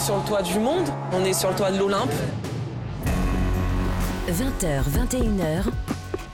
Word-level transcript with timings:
sur 0.00 0.16
le 0.16 0.22
toit 0.22 0.42
du 0.42 0.58
monde, 0.58 0.88
on 1.12 1.24
est 1.24 1.34
sur 1.34 1.50
le 1.50 1.56
toit 1.56 1.70
de 1.70 1.78
l'Olympe. 1.78 2.10
20h, 4.28 4.82
21h, 4.88 5.64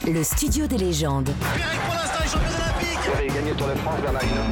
le 0.07 0.23
studio 0.23 0.67
des 0.67 0.79
légendes. 0.79 1.31
Pierrick 1.55 1.81
pour 1.81 1.95
l'instant 1.95 2.23
est 2.23 2.29
champion 2.29 2.57
olympique 2.57 2.99
Vous 3.05 3.19
avez 3.19 3.27
gagné 3.27 3.53
Tour 3.53 3.67
de 3.69 3.75
France, 3.75 4.01
Bernard 4.01 4.23
Hinault. 4.23 4.43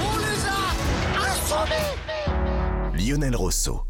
On 0.00 0.18
les 0.18 0.46
a 0.46 1.32
assommés 1.32 3.04
Lionel 3.04 3.34
Rosso. 3.34 3.84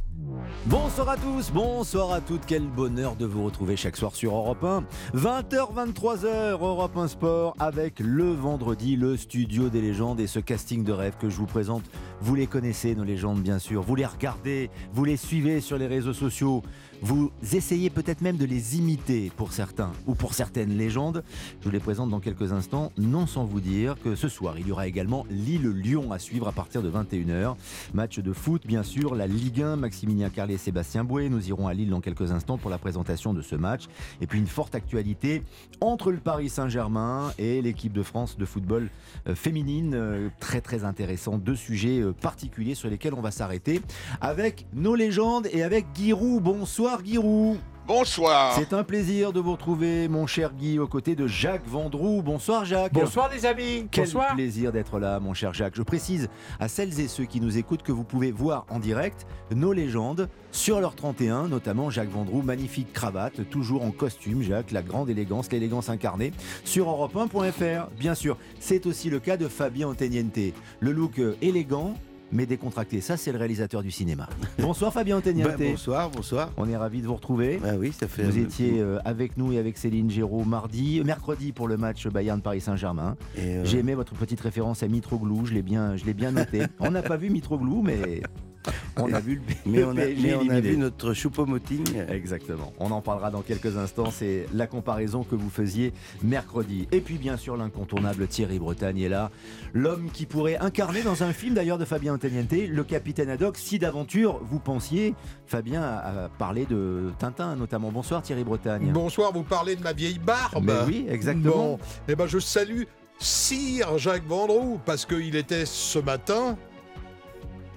Bonsoir 0.67 1.11
à 1.11 1.17
tous, 1.19 1.51
bonsoir 1.53 2.13
à 2.13 2.23
toutes, 2.23 2.47
quel 2.47 2.63
bonheur 2.63 3.17
de 3.17 3.27
vous 3.27 3.45
retrouver 3.45 3.77
chaque 3.77 3.99
soir 3.99 4.15
sur 4.15 4.35
Europe 4.35 4.65
1. 4.65 4.85
20h, 5.15 5.75
23h, 5.75 6.53
Europe 6.53 6.97
1 6.97 7.09
Sport 7.09 7.55
avec 7.59 8.01
le 8.01 8.33
vendredi, 8.33 8.97
le 8.97 9.19
studio 9.19 9.69
des 9.69 9.83
légendes 9.83 10.21
et 10.21 10.27
ce 10.27 10.39
casting 10.39 10.83
de 10.83 10.93
rêve 10.93 11.17
que 11.21 11.29
je 11.29 11.37
vous 11.37 11.45
présente. 11.45 11.83
Vous 12.25 12.35
les 12.35 12.47
connaissez, 12.47 12.95
nos 12.95 13.05
légendes 13.05 13.43
bien 13.43 13.59
sûr, 13.59 13.83
vous 13.83 13.97
les 13.97 14.07
regardez, 14.07 14.71
vous 14.95 15.05
les 15.05 15.19
suivez 15.19 15.61
sur 15.61 15.77
les 15.77 15.87
réseaux 15.87 16.15
sociaux, 16.15 16.63
vous 17.03 17.31
essayez 17.53 17.91
peut-être 17.91 18.23
même 18.23 18.39
de 18.39 18.47
les 18.47 18.79
imiter 18.79 19.31
pour 19.37 19.53
certains 19.53 19.93
ou 20.07 20.15
pour 20.15 20.33
certaines 20.33 20.75
légendes. 20.75 21.23
Je 21.61 21.67
vous 21.67 21.71
les 21.71 21.81
présente 21.81 22.09
dans 22.09 22.21
quelques 22.21 22.55
instants, 22.55 22.93
non 22.97 23.27
sans 23.27 23.45
vous 23.45 23.61
dire 23.61 23.97
que 24.03 24.15
ce 24.15 24.31
soir, 24.31 24.59
il 24.59 24.67
y 24.67 24.73
aura 24.73 24.87
également 24.87 25.27
Lille-Lyon 25.29 26.13
à 26.13 26.19
suivre 26.19 26.49
à 26.49 26.53
partir 26.53 26.83
de 26.83 26.91
21h. 26.91 27.57
Match 27.93 28.21
de 28.21 28.33
foot, 28.33 28.67
bien 28.67 28.83
sûr, 28.83 29.15
la 29.15 29.27
Ligue 29.27 29.61
1, 29.61 29.77
Maximilien 29.77 30.31
Carlet 30.31 30.55
et 30.55 30.59
Sébastien 30.59 31.05
Bouet. 31.05 31.29
Nous 31.29 31.47
irons 31.51 31.69
à 31.69 31.75
Lille 31.75 31.91
dans 31.91 32.01
quelques 32.01 32.33
instants 32.33 32.57
pour 32.57 32.71
la 32.71 32.79
présentation 32.79 33.35
de 33.35 33.43
ce 33.43 33.55
match. 33.55 33.83
Et 34.23 34.27
puis 34.27 34.39
une 34.39 34.47
forte 34.47 34.75
actualité 34.75 35.43
entre 35.83 36.11
le 36.11 36.17
Paris 36.17 36.49
Saint-Germain 36.49 37.35
et 37.37 37.61
l'équipe 37.61 37.93
de 37.93 38.03
France 38.03 38.39
de 38.39 38.47
football 38.47 38.89
euh, 39.29 39.35
féminine. 39.35 39.93
Euh, 39.95 40.31
très 40.41 40.63
très 40.63 40.85
intéressant. 40.85 41.37
Deux 41.37 41.57
sujets 41.57 42.01
euh, 42.01 42.14
particuliers 42.15 42.75
sur 42.75 42.89
lesquels 42.89 43.15
on 43.15 43.21
va 43.21 43.31
s'arrêter 43.31 43.81
avec 44.21 44.67
nos 44.73 44.95
légendes 44.95 45.49
et 45.53 45.63
avec 45.63 45.87
Giroud. 45.95 46.43
Bonsoir 46.43 47.05
Giroud. 47.05 47.59
Bonsoir. 47.87 48.55
C'est 48.55 48.73
un 48.73 48.83
plaisir 48.83 49.35
de 49.35 49.41
vous 49.41 49.53
retrouver, 49.53 50.09
mon 50.09 50.27
cher 50.27 50.55
Guy, 50.55 50.79
aux 50.79 50.87
côtés 50.87 51.15
de 51.15 51.27
Jacques 51.27 51.67
Vendroux. 51.67 52.23
Bonsoir 52.23 52.65
Jacques. 52.65 52.95
Bonsoir 52.95 53.29
les 53.31 53.45
amis. 53.45 53.89
Quel 53.91 54.05
Bonsoir. 54.05 54.35
plaisir 54.35 54.73
d'être 54.73 54.99
là, 54.99 55.21
mon 55.21 55.35
cher 55.35 55.53
Jacques. 55.53 55.75
Je 55.77 55.83
précise 55.83 56.31
à 56.59 56.69
celles 56.69 56.99
et 56.99 57.09
ceux 57.09 57.27
qui 57.27 57.43
nous 57.43 57.59
écoutent 57.59 57.83
que 57.83 57.93
vous 57.93 58.05
pouvez 58.05 58.33
voir 58.33 58.65
en 58.71 58.79
direct 58.79 59.27
nos 59.55 59.75
légendes 59.75 60.31
sur 60.51 60.81
leur 60.81 60.95
31, 60.95 61.49
notamment 61.49 61.91
Jacques 61.91 62.09
Vendroux, 62.09 62.41
magnifique 62.41 62.91
cravate, 62.95 63.51
toujours 63.51 63.83
en 63.85 63.91
costume, 63.91 64.41
Jacques, 64.41 64.71
la 64.71 64.81
grande 64.81 65.11
élégance, 65.11 65.53
l'élégance 65.53 65.91
incarnée, 65.91 66.33
sur 66.65 66.87
europe1.fr. 66.87 67.91
Bien 67.99 68.15
sûr, 68.15 68.39
c'est 68.61 68.87
aussi 68.87 69.11
le 69.11 69.21
cas 69.21 69.37
de 69.37 69.47
Fabien 69.47 69.89
Anteniente. 69.89 70.55
Le 70.81 70.91
look 70.91 71.19
euh, 71.19 71.37
élégant, 71.43 71.93
mais 72.35 72.47
décontracté. 72.47 73.01
Ça, 73.01 73.17
c'est 73.17 73.33
le 73.33 73.39
réalisateur 73.39 73.83
du 73.83 73.91
cinéma. 73.91 74.29
Bonsoir 74.59 74.93
Fabien 74.93 75.17
Anteniente. 75.17 75.57
Bah, 75.57 75.65
bonsoir, 75.71 76.11
bonsoir. 76.11 76.51
On 76.57 76.69
est 76.69 76.77
ravis 76.77 77.01
de 77.01 77.07
vous 77.07 77.15
retrouver. 77.15 77.59
Bah 77.63 77.75
oui, 77.79 77.93
ça 77.93 78.09
fait. 78.09 78.25
Vous 78.25 78.39
étiez 78.39 78.81
euh, 78.81 78.99
avec 79.05 79.37
nous 79.37 79.53
et 79.53 79.59
avec 79.59 79.79
Céline 79.79 80.11
Géraud 80.11 80.45
mardi, 80.45 81.01
mercredi 81.05 81.53
pour 81.53 81.69
le 81.69 81.77
match 81.77 82.07
Bayern-Paris 82.09 82.61
Saint-Germain. 82.61 83.17
Et, 83.37 83.57
euh, 83.57 83.65
J'ai 83.65 83.79
aimé 83.79 83.95
votre 83.95 84.15
petite 84.15 84.41
référence 84.41 84.83
à 84.83 84.89
Mitroglou, 84.89 85.47
je 85.47 85.55
l'ai 85.55 85.63
bien, 85.63 85.97
je 85.97 86.05
l'ai 86.05 86.15
bien 86.15 86.33
noté. 86.33 86.63
on 86.81 86.91
n'a 86.91 87.03
pas 87.03 87.17
vu 87.17 87.31
Mitroglou, 87.31 87.83
mais 87.83 88.23
on 88.97 89.13
a 89.13 89.21
vu 89.21 89.37
le 89.37 89.43
mais 89.67 89.79
le 89.79 89.87
on 89.87 89.91
a, 89.91 89.95
PSG 89.95 90.23
mais 90.23 90.35
on 90.35 90.51
a 90.51 90.61
vu 90.61 90.77
notre 90.77 91.13
choupo-moting. 91.13 91.85
Exactement. 92.09 92.73
On 92.79 92.91
en 92.91 93.01
parlera 93.01 93.31
dans 93.31 93.43
quelques 93.43 93.77
instants. 93.77 94.11
C'est 94.11 94.47
la 94.53 94.67
comparaison 94.67 95.25
que 95.25 95.35
vous 95.35 95.51
faisiez 95.51 95.93
mercredi. 96.23 96.89
Et 96.93 97.01
puis, 97.01 97.19
bien 97.19 97.37
sûr, 97.37 97.57
l'incontournable 97.57 98.27
Thierry 98.27 98.59
Bretagne 98.59 99.01
est 99.01 99.09
là. 99.09 99.31
L'homme 99.73 100.11
qui 100.13 100.27
pourrait 100.27 100.59
incarner 100.59 101.03
dans 101.03 101.23
un 101.23 101.33
film 101.33 101.55
d'ailleurs 101.55 101.79
de 101.79 101.85
Fabien 101.85 102.15
Anteniente, 102.15 102.53
le 102.53 102.85
capitaine 102.85 103.31
Haddock. 103.31 103.57
Si 103.59 103.79
d'aventure 103.79 104.41
vous 104.45 104.59
pensiez, 104.59 105.15
Fabien 105.47 105.83
a 105.83 106.05
a 106.05 106.29
parlé 106.29 106.67
de 106.67 107.13
Tintin 107.19 107.57
notamment. 107.57 107.91
Bonsoir 107.91 108.23
Thierry 108.23 108.45
Bretagne. 108.45 108.91
Bonsoir, 108.93 109.33
vous 109.33 109.43
parlez 109.43 109.77
de 109.77 109.83
ma 109.83 109.93
vieille 109.93 110.19
barbe. 110.19 110.63
Mais 110.65 110.73
oui, 110.87 111.07
exactement. 111.09 111.55
Bon, 111.55 111.79
eh 112.09 112.15
ben 112.15 112.27
je 112.27 112.39
salue 112.39 112.83
Sire 113.19 113.99
Jacques 113.99 114.27
Vendroux 114.27 114.81
parce 114.85 115.07
qu'il 115.07 115.37
était 115.37 115.67
ce 115.67 115.99
matin 115.99 116.57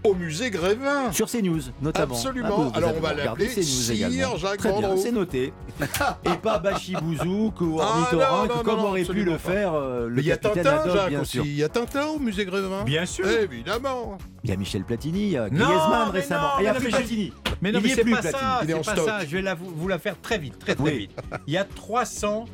au 0.09 0.15
musée 0.15 0.49
Grévin. 0.51 1.11
Sur 1.11 1.29
CNews, 1.29 1.61
notamment. 1.81 2.15
Absolument. 2.15 2.71
Ah, 2.73 2.77
Alors, 2.77 2.93
on 2.97 2.99
va 3.01 3.13
l'appeler 3.13 3.49
Sire. 3.49 4.37
Jacques 4.37 4.57
Très 4.57 4.71
bien, 4.77 4.97
c'est 4.97 5.11
noté. 5.11 5.53
Et 6.25 6.37
pas 6.41 6.59
Bachibouzouk 6.59 7.61
ou 7.61 7.79
Ah, 7.81 7.85
Ornithorynque, 7.89 8.55
non, 8.55 8.63
comme 8.63 8.77
non, 8.79 8.87
aurait 8.87 9.03
pu 9.03 9.23
le 9.23 9.37
faire 9.37 9.73
euh, 9.73 10.07
le 10.07 10.15
Mais 10.15 10.21
il 10.21 10.27
y 10.27 10.31
a 10.31 10.37
capitaine 10.37 10.63
Tintin, 10.63 10.81
Haddock, 10.81 10.95
Jacques 10.95 11.09
bien 11.09 11.23
sûr. 11.23 11.45
Il 11.45 11.53
y 11.55 11.63
a 11.63 11.69
Tintin 11.69 12.05
au 12.07 12.19
musée 12.19 12.45
Grévin. 12.45 12.83
Bien 12.83 13.05
sûr. 13.05 13.27
Évidemment. 13.27 14.17
Il 14.43 14.49
y 14.49 14.53
a 14.53 14.55
Michel 14.55 14.83
Platini, 14.83 15.19
il 15.23 15.29
y 15.31 15.37
a 15.37 15.49
Non, 15.49 15.65
Griezmann 15.65 16.09
récemment. 16.09 16.41
non, 16.55 16.59
Et 16.59 16.61
il 16.61 16.65
y 16.65 16.67
a 16.67 16.73
mais 16.73 16.79
plus 16.79 16.89
Platini. 16.89 17.33
Mais 17.61 17.71
non, 17.71 17.79
Il 17.79 17.87
mais 17.87 17.95
c'est 17.95 18.01
plus, 18.01 18.11
pas 18.13 18.21
Platini. 18.21 18.41
ça. 18.41 18.61
C'est 18.65 18.95
pas 18.95 19.05
ça. 19.05 19.25
Je 19.25 19.37
vais 19.37 19.53
vous, 19.59 19.87
la 19.87 19.99
faire 19.99 20.19
très 20.21 20.37
vite, 20.37 20.57
très 20.59 20.75
très 20.75 20.91
vite. 20.97 21.11
Il 21.47 21.53
y 21.53 21.57
a 21.57 21.63
300 21.63 22.45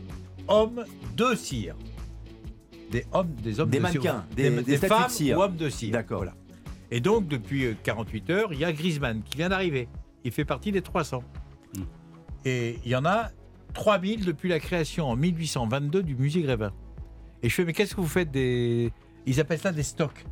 hommes 0.47 0.85
de 1.15 1.35
cire. 1.35 1.75
Des 2.91 3.05
hommes, 3.11 3.29
des 3.41 3.59
hommes 3.59 3.69
Des 3.69 3.79
de 3.79 3.87
cire. 3.87 3.93
mannequins, 4.03 4.25
des- 4.35 4.49
des 4.49 4.77
statues 4.77 4.81
de 4.81 4.87
femmes 4.99 5.09
cire. 5.09 5.37
ou 5.37 5.41
hommes 5.41 5.55
de 5.55 5.69
cire. 5.69 5.91
D'accord. 5.93 6.17
Voilà. 6.17 6.33
Et 6.95 6.99
donc 7.01 7.27
depuis 7.27 7.65
euh, 7.65 7.73
48 7.83 8.29
heures, 8.29 8.53
il 8.53 8.59
y 8.59 8.65
a 8.65 8.71
Griezmann 8.71 9.23
qui 9.23 9.35
vient 9.37 9.49
d'arriver. 9.49 9.87
Il 10.23 10.31
fait 10.31 10.45
partie 10.45 10.71
des 10.71 10.83
300. 10.83 11.23
Hmm. 11.75 11.81
Et 12.45 12.77
il 12.85 12.91
y 12.91 12.95
en 12.95 13.03
a 13.03 13.29
3000 13.73 14.25
depuis 14.25 14.47
la 14.47 14.59
création 14.59 15.09
en 15.09 15.15
1822 15.15 16.03
du 16.03 16.15
musée 16.15 16.41
Grévin. 16.43 16.71
Et 17.41 17.49
je 17.49 17.55
fais 17.55 17.65
mais 17.65 17.73
qu'est-ce 17.73 17.95
que 17.95 18.01
vous 18.01 18.07
faites 18.07 18.29
des 18.29 18.93
Ils 19.25 19.39
appellent 19.39 19.57
ça 19.59 19.71
des 19.71 19.81
stocks. 19.81 20.23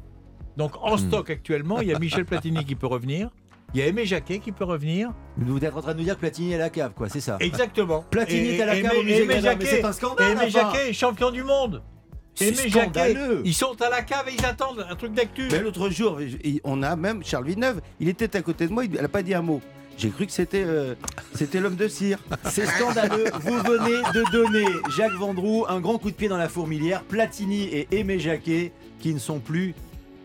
Donc 0.55 0.73
en 0.83 0.95
Hmm. 0.95 0.99
stock 0.99 1.29
actuellement, 1.31 1.81
il 1.81 1.87
y 1.87 1.93
a 1.95 1.97
Michel 1.99 2.25
Platini 2.25 2.63
qui 2.63 2.75
peut 2.75 2.85
revenir. 2.87 3.31
Il 3.73 3.79
y 3.79 3.83
a 3.83 3.87
Aimé 3.87 4.05
Jacquet 4.05 4.37
qui 4.37 4.51
peut 4.51 4.65
revenir. 4.65 5.11
Vous 5.37 5.57
êtes 5.65 5.73
en 5.75 5.81
train 5.81 5.93
de 5.93 5.97
nous 5.99 6.03
dire 6.03 6.13
que 6.15 6.19
Platini 6.19 6.51
est 6.51 6.55
à 6.55 6.59
la 6.59 6.69
cave, 6.69 6.93
quoi, 6.93 7.09
c'est 7.09 7.21
ça? 7.21 7.37
Exactement. 7.39 8.03
Platini 8.11 8.49
Et- 8.49 8.57
est 8.57 8.61
à 8.61 8.65
la 8.67 8.79
cave 8.81 8.91
au 8.99 9.01
musée 9.03 9.23
Aimé 9.23 9.33
Grévin, 9.35 9.55
mais 9.57 9.65
Jacquet- 9.65 9.65
c'est 9.77 9.85
un 9.85 9.93
scandale, 9.93 10.31
Aimé. 10.37 10.49
Jacquet 10.51 10.89
est 10.89 10.93
champion 10.93 11.31
du 11.31 11.41
monde. 11.43 11.81
C'est 12.35 12.55
scandaleux. 12.55 13.41
ils 13.45 13.53
sont 13.53 13.79
à 13.81 13.89
la 13.89 14.01
cave 14.01 14.27
et 14.29 14.33
ils 14.37 14.45
attendent 14.45 14.85
un 14.89 14.95
truc 14.95 15.13
d'actu. 15.13 15.47
Mais 15.51 15.59
l'autre 15.59 15.89
jour, 15.89 16.19
on 16.63 16.81
a 16.83 16.95
même 16.95 17.23
Charles 17.23 17.45
Villeneuve. 17.45 17.81
Il 17.99 18.09
était 18.09 18.35
à 18.35 18.41
côté 18.41 18.67
de 18.67 18.73
moi, 18.73 18.85
il 18.85 18.91
n'a 18.91 19.07
pas 19.07 19.23
dit 19.23 19.33
un 19.33 19.41
mot. 19.41 19.61
J'ai 19.97 20.09
cru 20.09 20.25
que 20.25 20.31
c'était 20.31 20.63
euh, 20.65 20.95
c'était 21.35 21.59
l'homme 21.59 21.75
de 21.75 21.87
cire. 21.87 22.17
C'est 22.45 22.65
scandaleux. 22.65 23.25
Vous 23.41 23.57
venez 23.57 24.01
de 24.13 24.31
donner, 24.31 24.65
Jacques 24.95 25.13
Vendroux, 25.13 25.65
un 25.67 25.79
grand 25.79 25.97
coup 25.97 26.09
de 26.09 26.15
pied 26.15 26.27
dans 26.27 26.37
la 26.37 26.49
fourmilière. 26.49 27.03
Platini 27.03 27.63
et 27.65 27.87
Aimé 27.91 28.17
Jacquet 28.17 28.71
qui 28.99 29.13
ne 29.13 29.19
sont 29.19 29.39
plus 29.39 29.75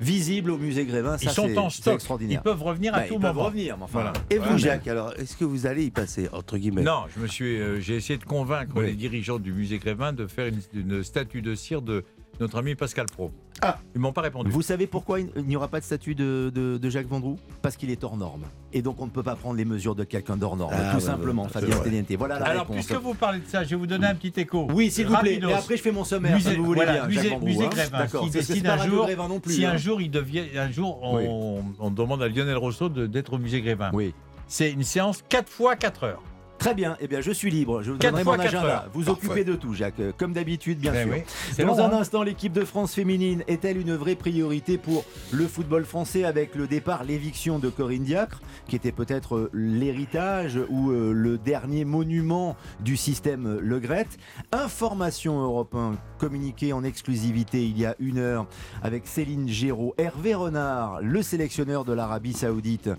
visibles 0.00 0.50
au 0.50 0.58
musée 0.58 0.84
Grévin. 0.84 1.16
Ils 1.20 1.28
Ça, 1.28 1.34
sont 1.34 1.46
c'est- 1.48 1.58
en 1.58 1.70
stock. 1.70 1.92
Ils 1.92 1.96
extraordinaire. 1.96 2.42
peuvent 2.42 2.62
revenir 2.62 2.94
à 2.94 2.98
Bah, 2.98 3.04
tout 3.08 3.14
ils 3.14 3.20
peuvent 3.20 3.34
moment. 3.34 3.46
revenir, 3.46 3.76
mais 3.76 3.84
enfin. 3.84 4.00
Voilà. 4.02 4.12
Et 4.30 4.36
vous, 4.36 4.42
Voilà. 4.44 4.56
Jacques, 4.58 4.88
alors, 4.88 5.12
est-ce 5.18 5.36
que 5.36 5.44
vous 5.44 5.66
allez 5.66 5.84
y 5.84 5.90
passer, 5.90 6.28
entre 6.32 6.58
guillemets? 6.58 6.82
Non, 6.82 7.04
je 7.14 7.20
me 7.20 7.26
suis, 7.26 7.58
euh, 7.60 7.80
j'ai 7.80 7.96
essayé 7.96 8.18
de 8.18 8.24
convaincre 8.24 8.72
Oui. 8.76 8.86
les 8.86 8.92
dirigeants 8.94 9.38
du 9.38 9.52
musée 9.52 9.78
Grévin 9.78 10.12
de 10.12 10.26
faire 10.26 10.46
une, 10.48 10.60
une 10.74 11.02
statue 11.02 11.42
de 11.42 11.54
cire 11.54 11.82
de 11.82 12.04
notre 12.40 12.58
ami 12.58 12.74
Pascal 12.74 13.06
Pro. 13.06 13.30
Ah. 13.62 13.78
Ils 13.94 14.00
m'ont 14.00 14.12
pas 14.12 14.20
répondu. 14.20 14.50
Vous 14.50 14.62
savez 14.62 14.86
pourquoi 14.86 15.20
il 15.20 15.30
n'y 15.44 15.56
aura 15.56 15.68
pas 15.68 15.80
de 15.80 15.84
statut 15.84 16.14
de, 16.14 16.52
de- 16.54 16.76
de 16.78 16.90
Jacques 16.90 17.08
Vendroux? 17.08 17.38
Parce 17.62 17.76
qu'il 17.76 17.90
est 17.90 18.04
hors 18.04 18.16
norme. 18.16 18.42
Et 18.72 18.82
donc 18.82 19.00
on 19.00 19.06
ne 19.06 19.10
peut 19.10 19.22
pas 19.22 19.34
prendre 19.36 19.56
les 19.56 19.64
mesures 19.64 19.94
de 19.94 20.04
quelqu'un 20.04 20.36
d'hors 20.36 20.56
norme, 20.56 20.74
Ah, 20.76 20.90
tout 20.90 20.96
ouais, 20.96 21.00
simplement, 21.02 21.44
ouais, 21.44 21.48
Fabien. 21.48 21.76
Teniente. 21.78 22.06
Voilà 22.18 22.38
la 22.38 22.46
Alors, 22.46 22.62
réponse. 22.66 22.86
puisque 22.86 23.00
vous 23.02 23.14
parlez 23.14 23.38
de 23.40 23.46
ça, 23.46 23.64
je 23.64 23.70
vais 23.70 23.76
vous 23.76 23.86
donner 23.86 24.06
un 24.06 24.14
petit 24.14 24.38
écho. 24.40 24.68
Oui, 24.72 24.90
s'il 24.90 25.06
vous 25.06 25.16
plaît. 25.16 25.40
Et 25.42 25.52
après, 25.52 25.76
je 25.76 25.82
fais 25.82 25.92
mon 25.92 26.04
sommaire, 26.04 26.36
Musée- 26.36 26.50
si 26.50 26.56
vous 26.56 26.64
voulez 26.66 26.84
voilà, 26.84 27.06
bien. 27.06 27.06
musée- 27.06 27.28
Jacques 27.30 27.42
musée 27.42 27.64
hein. 27.64 28.06
Qui 28.22 28.30
décide 28.30 28.66
un 28.66 28.86
jour- 28.86 29.08
non 29.28 29.40
plus. 29.40 29.54
Si 29.54 29.64
hein. 29.64 29.72
un 29.72 29.76
jour 29.76 30.00
il 30.00 30.10
devient, 30.10 30.44
un 30.58 30.70
jour 30.70 30.98
on, 31.02 31.62
on 31.78 31.90
demande 31.90 32.22
à 32.22 32.28
Lionel 32.28 32.56
Rousseau 32.56 32.88
de- 32.88 33.06
d'être 33.06 33.32
au 33.32 33.38
musée 33.38 33.60
Grévin. 33.62 33.90
Oui. 33.92 34.12
C'est 34.48 34.70
une 34.70 34.82
séance 34.84 35.24
4 35.28 35.48
fois 35.48 35.74
4 35.76 36.04
heures. 36.04 36.22
Très 36.66 36.74
bien. 36.74 36.96
Eh 37.00 37.06
bien, 37.06 37.20
je 37.20 37.30
suis 37.30 37.48
libre. 37.48 37.80
Je 37.84 37.92
vous 37.92 37.96
donnerai 37.98 38.24
mon 38.24 38.32
agenda. 38.32 38.66
heures. 38.66 38.90
Vous 38.92 39.04
Parfait. 39.04 39.24
occupez 39.28 39.44
de 39.44 39.54
tout, 39.54 39.72
Jacques, 39.72 40.00
euh, 40.00 40.10
comme 40.16 40.32
d'habitude, 40.32 40.80
bien 40.80 40.92
Eh 40.96 41.04
sûr. 41.04 41.12
oui, 41.12 41.64
Dans 41.64 41.76
long, 41.76 41.78
un 41.78 41.92
hein. 41.92 42.00
instant, 42.00 42.24
l'équipe 42.24 42.52
de 42.52 42.64
France 42.64 42.92
féminine 42.92 43.44
est-elle 43.46 43.78
une 43.78 43.94
vraie 43.94 44.16
priorité 44.16 44.76
pour 44.76 45.04
le 45.30 45.46
football 45.46 45.84
français 45.84 46.24
avec 46.24 46.56
le 46.56 46.66
départ, 46.66 47.04
l'éviction 47.04 47.60
de 47.60 47.68
Corinne 47.68 48.02
Diacre, 48.02 48.40
qui 48.66 48.74
était 48.74 48.90
peut-être 48.90 49.36
euh, 49.36 49.50
l'héritage 49.52 50.58
ou 50.68 50.90
euh, 50.90 51.12
le 51.12 51.38
dernier 51.38 51.84
monument 51.84 52.56
du 52.80 52.96
système 52.96 53.60
Le 53.60 53.78
Gret? 53.78 54.08
Information 54.50 55.38
européen 55.40 55.94
communiquée 56.18 56.72
en 56.72 56.82
exclusivité 56.82 57.64
il 57.64 57.78
y 57.78 57.86
a 57.86 57.94
une 58.00 58.18
heure 58.18 58.48
avec 58.82 59.06
Céline 59.06 59.48
Géraud. 59.48 59.94
Hervé 59.98 60.34
Renard, 60.34 60.98
le 61.00 61.22
sélectionneur 61.22 61.84
de 61.84 61.92
l'Arabie 61.92 62.32
Saoudite, 62.32 62.90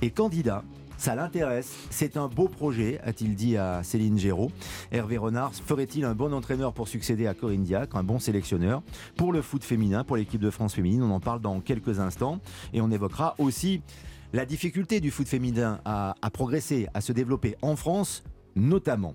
est 0.00 0.08
candidat. 0.08 0.64
Ça 1.00 1.14
l'intéresse, 1.14 1.74
c'est 1.88 2.18
un 2.18 2.28
beau 2.28 2.46
projet, 2.46 3.00
a-t-il 3.02 3.34
dit 3.34 3.56
à 3.56 3.82
Céline 3.82 4.18
Géraud. 4.18 4.50
Hervé 4.92 5.16
Renard 5.16 5.54
ferait-il 5.54 6.04
un 6.04 6.14
bon 6.14 6.34
entraîneur 6.34 6.74
pour 6.74 6.88
succéder 6.88 7.26
à 7.26 7.32
Corinne 7.32 7.62
Diacre, 7.62 7.96
un 7.96 8.02
bon 8.02 8.18
sélectionneur 8.18 8.82
pour 9.16 9.32
le 9.32 9.40
foot 9.40 9.64
féminin, 9.64 10.04
pour 10.04 10.18
l'équipe 10.18 10.42
de 10.42 10.50
France 10.50 10.74
féminine? 10.74 11.02
On 11.02 11.10
en 11.10 11.18
parle 11.18 11.40
dans 11.40 11.58
quelques 11.60 12.00
instants 12.00 12.40
et 12.74 12.82
on 12.82 12.90
évoquera 12.90 13.34
aussi 13.38 13.80
la 14.34 14.44
difficulté 14.44 15.00
du 15.00 15.10
foot 15.10 15.26
féminin 15.26 15.80
à, 15.86 16.16
à 16.20 16.28
progresser, 16.28 16.86
à 16.92 17.00
se 17.00 17.12
développer 17.12 17.56
en 17.62 17.76
France 17.76 18.22
notamment. 18.54 19.14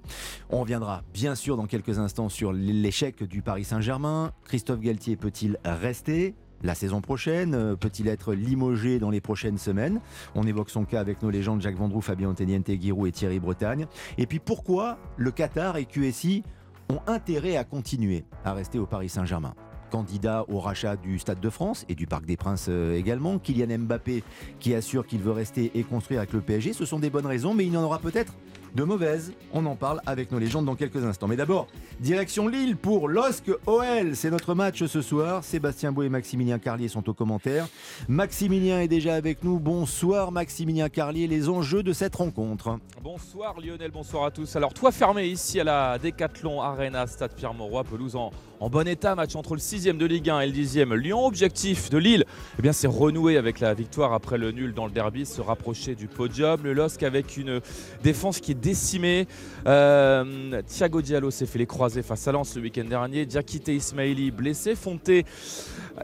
On 0.49 0.61
reviendra 0.61 1.03
bien 1.13 1.35
sûr 1.35 1.55
dans 1.55 1.67
quelques 1.67 1.99
instants 1.99 2.29
sur 2.29 2.51
l'échec 2.51 3.21
du 3.21 3.43
Paris 3.43 3.63
Saint-Germain. 3.63 4.31
Christophe 4.45 4.79
Galtier 4.79 5.17
peut-il 5.17 5.59
rester? 5.63 6.33
La 6.65 6.75
saison 6.75 7.01
prochaine 7.01 7.53
Euh, 7.55 7.75
Peut-il 7.75 8.07
être 8.07 8.33
limogé 8.33 8.99
dans 8.99 9.09
les 9.09 9.21
prochaines 9.21 9.57
semaines? 9.57 10.01
On 10.33 10.43
évoque 10.47 10.69
son 10.69 10.85
cas 10.85 10.99
avec 10.99 11.21
nos 11.21 11.29
légendes 11.29 11.61
Jacques 11.61 11.77
Vendroux, 11.77 12.01
Fabien 12.01 12.29
Anteniente, 12.29 12.69
Giroud 12.79 13.07
et 13.07 13.11
Thierry 13.11 13.39
Bretagne. 13.39 13.85
Et 14.17 14.25
puis 14.25 14.39
pourquoi 14.39 14.97
le 15.17 15.31
Qatar 15.31 15.77
et 15.77 15.85
QSI 15.85 16.43
ont 16.89 16.99
intérêt 17.07 17.57
à 17.57 17.63
continuer 17.63 18.23
à 18.43 18.53
rester 18.53 18.79
au 18.79 18.85
Paris 18.85 19.09
Saint-Germain? 19.09 19.53
Candidat 19.91 20.43
au 20.49 20.59
rachat 20.59 20.95
du 20.97 21.19
Stade 21.19 21.39
de 21.39 21.49
France 21.49 21.85
et 21.87 21.95
du 21.95 22.07
Parc 22.07 22.25
des 22.25 22.35
Princes 22.37 22.67
euh, 22.69 22.97
également. 22.97 23.37
Kylian 23.37 23.77
Mbappé 23.79 24.23
qui 24.59 24.73
assure 24.73 25.05
qu'il 25.05 25.21
veut 25.21 25.31
rester 25.31 25.71
et 25.75 25.83
construire 25.83 26.19
avec 26.21 26.33
le 26.33 26.41
PSG. 26.41 26.73
Ce 26.73 26.85
sont 26.85 26.99
des 26.99 27.09
bonnes 27.11 27.27
raisons, 27.27 27.53
mais 27.53 27.65
il 27.65 27.73
y 27.73 27.77
en 27.77 27.83
aura 27.83 27.99
peut-être 27.99 28.33
de 28.75 28.83
mauvaises. 28.83 29.33
On 29.53 29.65
en 29.65 29.75
parle 29.75 30.01
avec 30.05 30.31
nos 30.31 30.39
légendes 30.39 30.65
dans 30.65 30.75
quelques 30.75 31.03
instants. 31.03 31.27
Mais 31.27 31.35
d'abord, 31.35 31.67
direction 31.99 32.47
Lille 32.47 32.75
pour 32.75 33.07
LOSC 33.07 33.51
OL. 33.65 34.15
C'est 34.15 34.29
notre 34.29 34.53
match 34.53 34.83
ce 34.85 35.01
soir. 35.01 35.43
Sébastien 35.43 35.91
Beau 35.91 36.03
et 36.03 36.09
Maximilien 36.09 36.59
Carlier 36.59 36.87
sont 36.87 37.07
aux 37.09 37.13
commentaires. 37.13 37.67
Maximilien 38.07 38.81
est 38.81 38.87
déjà 38.87 39.15
avec 39.15 39.43
nous. 39.43 39.59
Bonsoir 39.59 40.31
Maximilien 40.31 40.89
Carlier. 40.89 41.27
Les 41.27 41.49
enjeux 41.49 41.83
de 41.83 41.93
cette 41.93 42.15
rencontre. 42.15 42.79
Bonsoir 43.01 43.59
Lionel, 43.59 43.91
bonsoir 43.91 44.25
à 44.25 44.31
tous. 44.31 44.55
Alors, 44.55 44.73
toit 44.73 44.91
fermé 44.91 45.27
ici 45.27 45.59
à 45.59 45.63
la 45.63 45.97
Décathlon 45.97 46.61
Arena, 46.61 47.07
Stade 47.07 47.33
Pierre-Mauroy, 47.35 47.83
pelouse 47.83 48.15
en, 48.15 48.31
en 48.59 48.69
bon 48.69 48.87
état. 48.87 49.15
Match 49.15 49.35
entre 49.35 49.55
le 49.55 49.59
6e 49.59 49.97
de 49.97 50.05
Ligue 50.05 50.29
1 50.29 50.41
et 50.41 50.47
le 50.47 50.53
10e 50.53 50.93
Lyon. 50.95 51.25
Objectif 51.25 51.89
de 51.89 51.97
Lille, 51.97 52.25
eh 52.57 52.61
bien, 52.61 52.73
c'est 52.73 52.87
renouer 52.87 53.37
avec 53.37 53.59
la 53.59 53.73
victoire 53.73 54.13
après 54.13 54.37
le 54.37 54.51
nul 54.51 54.73
dans 54.73 54.85
le 54.85 54.91
derby, 54.91 55.25
se 55.25 55.41
rapprocher 55.41 55.95
du 55.95 56.07
podium. 56.07 56.61
Le 56.63 56.73
LOSC 56.73 57.03
avec 57.03 57.37
une 57.37 57.61
défense 58.03 58.39
qui 58.39 58.51
est 58.51 58.55
décimée. 58.55 59.27
Euh, 59.67 60.61
Thiago 60.67 61.01
Diallo 61.01 61.31
s'est 61.31 61.45
fait 61.45 61.59
les 61.59 61.65
croisés 61.65 62.01
face 62.01 62.27
à 62.27 62.31
Lens 62.31 62.55
le 62.55 62.61
week-end 62.61 62.85
dernier. 62.85 63.25
Diakité 63.25 63.75
Ismaili 63.75 64.31
blessé. 64.31 64.75
Fonté, 64.75 65.25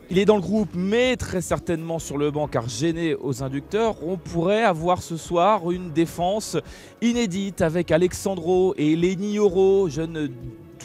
il 0.10 0.18
est 0.18 0.26
dans 0.26 0.36
le 0.36 0.42
groupe, 0.42 0.70
mais 0.74 1.16
très 1.18 1.42
certainement 1.42 2.00
sur 2.00 2.18
le 2.18 2.32
banc 2.32 2.48
car 2.48 2.68
gêné 2.70 3.16
aux 3.16 3.44
inducteurs. 3.44 3.96
On 4.04 4.18
pourrait 4.18 4.64
avoir 4.64 5.02
ce 5.02 5.18
soir 5.18 5.72
une 5.72 5.92
défense 5.92 6.58
inédite 7.02 7.62
avec 7.62 7.92
Alexandro 7.92 8.74
et 8.78 8.96
Lenny 8.96 9.40
Oro, 9.40 9.90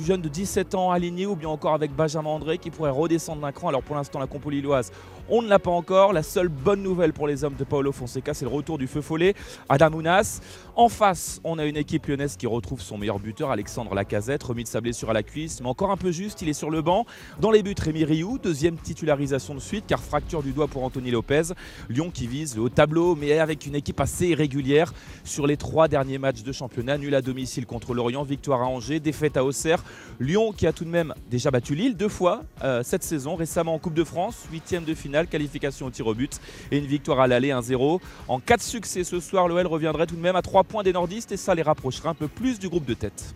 jeune 0.04 0.20
de 0.20 0.28
17 0.28 0.74
ans 0.74 0.90
aligné 0.90 1.26
ou 1.26 1.36
bien 1.36 1.48
encore 1.48 1.74
avec 1.74 1.94
Benjamin 1.94 2.30
André 2.30 2.58
qui 2.58 2.70
pourrait 2.70 2.90
redescendre 2.90 3.42
d'un 3.42 3.52
cran. 3.52 3.68
Alors 3.68 3.82
pour 3.82 3.96
l'instant 3.96 4.18
la 4.18 4.26
compo 4.26 4.50
lilloise 4.50 4.92
on 5.28 5.42
ne 5.42 5.48
l'a 5.48 5.58
pas 5.58 5.70
encore. 5.70 6.12
La 6.12 6.22
seule 6.22 6.48
bonne 6.48 6.82
nouvelle 6.82 7.12
pour 7.12 7.26
les 7.26 7.44
hommes 7.44 7.54
de 7.58 7.64
Paolo 7.64 7.92
Fonseca, 7.92 8.34
c'est 8.34 8.44
le 8.44 8.50
retour 8.50 8.78
du 8.78 8.86
feu 8.86 9.00
follet, 9.00 9.34
Adam 9.68 9.92
Ounas. 9.92 10.40
En 10.74 10.88
face, 10.88 11.40
on 11.42 11.58
a 11.58 11.64
une 11.64 11.76
équipe 11.76 12.06
lyonnaise 12.06 12.36
qui 12.36 12.46
retrouve 12.46 12.80
son 12.80 12.98
meilleur 12.98 13.18
buteur, 13.18 13.50
Alexandre 13.50 13.94
Lacazette, 13.94 14.42
remis 14.42 14.64
de 14.64 14.68
sa 14.68 14.80
blessure 14.80 15.10
à 15.10 15.12
la 15.14 15.22
cuisse, 15.22 15.60
mais 15.60 15.68
encore 15.68 15.90
un 15.90 15.96
peu 15.96 16.12
juste, 16.12 16.42
il 16.42 16.48
est 16.48 16.52
sur 16.52 16.70
le 16.70 16.82
banc. 16.82 17.06
Dans 17.40 17.50
les 17.50 17.62
buts, 17.62 17.74
Rémi 17.78 18.04
Rioux, 18.04 18.38
deuxième 18.38 18.76
titularisation 18.76 19.54
de 19.54 19.60
suite, 19.60 19.84
car 19.86 20.00
fracture 20.00 20.42
du 20.42 20.52
doigt 20.52 20.68
pour 20.68 20.84
Anthony 20.84 21.10
Lopez. 21.10 21.54
Lyon 21.88 22.10
qui 22.12 22.26
vise 22.26 22.56
le 22.56 22.62
haut 22.62 22.68
tableau, 22.68 23.14
mais 23.14 23.38
avec 23.38 23.66
une 23.66 23.74
équipe 23.74 24.00
assez 24.00 24.28
irrégulière 24.28 24.92
sur 25.24 25.46
les 25.46 25.56
trois 25.56 25.88
derniers 25.88 26.18
matchs 26.18 26.42
de 26.42 26.52
championnat. 26.52 26.98
Nul 26.98 27.14
à 27.14 27.22
domicile 27.22 27.66
contre 27.66 27.94
Lorient, 27.94 28.22
victoire 28.22 28.62
à 28.62 28.66
Angers, 28.66 29.00
défaite 29.00 29.36
à 29.36 29.44
Auxerre. 29.44 29.82
Lyon 30.20 30.52
qui 30.52 30.66
a 30.66 30.72
tout 30.72 30.84
de 30.84 30.90
même 30.90 31.14
déjà 31.30 31.50
battu 31.50 31.74
Lille 31.74 31.96
deux 31.96 32.08
fois 32.08 32.42
euh, 32.62 32.82
cette 32.82 33.02
saison, 33.02 33.34
récemment 33.34 33.74
en 33.74 33.78
Coupe 33.78 33.94
de 33.94 34.04
France, 34.04 34.46
huitième 34.52 34.84
de 34.84 34.94
finale 34.94 35.15
qualification 35.24 35.86
au 35.86 35.90
tir 35.90 36.06
au 36.06 36.14
but 36.14 36.38
et 36.70 36.76
une 36.78 36.86
victoire 36.86 37.20
à 37.20 37.26
l'aller 37.26 37.48
1-0. 37.48 38.00
En 38.28 38.38
cas 38.40 38.58
de 38.58 38.62
succès 38.62 39.04
ce 39.04 39.20
soir, 39.20 39.48
l'OL 39.48 39.66
reviendrait 39.66 40.06
tout 40.06 40.16
de 40.16 40.20
même 40.20 40.36
à 40.36 40.42
3 40.42 40.64
points 40.64 40.82
des 40.82 40.92
nordistes 40.92 41.32
et 41.32 41.38
ça 41.38 41.54
les 41.54 41.62
rapprocherait 41.62 42.10
un 42.10 42.14
peu 42.14 42.28
plus 42.28 42.58
du 42.58 42.68
groupe 42.68 42.84
de 42.84 42.94
tête. 42.94 43.34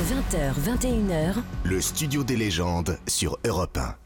20h, 0.00 0.54
21h, 0.78 1.34
Le 1.64 1.80
studio 1.82 2.24
des 2.24 2.36
légendes 2.36 2.98
sur 3.06 3.36
Europe 3.44 3.76
1. 3.76 3.99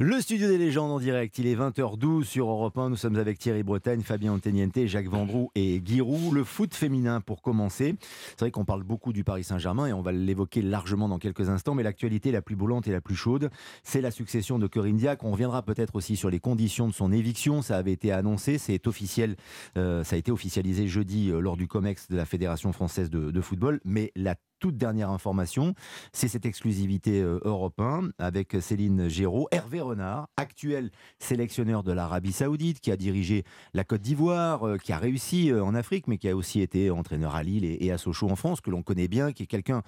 Le 0.00 0.20
studio 0.20 0.48
des 0.48 0.58
légendes 0.58 0.90
en 0.90 0.98
direct, 0.98 1.38
il 1.38 1.46
est 1.46 1.56
20h12 1.56 2.24
sur 2.24 2.48
Europe 2.48 2.76
1. 2.76 2.90
Nous 2.90 2.96
sommes 2.96 3.16
avec 3.16 3.38
Thierry 3.38 3.62
Bretagne, 3.62 4.02
Fabien 4.02 4.32
Anteniente, 4.32 4.86
Jacques 4.86 5.08
Vendroux 5.08 5.50
et 5.54 5.80
Giroud. 5.84 6.32
Le 6.34 6.44
foot 6.44 6.74
féminin 6.74 7.20
pour 7.20 7.42
commencer. 7.42 7.96
C'est 8.30 8.40
vrai 8.40 8.50
qu'on 8.50 8.64
parle 8.64 8.82
beaucoup 8.82 9.12
du 9.12 9.24
Paris 9.24 9.44
Saint-Germain 9.44 9.86
et 9.86 9.92
on 9.92 10.02
va 10.02 10.12
l'évoquer 10.12 10.62
largement 10.62 11.08
dans 11.08 11.18
quelques 11.18 11.48
instants. 11.48 11.74
Mais 11.74 11.82
l'actualité 11.82 12.32
la 12.32 12.42
plus 12.42 12.56
brûlante 12.56 12.88
et 12.88 12.92
la 12.92 13.00
plus 13.00 13.16
chaude, 13.16 13.50
c'est 13.82 14.00
la 14.00 14.10
succession 14.10 14.58
de 14.58 14.66
Corinne 14.66 14.96
Diac. 14.96 15.22
On 15.24 15.32
reviendra 15.32 15.62
peut-être 15.62 15.96
aussi 15.96 16.16
sur 16.16 16.30
les 16.30 16.40
conditions 16.40 16.88
de 16.88 16.92
son 16.94 17.12
éviction. 17.12 17.62
Ça 17.62 17.76
avait 17.76 17.92
été 17.92 18.12
annoncé, 18.12 18.58
c'est 18.58 18.86
officiel. 18.86 19.36
euh, 19.76 20.04
ça 20.04 20.16
a 20.16 20.18
été 20.18 20.32
officialisé 20.32 20.88
jeudi 20.88 21.30
euh, 21.30 21.40
lors 21.40 21.56
du 21.56 21.66
COMEX 21.68 22.08
de 22.08 22.16
la 22.16 22.24
Fédération 22.24 22.72
française 22.72 23.10
de 23.10 23.40
football. 23.40 23.80
Mais 23.84 24.12
la 24.16 24.34
toute 24.64 24.78
dernière 24.78 25.10
information, 25.10 25.74
c'est 26.14 26.26
cette 26.26 26.46
exclusivité 26.46 27.20
euh, 27.20 27.38
Europe 27.44 27.78
1 27.78 28.12
avec 28.16 28.56
Céline 28.62 29.10
Géraud, 29.10 29.46
Hervé 29.50 29.82
Renard, 29.82 30.30
actuel 30.38 30.90
sélectionneur 31.18 31.82
de 31.82 31.92
l'Arabie 31.92 32.32
Saoudite, 32.32 32.80
qui 32.80 32.90
a 32.90 32.96
dirigé 32.96 33.44
la 33.74 33.84
Côte 33.84 34.00
d'Ivoire, 34.00 34.66
euh, 34.66 34.78
qui 34.78 34.94
a 34.94 34.96
réussi 34.96 35.52
euh, 35.52 35.62
en 35.62 35.74
Afrique, 35.74 36.08
mais 36.08 36.16
qui 36.16 36.30
a 36.30 36.34
aussi 36.34 36.62
été 36.62 36.90
entraîneur 36.90 37.34
à 37.34 37.42
Lille 37.42 37.76
et, 37.78 37.92
à 37.92 37.98
Sochaux 37.98 38.30
en 38.30 38.36
France, 38.36 38.62
que 38.62 38.70
l'on 38.70 38.82
connaît 38.82 39.06
bien, 39.06 39.32
qui 39.32 39.42
est 39.42 39.46
quelqu'un 39.46 39.82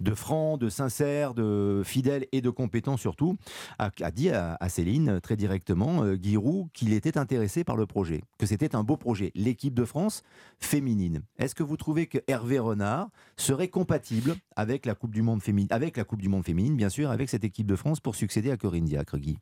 de 0.00 0.14
franc, 0.14 0.56
de 0.56 0.70
sincère, 0.70 1.34
de 1.34 1.82
fidèle 1.84 2.26
et 2.32 2.40
de 2.40 2.48
compétent 2.48 2.96
surtout, 2.96 3.36
a, 3.78 3.90
dit 4.12 4.30
à, 4.30 4.56
Céline 4.70 5.20
très 5.20 5.36
directement, 5.36 6.06
Giroud, 6.14 6.68
qu'il 6.72 6.94
était 6.94 7.18
intéressé 7.18 7.64
par 7.64 7.76
le 7.76 7.84
projet, 7.84 8.22
que 8.38 8.46
c'était 8.46 8.74
un 8.74 8.82
beau 8.82 8.96
projet, 8.96 9.30
l'équipe 9.34 9.74
de 9.74 9.84
France 9.84 10.22
féminine. 10.58 11.20
Est-ce 11.38 11.54
que 11.54 11.62
vous 11.62 11.76
trouvez 11.76 12.06
que 12.06 12.16
Hervé 12.28 12.58
Renard 12.58 13.10
serait 13.36 13.68
compatible 13.68 14.21
avec 14.56 14.86
la 14.86 14.94
Coupe 14.94 15.12
du 15.12 15.22
Monde 15.22 15.42
féminine, 15.42 15.68
avec 15.70 15.96
la 15.96 16.04
Coupe 16.04 16.20
du 16.22 16.28
Monde 16.28 16.44
féminine, 16.44 16.76
bien 16.76 16.88
sûr, 16.88 17.10
avec 17.10 17.28
cette 17.28 17.44
équipe 17.44 17.66
de 17.66 17.76
France 17.76 18.00
pour 18.00 18.14
succéder 18.16 18.50
à 18.50 18.56
Corinne 18.56 18.84
Diacre, 18.84 19.18
Guy 19.18 19.38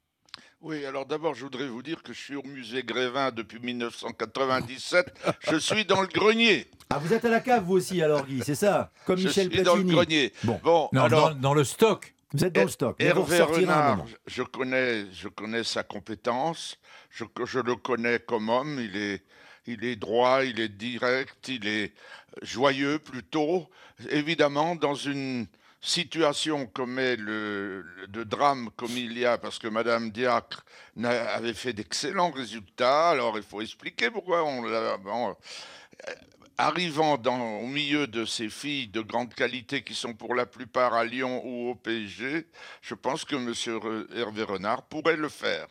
Oui, 0.61 0.85
alors 0.85 1.06
d'abord, 1.06 1.35
je 1.35 1.44
voudrais 1.44 1.69
vous 1.69 1.82
dire 1.82 2.03
que 2.03 2.12
je 2.12 2.19
suis 2.21 2.37
au 2.37 2.43
musée 2.43 2.82
Grévin 2.82 3.31
depuis 3.31 3.59
1997. 3.61 5.12
je 5.41 5.56
suis 5.56 5.85
dans 5.85 6.00
le 6.03 6.09
grenier. 6.09 6.67
Ah, 6.91 6.99
vous 6.99 7.12
êtes 7.12 7.25
à 7.25 7.29
la 7.31 7.41
cave, 7.41 7.65
vous 7.65 7.75
aussi, 7.75 8.03
alors, 8.03 8.27
Guy, 8.27 8.43
c'est 8.44 8.55
ça 8.55 8.93
Comme 9.06 9.17
je 9.19 9.29
Michel 9.29 9.50
suis 9.53 9.62
dans 9.62 9.77
le 9.77 9.82
grenier. 9.85 10.32
Bon, 10.44 10.61
Bon, 10.62 10.88
Non, 10.93 11.03
alors, 11.05 11.31
dans, 11.35 11.41
dans 11.41 11.55
le 11.55 11.65
stock. 11.65 12.15
vous 12.32 12.44
êtes 12.44 12.53
dans 12.55 12.62
le 12.62 12.69
stock. 12.69 12.97
Hervé 12.99 13.41
Renard, 13.43 13.97
moment. 13.99 14.09
je 14.27 14.43
connais, 14.43 15.06
je 15.12 15.29
connais 15.29 15.65
sa 15.65 15.82
compétence. 15.82 16.79
Je, 17.11 17.25
je 17.44 17.59
le 17.61 17.77
connais 17.77 18.19
comme 18.21 18.49
homme. 18.49 18.79
Il 18.81 18.97
est, 18.97 19.23
il 19.67 19.85
est 19.85 19.97
droit, 19.97 20.44
il 20.44 20.59
est 20.61 20.69
direct, 20.69 21.49
il 21.49 21.67
est 21.67 21.93
joyeux 22.43 22.99
plutôt. 22.99 23.69
Évidemment, 24.08 24.75
dans 24.76 24.94
une 24.94 25.47
situation 25.81 26.67
comme 26.67 26.99
est 26.99 27.17
le, 27.17 27.85
de 28.08 28.23
drame 28.23 28.70
comme 28.76 28.97
il 28.97 29.19
y 29.19 29.25
a, 29.25 29.38
parce 29.38 29.58
que 29.58 29.69
Madame 29.69 30.11
Diacre 30.11 30.64
avait 31.02 31.55
fait 31.55 31.73
d'excellents 31.73 32.31
résultats. 32.31 33.11
Alors 33.11 33.37
il 33.38 33.43
faut 33.43 33.61
expliquer 33.61 34.10
pourquoi 34.10 34.44
on 34.44 34.63
l'a. 34.63 34.96
euh, 34.96 35.34
Arrivant 36.58 37.17
au 37.17 37.67
milieu 37.67 38.06
de 38.06 38.27
ces 38.27 38.51
filles 38.51 38.89
de 38.89 39.01
grande 39.01 39.32
qualité 39.32 39.82
qui 39.82 39.94
sont 39.94 40.13
pour 40.13 40.34
la 40.34 40.44
plupart 40.44 40.93
à 40.93 41.06
Lyon 41.06 41.41
ou 41.43 41.70
au 41.70 41.74
PSG, 41.74 42.46
je 42.82 42.94
pense 42.94 43.24
que 43.24 43.36
M. 43.36 43.55
Hervé 44.15 44.43
Renard 44.43 44.82
pourrait 44.82 45.17
le 45.17 45.31
faire. 45.31 45.69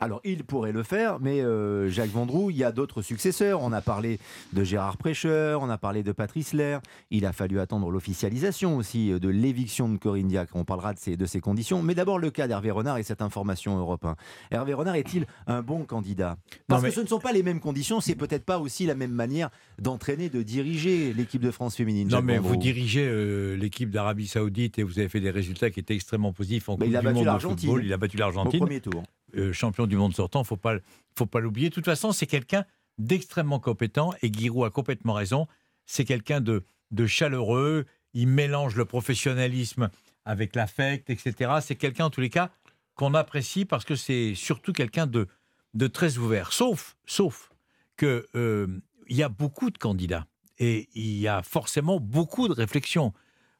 Alors, 0.00 0.20
il 0.24 0.44
pourrait 0.44 0.72
le 0.72 0.82
faire, 0.82 1.18
mais 1.20 1.40
euh, 1.40 1.88
Jacques 1.88 2.10
Vendroux, 2.10 2.50
il 2.50 2.56
y 2.56 2.64
a 2.64 2.72
d'autres 2.72 3.02
successeurs. 3.02 3.62
On 3.62 3.72
a 3.72 3.80
parlé 3.80 4.18
de 4.52 4.64
Gérard 4.64 4.96
Prêcheur, 4.96 5.62
on 5.62 5.68
a 5.70 5.78
parlé 5.78 6.02
de 6.02 6.12
Patrice 6.12 6.52
Lair. 6.52 6.80
Il 7.10 7.26
a 7.26 7.32
fallu 7.32 7.60
attendre 7.60 7.90
l'officialisation 7.90 8.76
aussi 8.76 9.12
euh, 9.12 9.18
de 9.18 9.28
l'éviction 9.28 9.88
de 9.88 9.96
Corinne 9.98 10.28
Diacre. 10.28 10.56
On 10.56 10.64
parlera 10.64 10.94
de 10.94 10.98
ces, 10.98 11.16
de 11.16 11.26
ces 11.26 11.40
conditions. 11.40 11.82
Mais 11.82 11.94
d'abord, 11.94 12.18
le 12.18 12.30
cas 12.30 12.48
d'Hervé 12.48 12.70
Renard 12.70 12.98
et 12.98 13.02
cette 13.02 13.22
information 13.22 13.78
européen. 13.78 14.16
Hervé 14.50 14.74
Renard 14.74 14.94
est-il 14.96 15.26
un 15.46 15.62
bon 15.62 15.84
candidat? 15.84 16.36
Parce 16.66 16.82
mais- 16.82 16.88
que 16.88 16.94
ce 16.94 17.00
ne 17.00 17.06
sont 17.06 17.20
pas 17.20 17.32
les 17.32 17.42
mêmes 17.42 17.60
conditions, 17.60 18.00
c'est 18.00 18.14
peut-être 18.16 18.44
pas 18.44 18.58
aussi 18.58 18.86
la 18.86 18.94
même 18.94 19.12
manière 19.12 19.50
d'entraîner, 19.78 20.28
de 20.28 20.42
diriger 20.42 21.12
l'équipe 21.12 21.42
de 21.42 21.50
France 21.50 21.76
féminine. 21.76 22.08
Non, 22.08 22.22
mais 22.22 22.36
Vendroux. 22.36 22.54
vous 22.54 22.56
dirigez 22.56 23.06
euh, 23.06 23.54
l'équipe 23.56 23.90
d'Arabie 23.90 24.26
Saoudite 24.26 24.78
et 24.78 24.82
vous 24.82 24.98
avez 24.98 25.08
fait 25.08 25.20
des 25.20 25.30
résultats 25.30 25.70
qui 25.70 25.80
étaient 25.80 25.94
extrêmement 25.94 26.32
positifs 26.32 26.68
en 26.68 26.76
Mais 26.78 26.86
Coupe 26.86 26.88
il 26.92 26.96
a 26.96 27.00
du 27.00 27.04
battu 27.06 27.24
Monde 27.24 27.34
de 27.34 27.38
football. 27.38 27.84
Il 27.84 27.92
a 27.92 27.96
battu 27.96 28.16
au 28.16 28.20
l'Argentine, 28.20 28.60
premier 28.60 28.80
tour. 28.80 29.02
Euh, 29.36 29.52
champion 29.52 29.86
du 29.86 29.96
monde 29.96 30.14
sortant. 30.14 30.44
Faut 30.44 30.56
pas, 30.56 30.76
faut 31.16 31.26
pas 31.26 31.40
l'oublier. 31.40 31.68
De 31.70 31.74
toute 31.74 31.84
façon, 31.84 32.12
c'est 32.12 32.26
quelqu'un 32.26 32.64
d'extrêmement 32.98 33.60
compétent 33.60 34.12
et 34.22 34.32
Giroud 34.32 34.66
a 34.66 34.70
complètement 34.70 35.14
raison. 35.14 35.46
C'est 35.86 36.04
quelqu'un 36.04 36.40
de, 36.40 36.64
de 36.90 37.06
chaleureux. 37.06 37.86
Il 38.12 38.28
mélange 38.28 38.76
le 38.76 38.84
professionnalisme 38.84 39.90
avec 40.24 40.54
l'affect, 40.54 41.10
etc. 41.10 41.54
C'est 41.60 41.76
quelqu'un, 41.76 42.06
en 42.06 42.10
tous 42.10 42.20
les 42.20 42.30
cas, 42.30 42.50
qu'on 42.94 43.14
apprécie 43.14 43.64
parce 43.64 43.84
que 43.84 43.96
c'est 43.96 44.34
surtout 44.34 44.72
quelqu'un 44.72 45.06
de, 45.06 45.26
de 45.74 45.86
très 45.86 46.18
ouvert. 46.18 46.52
Sauf, 46.52 46.96
sauf 47.04 47.50
que 47.96 48.28
euh, 48.34 48.66
il 49.08 49.16
y 49.16 49.22
a 49.22 49.28
beaucoup 49.28 49.70
de 49.70 49.78
candidats 49.78 50.26
et 50.58 50.88
il 50.94 51.18
y 51.18 51.28
a 51.28 51.42
forcément 51.42 52.00
beaucoup 52.00 52.48
de 52.48 52.52
réflexions. 52.52 53.12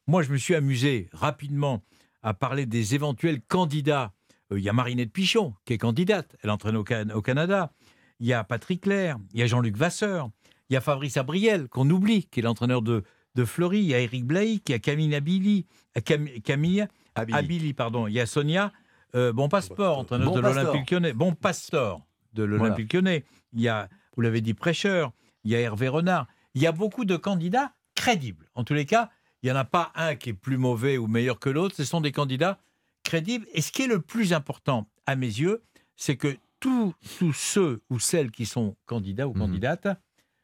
Moi, 0.07 0.23
je 0.23 0.31
me 0.31 0.37
suis 0.37 0.55
amusé 0.55 1.09
rapidement 1.13 1.83
à 2.23 2.33
parler 2.33 2.65
des 2.65 2.95
éventuels 2.95 3.41
candidats. 3.41 4.13
Euh, 4.51 4.59
Il 4.59 4.63
y 4.63 4.69
a 4.69 4.73
Marinette 4.73 5.11
Pichon, 5.11 5.53
qui 5.65 5.73
est 5.73 5.77
candidate. 5.77 6.35
Elle 6.43 6.49
entraîne 6.49 6.75
au, 6.75 6.83
Can- 6.83 7.09
au 7.13 7.21
Canada. 7.21 7.71
Il 8.19 8.27
y 8.27 8.33
a 8.33 8.43
Patrick 8.43 8.81
Claire. 8.81 9.17
Il 9.33 9.39
y 9.39 9.43
a 9.43 9.47
Jean-Luc 9.47 9.75
Vasseur. 9.77 10.29
Il 10.69 10.73
y 10.73 10.77
a 10.77 10.81
Fabrice 10.81 11.17
Abriel, 11.17 11.67
qu'on 11.67 11.89
oublie, 11.89 12.25
qui 12.25 12.39
est 12.39 12.43
l'entraîneur 12.43 12.81
de, 12.81 13.03
de 13.35 13.45
Fleury. 13.45 13.79
Il 13.79 13.85
y 13.87 13.93
a 13.93 13.99
Eric 13.99 14.25
Blaïc. 14.25 14.67
Il 14.69 14.71
y 14.71 14.75
a 14.75 14.79
Camille 14.79 15.13
Abili. 15.15 15.65
euh, 15.97 16.01
Cam- 16.01 16.27
Camille 16.43 16.87
Abili. 17.15 17.37
Abili, 17.37 17.73
pardon. 17.73 18.07
Il 18.07 18.13
y 18.13 18.19
a 18.19 18.25
Sonia 18.25 18.71
euh, 19.15 19.31
Bon 19.31 19.47
Passeport, 19.49 19.99
entraîneur 19.99 20.27
Bon 20.29 20.35
de 20.35 20.41
l'Olympique 20.41 20.91
Lyonnais. 20.91 21.13
Bon 21.13 21.33
Pastor 21.33 22.01
de 22.33 22.43
l'Olympique 22.43 22.91
Lyonnais. 22.93 23.23
Il 23.53 23.61
y 23.61 23.67
a, 23.69 23.87
vous 24.15 24.21
l'avez 24.21 24.41
dit, 24.41 24.53
Prêcheur. 24.53 25.11
Il 25.43 25.51
y 25.51 25.55
a 25.55 25.59
Hervé 25.59 25.87
Renard. 25.87 26.27
Il 26.55 26.61
y 26.61 26.67
a 26.67 26.71
beaucoup 26.71 27.05
de 27.05 27.15
candidats 27.17 27.73
crédibles. 27.95 28.49
En 28.55 28.63
tous 28.63 28.73
les 28.73 28.85
cas, 28.85 29.09
il 29.43 29.47
n'y 29.47 29.51
en 29.51 29.55
a 29.55 29.63
pas 29.65 29.91
un 29.95 30.15
qui 30.15 30.29
est 30.31 30.33
plus 30.33 30.57
mauvais 30.57 30.97
ou 30.97 31.07
meilleur 31.07 31.39
que 31.39 31.49
l'autre. 31.49 31.75
Ce 31.75 31.83
sont 31.83 32.01
des 32.01 32.11
candidats 32.11 32.59
crédibles. 33.05 33.45
Et 33.53 33.61
ce 33.61 33.71
qui 33.71 33.83
est 33.83 33.87
le 33.87 34.01
plus 34.01 34.33
important 34.33 34.89
à 35.05 35.15
mes 35.15 35.27
yeux, 35.27 35.63
c'est 35.95 36.17
que 36.17 36.35
tous, 36.59 36.93
ceux 37.33 37.81
ou 37.89 37.99
celles 37.99 38.31
qui 38.31 38.45
sont 38.45 38.75
candidats 38.85 39.27
ou 39.27 39.33
Mhm. 39.33 39.39
candidates, 39.39 39.87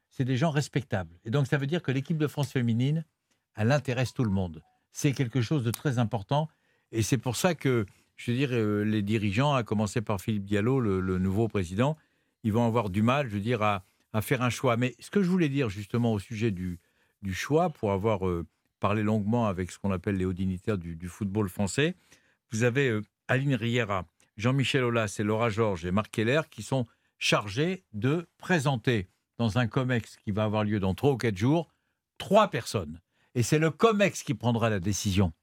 c'est 0.09 0.23
des 0.25 0.37
gens 0.37 0.51
respectables. 0.51 1.17
Et 1.25 1.31
donc, 1.31 1.47
ça 1.47 1.57
veut 1.57 1.67
dire 1.67 1.81
que 1.81 1.91
l'équipe 1.91 2.17
de 2.17 2.27
France 2.27 2.51
féminine, 2.51 3.05
elle 3.55 3.71
intéresse 3.71 4.13
tout 4.13 4.23
le 4.23 4.29
monde. 4.31 4.61
C'est 4.91 5.13
quelque 5.13 5.41
chose 5.41 5.63
de 5.63 5.71
très 5.71 5.99
important. 5.99 6.47
Et 6.91 7.01
c'est 7.01 7.17
pour 7.17 7.35
ça 7.35 7.55
que, 7.55 7.85
je 8.17 8.31
veux 8.31 8.37
dire, 8.37 8.49
euh, 8.51 8.83
les 8.83 9.01
dirigeants, 9.01 9.53
à 9.53 9.63
commencer 9.63 10.01
par 10.01 10.19
Philippe 10.21 10.45
Diallo, 10.45 10.79
le, 10.79 10.99
le 10.99 11.17
nouveau 11.17 11.47
président, 11.47 11.97
ils 12.43 12.51
vont 12.53 12.65
avoir 12.67 12.89
du 12.89 13.01
mal, 13.01 13.27
je 13.29 13.33
veux 13.35 13.39
dire, 13.41 13.61
à, 13.63 13.83
à 14.13 14.21
faire 14.21 14.41
un 14.41 14.49
choix. 14.49 14.77
Mais 14.77 14.95
ce 14.99 15.09
que 15.09 15.23
je 15.23 15.29
voulais 15.29 15.49
dire 15.49 15.69
justement 15.69 16.11
au 16.13 16.19
sujet 16.19 16.51
du, 16.51 16.79
du 17.21 17.33
choix, 17.33 17.69
pour 17.69 17.91
avoir 17.93 18.27
euh, 18.27 18.45
parlé 18.81 19.01
longuement 19.03 19.47
avec 19.47 19.71
ce 19.71 19.79
qu'on 19.79 19.91
appelle 19.91 20.17
les 20.17 20.25
hauts 20.25 20.33
dignitaires 20.33 20.77
du, 20.77 20.95
du 20.95 21.07
football 21.07 21.47
français, 21.49 21.95
vous 22.51 22.63
avez 22.63 22.89
euh, 22.89 23.01
Aline 23.27 23.55
Riera, 23.55 24.05
Jean-Michel 24.37 24.83
Aulas 24.83 25.15
et 25.19 25.23
Laura 25.23 25.49
Georges 25.49 25.85
et 25.85 25.91
Marc 25.91 26.11
Keller 26.11 26.41
qui 26.49 26.63
sont 26.63 26.85
chargés 27.17 27.83
de 27.93 28.27
présenter 28.37 29.07
dans 29.37 29.57
un 29.57 29.67
COMEX 29.67 30.17
qui 30.17 30.31
va 30.31 30.43
avoir 30.43 30.63
lieu 30.63 30.79
dans 30.79 30.93
trois 30.93 31.11
ou 31.11 31.17
quatre 31.17 31.37
jours, 31.37 31.69
trois 32.17 32.49
personnes. 32.49 32.99
Et 33.35 33.43
c'est 33.43 33.59
le 33.59 33.71
COMEX 33.71 34.23
qui 34.23 34.33
prendra 34.33 34.69
la 34.69 34.79
décision. 34.79 35.33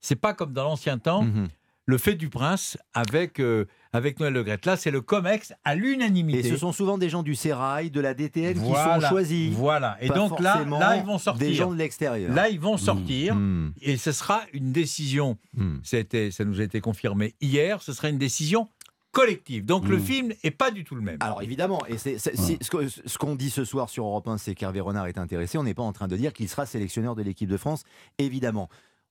C'est 0.00 0.16
pas 0.16 0.34
comme 0.34 0.52
dans 0.52 0.64
l'ancien 0.64 0.98
temps, 0.98 1.22
Mhm. 1.22 1.48
Le 1.88 1.96
fait 1.96 2.16
du 2.16 2.28
prince 2.28 2.76
avec, 2.92 3.40
euh, 3.40 3.64
avec 3.94 4.20
Noël 4.20 4.34
Le 4.34 4.42
Graët. 4.44 4.66
Là, 4.66 4.76
c'est 4.76 4.90
le 4.90 5.00
COMEX 5.00 5.54
à 5.64 5.74
l'unanimité. 5.74 6.40
Et 6.40 6.50
ce 6.50 6.58
sont 6.58 6.70
souvent 6.70 6.98
des 6.98 7.08
gens 7.08 7.22
du 7.22 7.34
Sérail, 7.34 7.90
de 7.90 8.00
la 8.02 8.12
DTN 8.12 8.52
qui 8.52 8.60
sont 8.60 9.00
choisis. 9.08 9.54
Voilà. 9.54 9.96
Et 10.02 10.08
Pas 10.08 10.14
donc 10.14 10.38
là, 10.38 10.66
là, 10.68 10.96
ils 10.98 11.06
vont 11.06 11.16
sortir. 11.16 11.48
Des 11.48 11.54
gens 11.54 11.72
de 11.72 11.78
l'extérieur. 11.78 12.34
Là, 12.34 12.50
ils 12.50 12.60
vont 12.60 12.76
sortir. 12.76 13.34
Hmm. 13.36 13.72
Et 13.80 13.96
ce 13.96 14.12
sera 14.12 14.42
une 14.52 14.70
décision, 14.70 15.38
Hmm. 15.56 15.78
ça, 15.82 16.44
nous 16.44 16.60
a 16.60 16.64
été 16.64 16.80
confirmé 16.82 17.34
hier, 17.40 17.80
ce 17.80 17.94
sera 17.94 18.10
une 18.10 18.18
décision 18.18 18.68
collective. 19.10 19.64
Donc 19.64 19.88
le 19.88 19.98
film 19.98 20.34
n'est 20.44 20.50
pas 20.50 20.70
du 20.70 20.84
tout 20.84 20.94
le 20.94 21.00
même. 21.00 21.16
Alors 21.20 21.42
évidemment, 21.42 21.80
et 21.88 21.96
c'est, 21.96 22.18
ce 22.18 23.18
qu'on 23.18 23.34
dit 23.34 23.48
ce 23.48 23.64
soir 23.64 23.88
sur 23.88 24.04
Europe 24.04 24.28
1, 24.28 24.36
c'est 24.36 24.54
qu'Hervé 24.54 24.80
Renard 24.80 25.06
est 25.06 25.16
intéressé. 25.16 25.56
On 25.56 25.62
n'est 25.62 25.74
pas 25.74 25.82
en 25.82 25.92
train 25.92 26.06
de 26.06 26.16
dire 26.16 26.34
qu'il 26.34 26.50
sera 26.50 26.66
sélectionneur 26.66 27.16
de 27.16 27.22
l'équipe 27.22 27.48
de 27.48 27.56
France, 27.56 27.84
évidemment. 28.18 28.68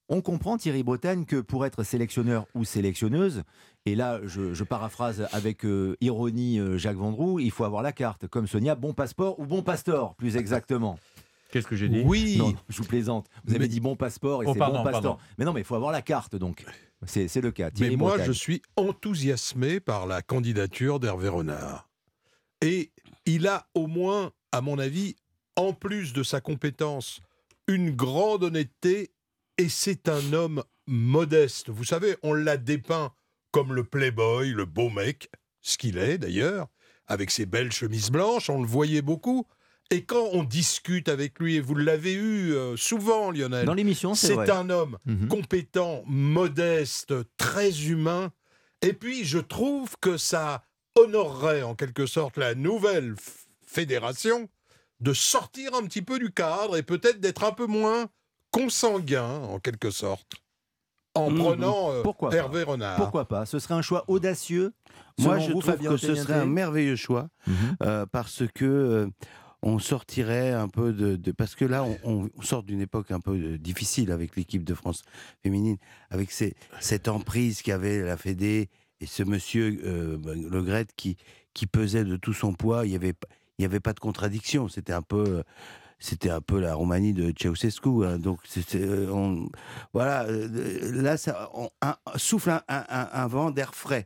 On 0.09 0.21
comprend, 0.21 0.57
Thierry 0.57 0.83
Bretagne, 0.83 1.25
que 1.25 1.37
pour 1.41 1.65
être 1.65 1.83
sélectionneur 1.83 2.45
ou 2.55 2.63
sélectionneuse, 2.63 3.43
et 3.85 3.95
là 3.95 4.19
je, 4.23 4.53
je 4.53 4.63
paraphrase 4.63 5.27
avec 5.33 5.65
euh, 5.65 5.97
ironie 6.01 6.59
euh, 6.59 6.77
Jacques 6.77 6.95
Vendroux, 6.97 7.39
il 7.39 7.51
faut 7.51 7.65
avoir 7.65 7.81
la 7.83 7.91
carte, 7.91 8.27
comme 8.27 8.47
Sonia, 8.47 8.75
bon 8.75 8.93
passeport 8.93 9.37
ou 9.39 9.45
bon 9.45 9.61
pastor, 9.63 10.15
plus 10.15 10.37
exactement. 10.37 10.97
Qu'est-ce 11.51 11.67
que 11.67 11.75
j'ai 11.77 11.87
dit? 11.89 12.03
Oui, 12.05 12.37
Non, 12.37 12.53
je 12.67 12.77
vous 12.77 12.83
plaisante. 12.87 13.27
Vous 13.45 13.51
avez 13.51 13.59
Mais- 13.65 13.67
dit 13.69 13.79
bon 13.79 13.95
passeport 13.95 14.43
et 14.43 14.45
Oh, 14.47 14.51
c'est 14.53 14.59
bon 14.59 14.65
pastor. 14.83 14.91
pardon. 14.91 15.17
Mais 15.37 15.45
non, 15.45 15.53
mais 15.53 15.61
il 15.61 15.63
faut 15.65 15.75
avoir 15.75 15.91
la 15.93 16.01
carte, 16.01 16.35
donc. 16.35 16.65
C'est, 17.05 17.27
c'est 17.29 17.39
le 17.41 17.51
cas. 17.51 17.69
mais 17.79 17.95
moi 17.95 18.09
Bretagne. 18.11 18.27
je 18.27 18.31
suis 18.33 18.61
enthousiasmé 18.75 19.79
par 19.79 20.07
la 20.07 20.21
candidature 20.21 20.99
d'Hervé 20.99 21.29
Renard. 21.29 21.87
Et 22.61 22.91
il 23.25 23.47
a 23.47 23.67
au 23.75 23.87
moins, 23.87 24.31
à 24.51 24.61
mon 24.61 24.77
avis, 24.79 25.15
en 25.55 25.71
plus 25.73 26.11
de 26.11 26.23
sa 26.23 26.41
compétence, 26.41 27.21
une 27.67 27.91
grande 27.91 28.43
honnêteté 28.43 29.11
et 29.57 29.69
c'est 29.69 30.09
un 30.09 30.33
homme 30.33 30.63
modeste. 30.87 31.69
Vous 31.69 31.83
savez, 31.83 32.15
on 32.23 32.33
l'a 32.33 32.57
dépeint 32.57 33.13
comme 33.51 33.73
le 33.73 33.83
playboy, 33.83 34.51
le 34.51 34.65
beau 34.65 34.89
mec, 34.89 35.29
ce 35.61 35.77
qu'il 35.77 35.97
est 35.97 36.17
d'ailleurs, 36.17 36.67
avec 37.07 37.31
ses 37.31 37.45
belles 37.45 37.71
chemises 37.71 38.11
blanches, 38.11 38.49
on 38.49 38.61
le 38.61 38.67
voyait 38.67 39.01
beaucoup. 39.01 39.47
Et 39.89 40.03
quand 40.03 40.29
on 40.33 40.43
discute 40.43 41.07
avec 41.07 41.39
lui, 41.39 41.55
et 41.55 41.59
vous 41.61 41.73
l'avez 41.75 42.13
eu 42.13 42.53
euh, 42.53 42.75
souvent, 42.75 43.31
Lionel, 43.31 43.65
Dans 43.65 43.73
l'émission, 43.73 44.15
c'est, 44.15 44.27
c'est 44.27 44.33
vrai. 44.33 44.49
un 44.49 44.69
homme 44.69 44.97
Mhm. 45.05 45.29
compétent, 45.29 46.03
modeste, 46.05 47.13
très 47.37 47.83
humain. 47.87 48.31
Et 48.81 48.91
puis, 48.93 49.23
je 49.23 49.39
trouve 49.39 49.95
que 50.01 50.17
ça 50.17 50.65
honorerait 50.95 51.63
en 51.63 51.73
quelque 51.73 52.05
sorte 52.05 52.37
la 52.37 52.53
nouvelle 52.53 53.15
fédération 53.65 54.49
de 54.99 55.13
sortir 55.13 55.73
un 55.73 55.83
petit 55.83 56.01
peu 56.01 56.19
du 56.19 56.31
cadre 56.31 56.75
et 56.75 56.83
peut-être 56.83 57.19
d'être 57.19 57.43
un 57.43 57.51
peu 57.51 57.65
moins 57.67 58.09
consanguin, 58.51 59.41
en 59.43 59.59
quelque 59.59 59.91
sorte, 59.91 60.33
en 61.15 61.29
Mhm. 61.31 61.37
prenant 61.39 61.91
euh, 61.91 62.01
Pourquoi 62.03 62.29
pas 62.29 62.35
Hervé 62.37 62.63
Renard. 62.63 62.97
Pourquoi 62.97 63.27
pas 63.27 63.45
Ce 63.45 63.59
serait 63.59 63.73
un 63.73 63.81
choix 63.81 64.03
audieux. 64.07 64.73
Moi, 65.19 65.39
je 65.39 65.45
vous, 65.51 65.59
trouve 65.61 65.63
Fabien 65.73 65.91
que 65.91 65.97
ce 65.97 66.13
serait 66.15 66.35
un 66.35 66.45
merveilleux 66.45 66.95
choix 66.95 67.29
Mhm. 67.47 67.55
euh, 67.83 68.05
parce 68.11 68.43
que 68.53 68.65
euh, 68.65 69.07
on 69.63 69.79
sortirait 69.79 70.51
un 70.53 70.67
peu 70.67 70.93
de, 70.93 71.15
de- 71.15 71.31
parce 71.31 71.55
que 71.55 71.65
là, 71.65 71.83
on, 71.83 72.29
on 72.35 72.41
sort 72.43 72.61
d'une 72.63 72.79
époque 72.81 73.09
un 73.11 73.19
peu 73.19 73.31
euh, 73.31 73.57
difficile 73.57 74.11
avec 74.11 74.35
l'équipe 74.35 74.63
de 74.63 74.75
France 74.75 75.01
féminine, 75.41 75.77
avec 76.11 76.31
ces- 76.31 76.55
cette 76.79 77.07
emprise 77.07 77.63
qu'avait 77.63 78.03
la 78.03 78.17
Fédé 78.17 78.69
et 79.01 79.07
ce 79.07 79.23
monsieur 79.23 79.79
euh, 79.83 80.17
Le 80.49 80.61
Gret 80.61 80.85
qui 80.95 81.17
qui 81.55 81.65
pesait 81.65 82.03
de 82.03 82.17
tout 82.17 82.33
son 82.33 82.53
poids. 82.53 82.85
Il 82.85 82.91
y 82.91 82.95
avait 82.95 83.13
p- 83.13 83.27
il 83.57 83.63
y 83.63 83.65
avait 83.65 83.79
pas 83.79 83.93
de 83.93 83.99
contradiction. 83.99 84.67
C'était 84.67 84.93
un 84.93 85.01
peu 85.01 85.23
euh, 85.27 85.43
c'était 85.99 86.29
un 86.29 86.41
peu 86.41 86.59
la 86.59 86.75
Roumanie 86.75 87.13
de 87.13 87.33
Ceausescu. 87.37 88.05
hein. 88.05 88.19
donc 88.19 88.39
euh, 88.75 89.09
on- 89.09 89.49
voilà. 89.93 90.23
euh, 90.25 90.91
Là, 91.01 91.17
ça 91.17 91.49
on- 91.53 91.69
un- 91.81 91.97
souffle 92.17 92.51
un, 92.51 92.61
un- 92.67 92.85
un- 92.89 93.09
un 93.11 93.27
vent 93.27 93.51
d'air 93.51 93.73
frais 93.75 94.05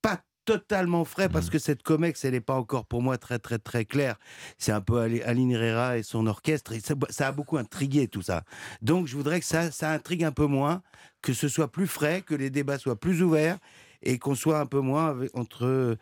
pas 0.00 0.20
totalement 0.44 1.04
frais 1.04 1.28
parce 1.28 1.50
que 1.50 1.58
cette 1.58 1.82
comex 1.82 2.24
elle 2.24 2.32
n'est 2.32 2.40
pas 2.40 2.54
encore 2.54 2.86
pour 2.86 3.02
moi 3.02 3.18
très 3.18 3.38
très 3.38 3.58
très 3.58 3.84
claire 3.84 4.16
c'est 4.56 4.72
un 4.72 4.80
peu 4.80 4.98
Ali- 5.00 5.20
Aline 5.22 5.50
Herrera 5.52 5.98
et 5.98 6.02
son 6.02 6.26
orchestre 6.26 6.72
et 6.72 6.80
ça, 6.80 6.94
ça 7.10 7.28
a 7.28 7.32
beaucoup 7.32 7.58
intrigué 7.58 8.08
tout 8.08 8.22
ça 8.22 8.44
donc 8.80 9.06
je 9.08 9.14
voudrais 9.16 9.40
que 9.40 9.46
ça 9.46 9.70
ça 9.70 9.90
intrigue 9.92 10.24
un 10.24 10.32
peu 10.32 10.46
moins 10.46 10.82
que 11.20 11.34
ce 11.34 11.48
soit 11.48 11.70
plus 11.70 11.86
frais 11.86 12.22
que 12.22 12.34
les 12.34 12.48
débats 12.48 12.78
soient 12.78 12.98
plus 12.98 13.22
ouverts 13.22 13.58
et 14.02 14.18
qu'on 14.18 14.34
soit 14.36 14.60
un 14.60 14.66
peu 14.66 14.80
moins 14.80 15.08
avec- 15.08 15.36
entre 15.36 15.96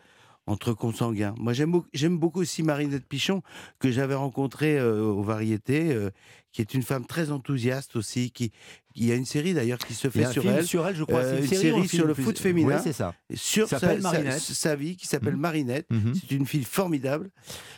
entre 0.47 0.73
consanguins. 0.73 1.35
Moi, 1.37 1.53
j'aime 1.53 2.17
beaucoup, 2.17 2.39
aussi 2.39 2.63
Marinette 2.63 3.05
Pichon, 3.05 3.41
que 3.79 3.91
j'avais 3.91 4.15
rencontrée 4.15 4.79
euh, 4.79 5.03
aux 5.03 5.21
Variétés, 5.23 5.93
euh, 5.93 6.09
qui 6.51 6.61
est 6.61 6.73
une 6.73 6.83
femme 6.83 7.05
très 7.05 7.31
enthousiaste 7.31 7.95
aussi. 7.97 8.31
Qui, 8.31 8.51
il 8.95 9.05
y 9.05 9.11
a 9.11 9.15
une 9.15 9.25
série 9.25 9.53
d'ailleurs 9.53 9.77
qui 9.77 9.93
se 9.93 10.09
fait 10.09 10.25
sur 10.31 10.49
elle. 10.49 10.65
sur 10.65 10.87
elle, 10.87 10.95
je 10.95 11.03
crois. 11.03 11.19
Euh, 11.19 11.37
une 11.37 11.43
une 11.43 11.49
série, 11.49 11.61
série 11.73 11.87
sur 11.89 12.07
le 12.07 12.13
plus- 12.13 12.23
foot 12.23 12.39
féminin. 12.39 12.77
Oui, 12.77 12.81
c'est 12.83 12.93
ça. 12.93 13.13
sur 13.35 13.67
Ça 13.67 13.77
sa, 13.77 13.87
s'appelle 13.87 14.01
sa- 14.01 14.11
Marinette. 14.11 14.39
sa 14.39 14.75
vie, 14.75 14.95
qui 14.95 15.05
s'appelle 15.05 15.33
Mhm. 15.35 15.39
Marinette. 15.41 15.87
Mhm. 15.91 16.13
C'est 16.15 16.33
une 16.35 16.45
fille 16.45 16.63
formidable. 16.63 17.29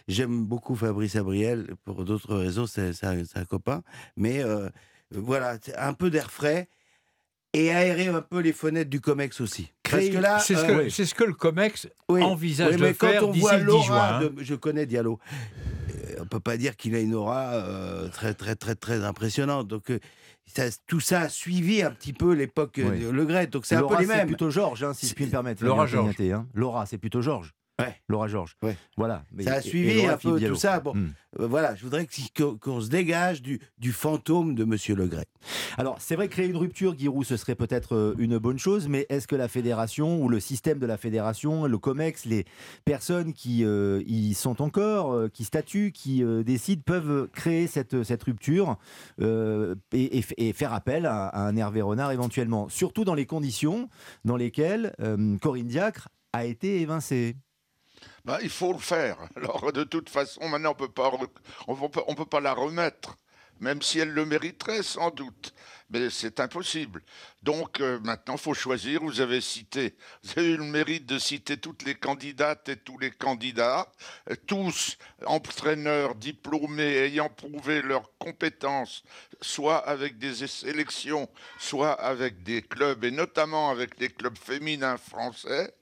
J'aime 0.08 0.46
beaucoup 0.46 0.76
Fabrice 0.76 1.16
Abriel. 1.16 1.74
Pour 1.84 2.06
d'autres 2.06 2.36
raisons, 2.36 2.68
c'est 2.68 2.92
un, 3.04 3.46
copain. 3.46 3.82
Mais 4.16 4.44
euh, 4.44 4.70
voilà, 5.12 5.58
un 5.78 5.94
peu 5.94 6.10
d'air 6.12 6.30
frais 6.32 6.70
et 7.54 7.72
aérer 7.72 8.08
un 8.08 8.22
peu 8.22 8.40
les 8.42 8.54
fenêtres 8.54 8.92
du 8.92 9.02
COMEX 9.02 9.42
aussi. 9.42 9.72
Parce 9.92 10.10
que 10.10 10.18
là, 10.18 10.40
c'est 10.40 10.56
ce, 10.56 10.60
euh, 10.62 10.84
que- 10.86 10.90
c'est 10.90 11.06
ce 11.06 11.16
que 11.16 11.24
le 11.24 11.34
COMEX 11.34 11.88
oui, 12.10 12.22
envisage 12.24 12.72
oui, 12.72 12.78
de 12.78 12.82
mais 12.82 12.94
faire 12.94 13.22
quand 13.22 13.28
on 13.28 13.32
d'ici 13.32 13.42
voit 13.42 13.54
le 13.58 13.60
10 13.60 13.66
l'aura 13.66 14.20
juin. 14.20 14.30
de- 14.30 14.34
je 14.44 14.56
connais 14.56 14.86
Diallo. 14.86 15.20
Euh, 15.90 16.16
On 16.22 16.26
peut 16.26 16.40
pas 16.42 16.58
dire 16.58 16.76
qu'il 16.76 16.94
a 16.96 17.00
une 17.00 17.16
aura 17.16 17.54
euh, 17.54 18.08
très 18.10 18.34
très 18.34 18.56
très 18.56 18.76
très 18.76 19.04
impressionnante. 19.06 19.68
Donc 19.68 19.90
euh, 19.90 20.00
ça- 20.46 20.66
tout 20.86 21.00
ça 21.00 21.22
a 21.22 21.30
suivi 21.30 21.82
un 21.82 21.92
petit 21.92 22.14
peu 22.14 22.34
l'époque 22.34 22.78
euh, 22.80 22.90
Oui. 22.92 23.00
de 23.00 23.10
Le 23.10 23.26
Gret. 23.26 23.48
Donc 23.48 23.66
c'est 23.66 23.76
un 23.76 23.82
Laura, 23.82 23.96
peu 23.96 24.02
les 24.04 24.08
mêmes. 24.08 24.28
plutôt 24.28 24.50
Georges, 24.50 24.84
hein, 24.84 24.94
si 24.94 25.08
je 25.08 25.14
puis 25.16 25.26
me 25.26 25.32
permettre. 25.32 25.64
Laura 25.64 25.88
Georges. 25.88 26.16
Hein. 26.20 26.46
Laura, 26.54 26.86
c'est 26.86 26.98
plutôt 26.98 27.22
Georges. 27.22 27.54
Ouais. 27.80 27.96
Laura 28.10 28.28
Georges. 28.28 28.56
Ouais. 28.62 28.76
Voilà. 28.98 29.24
Ça 29.42 29.54
a 29.54 29.60
et- 29.60 29.62
suivi 29.62 30.06
un 30.06 30.18
peu 30.18 30.36
Philippe 30.38 30.50
tout 30.50 30.56
ça. 30.56 30.80
Bon, 30.82 30.94
Hmm. 30.94 31.10
euh, 31.40 31.48
voilà, 31.48 31.76
je 31.76 31.84
voudrais 31.84 32.06
que- 32.06 32.44
qu'on 32.58 32.82
se 32.82 32.90
dégage 32.90 33.42
du, 33.42 33.60
du 33.78 33.92
fantôme 33.94 34.54
de 34.56 34.66
Monsieur 34.66 34.96
Le 34.96 35.08
Gret. 35.08 35.26
Alors, 35.78 35.96
c'est 36.00 36.16
vrai 36.16 36.28
que 36.28 36.34
créer 36.34 36.48
une 36.48 36.58
rupture, 36.58 36.98
Giroud, 36.98 37.26
ce 37.26 37.38
serait 37.38 37.56
peut-être 37.56 37.96
euh, 37.96 38.16
une 38.18 38.38
bonne 38.38 38.60
chose, 38.60 38.88
mais 38.90 39.06
est-ce 39.10 39.28
que 39.28 39.36
la 39.36 39.48
fédération 39.48 40.22
ou 40.22 40.28
le 40.30 40.40
système 40.40 40.78
de 40.80 40.86
la 40.86 40.98
fédération, 40.98 41.66
le 41.68 41.78
COMEX, 41.78 42.26
les 42.26 42.46
personnes 42.86 43.34
qui 43.34 43.64
euh, 43.64 44.04
y 44.06 44.34
sont 44.34 44.62
encore, 44.62 45.14
euh, 45.14 45.30
qui 45.30 45.44
statuent, 45.46 45.92
qui 45.94 46.24
décident, 46.44 46.84
peuvent 46.86 47.28
créer 47.34 47.68
cette, 47.68 48.04
cette 48.04 48.24
rupture 48.24 48.78
et, 49.22 50.22
et 50.38 50.54
faire 50.54 50.74
appel 50.74 51.06
à, 51.06 51.28
à 51.28 51.42
un 51.48 51.56
Hervé 51.56 51.82
Renard 51.82 52.12
éventuellement? 52.12 52.68
Surtout 52.70 53.06
dans 53.06 53.14
les 53.16 53.26
conditions 53.26 53.90
dans 54.26 54.36
lesquelles 54.36 54.94
Corinne 55.42 55.68
Diacre 55.68 56.10
a 56.34 56.46
été 56.46 56.82
évincée. 56.82 57.36
Ben, 58.26 58.38
il 58.42 58.50
faut 58.50 58.74
le 58.74 58.80
faire. 58.80 59.18
Alors, 59.36 59.72
de 59.72 59.84
toute 59.84 60.10
façon, 60.10 60.48
maintenant, 60.50 60.72
on 60.72 60.76
peut 60.76 60.90
pas, 60.90 61.12
on 61.68 61.76
peut 61.76 62.16
peut 62.16 62.26
pas 62.26 62.40
la 62.42 62.54
remettre. 62.54 63.18
même 63.60 63.82
si 63.82 64.00
elle 64.00 64.12
le 64.12 64.26
mériterait 64.26 64.84
sans 64.84 65.12
doute. 65.12 65.54
Mais 65.90 66.10
c'est 66.12 66.40
impossible. 66.40 67.02
Donc 67.42 67.80
euh, 67.82 68.00
maintenant, 68.04 68.36
il 68.36 68.40
faut 68.40 68.54
choisir. 68.54 69.02
Vous 69.02 69.22
avez 69.22 69.42
cité, 69.42 69.96
vous 70.24 70.32
avez 70.38 70.52
eu 70.52 70.58
le 70.58 70.64
mérite 70.64 71.06
de 71.06 71.18
citer 71.18 71.58
toutes 71.58 71.84
les 71.84 71.96
candidates 71.96 72.70
et 72.70 72.78
tous 72.78 72.98
les 73.00 73.12
candidats, 73.12 73.92
tous 74.48 74.98
entraîneurs 75.26 76.16
diplômés 76.16 76.98
ayant 76.98 77.30
prouvé 77.30 77.82
leurs 77.82 78.12
compétences, 78.20 79.04
soit 79.42 79.78
avec 79.78 80.20
des 80.20 80.48
sélections, 80.48 81.28
soit 81.58 81.94
avec 81.94 82.44
des 82.44 82.62
clubs, 82.62 83.04
et 83.04 83.12
notamment 83.12 83.72
avec 83.72 84.00
les 84.00 84.10
clubs 84.10 84.38
féminins 84.38 84.98
français. 84.98 85.74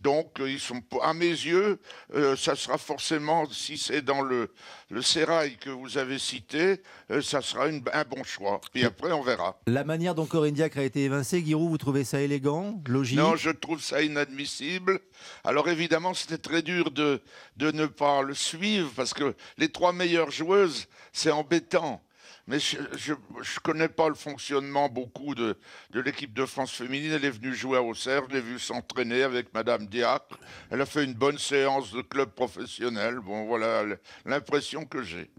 Donc, 0.00 0.40
euh, 0.40 0.50
ils 0.50 0.60
sont, 0.60 0.82
à 1.02 1.14
mes 1.14 1.26
yeux, 1.26 1.80
euh, 2.14 2.36
ça 2.36 2.54
sera 2.54 2.76
forcément, 2.78 3.48
si 3.50 3.78
c'est 3.78 4.02
dans 4.02 4.20
le, 4.20 4.52
le 4.90 5.00
sérail 5.02 5.56
que 5.56 5.70
vous 5.70 5.96
avez 5.98 6.18
cité, 6.18 6.82
euh, 7.10 7.22
ça 7.22 7.40
sera 7.40 7.68
une- 7.68 7.82
un 7.92 8.04
bon 8.04 8.22
choix. 8.22 8.60
Puis 8.72 8.84
après, 8.84 9.10
on 9.12 9.22
verra. 9.22 9.58
La 9.66 9.84
manière 9.84 10.14
dont 10.14 10.26
Corinne 10.26 10.54
Diacre 10.54 10.78
a 10.78 10.82
été 10.84 11.04
évincée, 11.04 11.42
Giroud, 11.44 11.70
vous 11.70 11.78
trouvez 11.78 12.04
ça 12.04 12.20
élégant, 12.20 12.80
logique? 12.86 13.18
Non, 13.18 13.36
je 13.36 13.50
trouve 13.50 13.80
ça 13.82 14.02
inadmissible. 14.02 15.00
Alors 15.44 15.68
évidemment, 15.68 16.12
c'était 16.14 16.38
très 16.38 16.62
dur 16.62 16.90
de, 16.90 17.22
de 17.56 17.70
ne 17.72 17.86
pas 17.86 18.22
le 18.22 18.34
suivre 18.34 18.90
parce 18.94 19.14
que 19.14 19.34
les 19.56 19.70
trois 19.70 19.92
meilleures 19.94 20.30
joueuses, 20.30 20.86
c'est 21.12 21.30
embêtant. 21.30 22.02
Mais 22.48 22.58
je 22.60 22.78
ne 23.12 23.60
connais 23.62 23.88
pas 23.88 24.08
le 24.08 24.14
fonctionnement 24.14 24.88
beaucoup 24.88 25.34
de, 25.34 25.56
de 25.90 26.00
l'équipe 26.00 26.32
de 26.32 26.46
France 26.46 26.72
féminine. 26.72 27.12
Elle 27.12 27.24
est 27.24 27.30
venue 27.30 27.54
jouer 27.54 27.78
à 27.78 27.82
Auxerre, 27.82 28.22
je 28.28 28.34
l'ai 28.34 28.40
vue 28.40 28.58
s'entraîner 28.58 29.22
avec 29.22 29.52
Madame 29.52 29.86
Diacre. 29.86 30.38
Elle 30.70 30.80
a 30.80 30.86
fait 30.86 31.04
une 31.04 31.14
bonne 31.14 31.38
séance 31.38 31.92
de 31.92 32.02
club 32.02 32.30
professionnel. 32.30 33.18
Bon, 33.18 33.46
voilà 33.46 33.84
l'impression 34.24 34.84
que 34.84 35.02
j'ai. 35.02 35.30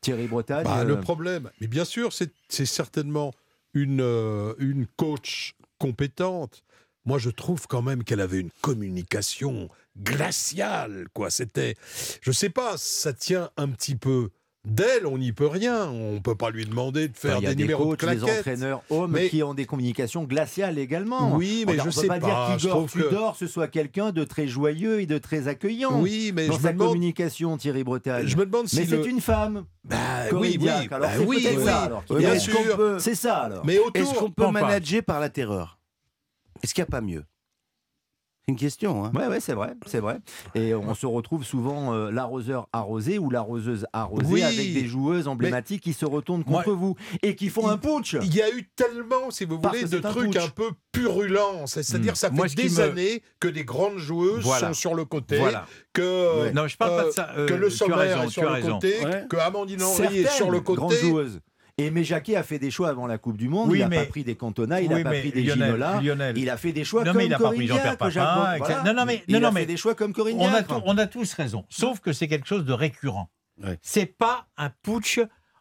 Thierry 0.00 0.28
Bretagne 0.28 0.64
Bah, 0.64 0.80
euh, 0.80 0.84
Le 0.84 1.00
problème, 1.00 1.50
mais 1.60 1.66
bien 1.66 1.84
sûr, 1.84 2.12
c'est 2.12 2.30
c'est 2.48 2.66
certainement 2.66 3.32
une, 3.72 4.00
euh, 4.02 4.54
une 4.58 4.86
coach 4.86 5.54
compétente. 5.78 6.62
Moi, 7.04 7.18
je 7.18 7.30
trouve 7.30 7.66
quand 7.66 7.82
même 7.82 8.04
qu'elle 8.04 8.20
avait 8.20 8.38
une 8.40 8.50
communication 8.60 9.68
glaciale. 9.98 11.06
quoi. 11.12 11.30
C'était, 11.30 11.74
je 12.22 12.30
sais 12.32 12.48
pas, 12.50 12.76
ça 12.76 13.12
tient 13.12 13.50
un 13.56 13.68
petit 13.68 13.96
peu 13.96 14.30
d'elle. 14.64 15.06
On 15.06 15.18
n'y 15.18 15.32
peut 15.32 15.46
rien. 15.46 15.88
On 15.90 16.20
peut 16.20 16.34
pas 16.34 16.50
lui 16.50 16.64
demander 16.64 17.08
de 17.08 17.16
faire 17.16 17.32
Enfin, 17.32 17.40
il 17.40 17.44
y 17.44 17.46
a 17.46 17.50
des, 17.50 17.56
des 17.56 17.62
numéros 17.64 17.90
coachs, 17.90 18.00
de 18.04 18.06
des 18.10 18.16
claquettes. 18.16 18.38
entraîneurs 18.38 18.82
hommes 18.90 19.12
Mais- 19.12 19.28
qui 19.28 19.42
ont 19.42 19.54
des 19.54 19.66
communications 19.66 20.24
glaciales 20.24 20.78
également. 20.78 21.34
Oui, 21.36 21.64
mais 21.66 21.74
je 21.76 21.80
on 21.80 21.84
peut 21.84 21.90
sais 21.90 22.06
pas, 22.06 22.18
pas, 22.18 22.26
dire 22.26 22.56
qu'Igor 22.58 23.32
que- 23.32 23.38
ce 23.38 23.46
soit 23.46 23.68
quelqu'un 23.68 24.12
de 24.12 24.24
très 24.24 24.46
joyeux 24.46 25.00
et 25.00 25.06
de 25.06 25.18
très 25.18 25.48
accueillant. 25.48 26.00
Oui, 26.00 26.32
mais 26.34 26.46
dans 26.46 26.54
je 26.54 26.58
me 26.58 26.62
sa 26.62 26.72
demande- 26.72 26.88
communication, 26.88 27.56
Thierry 27.56 27.84
Bretagne. 27.84 28.26
Je 28.26 28.36
me 28.36 28.46
demande 28.46 28.68
si 28.68 28.76
Mais 28.80 28.86
c'est 28.86 29.04
une 29.04 29.20
femme. 29.20 29.64
Bah, 29.84 29.96
oui, 30.32 30.56
oui. 30.60 30.68
Alors 30.90 31.08
bah 31.10 31.14
oui, 31.26 31.46
ça. 31.64 31.82
alors, 31.82 32.02
bien 32.16 32.32
Est-ce 32.34 32.44
sûr. 32.50 32.54
qu'on 32.70 32.76
peut- 32.76 32.98
C'est 32.98 33.14
ça 33.14 33.36
alors. 33.36 33.64
Mais 33.66 33.78
autour, 33.78 33.90
Est-ce 33.94 34.14
qu'on 34.14 34.30
peut 34.30 34.48
manager 34.50 35.02
par 35.02 35.20
la 35.20 35.28
terreur? 35.28 35.78
Est-ce 36.62 36.72
qu'il 36.72 36.82
n'y 36.82 36.88
a 36.88 36.90
pas 36.90 37.00
mieux? 37.02 37.24
une 38.48 38.56
question. 38.56 39.04
Hein. 39.04 39.12
Ouais, 39.14 39.26
ouais, 39.26 39.40
c'est 39.40 39.54
vrai, 39.54 39.74
c'est 39.86 40.00
vrai. 40.00 40.18
Et 40.54 40.74
on 40.74 40.94
se 40.94 41.06
retrouve 41.06 41.44
souvent 41.44 41.94
euh, 41.94 42.10
l'arroseur 42.10 42.68
arrosé 42.72 43.18
ou 43.18 43.30
l'arroseuse 43.30 43.86
arrosée 43.92 44.26
Oui. 44.28 44.42
avec 44.42 44.74
des 44.74 44.84
joueuses 44.86 45.28
emblématiques 45.28 45.82
qui 45.82 45.92
se 45.94 46.04
retournent 46.04 46.44
contre 46.44 46.72
vous 46.72 46.94
et 47.22 47.36
qui 47.36 47.48
font 47.48 47.68
un 47.68 47.78
putsch. 47.78 48.16
Il 48.22 48.34
y 48.34 48.42
a 48.42 48.50
eu 48.50 48.68
tellement, 48.76 49.30
si 49.30 49.44
vous 49.46 49.58
Parce 49.58 49.78
voulez, 49.78 49.88
de 49.88 50.06
un 50.06 50.10
trucs 50.10 50.36
un 50.36 50.48
peu 50.48 50.70
purulents. 50.92 51.66
C'est- 51.66 51.82
C'est-à-dire, 51.82 52.12
Hmm. 52.12 52.16
ça 52.16 52.28
fait 52.28 52.34
Moi, 52.36 52.46
des 52.48 52.68
me- 52.68 52.80
années 52.80 53.22
que 53.40 53.48
des 53.48 53.64
grandes 53.64 53.98
joueuses 53.98 54.42
Voilà. 54.44 54.68
sont 54.68 54.74
sur 54.74 54.94
le 54.94 55.04
côté, 55.04 55.38
Voilà. 55.38 55.66
que, 55.92 56.50
Non, 56.52 56.66
je 56.68 56.76
parle 56.76 56.96
pas 56.96 57.02
de 57.04 57.08
euh, 57.08 57.12
ça. 57.12 57.30
euh, 57.36 57.46
que 57.48 57.54
le 57.54 57.68
tu 57.68 57.74
as 57.74 57.76
sommaire 57.78 57.98
raison, 57.98 58.22
est 58.22 58.26
tu 58.26 58.30
sur 58.32 58.42
as 58.42 58.46
le 58.46 58.52
raison. 58.52 58.74
côté, 58.74 59.04
Ouais. 59.04 59.24
que 59.28 59.36
Amandine 59.36 59.82
Henry 59.82 60.18
est 60.18 60.28
sur 60.30 60.50
le 60.50 60.60
grandes 60.60 60.78
côté. 60.90 60.96
joueuses. 61.00 61.40
Et 61.76 61.86
Aimé 61.86 62.04
Jacquet 62.04 62.36
a 62.36 62.44
fait 62.44 62.60
des 62.60 62.70
choix 62.70 62.88
avant 62.88 63.06
la 63.08 63.18
Coupe 63.18 63.36
du 63.36 63.48
Monde. 63.48 63.68
Oui, 63.70 63.78
il 63.78 63.80
n'a 63.80 63.88
mais- 63.88 64.04
pas 64.04 64.06
pris 64.06 64.22
des 64.22 64.36
Cantona, 64.36 64.80
il 64.80 64.88
n'a 64.88 64.94
Oui, 64.96 65.02
pas 65.02 65.10
mais 65.10 65.20
pris 65.22 65.32
des 65.32 65.42
Lionel, 65.42 65.66
Ginola. 65.72 66.00
Lionel. 66.00 66.38
Il 66.38 66.48
a 66.48 66.56
fait 66.56 66.72
des 66.72 66.84
choix 66.84 67.02
Non, 67.02 67.10
comme 67.10 67.18
mais 67.18 67.26
il 67.26 67.30
n'a 67.30 67.36
pas 67.36 67.42
Corinne 67.44 67.58
pris 67.58 67.66
Jean-Pierre 67.66 67.96
Papin, 67.96 68.58
voilà. 68.58 68.82
Non, 68.84 68.94
non, 68.94 69.04
mais- 69.04 69.24
il 69.26 69.32
non, 69.32 69.38
a 69.38 69.40
non, 69.42 69.48
fait 69.48 69.54
mais 69.60 69.66
des 69.66 69.76
choix 69.76 69.94
comme 69.96 70.12
Corinne 70.12 70.36
On 70.38 70.46
a, 70.46 70.62
on 70.84 70.96
a 70.98 71.06
tous 71.08 71.32
raison, 71.32 71.64
sauf 71.68 71.98
que 71.98 72.12
c'est 72.12 72.28
quelque 72.28 72.46
chose 72.46 72.64
de 72.64 72.72
récurrent. 72.72 73.28
Ouais. 73.62 73.78
C'est 73.82 74.06
pas 74.06 74.46
un 74.56 74.70
putsch 74.70 75.18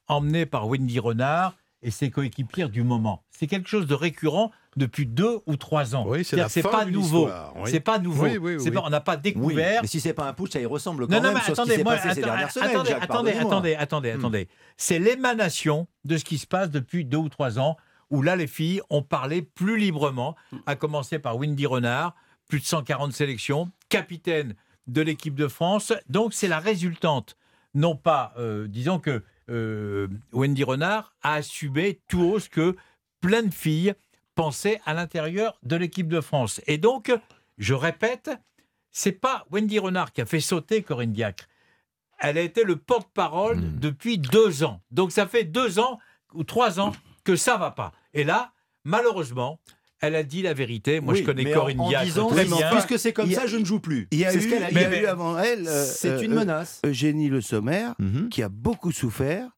emmené 0.07 0.45
par 0.45 0.67
Wendy 0.67 0.99
Renard 0.99 1.55
et 1.81 1.89
ses 1.89 2.11
coéquipières 2.11 2.69
du 2.69 2.83
moment. 2.83 3.23
C'est 3.31 3.47
quelque 3.47 3.67
chose 3.67 3.87
de 3.87 3.95
récurrent 3.95 4.51
depuis 4.75 5.05
deux 5.05 5.39
ou 5.45 5.55
trois 5.55 5.95
ans. 5.95 6.05
Oui, 6.07 6.23
c'est 6.23 6.61
pas 6.63 6.85
nouveau. 6.85 7.29
oui. 7.55 7.69
C'est 7.71 7.79
pas 7.79 7.99
nouveau. 7.99 8.23
Oui, 8.25 8.37
oui, 8.37 8.55
C'est 8.59 8.69
oui. 8.69 8.75
pas- 8.75 8.83
on 8.85 8.89
n'a 8.89 9.01
pas 9.01 9.17
découvert. 9.17 9.81
mais 9.81 9.87
si 9.87 9.99
c'est 9.99 10.13
pas 10.13 10.27
un 10.27 10.33
putsch, 10.33 10.51
ça 10.53 10.59
y 10.59 10.65
ressemble 10.65 11.07
quand 11.07 11.13
Non, 11.15 11.21
non, 11.21 11.33
mais 11.33 11.41
ce 11.41 11.51
attendez, 11.51 11.83
moi, 11.83 11.93
passé 11.95 12.03
ces 12.03 12.19
attends- 12.19 12.21
dernières 12.21 12.51
semaines. 12.51 12.69
attendez, 12.71 12.89
Jacques, 12.89 13.03
attendez, 13.03 13.31
attendez, 13.33 13.75
attendez, 13.75 14.13
Hmm. 14.13 14.19
attendez. 14.19 14.47
C'est 14.77 14.99
l'émanation 14.99 15.87
de 16.05 16.17
ce 16.17 16.23
qui 16.25 16.37
se 16.37 16.47
passe 16.47 16.69
depuis 16.71 17.05
deux 17.05 17.17
ou 17.17 17.29
trois 17.29 17.59
ans, 17.59 17.77
où 18.09 18.21
là, 18.21 18.35
les 18.35 18.47
filles 18.47 18.81
ont 18.89 19.01
parlé 19.03 19.41
plus 19.41 19.77
librement, 19.77 20.35
à 20.65 20.75
commencer 20.75 21.19
par 21.19 21.37
Wendy 21.37 21.65
Renard, 21.65 22.15
plus 22.47 22.59
de 22.59 22.65
140 22.65 23.13
sélections, 23.13 23.71
capitaine 23.89 24.55
de 24.87 25.01
l'équipe 25.01 25.35
de 25.35 25.47
France. 25.47 25.93
Donc, 26.09 26.33
c'est 26.33 26.47
la 26.47 26.59
résultante. 26.59 27.37
Non 27.73 27.95
pas, 27.95 28.33
euh, 28.37 28.67
disons 28.67 28.99
que 28.99 29.23
euh, 29.49 30.07
Wendy 30.31 30.63
Renard 30.63 31.13
a 31.23 31.33
assumé 31.35 32.01
tout 32.07 32.21
haut 32.21 32.39
ce 32.39 32.49
que 32.49 32.75
plein 33.21 33.43
de 33.43 33.53
filles 33.53 33.93
pensaient 34.35 34.79
à 34.85 34.93
l'intérieur 34.93 35.57
de 35.63 35.75
l'équipe 35.75 36.07
de 36.07 36.21
France. 36.21 36.61
Et 36.67 36.77
donc, 36.77 37.11
je 37.57 37.73
répète, 37.73 38.31
c'est 38.91 39.11
pas 39.11 39.45
Wendy 39.51 39.79
Renard 39.79 40.11
qui 40.11 40.21
a 40.21 40.25
fait 40.25 40.39
sauter 40.39 40.81
Corinne 40.81 41.13
Diacre. 41.13 41.47
Elle 42.19 42.37
a 42.37 42.41
été 42.41 42.63
le 42.63 42.75
porte-parole 42.77 43.57
Hmm. 43.59 43.79
depuis 43.79 44.17
deux 44.17 44.63
ans. 44.63 44.81
Donc 44.91 45.11
ça 45.11 45.27
fait 45.27 45.43
deux 45.43 45.79
ans 45.79 45.99
ou 46.33 46.43
trois 46.43 46.79
ans 46.79 46.93
que 47.23 47.35
ça 47.35 47.57
va 47.57 47.71
pas. 47.71 47.91
Et 48.13 48.23
là, 48.23 48.51
malheureusement, 48.85 49.59
elle 49.99 50.15
a 50.15 50.23
dit 50.23 50.41
la 50.41 50.53
vérité. 50.53 50.99
Moi, 50.99 51.13
Oui, 51.13 51.19
je 51.21 51.25
connais 51.25 51.51
Corinne 51.51 51.79
en, 51.79 51.85
en 51.85 51.89
Diacre 51.89 52.05
disant, 52.05 52.27
très 52.27 52.45
bien. 52.45 52.69
puisque 52.71 52.99
c'est 52.99 53.13
comme 53.13 53.29
a- 53.29 53.33
ça, 53.33 53.47
je 53.47 53.57
ne 53.57 53.65
joue 53.65 53.79
plus. 53.79 54.07
Il 54.11 54.19
y 54.19 54.25
a 54.25 54.33
eu, 54.33 54.41
ce 54.41 54.47
qu'elle 54.47 54.63
a 54.63 54.69
il 54.71 54.75
y 54.77 54.83
a 54.83 54.89
dit. 54.89 54.95
eu 54.97 55.05
avant 55.05 55.37
elle 55.39 55.67
euh, 55.67 55.85
C'est 55.85 56.09
euh, 56.09 56.21
une 56.21 56.33
euh, 56.33 56.39
menace. 56.39 56.81
Eugénie 56.85 57.29
Le 57.29 57.41
Sommer, 57.41 57.87
Mhm. 57.99 58.29
qui 58.29 58.43
a 58.43 58.49
beaucoup 58.49 58.91
souffert, 58.91 59.49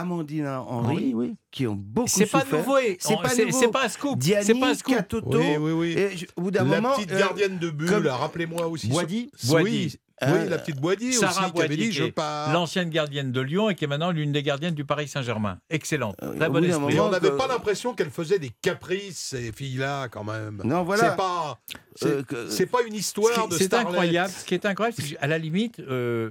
Amandine 0.00 0.46
Henry, 0.48 0.96
Oui, 0.96 1.12
oui. 1.14 1.34
qui 1.50 1.66
ont 1.66 1.74
beaucoup 1.76 2.08
C'est 2.08 2.26
pas 2.26 2.40
souffert. 2.40 2.58
nouveau. 2.58 2.78
et- 2.78 2.96
C'est 3.00 3.14
pas 3.16 3.34
nouveau. 3.34 3.58
c'est 3.60 3.68
pas 3.68 3.84
un 3.84 3.88
scoop. 3.88 4.18
Diani, 4.18 4.44
C'est 4.44 4.54
pas 4.58 4.70
un 4.70 4.74
scoop. 4.74 4.94
Katoto, 4.94 5.38
Oui, 5.38 5.56
oui, 5.58 5.72
oui. 5.72 5.92
et 5.98 6.16
je- 6.16 6.26
au 6.36 6.42
bout 6.42 6.50
d'un 6.50 6.64
La 6.64 6.80
moment, 6.80 6.94
petite 6.96 7.12
euh, 7.12 7.18
gardienne 7.18 7.58
de 7.58 7.70
but, 7.70 7.86
comme- 7.88 8.04
là, 8.04 8.16
rappelez-moi 8.16 8.66
aussi. 8.66 8.88
Boisdi. 8.88 9.30
Oui, 9.50 9.94
Euh, 10.22 10.42
oui, 10.44 10.48
la 10.48 10.58
petite 10.58 10.80
Boisdi 10.80 11.12
Sarah 11.12 11.30
aussi, 11.46 11.52
qui 11.52 11.58
avait 11.60 11.68
Boisdi, 11.68 11.76
dit 11.76 11.88
qui 11.90 11.92
je 11.96 12.04
pars. 12.04 12.52
L'ancienne 12.52 12.88
gardienne 12.88 13.32
de 13.32 13.40
Lyon 13.40 13.68
et 13.68 13.74
qui 13.74 13.84
est 13.84 13.88
maintenant 13.88 14.12
l'une 14.12 14.30
des 14.30 14.44
gardiennes 14.44 14.74
du 14.74 14.84
Paris 14.84 15.08
Saint-Germain. 15.08 15.58
Excellente. 15.70 16.14
Euh, 16.22 16.36
Très 16.36 16.46
au 16.46 16.52
bon 16.52 16.60
bout 16.60 16.66
d'un 16.66 16.72
esprit. 16.86 17.00
On 17.00 17.10
n'avait 17.10 17.30
que- 17.30 17.34
pas 17.36 17.48
l'impression 17.48 17.94
qu'elle 17.94 18.10
faisait 18.10 18.38
des 18.38 18.50
caprices, 18.62 19.18
ces 19.18 19.50
filles-là, 19.50 20.08
quand 20.08 20.22
même. 20.22 20.62
Non, 20.64 20.84
voilà. 20.84 21.10
C'est 21.10 21.16
pas, 21.16 21.58
c'est, 21.96 22.06
Euh, 22.06 22.22
que- 22.22 22.48
c'est 22.48 22.66
pas 22.66 22.82
une 22.86 22.94
histoire 22.94 23.48
de 23.48 23.56
C'est 23.56 23.64
starlet. 23.64 23.88
incroyable. 23.88 24.32
Ce 24.32 24.44
qui 24.44 24.54
est 24.54 24.64
incroyable, 24.64 24.96
c'est 25.00 25.16
qu'à 25.16 25.26
la 25.26 25.36
limite, 25.36 25.80
euh, 25.80 26.30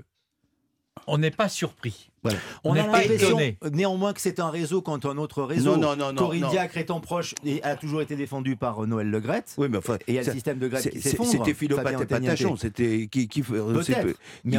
on 1.07 1.17
n'est 1.17 1.31
pas 1.31 1.49
surpris. 1.49 2.09
Voilà. 2.23 2.37
On 2.63 2.73
n'est 2.73 2.79
a 2.79 2.83
pas 2.85 3.01
l'impression, 3.01 3.37
étonné. 3.39 3.57
néanmoins, 3.73 4.13
que 4.13 4.21
c'est 4.21 4.39
un 4.39 4.49
réseau 4.49 4.81
quand 4.81 5.05
un 5.05 5.17
autre 5.17 5.43
réseau. 5.43 5.75
Non, 5.75 5.95
non, 5.97 6.13
non. 6.13 6.29
Diacre 6.49 6.77
étant 6.77 7.01
proche 7.01 7.35
et 7.43 7.61
a 7.63 7.75
toujours 7.75 8.01
été 8.01 8.15
défendue 8.15 8.55
par 8.55 8.87
Noël 8.87 9.09
Legrette. 9.09 9.53
Oui, 9.57 9.67
mais 9.69 9.77
enfin, 9.79 9.95
Et 10.07 10.13
il 10.13 10.15
y 10.15 10.19
a 10.19 10.23
le 10.23 10.31
système 10.31 10.57
de 10.57 10.71
c'est- 10.77 10.89
qui 10.91 11.01
s'effondre. 11.01 11.29
C'était 11.31 11.53
Philopate 11.53 11.85
Fabien 11.85 11.99
et. 12.01 12.05
Patachon, 12.05 12.55
c'était 12.55 13.09
qui, 13.11 13.27
qui, 13.27 13.41
qui 13.41 13.41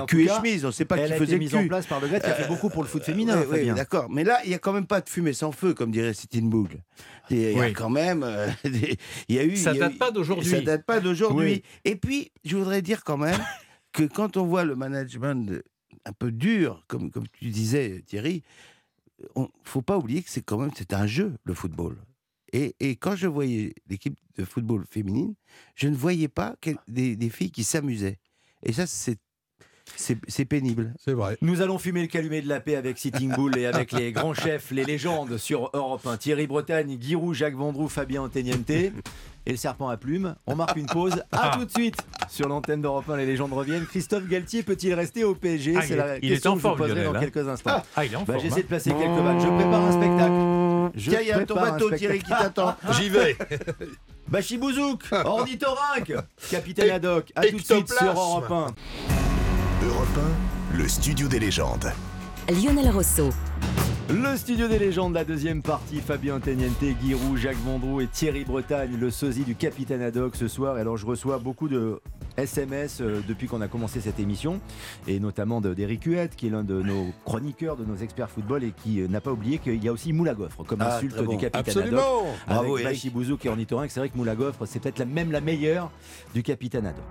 cul 0.06 0.24
et 0.24 0.28
chemise, 0.28 0.64
on 0.64 0.68
ne 0.68 0.72
sait 0.72 0.84
pas 0.84 0.98
Elle 0.98 1.06
qui 1.06 1.12
a 1.12 1.16
été 1.16 1.24
faisait 1.24 1.38
mise 1.38 1.52
le 1.52 1.58
en 1.60 1.68
place 1.68 1.86
par 1.86 2.00
Legrette 2.00 2.22
qui 2.24 2.28
a 2.30 2.34
fait 2.34 2.42
Euh, 2.44 2.48
beaucoup 2.48 2.68
pour 2.68 2.82
le 2.82 2.88
foot 2.88 3.02
féminin, 3.02 3.38
Oui, 3.38 3.46
oui, 3.50 3.56
Fabien. 3.58 3.74
d'accord. 3.74 4.10
Mais 4.10 4.24
là, 4.24 4.40
il 4.44 4.48
n'y 4.50 4.54
a 4.54 4.58
quand 4.58 4.74
même 4.74 4.86
pas 4.86 5.00
de 5.00 5.08
fumée 5.08 5.32
sans 5.32 5.52
feu, 5.52 5.72
comme 5.72 5.90
dirait 5.90 6.12
Sitting 6.12 6.50
Boule. 6.50 6.68
Il 7.30 7.38
y 7.40 7.54
a 7.54 7.58
Oui. 7.58 7.72
quand 7.72 7.88
même. 7.88 8.22
euh, 8.22 8.48
il 9.28 9.36
y 9.36 9.38
a 9.38 9.44
eu, 9.44 9.56
Ça 9.56 9.70
a 9.70 9.74
date 9.74 9.96
pas 9.96 10.10
d'aujourd'hui. 10.10 10.50
Ça 10.50 10.60
date 10.60 10.84
pas 10.84 11.00
d'aujourd'hui. 11.00 11.62
Et 11.86 11.96
puis, 11.96 12.30
je 12.44 12.56
voudrais 12.58 12.82
dire 12.82 13.04
quand 13.04 13.16
même 13.16 13.40
que 13.92 14.02
quand 14.02 14.36
on 14.36 14.44
voit 14.44 14.64
le 14.64 14.76
management 14.76 15.46
de- 15.46 15.62
un 16.04 16.12
peu 16.12 16.30
dur, 16.30 16.84
comme, 16.88 17.10
comme 17.10 17.28
tu 17.28 17.50
disais, 17.50 18.02
Thierry, 18.06 18.42
il 19.36 19.46
faut 19.64 19.82
pas 19.82 19.96
oublier 19.98 20.22
que 20.22 20.30
c'est 20.30 20.42
quand 20.42 20.58
même 20.58 20.72
un 20.90 21.06
jeu, 21.06 21.36
le 21.44 21.54
football. 21.54 21.96
Et, 22.52 22.74
et 22.80 22.96
quand 22.96 23.16
je 23.16 23.26
voyais 23.26 23.74
l'équipe 23.88 24.18
de 24.36 24.44
football 24.44 24.84
féminine, 24.88 25.34
je 25.74 25.88
ne 25.88 25.96
voyais 25.96 26.28
pas 26.28 26.56
des, 26.86 27.16
des 27.16 27.30
filles 27.30 27.50
qui 27.50 27.64
s'amusaient. 27.64 28.18
Et 28.62 28.72
ça, 28.72 28.86
c'est 28.86 29.18
c'est 29.96 30.44
pénible. 30.44 30.92
C'est 31.04 31.12
vrai. 31.12 31.36
Nous 31.42 31.60
allons 31.60 31.78
fumer 31.78 32.00
le 32.02 32.06
calumet 32.08 32.40
de 32.42 32.48
la 32.48 32.60
paix 32.60 32.76
avec 32.76 32.98
Sitting 32.98 33.32
Bull 33.34 33.56
et 33.58 33.66
avec 33.66 33.92
les 33.92 34.12
grands 34.12 34.34
chefs, 34.34 34.70
les 34.70 34.84
légendes 34.84 35.36
sur 35.38 35.70
Europe 35.74 36.06
1. 36.06 36.16
Thierry 36.16 36.46
Bretagne, 36.46 36.96
Guy 36.96 37.14
Roux, 37.14 37.34
Jacques 37.34 37.54
Vendroux, 37.56 37.88
Fabien 37.88 38.22
Anteniente 38.22 38.68
et 38.70 38.92
le 39.46 39.56
serpent 39.56 39.88
à 39.90 39.96
plumes. 39.96 40.34
On 40.46 40.56
marque 40.56 40.76
une 40.76 40.86
pause. 40.86 41.22
À 41.32 41.56
tout 41.56 41.64
de 41.66 41.70
suite 41.70 41.96
sur 42.30 42.48
l'antenne 42.48 42.80
d'Europe 42.82 43.08
1. 43.08 43.16
Les 43.18 43.26
légendes 43.26 43.52
reviennent. 43.52 43.84
Christophe 43.86 44.26
Galtier 44.26 44.62
peut-il 44.62 44.94
rester 44.94 45.22
au 45.24 45.34
PSG 45.34 45.74
Ah, 45.76 45.82
C'est 45.82 45.88
il 45.88 45.92
est- 45.92 45.96
la 45.96 46.16
il 46.18 46.24
est 46.24 46.28
question 46.34 46.52
en 46.52 46.54
que 46.54 46.60
je 46.60 46.62
vous 46.62 46.68
forme, 46.68 46.78
poserai 46.78 46.94
Lionel, 47.00 47.12
dans 47.12 47.18
hein. 47.18 47.20
quelques 47.30 47.48
instants. 47.48 47.82
Ah, 47.94 48.04
il 48.04 48.12
est 48.12 48.16
en 48.16 48.20
Bah, 48.20 48.26
forme, 48.32 48.40
J'essaie 48.40 48.54
hein. 48.54 48.62
de 48.62 48.66
placer 48.68 48.90
quelques 48.90 49.02
vannes. 49.22 49.40
Je 49.40 49.46
prépare 49.46 49.82
un 49.84 49.92
spectacle. 49.92 50.90
Je 50.96 51.10
Tiens, 51.10 51.20
il 51.20 51.28
y 51.28 51.32
a 51.32 51.44
ton 51.44 51.54
bateau. 51.56 51.90
Thierry, 51.90 52.18
qui 52.20 52.30
t'attend. 52.30 52.74
J'y 52.92 53.10
vais. 53.10 53.36
Bachibouzouk, 54.28 55.02
ornithorynque, 55.24 56.14
capitaine 56.50 56.90
Haddock. 56.90 57.30
À 57.36 57.42
tout 57.46 57.56
de 57.58 57.62
suite 57.62 57.92
sur. 57.92 58.06
Europe 58.12 58.50
1. 58.50 58.66
Europe 59.86 60.18
1, 60.72 60.78
le 60.78 60.88
studio 60.88 61.28
des 61.28 61.38
légendes. 61.38 61.92
Lionel 62.48 62.88
Rousseau. 62.88 63.28
Le 64.08 64.34
studio 64.34 64.66
des 64.66 64.78
légendes, 64.78 65.12
la 65.12 65.24
deuxième 65.26 65.60
partie, 65.60 66.00
Fabien 66.00 66.40
Teniente, 66.40 66.82
Guy 67.02 67.12
Roux, 67.12 67.36
Jacques 67.36 67.62
Vendroux 67.66 68.00
et 68.00 68.06
Thierry 68.06 68.44
Bretagne, 68.44 68.96
le 68.98 69.10
sosie 69.10 69.44
du 69.44 69.54
capitaine 69.54 70.00
Haddock 70.00 70.36
ce 70.36 70.48
soir. 70.48 70.76
Alors 70.76 70.96
je 70.96 71.04
reçois 71.04 71.38
beaucoup 71.38 71.68
de 71.68 72.00
SMS 72.36 73.00
euh, 73.00 73.20
depuis 73.26 73.46
qu'on 73.46 73.60
a 73.60 73.68
commencé 73.68 74.00
cette 74.00 74.18
émission, 74.20 74.60
et 75.06 75.20
notamment 75.20 75.60
de- 75.60 75.74
d'Éric 75.74 76.04
Huette, 76.04 76.36
qui 76.36 76.46
est 76.48 76.50
l'un 76.50 76.64
de 76.64 76.80
nos 76.82 77.06
chroniqueurs, 77.24 77.76
de 77.76 77.84
nos 77.84 77.96
experts 77.96 78.30
football, 78.30 78.64
et 78.64 78.72
qui 78.82 79.00
euh, 79.00 79.08
n'a 79.08 79.20
pas 79.20 79.32
oublié 79.32 79.58
qu'il 79.58 79.82
y 79.82 79.88
a 79.88 79.92
aussi 79.92 80.12
Moulagoffre 80.12 80.64
comme 80.64 80.80
Ah, 80.82 80.96
insulte 80.96 81.16
bon. 81.22 81.32
du 81.32 81.38
capitaine 81.38 81.60
Absolument. 81.78 81.98
Haddock. 81.98 82.36
Bravo, 82.46 82.74
avec 82.74 82.84
Eric. 82.86 82.96
Bachi 82.96 83.10
Bouzouk 83.10 83.46
et 83.46 83.48
ornithorynque, 83.48 83.90
c'est 83.90 84.00
vrai 84.00 84.08
que 84.08 84.16
Moulagoffre, 84.16 84.66
c'est 84.66 84.80
peut-être 84.80 84.98
la, 84.98 85.04
même 85.04 85.30
la 85.32 85.40
meilleure 85.40 85.90
du 86.34 86.42
capitaine 86.42 86.86
Haddock. 86.86 87.04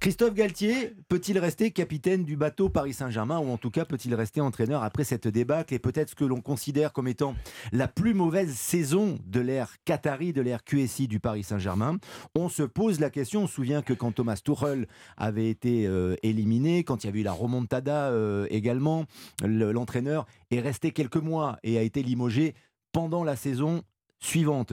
Christophe 0.00 0.34
Galtier 0.34 0.94
peut-il 1.08 1.38
rester 1.38 1.70
capitaine 1.70 2.24
du 2.24 2.36
bateau 2.36 2.68
Paris 2.68 2.92
Saint-Germain 2.94 3.38
ou 3.38 3.50
en 3.50 3.56
tout 3.56 3.70
cas 3.70 3.84
peut-il 3.84 4.14
rester 4.14 4.40
entraîneur 4.40 4.82
après 4.82 5.04
cette 5.04 5.28
débâcle 5.28 5.74
et 5.74 5.78
peut-être 5.78 6.10
ce 6.10 6.14
que 6.14 6.24
l'on 6.24 6.40
considère 6.40 6.92
comme 6.92 7.08
étant 7.08 7.34
la 7.72 7.86
plus 7.88 8.14
mauvaise 8.14 8.54
saison 8.54 9.18
de 9.26 9.40
l'ère 9.40 9.74
Qatari, 9.84 10.32
de 10.32 10.40
l'ère 10.40 10.64
QSI 10.64 11.06
du 11.08 11.20
Paris 11.20 11.42
Saint-Germain? 11.42 11.96
On 12.34 12.48
se 12.48 12.62
pose 12.62 13.00
la 13.00 13.10
question, 13.10 13.42
on 13.42 13.46
se 13.46 13.54
souvient 13.54 13.82
que 13.82 13.92
quand 13.92 14.12
Thomas 14.12 14.40
Tuchel 14.60 14.86
avait 15.16 15.48
été 15.48 15.86
euh, 15.86 16.14
éliminé, 16.22 16.84
quand 16.84 17.02
il 17.04 17.06
y 17.06 17.10
avait 17.10 17.20
eu 17.20 17.24
la 17.24 17.32
remontada 17.32 18.10
euh, 18.10 18.46
également, 18.50 19.04
le- 19.44 19.72
l'entraîneur 19.72 20.26
est 20.50 20.60
resté 20.60 20.90
quelques 20.92 21.16
mois 21.16 21.58
et 21.62 21.78
a 21.78 21.82
été 21.82 22.02
limogé 22.02 22.54
pendant 22.92 23.24
la 23.24 23.36
saison 23.36 23.82
suivante. 24.18 24.72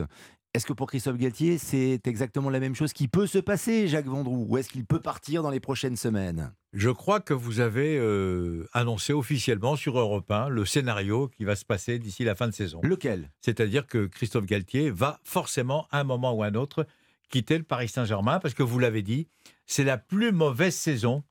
Est-ce 0.53 0.65
que 0.65 0.73
pour 0.73 0.87
Christophe 0.87 1.17
Galtier, 1.17 1.59
c'est 1.59 2.07
exactement 2.07 2.49
la 2.49 2.59
même 2.59 2.73
chose 2.73 2.91
qui 2.91 3.07
peut 3.07 3.27
se 3.27 3.37
passer, 3.37 3.87
Jacques 3.87 4.07
Vendroux 4.07 4.45
Ou 4.49 4.57
est-ce 4.57 4.69
qu'il 4.69 4.85
peut 4.85 4.99
partir 5.01 5.43
dans 5.43 5.51
les 5.51 5.59
prochaines 5.59 5.97
semaines? 5.97 6.51
Je 6.73 6.89
crois 6.89 7.19
que 7.19 7.33
vous 7.33 7.59
avez 7.59 7.97
euh, 7.99 8.65
annoncé 8.73 9.13
officiellement 9.13 9.75
sur 9.75 9.99
Europe 9.99 10.31
1 10.31 10.49
le 10.49 10.65
scénario 10.65 11.27
qui 11.27 11.43
va 11.43 11.55
se 11.55 11.65
passer 11.65 11.99
d'ici 11.99 12.23
la 12.23 12.33
fin 12.33 12.47
de 12.47 12.53
saison. 12.53 12.79
Lequel? 12.81 13.29
C'est-à-dire 13.41 13.85
que 13.85 14.07
Christophe 14.07 14.45
Galtier 14.45 14.89
va 14.89 15.19
forcément, 15.23 15.85
à 15.91 15.99
un 15.99 16.03
moment 16.03 16.33
ou 16.33 16.41
à 16.41 16.47
un 16.47 16.55
autre, 16.55 16.87
quitter 17.29 17.57
le 17.57 17.63
Paris 17.63 17.89
Saint-Germain, 17.89 18.39
parce 18.39 18.53
que 18.53 18.63
vous 18.63 18.79
l'avez 18.79 19.01
dit, 19.01 19.27
c'est 19.65 19.83
la 19.83 19.97
plus 19.97 20.31
mauvaise 20.31 20.75
saison 20.75 21.23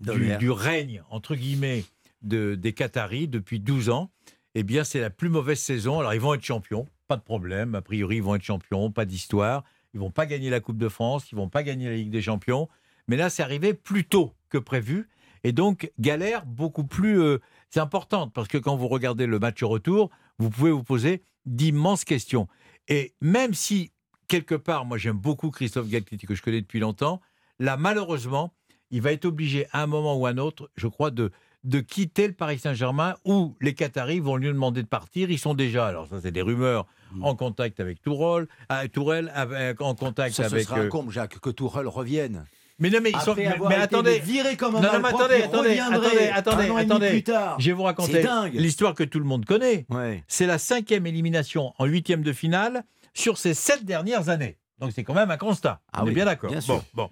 du 0.00 0.50
règne, 0.50 1.02
entre 1.10 1.34
guillemets, 1.34 1.84
de, 2.22 2.54
des 2.54 2.72
Qataris 2.72 3.28
depuis 3.28 3.60
12 3.60 3.90
ans. 3.90 4.10
Eh 4.54 4.62
bien, 4.62 4.84
c'est 4.84 5.00
la 5.00 5.10
plus 5.10 5.28
mauvaise 5.28 5.60
saison. 5.60 6.00
Alors, 6.00 6.14
ils 6.14 6.20
vont 6.20 6.34
être 6.34 6.44
champions, 6.44 6.86
pas 7.08 7.16
de 7.16 7.22
problème. 7.22 7.74
A 7.74 7.82
priori, 7.82 8.16
ils 8.16 8.22
vont 8.22 8.34
être 8.34 8.42
champions, 8.42 8.90
pas 8.90 9.04
d'histoire. 9.04 9.64
Ils 9.94 10.00
vont 10.00 10.10
pas 10.10 10.26
gagner 10.26 10.50
la 10.50 10.60
Coupe 10.60 10.78
de 10.78 10.88
France, 10.88 11.30
ils 11.30 11.36
vont 11.36 11.48
pas 11.48 11.62
gagner 11.62 11.88
la 11.88 11.96
Ligue 11.96 12.10
des 12.10 12.22
Champions. 12.22 12.68
Mais 13.06 13.16
là, 13.16 13.30
c'est 13.30 13.42
arrivé 13.42 13.74
plus 13.74 14.04
tôt 14.04 14.34
que 14.48 14.58
prévu. 14.58 15.08
Et 15.44 15.52
donc, 15.52 15.92
galère 15.98 16.46
beaucoup 16.46 16.84
plus 16.84 17.20
euh, 17.20 17.38
importante, 17.76 18.32
parce 18.32 18.48
que 18.48 18.58
quand 18.58 18.76
vous 18.76 18.88
regardez 18.88 19.26
le 19.26 19.38
match 19.38 19.62
retour, 19.62 20.10
vous 20.38 20.50
pouvez 20.50 20.70
vous 20.70 20.82
poser 20.82 21.22
d'immenses 21.46 22.04
questions. 22.04 22.48
Et 22.88 23.14
même 23.20 23.54
si, 23.54 23.92
quelque 24.28 24.54
part, 24.54 24.84
moi 24.84 24.98
j'aime 24.98 25.16
beaucoup 25.18 25.50
Christophe 25.50 25.88
Galtier, 25.88 26.18
que 26.18 26.34
je 26.34 26.42
connais 26.42 26.60
depuis 26.60 26.80
longtemps, 26.80 27.20
là, 27.58 27.76
malheureusement, 27.76 28.52
il 28.90 29.00
va 29.02 29.12
être 29.12 29.24
obligé, 29.24 29.66
à 29.72 29.82
un 29.82 29.86
moment 29.86 30.16
ou 30.16 30.26
à 30.26 30.30
un 30.30 30.38
autre, 30.38 30.70
je 30.76 30.86
crois, 30.86 31.10
de, 31.10 31.30
de 31.64 31.80
quitter 31.80 32.26
le 32.28 32.34
Paris 32.34 32.58
Saint-Germain, 32.58 33.14
où 33.24 33.56
les 33.60 33.74
Qataris 33.74 34.20
vont 34.20 34.36
lui 34.36 34.48
demander 34.48 34.82
de 34.82 34.88
partir. 34.88 35.30
Ils 35.30 35.38
sont 35.38 35.54
déjà, 35.54 35.86
alors 35.86 36.06
ça 36.06 36.20
c'est 36.20 36.30
des 36.32 36.42
rumeurs, 36.42 36.86
en 37.22 37.34
contact 37.36 37.80
avec 37.80 38.02
Tourelle, 38.02 38.46
ah, 38.68 38.86
Tourelle 38.88 39.30
avec- 39.34 39.80
en 39.80 39.94
contact 39.94 40.34
Ça, 40.34 40.48
ce 40.48 40.54
avec... 40.54 40.66
sera 40.66 40.80
un 40.80 40.84
euh, 40.84 40.88
comble, 40.88 41.12
Jacques, 41.12 41.38
que 41.38 41.50
Tourelle 41.50 41.86
revienne. 41.88 42.44
mais 42.80 42.90
non, 42.90 42.98
mais 43.02 43.10
ils 43.12 43.20
sont. 43.20 43.34
Mais, 43.36 43.54
mais 43.68 43.76
attendez. 43.76 44.18
viré 44.18 44.56
comme 44.56 44.76
un 44.76 44.80
Non, 44.80 44.92
non, 44.94 44.98
mais 45.00 45.08
attendez, 45.08 45.42
attendez, 45.42 45.78
attendez, 45.78 46.28
attendez, 46.34 46.70
attendez. 46.80 47.08
plus 47.10 47.22
tard. 47.22 47.58
Je 47.60 47.66
vais 47.66 47.72
vous 47.72 47.84
raconter 47.84 48.24
l'histoire 48.52 48.94
que 48.94 49.04
tout 49.04 49.18
le 49.20 49.24
monde 49.24 49.44
connaît. 49.44 49.86
Ouais. 49.90 50.24
C'est 50.28 50.46
la 50.46 50.58
cinquième 50.58 51.06
élimination 51.06 51.72
en 51.78 51.84
huitième 51.86 52.22
de 52.22 52.32
finale 52.32 52.84
sur 53.14 53.38
ces 53.38 53.54
sept 53.54 53.84
dernières 53.84 54.28
années. 54.28 54.58
Donc 54.78 54.92
c'est 54.92 55.04
quand 55.04 55.14
même 55.14 55.30
un 55.30 55.36
constat. 55.36 55.80
Ah 55.92 56.02
On 56.02 56.06
est 56.06 56.08
oui, 56.08 56.14
bien 56.14 56.24
d'accord. 56.26 56.52
Bon, 56.66 56.84
bon. 56.94 57.10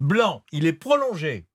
Blanc, 0.00 0.42
il 0.50 0.66
est 0.66 0.72
prolongé 0.72 1.46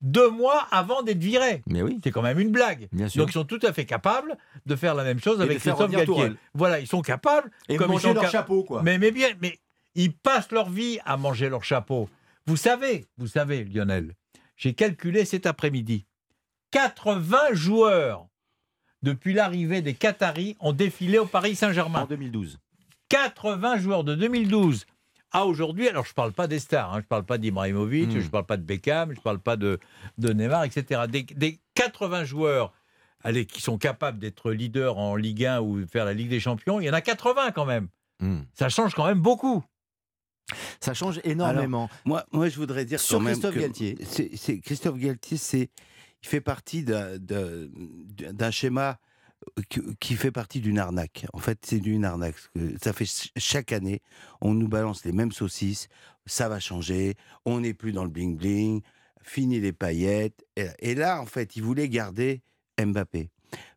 deux 0.00 0.28
mois 0.28 0.68
avant 0.70 1.02
d'être 1.02 1.18
viré. 1.18 1.62
Mais 1.66 1.82
oui, 1.82 1.98
C'est 2.04 2.10
quand 2.10 2.22
même 2.22 2.38
une 2.38 2.50
blague. 2.52 2.88
bien 2.92 3.08
sûr. 3.08 3.22
Donc 3.22 3.30
ils 3.30 3.32
sont 3.34 3.44
tout 3.44 3.60
à 3.62 3.72
fait 3.72 3.86
capables 3.86 4.36
de 4.66 4.76
faire 4.76 4.94
la 4.94 5.02
même 5.02 5.18
chose 5.18 5.40
Et 5.40 5.42
avec 5.44 5.58
Christophe 5.58 5.90
Galtier. 5.90 6.32
Voilà, 6.52 6.78
ils 6.78 6.86
sont 6.86 7.00
capables. 7.00 7.50
et 7.68 7.76
comme 7.76 7.90
ils 7.90 7.94
manger 7.94 8.08
sont 8.08 8.14
leur 8.14 8.30
chapeau, 8.30 8.64
quoi. 8.64 8.82
mais, 8.82 8.98
mais 8.98 9.10
bien, 9.10 9.28
mais 9.40 9.58
ils 9.94 10.12
passent 10.14 10.52
leur 10.52 10.68
vie 10.68 10.98
à 11.06 11.16
manger 11.16 11.48
leur 11.48 11.64
chapeau. 11.64 12.10
Vous 12.46 12.56
savez, 12.58 13.06
vous 13.16 13.26
savez, 13.28 13.64
Lionel, 13.64 14.14
j'ai 14.56 14.74
calculé 14.74 15.24
cet 15.24 15.46
après-midi. 15.46 16.04
80 16.72 17.52
joueurs, 17.54 18.26
depuis 19.02 19.32
l'arrivée 19.32 19.80
des 19.80 19.94
Qataris, 19.94 20.56
ont 20.60 20.72
défilé 20.72 21.18
au 21.18 21.26
Paris 21.26 21.52
En 21.52 21.56
Saint-Germain. 21.56 22.06
2012. 22.08 22.58
80 23.08 23.78
joueurs 23.78 24.04
de 24.04 24.14
2012 24.14 24.86
à 25.32 25.46
aujourd'hui. 25.46 25.88
Alors, 25.88 26.04
je 26.04 26.10
ne 26.10 26.14
parle 26.14 26.32
pas 26.32 26.46
des 26.46 26.58
stars, 26.58 26.90
hein, 26.92 26.96
je 26.98 27.04
ne 27.04 27.08
parle 27.08 27.24
pas 27.24 27.38
d'Ibrahimovic, 27.38 28.08
Mm. 28.08 28.20
je 28.20 28.24
ne 28.24 28.28
parle 28.30 28.46
pas 28.46 28.56
de 28.56 28.62
Beckham, 28.62 29.10
je 29.12 29.16
ne 29.18 29.22
parle 29.22 29.40
pas 29.40 29.56
de, 29.56 29.78
de 30.18 30.32
Neymar, 30.32 30.64
etc. 30.64 31.02
Des, 31.08 31.22
des 31.22 31.58
80 31.74 32.24
joueurs 32.24 32.72
allez, 33.22 33.46
qui 33.46 33.60
sont 33.62 33.78
capables 33.78 34.18
d'être 34.18 34.50
leaders 34.52 34.98
en 34.98 35.16
Ligue 35.16 35.44
1 35.46 35.60
ou 35.60 35.86
faire 35.86 36.04
la 36.04 36.12
Ligue 36.14 36.28
des 36.28 36.40
Champions, 36.40 36.78
il 36.80 36.84
y 36.84 36.90
en 36.90 36.92
a 36.92 37.00
80 37.00 37.50
quand 37.52 37.64
même. 37.64 37.88
Hmm. 38.20 38.40
Ça 38.52 38.68
change 38.68 38.94
quand 38.94 39.06
même 39.06 39.20
beaucoup. 39.20 39.64
Ça 40.78 40.92
change 40.94 41.20
énormément. 41.24 41.88
Moi, 42.04 42.24
moi, 42.32 42.48
je 42.50 42.56
voudrais 42.56 42.84
dire 42.84 43.00
Sur 43.00 43.16
quand 43.18 43.24
même 43.24 43.32
Christophe 43.32 43.54
que 43.54 43.60
Galtier. 43.60 43.98
c'est- 44.04 44.60
Christophe 44.60 44.98
Galtier, 44.98 45.38
c'est, 45.38 45.70
il 46.22 46.28
fait 46.28 46.42
partie 46.42 46.84
d'un 46.84 48.50
schéma 48.50 48.98
qui, 50.00 50.14
fait 50.14 50.30
partie 50.32 50.60
d'une 50.60 50.78
arnaque. 50.78 51.26
En 51.32 51.38
fait, 51.38 51.58
c'est 51.64 51.80
d'une 51.80 52.04
arnaque. 52.04 52.36
Ça 52.82 52.92
fait 52.92 53.06
ch- 53.06 53.30
chaque 53.36 53.72
année, 53.72 54.00
on 54.40 54.54
nous 54.54 54.68
balance 54.68 55.04
les 55.04 55.12
mêmes 55.12 55.32
saucisses. 55.32 55.88
Ça 56.26 56.48
va 56.48 56.60
changer. 56.60 57.14
On 57.44 57.60
n'est 57.60 57.74
plus 57.74 57.92
dans 57.92 58.04
le 58.04 58.10
bling 58.10 58.36
bling. 58.36 58.82
Fini 59.22 59.60
les 59.60 59.72
paillettes. 59.72 60.44
Et, 60.80 60.94
là, 60.94 61.20
en 61.20 61.26
fait, 61.26 61.56
ils 61.56 61.62
voulaient 61.62 61.88
garder 61.88 62.42
Mbappé. 62.78 63.30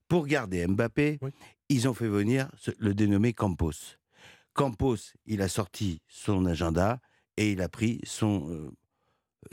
Pour 0.07 0.25
garder 0.27 0.65
Mbappé, 0.67 1.19
Oui. 1.21 1.31
ils 1.69 1.87
ont 1.87 1.93
fait 1.93 2.07
venir 2.07 2.49
le 2.79 2.93
dénommé 2.93 3.33
Campos. 3.33 3.71
Campos, 4.53 4.97
il 5.25 5.41
a 5.41 5.47
sorti 5.47 6.01
son 6.07 6.45
agenda 6.45 6.99
et 7.37 7.51
il 7.51 7.61
a 7.61 7.69
pris 7.69 8.01
son, 8.03 8.49
euh, 8.49 8.71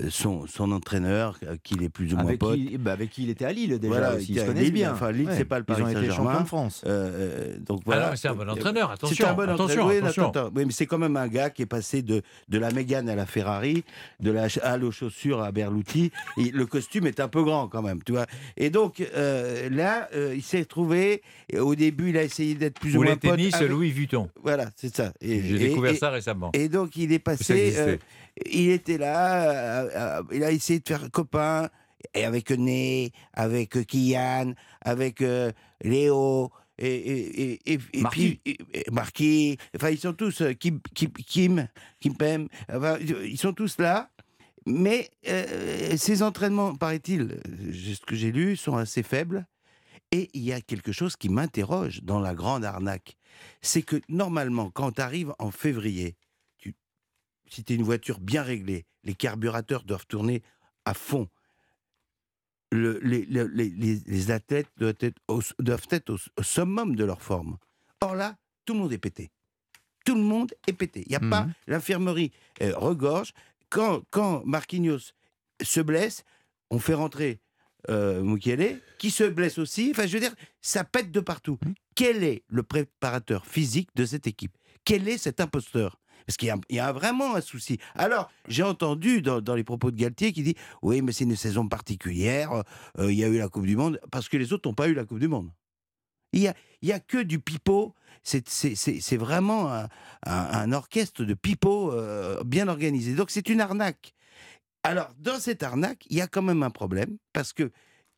son, 0.08 0.46
son 0.46 0.72
entraîneur, 0.72 1.38
euh, 1.44 1.56
qu'il 1.62 1.82
est 1.82 1.88
plus 1.88 2.12
ou 2.12 2.16
moins 2.16 2.26
Avec 2.26 2.40
pote. 2.40 2.56
qui, 2.56 2.78
bah, 2.78 2.92
avec 2.92 3.10
qui 3.10 3.24
il 3.24 3.30
était 3.30 3.44
à 3.44 3.52
Lille 3.52 3.78
déjà 3.78 3.88
Voilà, 3.88 4.14
aussi. 4.16 4.26
il 4.30 4.36
Ils 4.36 4.40
se 4.40 4.44
connaissent 4.46 4.62
Lille, 4.64 4.72
bien. 4.72 4.92
enfin, 4.92 5.12
Lille, 5.12 5.28
c'est 5.36 5.44
pas 5.44 5.58
le 5.58 5.64
Paris 5.64 5.82
Ils 5.82 5.84
ont 5.84 5.88
été 5.90 6.08
Saint-Germain. 6.08 6.40
de 6.40 6.46
France. 6.46 6.82
Euh, 6.86 6.90
euh, 7.54 7.58
donc 7.58 7.80
Ah 7.80 7.84
voilà. 7.86 8.16
c'est 8.16 8.28
un 8.28 8.34
bon 8.34 8.48
entraîneur, 8.48 8.88
C'est 8.88 8.94
attention. 8.94 9.26
un 9.28 9.34
bon 9.34 9.42
attention, 9.42 9.82
entraîneur. 9.82 9.86
Oui, 9.88 9.96
attention. 10.20 10.50
mais 10.54 10.64
c'est 10.70 10.86
quand 10.86 10.98
même 10.98 11.16
un 11.16 11.28
gars 11.28 11.50
qui 11.50 11.62
est 11.62 11.66
passé 11.66 12.02
de, 12.02 12.22
de 12.48 12.58
la 12.58 12.70
Mégane 12.70 13.08
à 13.08 13.14
la 13.14 13.26
Ferrari, 13.26 13.84
de 14.20 14.30
la 14.30 14.46
halle 14.62 14.84
aux 14.84 14.90
chaussures 14.90 15.42
à 15.42 15.52
Berluti. 15.52 16.10
Et 16.38 16.50
le 16.50 16.66
costume 16.66 17.06
est 17.06 17.20
un 17.20 17.28
peu 17.28 17.42
grand 17.42 17.68
quand 17.68 17.82
même, 17.82 18.02
tu 18.02 18.12
vois. 18.12 18.26
Et 18.56 18.70
donc 18.70 19.00
euh, 19.00 19.68
là, 19.70 20.08
euh, 20.14 20.34
il 20.36 20.42
s'est 20.42 20.64
trouvé. 20.64 21.22
et 21.50 21.58
Au 21.58 21.74
début, 21.74 22.10
il 22.10 22.16
a 22.18 22.22
essayé 22.22 22.54
d'être 22.54 22.80
plus 22.80 22.94
ou, 22.96 23.00
Ou 23.00 23.02
moins 23.04 23.12
les 23.12 23.18
tennis 23.18 23.54
avec- 23.54 23.68
Louis 23.70 23.90
Vuitton. 23.90 24.28
Voilà, 24.42 24.70
c'est 24.76 24.94
ça. 24.94 25.12
J'ai 25.20 25.40
découvert 25.58 25.92
et- 25.92 25.96
ça 25.96 26.10
récemment. 26.10 26.50
Et 26.52 26.68
donc 26.68 26.96
il 26.96 27.12
est 27.12 27.16
Ça 27.16 27.20
passé. 27.36 27.98
Euh, 28.40 28.50
il 28.50 28.70
était 28.70 28.98
là, 28.98 29.50
euh, 29.50 29.90
euh, 29.94 30.22
il 30.32 30.44
a 30.44 30.50
essayé 30.50 30.80
de 30.80 30.88
faire 30.88 31.10
copain 31.10 31.68
et 32.14 32.24
avec 32.24 32.50
Né, 32.50 33.12
avec 33.32 33.86
Kian, 33.86 34.54
avec 34.80 35.20
euh, 35.22 35.52
Léo. 35.82 36.50
Et, 36.76 36.86
et, 36.86 37.72
et, 37.72 37.78
et, 37.92 38.00
Marquis. 38.02 38.40
puis 38.42 38.58
Marquis, 38.90 39.58
enfin 39.76 39.90
ils 39.90 39.98
sont 39.98 40.12
tous 40.12 40.40
euh, 40.40 40.54
Kim, 40.54 40.80
Kim, 40.92 41.12
Kim, 41.12 41.68
Kim 42.00 42.16
Pem, 42.16 42.48
enfin, 42.68 42.98
ils 42.98 43.38
sont 43.38 43.52
tous 43.52 43.78
là, 43.78 44.10
mais 44.66 45.10
euh, 45.28 45.96
ces 45.96 46.22
entraînements, 46.22 46.74
paraît-il, 46.74 47.22
euh, 47.22 47.72
ce 47.72 48.04
que 48.04 48.16
j'ai 48.16 48.32
lu, 48.32 48.56
sont 48.56 48.76
assez 48.76 49.02
faibles. 49.02 49.46
Et 50.10 50.30
il 50.32 50.42
y 50.42 50.52
a 50.52 50.60
quelque 50.60 50.92
chose 50.92 51.16
qui 51.16 51.28
m'interroge 51.28 52.02
dans 52.02 52.20
la 52.20 52.34
grande 52.34 52.64
arnaque, 52.64 53.16
c'est 53.62 53.82
que 53.82 54.00
normalement, 54.08 54.70
quand 54.70 54.92
tu 54.92 55.00
arrives 55.00 55.34
en 55.38 55.50
février, 55.50 56.16
si 57.54 57.64
tu 57.64 57.72
es 57.72 57.76
une 57.76 57.82
voiture 57.84 58.18
bien 58.20 58.42
réglée, 58.42 58.84
les 59.04 59.14
carburateurs 59.14 59.84
doivent 59.84 60.06
tourner 60.06 60.42
à 60.84 60.92
fond. 60.94 61.28
Le- 62.72 62.98
les, 63.02 63.24
le- 63.26 63.46
les- 63.46 63.70
les- 63.70 64.00
les 64.04 64.30
athlètes 64.30 64.68
doivent 64.76 64.96
être, 65.00 65.18
au, 65.28 65.40
doivent 65.60 65.86
être 65.90 66.10
au, 66.10 66.18
au 66.38 66.42
summum 66.42 66.96
de 66.96 67.04
leur 67.04 67.22
forme. 67.22 67.56
Or 68.00 68.14
là, 68.16 68.36
tout 68.64 68.72
le 68.74 68.80
monde 68.80 68.92
est 68.92 68.98
pété. 68.98 69.30
Tout 70.04 70.16
le 70.16 70.22
monde 70.22 70.52
est 70.66 70.72
pété. 70.72 71.02
Il 71.06 71.10
n'y 71.10 71.16
a 71.16 71.20
Mhm. 71.20 71.30
pas 71.30 71.46
l'infirmerie 71.66 72.32
euh, 72.62 72.76
regorge. 72.76 73.32
Quand, 73.70 74.02
quand 74.10 74.44
Marquinhos 74.44 75.12
se 75.62 75.80
blesse, 75.80 76.24
on 76.70 76.78
fait 76.78 76.94
rentrer 76.94 77.40
euh, 77.90 78.36
qui 78.98 79.10
se 79.10 79.24
blesse 79.24 79.58
aussi. 79.58 79.90
Enfin, 79.92 80.06
je 80.06 80.14
veux 80.14 80.20
dire, 80.20 80.34
ça 80.60 80.84
pète 80.84 81.12
de 81.12 81.20
partout. 81.20 81.58
Quel 81.94 82.24
est 82.24 82.42
le 82.48 82.62
préparateur 82.62 83.46
physique 83.46 83.90
de 83.94 84.04
cette 84.04 84.26
équipe? 84.26 84.56
Quel 84.84 85.08
est 85.08 85.18
cet 85.18 85.40
imposteur? 85.40 86.00
Parce 86.26 86.36
qu'il 86.36 86.52
y 86.70 86.78
a, 86.78 86.92
vraiment 86.92 87.34
un 87.34 87.40
souci. 87.40 87.78
Alors, 87.94 88.30
j'ai 88.48 88.62
entendu 88.62 89.20
dans, 89.20 89.54
les 89.54 89.64
propos 89.64 89.90
de 89.90 89.96
Galtier 89.96 90.32
qui 90.32 90.42
dit 90.42 90.54
Oui, 90.82 91.02
mais 91.02 91.12
c'est 91.12 91.24
une 91.24 91.36
saison 91.36 91.68
particulière. 91.68 92.62
euh, 92.98 93.12
il 93.12 93.18
y 93.18 93.24
a 93.24 93.28
eu 93.28 93.38
la 93.38 93.48
Coupe 93.48 93.66
du 93.66 93.76
Monde. 93.76 94.00
Parce 94.10 94.28
que 94.28 94.36
les 94.36 94.52
autres 94.52 94.68
n'ont 94.68 94.74
pas 94.74 94.88
eu 94.88 94.94
la 94.94 95.04
Coupe 95.04 95.18
du 95.18 95.28
Monde. 95.28 95.50
Il 96.32 96.40
y 96.40 96.48
a, 96.48 96.54
y 96.82 96.92
a 96.92 97.00
que 97.00 97.22
du 97.22 97.38
pipeau. 97.40 97.94
C'est- 98.22 99.16
vraiment 99.16 99.70
un, 99.70 99.88
un- 100.24 100.72
orchestre 100.72 101.24
de 101.24 101.34
pipeau 101.34 101.92
euh, 101.92 102.42
bien 102.44 102.68
organisé. 102.68 103.14
Donc 103.14 103.30
c'est 103.30 103.48
une 103.50 103.60
arnaque. 103.60 104.14
Alors 104.82 105.12
dans 105.18 105.38
cette 105.38 105.62
arnaque, 105.62 106.06
il 106.08 106.16
y 106.16 106.20
a 106.22 106.26
quand 106.26 106.42
même 106.42 106.62
un 106.62 106.70
problème 106.70 107.18
parce 107.34 107.52
que 107.52 107.70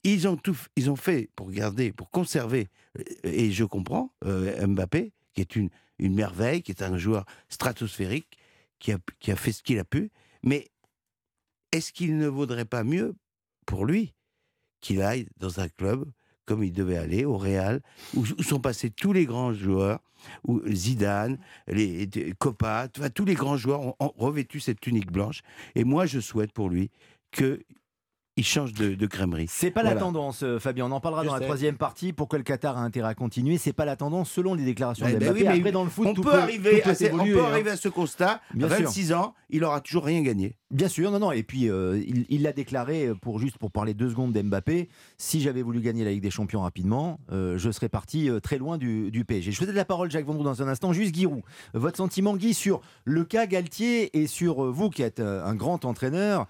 ils 0.04 0.28
ont 0.28 0.36
tout, 0.36 0.56
ils 0.76 0.88
ont 0.90 0.96
fait 0.96 1.28
pour 1.34 1.50
garder, 1.50 1.92
pour 1.92 2.10
conserver. 2.10 2.68
euh, 2.98 3.02
Et 3.24 3.50
je 3.50 3.64
comprends 3.64 4.12
Mbappé, 4.24 5.12
qui 5.34 5.40
est 5.40 5.56
une 5.56 5.70
une 5.98 6.14
merveille, 6.14 6.62
qui 6.62 6.72
est 6.72 6.82
un 6.82 6.96
joueur 6.98 7.24
stratosphérique, 7.48 8.38
qui 8.78 8.92
a, 8.92 8.98
qui 9.20 9.30
a 9.32 9.36
fait 9.36 9.52
ce 9.52 9.62
qu'il 9.62 9.78
a 9.78 9.84
pu. 9.84 10.10
Mais 10.42 10.68
est-ce 11.72 11.92
qu'il 11.92 12.16
ne 12.18 12.28
vaudrait 12.28 12.64
pas 12.64 12.84
mieux 12.84 13.14
pour 13.66 13.84
lui 13.86 14.14
qu'il 14.80 15.02
aille 15.02 15.26
dans 15.38 15.60
un 15.60 15.68
club 15.68 16.04
comme 16.44 16.62
il 16.62 16.72
devait 16.72 16.96
aller, 16.96 17.24
au 17.24 17.36
Real, 17.36 17.82
où, 18.14 18.20
où 18.20 18.42
sont 18.44 18.60
passés 18.60 18.90
tous 18.90 19.12
les 19.12 19.24
grands 19.26 19.52
joueurs, 19.52 19.98
où 20.46 20.62
Zidane, 20.70 21.38
les, 21.66 22.06
les- 22.06 22.32
Copa, 22.34 22.86
tous 22.88 23.24
les 23.24 23.34
grands 23.34 23.56
joueurs 23.56 23.80
ont, 23.80 23.96
ont 23.98 24.12
revêtu 24.16 24.60
cette 24.60 24.78
tunique 24.78 25.10
blanche. 25.10 25.40
Et 25.74 25.82
moi, 25.82 26.06
je 26.06 26.20
souhaite 26.20 26.52
pour 26.52 26.68
lui 26.68 26.92
que 27.32 27.60
il 28.36 28.44
change 28.44 28.72
de, 28.74 28.94
de 28.94 29.06
crèmerie. 29.06 29.46
C'est 29.48 29.70
pas 29.70 29.82
la 29.82 29.94
tendance, 29.94 30.42
euh, 30.42 30.58
Fabien. 30.58 30.86
On 30.86 30.92
en 30.92 31.00
parlera 31.00 31.22
Je 31.22 31.28
dans 31.28 31.34
la 31.34 31.40
troisième 31.40 31.76
partie. 31.76 32.12
Pourquoi 32.12 32.38
le 32.38 32.44
Qatar 32.44 32.76
a 32.76 32.82
intérêt 32.82 33.08
à 33.08 33.14
continuer 33.14 33.56
C'est 33.58 33.72
pas 33.72 33.84
la 33.84 33.96
tendance 33.96 34.30
selon 34.30 34.54
les 34.54 34.64
déclarations 34.64 35.06
de 35.06 35.12
ben 35.12 35.18
Mbappé. 35.20 35.32
oui, 35.40 35.44
mais 35.48 35.58
Après, 35.58 35.72
dans 35.72 35.84
le 35.84 35.90
foot, 35.90 36.06
on 36.08 36.14
tout 36.14 36.22
peut, 36.22 36.30
peut, 36.32 36.38
arriver, 36.38 36.80
tout 36.82 36.90
à, 36.90 36.94
ces- 36.94 37.12
on 37.12 37.24
peut 37.24 37.40
hein. 37.40 37.48
arriver 37.50 37.70
à 37.70 37.76
ce 37.76 37.88
constat. 37.88 38.40
Bien 38.54 38.70
à 38.70 38.76
sûr. 38.76 38.84
26 38.86 39.12
ans, 39.14 39.34
il 39.50 39.64
aura 39.64 39.80
toujours 39.80 40.04
rien 40.04 40.22
gagné. 40.22 40.56
Bien 40.70 40.88
sûr, 40.88 41.10
non, 41.12 41.18
non. 41.20 41.32
Et 41.32 41.44
puis, 41.44 41.70
euh, 41.70 42.02
il 42.28 42.42
l'a 42.42 42.52
déclaré, 42.52 43.06
euh, 43.06 43.14
pour 43.14 43.38
juste 43.38 43.56
pour 43.56 43.70
parler 43.70 43.94
deux 43.94 44.10
secondes 44.10 44.32
d'Mbappé, 44.32 44.88
si 45.16 45.40
j'avais 45.40 45.62
voulu 45.62 45.80
gagner 45.80 46.04
la 46.04 46.10
Ligue 46.10 46.22
des 46.22 46.30
Champions 46.30 46.60
rapidement, 46.62 47.20
euh, 47.32 47.56
je 47.56 47.70
serais 47.70 47.88
parti 47.88 48.28
euh, 48.28 48.40
très 48.40 48.58
loin 48.58 48.76
du, 48.76 49.10
du 49.12 49.24
PSG. 49.24 49.52
Je 49.52 49.60
vous 49.60 49.66
donne 49.66 49.76
la 49.76 49.84
parole, 49.84 50.10
Jacques 50.10 50.26
Vendroux, 50.26 50.42
dans 50.44 50.62
un 50.62 50.68
instant. 50.68 50.92
Juste, 50.92 51.14
Giroud, 51.14 51.42
votre 51.72 51.96
sentiment, 51.96 52.36
Guy, 52.36 52.52
sur 52.52 52.80
le 53.04 53.24
cas 53.24 53.46
Galtier 53.46 54.18
et 54.18 54.26
sur 54.26 54.64
euh, 54.64 54.70
vous 54.70 54.90
qui 54.90 55.02
êtes 55.02 55.20
euh, 55.20 55.44
un 55.44 55.54
grand 55.54 55.84
entraîneur. 55.84 56.46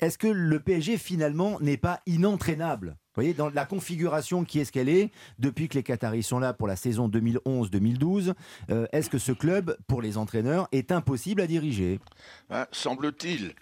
Est-ce 0.00 0.16
que 0.16 0.26
le 0.26 0.60
PSG, 0.60 0.96
finalement, 0.96 1.60
n'est 1.60 1.76
pas 1.76 2.00
inentraînable? 2.06 2.88
Vous 2.88 3.22
voyez, 3.22 3.34
dans 3.34 3.50
la 3.50 3.66
configuration 3.66 4.44
qui 4.44 4.60
est 4.60 4.64
ce 4.64 4.72
qu'elle 4.72 4.88
est, 4.88 5.10
depuis 5.38 5.68
que 5.68 5.74
les 5.74 5.82
Qataris 5.82 6.22
sont 6.22 6.38
là 6.38 6.54
pour 6.54 6.66
la 6.66 6.76
saison 6.76 7.08
2011-2012, 7.08 8.32
euh, 8.70 8.86
est-ce 8.92 9.10
que 9.10 9.18
ce 9.18 9.32
club, 9.32 9.76
pour 9.88 10.00
les 10.00 10.16
entraîneurs, 10.16 10.68
est 10.72 10.90
impossible 10.90 11.42
à 11.42 11.46
diriger? 11.46 12.00
Hein, 12.48 12.66
Semble-t-il. 12.72 13.54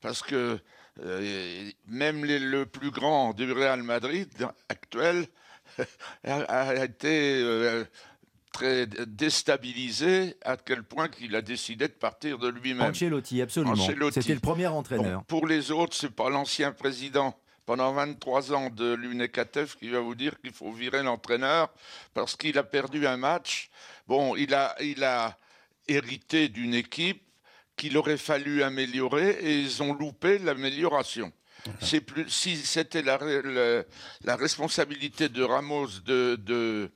Parce 0.00 0.22
que 0.22 0.58
euh, 1.04 1.70
même 1.86 2.24
le 2.24 2.66
plus 2.66 2.90
grand 2.90 3.32
du 3.32 3.50
Real 3.52 3.82
Madrid 3.84 4.28
actuel 4.68 5.26
a, 6.24 6.40
a 6.42 6.84
été 6.84 7.40
euh, 7.40 7.84
très 8.52 8.86
déstabilisé 8.86 10.36
à 10.44 10.56
quel 10.56 10.82
point 10.82 11.08
qu'il 11.08 11.34
a 11.36 11.42
décidé 11.42 11.88
de 11.88 11.92
partir 11.92 12.38
de 12.38 12.48
lui-même. 12.48 12.90
Ancelotti, 12.90 13.40
absolument. 13.42 13.72
C'était 14.22 14.34
le 14.34 14.40
premier 14.40 14.66
entraîneur. 14.66 15.18
Bon, 15.20 15.24
pour 15.26 15.46
les 15.46 15.70
autres, 15.70 15.96
c'est 15.96 16.10
pas 16.14 16.30
l'ancien 16.30 16.72
président 16.72 17.38
pendant 17.66 17.92
23 17.92 18.52
ans 18.54 18.70
de 18.70 18.94
l'UNECATEF 18.94 19.76
qui 19.76 19.90
va 19.90 20.00
vous 20.00 20.14
dire 20.14 20.40
qu'il 20.40 20.52
faut 20.52 20.72
virer 20.72 21.02
l'entraîneur 21.02 21.68
parce 22.14 22.36
qu'il 22.36 22.56
a 22.58 22.62
perdu 22.64 23.06
un 23.06 23.16
match. 23.18 23.70
Bon, 24.06 24.34
il 24.36 24.54
a, 24.54 24.74
il 24.82 25.04
a 25.04 25.38
hérité 25.86 26.48
d'une 26.48 26.74
équipe 26.74 27.22
qu'il 27.76 27.96
aurait 27.96 28.16
fallu 28.16 28.62
améliorer 28.62 29.30
et 29.42 29.58
ils 29.60 29.82
ont 29.82 29.92
loupé 29.94 30.38
l'amélioration. 30.38 31.32
C'est 31.80 32.00
plus 32.00 32.28
si 32.30 32.56
c'était 32.56 33.02
la, 33.02 33.18
le- 33.18 33.84
la 34.24 34.36
responsabilité 34.36 35.28
de 35.28 35.42
Ramos 35.42 35.88
de, 36.06 36.36
de, 36.36 36.90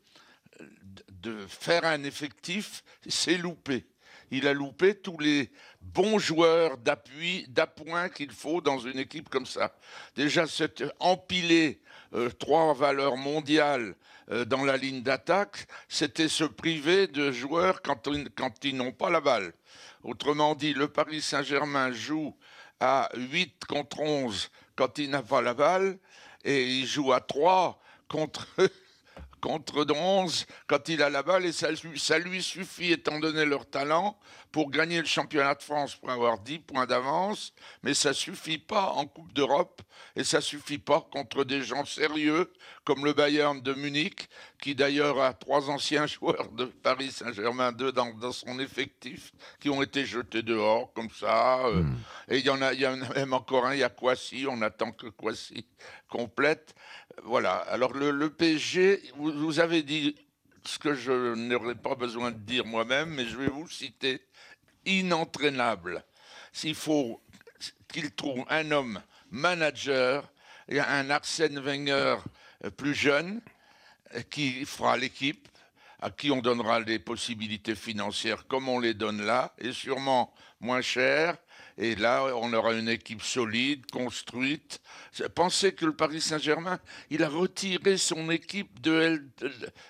de 1.23 1.47
faire 1.47 1.85
un 1.85 2.03
effectif, 2.05 2.83
c'est 3.09 3.39
loupé. 3.39 3.87
Il 4.31 4.49
a 4.49 4.55
loupé 4.55 4.95
tous 4.95 5.19
les 5.19 5.51
bons 5.81 6.19
joueurs 6.19 6.79
d'appui, 6.79 7.45
d'appoint 7.49 8.09
qu'il 8.09 8.33
faut 8.33 8.61
dans 8.61 8.79
une 8.79 8.99
équipe 8.99 9.29
comme 9.29 9.47
ça. 9.47 9.75
Déjà, 10.17 10.47
c'est 10.47 10.83
empiler 10.99 11.81
euh, 12.15 12.31
trois 12.31 12.73
valeurs 12.73 13.17
mondiales 13.17 13.95
euh, 14.31 14.45
dans 14.45 14.65
la 14.65 14.77
ligne 14.77 15.03
d'attaque, 15.03 15.67
c'était 15.89 16.29
se 16.29 16.45
priver 16.45 17.07
de 17.09 17.31
joueurs 17.31 17.83
quand, 17.83 18.09
quand 18.37 18.65
ils 18.65 18.77
n'ont 18.77 18.93
pas 18.93 19.11
la 19.11 19.21
balle. 19.21 19.53
Autrement 20.03 20.55
dit, 20.55 20.73
le 20.73 20.89
Paris 20.89 21.21
Saint-Germain 21.21 21.93
joue 21.93 22.35
à 22.81 23.11
8 23.15 23.67
contre 23.67 24.01
11 24.01 24.51
quand 24.77 24.99
il 24.99 25.11
n'a 25.11 25.23
pas 25.23 25.43
la 25.43 25.55
balle, 25.55 25.99
et 26.45 26.65
il 26.65 26.87
joue 26.87 27.13
à 27.13 27.21
3 27.21 27.81
contre 28.09 28.49
contre 29.43 29.85
11 29.91 30.47
quand 30.69 30.89
il 30.89 31.03
a 31.03 31.11
la 31.11 31.23
balle 31.23 31.45
et 31.45 31.53
ça, 31.53 31.71
lui- 31.71 31.99
ça 31.99 32.19
lui 32.19 32.43
suffit, 32.43 32.93
étant 32.93 33.19
donné 33.19 33.45
leur 33.45 33.69
talent, 33.69 34.19
pour 34.53 34.71
gagner 34.71 35.01
le 35.01 35.07
championnat 35.07 35.55
de 35.55 35.63
France, 35.63 35.97
pour 35.97 36.11
avoir 36.11 36.39
10 36.39 36.59
points 36.61 36.87
d'avance, 36.87 37.53
mais 37.83 37.93
ça 37.95 38.13
suffit 38.15 38.59
pas 38.59 38.91
en 38.91 39.07
Coupe 39.07 39.33
d'Europe 39.33 39.83
et 40.15 40.25
ça 40.25 40.41
suffit 40.41 40.79
pas 40.79 41.01
contre 41.01 41.45
des 41.45 41.63
gens 41.63 41.85
sérieux 41.85 42.51
comme 42.85 43.05
le 43.05 43.13
Bayern 43.13 43.61
de 43.61 43.73
Munich, 43.75 44.29
qui 44.61 44.75
d'ailleurs 44.75 45.21
a 45.21 45.33
trois 45.35 45.71
anciens 45.71 46.07
joueurs 46.15 46.51
de 46.53 46.67
Paris 46.67 47.11
Saint-Germain, 47.11 47.73
deux 47.73 47.93
dans, 47.93 48.13
dans 48.15 48.33
son 48.33 48.59
effectif, 48.61 49.33
qui 49.61 49.71
ont 49.71 49.83
été 49.83 50.05
jetés 50.05 50.43
dehors 50.43 50.93
comme 50.93 51.11
ça. 51.11 51.65
euh, 51.67 51.83
Et 52.29 52.39
il 52.39 52.45
y 52.45 52.51
en 52.51 52.61
a, 52.63 52.73
il 52.75 52.81
y 52.81 52.87
en 52.87 53.01
a 53.03 53.09
même 53.15 53.33
encore 53.33 53.67
un, 53.67 53.75
il 53.75 53.81
y 53.81 53.85
a 53.85 53.89
Kwasi, 53.89 54.47
on 54.49 54.61
attend 54.63 54.93
que 54.93 55.07
Kwasi 55.09 55.67
complète. 56.09 56.75
Voilà. 57.25 57.57
Alors 57.57 57.93
le, 57.93 58.11
le 58.11 58.31
PSG, 58.31 59.03
vous, 59.17 59.61
avez 59.61 59.83
dit 59.83 60.17
ce 60.65 60.79
que 60.79 60.95
je 60.95 61.35
n'aurais 61.35 61.75
pas 61.75 61.95
besoin 61.95 62.31
de 62.31 62.39
dire 62.39 62.65
moi-même, 62.65 63.11
mais 63.11 63.27
je 63.27 63.37
vais 63.37 63.49
vous 63.49 63.69
citer 63.69 64.21
inentraînable. 64.85 66.05
S'il 66.53 66.75
faut 66.75 67.21
qu'il 67.89 68.11
trouve 68.13 68.45
un 68.49 68.71
homme 68.71 69.01
manager, 69.31 70.29
et 70.69 70.81
un 70.81 71.11
Arsène 71.11 71.59
Wenger 71.59 72.17
euh, 72.65 72.71
plus 72.71 72.95
jeune 72.95 73.41
qui 74.31 74.65
fera 74.65 74.97
l'équipe, 74.97 75.49
à 76.01 76.11
qui 76.11 76.31
on 76.31 76.41
donnera 76.41 76.81
les 76.81 76.99
possibilités 76.99 77.75
financières 77.75 78.47
comme 78.47 78.69
on 78.69 78.79
les 78.79 78.95
donne 78.95 79.23
là, 79.23 79.55
et 79.59 79.73
sûrement 79.73 80.35
moins 80.61 80.83
cher. 80.83 81.37
Et 81.79 81.95
là, 81.95 82.35
on 82.37 82.53
aura 82.53 82.75
une 82.75 82.89
équipe 82.89 83.23
solide, 83.23 83.91
construite. 83.91 84.81
Pensez 85.35 85.73
que 85.73 85.87
le 85.87 85.95
Paris 85.95 86.21
Saint-Germain, 86.21 86.79
il 87.11 87.23
a 87.23 87.29
retiré 87.29 87.97
son 87.97 88.31
équipe 88.31 88.81
de 88.81 88.93
L- 89.01 89.29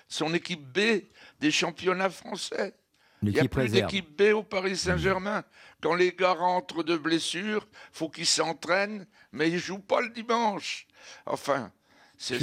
son 0.07 0.33
équipe 0.33 0.63
B 0.63 1.03
des 1.39 1.51
championnats 1.51 2.09
français. 2.09 2.73
Il 3.21 3.29
n'y 3.29 3.39
a 3.39 3.43
plus 3.47 3.69
d'équipe 3.69 4.17
B 4.17 4.33
au 4.33 4.43
Paris 4.43 4.75
Saint-Germain. 4.75 5.43
Quand 5.81 5.95
les 5.95 6.11
gars 6.13 6.33
rentrent 6.33 6.83
de 6.83 6.97
blessure, 6.97 7.67
faut 7.91 8.09
qu'ils 8.09 8.25
s'entraînent, 8.25 9.05
mais 9.31 9.49
ils 9.49 9.59
jouent 9.59 9.79
pas 9.79 10.01
le 10.01 10.09
dimanche. 10.09 10.87
Enfin, 11.25 11.71
c'est 12.17 12.37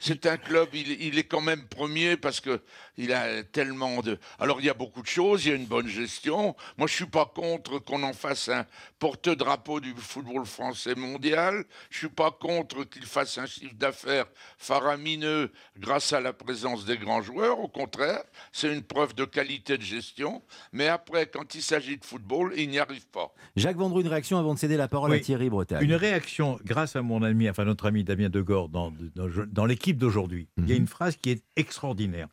c'est- 0.00 0.26
un 0.26 0.36
club, 0.36 0.68
il, 0.74 1.00
il 1.02 1.18
est 1.18 1.24
quand 1.24 1.40
même 1.40 1.66
premier 1.68 2.16
parce 2.16 2.40
que 2.40 2.60
il 2.98 3.12
a 3.12 3.42
tellement 3.44 4.00
de. 4.02 4.18
Alors 4.38 4.60
il 4.60 4.66
y 4.66 4.70
a 4.70 4.74
beaucoup 4.74 5.00
de 5.02 5.06
choses, 5.06 5.44
il 5.46 5.48
y 5.50 5.52
a 5.52 5.56
une 5.56 5.66
bonne 5.66 5.86
gestion. 5.88 6.54
Moi, 6.76 6.86
je 6.88 6.94
suis 6.94 7.06
pas 7.06 7.24
contre 7.26 7.78
qu'on 7.78 8.02
en 8.02 8.12
fasse 8.12 8.48
un 8.48 8.66
porte-drapeau 8.98 9.80
du 9.80 9.94
football 9.96 10.44
français 10.44 10.94
mondial. 10.94 11.64
Je 11.90 11.98
suis 11.98 12.08
pas 12.08 12.30
contre 12.30 12.84
qu'il 12.84 13.04
fasse 13.06 13.38
un 13.38 13.46
chiffre 13.46 13.74
d'affaires 13.74 14.26
faramineux 14.58 15.50
grâce 15.78 16.12
à 16.12 16.20
la 16.20 16.32
présence 16.32 16.84
des 16.84 16.96
grands 16.96 17.22
joueurs. 17.22 17.58
Au 17.60 17.68
contraire, 17.68 18.22
c'est 18.52 18.72
une 18.72 18.82
preuve 18.82 19.14
de 19.14 19.24
qualité 19.24 19.76
de 19.78 19.82
gestion. 19.82 20.42
Mais 20.72 20.86
après, 20.88 21.26
quand 21.26 21.54
il 21.54 21.62
s'agit 21.62 21.96
de 21.98 22.04
football, 22.04 22.52
il 22.56 22.68
n'y 22.70 22.78
arrive 22.78 23.06
pas. 23.08 23.32
Jacques 23.56 23.76
Vendroux, 23.76 24.00
une 24.00 24.08
réaction 24.08 24.38
avant 24.38 24.54
de 24.54 24.58
céder 24.58 24.76
la 24.76 24.88
parole 24.88 25.12
à. 25.12 25.18
Thierry 25.18 25.50
Bretagne. 25.50 25.82
Une 25.84 25.94
réaction, 25.94 26.58
grâce 26.64 26.96
à 26.96 27.02
mon 27.02 27.22
ami, 27.22 27.48
enfin 27.50 27.64
notre 27.64 27.86
ami 27.86 28.04
Damien 28.04 28.28
Degord, 28.30 28.68
dans, 28.68 28.92
dans, 29.16 29.28
dans 29.48 29.66
l'équipe 29.66 29.89
d'aujourd'hui. 29.98 30.48
Il 30.56 30.68
y 30.68 30.72
a 30.72 30.74
Mhm. 30.74 30.82
une 30.82 30.86
phrase 30.88 31.16
qui 31.16 31.30
est 31.30 31.42
extraordinaire. 31.56 32.28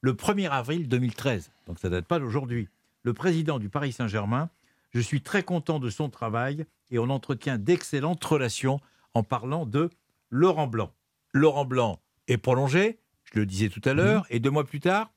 Le 0.00 0.14
1er 0.14 0.48
avril 0.48 0.88
2013, 0.88 1.50
donc 1.66 1.78
ça 1.78 1.88
date 1.88 2.06
pas 2.06 2.18
d'aujourd'hui, 2.18 2.68
le 3.04 3.12
président 3.12 3.58
du 3.58 3.68
Paris 3.68 3.92
Saint-Germain, 3.92 4.50
je 4.90 5.00
suis 5.00 5.20
très 5.22 5.42
content 5.42 5.78
de 5.78 5.90
son 5.90 6.08
travail 6.10 6.66
et 6.90 6.98
on 6.98 7.08
entretient 7.10 7.56
d'excellentes 7.58 8.22
relations 8.24 8.80
en 9.14 9.22
parlant 9.22 9.64
de 9.66 9.90
Laurent 10.30 10.66
Blanc. 10.66 10.92
Laurent 11.32 11.64
Blanc 11.64 12.00
est 12.28 12.36
prolongé, 12.36 12.98
je 13.32 13.38
le 13.40 13.46
disais 13.46 13.68
tout 13.68 13.80
à 13.84 13.94
l'heure, 13.94 14.26
et 14.30 14.38
deux 14.40 14.50
mois 14.50 14.64
plus 14.64 14.80
tard, 14.80 15.10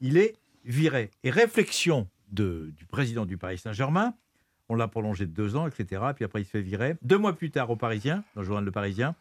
il 0.00 0.16
est 0.16 0.34
viré. 0.64 1.10
Et 1.22 1.30
réflexion 1.30 2.08
de- 2.32 2.72
du 2.76 2.86
président 2.86 3.26
du 3.26 3.36
Paris 3.36 3.58
Saint-Germain, 3.58 4.14
on 4.68 4.74
l'a 4.74 4.88
prolongé 4.88 5.26
de 5.26 5.32
deux 5.32 5.56
ans, 5.56 5.66
etc. 5.66 6.02
Puis 6.14 6.24
après, 6.24 6.42
il 6.42 6.44
se 6.44 6.50
fait 6.50 6.60
virer. 6.62 6.96
Deux 7.02 7.18
mois 7.18 7.32
plus 7.34 7.50
tard, 7.50 7.70
au 7.70 7.76
Parisien, 7.76 8.22
dans 8.34 8.42
le 8.42 8.46
journal 8.46 8.64
Le 8.64 8.70
Parisien, 8.70 9.14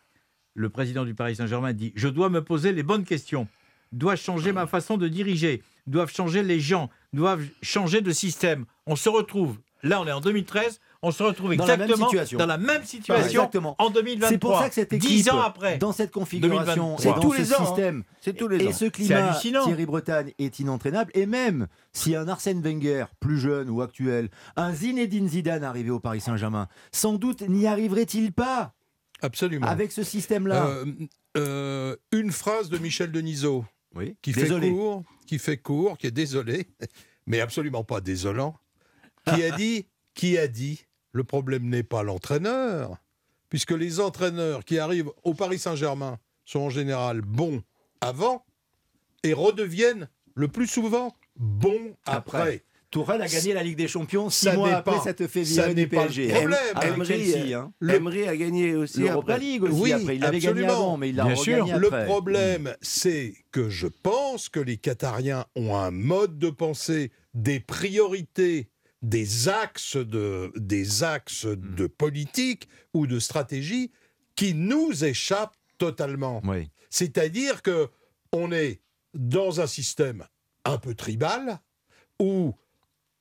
le 0.55 0.69
président 0.69 1.05
du 1.05 1.13
Paris 1.15 1.35
Saint-Germain 1.37 1.73
dit 1.73 1.93
Je 1.95 2.07
dois 2.07 2.29
me 2.29 2.43
poser 2.43 2.71
les 2.73 2.83
bonnes 2.83 3.03
questions. 3.05 3.47
Dois-je 3.91 4.21
changer 4.21 4.51
ma 4.51 4.67
façon 4.67 4.97
de 4.97 5.07
diriger? 5.07 5.63
Doivent 5.87 6.13
changer 6.13 6.43
les 6.43 6.59
gens? 6.59 6.89
Doivent 7.13 7.43
changer 7.63 8.01
de 8.01 8.11
système? 8.11 8.65
On 8.85 8.95
se 8.95 9.09
retrouve, 9.09 9.57
là, 9.81 9.99
on 9.99 10.05
est 10.05 10.11
en 10.11 10.21
2013, 10.21 10.79
on 11.01 11.09
se 11.09 11.23
retrouve 11.23 11.55
Dans 11.55 11.65
la 11.65 11.77
même 11.77 11.81
exactement 11.85 12.09
situation. 12.09 12.37
dans 12.37 12.45
la 12.45 12.57
même 12.59 12.83
situation 12.83 13.25
Exactement. 13.25 13.75
en 13.79 13.89
2023. 13.89 14.29
C'est 14.29 14.37
pour 14.37 14.59
ça 14.59 14.69
que 14.69 14.75
cette 14.75 14.93
équipe, 14.93 15.09
dix 15.09 15.29
ans 15.31 15.39
après, 15.39 15.79
dans 15.79 15.91
cette 15.91 16.11
configuration, 16.11 16.97
2023. 16.97 17.01
et 17.03 17.15
dans 17.15 17.19
tous 17.21 17.33
ce 17.33 17.41
les 17.41 17.53
hein. 17.53 17.65
système, 17.65 18.03
C'est 18.21 18.33
tous 18.33 18.47
les 18.47 18.63
et 18.63 18.67
ans. 18.67 18.71
ce 18.73 18.77
C'est 18.85 18.91
climat. 18.91 19.39
Thierry 19.41 19.85
Bretagne 19.87 20.33
est 20.37 20.59
inentraînable. 20.59 21.09
Et 21.15 21.25
même 21.25 21.67
si 21.91 22.15
un 22.15 22.27
Arsène 22.27 22.61
Wenger, 22.61 23.05
plus 23.19 23.39
jeune 23.39 23.71
ou 23.71 23.81
actuel, 23.81 24.29
un 24.55 24.71
Zinedine 24.71 25.27
Zidane 25.29 25.63
arrivé 25.63 25.89
au 25.89 25.99
Paris 25.99 26.21
Saint-Germain, 26.21 26.67
sans 26.91 27.13
doute 27.13 27.41
n'y 27.41 27.65
arriverait-il 27.65 28.33
pas 28.33 28.73
Absolument. 29.21 29.67
avec 29.67 29.91
ce 29.91 30.03
système-là 30.03 30.67
Euh, 30.67 30.85
euh, 31.37 31.95
une 32.11 32.31
phrase 32.31 32.69
de 32.69 32.77
Michel 32.77 33.11
Denisot 33.11 33.65
Oui. 33.95 34.15
qui 34.21 34.31
Désolé. 34.31 34.67
fait 34.69 34.73
court, 34.73 35.03
qui 35.27 35.39
fait 35.39 35.57
court, 35.57 35.97
qui 35.97 36.07
est 36.07 36.11
désolé, 36.11 36.67
mais 37.27 37.39
absolument 37.39 37.83
pas 37.83 38.01
désolant, 38.01 38.57
qui 39.27 39.43
a 39.43 39.51
dit, 39.55 39.85
qui 40.13 40.37
a 40.37 40.47
dit, 40.47 40.85
le 41.11 41.23
problème 41.23 41.65
n'est 41.69 41.83
pas 41.83 42.03
l'entraîneur, 42.03 42.97
puisque 43.49 43.71
les 43.71 43.99
entraîneurs 43.99 44.63
qui 44.65 44.79
arrivent 44.79 45.11
au 45.23 45.33
Paris 45.33 45.59
Saint-Germain 45.59 46.17
sont 46.45 46.59
en 46.61 46.69
général 46.69 47.21
bons 47.21 47.61
avant 48.01 48.45
et 49.23 49.33
redeviennent 49.33 50.07
le 50.35 50.47
plus 50.47 50.67
souvent 50.67 51.15
bons 51.35 51.95
après. 52.05 52.37
Après. 52.39 52.63
Tourelle 52.91 53.21
a 53.21 53.27
gagné 53.27 53.53
la 53.53 53.61
Ligue 53.61 53.77
des 53.77 53.87
Champions 53.87 54.29
six 54.31 54.45
Ça 54.45 54.53
mois 54.55 54.69
n'est 54.69 54.73
après 54.75 54.95
pas- 54.95 55.01
cette 55.03 55.27
fait 55.27 55.43
virer 55.43 55.75
du 55.75 55.87
pas 55.87 56.01
le 56.03 56.07
PSG. 56.07 56.27
problème. 56.29 56.59
Emery, 56.81 57.05
Chelsea, 57.07 57.53
hein. 57.55 57.71
Le... 57.79 57.93
Emery 57.95 58.27
a 58.27 58.35
gagné 58.35 58.75
aussi 58.75 59.01
L'Europa. 59.01 59.37
League 59.37 59.63
aussi 59.63 59.73
Oui, 59.79 59.91
après. 59.93 60.15
Il 60.15 60.25
avait 60.25 60.39
gagné 60.39 60.63
absolument. 60.63 60.73
avant, 60.73 60.97
mais 60.97 61.09
il 61.09 61.15
l'a 61.15 61.25
regagné 61.25 61.73
Le 61.77 61.87
après. 61.87 62.05
problème, 62.05 62.75
c'est 62.81 63.35
que 63.51 63.69
je 63.69 63.85
pense 63.87 64.49
que 64.49 64.59
les 64.59 64.77
Qatariens 64.77 65.45
ont 65.55 65.75
un 65.75 65.91
mode 65.91 66.39
de 66.39 66.49
pensée, 66.49 67.11
des 67.35 67.59
priorités, 67.59 68.69
des 69.03 69.47
axes 69.49 69.95
de, 69.97 70.51
des 70.55 71.03
axes 71.03 71.45
de 71.45 71.85
politique 71.85 72.67
ou 72.95 73.05
de 73.05 73.19
stratégie 73.19 73.91
qui 74.35 74.55
nous 74.55 75.03
échappent 75.05 75.55
totalement. 75.77 76.41
Oui. 76.43 76.69
C'est-à-dire 76.89 77.61
que 77.61 77.89
on 78.33 78.51
est 78.51 78.81
dans 79.13 79.61
un 79.61 79.67
système 79.67 80.25
un 80.65 80.77
peu 80.79 80.95
tribal 80.95 81.59
où 82.19 82.53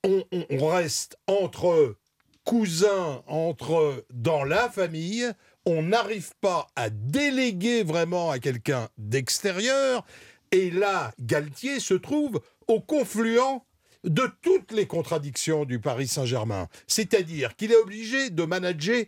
on, 0.05 0.67
reste 0.67 1.19
entre 1.27 1.97
cousins, 2.45 3.23
entre 3.27 4.05
dans 4.11 4.45
la 4.45 4.69
famille. 4.71 5.31
On 5.67 5.83
n'arrive 5.83 6.33
pas 6.41 6.67
à 6.77 6.91
déléguer 6.91 7.83
vraiment 7.83 8.31
à 8.31 8.39
quelqu'un 8.39 8.89
d'extérieur. 8.97 10.05
Et 10.51 10.71
là, 10.71 11.13
Galtier 11.21 11.81
se 11.81 11.95
trouve 11.95 12.41
au 12.69 12.81
confluent 12.81 13.61
de 14.05 14.31
toutes 14.41 14.73
les 14.73 14.87
contradictions 14.87 15.65
du 15.65 15.81
Paris 15.81 16.09
Saint-Germain. 16.09 16.69
C'est-à-dire 16.87 17.57
qu'il 17.57 17.73
est 17.73 17.77
obligé 17.77 18.31
de 18.31 18.45
manager 18.45 19.05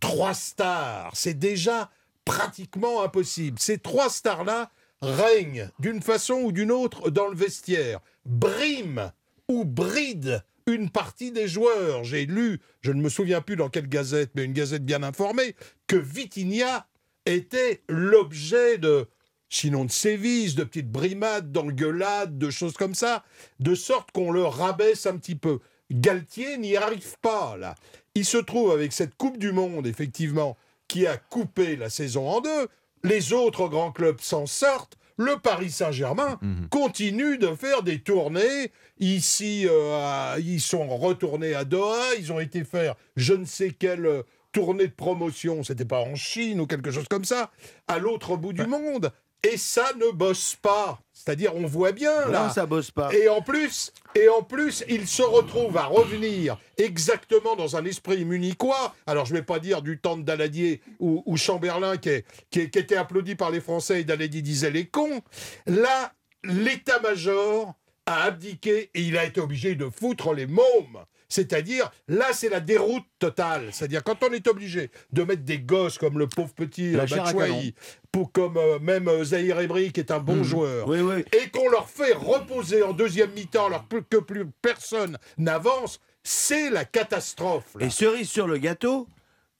trois 0.00 0.34
stars. 0.34 1.10
C'est 1.14 1.38
déjà 1.38 1.90
pratiquement 2.24 3.02
impossible. 3.02 3.58
Ces 3.58 3.78
trois 3.78 4.10
stars-là 4.10 4.70
règnent 5.00 5.70
d'une 5.78 6.02
façon 6.02 6.34
ou 6.34 6.52
d'une 6.52 6.70
autre 6.70 7.10
dans 7.10 7.28
le 7.28 7.36
vestiaire, 7.36 8.00
briment 8.24 9.12
ou 9.48 9.64
brident 9.64 10.42
une 10.66 10.90
partie 10.90 11.30
des 11.30 11.48
joueurs. 11.48 12.04
J'ai 12.04 12.26
lu, 12.26 12.60
je 12.80 12.92
ne 12.92 13.02
me 13.02 13.08
souviens 13.08 13.40
plus 13.40 13.56
dans 13.56 13.68
quelle 13.68 13.88
gazette, 13.88 14.30
mais 14.34 14.44
une 14.44 14.52
gazette 14.52 14.84
bien 14.84 15.02
informée, 15.02 15.54
que 15.86 15.96
Vitinha 15.96 16.86
était 17.26 17.82
l'objet 17.88 18.78
de, 18.78 19.06
sinon 19.48 19.84
de 19.84 19.90
sévices, 19.90 20.54
de 20.54 20.64
petites 20.64 20.90
brimades, 20.90 21.52
d'engueulades, 21.52 22.38
de 22.38 22.50
choses 22.50 22.74
comme 22.74 22.94
ça, 22.94 23.24
de 23.60 23.74
sorte 23.74 24.10
qu'on 24.12 24.32
le 24.32 24.44
rabaisse 24.44 25.06
un 25.06 25.16
petit 25.16 25.36
peu. 25.36 25.60
Galtier 25.90 26.58
n'y 26.58 26.76
arrive 26.76 27.16
pas, 27.20 27.56
là. 27.56 27.74
Il 28.14 28.24
se 28.24 28.38
trouve 28.38 28.70
avec 28.70 28.92
cette 28.92 29.16
Coupe 29.16 29.38
du 29.38 29.52
Monde, 29.52 29.86
effectivement, 29.86 30.56
qui 30.88 31.06
a 31.06 31.16
coupé 31.16 31.76
la 31.76 31.90
saison 31.90 32.28
en 32.28 32.40
deux. 32.40 32.68
Les 33.02 33.32
autres 33.32 33.68
grands 33.68 33.92
clubs 33.92 34.20
s'en 34.20 34.46
sortent. 34.46 34.96
Le 35.16 35.36
Paris 35.38 35.70
Saint-Germain 35.70 36.38
continue 36.70 37.38
de 37.38 37.54
faire 37.54 37.82
des 37.82 38.00
tournées. 38.00 38.72
Ici, 38.98 39.66
euh, 39.68 39.94
à- 39.96 40.36
ils 40.40 40.60
sont 40.60 40.88
retournés 40.96 41.54
à 41.54 41.64
Doha. 41.64 42.14
Ils 42.18 42.32
ont 42.32 42.40
été 42.40 42.64
faire 42.64 42.94
je 43.16 43.34
ne 43.34 43.44
sais 43.44 43.70
quelle 43.70 44.06
euh, 44.06 44.22
tournée 44.52 44.86
de 44.88 44.92
promotion. 44.92 45.62
C'était 45.62 45.84
pas 45.84 46.00
en 46.00 46.14
Chine 46.14 46.60
ou 46.60 46.66
quelque 46.66 46.90
chose 46.90 47.06
comme 47.08 47.24
ça. 47.24 47.50
À 47.88 47.98
l'autre 47.98 48.36
bout 48.36 48.52
du 48.52 48.66
monde. 48.66 49.10
Et 49.44 49.56
ça 49.56 49.92
ne 50.00 50.10
bosse 50.10 50.56
pas. 50.60 50.98
C'est-à-dire, 51.12 51.54
on 51.54 51.66
voit 51.66 51.92
bien 51.92 52.26
là. 52.28 52.46
Non, 52.48 52.52
ça 52.52 52.66
bosse 52.66 52.90
pas. 52.90 53.14
Et 53.14 53.28
en 53.28 53.40
plus, 53.40 53.92
et 54.14 54.28
en 54.28 54.42
plus, 54.42 54.84
il 54.88 55.06
se 55.06 55.22
retrouve 55.22 55.76
à 55.76 55.84
revenir 55.84 56.58
exactement 56.76 57.54
dans 57.56 57.76
un 57.76 57.84
esprit 57.84 58.24
munichois. 58.24 58.94
Alors, 59.06 59.24
je 59.24 59.32
ne 59.32 59.38
vais 59.38 59.44
pas 59.44 59.58
dire 59.58 59.80
du 59.80 59.98
temps 59.98 60.16
de 60.16 60.22
Daladier 60.22 60.80
ou, 60.98 61.22
ou 61.24 61.36
Chamberlain 61.36 61.96
qui, 61.96 62.08
est- 62.10 62.24
qui, 62.50 62.60
est- 62.60 62.70
qui 62.70 62.78
était 62.78 62.96
applaudi 62.96 63.36
par 63.36 63.50
les 63.50 63.60
Français 63.60 64.00
et 64.00 64.04
Daladier 64.04 64.42
disait 64.42 64.70
les 64.70 64.86
cons. 64.86 65.22
Là, 65.66 66.12
l'état-major 66.42 67.74
a 68.06 68.22
abdiqué 68.24 68.90
et 68.94 69.00
il 69.00 69.16
a 69.16 69.24
été 69.24 69.40
obligé 69.40 69.74
de 69.76 69.88
foutre 69.88 70.34
les 70.34 70.46
mômes. 70.46 71.04
C'est-à-dire, 71.28 71.90
là, 72.08 72.26
c'est 72.32 72.48
la 72.48 72.60
déroute 72.60 73.04
totale. 73.18 73.68
C'est-à-dire, 73.72 74.04
quand 74.04 74.22
on 74.22 74.32
est 74.32 74.46
obligé 74.46 74.90
de 75.12 75.22
mettre 75.24 75.42
des 75.42 75.58
gosses 75.58 75.98
comme 75.98 76.18
le 76.18 76.26
pauvre 76.28 76.52
petit 76.54 76.94
euh, 76.94 77.06
Batshuayi, 77.06 77.74
pour 78.12 78.30
comme 78.30 78.56
euh, 78.56 78.78
même 78.78 79.08
euh, 79.08 79.24
Zahir 79.24 79.58
Emery, 79.60 79.90
qui 79.92 80.00
est 80.00 80.10
un 80.12 80.20
bon 80.20 80.44
joueur, 80.44 80.86
Oui, 80.86 81.00
oui. 81.00 81.24
et 81.32 81.48
qu'on 81.50 81.68
leur 81.70 81.88
fait 81.88 82.12
reposer 82.12 82.82
en 82.82 82.92
deuxième 82.92 83.32
mi-temps 83.32 83.66
alors 83.66 83.86
que 84.10 84.18
plus 84.18 84.44
personne 84.62 85.18
n'avance, 85.38 85.98
c'est 86.22 86.70
la 86.70 86.84
catastrophe. 86.84 87.74
là. 87.78 87.86
Et 87.86 87.90
cerise 87.90 88.28
sur 88.28 88.46
le 88.46 88.58
gâteau, 88.58 89.08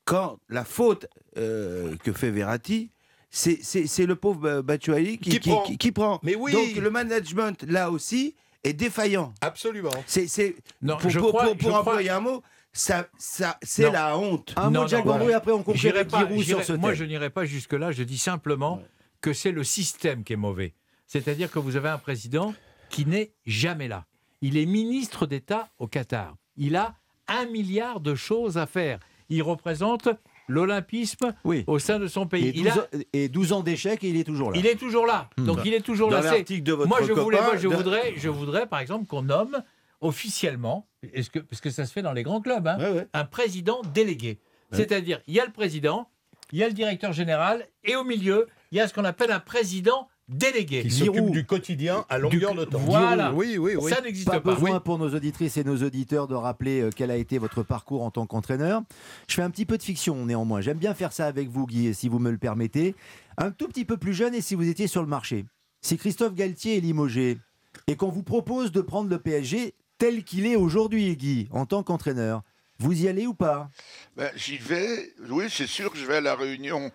quand 0.04 0.38
la 0.48 0.64
faute 0.64 1.06
euh, 1.38 1.96
que 2.04 2.12
fait 2.12 2.30
Verratti, 2.30 2.90
c'est- 3.30 4.06
le 4.06 4.14
pauvre 4.14 4.60
Batshuayi 4.60 5.18
qui, 5.18 5.30
Qui 5.30 5.40
qui- 5.40 5.50
prend. 5.50 5.62
qui- 5.62 5.78
qui 5.78 5.92
prend. 5.92 6.20
Mais 6.22 6.36
oui. 6.36 6.52
Donc 6.52 6.76
le 6.76 6.90
management, 6.90 7.64
là 7.64 7.90
aussi, 7.90 8.36
est 8.64 8.72
défaillant. 8.72 9.32
Absolument. 9.40 9.90
C'est 10.06 10.26
c'est- 10.26 10.56
Non, 10.82 10.96
pour, 10.96 11.10
je 11.10 11.18
pour- 11.20 11.28
crois- 11.28 11.42
pour- 11.44 11.56
pour 11.56 11.60
je 11.62 11.68
crois- 11.68 11.80
employer 11.80 12.10
un 12.10 12.20
mot, 12.20 12.42
ça, 12.72 13.06
ça, 13.18 13.58
c'est 13.62 13.84
Non. 13.84 13.92
la 13.92 14.18
honte. 14.18 14.52
Un 14.56 14.64
mot 14.64 14.70
Non, 14.70 14.82
de 14.84 14.88
Jacques 14.88 15.04
Vendroux 15.04 15.24
voilà. 15.24 15.36
après 15.36 15.52
on 15.52 15.62
Giroud 15.74 16.42
sur 16.42 16.64
ce 16.64 16.72
Moi, 16.72 16.94
je 16.94 17.04
n'irai 17.04 17.30
pas 17.30 17.44
jusque-là. 17.44 17.92
Je 17.92 18.02
dis 18.02 18.18
simplement 18.18 18.82
que 19.20 19.32
c'est 19.32 19.52
le 19.52 19.62
système 19.64 20.24
qui 20.24 20.32
est 20.32 20.36
mauvais. 20.36 20.74
C'est-à-dire 21.06 21.50
que 21.50 21.58
vous 21.58 21.76
avez 21.76 21.90
un 21.90 21.98
président 21.98 22.54
qui 22.90 23.06
n'est 23.06 23.32
jamais 23.46 23.88
là. 23.88 24.06
Il 24.40 24.56
est 24.58 24.66
ministre 24.66 25.26
d'État 25.26 25.68
au 25.78 25.86
Qatar. 25.86 26.34
Il 26.56 26.76
a 26.76 26.94
un 27.28 27.46
milliard 27.46 28.00
de 28.00 28.14
choses 28.14 28.58
à 28.58 28.66
faire. 28.66 28.98
Il 29.28 29.42
représente 29.42 30.08
l'olympisme 30.48 31.34
Oui. 31.44 31.64
au 31.66 31.78
sein 31.78 31.98
de 31.98 32.06
son 32.06 32.26
pays. 32.26 32.48
Et 32.48 32.56
Il 32.56 32.64
12, 32.64 32.72
a- 32.72 32.80
ans, 32.82 32.86
et 33.12 33.28
12 33.28 33.52
ans 33.52 33.62
d'échec 33.62 34.02
et 34.04 34.08
il 34.08 34.16
est 34.16 34.24
toujours 34.24 34.50
là. 34.50 34.58
Il 34.58 34.66
est 34.66 34.76
toujours 34.76 35.06
là. 35.06 35.28
Donc 35.38 35.60
il 35.64 35.74
est 35.74 35.80
toujours 35.80 36.10
Dans 36.10 36.16
là. 36.16 36.22
C'est- 36.22 36.28
l'article 36.38 36.62
de 36.62 36.72
votre 36.72 36.88
moi, 36.88 36.98
je 37.06 37.12
voulais, 37.12 37.40
moi, 37.40 37.56
je 37.56 37.68
de- 37.68 37.74
voudrais, 37.74 38.14
je 38.16 38.28
voudrais, 38.28 38.66
par 38.66 38.80
exemple, 38.80 39.06
qu'on 39.06 39.22
nomme 39.22 39.62
officiellement, 40.00 40.86
est-ce 41.12 41.30
que, 41.30 41.38
parce 41.38 41.60
que 41.60 41.70
ça 41.70 41.86
se 41.86 41.92
fait 41.92 42.02
dans 42.02 42.12
les 42.12 42.22
grands 42.22 42.40
clubs, 42.40 42.66
hein, 42.68 42.76
Ouais, 42.78 42.90
ouais. 42.90 43.06
un 43.12 43.24
président 43.24 43.80
délégué. 43.94 44.38
C'est-à-dire, 44.72 45.20
il 45.28 45.34
y 45.34 45.40
a 45.40 45.44
le 45.46 45.52
président, 45.52 46.08
il 46.52 46.58
y 46.58 46.64
a 46.64 46.66
le 46.66 46.72
directeur 46.74 47.12
général, 47.12 47.66
et 47.84 47.94
au 47.96 48.04
milieu, 48.04 48.46
il 48.72 48.78
y 48.78 48.80
a 48.80 48.88
ce 48.88 48.92
qu'on 48.94 49.04
appelle 49.04 49.30
un 49.30 49.40
président 49.40 50.08
délégué. 50.28 50.82
Qui 50.82 50.90
s'occupe 50.90 51.30
du 51.30 51.44
quotidien 51.44 52.04
à 52.08 52.18
longueur 52.18 52.54
de 52.54 52.64
temps. 52.64 52.78
Voilà. 52.78 53.32
Oui, 53.32 53.56
oui, 53.58 53.76
oui. 53.80 53.90
Ça 53.92 54.00
n'existe 54.00 54.26
Pas 54.28 54.40
pas. 54.40 54.54
besoin 54.54 54.80
pour 54.80 54.98
nos 54.98 55.14
auditrices 55.14 55.56
et 55.56 55.64
nos 55.64 55.76
auditeurs 55.82 56.26
de 56.28 56.34
rappeler 56.34 56.80
euh, 56.82 56.90
quel 56.94 57.10
a 57.10 57.16
été 57.16 57.38
votre 57.38 57.62
parcours 57.62 58.02
en 58.02 58.10
tant 58.10 58.26
qu'entraîneur. 58.26 58.82
Je 59.28 59.34
fais 59.34 59.42
un 59.42 59.50
petit 59.50 59.66
peu 59.66 59.76
de 59.78 59.82
fiction 59.82 60.24
néanmoins. 60.26 60.60
J'aime 60.60 60.78
bien 60.78 60.94
faire 60.94 61.12
ça 61.12 61.26
avec 61.26 61.48
vous, 61.48 61.66
Guy, 61.66 61.94
si 61.94 62.08
vous 62.08 62.18
me 62.18 62.30
le 62.30 62.38
permettez. 62.38 62.94
Un 63.36 63.50
tout 63.50 63.68
petit 63.68 63.84
peu 63.84 63.96
plus 63.96 64.14
jeune 64.14 64.34
et 64.34 64.40
si 64.40 64.54
vous 64.54 64.68
étiez 64.68 64.86
sur 64.86 65.02
le 65.02 65.08
marché. 65.08 65.44
Si 65.82 65.96
Christophe 65.98 66.34
Galtier 66.34 66.78
est 66.78 66.80
limogé 66.80 67.38
et 67.86 67.96
qu'on 67.96 68.08
vous 68.10 68.22
propose 68.22 68.72
de 68.72 68.80
prendre 68.80 69.10
le 69.10 69.18
PSG 69.18 69.74
tel 69.98 70.24
qu'il 70.24 70.46
est 70.46 70.56
aujourd'hui, 70.56 71.16
Guy, 71.16 71.48
en 71.50 71.66
tant 71.66 71.82
qu'entraîneur, 71.82 72.42
vous 72.84 73.04
y 73.04 73.08
allez 73.08 73.26
ou 73.26 73.32
pas? 73.32 73.70
Ben, 74.14 74.30
J'y 74.36 74.58
vais, 74.58 75.14
oui, 75.30 75.46
c'est 75.48 75.66
sûr 75.66 75.90
que 75.90 75.96
je 75.96 76.04
vais 76.04 76.16
à 76.16 76.20
la 76.20 76.34
réunion 76.34 76.92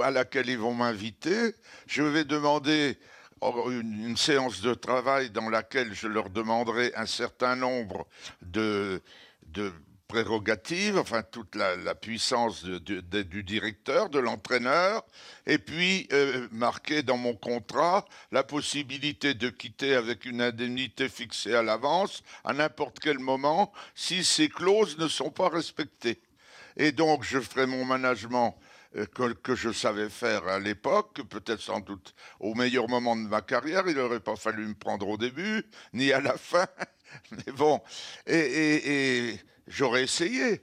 à 0.00 0.12
laquelle 0.12 0.48
ils 0.48 0.58
vont 0.58 0.72
m'inviter. 0.72 1.52
Je 1.88 2.02
vais 2.02 2.24
demander 2.24 2.96
oh, 3.40 3.68
une, 3.70 4.16
séance 4.16 4.60
de 4.60 4.72
travail 4.72 5.30
dans 5.30 5.50
laquelle 5.50 5.92
je 5.94 6.06
leur 6.06 6.30
demanderai 6.30 6.92
un 6.94 7.06
certain 7.06 7.56
nombre 7.56 8.06
de 8.40 9.02
prérogatives, 10.06 10.98
enfin 10.98 11.22
toute 11.22 11.54
la, 11.54 11.94
puissance 11.94 12.64
du 12.64 13.42
directeur, 13.42 14.08
de 14.08 14.18
l'entraîneur, 14.18 15.04
et 15.46 15.58
puis 15.58 16.08
euh, 16.12 16.48
marquer 16.52 17.02
dans 17.02 17.16
mon 17.16 17.34
contrat 17.34 18.04
la 18.32 18.42
possibilité 18.42 19.34
de 19.34 19.48
quitter 19.48 19.94
avec 19.94 20.24
une 20.24 20.40
indemnité 20.40 21.08
fixée 21.08 21.54
à 21.54 21.62
l'avance 21.62 22.22
à 22.44 22.52
n'importe 22.52 22.98
quel 23.00 23.18
moment 23.18 23.72
si 23.94 24.24
ces 24.24 24.48
clauses 24.48 24.98
ne 24.98 25.08
sont 25.08 25.30
pas 25.30 25.48
respectées. 25.48 26.20
Et 26.76 26.92
donc, 26.92 27.24
je 27.24 27.40
ferai 27.40 27.66
mon 27.66 27.84
management 27.84 28.56
euh, 28.96 29.06
que, 29.42 29.54
je 29.54 29.72
savais 29.72 30.08
faire 30.08 30.46
à 30.46 30.58
l'époque, 30.58 31.20
peut-être 31.28 31.60
sans 31.60 31.80
doute 31.80 32.14
au 32.38 32.54
meilleur 32.54 32.88
moment 32.88 33.16
de 33.16 33.22
ma 33.22 33.40
carrière. 33.40 33.84
Il 33.86 33.96
n'aurait 33.96 34.20
pas 34.20 34.36
fallu 34.36 34.66
me 34.66 34.74
prendre 34.74 35.08
au 35.08 35.16
début, 35.16 35.64
ni 35.92 36.12
à 36.12 36.20
la 36.20 36.36
fin. 36.36 36.66
Mais 37.30 37.52
bon, 37.52 37.80
et- 38.26 39.30
et 39.30 39.40
j'aurais 39.68 40.04
essayé. 40.04 40.62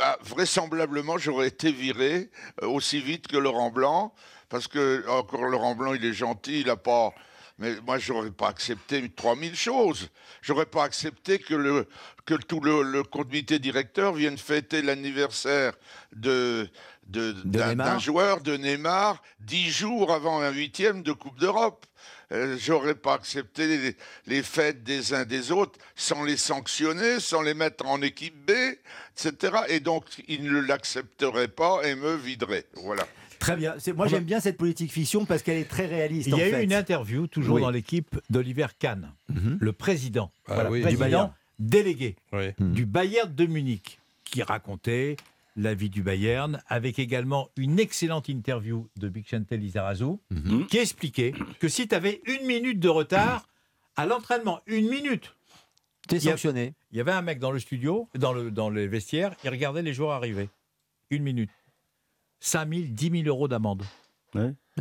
ah, 0.00 0.18
vraisemblablement, 0.22 1.18
j'aurais 1.18 1.48
été 1.48 1.72
viré 1.72 2.30
euh, 2.62 2.66
aussi 2.68 3.00
vite 3.00 3.28
que 3.28 3.36
Laurent 3.36 3.70
Blanc, 3.70 4.14
parce 4.48 4.68
que 4.68 5.06
encore 5.08 5.44
Laurent 5.44 5.74
Blanc, 5.74 5.94
il 5.94 6.04
est 6.04 6.12
gentil, 6.12 6.60
il 6.60 6.66
n'a 6.66 6.76
pas. 6.76 7.12
Mais 7.58 7.74
moi, 7.86 7.96
j'aurais 7.98 8.30
pas 8.30 8.48
accepté 8.48 9.08
3000 9.08 9.56
choses. 9.56 10.10
J'aurais 10.42 10.66
pas 10.66 10.84
accepté 10.84 11.38
que, 11.38 11.54
le, 11.54 11.88
que 12.26 12.34
tout 12.34 12.60
le, 12.60 12.82
le 12.82 13.02
comité 13.02 13.58
directeur 13.58 14.12
vienne 14.12 14.36
fêter 14.36 14.82
l'anniversaire 14.82 15.72
de, 16.14 16.68
d'un 17.08 17.98
joueur 17.98 18.42
de 18.42 18.56
Neymar 18.56 19.22
dix 19.40 19.70
jours 19.70 20.12
avant 20.12 20.40
un 20.40 20.50
huitième 20.50 21.02
de 21.02 21.12
Coupe 21.12 21.38
d'Europe. 21.38 21.86
Euh, 22.32 22.56
J'aurais 22.58 22.94
pas 22.96 23.14
accepté 23.14 23.66
les, 23.68 23.96
les 24.26 24.42
fêtes 24.42 24.82
des 24.82 25.14
uns 25.14 25.24
des 25.24 25.52
autres 25.52 25.78
sans 25.94 26.24
les 26.24 26.36
sanctionner, 26.36 27.20
sans 27.20 27.42
les 27.42 27.54
mettre 27.54 27.86
en 27.86 28.02
équipe 28.02 28.34
B, 28.46 28.50
etc. 29.16 29.56
Et 29.68 29.80
donc, 29.80 30.04
il 30.28 30.42
ne 30.44 30.58
l'accepterait 30.60 31.48
pas 31.48 31.82
et 31.84 31.94
me 31.94 32.16
viderait. 32.16 32.64
Voilà. 32.74 33.06
Très 33.38 33.54
bien. 33.54 33.74
Moi, 33.94 34.08
j'aime 34.08 34.24
bien 34.24 34.40
cette 34.40 34.56
politique 34.56 34.90
fiction 34.90 35.24
parce 35.26 35.42
qu'elle 35.42 35.58
est 35.58 35.68
très 35.68 35.86
réaliste. 35.86 36.26
Il 36.26 36.30
y 36.30 36.34
en 36.34 36.38
a 36.38 36.40
fait. 36.40 36.60
eu 36.62 36.64
une 36.64 36.72
interview, 36.74 37.26
toujours 37.26 37.56
Oui. 37.56 37.62
dans 37.62 37.70
l'équipe 37.70 38.18
d'Oliver 38.30 38.66
Kahn, 38.78 39.12
Mhm. 39.28 39.58
le 39.60 39.72
président, 39.72 40.32
Ah 40.48 40.54
voilà, 40.54 40.70
oui, 40.70 40.78
du 40.78 40.96
président 40.96 41.32
délégué 41.58 42.16
Oui. 42.32 42.46
du 42.58 42.86
Bayern 42.86 43.32
de 43.32 43.46
Munich, 43.46 44.00
qui 44.24 44.42
racontait 44.42 45.16
la 45.56 45.74
vie 45.74 45.88
du 45.90 46.02
Bayern, 46.02 46.62
avec 46.68 46.98
également 46.98 47.48
une 47.56 47.78
excellente 47.80 48.28
interview 48.28 48.88
de 48.96 49.08
Bixente 49.08 49.50
Lizarazu, 49.52 50.18
Mhm. 50.30 50.66
qui 50.66 50.78
expliquait 50.78 51.32
que 51.60 51.68
si 51.68 51.88
tu 51.88 51.94
avais 51.94 52.20
une 52.26 52.46
minute 52.46 52.78
de 52.78 52.88
retard 52.88 53.48
à 53.96 54.04
l'entraînement, 54.06 54.60
une 54.66 54.88
minute, 54.88 55.34
T'es 56.08 56.20
sanctionné. 56.20 56.74
il 56.92 56.98
y 56.98 57.00
avait 57.00 57.12
un 57.12 57.22
mec 57.22 57.38
dans 57.38 57.50
le 57.50 57.58
studio, 57.58 58.08
dans, 58.14 58.32
le, 58.32 58.50
dans 58.50 58.68
les 58.70 58.86
vestiaires, 58.86 59.34
il 59.44 59.50
regardait 59.50 59.82
les 59.82 59.94
joueurs 59.94 60.12
arriver. 60.12 60.50
Une 61.10 61.22
minute. 61.22 61.50
5 62.40 62.68
000, 62.68 62.82
10 62.90 63.10
000 63.10 63.22
euros 63.28 63.48
d'amende. 63.48 63.82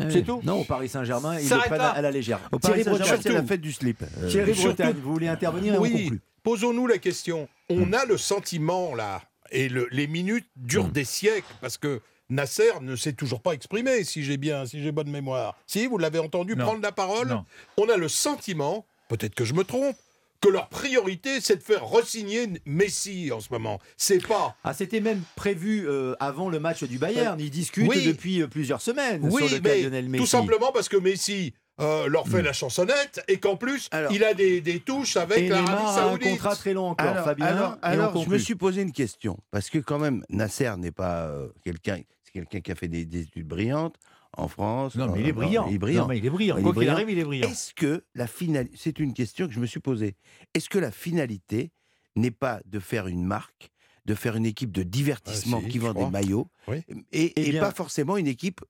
C'est 0.09 0.23
tout 0.25 0.41
Non, 0.43 0.59
au 0.59 0.63
Paris 0.65 0.89
Saint-Germain, 0.89 1.35
ils 1.39 1.43
le 1.43 1.47
S'arrête 1.47 1.67
prennent 1.67 1.77
là. 1.79 1.89
à, 1.91 1.97
à 1.97 2.01
la 2.01 2.11
légère. 2.11 2.41
Au 2.51 2.59
Paris 2.59 2.83
Thierry 2.83 2.97
Saint-Germain, 2.97 3.21
c'est 3.23 3.31
la 3.31 3.43
fête 3.43 3.61
du 3.61 3.71
slip. 3.71 4.03
Euh, 4.17 4.29
Thierry 4.29 4.51
Bretagne, 4.53 4.95
vous 5.01 5.13
voulez 5.13 5.29
intervenir 5.29 5.79
Oui, 5.79 6.11
posons-nous 6.43 6.85
la 6.87 6.97
question. 6.97 7.47
On 7.69 7.93
a 7.93 8.03
le 8.05 8.17
sentiment, 8.17 8.93
là, 8.93 9.21
et 9.51 9.69
le- 9.69 9.87
les 9.91 10.07
minutes 10.07 10.47
durent 10.55 10.89
des 10.89 11.05
siècles, 11.05 11.53
parce 11.61 11.77
que 11.77 12.01
Nasser 12.29 12.71
ne 12.81 12.95
s'est 12.95 13.13
toujours 13.13 13.41
pas 13.41 13.51
exprimé, 13.53 14.03
si 14.03 14.23
j'ai 14.23 14.37
bien, 14.37 14.65
si 14.65 14.81
j'ai 14.81 14.91
bonne 14.91 15.09
mémoire. 15.11 15.57
Si, 15.67 15.85
vous 15.85 15.97
l'avez 15.99 16.19
entendu 16.19 16.55
Non. 16.55 16.65
prendre 16.65 16.81
la 16.81 16.91
parole 16.91 17.27
Non. 17.27 17.45
On 17.77 17.87
a 17.89 17.97
le 17.97 18.07
sentiment, 18.09 18.85
peut-être 19.09 19.35
que 19.35 19.45
je 19.45 19.53
me 19.53 19.63
trompe, 19.63 19.95
que 20.41 20.49
leur 20.49 20.67
priorité, 20.69 21.39
c'est 21.41 21.57
de 21.57 21.63
faire 21.63 21.85
resigner 21.85 22.47
Messi 22.65 23.31
en 23.31 23.39
ce 23.39 23.47
moment. 23.51 23.79
C'est 23.97 24.25
pas... 24.27 24.55
Ah, 24.63 24.73
c'était 24.73 24.99
même 24.99 25.21
prévu 25.35 25.87
euh, 25.87 26.13
avant 26.19 26.49
le 26.49 26.59
match 26.59 26.83
du 26.83 26.97
Bayern. 26.97 27.39
Ils 27.39 27.49
discutent 27.49 27.87
Oui. 27.87 28.05
depuis 28.05 28.41
euh, 28.41 28.47
plusieurs 28.47 28.81
semaines 28.81 29.21
Oui, 29.23 29.47
sur 29.47 29.55
le 29.55 29.61
mais 29.61 29.81
Lionel 29.83 30.09
Messi. 30.09 30.23
tout 30.23 30.29
simplement 30.29 30.71
parce 30.71 30.89
que 30.89 30.97
Messi 30.97 31.53
euh, 31.81 32.07
leur 32.07 32.27
fait 32.27 32.41
la 32.41 32.53
chansonnette 32.53 33.21
et 33.27 33.39
qu'en 33.39 33.57
plus, 33.57 33.89
Alors- 33.91 34.11
il 34.11 34.23
a 34.23 34.33
des, 34.33 34.61
des 34.61 34.79
touches 34.79 35.17
avec 35.17 35.49
l'Arabie 35.49 35.71
a 35.71 35.89
un 35.89 35.93
Saoudite. 35.95 36.29
contrat 36.29 36.55
très 36.55 36.73
long 36.73 36.87
encore, 36.89 37.07
Alors, 37.07 37.25
Fabien. 37.25 37.77
alors, 37.81 38.23
je 38.23 38.29
me 38.29 38.37
suis 38.37 38.55
posé 38.55 38.81
une 38.81 38.91
question. 38.93 39.37
Parce 39.51 39.69
que, 39.69 39.79
quand 39.79 39.99
même, 39.99 40.23
Nasser 40.29 40.71
n'est 40.77 40.91
pas 40.91 41.23
euh, 41.25 41.49
quelqu'un. 41.63 42.01
C'est 42.23 42.31
quelqu'un 42.31 42.61
qui 42.61 42.71
a 42.71 42.75
fait 42.75 42.87
des, 42.87 43.05
des 43.05 43.21
études 43.23 43.47
brillantes 43.47 43.95
en 44.37 44.47
France. 44.47 44.95
Non, 44.95 45.07
mais 45.11 45.19
il 45.21 45.25
Euh, 45.25 45.29
est 45.29 45.33
brillant. 45.33 45.67
il 45.69 45.75
est 45.75 45.77
brillant. 45.79 46.01
Non, 46.03 46.07
mais 46.07 46.17
il 46.17 46.25
est 46.25 46.29
brillant. 46.29 46.55
Il 46.57 46.59
est 46.59 46.63
Quoi 46.63 46.71
qu'il 46.71 46.75
brillant. 46.77 46.93
arrive, 46.93 47.09
il 47.09 47.19
est 47.19 47.23
brillant. 47.25 47.49
Est-ce 47.49 47.73
que 47.73 48.03
la 48.15 48.27
finalité. 48.27 48.75
C'est 48.79 48.99
une 48.99 49.13
question 49.13 49.47
que 49.47 49.53
je 49.53 49.59
me 49.59 49.65
suis 49.65 49.79
posée. 49.81 50.15
Est-ce 50.53 50.69
que 50.69 50.79
la 50.79 50.91
finalité 50.91 51.71
n'est 52.15 52.31
pas 52.31 52.61
de 52.65 52.79
faire 52.79 53.07
une 53.07 53.23
marque, 53.25 53.71
de 54.05 54.15
faire 54.15 54.37
une 54.37 54.45
équipe 54.45 54.71
de 54.71 54.83
divertissement 54.83 55.57
Ah, 55.61 55.65
si, 55.65 55.71
qui 55.71 55.79
vend 55.79 55.93
crois. 55.93 56.05
des 56.05 56.11
maillots, 56.11 56.47
Oui. 56.69 56.77
et, 56.87 57.33
Eh 57.35 57.47
et 57.47 57.51
bien- 57.51 57.61
pas 57.61 57.71
forcément 57.71 58.15
une 58.17 58.27
équipe. 58.27 58.61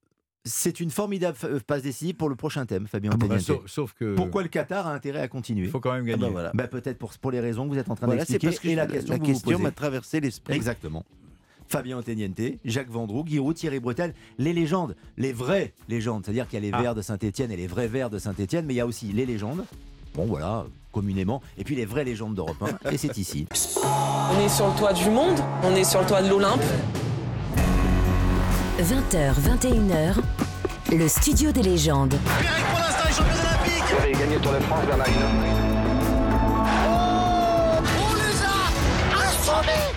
C'est 0.48 0.80
une 0.80 0.92
formidable 0.92 1.36
euh, 1.44 1.60
passe 1.66 1.82
décisive 1.82 2.16
pour 2.16 2.30
le 2.30 2.36
prochain 2.36 2.66
thème, 2.68 2.86
Fabien 2.88 3.10
Ah 3.14 3.18
bah, 3.18 3.40
sauf, 3.40 3.62
sauf 3.66 3.94
que. 3.94 4.14
Pourquoi 4.16 4.44
le 4.44 4.48
Qatar 4.50 4.86
a 4.86 4.94
intérêt 4.94 5.22
à 5.22 5.28
continuer 5.28 5.66
Il 5.66 5.72
faut 5.72 5.80
quand 5.80 5.92
même 5.94 6.04
Ah 6.06 6.10
gagner. 6.12 6.22
bah 6.22 6.30
voilà. 6.32 6.52
Bah, 6.54 6.68
Peut-être 6.68 7.00
pour, 7.00 7.12
pour 7.14 7.32
les 7.32 7.40
raisons 7.40 7.66
que 7.68 7.74
vous 7.74 7.80
êtes 7.80 7.90
en 7.90 7.96
train 7.96 8.06
Voilà, 8.06 8.26
c'est 8.26 8.34
d'expliquer 8.38 8.48
parce 8.48 8.60
que 8.60 8.68
et 8.70 8.76
la 8.76 8.86
question 8.86 9.14
la 9.14 9.18
que 9.20 9.24
vous 9.26 9.34
vous 9.34 9.40
question 9.42 9.60
m'a 9.60 9.72
traversé 9.72 10.20
l'esprit. 10.20 10.54
Exactement. 10.54 11.04
Fabien 11.68 11.98
Anteniente, 11.98 12.40
Jacques 12.64 12.92
Vendroux, 12.92 13.24
Giroud, 13.26 13.56
Thierry 13.56 13.80
Bretel, 13.80 14.14
les 14.38 14.54
légendes, 14.54 14.96
les 15.18 15.34
vraies 15.34 15.74
légendes, 15.90 16.24
c'est-à-dire 16.24 16.48
qu'il 16.48 16.60
y 16.64 16.68
a 16.68 16.70
les 16.70 16.78
Ah. 16.78 16.82
Verts 16.82 16.96
de 16.96 17.02
Saint-Etienne 17.02 17.52
et 17.52 17.58
les 17.58 17.66
vrais 17.66 17.88
Verts 17.88 18.12
de 18.12 18.20
Saint-Etienne, 18.20 18.66
mais 18.68 18.76
il 18.76 18.78
y 18.78 18.82
a 18.82 18.86
aussi 18.86 19.08
les 19.08 19.26
légendes, 19.26 19.66
bon 20.14 20.26
voilà, 20.28 20.68
communément, 20.92 21.42
et 21.58 21.64
puis 21.64 21.76
les 21.76 21.86
vraies 21.86 22.04
légendes 22.04 22.36
d'Europe 22.36 22.62
1, 22.86 22.92
et 22.92 22.98
c'est 22.98 23.18
ici. 23.18 23.48
On 23.52 24.40
est 24.46 24.50
sur 24.50 24.68
le 24.68 24.78
toit 24.78 24.94
du 24.94 25.10
monde, 25.10 25.40
on 25.64 25.74
est 25.76 25.84
sur 25.84 26.02
le 26.02 26.06
toit 26.08 26.22
de 26.22 26.30
l'Olympe. 26.30 26.62
20h, 28.80 29.36
21h, 29.40 30.16
le 30.92 31.08
studio 31.08 31.54
des 31.54 31.64
légendes. 31.64 32.16
Pierrick, 32.40 32.66
pour 32.66 32.80
l'instant, 32.80 33.08
est 33.08 33.14
champion 33.14 33.40
olympique. 33.40 33.86
Thierry 33.88 34.12
gagné 34.12 34.36
Tour 34.36 34.52
de 34.52 34.60
France 34.60 34.84
vers 34.86 34.98
la 34.98 35.06
ligne. 35.06 35.16
On 37.98 38.14
les 38.16 38.44
a 38.44 39.28
assommés. 39.30 39.94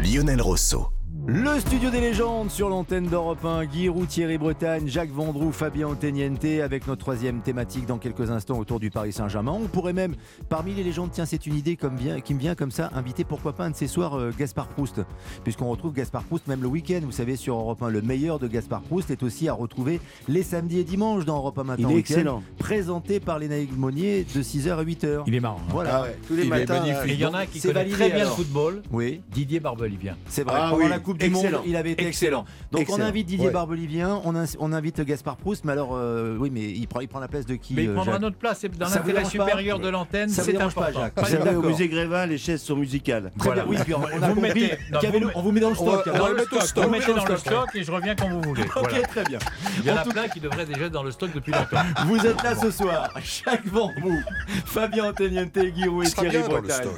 Lionel 0.00 0.40
Rosso. 0.40 0.93
Le 1.26 1.58
studio 1.58 1.88
des 1.88 2.02
légendes 2.02 2.50
sur 2.50 2.68
l'antenne 2.68 3.06
d'Europe 3.06 3.42
1, 3.42 3.70
Giroud, 3.72 4.06
Thierry 4.06 4.36
Bretagne, 4.36 4.86
Jacques 4.88 5.10
Vendroux, 5.10 5.52
Fabien 5.52 5.88
Anteniente, 5.88 6.44
avec 6.62 6.86
notre 6.86 7.00
troisième 7.00 7.40
thématique 7.40 7.86
dans 7.86 7.96
quelques 7.96 8.30
instants 8.30 8.58
autour 8.58 8.78
du 8.78 8.90
Paris 8.90 9.14
Saint-Germain. 9.14 9.52
On 9.52 9.66
pourrait 9.66 9.94
même, 9.94 10.16
parmi 10.50 10.74
les 10.74 10.82
légendes, 10.82 11.08
tiens, 11.12 11.24
c'est 11.24 11.46
une 11.46 11.54
idée 11.54 11.76
comme 11.76 11.96
qui 12.22 12.34
me 12.34 12.38
vient 12.38 12.54
comme 12.54 12.70
ça, 12.70 12.90
inviter 12.94 13.24
pourquoi 13.24 13.54
pas 13.54 13.64
un 13.64 13.70
de 13.70 13.74
ces 13.76 13.86
soirs 13.86 14.18
euh, 14.18 14.32
Gaspard 14.38 14.68
Proust, 14.68 15.00
puisqu'on 15.44 15.70
retrouve 15.70 15.94
Gaspard 15.94 16.24
Proust 16.24 16.46
même 16.46 16.60
le 16.60 16.68
week-end, 16.68 17.00
vous 17.02 17.10
savez, 17.12 17.36
sur 17.36 17.54
Europe 17.56 17.82
1. 17.82 17.88
Le 17.88 18.02
meilleur 18.02 18.38
de 18.38 18.46
Gaspard 18.46 18.82
Proust 18.82 19.10
est 19.10 19.22
aussi 19.22 19.48
à 19.48 19.54
retrouver 19.54 20.00
les 20.28 20.42
samedis 20.42 20.80
et 20.80 20.84
dimanches 20.84 21.24
dans 21.24 21.36
Europe 21.38 21.58
1 21.58 21.64
maintenant. 21.64 21.88
Il 21.90 21.96
est 21.96 22.00
excellent. 22.00 22.42
présenté 22.58 23.18
par 23.18 23.38
Lénaïque 23.38 23.74
Monnier 23.74 24.26
de 24.34 24.42
6h 24.42 24.72
à 24.72 24.84
8h. 24.84 25.22
Il 25.26 25.34
est 25.34 25.40
marrant. 25.40 25.60
hein. 25.62 25.70
Voilà. 25.70 25.96
Ah 25.96 26.02
ouais, 26.02 26.18
tous 26.28 26.34
les 26.34 26.42
Il 26.42 26.46
est 26.48 26.50
matins. 26.50 26.84
Et 27.06 27.12
il 27.12 27.18
y 27.18 27.24
en 27.24 27.32
a 27.32 27.46
qui 27.46 27.60
validé, 27.60 27.94
très 27.96 28.10
bien 28.10 28.18
alors. 28.26 28.36
le 28.36 28.44
football, 28.44 28.82
Oui, 28.92 29.22
Didier 29.32 29.60
Barbelivien. 29.60 30.18
c'est 30.28 30.42
vrai. 30.42 30.54
Ah 30.58 30.68
Pendant 30.70 30.82
oui, 30.84 30.90
la 30.90 30.98
Coupe 30.98 31.13
du 31.18 31.26
excellent. 31.26 31.58
Monde, 31.58 31.66
il 31.66 31.76
avait 31.76 31.92
été 31.92 32.06
excellent. 32.06 32.44
Excellent. 32.72 32.86
Donc 32.86 32.88
on 32.90 33.00
invite 33.02 33.26
Didier 33.26 33.46
Ouais. 33.46 33.52
Barbelivien, 33.52 34.20
on, 34.24 34.34
in- 34.36 34.44
on 34.58 34.72
invite 34.72 35.00
Gaspard 35.02 35.36
Proust, 35.36 35.64
mais 35.64 35.72
alors 35.72 35.90
euh, 35.94 36.36
oui, 36.38 36.50
mais 36.52 36.62
il 36.70 36.86
prend, 36.88 37.00
il 37.00 37.08
prend 37.08 37.20
la 37.20 37.28
place 37.28 37.46
de 37.46 37.54
qui 37.56 37.74
Mais 37.74 37.84
il 37.84 37.90
euh, 37.90 37.94
prendra 37.94 38.12
Jacques 38.14 38.22
notre 38.22 38.36
place. 38.36 38.58
C'est 38.60 38.76
dans 38.78 38.88
l'intérêt 38.88 39.24
supérieur 39.24 39.78
de 39.78 39.88
l'antenne, 39.88 40.28
c'est 40.28 40.52
pas, 40.52 40.64
important. 40.64 41.00
Jacques 41.00 41.12
Vous 41.16 41.22
Pas 41.22 41.28
savez, 41.28 41.42
au 41.42 41.44
d'accord. 41.44 41.64
musée 41.64 41.88
Grévin, 41.88 42.26
les 42.26 42.38
chaises 42.38 42.62
sont 42.62 42.76
musicales. 42.76 43.30
Très 43.38 43.46
Voilà. 43.48 43.64
bien, 43.64 43.70
oui, 43.72 43.76
puis 43.84 43.94
on, 43.94 44.00
on 44.02 44.22
a 44.22 44.28
Vous 44.32 44.40
mettez- 44.40 44.78
non, 44.92 45.00
le- 45.20 45.30
on 45.34 45.42
vous 45.42 45.52
met 45.52 45.60
dans 45.60 45.68
le 45.70 45.74
stock. 45.74 46.02
on 46.06 46.26
le 46.26 46.42
au 46.42 46.82
Vous 46.82 46.90
mettez 46.90 47.12
dans 47.14 47.24
le 47.24 47.36
stock 47.36 47.68
et 47.74 47.82
je 47.84 47.92
reviens 47.92 48.14
quand 48.14 48.28
vous 48.28 48.40
voulez. 48.42 48.62
Ok, 48.76 49.02
très 49.08 49.24
bien. 49.24 49.38
Il 49.80 49.84
y 49.86 49.90
en 49.90 49.96
a 49.96 50.02
tout- 50.02 50.10
plein 50.10 50.28
qui 50.28 50.40
devraient 50.40 50.66
déjà 50.66 50.86
être 50.86 50.92
dans 50.92 51.02
le 51.02 51.10
stock 51.10 51.30
depuis 51.34 51.52
longtemps. 51.52 51.82
Vous 52.06 52.16
êtes 52.26 52.42
là 52.42 52.54
ce 52.54 52.70
soir, 52.70 53.08
Jacques 53.22 53.66
Vendroux, 53.66 54.20
Fabien 54.64 55.10
Antoniente, 55.10 55.58
Guiraud 55.58 56.02
et 56.02 56.06
Thierry 56.06 56.38
Bretagne. 56.48 56.88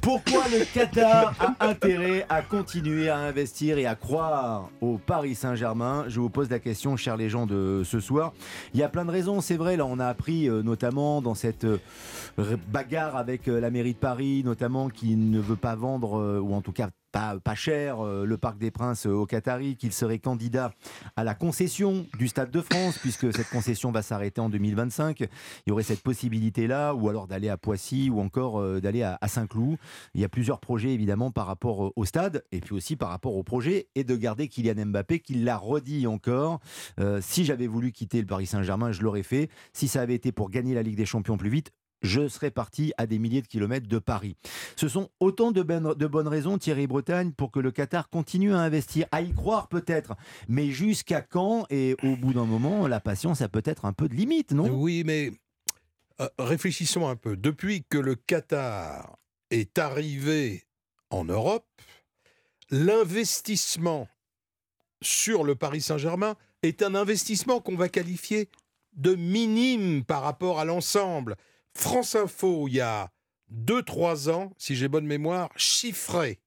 Pourquoi 0.00 0.44
le 0.50 0.64
Qatar 0.72 1.34
a 1.40 1.66
intérêt 1.68 2.24
à 2.28 2.42
continuer 2.42 3.08
à 3.08 3.18
investir 3.18 3.55
et 3.62 3.86
à 3.86 3.94
croire 3.94 4.68
au 4.82 4.98
Paris 4.98 5.34
Saint-Germain 5.34 6.04
Je 6.08 6.20
vous 6.20 6.28
pose 6.28 6.50
la 6.50 6.58
question, 6.58 6.96
chers 6.96 7.16
les 7.16 7.30
gens 7.30 7.46
de 7.46 7.82
ce 7.86 8.00
soir. 8.00 8.34
Il 8.74 8.80
y 8.80 8.82
a 8.82 8.88
plein 8.88 9.06
de 9.06 9.10
raisons, 9.10 9.40
c'est 9.40 9.56
vrai. 9.56 9.78
Là, 9.78 9.86
on 9.86 9.98
a 9.98 10.06
appris 10.06 10.46
euh, 10.46 10.62
notamment 10.62 11.22
dans 11.22 11.34
cette 11.34 11.64
euh, 11.64 11.78
bagarre 12.68 13.16
avec 13.16 13.48
euh, 13.48 13.60
la 13.60 13.70
mairie 13.70 13.94
de 13.94 13.98
Paris, 13.98 14.42
notamment 14.44 14.88
qui 14.88 15.16
ne 15.16 15.40
veut 15.40 15.56
pas 15.56 15.74
vendre, 15.74 16.18
euh, 16.18 16.38
ou 16.38 16.54
en 16.54 16.60
tout 16.60 16.72
cas 16.72 16.90
pas, 17.12 17.38
pas 17.42 17.54
cher, 17.54 18.04
euh, 18.04 18.26
le 18.26 18.36
Parc 18.36 18.58
des 18.58 18.70
Princes 18.70 19.06
au 19.06 19.24
Qatari, 19.24 19.76
qu'il 19.76 19.92
serait 19.92 20.18
candidat 20.18 20.72
à 21.16 21.24
la 21.24 21.34
concession 21.34 22.04
du 22.18 22.28
Stade 22.28 22.50
de 22.50 22.60
France, 22.60 22.98
puisque 22.98 23.32
cette 23.32 23.48
concession 23.48 23.90
va 23.90 24.02
s'arrêter 24.02 24.40
en 24.42 24.50
2025. 24.50 25.20
Il 25.20 25.28
y 25.68 25.72
aurait 25.72 25.82
cette 25.82 26.02
possibilité-là, 26.02 26.92
ou 26.94 27.08
alors 27.08 27.26
d'aller 27.26 27.48
à 27.48 27.56
Poissy, 27.56 28.10
ou 28.10 28.20
encore 28.20 28.62
d'aller 28.80 29.02
à, 29.02 29.18
Saint-Cloud. 29.26 29.78
Il 30.14 30.20
y 30.20 30.24
a 30.24 30.28
plusieurs 30.28 30.60
projets 30.60 30.92
évidemment 30.92 31.30
par 31.30 31.46
rapport 31.46 31.92
au 31.96 32.04
stade, 32.04 32.44
et 32.52 32.60
puis 32.60 32.74
aussi 32.74 32.96
par 32.96 33.08
rapport 33.08 33.34
au 33.34 33.42
projet, 33.42 33.88
et 33.94 34.04
de 34.04 34.14
garder 34.14 34.48
Kylian 34.48 34.86
Mbappé, 34.86 35.20
qui 35.20 35.34
l'a 35.34 35.56
redit 35.56 36.06
encore. 36.06 36.60
Si 37.20 37.44
j'avais 37.44 37.66
voulu 37.66 37.92
quitter 37.92 38.20
le 38.20 38.26
Paris 38.26 38.46
Saint-Germain, 38.46 38.92
je 38.92 39.02
l'aurais 39.02 39.22
fait. 39.22 39.48
Si 39.72 39.88
ça 39.88 40.02
avait 40.02 40.14
été 40.14 40.32
pour 40.32 40.50
gagner 40.50 40.74
la 40.74 40.82
Ligue 40.82 40.96
des 40.96 41.06
Champions 41.06 41.38
plus 41.38 41.50
vite, 41.50 41.72
je 42.02 42.28
serais 42.28 42.50
parti 42.50 42.92
à 42.98 43.06
des 43.06 43.18
milliers 43.18 43.42
de 43.42 43.46
kilomètres 43.46 43.88
de 43.88 43.98
Paris. 43.98 44.36
Ce 44.76 44.88
sont 44.88 45.10
autant 45.20 45.52
de, 45.52 45.62
bonnes 45.62 46.28
raisons, 46.28 46.58
Thierry 46.58 46.86
Bretagne, 46.86 47.32
pour 47.32 47.50
que 47.50 47.60
le 47.60 47.70
Qatar 47.70 48.08
continue 48.10 48.54
à 48.54 48.58
investir, 48.58 49.06
à 49.12 49.22
y 49.22 49.32
croire 49.32 49.68
peut-être. 49.68 50.14
Mais 50.48 50.70
jusqu'à 50.70 51.22
quand 51.22 51.66
Et 51.70 51.96
au 52.02 52.16
bout 52.16 52.32
d'un 52.32 52.44
moment, 52.44 52.86
la 52.86 53.00
patience 53.00 53.40
a 53.40 53.48
peut-être 53.48 53.84
un 53.84 53.92
peu 53.92 54.08
de 54.08 54.14
limite, 54.14 54.52
non? 54.52 54.68
Oui, 54.68 55.02
mais 55.04 55.32
euh, 56.20 56.28
réfléchissons 56.38 57.08
un 57.08 57.16
peu. 57.16 57.36
Depuis 57.36 57.84
que 57.88 57.98
le 57.98 58.14
Qatar 58.14 59.18
est 59.50 59.78
arrivé 59.78 60.64
en 61.10 61.24
Europe, 61.24 61.66
l'investissement 62.70 64.08
sur 65.02 65.44
le 65.44 65.54
Paris 65.54 65.80
Saint-Germain 65.80 66.36
est 66.62 66.82
un 66.82 66.94
investissement 66.94 67.60
qu'on 67.60 67.76
va 67.76 67.88
qualifier 67.88 68.48
de 68.94 69.14
minime 69.14 70.04
par 70.04 70.22
rapport 70.22 70.58
à 70.58 70.64
l'ensemble. 70.64 71.36
France 71.76 72.14
Info, 72.14 72.66
il 72.68 72.74
y 72.74 72.80
a 72.80 73.10
2-3 73.52 74.30
ans, 74.30 74.52
si 74.58 74.74
j'ai 74.74 74.88
bonne 74.88 75.06
mémoire, 75.06 75.50
chiffrait 75.56 76.40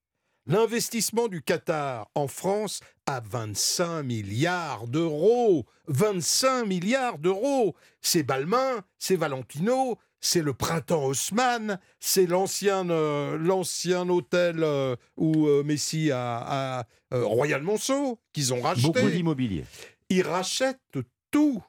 L'investissement 0.50 1.28
du 1.28 1.44
Qatar 1.44 2.10
en 2.16 2.28
France 2.28 2.80
à 3.06 3.20
25 3.20 4.02
milliards 4.02 4.88
d'euros. 4.88 5.68
25 5.88 6.66
milliards 6.66 7.20
d'euros. 7.20 7.76
C'est 8.02 8.24
Balmain, 8.24 8.84
c'est 8.98 9.16
Valentino, 9.16 10.00
c'est 10.22 10.42
le 10.42 10.54
printemps 10.54 11.06
Haussmann, 11.06 11.80
c'est 12.00 12.26
l'ancien 12.26 12.90
euh, 12.90 13.38
l'ancien 13.38 14.10
hôtel 14.10 14.64
euh, 14.64 14.96
où 15.18 15.46
euh, 15.46 15.64
Messi 15.64 16.10
a, 16.10 16.80
a, 16.80 16.88
euh, 17.14 17.24
Royal 17.26 17.62
Monceau 17.62 18.20
qu'ils 18.34 18.52
ont 18.52 18.62
racheté. 18.62 18.88
Beaucoup 18.88 19.10
d'immobilier. 19.12 19.66
Ils 20.10 20.24
rachètent 20.24 20.98
tout. 21.30 21.64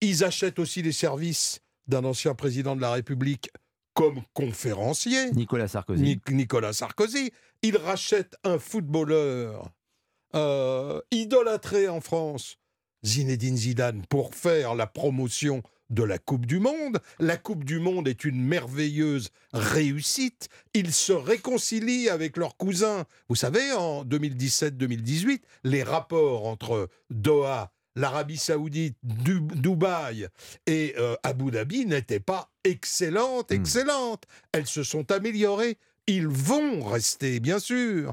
Ils 0.00 0.24
achètent 0.24 0.58
aussi 0.58 0.82
les 0.82 0.90
services 0.92 1.60
d'un 1.88 2.04
ancien 2.04 2.34
président 2.34 2.76
de 2.76 2.80
la 2.80 2.92
République 2.92 3.50
comme 3.94 4.22
conférencier. 4.32 5.30
Nicolas 5.32 5.68
Sarkozy. 5.68 6.02
Ni- 6.02 6.20
Nicolas 6.30 6.72
Sarkozy. 6.72 7.30
Ils 7.62 7.76
rachètent 7.76 8.36
un 8.44 8.58
footballeur 8.58 9.70
euh, 10.34 11.00
idolâtré 11.12 11.88
en 11.88 12.00
France, 12.00 12.56
Zinedine 13.04 13.56
Zidane, 13.56 14.02
pour 14.08 14.34
faire 14.34 14.74
la 14.74 14.86
promotion 14.88 15.62
de 15.90 16.02
la 16.02 16.18
Coupe 16.18 16.46
du 16.46 16.58
Monde. 16.58 16.98
La 17.20 17.36
Coupe 17.36 17.62
du 17.62 17.78
Monde 17.78 18.08
est 18.08 18.24
une 18.24 18.40
merveilleuse 18.42 19.28
réussite. 19.52 20.48
Ils 20.72 20.92
se 20.92 21.12
réconcilient 21.12 22.08
avec 22.08 22.36
leurs 22.36 22.56
cousins. 22.56 23.04
Vous 23.28 23.36
savez, 23.36 23.70
en 23.72 24.04
2017-2018, 24.04 25.40
les 25.64 25.82
rapports 25.82 26.46
entre 26.48 26.88
Doha, 27.10 27.70
l'Arabie 27.96 28.36
Saoudite, 28.38 28.96
Du- 29.02 29.40
Dubaï 29.40 30.28
et 30.66 30.94
euh, 30.98 31.16
Abu 31.22 31.50
Dhabi 31.50 31.86
n'étaient 31.86 32.20
pas 32.20 32.50
excellentes, 32.64 33.52
excellentes. 33.52 34.24
Elles 34.52 34.66
se 34.66 34.82
sont 34.82 35.10
améliorées. 35.12 35.78
Ils 36.06 36.26
vont 36.28 36.84
rester, 36.84 37.40
bien 37.40 37.58
sûr. 37.58 38.12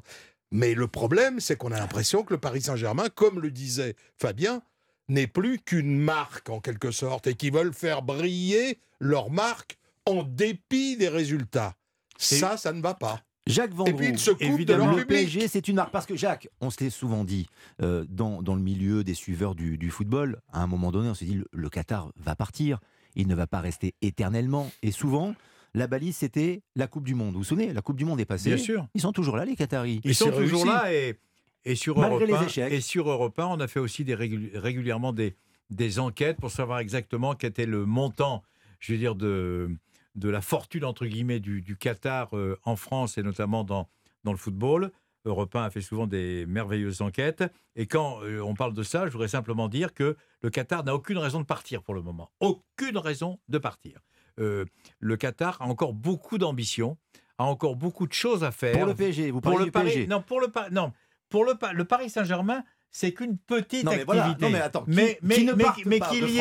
Mais 0.52 0.74
le 0.74 0.88
problème, 0.88 1.40
c'est 1.40 1.56
qu'on 1.56 1.72
a 1.72 1.80
l'impression 1.80 2.24
que 2.24 2.34
le 2.34 2.40
Paris 2.40 2.62
Saint-Germain, 2.62 3.08
comme 3.14 3.40
le 3.40 3.52
disait 3.52 3.96
Fabien, 4.20 4.62
n'est 5.08 5.28
plus 5.28 5.60
qu'une 5.60 5.98
marque 5.98 6.50
en 6.50 6.60
quelque 6.60 6.92
sorte 6.92 7.28
et 7.28 7.36
qu'ils 7.36 7.54
veulent 7.54 7.74
faire 7.74 8.02
briller 8.02 8.80
leur 9.00 9.30
marque 9.30 9.78
en 10.06 10.24
dépit 10.24 10.96
des 10.98 11.10
résultats. 11.10 11.76
Ça, 12.18 12.56
ça 12.58 12.72
ne 12.72 12.82
va 12.82 12.94
pas. 12.94 13.22
Jacques 13.48 13.72
Et 13.72 13.76
Vendroux, 13.76 13.98
puis 13.98 14.08
ils 14.10 14.20
se 14.20 14.32
coupent 14.32 14.62
de 14.62 14.74
leur 14.74 14.96
le. 14.96 15.06
PSG, 15.06 15.48
c'est 15.48 15.68
une 15.68 15.76
marque. 15.76 15.92
Parce 15.92 16.06
que 16.06 16.16
Jacques, 16.16 16.48
on 16.62 16.70
se 16.70 16.84
l'est 16.84 16.90
souvent 16.92 17.24
dit, 17.24 17.48
euh, 17.82 18.06
dans, 18.10 18.42
dans 18.44 18.56
le 18.56 18.62
milieu 18.62 19.04
des 19.04 19.14
suiveurs 19.16 19.56
du, 19.56 19.78
du 19.78 19.90
football, 19.90 20.40
à 20.54 20.62
un 20.62 20.68
moment 20.68 20.92
donné, 20.92 21.10
on 21.10 21.14
s'est 21.16 21.26
dit, 21.26 21.34
le, 21.36 21.46
le 21.52 21.70
Qatar 21.70 22.12
va 22.18 22.36
partir, 22.36 22.80
il 23.16 23.28
ne 23.28 23.34
va 23.36 23.48
pas 23.48 23.60
rester 23.60 23.96
éternellement. 24.02 24.70
Et 24.84 24.92
souvent, 24.92 25.34
la 25.74 25.88
balise, 25.88 26.18
c'était 26.18 26.62
la 26.76 26.88
Coupe 26.88 27.04
du 27.06 27.16
Monde. 27.16 27.34
Vous 27.34 27.40
vous 27.40 27.44
souvenez, 27.44 27.74
la 27.74 27.82
Coupe 27.82 27.98
du 27.98 28.06
Monde 28.06 28.20
est 28.20 28.26
passée. 28.26 28.54
Bien 28.54 28.64
sûr. 28.64 28.88
Ils 28.94 29.02
sont 29.02 29.12
toujours 29.12 29.38
là, 29.38 29.46
les 29.46 29.56
Qataris. 29.56 30.02
Ils 30.04 30.14
sont 30.16 30.32
toujours 30.32 30.66
là 30.66 30.94
et, 30.94 31.18
et 31.66 31.76
sur 31.76 31.98
Malgré 31.98 32.26
Europe 32.26 32.28
les 32.28 32.34
1, 32.36 32.48
échecs. 32.48 32.74
Et 32.74 32.82
sur 32.82 33.10
Europe 33.10 33.40
1, 33.40 33.46
on 33.48 33.60
a 33.60 33.68
fait 33.68 33.80
aussi 33.80 34.04
des 34.04 34.14
régul- 34.16 34.52
régulièrement 34.54 35.14
des, 35.14 35.36
des 35.72 35.98
enquêtes 36.00 36.38
pour 36.38 36.52
savoir 36.52 36.78
exactement 36.80 37.34
quel 37.34 37.50
était 37.50 37.66
le 37.66 37.86
montant, 37.86 38.44
je 38.80 38.92
veux 38.94 39.00
dire, 39.00 39.16
de, 39.16 39.72
de 40.16 40.30
la 40.30 40.42
fortune, 40.42 40.84
entre 40.86 41.06
guillemets, 41.06 41.40
du, 41.40 41.62
du 41.62 41.78
Qatar 41.78 42.36
euh, 42.36 42.58
en 42.64 42.76
France 42.76 43.18
et 43.18 43.24
notamment 43.24 43.64
dans, 43.64 43.88
dans 44.24 44.32
le 44.32 44.38
football. 44.38 44.92
Europe 45.24 45.56
1 45.56 45.64
a 45.66 45.70
fait 45.70 45.82
souvent 45.82 46.08
des 46.08 46.46
merveilleuses 46.48 47.02
enquêtes. 47.02 47.44
Et 47.76 47.86
quand 47.86 48.22
euh, 48.24 48.40
on 48.42 48.56
parle 48.56 48.74
de 48.74 48.82
ça, 48.84 49.06
je 49.06 49.12
voudrais 49.12 49.28
simplement 49.28 49.68
dire 49.68 49.94
que 49.94 50.18
le 50.42 50.50
Qatar 50.50 50.84
n'a 50.84 50.96
aucune 50.96 51.18
raison 51.20 51.40
de 51.40 51.46
partir 51.46 51.84
pour 51.84 51.94
le 51.94 52.02
moment. 52.02 52.32
Aucune 52.40 52.98
raison 52.98 53.40
de 53.48 53.58
partir. 53.60 54.00
Euh, 54.40 54.66
le 55.00 55.18
Qatar 55.18 55.62
a 55.62 55.66
encore 55.66 55.94
beaucoup 55.94 56.38
d'ambition, 56.40 56.98
a 57.38 57.44
encore 57.46 57.76
beaucoup 57.76 58.08
de 58.08 58.14
choses 58.14 58.44
à 58.44 58.52
faire. 58.52 58.74
Pour 58.78 58.86
le 58.88 58.96
PSG, 58.96 59.30
vous 59.30 59.42
Pour 59.42 59.52
parlez 59.52 59.60
le 59.60 59.66
du 59.66 59.72
Paris, 59.72 59.86
PSG. 59.92 60.08
non, 60.08 60.22
pour 60.22 60.40
le 60.42 60.48
non, 60.72 60.92
pour 61.30 61.46
le, 61.46 61.56
Pa- 61.56 61.74
le 61.74 61.86
Paris 61.86 62.10
Saint-Germain, 62.10 62.64
c'est 62.90 63.14
qu'une 63.14 63.38
petite 63.38 63.84
Non, 63.86 63.92
mais 63.92 64.02
activité. 64.02 64.06
voilà. 64.06 64.38
Non, 64.42 64.50
mais 64.50 64.60
attends, 64.60 64.84
qui- 64.86 64.90
mais, 64.92 65.20
mais, 65.22 65.36
mais- 65.56 65.66
qu'il 65.76 66.22
de 66.22 66.28
y 66.28 66.40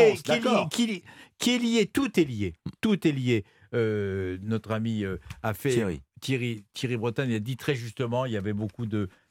ait- 1.79 1.87
tout 1.87 2.19
est 2.19 2.25
lié, 2.25 2.55
tout 2.81 3.07
est 3.07 3.13
lié. 3.13 3.45
Euh, 3.73 4.39
notre 4.43 4.73
ami 4.73 5.05
euh, 5.05 5.19
a 5.43 5.55
fait 5.55 5.71
Thierry. 5.71 6.03
Thierry, 6.21 6.65
Thierry 6.73 6.99
a 7.35 7.39
dit 7.39 7.57
très 7.57 7.75
justement, 7.75 8.27
il 8.27 8.33
y 8.33 8.37
avait 8.37 8.53
beaucoup 8.53 8.87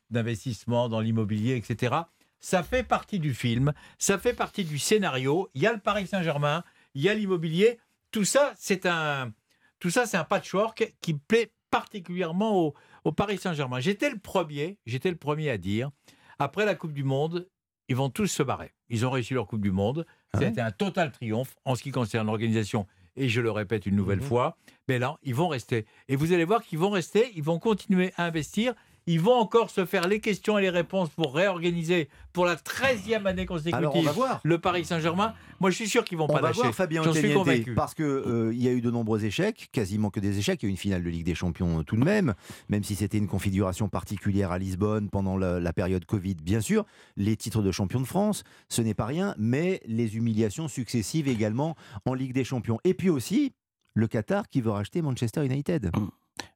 d'investissements 0.09 0.89
dans 0.89 1.01
l'immobilier, 1.01 1.55
etc. 1.55 1.95
Ça 2.39 2.63
fait 2.63 2.83
partie 2.83 3.19
du 3.19 3.33
film, 3.33 3.73
ça 3.97 4.17
fait 4.17 4.33
partie 4.33 4.63
du 4.63 4.79
scénario. 4.79 5.49
Il 5.55 5.61
y 5.61 5.67
a 5.67 5.73
le 5.73 5.79
Paris 5.79 6.07
Saint-Germain, 6.07 6.63
il 6.93 7.01
y 7.01 7.09
a 7.09 7.13
l'immobilier. 7.13 7.79
Tout 8.11 8.23
ça, 8.23 8.53
c'est 8.57 8.85
un, 8.85 9.33
tout 9.79 9.89
ça, 9.89 10.05
c'est 10.05 10.17
un 10.17 10.23
patchwork 10.23 10.95
qui 11.01 11.13
plaît 11.13 11.51
particulièrement 11.69 12.57
au, 12.57 12.73
au 13.03 13.11
Paris 13.11 13.37
Saint-Germain. 13.37 13.79
J'étais 13.81 14.09
le 14.09 14.17
premier, 14.17 14.77
j'étais 14.85 15.11
le 15.11 15.17
premier 15.17 15.49
à 15.49 15.57
dire, 15.57 15.91
après 16.39 16.65
la 16.65 16.75
Coupe 16.75 16.93
du 16.93 17.03
Monde, 17.03 17.47
ils 17.89 17.95
vont 17.95 18.09
tous 18.09 18.27
se 18.27 18.43
barrer. 18.43 18.71
Ils 18.87 19.05
ont 19.05 19.09
réussi 19.09 19.33
leur 19.33 19.47
Coupe 19.47 19.61
du 19.61 19.71
Monde. 19.71 20.05
Ah 20.33 20.39
C'était 20.39 20.61
un 20.61 20.71
total 20.71 21.11
triomphe 21.11 21.55
en 21.65 21.75
ce 21.75 21.83
qui 21.83 21.91
concerne 21.91 22.27
l'organisation. 22.27 22.87
Et 23.19 23.29
je 23.29 23.41
le 23.41 23.51
répète 23.51 23.85
une 23.85 23.95
nouvelle 23.97 24.19
Mhm. 24.19 24.25
fois, 24.25 24.57
mais 24.87 24.97
là, 24.97 25.17
ils 25.23 25.35
vont 25.35 25.49
rester. 25.49 25.85
Et 26.07 26.15
vous 26.15 26.31
allez 26.33 26.45
voir 26.45 26.63
qu'ils 26.63 26.79
vont 26.79 26.89
rester, 26.89 27.31
ils 27.35 27.43
vont 27.43 27.59
continuer 27.59 28.13
à 28.17 28.25
investir. 28.25 28.73
Ils 29.11 29.19
vont 29.19 29.33
encore 29.33 29.71
se 29.71 29.87
faire 29.87 30.07
les 30.07 30.19
questions 30.19 30.59
et 30.59 30.61
les 30.61 30.69
réponses 30.69 31.09
pour 31.09 31.33
réorganiser 31.33 32.09
pour 32.31 32.45
la 32.45 32.55
13e 32.55 33.25
année 33.25 33.47
consécutive 33.47 33.75
Alors, 33.75 33.95
on 33.95 34.03
va 34.03 34.11
voir. 34.11 34.39
le 34.43 34.59
Paris 34.59 34.85
Saint-Germain. 34.85 35.33
Moi, 35.59 35.71
je 35.71 35.75
suis 35.77 35.89
sûr 35.89 36.03
qu'ils 36.03 36.19
vont 36.19 36.25
On 36.25 36.27
pas 36.27 36.41
va 36.41 36.49
lâcher. 36.49 36.61
voir 36.61 36.75
Fabien 36.75 37.01
J'en 37.01 37.11
suis 37.13 37.33
convaincu. 37.33 37.73
parce 37.73 37.95
que 37.95 38.03
euh, 38.03 38.53
il 38.53 38.61
y 38.61 38.67
a 38.67 38.71
eu 38.71 38.81
de 38.81 38.91
nombreux 38.91 39.25
échecs, 39.25 39.69
quasiment 39.71 40.11
que 40.11 40.19
des 40.19 40.37
échecs. 40.37 40.61
Il 40.61 40.65
y 40.65 40.67
a 40.67 40.69
eu 40.69 40.71
une 40.73 40.77
finale 40.77 41.03
de 41.03 41.09
Ligue 41.09 41.25
des 41.25 41.33
Champions 41.33 41.79
euh, 41.79 41.83
tout 41.83 41.95
de 41.95 42.03
même, 42.03 42.35
même 42.69 42.83
si 42.83 42.93
c'était 42.93 43.17
une 43.17 43.27
configuration 43.27 43.89
particulière 43.89 44.51
à 44.51 44.59
Lisbonne 44.59 45.09
pendant 45.09 45.37
la, 45.37 45.59
la 45.59 45.73
période 45.73 46.05
Covid, 46.05 46.35
bien 46.35 46.61
sûr. 46.61 46.85
Les 47.17 47.35
titres 47.35 47.63
de 47.63 47.71
champion 47.71 48.01
de 48.01 48.05
France, 48.05 48.43
ce 48.67 48.83
n'est 48.83 48.93
pas 48.93 49.07
rien, 49.07 49.33
mais 49.39 49.81
les 49.87 50.17
humiliations 50.17 50.67
successives 50.67 51.27
également 51.27 51.75
en 52.05 52.13
Ligue 52.13 52.33
des 52.33 52.43
Champions. 52.43 52.77
Et 52.83 52.93
puis 52.93 53.09
aussi 53.09 53.53
le 53.95 54.05
Qatar 54.07 54.47
qui 54.49 54.61
veut 54.61 54.69
racheter 54.69 55.01
Manchester 55.01 55.43
United. 55.43 55.89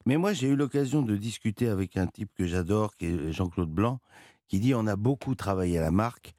Mais 0.05 0.17
moi, 0.17 0.33
j'ai 0.33 0.47
eu 0.49 0.55
l'occasion 0.55 1.01
de 1.01 1.15
discuter 1.15 1.67
avec 1.67 1.97
un 1.97 2.07
type 2.07 2.29
que 2.35 2.45
j'adore, 2.45 2.95
qui 2.97 3.05
est 3.05 3.31
Jean-Claude 3.31 3.69
Blanc, 3.69 3.99
qui 4.47 4.59
dit 4.59 4.73
on 4.75 4.87
a 4.87 4.95
beaucoup 4.95 5.35
travaillé 5.35 5.77
à 5.77 5.81
la 5.81 5.91
marque, 5.91 6.33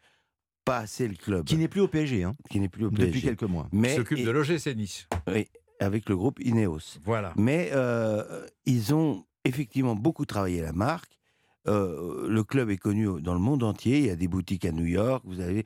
pas 0.65 0.79
assez 0.79 1.09
le 1.09 1.15
club. 1.15 1.45
Qui 1.47 1.57
n'est 1.57 1.69
plus 1.69 1.81
au 1.81 1.89
PSG, 1.89 2.25
hein, 2.25 2.37
Qui 2.51 2.61
n'est 2.61 2.69
plus 2.69 2.87
au 2.87 2.91
depuis 2.91 3.07
PSG. 3.12 3.29
quelques 3.29 3.43
mois. 3.45 3.69
Il 3.73 3.81
Mais 3.81 3.97
s'occupe 3.97 4.19
et- 4.19 4.25
de 4.25 4.31
l'OGC 4.31 4.75
Nice. 4.77 5.09
oui, 5.29 5.49
avec 5.81 6.09
le 6.09 6.17
groupe 6.17 6.41
Ineos. 6.41 6.99
Voilà. 7.05 7.33
Mais 7.37 7.71
euh, 7.73 8.47
ils 8.67 8.95
ont 8.95 9.25
effectivement 9.45 9.95
beaucoup 9.95 10.25
travaillé 10.27 10.61
la 10.62 10.73
marque. 10.73 11.19
Euh, 11.67 12.29
le 12.29 12.45
club 12.45 12.69
est 12.69 12.77
connu 12.77 13.07
dans 13.23 13.33
le 13.33 13.41
monde 13.41 13.62
entier. 13.62 13.99
Il 13.99 14.05
y 14.07 14.11
a 14.11 14.17
des 14.17 14.29
boutiques 14.29 14.67
à 14.67 14.73
New 14.73 14.85
York. 14.85 15.23
Vous 15.27 15.41
avez, 15.41 15.65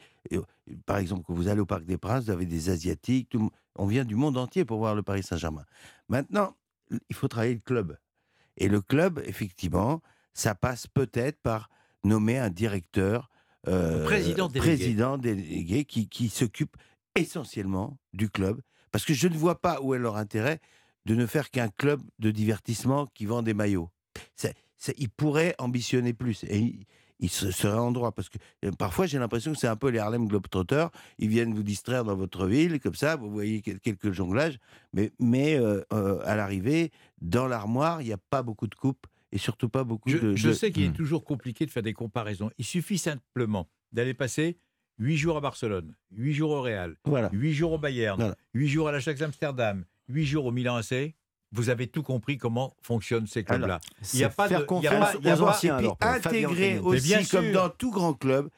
par 0.86 0.98
exemple, 0.98 1.22
quand 1.26 1.34
vous 1.34 1.48
allez 1.48 1.60
au 1.60 1.66
Parc 1.66 1.84
des 1.84 1.98
Princes, 1.98 2.24
vous 2.26 2.30
avez 2.30 2.46
des 2.46 2.70
Asiatiques. 2.70 3.28
tout 3.30 3.50
on 3.80 3.86
vient 3.86 4.04
du 4.04 4.14
monde 4.16 4.36
entier 4.36 4.64
pour 4.64 4.78
voir 4.78 4.94
le 4.96 5.02
Paris 5.02 5.22
Saint-Germain. 5.24 5.64
Maintenant, 6.08 6.54
il 6.90 7.16
faut 7.16 7.28
travailler 7.28 7.54
le 7.54 7.60
club. 7.60 7.98
Et 8.56 8.68
le 8.68 8.80
club, 8.80 9.22
effectivement, 9.24 10.02
ça 10.34 10.54
passe 10.54 10.86
peut-être 10.86 11.40
par 11.40 11.68
nommer 12.04 12.38
un 12.38 12.50
directeur, 12.50 13.30
euh, 13.66 14.04
président 14.04 14.48
délégué. 14.48 14.76
président 14.76 15.18
délégué 15.18 15.84
qui, 15.84 16.08
qui 16.08 16.28
s'occupe 16.28 16.76
essentiellement 17.14 17.98
du 18.12 18.30
club. 18.30 18.60
Parce 18.90 19.04
que 19.04 19.14
je 19.14 19.28
ne 19.28 19.36
vois 19.36 19.60
pas 19.60 19.80
où 19.80 19.94
est 19.94 19.98
leur 19.98 20.16
intérêt 20.16 20.60
de 21.04 21.14
ne 21.14 21.26
faire 21.26 21.50
qu'un 21.50 21.68
club 21.68 22.00
de 22.18 22.30
divertissement 22.30 23.06
qui 23.14 23.26
vend 23.26 23.42
des 23.42 23.54
maillots. 23.54 23.90
Ils 24.96 25.10
pourraient 25.10 25.54
ambitionner 25.58 26.12
plus. 26.12 26.44
Et 26.44 26.86
ils, 27.20 27.26
ils 27.26 27.28
se- 27.28 27.50
seraient 27.50 27.78
en 27.78 27.92
droit. 27.92 28.12
Parce 28.12 28.28
que 28.28 28.38
euh, 28.64 28.70
parfois, 28.72 29.06
j'ai 29.06 29.18
l'impression 29.18 29.52
que 29.52 29.58
c'est 29.58 29.66
un 29.68 29.76
peu 29.76 29.88
les 29.90 29.98
Harlem 29.98 30.26
Globetrotters. 30.28 30.88
Ils 31.18 31.28
viennent 31.28 31.54
vous 31.54 31.62
distraire 31.62 32.04
dans 32.04 32.16
votre 32.16 32.46
ville, 32.46 32.80
comme 32.80 32.94
ça, 32.94 33.16
vous 33.16 33.30
voyez 33.30 33.60
quel- 33.62 33.80
quelques 33.80 34.12
jonglages. 34.12 34.58
Mais, 34.92 35.10
mais 35.18 35.58
euh, 35.58 35.82
euh, 35.92 36.20
à 36.24 36.36
l'arrivée, 36.36 36.90
dans 37.20 37.46
l'armoire, 37.46 38.02
il 38.02 38.06
n'y 38.06 38.12
a 38.12 38.18
pas 38.30 38.42
beaucoup 38.42 38.66
de 38.66 38.74
coupes 38.74 39.06
et 39.32 39.38
surtout 39.38 39.68
pas 39.68 39.84
beaucoup 39.84 40.08
Je, 40.08 40.18
de. 40.18 40.34
je 40.36 40.48
de- 40.48 40.52
sais 40.54 40.70
qu'il 40.72 40.84
est 40.84 40.88
Hmm. 40.88 40.92
toujours 40.94 41.24
compliqué 41.24 41.66
de 41.66 41.70
faire 41.70 41.82
des 41.82 41.92
comparaisons. 41.92 42.50
Il 42.58 42.64
suffit 42.64 42.98
simplement 42.98 43.68
d'aller 43.92 44.14
passer 44.14 44.58
8 44.98 45.16
jours 45.16 45.36
à 45.36 45.40
Barcelone, 45.40 45.94
8 46.12 46.32
jours 46.34 46.50
au 46.50 46.62
Real, 46.62 46.96
Voilà. 47.04 47.28
8 47.32 47.52
jours 47.52 47.72
au 47.72 47.78
Bayern, 47.78 48.18
Voilà. 48.18 48.36
8 48.54 48.68
jours 48.68 48.88
à 48.88 48.92
l'Ajax 48.92 49.20
Amsterdam, 49.22 49.84
8 50.08 50.24
jours 50.26 50.46
au 50.46 50.50
Milan 50.50 50.76
AC. 50.76 51.14
Vous 51.52 51.70
avez 51.70 51.86
tout 51.86 52.02
compris 52.02 52.36
comment 52.36 52.74
fonctionnent 52.82 53.26
ces 53.26 53.42
clubs-là. 53.44 53.80
Il 54.12 54.20
y 54.20 54.24
a 54.24 54.28
pas 54.28 54.48
faire 54.48 54.60
de- 54.60 54.64
il 54.78 54.82
y 54.82 54.86
a 54.86 54.90
confiance 54.90 55.12
pas- 55.12 55.18
il 55.20 55.26
y 55.26 55.30
a 55.30 55.34
aux 55.34 55.38
pas- 55.44 55.50
anciens. 55.50 55.74
Et 55.76 55.78
puis 55.78 55.86
alors, 55.86 55.96
pour 55.98 56.08
Fabien 56.22 56.48
intégrer 56.48 56.78
aussi, 56.78 57.06
bien 57.08 57.24
comme 57.24 57.44
sûr. 57.46 57.52
dans 57.54 57.68
tout 57.70 57.90
grand 57.90 58.12
club, 58.14 58.48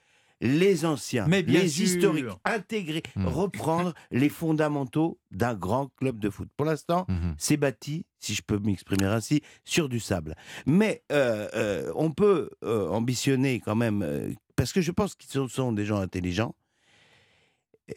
les 0.42 0.84
anciens, 0.86 1.26
Mais 1.28 1.42
bien 1.42 1.60
les 1.60 1.68
sûr. 1.68 1.84
historiques, 1.84 2.24
intégrer, 2.46 3.02
Hmm. 3.14 3.26
reprendre 3.26 3.92
les 4.10 4.28
fondamentaux 4.30 5.18
d'un 5.30 5.54
grand 5.54 5.90
club 5.98 6.18
de 6.18 6.30
foot. 6.30 6.48
Pour 6.56 6.64
l'instant, 6.66 7.04
Mhm. 7.08 7.34
c'est 7.38 7.58
bâti, 7.58 8.06
si 8.18 8.34
je 8.34 8.42
peux 8.42 8.58
m'exprimer 8.58 9.04
ainsi, 9.04 9.42
sur 9.64 9.88
du 9.88 10.00
sable. 10.00 10.34
Mais 10.66 11.02
euh, 11.12 11.46
euh, 11.54 11.92
on 11.94 12.10
peut 12.10 12.50
euh, 12.64 12.88
ambitionner 12.88 13.60
quand 13.60 13.76
même, 13.76 14.02
euh, 14.02 14.32
parce 14.56 14.72
que 14.72 14.80
je 14.80 14.90
pense 14.92 15.14
qu'ils 15.14 15.30
sont, 15.30 15.46
sont 15.46 15.72
des 15.72 15.84
gens 15.84 15.98
intelligents. 16.00 16.54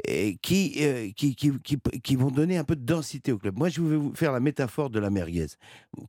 Euh, 0.10 0.32
qui, 0.42 1.14
qui, 1.16 1.36
qui, 1.36 1.78
qui 2.04 2.16
vont 2.16 2.32
donner 2.32 2.58
un 2.58 2.64
peu 2.64 2.76
de 2.76 2.86
densité 2.86 3.32
au 3.32 3.38
club. 3.38 3.58
Moi, 3.58 3.70
je 3.70 3.82
vais 3.82 3.96
vous 3.96 4.14
faire 4.16 4.32
la 4.32 4.40
métaphore 4.40 4.90
de 4.90 5.00
la 5.00 5.10
merguez. 5.10 5.48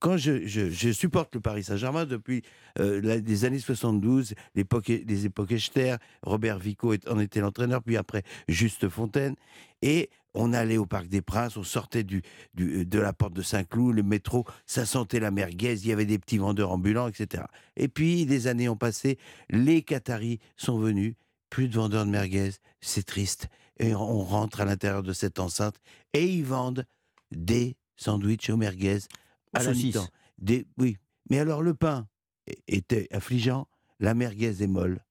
Quand 0.01 0.17
je, 0.17 0.47
je, 0.47 0.93
supporte 0.93 1.35
le 1.35 1.41
Paris 1.41 1.65
Saint-Germain 1.65 2.05
depuis 2.07 2.43
euh, 2.79 3.01
les 3.21 3.45
années 3.45 3.59
72, 3.59 4.35
l'époque, 4.55 4.89
les 4.89 5.27
époques 5.27 5.53
Echter, 5.53 5.97
Robert 6.23 6.59
Vico 6.59 6.95
en 7.09 7.21
était 7.21 7.41
l'entraîneur, 7.41 7.83
puis 7.83 7.97
après 7.97 8.23
Juste 8.49 8.89
Fontaine, 8.89 9.35
et 9.83 10.11
on 10.35 10.53
allait 10.53 10.79
au 10.79 10.87
Parc 10.87 11.07
des 11.07 11.23
Princes, 11.23 11.57
on 11.57 11.63
sortait 11.63 12.03
du, 12.03 12.23
du- 12.55 12.85
de 12.85 12.99
la 12.99 13.13
porte 13.13 13.35
de 13.35 13.43
Saint-Cloud, 13.43 13.95
le 13.95 14.03
métro, 14.03 14.45
ça 14.67 14.85
sentait 14.85 15.21
la 15.21 15.31
merguez, 15.31 15.75
il 15.75 15.87
y 15.87 15.93
avait 15.93 16.07
des 16.07 16.19
petits 16.19 16.39
vendeurs 16.39 16.73
ambulants, 16.73 17.09
etc. 17.09 17.45
Et 17.77 17.89
puis, 17.89 18.25
les 18.25 18.47
années 18.47 18.69
ont 18.69 18.77
passé, 18.77 19.19
les 19.51 19.83
Qataris 19.83 20.41
sont 20.57 20.79
venus, 20.79 21.15
plus 21.51 21.69
de 21.69 21.75
vendeurs 21.75 22.05
de 22.05 22.11
merguez, 22.11 22.51
c'est 22.81 23.07
triste. 23.07 23.49
Et 23.79 23.95
on 23.95 24.23
rentre 24.23 24.61
à 24.61 24.65
l'intérieur 24.65 25.03
de 25.03 25.13
cette 25.13 25.39
enceinte 25.39 25.77
et 26.13 26.25
ils 26.25 26.45
vendent 26.45 26.87
des 27.33 27.77
sandwichs 27.97 28.51
aux 28.51 28.57
merguez 28.57 28.99
à 29.53 29.59
la 29.59 29.65
Saucisses. 29.65 29.97
mi-temps. 29.97 30.09
Des, 30.39 30.67
oui, 30.79 30.97
mais 31.31 31.39
alors 31.39 31.63
le 31.63 31.75
pain 31.75 32.07
était 32.69 33.09
affligeant, 33.13 33.67
la 34.01 34.15
merguez 34.15 34.63
est 34.63 34.67
molle. 34.67 35.05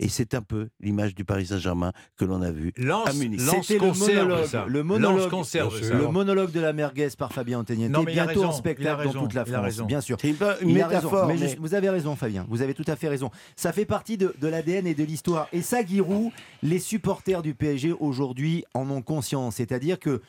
Et 0.00 0.08
c'est 0.08 0.34
un 0.34 0.42
peu 0.42 0.68
l'image 0.80 1.14
du 1.16 1.24
Paris 1.24 1.46
Saint-Germain 1.46 1.92
que 2.16 2.24
l'on 2.24 2.40
a 2.40 2.52
vu 2.52 2.72
Lance- 2.76 3.08
à 3.08 3.12
Munich. 3.14 3.40
Lance 3.40 3.66
C'était 3.66 3.74
le 3.74 3.90
conserve 3.90 4.14
monologue, 4.28 4.46
ça. 4.46 4.64
le 4.68 4.78
Lance 4.78 4.86
monologue, 4.86 5.30
conserve 5.30 5.82
ça. 5.82 5.94
le 5.94 6.08
monologue 6.08 6.52
de 6.52 6.60
la 6.60 6.72
merguez 6.72 7.08
par 7.18 7.32
Fabien 7.32 7.58
Antoniente. 7.58 7.90
Il 7.90 8.18
a 8.20 8.24
bientôt 8.26 8.44
en 8.44 8.50
il 8.50 8.50
a 8.50 8.52
spectacle 8.52 9.00
raison, 9.00 9.12
dans 9.12 9.20
toute 9.22 9.34
la 9.34 9.44
France, 9.44 9.80
bien 9.82 10.00
sûr. 10.00 10.16
C'est 10.20 10.28
une, 10.62 10.72
métaphore. 10.72 11.26
mais 11.26 11.56
vous 11.58 11.74
avez 11.74 11.90
raison, 11.90 12.14
Fabien. 12.14 12.46
Vous 12.48 12.62
avez 12.62 12.74
tout 12.74 12.84
à 12.86 12.94
fait 12.94 13.08
raison. 13.08 13.30
Ça 13.56 13.72
fait 13.72 13.86
partie 13.86 14.16
de, 14.16 14.34
de 14.40 14.46
l'ADN 14.48 14.86
et 14.86 14.94
de 14.94 15.02
l'histoire. 15.02 15.48
Et 15.52 15.62
ça, 15.62 15.84
Giroud, 15.84 16.30
les 16.62 16.78
supporters 16.78 17.42
du 17.42 17.54
PSG 17.54 17.92
aujourd'hui 17.92 18.64
en 18.74 18.88
ont 18.90 19.02
conscience. 19.02 19.56
C'est-à-dire 19.56 19.98
que 19.98 20.22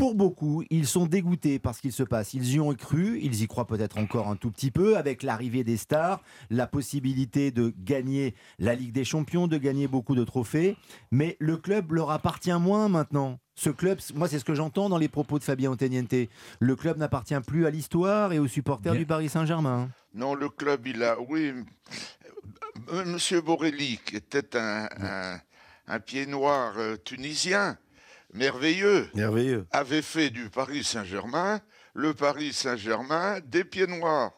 pour 0.00 0.14
beaucoup, 0.14 0.64
ils 0.70 0.86
sont 0.86 1.04
dégoûtés 1.04 1.58
par 1.58 1.74
ce 1.74 1.82
qu'il 1.82 1.92
se 1.92 2.02
passe. 2.02 2.32
Ils 2.32 2.54
y 2.54 2.58
ont 2.58 2.72
cru, 2.74 3.18
ils 3.22 3.42
y 3.42 3.46
croient 3.46 3.66
peut-être 3.66 3.98
encore 3.98 4.28
un 4.28 4.36
tout 4.36 4.50
petit 4.50 4.70
peu, 4.70 4.96
avec 4.96 5.22
l'arrivée 5.22 5.62
des 5.62 5.76
stars, 5.76 6.22
la 6.48 6.66
possibilité 6.66 7.50
de 7.50 7.74
gagner 7.76 8.34
la 8.58 8.74
Ligue 8.74 8.92
des 8.92 9.04
Champions, 9.04 9.46
de 9.46 9.58
gagner 9.58 9.88
beaucoup 9.88 10.14
de 10.14 10.24
trophées. 10.24 10.78
Mais 11.10 11.36
le 11.38 11.58
club 11.58 11.92
leur 11.92 12.10
appartient 12.10 12.50
moins 12.58 12.88
maintenant. 12.88 13.38
Ce 13.56 13.68
club, 13.68 13.98
moi, 14.14 14.26
c'est 14.26 14.38
ce 14.38 14.44
que 14.46 14.54
j'entends 14.54 14.88
dans 14.88 14.96
les 14.96 15.08
propos 15.08 15.38
de 15.38 15.44
Fabien 15.44 15.70
Antoniente. 15.70 16.14
Le 16.60 16.76
club 16.76 16.96
n'appartient 16.96 17.38
plus 17.46 17.66
à 17.66 17.70
l'histoire 17.70 18.32
et 18.32 18.38
aux 18.38 18.48
supporters 18.48 18.92
Bien. 18.92 19.00
du 19.00 19.06
Paris 19.06 19.28
Saint-Germain. 19.28 19.90
Non, 20.14 20.34
le 20.34 20.48
club, 20.48 20.86
il 20.86 21.02
a. 21.02 21.20
Oui. 21.28 21.52
euh, 22.90 23.04
Monsieur 23.04 23.42
Borelli, 23.42 24.00
qui 24.06 24.16
était 24.16 24.56
un, 24.56 24.88
un, 24.98 25.40
un 25.88 26.00
pied 26.00 26.24
noir 26.24 26.72
euh, 26.78 26.96
tunisien, 26.96 27.76
merveilleux, 28.32 29.08
Merveilleux. 29.14 29.66
avait 29.72 30.02
fait 30.02 30.30
du 30.30 30.50
Paris 30.50 30.84
Saint-Germain 30.84 31.60
le 31.94 32.14
Paris 32.14 32.52
Saint-Germain 32.52 33.40
des 33.44 33.64
pieds 33.64 33.86
noirs. 33.86 34.32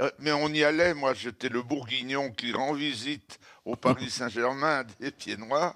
Euh, 0.00 0.10
Mais 0.18 0.32
on 0.32 0.48
y 0.48 0.62
allait, 0.64 0.94
moi 0.94 1.14
j'étais 1.14 1.48
le 1.48 1.62
bourguignon 1.62 2.30
qui 2.30 2.52
rend 2.52 2.74
visite 2.74 3.38
au 3.64 3.76
Paris 3.76 4.10
Saint-Germain 4.10 4.84
des 5.00 5.10
pieds 5.10 5.36
noirs, 5.36 5.74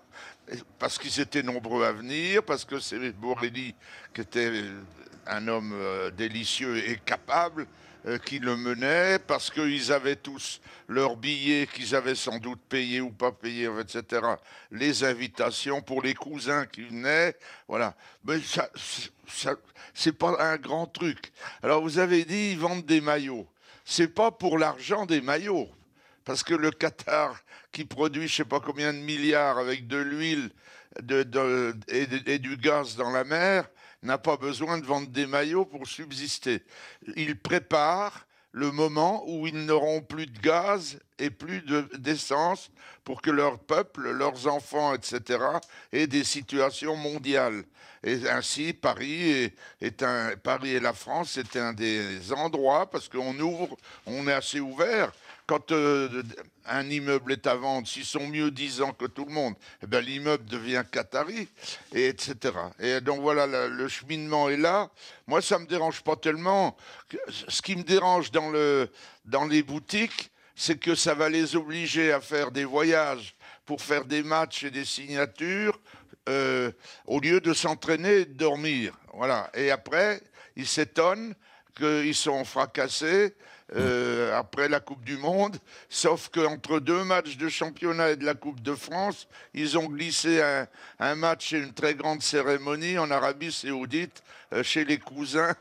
parce 0.79 0.99
qu'ils 0.99 1.21
étaient 1.21 1.43
nombreux 1.43 1.85
à 1.85 1.93
venir, 1.93 2.43
parce 2.43 2.65
que 2.65 2.81
c'est 2.81 3.13
Borelli 3.13 3.75
qui 4.15 4.21
était 4.21 4.63
un 5.27 5.49
homme 5.49 5.73
euh, 5.75 6.11
délicieux 6.11 6.77
et 6.77 6.99
capable 7.05 7.67
qui 8.25 8.39
le 8.39 8.57
menait, 8.57 9.19
parce 9.19 9.51
qu'ils 9.51 9.93
avaient 9.93 10.17
tous 10.17 10.61
leurs 10.89 11.17
billets 11.17 11.67
qu'ils 11.67 11.95
avaient 11.95 12.15
sans 12.15 12.39
doute 12.39 12.61
payés 12.69 13.01
ou 13.01 13.11
pas 13.11 13.33
payés, 13.33 13.69
etc. 13.81 14.23
Les 14.71 15.05
invitations 15.05 15.83
pour 15.83 16.03
les 16.03 16.15
cousins 16.15 16.67
qui 16.67 16.83
venaient, 16.83 17.37
voilà. 17.69 17.95
Mais 18.25 18.41
ça, 18.41 18.69
c'est 19.95 20.13
pas 20.13 20.37
un 20.41 20.57
grand 20.57 20.87
truc. 20.87 21.33
Alors 21.63 21.83
vous 21.83 21.99
avez 21.99 22.25
dit, 22.25 22.53
ils 22.53 22.59
vendent 22.59 22.87
des 22.87 23.01
maillots. 23.01 23.47
C'est 23.85 24.09
pas 24.09 24.31
pour 24.31 24.59
l'argent 24.59 25.07
des 25.07 25.21
maillots. 25.21 25.69
Parce 26.25 26.43
que 26.43 26.55
le 26.55 26.71
Qatar, 26.71 27.35
qui 27.73 27.85
produit 27.85 28.29
je 28.29 28.37
sais 28.37 28.45
pas 28.45 28.61
combien 28.61 28.93
de 28.93 28.99
milliards 28.99 29.59
avec 29.59 29.87
de 29.87 29.97
l'huile 29.97 30.51
de- 31.01 31.75
et 32.27 32.39
du 32.39 32.57
gaz 32.57 32.97
dans 32.97 33.11
la 33.11 33.25
mer, 33.25 33.69
n'a 34.03 34.19
pas 34.19 34.37
besoin 34.37 34.79
de 34.79 34.87
vendre 34.87 35.09
des 35.09 35.27
maillots 35.27 35.65
pour 35.65 35.87
subsister. 35.87 36.63
Il 37.17 37.39
prépare 37.39 38.27
le 38.53 38.73
moment 38.73 39.23
où 39.29 39.47
ils 39.47 39.65
n'auront 39.65 40.01
plus 40.01 40.27
de 40.27 40.39
gaz 40.41 40.99
et 41.19 41.31
plus 41.31 41.61
de- 41.63 41.89
d'essence 41.99 42.71
pour 43.05 43.23
que 43.23 43.31
leur 43.31 43.59
peuple, 43.59 44.11
leurs 44.11 44.47
enfants, 44.49 44.95
etc., 44.95 45.39
aient 45.93 46.07
des 46.07 46.25
situations 46.25 46.97
mondiales. 46.97 47.63
Et 48.03 48.29
ainsi, 48.29 48.73
Paris 48.73 49.53
est, 49.81 50.05
Paris 50.43 50.71
et 50.71 50.81
la 50.81 50.95
France, 50.95 51.33
c'est 51.35 51.57
un 51.57 51.73
des 51.73 52.33
endroits, 52.33 52.89
parce 52.91 53.09
qu'on 53.09 53.39
ouvre, 53.39 53.77
on 54.07 54.27
est 54.27 54.33
assez 54.33 54.59
ouvert. 54.59 55.13
Quand 55.51 55.73
euh, 55.73 56.23
un 56.65 56.89
immeuble 56.89 57.33
est 57.33 57.45
à 57.49 57.57
vendre, 57.57 57.89
s'ils 57.89 58.05
sont 58.05 58.29
mieux 58.29 58.53
disant 58.53 58.93
que 58.93 59.07
tout 59.07 59.25
le 59.25 59.33
monde, 59.33 59.57
eh 59.83 59.87
ben, 59.89 59.99
l'immeuble 59.99 60.45
devient 60.45 60.85
qatari, 60.89 61.49
et 61.93 62.07
etc. 62.07 62.37
Et 62.79 63.01
donc 63.01 63.21
voilà, 63.21 63.67
le, 63.67 63.89
cheminement 63.89 64.49
est 64.49 64.57
là. 64.57 64.89
Moi, 65.27 65.43
ça 65.43 65.59
me 65.59 65.67
dérange 65.67 66.03
pas 66.03 66.15
tellement. 66.15 66.77
Ce 67.49 67.61
qui 67.63 67.75
me 67.75 67.83
dérange 67.83 68.31
dans 68.31 69.45
les 69.49 69.63
boutiques, 69.65 70.31
c'est 70.55 70.79
que 70.79 70.95
ça 70.95 71.15
va 71.15 71.29
les 71.29 71.57
obliger 71.57 72.13
à 72.13 72.21
faire 72.21 72.53
des 72.53 72.65
voyages 72.65 73.35
pour 73.67 73.83
faire 73.83 74.05
des 74.05 74.23
matchs 74.23 74.63
et 74.63 74.71
des 74.71 74.85
signatures 74.85 75.81
euh, 76.29 76.71
au 77.07 77.19
lieu 77.19 77.41
de 77.41 77.55
s'entraîner 77.55 78.19
et 78.19 78.25
de 78.25 78.35
dormir. 78.35 78.95
Voilà. 79.15 79.51
Et 79.55 79.73
après, 79.73 80.23
ils 80.55 80.69
s'étonnent 80.69 81.35
qu'ils 81.77 82.15
sont 82.15 82.45
fracassés 82.45 83.35
euh, 83.77 84.37
après 84.37 84.69
la 84.69 84.81
Coupe 84.81 85.05
du 85.05 85.17
Monde, 85.17 85.57
sauf 85.89 86.29
qu'entre 86.29 86.81
deux 86.81 87.05
matchs 87.05 87.37
de 87.37 87.49
championnat 87.49 88.11
et 88.11 88.17
de 88.17 88.25
la 88.25 88.35
Coupe 88.35 88.61
de 88.61 88.75
France, 88.75 89.29
ils 89.55 89.79
ont 89.79 89.87
glissé 89.87 90.43
un, 90.43 90.67
un 90.99 91.15
match 91.15 91.53
et 91.53 91.59
une 91.59 91.73
très 91.73 91.95
grande 91.95 92.23
cérémonie 92.23 92.99
en 92.99 93.11
Arabie 93.11 93.53
saoudite 93.53 94.23
chez 94.63 94.85
les 94.85 94.99
cousins 94.99 95.55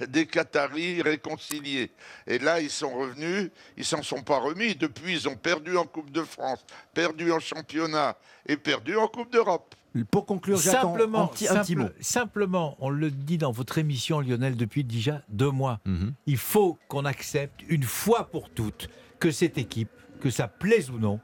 des 0.08 0.26
Qataris 0.26 1.02
réconciliés. 1.02 1.90
Et 2.26 2.38
là, 2.38 2.60
ils 2.60 2.70
sont 2.70 2.90
revenus, 2.96 3.50
ils 3.76 3.84
s'en 3.84 4.02
sont 4.02 4.22
pas 4.22 4.38
remis. 4.38 4.74
Depuis, 4.74 5.12
ils 5.14 5.28
ont 5.28 5.36
perdu 5.36 5.76
en 5.76 5.84
Coupe 5.84 6.10
de 6.10 6.22
France, 6.22 6.64
perdu 6.94 7.32
en 7.32 7.40
championnat 7.40 8.16
et 8.46 8.56
perdu 8.56 8.96
en 8.96 9.08
Coupe 9.08 9.32
d'Europe. 9.32 9.74
Pour 10.10 10.26
conclure, 10.26 10.58
Simplement, 10.58 11.26
petit- 11.28 11.48
un 11.48 11.62
petit 11.62 11.74
mot. 11.74 11.88
simplement, 12.00 12.76
on 12.80 12.90
le 12.90 13.10
dit 13.10 13.38
dans 13.38 13.50
votre 13.50 13.78
émission, 13.78 14.20
Lionel, 14.20 14.54
depuis 14.56 14.84
déjà 14.84 15.22
deux 15.30 15.50
mois. 15.50 15.80
Mhm. 15.86 16.12
Il 16.26 16.36
faut 16.36 16.78
qu'on 16.88 17.06
accepte 17.06 17.62
une 17.68 17.82
fois 17.82 18.28
pour 18.30 18.50
toutes 18.50 18.88
que 19.18 19.30
cette 19.30 19.56
équipe, 19.56 19.88
que 20.20 20.28
ça 20.28 20.48
plaise 20.48 20.90
ou 20.90 20.98
non, 20.98 21.18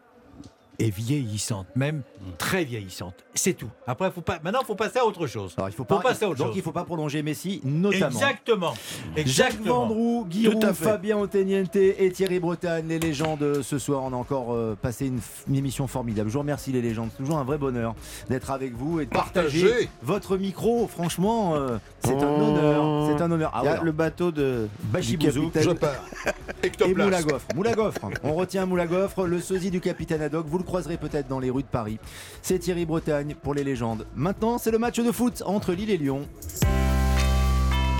est 0.78 0.90
vieillissante, 0.90 1.66
même 1.76 2.02
très 2.38 2.64
vieillissante. 2.64 3.14
C'est 3.34 3.52
tout. 3.54 3.68
Après, 3.86 4.10
faut 4.10 4.20
pas. 4.20 4.38
Maintenant, 4.42 4.60
il 4.62 4.66
faut 4.66 4.74
passer 4.74 4.98
à 4.98 5.06
autre 5.06 5.26
chose. 5.26 5.54
Alors, 5.56 5.68
il 5.68 5.72
faut 5.74 5.84
pas, 5.84 5.98
passer 6.00 6.24
à 6.24 6.28
autre 6.28 6.38
donc 6.38 6.48
chose. 6.48 6.56
il 6.56 6.58
ne 6.60 6.64
faut 6.64 6.72
pas 6.72 6.84
prolonger 6.84 7.22
Messi, 7.22 7.60
notamment. 7.64 8.06
Exactement. 8.18 8.74
Jacques 8.74 9.18
Exactement. 9.18 9.86
Vendroux, 9.86 10.26
Giroud. 10.30 10.72
Fabien 10.72 11.16
Antoniente 11.18 11.76
et 11.76 12.10
Thierry 12.12 12.40
Bretagne, 12.40 12.86
les 12.88 12.98
légendes 12.98 13.62
ce 13.62 13.78
soir. 13.78 14.02
On 14.04 14.12
a 14.12 14.16
encore 14.16 14.52
euh, 14.54 14.76
passé 14.80 15.06
une, 15.06 15.18
f- 15.18 15.46
une 15.48 15.56
émission 15.56 15.86
formidable. 15.86 16.28
Je 16.28 16.34
vous 16.34 16.40
remercie 16.40 16.72
les 16.72 16.82
légendes. 16.82 17.10
C'est 17.12 17.22
toujours 17.22 17.38
un 17.38 17.44
vrai 17.44 17.58
bonheur 17.58 17.94
d'être 18.28 18.50
avec 18.50 18.74
vous 18.74 19.00
et 19.00 19.06
de 19.06 19.10
partager 19.10 19.62
Partagez. 19.62 19.88
votre 20.02 20.36
micro. 20.36 20.86
Franchement, 20.88 21.54
euh, 21.54 21.78
c'est 22.00 22.14
un 22.16 22.40
honneur. 22.40 23.06
C'est 23.16 23.22
un 23.22 23.30
honneur. 23.30 23.50
Ah 23.54 23.60
Il 23.62 23.66
y 23.66 23.68
a 23.68 23.72
ouais, 23.78 23.84
le 23.84 23.92
bateau 23.92 24.30
de 24.32 24.68
Bachi 24.84 25.16
du 25.16 25.26
Bouzou. 25.26 25.50
capitaine. 25.50 25.62
Je 25.62 25.70
pars. 25.70 26.04
et. 26.62 26.94
Moulagoffre. 26.94 27.46
Moulagoffre. 27.54 28.00
On 28.22 28.34
retient 28.34 28.66
Moulagoffre, 28.66 29.26
le 29.26 29.40
sosie 29.40 29.70
du 29.70 29.80
capitaine 29.80 30.22
Haddock. 30.22 30.46
Vous 30.46 30.58
le 30.62 30.66
croiserez 30.66 30.96
peut-être 30.96 31.26
dans 31.28 31.40
les 31.40 31.50
rues 31.50 31.62
de 31.62 31.68
Paris. 31.68 31.98
C'est 32.40 32.58
Thierry 32.60 32.86
Bretagne 32.86 33.34
pour 33.42 33.52
les 33.54 33.64
légendes. 33.64 34.06
Maintenant, 34.14 34.58
c'est 34.58 34.70
le 34.70 34.78
match 34.78 34.98
de 35.00 35.10
foot 35.12 35.42
entre 35.44 35.72
Lille 35.72 35.90
et 35.90 35.98
Lyon. 35.98 36.26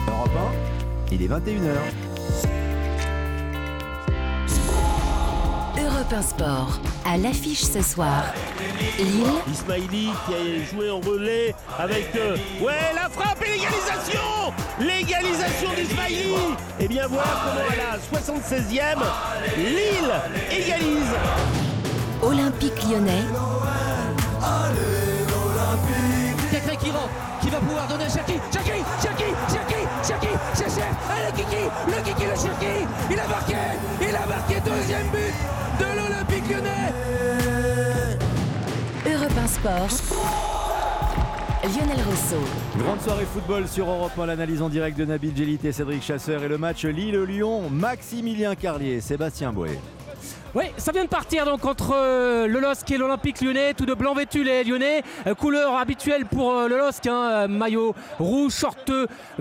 Europe 0.08 0.30
1, 1.10 1.14
il 1.14 1.22
est 1.22 1.28
21h. 1.28 1.76
Europe 5.78 6.12
1 6.12 6.22
Sport. 6.22 6.80
À 7.04 7.16
l'affiche 7.16 7.62
ce 7.62 7.82
soir. 7.82 8.24
Lille, 8.98 9.24
Ismaili 9.50 10.10
qui 10.26 10.34
a 10.34 10.64
joué 10.72 10.90
en 10.90 11.00
relais 11.00 11.54
avec. 11.78 12.14
euh, 12.16 12.36
ouais, 12.60 12.92
la 12.94 13.08
frappe 13.08 13.42
et 13.44 13.50
l'égalisation 13.52 14.20
L'égalisation 14.78 15.70
d'Ismaili 15.74 16.34
Et 16.80 16.86
bien 16.88 17.06
voilà 17.08 17.28
comment 17.44 17.68
à 17.70 17.76
la 17.76 17.98
76e, 17.98 18.98
Lille 19.56 20.12
égalise 20.50 21.14
Olympique 22.22 22.82
lyonnais, 22.88 23.24
Quelqu'un 26.50 26.76
qui 26.76 26.90
rentre, 26.90 27.08
qui 27.40 27.50
va 27.50 27.58
pouvoir 27.58 27.88
donner 27.88 28.04
à 28.04 28.08
Cherki. 28.08 28.34
Cherki, 28.52 28.70
Cherki, 29.02 29.24
Cherki, 29.50 29.74
Cherki, 30.06 30.28
Cherki. 30.56 30.80
Allez, 31.10 31.26
le 31.26 31.32
Kiki, 31.36 31.62
le 31.88 32.02
Kiki, 32.04 32.24
le 32.24 32.36
Cherki. 32.36 32.86
Il 33.10 33.18
a 33.18 33.26
marqué, 33.26 33.56
il 34.00 34.14
a 34.14 34.26
marqué 34.26 34.54
deuxième 34.60 35.08
but 35.08 35.34
de 35.80 35.84
l'Olympique 35.96 36.48
lyonnais. 36.48 36.92
Europe 39.04 39.38
1 39.42 39.46
Sport. 39.48 40.16
Lionel 41.64 42.04
Rousseau. 42.04 42.44
Grande 42.78 43.00
soirée 43.00 43.26
football 43.32 43.66
sur 43.66 43.88
Europe 43.88 44.12
1, 44.16 44.26
l'analyse 44.26 44.62
en 44.62 44.68
direct 44.68 44.96
de 44.96 45.04
Nabil 45.04 45.36
Djellit 45.36 45.60
et 45.64 45.72
Cédric 45.72 46.02
Chasseur 46.02 46.44
et 46.44 46.48
le 46.48 46.58
match 46.58 46.84
Lille-Lyon, 46.84 47.68
Maximilien 47.70 48.54
Carlier, 48.54 49.00
Sébastien 49.00 49.52
Bouet. 49.52 49.78
Oui, 50.54 50.64
ça 50.76 50.92
vient 50.92 51.04
de 51.04 51.08
partir 51.08 51.46
donc 51.46 51.64
entre 51.64 51.94
euh, 51.94 52.46
le 52.46 52.60
LOSC 52.60 52.90
et 52.90 52.98
l'Olympique 52.98 53.40
lyonnais, 53.40 53.72
tout 53.72 53.86
de 53.86 53.94
blanc 53.94 54.12
vêtu 54.12 54.44
les 54.44 54.64
lyonnais, 54.64 55.02
Euh, 55.26 55.34
couleur 55.34 55.76
habituelle 55.76 56.26
pour 56.26 56.52
euh, 56.52 56.68
le 56.68 56.76
LOSC, 56.76 57.06
hein, 57.06 57.48
maillot 57.48 57.94
rouge, 58.18 58.52
short 58.52 58.92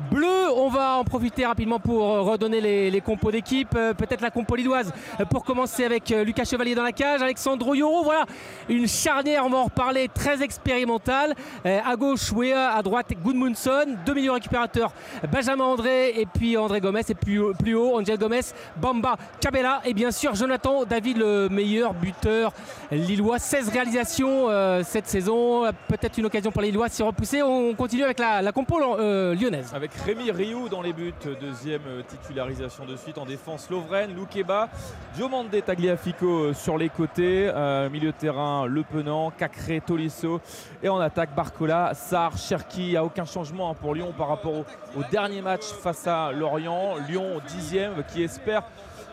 bleu. 0.10 0.50
On 0.56 0.70
va 0.70 0.96
en 0.96 1.04
profiter 1.04 1.46
rapidement 1.46 1.82
pour 1.82 2.02
redonner 2.02 2.62
les, 2.62 2.90
les 2.90 3.02
compos 3.02 3.30
d'équipe, 3.30 3.72
peut-être 3.72 4.22
la 4.22 4.30
compo 4.30 4.56
lilloise 4.56 4.94
euh, 5.20 5.26
pour 5.26 5.44
commencer 5.44 5.84
avec 5.84 6.14
Lucas 6.26 6.46
Chevalier 6.46 6.76
dans 6.76 6.84
la 6.84 6.94
cage, 6.94 7.22
Alexandro 7.22 7.76
Yoro, 7.76 8.06
voilà, 8.06 8.26
une 8.70 8.88
charnière, 8.88 9.46
on 9.46 9.50
va 9.50 9.58
en 9.58 9.64
reparler, 9.66 10.08
très 10.08 10.42
expérimentale. 10.42 11.36
À 11.66 11.96
gauche, 11.98 12.32
Wea, 12.32 12.74
à 12.74 12.82
droite, 12.82 13.08
Goodmunson, 13.22 13.98
deux 14.06 14.14
milieux 14.14 14.32
récupérateurs, 14.32 14.94
Benjamin 15.30 15.66
André 15.66 16.14
et 16.16 16.26
puis 16.26 16.56
André 16.58 16.80
Gomez, 16.80 17.02
et 17.10 17.16
puis 17.16 17.38
plus 17.60 17.76
haut, 17.76 18.00
Angel 18.00 18.18
Gomez, 18.18 18.42
Bamba, 18.78 19.18
Cabella 19.42 19.82
et 19.84 19.94
bien 19.94 20.12
sûr 20.12 20.36
Jonathan 20.36 20.86
David, 20.86 21.01
le 21.10 21.50
meilleur 21.50 21.94
buteur 21.94 22.54
lillois. 22.92 23.40
16 23.40 23.70
réalisations 23.70 24.50
euh, 24.50 24.82
cette 24.84 25.08
saison, 25.08 25.64
peut-être 25.88 26.18
une 26.18 26.26
occasion 26.26 26.52
pour 26.52 26.62
les 26.62 26.70
Lillois 26.70 26.90
s'y 26.90 27.04
repousser. 27.04 27.42
On 27.42 27.74
continue 27.74 28.04
avec 28.04 28.20
la, 28.20 28.52
compo 28.52 28.80
euh, 28.82 29.36
lyonnaise. 29.36 29.72
Avec 29.74 29.94
Rémi 29.94 30.32
Rioux 30.32 30.70
dans 30.70 30.82
les 30.82 30.94
buts, 30.94 31.14
deuxième 31.40 31.82
euh, 31.88 32.02
titularisation 32.08 32.86
de 32.86 32.96
suite 32.96 33.18
en 33.18 33.26
défense. 33.26 33.70
Lovren, 33.70 34.14
Loukeba, 34.16 34.70
Diomande 35.16 35.50
Tagliafico 35.66 36.54
sur 36.54 36.78
les 36.78 36.90
côtés, 36.90 37.52
milieu 37.92 38.12
de 38.12 38.18
terrain 38.18 38.66
Le 38.66 38.84
Penant, 38.84 39.32
Cacré, 39.32 39.82
Tolisso 39.82 40.40
et 40.84 40.90
en 40.90 41.00
attaque 41.00 41.36
Barcola, 41.36 41.94
Sar, 41.94 42.38
Cherki. 42.38 42.82
Il 42.82 42.90
n'y 42.90 42.98
a 42.98 43.04
aucun 43.04 43.26
changement 43.26 43.72
hein, 43.72 43.76
pour 43.80 43.94
Lyon 43.96 44.14
par 44.18 44.28
rapport 44.28 44.54
au, 44.54 44.66
au 45.00 45.04
dernier 45.12 45.42
match 45.42 45.64
face 45.82 46.08
à 46.08 46.32
Lorient. 46.32 46.96
Lyon 47.08 47.42
dixième 47.48 48.04
qui 48.12 48.24
espère 48.24 48.64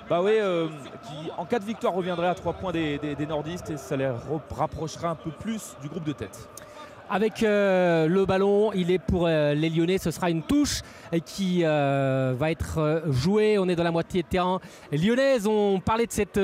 bah 0.09 0.21
oui, 0.23 0.33
euh, 0.35 0.69
qui 1.03 1.31
en 1.37 1.45
cas 1.45 1.59
de 1.59 1.65
victoire 1.65 1.93
reviendrait 1.93 2.29
à 2.29 2.35
3 2.35 2.55
points 2.55 2.73
des, 2.73 2.99
des- 2.99 3.27
nordistes 3.27 3.71
et 3.71 3.77
ça 3.77 3.97
les 3.97 4.11
rapprochera 4.57 5.11
un 5.11 5.15
peu 5.15 5.31
plus 5.31 5.77
du 5.83 5.89
groupe 5.89 6.05
de 6.05 6.13
tête. 6.13 6.49
Avec 7.11 7.43
euh, 7.43 8.07
le 8.07 8.27
ballon, 8.27 8.71
il 8.75 8.91
est 8.91 8.99
pour 8.99 9.27
euh, 9.27 9.55
les 9.55 9.71
Lyonnais, 9.71 9.97
ce 9.97 10.11
sera 10.11 10.29
une 10.29 10.43
touche 10.43 10.83
euh, 11.15 11.19
qui 11.25 11.63
va 11.63 12.51
être 12.51 13.05
jouée. 13.09 13.57
On 13.59 13.67
est 13.67 13.77
dans 13.77 13.83
la 13.85 13.91
moitié 13.91 14.23
de 14.23 14.29
terrain 14.29 14.61
lyonnaise. 14.93 15.47
On 15.47 15.81
parlait 15.81 16.07
de 16.07 16.13
cette 16.13 16.39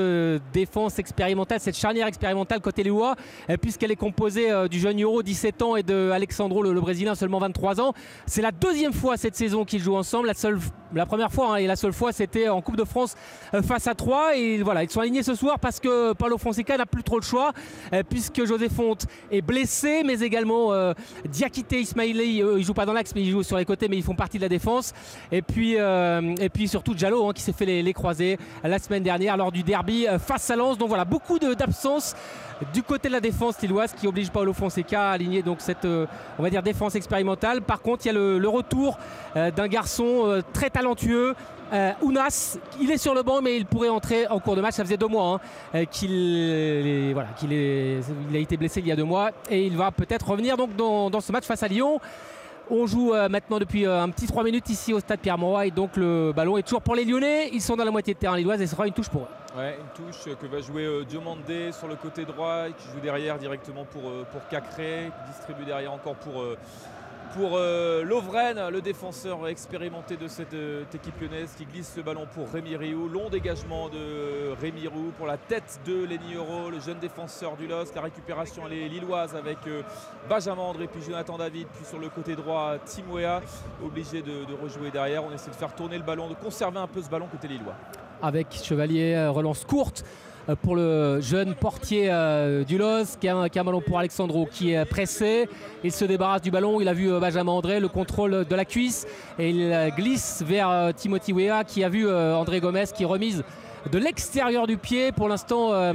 défense 0.53 0.97
expérimentale, 0.97 1.59
cette 1.59 1.77
charnière 1.77 2.07
expérimentale 2.07 2.61
côté 2.61 2.83
euh, 2.85 3.57
puisqu'elle 3.61 3.91
est 3.91 3.95
composée 3.95 4.49
du 4.69 4.79
jeune 4.79 5.01
Euro, 5.01 5.21
17 5.21 5.61
ans, 5.61 5.75
et 5.75 5.83
de 5.83 6.09
Alexandro, 6.11 6.63
le, 6.63 6.79
Brésilien, 6.79 7.15
seulement 7.15 7.39
23 7.39 7.79
ans. 7.79 7.93
C'est 8.25 8.41
la 8.41 8.51
deuxième 8.51 8.93
fois 8.93 9.17
cette 9.17 9.35
saison 9.35 9.65
qu'ils 9.65 9.81
jouent 9.81 9.95
ensemble. 9.95 10.27
La, 10.27 10.33
seule, 10.33 10.59
la 10.93 11.05
première 11.05 11.31
fois 11.31 11.53
hein, 11.53 11.55
et 11.57 11.67
la 11.67 11.75
seule 11.75 11.93
fois, 11.93 12.11
c'était 12.11 12.49
en 12.49 12.61
Coupe 12.61 12.77
de 12.77 12.85
France 12.85 13.15
face 13.63 13.87
à 13.87 13.93
3. 13.93 14.35
Et 14.37 14.63
voilà, 14.63 14.83
ils 14.83 14.89
sont 14.89 15.01
alignés 15.01 15.23
ce 15.23 15.35
soir 15.35 15.59
parce 15.59 15.79
que 15.79 16.13
Paulo 16.13 16.37
Fonseca 16.37 16.77
n'a 16.77 16.85
plus 16.85 17.03
trop 17.03 17.17
le 17.17 17.23
choix, 17.23 17.53
puisque 18.09 18.45
José 18.45 18.69
Fonte 18.69 19.05
est 19.31 19.41
blessé, 19.41 20.03
mais 20.03 20.19
également 20.21 20.54
euh, 20.71 20.93
Diakité 21.29 21.79
Ismaili, 21.81 22.41
eux, 22.41 22.55
ils 22.57 22.63
jouent 22.63 22.73
pas 22.73 22.85
dans 22.85 22.93
l'axe, 22.93 23.11
mais 23.15 23.21
ils 23.21 23.31
jouent 23.31 23.43
sur 23.43 23.57
les 23.57 23.65
côtés, 23.65 23.87
mais 23.87 23.97
ils 23.97 24.03
font 24.03 24.15
partie 24.15 24.37
de 24.37 24.43
la 24.43 24.49
défense. 24.49 24.93
Et 25.31 25.41
puis, 25.41 25.75
euh, 25.77 26.35
et 26.39 26.49
puis 26.49 26.67
surtout 26.67 26.93
Diallo, 26.93 27.27
hein, 27.29 27.33
qui 27.33 27.41
s'est 27.41 27.53
fait 27.53 27.65
les, 27.65 27.81
les 27.83 27.93
croisés 27.93 28.37
la 28.63 28.79
semaine 28.79 29.03
dernière 29.03 29.37
lors 29.37 29.51
du 29.51 29.63
derby 29.63 30.07
euh, 30.07 30.19
face 30.19 30.49
à 30.49 30.55
Lens. 30.55 30.77
Donc 30.77 30.89
voilà, 30.89 31.05
beaucoup 31.05 31.39
de- 31.39 31.53
d'absence 31.53 32.15
du 32.73 32.83
côté 32.83 33.07
de 33.07 33.13
la 33.13 33.19
défense 33.19 33.61
lilloise 33.61 33.93
qui 33.93 34.07
oblige 34.07 34.29
Paulo 34.29 34.53
Fonseca 34.53 35.09
à 35.09 35.11
aligner 35.11 35.41
donc 35.41 35.57
cette 35.59 35.85
euh, 35.85 36.05
on 36.39 36.43
va 36.43 36.49
défense 36.49 36.95
expérimentale. 36.95 37.61
Par 37.61 37.81
contre, 37.81 38.05
il 38.05 38.07
y 38.07 38.11
a 38.11 38.13
le, 38.13 38.47
retour 38.47 38.97
euh, 39.35 39.51
d'un 39.51 39.67
garçon 39.67 40.23
euh, 40.25 40.41
très 40.53 40.69
talentueux. 40.69 41.35
Ounas, 42.01 42.57
il 42.79 42.89
est 42.91 42.97
sur 42.97 43.13
le 43.13 43.23
banc, 43.23 43.41
mais 43.41 43.57
il 43.57 43.65
pourrait 43.65 43.89
entrer 43.89 44.27
en 44.27 44.39
cours 44.39 44.55
de 44.55 44.61
match. 44.61 44.75
Ça 44.75 44.83
faisait 44.85 44.97
deux 44.97 45.07
mois 45.07 45.41
hein, 45.73 45.85
qu'il 45.85 47.11
voilà, 47.11 47.29
qu'il 47.35 47.51
il 47.51 48.35
a 48.35 48.39
été 48.39 48.55
blessé 48.55 48.79
il 48.79 48.87
y 48.87 48.91
a 48.91 48.95
deux 48.95 49.03
mois 49.03 49.31
et 49.49 49.65
il 49.65 49.75
va 49.75 49.91
peut-être 49.91 50.29
revenir 50.29 50.55
donc 50.55 50.75
dans 50.75 51.19
ce 51.19 51.31
match 51.33 51.43
face 51.43 51.63
à 51.63 51.67
Lyon. 51.67 51.99
On 52.71 52.87
joue 52.87 53.13
euh, 53.13 53.29
maintenant 53.29 53.59
depuis 53.59 53.85
euh, 53.85 54.01
un 54.01 54.09
petit 54.09 54.25
3 54.25 54.43
minutes 54.43 54.69
ici 54.69 54.91
au 54.91 54.99
stade 54.99 55.19
Pierre-Mauroy 55.19 55.67
et 55.67 55.71
donc 55.71 55.97
le 55.97 56.33
ballon 56.35 56.57
est 56.57 56.63
toujours 56.63 56.81
pour 56.81 56.95
les 56.95 57.05
Lyonnais. 57.05 57.49
Ils 57.53 57.61
sont 57.61 57.75
dans 57.75 57.83
la 57.83 57.91
moitié 57.91 58.15
de 58.15 58.19
terrain 58.19 58.35
lilloise 58.35 58.59
et 58.59 58.65
ce 58.65 58.71
sera 58.71 58.87
une 58.87 58.93
touche 58.93 59.09
pour 59.09 59.21
eux. 59.21 59.57
Ouais, 59.57 59.77
une 59.79 60.05
touche 60.05 60.35
que 60.35 60.47
va 60.47 60.59
jouer 60.61 60.83
euh, 60.85 61.03
Diomandé 61.03 61.71
sur 61.71 61.87
le 61.87 61.95
côté 61.95 62.25
droit, 62.25 62.65
qui 62.75 62.87
joue 62.91 62.99
derrière 62.99 63.37
directement 63.37 63.85
pour, 63.85 64.01
pour 64.31 64.47
Cacré, 64.49 65.11
qui 65.15 65.31
distribue 65.31 65.63
derrière 65.63 65.93
encore 65.93 66.15
pour, 66.15 66.43
pour 67.33 67.51
euh, 67.53 68.03
Lovren, 68.03 68.69
le 68.69 68.81
défenseur 68.81 69.47
expérimenté 69.47 70.17
de 70.17 70.27
cette 70.27 70.53
euh, 70.53 70.83
équipe 70.93 71.19
lyonnaise, 71.19 71.53
qui 71.57 71.65
glisse 71.65 71.93
le 71.97 72.03
ballon 72.03 72.27
pour 72.33 72.49
Rémi 72.51 72.75
Rioux. 72.75 73.07
Long 73.07 73.29
dégagement 73.29 73.89
de 73.89 74.53
Rémi 74.59 74.87
Roux 74.87 75.11
pour 75.17 75.27
la 75.27 75.37
tête 75.37 75.79
de 75.85 76.05
Lenny 76.05 76.35
Euro, 76.35 76.69
le 76.69 76.79
jeune 76.79 76.99
défenseur 76.99 77.55
du 77.55 77.67
LOSC. 77.67 77.95
La 77.95 78.01
récupération 78.01 78.67
est 78.67 78.87
lilloise 78.87 79.35
avec 79.35 79.57
euh, 79.67 79.81
Benjamin 80.29 80.61
André, 80.61 80.87
puis 80.87 81.01
Jonathan 81.01 81.37
David, 81.37 81.67
puis 81.75 81.85
sur 81.85 81.99
le 81.99 82.09
côté 82.09 82.35
droit 82.35 82.75
Tim 82.85 83.03
Weah, 83.11 83.41
obligé 83.83 84.21
de, 84.21 84.45
rejouer 84.61 84.91
derrière. 84.91 85.23
On 85.23 85.31
essaie 85.31 85.49
de 85.51 85.55
faire 85.55 85.73
tourner 85.75 85.97
le 85.97 86.03
ballon, 86.03 86.29
de 86.29 86.35
conserver 86.35 86.79
un 86.79 86.87
peu 86.87 87.01
ce 87.01 87.09
ballon 87.09 87.27
côté 87.27 87.47
lillois. 87.47 87.75
avec 88.21 88.53
Chevalier, 88.53 89.13
euh, 89.13 89.31
relance 89.31 89.65
courte 89.65 90.03
euh, 90.03 90.34
pour 90.61 90.75
le 90.75 91.19
jeune 91.21 91.55
portier 91.55 92.09
euh, 92.11 92.63
du 92.63 92.77
LOS 92.77 93.17
qui 93.19 93.27
a, 93.27 93.35
un, 93.35 93.47
ballon 93.47 93.81
pour 93.81 93.97
Alexandro 93.97 94.47
qui 94.51 94.71
est 94.71 94.85
pressé. 94.85 95.49
Il 95.83 95.91
se 95.91 96.05
débarrasse 96.05 96.41
du 96.41 96.51
ballon, 96.51 96.79
il 96.81 96.87
a 96.87 96.93
vu 96.93 97.11
euh, 97.11 97.19
Benjamin 97.19 97.51
André, 97.51 97.79
le 97.79 97.87
contrôle 97.87 98.45
de 98.45 98.55
la 98.55 98.65
cuisse 98.65 99.07
et 99.39 99.49
il 99.49 99.71
euh, 99.73 99.89
glisse 99.89 100.43
vers 100.45 100.69
euh, 100.69 100.91
Timothy 100.91 101.33
Weah 101.33 101.63
qui 101.63 101.83
a 101.83 101.89
vu 101.89 102.07
euh, 102.07 102.35
André 102.35 102.59
Gomez 102.59 102.85
qui 102.95 103.05
remise 103.05 103.43
de 103.91 103.97
l'extérieur 103.97 104.67
du 104.67 104.77
pied. 104.77 105.11
Pour 105.11 105.29
l'instant, 105.29 105.69
euh, 105.71 105.93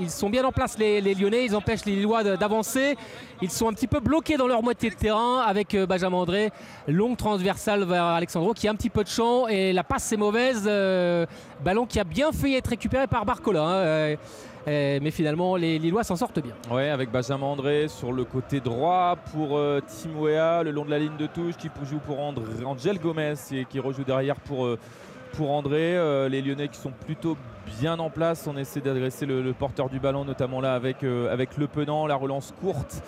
ils 0.00 0.10
sont 0.10 0.30
bien 0.30 0.44
en 0.44 0.52
place 0.52 0.78
les, 0.78 1.00
Lyonnais, 1.14 1.44
ils 1.44 1.54
empêchent 1.54 1.84
les 1.84 1.96
Lillois 1.96 2.24
d'avancer. 2.36 2.96
Ils 3.42 3.50
sont 3.50 3.68
un 3.68 3.72
petit 3.72 3.86
peu 3.86 4.00
bloqués 4.00 4.36
dans 4.36 4.46
leur 4.46 4.62
moitié 4.62 4.90
de 4.90 4.94
terrain 4.94 5.40
avec 5.40 5.74
euh, 5.74 5.86
Benjamin 5.86 6.16
André, 6.16 6.50
longue 6.88 7.16
transversale 7.16 7.84
vers 7.84 8.04
Alexandro 8.04 8.54
qui 8.54 8.68
a 8.68 8.70
un 8.70 8.74
petit 8.74 8.90
peu 8.90 9.04
de 9.04 9.08
champ 9.08 9.46
et 9.48 9.72
la 9.72 9.84
passe 9.84 10.10
est 10.12 10.16
mauvaise. 10.16 10.64
euh, 10.66 11.26
ballon 11.62 11.86
qui 11.86 12.00
a 12.00 12.04
bien 12.04 12.32
failli 12.32 12.54
être 12.54 12.68
récupéré 12.68 13.06
par 13.06 13.24
Barcola. 13.24 13.62
hein, 13.62 14.16
mais 14.66 15.10
finalement, 15.10 15.56
les 15.56 15.78
Lillois 15.78 16.04
s'en 16.04 16.16
sortent 16.16 16.40
bien. 16.40 16.54
Ouais, 16.70 16.88
avec 16.88 17.10
Benjamin 17.10 17.46
André 17.46 17.86
sur 17.88 18.12
le 18.12 18.24
côté 18.24 18.60
droit 18.60 19.16
pour 19.32 19.56
euh, 19.56 19.80
Tim 19.86 20.18
Weah, 20.18 20.62
le 20.62 20.70
long 20.70 20.84
de 20.84 20.90
la 20.90 20.98
ligne 20.98 21.16
de 21.16 21.26
touche 21.26 21.56
qui 21.56 21.68
joue 21.84 21.98
pour 21.98 22.18
André, 22.20 22.64
Angel 22.64 22.98
Gomez 22.98 23.34
et 23.52 23.64
qui 23.64 23.78
rejoue 23.78 24.04
derrière 24.04 24.36
pour, 24.36 24.76
pour 25.36 25.50
André. 25.50 25.96
Euh, 25.96 26.28
les 26.28 26.40
Lyonnais 26.42 26.68
qui 26.68 26.78
sont 26.78 26.90
plutôt 26.90 27.36
bien 27.80 27.98
en 27.98 28.10
place. 28.10 28.46
On 28.46 28.56
essaie 28.56 28.80
d'adresser 28.80 29.26
le, 29.26 29.52
porteur 29.52 29.88
du 29.88 30.00
ballon, 30.00 30.24
notamment 30.24 30.60
là 30.60 30.74
avec, 30.74 31.04
euh, 31.04 31.32
avec 31.32 31.56
Le 31.56 31.66
Penant, 31.66 32.06
la 32.06 32.16
relance 32.16 32.54
courte 32.60 33.02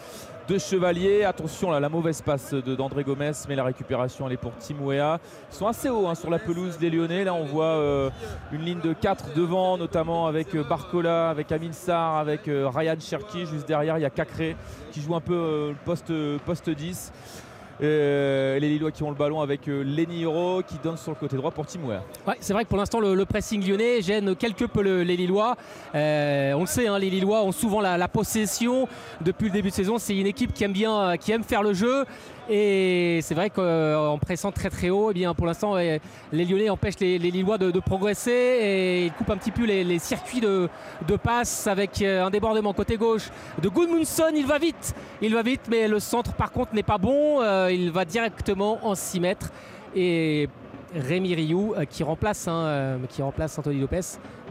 de 0.47 0.59
Chevalier. 0.59 1.25
Attention 1.25 1.71
là, 1.71 1.81
la 1.81 1.89
mauvaise 1.89 2.23
passe 2.23 2.55
d'André 2.55 3.05
Gomez, 3.05 3.33
mais 3.49 3.57
la 3.57 3.65
récupération 3.65 4.27
elle 4.27 4.35
est 4.35 4.39
pour 4.39 4.53
Tim 4.59 4.77
Weah. 4.81 5.19
Ils 5.51 5.55
sont 5.55 5.67
assez 5.67 5.89
hauts 5.89 6.07
hein, 6.07 6.15
sur 6.15 6.31
la 6.31 6.39
pelouse 6.39 6.79
des 6.79 6.91
Lyonnais. 6.91 7.25
Là, 7.25 7.35
on 7.35 7.45
voit 7.45 7.65
euh, 7.65 8.11
une 8.53 8.63
ligne 8.63 8.81
de 8.81 8.93
4 8.93 9.35
devant, 9.35 9.79
notamment 9.79 10.27
avec 10.27 10.55
Barcola, 10.57 11.31
avec 11.31 11.51
Amin 11.53 11.73
Sarr, 11.73 12.17
avec 12.17 12.43
Ryan 12.47 12.97
Cherki. 13.01 13.47
Juste 13.47 13.67
derrière, 13.67 13.99
il 13.99 14.03
y 14.03 14.07
a 14.07 14.11
Cacré 14.11 14.57
qui 14.93 15.01
joue 15.01 15.15
un 15.15 15.21
peu 15.21 15.75
poste, 15.85 16.13
poste 16.45 16.71
10. 16.71 17.13
Euh, 17.81 18.59
les 18.59 18.69
Lillois 18.69 18.91
qui 18.91 19.03
ont 19.05 19.11
le 19.11 19.17
ballon 19.17 19.41
avec 19.41 19.69
euh, 19.69 19.83
Lenny 19.85 20.21
Hiro 20.23 20.63
qui 20.67 20.77
donne 20.83 20.97
sur 20.97 21.13
le 21.13 21.17
côté 21.17 21.37
droit 21.37 21.51
pour 21.53 21.65
Tim 21.67 21.81
Weah. 21.85 22.03
Ouais, 22.27 22.35
c'est 22.41 22.53
vrai 22.53 22.65
que 22.65 22.69
pour 22.69 22.79
l'instant, 22.79 22.99
le, 22.99 23.25
pressing 23.25 23.65
lyonnais 23.65 24.03
gêne 24.03 24.35
quelque 24.35 24.65
peu 24.65 24.83
le- 24.83 25.03
les 25.03 25.17
Lillois. 25.17 25.57
Euh, 25.95 26.55
on 26.55 26.61
le 26.63 26.67
sait, 26.67 26.89
hein, 26.89 26.99
les 26.99 27.09
Lillois 27.11 27.43
ont 27.45 27.53
souvent 27.53 27.81
la, 27.81 27.97
la 27.97 28.09
possession 28.09 28.89
depuis 29.21 29.47
le 29.47 29.53
début 29.53 29.69
de 29.69 29.75
saison. 29.75 29.99
C'est 29.99 30.17
une 30.17 30.27
équipe 30.27 30.53
qui 30.53 30.65
aime 30.65 30.73
bien, 30.73 31.17
qui 31.19 31.31
aime 31.31 31.45
faire 31.45 31.63
le 31.63 31.73
jeu. 31.73 32.05
Et 32.51 33.21
c'est 33.23 33.35
vrai 33.35 33.51
qu'en 33.51 34.17
pressant 34.19 34.53
très 34.53 34.71
très 34.71 34.89
haut, 34.89 35.11
eh 35.11 35.15
bien, 35.15 35.35
pour 35.35 35.47
l'instant, 35.47 35.77
les 35.77 36.01
Lyonnais 36.33 36.71
empêchent 36.71 36.99
les, 37.01 37.19
Lillois 37.19 37.59
de, 37.59 37.79
progresser 37.81 38.31
et 38.31 39.05
ils 39.05 39.13
coupent 39.13 39.31
un 39.31 39.37
petit 39.37 39.51
peu 39.51 39.65
les, 39.65 39.99
circuits 39.99 40.41
de, 40.41 40.69
passe 41.23 41.67
avec 41.67 42.01
euh, 42.01 42.25
un 42.25 42.31
débordement 42.31 42.73
côté 42.73 42.97
gauche 42.97 43.29
de 43.61 43.69
Goodmunson. 43.69 44.31
Il 44.35 44.47
va 44.47 44.59
vite, 44.59 44.95
il 45.21 45.35
va 45.35 45.43
vite, 45.43 45.63
mais 45.69 45.89
le 45.89 45.99
centre 46.01 46.33
par 46.35 46.53
contre 46.53 46.75
n'est 46.75 46.83
pas 46.83 46.99
bon. 46.99 47.43
Euh, 47.43 47.71
il 47.73 47.91
va 47.91 48.05
directement 48.05 48.79
en 48.83 48.95
6 48.95 49.21
mètres. 49.21 49.51
Et 49.95 50.49
Rémi 50.95 51.35
Rioux 51.35 51.75
euh, 51.77 51.85
qui 51.85 52.03
remplace, 52.03 52.49
hein, 52.49 52.65
euh, 52.65 52.99
qui 53.09 53.23
remplace 53.23 53.59
Anthony 53.59 53.81
Lopez 53.81 54.01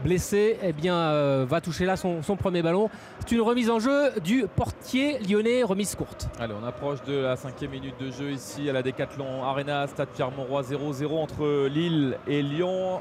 blessé, 0.04 0.56
eh 0.62 0.72
bien, 0.72 0.94
euh, 0.94 1.44
va 1.48 1.60
toucher 1.60 1.84
là 1.84 1.96
son, 1.96 2.20
premier 2.38 2.62
ballon. 2.62 2.88
C'est 3.20 3.34
une 3.34 3.40
remise 3.40 3.68
en 3.68 3.80
jeu 3.80 4.12
du 4.22 4.46
portier 4.46 5.18
lyonnais, 5.18 5.64
remise 5.64 5.96
courte. 5.96 6.28
Allez, 6.38 6.54
on 6.60 6.64
approche 6.64 7.02
de 7.02 7.16
la 7.16 7.36
cinquième 7.36 7.72
minute 7.72 7.96
de 8.00 8.12
jeu 8.12 8.30
ici 8.30 8.70
à 8.70 8.72
la 8.72 8.82
Décathlon 8.82 9.42
Arena, 9.42 9.88
Stade 9.88 10.10
Pierre-Mauroy 10.10 10.62
0-0 10.62 11.18
entre 11.18 11.66
Lille 11.66 12.16
et 12.28 12.42
Lyon. 12.42 13.00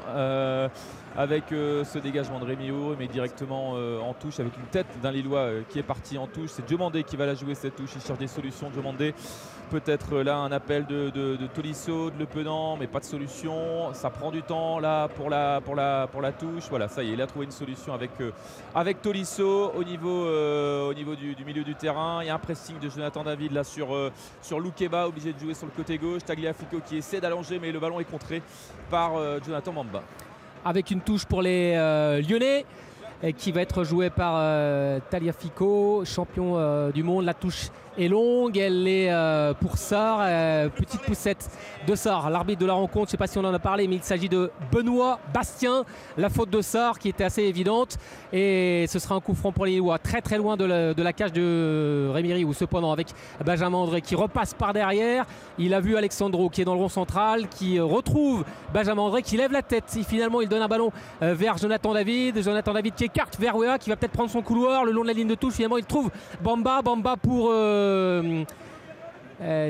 Avec 1.16 1.46
ce 1.50 1.98
dégagement 1.98 2.40
de 2.40 2.46
Rémi 2.46 2.70
Haut, 2.70 2.96
mais 2.98 3.08
directement 3.08 3.72
en 3.72 4.14
touche 4.14 4.40
avec 4.40 4.56
une 4.56 4.66
tête 4.66 4.88
d'un 5.02 5.12
Lillois 5.12 5.50
qui 5.70 5.80
est 5.80 5.84
parti 5.84 6.18
en 6.18 6.28
touche. 6.28 6.50
C'est 6.52 6.66
Diomandé 6.66 7.04
qui 7.04 7.16
va 7.16 7.26
la 7.26 7.34
jouer 7.34 7.56
cette 7.56 7.76
touche. 7.76 7.92
Il 7.96 8.02
cherche 8.02 8.20
des 8.20 8.28
solutions. 8.28 8.70
Diomandé, 8.70 9.16
peut-être 9.70 10.18
là 10.20 10.38
un 10.38 10.52
appel 10.52 10.86
de, 10.86 11.10
de, 11.10 11.48
Tolisso, 11.48 12.10
de 12.10 12.20
Le 12.20 12.26
Penant, 12.26 12.78
mais 12.78 12.88
pas 12.88 13.00
de 13.00 13.06
solution. 13.06 13.94
Ça 13.94 14.10
prend 14.10 14.32
du 14.32 14.42
temps 14.42 14.80
là 14.80 15.08
pour 15.08 15.30
la, 15.30 15.62
pour 15.62 15.76
la, 15.76 16.08
pour 16.12 16.22
la 16.22 16.32
touche. 16.32 16.66
Voilà, 16.70 16.88
ça 16.88 17.04
y 17.04 17.10
est, 17.10 17.14
il 17.14 17.22
a 17.22 17.28
trouvé 17.28 17.46
une 17.46 17.52
solution 17.52 17.94
avec, 17.94 18.12
avec 18.74 19.02
Tolisso 19.02 19.72
au 19.76 19.84
niveau, 19.84 20.28
au 20.90 20.94
niveau 20.94 21.16
du, 21.16 21.36
milieu 21.46 21.64
du 21.64 21.76
terrain. 21.76 22.20
Il 22.24 22.28
y 22.28 22.30
a 22.30 22.36
un 22.36 22.40
pressing 22.40 22.80
de 22.80 22.90
Jonathan 22.90 23.24
David 23.24 23.52
là 23.52 23.64
sur, 23.64 23.90
sur 24.42 24.60
Loukeba, 24.60 25.08
obligé 25.08 25.34
de 25.34 25.40
jouer 25.40 25.54
sur 25.54 25.68
le 25.68 25.74
côté 25.74 25.98
gauche. 25.98 26.24
Tagliafico 26.26 26.80
qui 26.86 26.98
essaie 26.98 27.20
d'allonger, 27.22 27.60
mais 27.60 27.72
le 27.72 27.80
ballon 27.80 28.00
est 28.00 28.10
contré 28.10 28.42
par 28.90 29.12
Jonathan 29.46 29.74
Mamba 29.74 30.04
avec 30.68 30.92
une 30.92 31.02
touche 31.02 31.26
pour 31.26 31.42
les 31.42 31.74
euh, 31.76 32.22
Lyonnais 32.22 32.66
qui 33.38 33.52
va 33.52 33.62
être 33.62 33.84
jouée 33.84 34.10
par 34.12 34.36
euh, 34.38 35.00
Taliafico, 35.10 36.04
champion 36.06 36.54
euh, 36.56 36.92
du 36.92 37.02
monde. 37.04 37.26
La 37.26 37.34
touche 37.34 37.70
est 37.98 38.08
longue, 38.08 38.58
elle 38.58 38.88
est 38.88 39.12
euh, 39.12 39.54
pour 39.54 39.78
Sar, 39.78 40.20
euh, 40.22 40.70
petite 40.70 41.02
poussette 41.02 41.50
de 41.88 41.96
Sar, 41.96 42.30
l'arbitre 42.30 42.62
de 42.62 42.66
la 42.66 42.74
rencontre, 42.74 43.06
je 43.06 43.10
ne 43.10 43.12
sais 43.12 43.18
pas 43.18 43.28
si 43.28 43.38
on 43.38 43.44
en 43.44 43.54
a 43.54 43.60
parlé, 43.60 43.88
mais 43.88 43.96
il 43.96 44.04
s'agit 44.04 44.30
de 44.30 44.52
Benoît 44.72 45.20
Bastien, 45.34 45.84
la 46.18 46.30
faute 46.30 46.50
de 46.50 46.62
Sar 46.62 47.00
qui 47.00 47.10
était 47.10 47.24
assez 47.24 47.44
évidente. 47.44 47.98
Et 48.34 48.86
ce 48.90 49.00
sera 49.00 49.16
un 49.16 49.22
coup 49.22 49.34
franc 49.34 49.52
pour 49.52 49.66
les 49.66 49.72
Lillois, 49.72 50.00
très 50.00 50.22
très 50.22 50.38
loin 50.38 50.58
de 50.58 50.66
la, 50.66 51.14
cage 51.14 51.32
de 51.32 52.10
Rémiri 52.14 52.44
ou 52.44 52.54
cependant 52.54 52.92
avec 52.92 53.08
Benjamin 53.46 53.78
André 53.78 54.02
qui 54.02 54.16
repasse 54.16 54.54
par 54.54 54.74
derrière, 54.74 55.26
il 55.58 55.74
a 55.74 55.80
vu 55.80 55.96
Alexandro 55.96 56.50
qui 56.50 56.62
est 56.62 56.66
dans 56.66 56.74
le 56.74 56.82
rond 56.82 56.90
central, 56.90 57.48
qui 57.48 57.80
retrouve 57.80 58.44
Benjamin 58.74 59.04
André 59.04 59.22
qui 59.22 59.38
lève 59.38 59.52
la 59.52 59.62
tête. 59.62 59.86
Et 59.98 60.04
finalement 60.04 60.42
il 60.42 60.50
donne 60.50 60.62
un 60.62 60.68
ballon 60.68 60.92
euh, 61.22 61.34
vers 61.34 61.58
Jonathan 61.58 61.94
David, 61.94 62.44
Jonathan 62.44 62.74
David 62.74 62.96
qui 62.96 63.06
écarte 63.06 63.40
vers 63.40 63.56
Wea 63.56 63.78
qui 63.80 63.90
va 63.90 63.96
peut-être 63.96 64.12
prendre 64.12 64.30
son 64.30 64.42
couloir 64.42 64.84
le 64.84 64.92
long 64.92 65.04
de 65.04 65.08
la 65.08 65.14
ligne 65.14 65.28
de 65.28 65.36
touche, 65.36 65.54
finalement 65.54 65.78
il 65.78 65.86
trouve 65.86 66.12
Bamba, 66.42 66.82
Bamba 66.82 67.16
pour... 67.16 67.50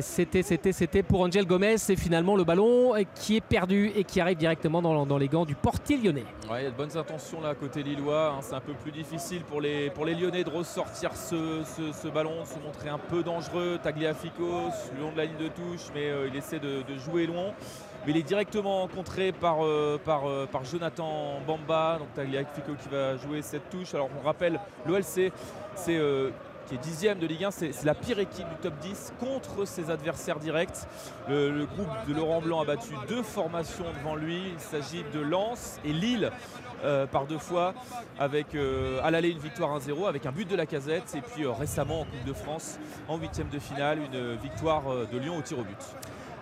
c'était, 0.01 0.43
c'était, 0.43 0.71
c'était 0.71 1.03
pour 1.03 1.21
Angel 1.21 1.45
Gomez. 1.45 1.77
C'est 1.77 1.95
finalement 1.95 2.35
le 2.35 2.43
ballon 2.43 2.93
qui 3.15 3.35
est 3.35 3.41
perdu 3.41 3.91
et 3.95 4.03
qui 4.03 4.21
arrive 4.21 4.37
directement 4.37 4.81
dans, 4.81 5.17
les 5.17 5.27
gants 5.27 5.45
du 5.45 5.55
portier 5.55 5.97
lyonnais. 5.97 6.25
Il 6.45 6.63
y 6.63 6.65
a 6.65 6.69
de 6.69 6.75
bonnes 6.75 6.95
intentions 6.97 7.41
là 7.41 7.53
côté 7.53 7.83
lillois. 7.83 8.33
Hein. 8.33 8.39
C'est 8.41 8.55
un 8.55 8.61
peu 8.61 8.73
plus 8.73 8.91
difficile 8.91 9.41
pour 9.43 9.59
les, 9.59 9.89
pour 9.89 10.05
les 10.05 10.15
lyonnais 10.15 10.43
de 10.43 10.49
ressortir 10.49 11.11
ce, 11.15 12.07
ballon, 12.07 12.45
se 12.45 12.59
montrer 12.65 12.89
un 12.89 12.97
peu 12.97 13.23
dangereux. 13.23 13.79
Tagliafico 13.81 14.71
le 14.95 15.01
long 15.01 15.11
de 15.11 15.17
la 15.17 15.25
ligne 15.25 15.37
de 15.37 15.49
touche, 15.49 15.87
mais 15.93 16.09
euh, 16.09 16.27
il 16.27 16.35
essaie 16.35 16.59
de, 16.59 16.83
de, 16.87 16.97
jouer 16.97 17.27
loin. 17.27 17.51
Mais 18.05 18.13
il 18.13 18.17
est 18.17 18.23
directement 18.23 18.87
contré 18.87 19.33
par, 19.33 19.65
euh, 19.65 19.99
par, 20.03 20.23
par 20.51 20.63
Jonathan 20.63 21.41
Bamba. 21.45 21.97
Donc 21.99 22.13
Tagliafico 22.13 22.73
qui 22.81 22.87
va 22.89 23.17
jouer 23.17 23.41
cette 23.41 23.69
touche. 23.69 23.93
Alors 23.93 24.09
on 24.17 24.25
rappelle, 24.25 24.59
l'OLC, 24.85 25.33
c'est 25.75 25.99
qui 26.67 26.75
est 26.75 26.79
dixième 26.79 27.19
de 27.19 27.27
Ligue 27.27 27.45
1. 27.45 27.51
C'est 27.51 27.83
la 27.85 27.95
pire 27.95 28.19
équipe 28.19 28.47
du 28.49 28.55
top 28.61 28.73
10 28.81 29.13
contre 29.19 29.65
ses 29.65 29.89
adversaires 29.89 30.39
directs. 30.39 30.85
Le, 31.27 31.65
groupe 31.65 31.87
de 32.07 32.13
Laurent 32.13 32.41
Blanc 32.41 32.61
a 32.61 32.65
battu 32.65 32.93
deux 33.07 33.23
formations 33.23 33.85
devant 33.99 34.15
lui. 34.15 34.41
Il 34.53 34.59
s'agit 34.59 35.03
de 35.13 35.19
Lens 35.19 35.79
et 35.85 35.93
Lille. 35.93 36.31
Euh, 36.83 37.07
par 37.07 37.25
deux 37.25 37.39
fois 37.39 37.73
avec 38.19 38.53
euh, 38.53 38.99
à 39.03 39.09
l'aller 39.09 39.29
une 39.29 39.39
victoire 39.39 39.79
1-0 39.79 40.07
avec 40.07 40.27
un 40.27 40.31
but 40.31 40.47
de 40.47 40.55
la 40.55 40.67
casette 40.67 41.15
et 41.15 41.21
puis 41.21 41.43
euh, 41.43 41.51
récemment 41.51 42.01
en 42.01 42.03
Coupe 42.03 42.23
de 42.23 42.33
France 42.33 42.77
en 43.07 43.17
huitième 43.17 43.49
de 43.49 43.57
finale 43.57 43.97
une 43.97 44.35
victoire 44.35 44.83
de 45.11 45.17
Lyon 45.17 45.37
au 45.37 45.41
tir 45.41 45.57
au 45.57 45.63
but 45.63 45.95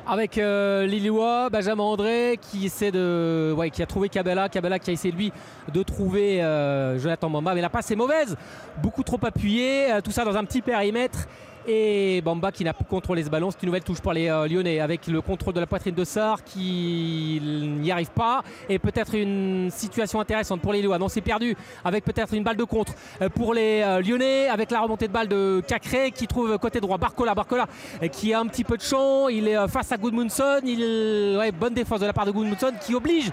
avec 0.07 0.37
euh, 0.37 1.49
Benjamin 1.51 1.83
André 1.83 2.39
qui 2.41 2.65
essaie 2.65 2.91
de, 2.91 3.55
qui 3.69 3.81
a 3.81 3.85
trouvé 3.85 4.09
Cabella, 4.09 4.49
Cabella 4.49 4.79
qui 4.79 4.89
a 4.89 4.93
essayé 4.93 5.13
lui 5.13 5.31
de 5.71 5.83
trouver 5.83 6.43
euh, 6.43 6.99
Jonathan 6.99 7.29
Mamba, 7.29 7.55
mais 7.55 7.61
la 7.61 7.69
passe 7.69 7.91
est 7.91 7.95
mauvaise, 7.95 8.35
beaucoup 8.81 9.03
trop 9.03 9.19
appuyé, 9.23 9.91
euh, 9.91 10.01
tout 10.01 10.11
ça 10.11 10.23
dans 10.23 10.35
un 10.35 10.43
petit 10.43 10.61
périmètre 10.61 11.27
et 11.67 12.21
Bamba 12.21 12.51
qui 12.51 12.63
n'a 12.63 12.73
plus 12.73 12.85
contrôlé 12.85 13.23
ce 13.23 13.29
ballon. 13.29 13.51
C'est 13.51 13.61
une 13.63 13.67
nouvelle 13.67 13.83
touche 13.83 14.01
pour 14.01 14.13
les 14.13 14.29
euh, 14.29 14.47
Lyonnais 14.47 14.79
avec 14.79 15.07
le 15.07 15.21
contrôle 15.21 15.53
de 15.53 15.59
la 15.59 15.67
poitrine 15.67 15.95
de 15.95 16.03
Sar 16.03 16.43
qui 16.43 17.41
n'y 17.43 17.91
arrive 17.91 18.11
pas 18.11 18.43
et 18.69 18.79
peut-être 18.79 19.15
une 19.15 19.69
situation 19.71 20.19
intéressante 20.19 20.61
pour 20.61 20.73
les 20.73 20.81
Lillois. 20.81 20.99
Non, 20.99 21.07
c'est 21.07 21.21
perdu 21.21 21.55
avec 21.83 22.03
peut-être 22.03 22.33
une 22.33 22.43
balle 22.43 22.57
de 22.57 22.63
contre 22.63 22.93
euh, 23.21 23.29
pour 23.29 23.53
les 23.53 23.81
euh, 23.81 24.01
Lyonnais 24.01 24.47
avec 24.47 24.71
la 24.71 24.81
remontée 24.81 25.07
de 25.07 25.13
balle 25.13 25.27
de 25.27 25.61
Cacré 25.67 26.11
qui 26.11 26.27
trouve 26.27 26.57
côté 26.57 26.79
droit 26.79 26.97
Barcola. 26.97 27.33
Barcola 27.33 27.67
qui 28.11 28.33
a 28.33 28.39
un 28.39 28.47
petit 28.47 28.63
peu 28.63 28.77
de 28.77 28.81
champ. 28.81 29.27
Il 29.29 29.47
est 29.47 29.67
face 29.67 29.91
à 29.91 29.97
ouais, 29.97 31.51
bonne 31.51 31.73
défense 31.73 31.99
de 31.99 32.05
la 32.05 32.13
part 32.13 32.25
de 32.25 32.31
Goodmunson 32.31 32.73
qui 32.81 32.93
oblige 32.93 33.31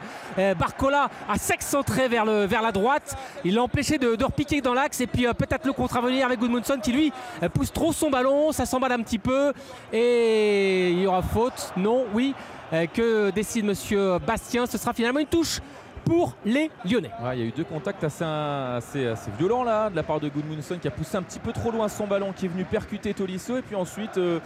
Barcola 0.59 1.09
à 1.28 1.37
s'excentrer 1.37 2.09
vers, 2.09 2.24
la 2.24 2.72
droite. 2.72 3.16
Il 3.45 3.55
l'a 3.55 3.62
empêché 3.62 3.99
de, 3.99 4.16
de 4.16 4.24
repiquer 4.24 4.61
dans 4.61 4.74
l'axe 4.74 5.01
et 5.01 5.07
puis 5.07 5.26
peut-être 5.37 5.66
le 5.66 5.72
contre 5.72 5.97
à 5.97 6.03
avec 6.03 6.39
Goodmunson 6.39 6.78
qui 6.83 6.93
lui 6.93 7.12
pousse 7.53 7.72
trop 7.72 7.93
son 7.93 8.11
ballon 8.11 8.22
ça 8.53 8.66
s'emballe 8.66 8.93
un 8.93 9.03
petit 9.03 9.18
peu 9.18 9.53
et 9.93 10.91
il 10.91 11.01
y 11.01 11.07
aura 11.07 11.23
faute, 11.23 11.73
non, 11.77 12.05
oui. 12.14 12.35
Euh, 12.73 12.87
que 12.87 13.31
décide 13.31 13.66
Monsieur 13.66 14.18
Bastien 14.18 14.64
Ce 14.64 14.79
sera 14.79 14.95
finalement 14.95 15.20
une 15.20 15.27
touche 15.27 15.61
pour 16.05 16.35
les 16.45 16.70
Lyonnais. 16.85 17.11
Il 17.35 17.39
y 17.39 17.43
a 17.43 17.45
eu 17.45 17.53
deux 17.53 17.64
contacts 17.64 18.03
assez, 18.03 18.25
assez, 18.25 19.07
assez, 19.07 19.31
violents 19.39 19.62
là 19.62 19.91
de 19.91 19.97
la 19.97 20.03
part 20.03 20.20
de 20.20 20.29
Goodmunson 20.29 20.79
qui 20.81 20.89
a 20.89 20.91
poussé 20.91 21.16
un 21.16 21.23
petit 21.23 21.39
peu 21.39 21.53
trop 21.53 21.70
loin 21.70 21.89
son 21.89 22.07
ballon 22.07 22.33
qui 22.33 22.47
est 22.47 22.49
venu 22.49 22.64
percuter 22.64 23.14
Tolisso 23.14 23.59
et 23.59 23.62
puis 23.62 23.77
ensuite 23.77 24.18
euh, 24.18 24.41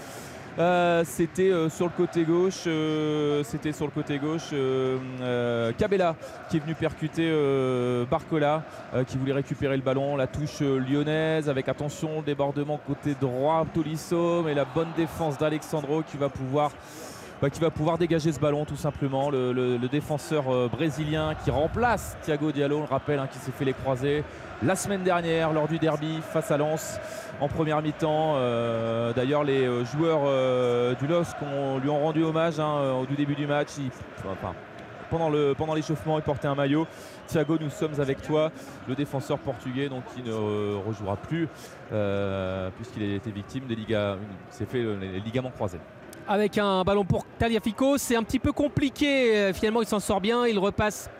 euh, 0.58 1.04
c'était 1.04 1.50
euh, 1.50 1.68
sur 1.68 1.84
le 1.84 1.92
côté 1.92 2.24
gauche, 2.24 2.64
euh, 2.66 3.44
c'était 3.44 3.72
sur 3.72 3.84
le 3.84 3.90
côté 3.90 4.18
gauche 4.18 4.54
Cabella 5.76 6.16
qui 6.48 6.56
est 6.56 6.60
venu 6.60 6.74
percuter 6.74 7.30
Barcola 8.10 8.64
qui 9.06 9.18
voulait 9.18 9.32
récupérer 9.32 9.76
le 9.76 9.82
ballon, 9.82 10.16
la 10.16 10.26
touche 10.26 10.60
lyonnaise 10.60 11.48
avec 11.48 11.68
attention 11.68 12.22
débordement 12.22 12.80
côté 12.86 13.14
droit 13.20 13.66
Tolisso 13.74 14.42
mais 14.44 14.54
la 14.54 14.64
bonne 14.64 14.88
défense 14.96 15.36
d'Alexandro 15.38 16.02
qui 16.02 16.16
va 16.16 16.28
pouvoir 16.28 16.70
bah, 17.42 17.50
qui 17.50 17.60
va 17.60 17.70
pouvoir 17.70 17.98
dégager 17.98 18.32
ce 18.32 18.40
ballon 18.40 18.64
tout 18.64 18.76
simplement. 18.76 19.30
Le, 19.30 19.78
défenseur 19.90 20.48
euh, 20.48 20.68
brésilien 20.68 21.34
qui 21.44 21.50
remplace 21.50 22.16
Thiago 22.22 22.50
Diallo, 22.50 22.78
on 22.78 22.80
le 22.80 22.86
rappelle, 22.86 23.18
hein, 23.18 23.28
qui 23.30 23.38
s'est 23.38 23.52
fait 23.52 23.64
les 23.64 23.72
croisés 23.72 24.24
la 24.62 24.74
semaine 24.74 25.02
dernière 25.02 25.52
lors 25.52 25.68
du 25.68 25.78
derby 25.78 26.20
face 26.32 26.50
à 26.50 26.56
Lens 26.56 26.98
en 27.40 27.48
première 27.48 27.82
mi-temps. 27.82 28.34
Euh, 28.36 29.12
D'ailleurs, 29.12 29.44
les 29.44 29.66
euh, 29.66 29.84
joueurs 29.84 30.96
du 30.96 31.06
LOSC 31.06 31.36
lui 31.82 31.90
ont 31.90 32.00
rendu 32.00 32.22
hommage 32.22 32.58
hein, 32.58 32.94
au 33.02 33.14
début 33.14 33.34
du 33.34 33.46
match. 33.46 33.72
Pendant 35.10 35.74
l'échauffement, 35.74 36.18
il 36.18 36.22
portait 36.22 36.48
un 36.48 36.54
maillot. 36.54 36.86
Thiago, 37.26 37.58
nous 37.60 37.70
sommes 37.70 38.00
avec 38.00 38.22
toi, 38.22 38.50
le 38.88 38.94
défenseur 38.94 39.38
portugais, 39.38 39.88
donc 39.88 40.04
qui 40.14 40.22
ne 40.22 40.32
rejouera 40.74 41.16
plus 41.16 41.48
puisqu'il 42.76 43.02
a 43.02 43.14
été 43.14 43.30
victime 43.30 43.64
des 43.66 43.76
ligaments 43.76 45.50
croisés 45.50 45.80
avec 46.28 46.58
un 46.58 46.82
ballon 46.82 47.04
pour 47.04 47.24
Taliafico. 47.38 47.98
C'est 47.98 48.16
un 48.16 48.22
petit 48.22 48.38
peu 48.38 48.52
compliqué. 48.52 49.36
Euh, 49.36 49.52
finalement, 49.52 49.82
il 49.82 49.88
s'en 49.88 50.00
sort 50.00 50.20
bien. 50.20 50.46
Il 50.46 50.58
repasse 50.58 51.10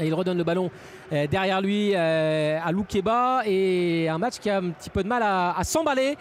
et 0.00 0.06
il 0.06 0.14
redonne 0.14 0.38
le 0.38 0.44
ballon 0.44 0.70
euh, 1.12 1.26
derrière 1.26 1.60
lui 1.60 1.92
euh, 1.94 2.58
à 2.64 2.72
Loukeba. 2.72 3.42
Et 3.46 4.08
un 4.08 4.18
match 4.18 4.38
qui 4.38 4.50
a 4.50 4.58
un 4.58 4.70
petit 4.70 4.90
peu 4.90 5.02
de 5.02 5.08
mal 5.08 5.22
à, 5.22 5.56
à 5.56 5.64
s'emballer. 5.64 6.16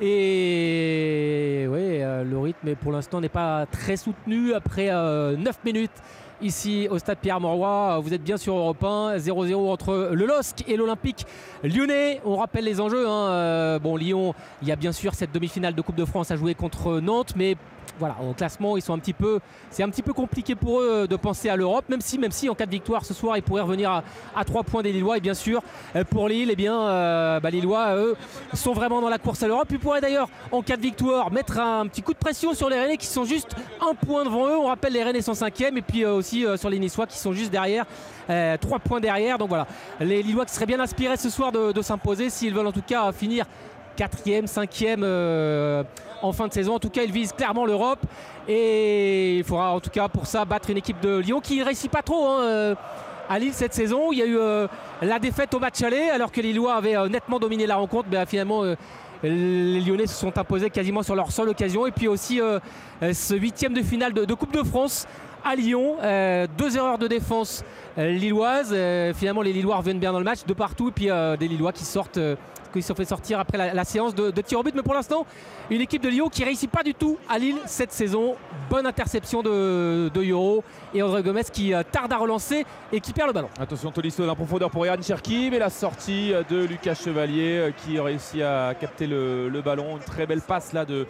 Et 0.00 1.66
oui, 1.68 1.98
le 2.00 2.38
rythme 2.38 2.74
pour 2.76 2.92
l'instant 2.92 3.20
n'est 3.20 3.28
pas 3.28 3.66
très 3.66 3.96
soutenu 3.96 4.54
après 4.54 4.86
9 4.90 5.36
minutes 5.64 5.92
ici 6.42 6.88
au 6.90 6.98
stade 6.98 7.18
Pierre-Mauroy. 7.18 8.00
Vous 8.00 8.12
êtes 8.12 8.22
bien 8.22 8.36
sur 8.36 8.54
Europe 8.54 8.82
1, 8.82 9.16
0-0 9.16 9.54
entre 9.70 10.10
le 10.12 10.26
LOSC 10.26 10.64
et 10.68 10.76
l'Olympique 10.76 11.26
lyonnais. 11.62 12.20
On 12.24 12.36
rappelle 12.36 12.64
les 12.64 12.80
enjeux. 12.80 13.08
Hein. 13.08 13.78
Bon, 13.82 13.96
Lyon, 13.96 14.34
il 14.62 14.68
y 14.68 14.72
a 14.72 14.76
bien 14.76 14.92
sûr 14.92 15.14
cette 15.14 15.32
demi-finale 15.32 15.74
de 15.74 15.80
Coupe 15.80 15.96
de 15.96 16.04
France 16.04 16.30
à 16.30 16.36
jouer 16.36 16.54
contre 16.54 17.00
Nantes, 17.00 17.34
mais 17.36 17.56
voilà, 17.98 18.16
au 18.22 18.32
classement, 18.32 18.76
ils 18.76 18.82
sont 18.82 18.94
un 18.94 18.98
petit 18.98 19.12
peu, 19.12 19.40
c'est 19.70 19.82
un 19.82 19.88
petit 19.88 20.02
peu 20.02 20.12
compliqué 20.12 20.54
pour 20.54 20.80
eux 20.80 21.06
de 21.08 21.16
penser 21.16 21.48
à 21.48 21.56
l'Europe, 21.56 21.84
même 21.88 22.00
si, 22.00 22.18
même 22.18 22.32
si 22.32 22.48
en 22.48 22.54
cas 22.54 22.66
de 22.66 22.70
victoire 22.70 23.04
ce 23.04 23.14
soir, 23.14 23.36
ils 23.36 23.42
pourraient 23.42 23.62
revenir 23.62 23.90
à, 23.90 24.02
à 24.34 24.44
3 24.44 24.62
points 24.64 24.82
des 24.82 24.92
Lillois. 24.92 25.18
Et 25.18 25.20
bien 25.20 25.34
sûr, 25.34 25.62
pour 26.10 26.28
Lille, 26.28 26.48
eh 26.50 26.56
bien, 26.56 26.80
euh, 26.80 27.40
bah, 27.40 27.50
Lillois, 27.50 27.96
eux, 27.96 28.16
sont 28.54 28.72
vraiment 28.72 29.00
dans 29.00 29.08
la 29.08 29.18
course 29.18 29.42
à 29.42 29.48
l'Europe. 29.48 29.68
Ils 29.70 29.78
pourraient 29.78 30.00
d'ailleurs, 30.00 30.28
en 30.50 30.62
cas 30.62 30.76
de 30.76 30.82
victoire, 30.82 31.30
mettre 31.30 31.58
un 31.58 31.86
petit 31.86 32.02
coup 32.02 32.12
de 32.12 32.18
pression 32.18 32.54
sur 32.54 32.68
les 32.68 32.78
Rennais 32.78 32.96
qui 32.96 33.06
sont 33.06 33.24
juste 33.24 33.54
un 33.80 33.94
point 33.94 34.24
devant 34.24 34.48
eux. 34.48 34.56
On 34.56 34.66
rappelle, 34.66 34.92
les 34.92 35.02
Rennais 35.02 35.22
sont 35.22 35.34
5 35.34 35.60
et 35.60 35.82
puis 35.82 36.04
euh, 36.04 36.14
aussi 36.14 36.44
euh, 36.46 36.56
sur 36.56 36.70
les 36.70 36.78
Niçois 36.78 37.06
qui 37.06 37.18
sont 37.18 37.32
juste 37.32 37.50
derrière, 37.50 37.84
3 38.26 38.78
points 38.78 39.00
derrière. 39.00 39.38
Donc 39.38 39.48
voilà, 39.48 39.66
les 40.00 40.22
Lillois 40.22 40.46
qui 40.46 40.54
seraient 40.54 40.66
bien 40.66 40.80
inspirés 40.80 41.16
ce 41.16 41.28
soir 41.28 41.52
de 41.52 41.82
s'imposer 41.82 42.30
s'ils 42.30 42.54
veulent 42.54 42.66
en 42.66 42.72
tout 42.72 42.82
cas 42.86 43.12
finir 43.12 43.44
quatrième, 43.96 44.46
cinquième 44.46 45.02
euh, 45.04 45.82
en 46.22 46.32
fin 46.32 46.48
de 46.48 46.52
saison. 46.52 46.74
En 46.74 46.78
tout 46.78 46.90
cas, 46.90 47.02
il 47.02 47.12
vise 47.12 47.32
clairement 47.32 47.66
l'Europe 47.66 48.00
et 48.48 49.38
il 49.38 49.44
faudra 49.44 49.72
en 49.72 49.80
tout 49.80 49.90
cas 49.90 50.08
pour 50.08 50.26
ça 50.26 50.44
battre 50.44 50.70
une 50.70 50.78
équipe 50.78 51.00
de 51.00 51.18
Lyon 51.18 51.40
qui 51.40 51.58
ne 51.58 51.64
réussit 51.64 51.90
pas 51.90 52.02
trop. 52.02 52.26
Hein, 52.26 52.74
à 53.28 53.38
Lille 53.38 53.52
cette 53.52 53.74
saison. 53.74 54.12
Il 54.12 54.18
y 54.18 54.22
a 54.22 54.26
eu 54.26 54.36
euh, 54.38 54.66
la 55.00 55.18
défaite 55.18 55.54
au 55.54 55.58
match 55.58 55.82
aller 55.82 56.10
alors 56.10 56.30
que 56.30 56.40
les 56.40 56.48
Lillois 56.48 56.74
avaient 56.74 56.96
euh, 56.96 57.08
nettement 57.08 57.38
dominé 57.38 57.66
la 57.66 57.76
rencontre. 57.76 58.08
Mais 58.10 58.24
finalement, 58.26 58.64
euh, 58.64 58.74
les 59.22 59.80
Lyonnais 59.80 60.06
se 60.06 60.14
sont 60.14 60.36
imposés 60.36 60.70
quasiment 60.70 61.02
sur 61.02 61.14
leur 61.14 61.30
seule 61.30 61.48
occasion. 61.48 61.86
Et 61.86 61.92
puis 61.92 62.08
aussi 62.08 62.40
ce 63.00 63.34
huitième 63.34 63.72
de 63.72 63.80
finale 63.80 64.12
de, 64.12 64.34
Coupe 64.34 64.52
de 64.52 64.64
France 64.64 65.06
à 65.44 65.54
Lyon. 65.54 65.96
deux 66.58 66.76
erreurs 66.76 66.98
de 66.98 67.06
défense 67.06 67.62
lilloises. 67.96 68.76
finalement, 69.14 69.42
les 69.42 69.52
Lillois 69.52 69.76
reviennent 69.76 70.00
bien 70.00 70.10
dans 70.10 70.18
le 70.18 70.24
match 70.24 70.40
de 70.44 70.52
partout. 70.52 70.88
Et 70.88 70.90
puis 70.90 71.06
des 71.38 71.46
Lillois 71.46 71.72
qui 71.72 71.84
sortent 71.84 72.18
qu'ils 72.72 72.82
se 72.82 72.92
fait 72.92 73.04
sortir 73.04 73.38
après 73.38 73.72
la, 73.72 73.84
séance 73.84 74.14
de, 74.14 74.30
de 74.30 74.40
tir 74.40 74.58
au 74.58 74.62
but. 74.62 74.74
Mais 74.74 74.82
pour 74.82 74.94
l'instant, 74.94 75.26
une 75.70 75.80
équipe 75.80 76.02
de 76.02 76.08
Lyon 76.08 76.28
qui 76.28 76.44
réussit 76.44 76.70
pas 76.70 76.82
du 76.82 76.94
tout 76.94 77.18
à 77.28 77.38
Lille 77.38 77.58
cette 77.66 77.92
saison. 77.92 78.36
Bonne 78.70 78.86
interception 78.86 79.42
de, 79.42 80.10
de 80.12 80.22
et 80.94 81.02
André 81.02 81.22
Gomez 81.22 81.42
qui 81.52 81.74
euh, 81.74 81.82
tarde 81.82 82.12
à 82.12 82.16
relancer 82.16 82.64
et 82.92 83.00
qui 83.00 83.12
perd 83.12 83.28
le 83.28 83.32
ballon. 83.32 83.48
Attention, 83.60 83.90
Tolisso 83.90 84.26
en 84.28 84.34
profondeur 84.34 84.70
pour 84.70 84.86
Yann 84.86 85.02
Cherki, 85.02 85.48
mais 85.50 85.58
la 85.58 85.70
sortie 85.70 86.32
de 86.48 86.64
Lucas 86.64 86.94
Chevalier 86.94 87.58
euh, 87.58 87.70
qui 87.70 87.98
a 87.98 88.02
réussi 88.02 88.42
à 88.42 88.74
capter 88.78 89.06
le, 89.06 89.48
le 89.48 89.62
ballon. 89.62 89.96
Une 89.96 90.04
très 90.04 90.26
belle 90.26 90.40
passe 90.40 90.72
là 90.72 90.84
de 90.84 91.06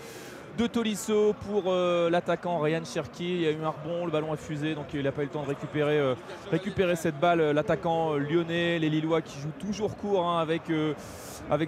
de 0.58 0.66
Tolisso 0.66 1.34
pour 1.46 1.64
euh, 1.66 2.10
l'attaquant 2.10 2.58
Ryan 2.58 2.84
Cherki. 2.84 3.24
Il 3.24 3.40
y 3.40 3.46
a 3.46 3.50
eu 3.50 3.62
un 3.62 3.70
rebond, 3.70 4.04
le 4.04 4.12
ballon 4.12 4.32
a 4.32 4.36
fusé, 4.36 4.74
donc 4.74 4.86
il 4.92 5.02
n'a 5.02 5.12
pas 5.12 5.22
eu 5.22 5.26
le 5.26 5.30
temps 5.30 5.42
de 5.42 5.48
récupérer, 5.48 5.98
euh, 5.98 6.94
cette 6.94 7.18
balle. 7.18 7.40
L'attaquant 7.52 8.14
lyonnais, 8.14 8.78
les 8.78 8.90
Lillois 8.90 9.22
qui 9.22 9.40
jouent 9.40 9.52
toujours 9.58 9.96
court 9.96 10.26
hein, 10.26 10.40
avec, 10.40 10.68
euh, 10.70 10.94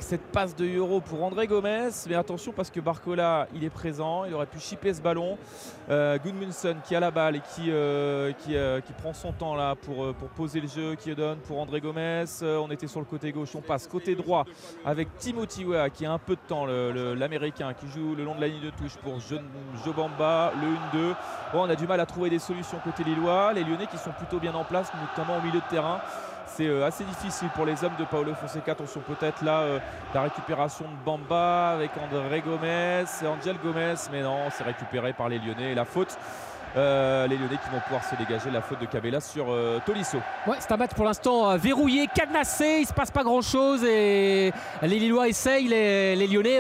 cette 0.01 0.23
passe 0.23 0.55
de 0.55 0.67
Euro 0.67 1.01
pour 1.01 1.23
André 1.23 1.47
Gomez. 1.47 1.91
Mais 2.09 2.15
attention 2.15 2.53
parce 2.53 2.71
que 2.71 2.81
Barcola, 2.81 3.49
il 3.55 3.65
est 3.65 3.71
présent, 3.71 4.25
il 4.25 4.35
aurait 4.35 4.47
pu 4.47 4.59
chipper 4.59 4.93
ce 4.93 5.01
ballon. 5.01 5.39
Gudmundsson 5.89 6.77
qui 6.83 6.97
a 6.97 7.01
la 7.01 7.11
balle 7.11 7.37
et 7.37 7.43
qui, 7.43 7.71
prend 8.99 9.13
son 9.13 9.33
temps 9.33 9.55
là 9.55 9.75
pour, 9.75 10.15
pour 10.15 10.29
poser 10.31 10.61
le 10.61 10.69
jeu, 10.69 10.95
qui 10.95 11.15
donne 11.15 11.39
pour 11.39 11.59
André 11.59 11.81
Gomez. 11.81 12.25
on 12.43 12.71
était 12.71 12.87
sur 12.87 13.01
le 13.01 13.07
côté 13.07 13.33
gauche, 13.33 13.55
on 13.55 13.61
passe 13.61 13.87
côté 13.87 14.15
droit 14.15 14.45
avec 14.85 15.09
Timothy 15.19 15.65
Wea 15.65 15.91
qui 15.91 16.07
a 16.07 16.13
un 16.13 16.19
peu 16.19 16.37
de 16.37 16.41
temps, 16.49 16.67
l'américain 16.67 17.75
qui 17.75 17.87
joue 17.89 18.15
le 18.15 18.25
long 18.25 18.35
de 18.35 18.41
la 18.41 18.49
ligne 18.49 18.63
de 18.63 18.71
touche 18.75 18.97
pour 18.97 19.19
Jobamba, 19.85 20.53
le 20.61 20.99
1-2. 20.99 21.15
Bon, 21.53 21.65
on 21.65 21.71
a 21.71 21.77
du 21.77 21.87
mal 21.87 22.01
à 22.01 22.07
trouver 22.07 22.31
des 22.31 22.39
solutions 22.39 22.79
côté 22.83 23.05
Lillois. 23.05 23.53
Les 23.53 23.65
Lyonnais 23.65 23.87
qui 23.87 23.99
sont 23.99 24.13
plutôt 24.13 24.39
bien 24.39 24.55
en 24.55 24.65
place, 24.65 24.91
notamment 25.01 25.39
au 25.39 25.43
milieu 25.43 25.61
de 25.61 25.69
terrain. 25.71 26.01
C'est 26.57 26.69
euh, 26.69 26.87
assez 26.87 27.03
difficile 27.03 27.49
pour 27.49 27.67
les 27.67 27.83
hommes 27.83 27.97
de 27.99 28.05
Paolo 28.05 28.33
Fonseca. 28.35 28.73
Attention 28.73 29.01
peut-être 29.01 29.43
là 29.43 29.61
euh, 29.61 29.79
la 30.15 30.23
récupération 30.23 30.85
de 30.85 31.05
Bamba 31.05 31.71
avec 31.71 31.91
André 31.97 32.43
Gomez, 32.43 33.05
Angel 33.27 33.57
Gomez, 33.61 33.95
mais 34.13 34.23
non, 34.23 34.39
c'est 34.51 34.63
récupéré 34.63 35.13
par 35.13 35.29
les 35.29 35.41
Lyonnais. 35.41 35.73
Et 35.73 35.75
la 35.75 35.85
faute 35.85 36.17
euh, 36.77 37.27
les 37.27 37.37
Lyonnais 37.37 37.57
qui 37.57 37.71
vont 37.71 37.81
pouvoir 37.81 38.05
se 38.05 38.15
dégager 38.15 38.51
la 38.53 38.61
faute 38.61 38.81
de 38.81 38.87
Cabella 38.87 39.21
sur 39.21 39.47
Tolisso. 39.85 40.19
Ouais, 40.47 40.57
c'est 40.61 40.71
un 40.71 40.77
match 40.77 40.93
pour 40.95 41.05
l'instant 41.05 41.57
verrouillé, 41.57 42.09
cadenassé, 42.13 42.79
il 42.81 42.87
se 42.87 42.93
passe 42.93 43.11
pas 43.11 43.23
grand 43.23 43.43
chose 43.43 43.85
et 43.85 44.53
les 44.83 44.99
Lillois 44.99 45.29
essayent, 45.29 45.69
les, 45.69 46.27
Lyonnais 46.27 46.59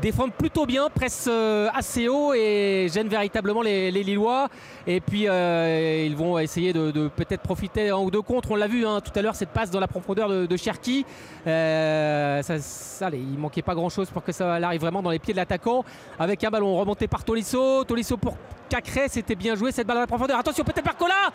défendent 0.00 0.32
plutôt 0.32 0.66
bien, 0.66 0.88
pressent 0.88 1.30
assez 1.74 2.08
haut 2.08 2.32
et 2.34 2.88
gênent 2.92 3.08
véritablement 3.08 3.62
les, 3.62 3.90
Lillois. 3.90 4.48
Et 4.86 5.00
puis 5.00 5.22
ils 5.22 6.16
vont 6.16 6.38
essayer 6.38 6.72
de, 6.72 7.08
peut-être 7.08 7.42
profiter 7.42 7.92
en 7.92 8.04
ou 8.04 8.10
deux 8.10 8.22
contre. 8.22 8.52
On 8.52 8.56
l'a 8.56 8.68
vu 8.68 8.86
hein, 8.86 9.00
tout 9.00 9.12
à 9.18 9.22
l'heure, 9.22 9.34
cette 9.34 9.50
passe 9.50 9.70
dans 9.70 9.80
la 9.80 9.88
profondeur 9.88 10.28
de, 10.28 10.56
Cherki. 10.56 11.04
Ça, 11.44 13.06
allez, 13.06 13.18
il 13.18 13.38
manquait 13.38 13.62
pas 13.62 13.74
grand 13.74 13.88
chose 13.88 14.10
pour 14.10 14.24
que 14.24 14.32
ça 14.32 14.54
arrive 14.54 14.80
vraiment 14.80 15.02
dans 15.02 15.10
les 15.10 15.18
pieds 15.18 15.34
de 15.34 15.38
l'attaquant. 15.38 15.84
Avec 16.18 16.42
un 16.44 16.50
ballon 16.50 16.76
remonté 16.76 17.08
par 17.08 17.24
Tolisso. 17.24 17.84
Tolisso 17.84 18.16
pour 18.16 18.36
Cacré, 18.70 19.08
c'était 19.08 19.34
bien 19.34 19.56
joué 19.56 19.72
cette 19.72 19.86
balle 19.86 19.96
à 19.96 20.00
la 20.00 20.06
profondeur. 20.06 20.38
Attention, 20.38 20.62
peut-être 20.62 20.84
Barcola 20.84 21.32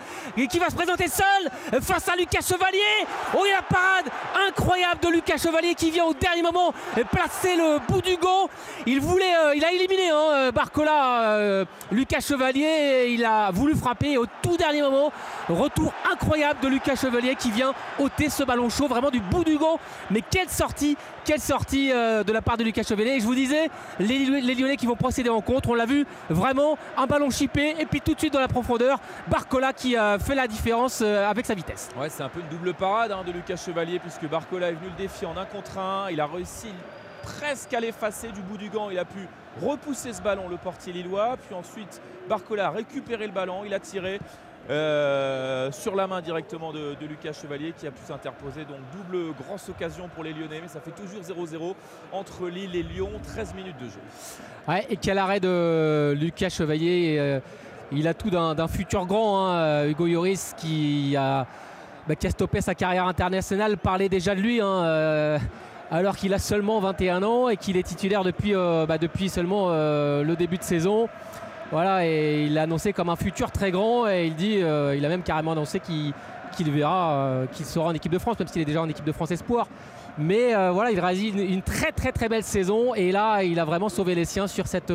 qui 0.50 0.58
va 0.58 0.70
se 0.70 0.76
présenter 0.76 1.08
seul 1.10 1.82
face 1.82 2.08
à 2.08 2.16
Lucas 2.16 2.40
Chevalier. 2.42 3.06
Oh, 3.34 3.42
il 3.44 3.50
y 3.50 3.52
a 3.52 3.58
la 3.58 3.62
parade 3.62 4.06
incroyable 4.48 5.02
de 5.02 5.10
Lucas 5.10 5.38
Chevalier 5.38 5.76
qui 5.76 5.92
vient 5.92 6.06
au 6.06 6.14
dernier 6.14 6.42
moment 6.42 6.74
placer 7.12 7.58
le 7.58 7.80
bout 7.88 8.02
du 8.02 8.16
gant. 8.16 8.45
Il 8.86 9.00
voulait, 9.00 9.36
euh, 9.36 9.56
il 9.56 9.64
a 9.64 9.72
éliminé 9.72 10.10
hein, 10.10 10.52
Barcola, 10.54 11.30
euh, 11.32 11.66
Lucas 11.92 12.22
Chevalier. 12.22 13.08
Il 13.10 13.26
a 13.26 13.52
voulu 13.52 13.76
frapper 13.76 14.18
au 14.18 14.26
tout 14.42 14.58
dernier 14.58 14.82
moment. 14.82 15.12
Retour 15.50 15.94
incroyable 16.12 16.60
de 16.62 16.68
Lucas 16.68 16.96
Chevalier 16.96 17.36
qui 17.36 17.52
vient 17.52 17.74
ôter 18.00 18.30
ce 18.30 18.44
ballon 18.44 18.70
chaud 18.70 18.88
vraiment 18.88 19.12
du 19.12 19.20
bout 19.20 19.44
du 19.44 19.58
gant. 19.58 19.80
Mais 20.12 20.22
quelle 20.22 20.50
sortie, 20.50 20.98
quelle 21.24 21.42
sortie 21.42 21.92
euh, 21.92 22.24
de 22.24 22.32
la 22.32 22.42
part 22.42 22.58
de 22.58 22.64
Lucas 22.64 22.84
Chevalier. 22.84 23.12
Et 23.12 23.20
je 23.20 23.26
vous 23.26 23.36
disais, 23.36 23.70
les, 24.00 24.26
Lyonnais 24.26 24.78
qui 24.78 24.86
vont 24.86 24.96
procéder 24.96 25.30
en 25.30 25.42
contre, 25.42 25.70
on 25.70 25.76
l'a 25.76 25.86
vu 25.86 26.06
vraiment 26.30 26.78
un 26.98 27.06
ballon 27.06 27.30
chippé 27.30 27.76
et 27.80 27.86
puis 27.86 28.02
tout 28.02 28.14
de 28.14 28.20
suite 28.20 28.34
dans 28.34 28.40
la 28.40 28.48
profondeur, 28.48 29.00
Barcola 29.28 29.74
qui 29.74 29.96
fait 30.20 30.36
la 30.36 30.48
différence 30.48 31.02
euh, 31.02 31.30
avec 31.30 31.46
sa 31.46 31.54
vitesse. 31.54 31.90
Ouais, 31.98 32.10
c'est 32.10 32.24
un 32.24 32.30
peu 32.30 32.40
une 32.40 32.50
double 32.50 32.74
parade 32.74 33.12
hein, 33.12 33.24
de 33.26 33.32
Lucas 33.32 33.58
Chevalier 33.58 34.00
puisque 34.00 34.28
Barcola 34.28 34.70
est 34.70 34.74
venu 34.74 34.88
le 34.88 35.04
défier 35.04 35.28
en 35.28 35.38
un 35.38 35.46
contre 35.46 35.78
un. 35.78 36.10
Il 36.10 36.20
a 36.20 36.26
réussi 36.26 36.68
presque 37.26 37.74
à 37.74 37.80
l'effacer 37.80 38.32
du 38.32 38.42
bout 38.42 38.58
du 38.58 38.70
gant. 38.70 38.90
Il 38.90 39.00
a 39.00 39.06
pu 39.06 39.28
repousser 39.62 40.14
ce 40.14 40.22
ballon, 40.22 40.48
le 40.50 40.58
portier 40.58 40.94
lillois. 40.94 41.38
Puis 41.46 41.56
ensuite, 41.56 42.02
Barcola 42.30 42.68
a 42.68 42.70
récupéré 42.72 43.26
le 43.28 43.34
ballon, 43.34 43.64
il 43.66 43.74
a 43.74 43.80
tiré. 43.80 44.20
Euh, 44.68 45.72
sur 45.72 45.96
la 45.96 46.08
main 46.08 46.22
directement 46.22 46.74
de, 46.74 46.96
Lucas 47.08 47.34
Chevalier 47.34 47.72
qui 47.78 47.86
a 47.86 47.92
pu 47.92 48.02
s'interposer. 48.04 48.66
Donc 48.66 48.78
double 48.94 49.34
grosse 49.34 49.70
occasion 49.70 50.10
pour 50.14 50.24
les 50.24 50.34
Lyonnais, 50.34 50.60
mais 50.62 50.68
ça 50.68 50.80
fait 50.80 50.92
toujours 50.92 51.22
0-0 51.22 51.76
entre 52.12 52.48
Lille 52.48 52.76
et 52.76 52.82
Lyon, 52.82 53.12
13 53.36 53.54
minutes 53.54 53.78
de 53.78 53.86
jeu. 53.86 54.82
Et 54.90 54.98
quel 54.98 55.20
arrêt 55.20 55.40
de 55.40 56.16
Lucas 56.18 56.50
Chevalier. 56.50 57.18
Euh, 57.20 57.40
il 57.92 58.08
a 58.08 58.16
tout 58.16 58.32
d'un 58.32 58.68
futur 58.68 59.06
grand, 59.06 59.48
hein, 59.48 59.86
Hugo 59.86 60.08
Lloris 60.08 60.56
qui 60.58 61.16
a, 61.16 61.46
bah, 62.08 62.16
qui 62.16 62.26
a 62.26 62.32
stoppé 62.32 62.60
sa 62.60 62.74
carrière 62.74 63.08
internationale, 63.08 63.78
parlait 63.78 64.10
déjà 64.10 64.34
de 64.34 64.42
lui. 64.42 64.60
Hein, 64.60 64.84
euh, 64.84 65.38
alors 65.96 66.16
qu'il 66.16 66.34
a 66.34 66.40
seulement 66.40 66.80
21 66.80 67.24
ans 67.24 67.50
et 67.50 67.58
qu'il 67.58 67.78
est 67.78 67.84
titulaire 67.84 68.24
depuis, 68.24 68.54
bah, 68.54 68.98
depuis 68.98 69.30
seulement 69.30 69.70
le 69.70 70.36
début 70.36 70.58
de 70.58 70.64
saison. 70.64 71.10
Voilà, 71.72 72.06
et 72.06 72.44
il 72.44 72.54
l'a 72.54 72.64
annoncé 72.64 72.94
comme 72.94 73.10
un 73.10 73.16
futur 73.16 73.52
très 73.52 73.72
grand 73.72 74.08
et 74.08 74.28
il 74.28 74.36
dit, 74.36 74.62
euh, 74.62 74.96
il 74.96 75.04
a 75.04 75.10
même 75.10 75.24
carrément 75.24 75.54
annoncé 75.54 75.80
qu'il 75.80 76.14
verra, 76.72 77.14
euh, 77.14 77.46
qu'il 77.52 77.66
sera 77.66 77.88
en 77.88 77.94
équipe 77.94 78.12
de 78.12 78.20
France, 78.20 78.38
même 78.38 78.48
s'il 78.48 78.62
est 78.62 78.66
déjà 78.66 78.82
en 78.82 78.90
équipe 78.90 79.06
de 79.06 79.12
France 79.12 79.32
Espoir. 79.32 79.68
Mais 80.20 80.56
euh, 80.56 80.72
voilà, 80.72 80.92
il 80.92 81.00
réalise 81.00 81.34
une, 81.36 81.64
très 81.64 81.92
très 81.92 82.12
très 82.12 82.30
belle 82.30 82.44
saison 82.44 82.94
et 82.94 83.12
là, 83.12 83.44
il 83.44 83.60
a 83.60 83.66
vraiment 83.66 83.90
sauvé 83.90 84.14
les 84.14 84.26
siens 84.26 84.46
sur 84.46 84.68
cette, 84.68 84.94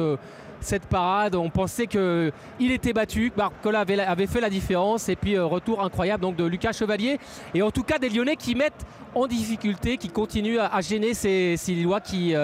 cette 0.61 0.87
parade. 0.87 1.35
On 1.35 1.51
pensait 1.51 1.87
qu'il 1.87 2.33
était 2.71 2.93
battu, 2.93 3.31
que 3.31 3.37
Barcola 3.37 3.81
avait, 3.81 4.27
fait 4.27 4.41
la 4.41 4.51
différence 4.51 5.09
et 5.09 5.17
puis 5.17 5.39
retour 5.39 5.83
incroyable 5.83 6.23
donc 6.23 6.37
de 6.37 6.45
Lucas 6.45 6.73
Chevalier 6.73 7.19
et 7.55 7.63
en 7.63 7.71
tout 7.71 7.83
cas 7.83 7.99
des 7.99 8.09
Lyonnais 8.09 8.37
qui 8.37 8.55
mettent 8.55 8.87
en 9.15 9.27
difficulté, 9.27 9.97
qui 9.97 10.09
continuent 10.09 10.59
à, 10.59 10.81
gêner 10.81 11.15
ces, 11.15 11.57
Lillois 11.67 12.01
qui 12.01 12.35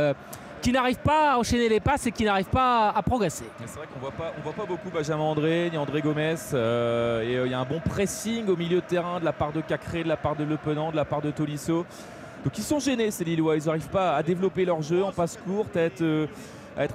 qui 0.67 0.73
n'arrive 0.73 0.99
pas 0.99 1.35
à 1.35 1.39
enchaîner 1.39 1.69
les 1.69 1.79
passes 1.79 2.09
et 2.09 2.11
qui 2.11 2.25
n'arrive 2.25 2.47
pas 2.47 2.91
à, 2.91 3.01
progresser. 3.01 3.45
C'est 3.65 3.77
vrai 3.77 3.87
qu'on 3.93 4.01
voit 4.01 4.11
pas, 4.11 4.33
voit 4.43 4.53
pas 4.53 4.67
beaucoup 4.67 4.91
Benjamin 4.91 5.23
André 5.23 5.69
ni 5.71 5.79
André 5.79 6.03
Gomez. 6.03 6.35
Euh, 6.55 7.23
et 7.23 7.37
euh, 7.37 7.47
il 7.47 7.53
y 7.53 7.55
a 7.55 7.61
un 7.61 7.65
bon 7.65 7.79
pressing 7.79 8.49
au 8.49 8.57
milieu 8.57 8.81
de 8.81 8.87
terrain 8.87 9.21
de 9.21 9.25
la 9.25 9.33
part 9.33 9.53
de 9.53 9.61
Cacré, 9.61 10.03
de 10.03 10.09
la 10.09 10.17
part 10.17 10.35
de 10.35 10.43
Le 10.43 10.57
Penant, 10.57 10.91
de 10.91 10.97
la 10.97 11.05
part 11.05 11.23
de 11.23 11.31
Tolisso. 11.31 11.87
Donc 12.45 12.59
ils 12.59 12.65
sont 12.65 12.81
gênés 12.81 13.13
ces 13.13 13.23
Lillois. 13.23 13.57
Ils 13.57 13.67
n'arrivent 13.67 13.91
pas 13.91 14.17
à 14.17 14.25
développer 14.25 14.65
leur 14.65 14.83
jeu 14.83 15.05
en 15.05 15.13
passe 15.13 15.39
courte, 15.47 15.77
euh, 15.77 16.27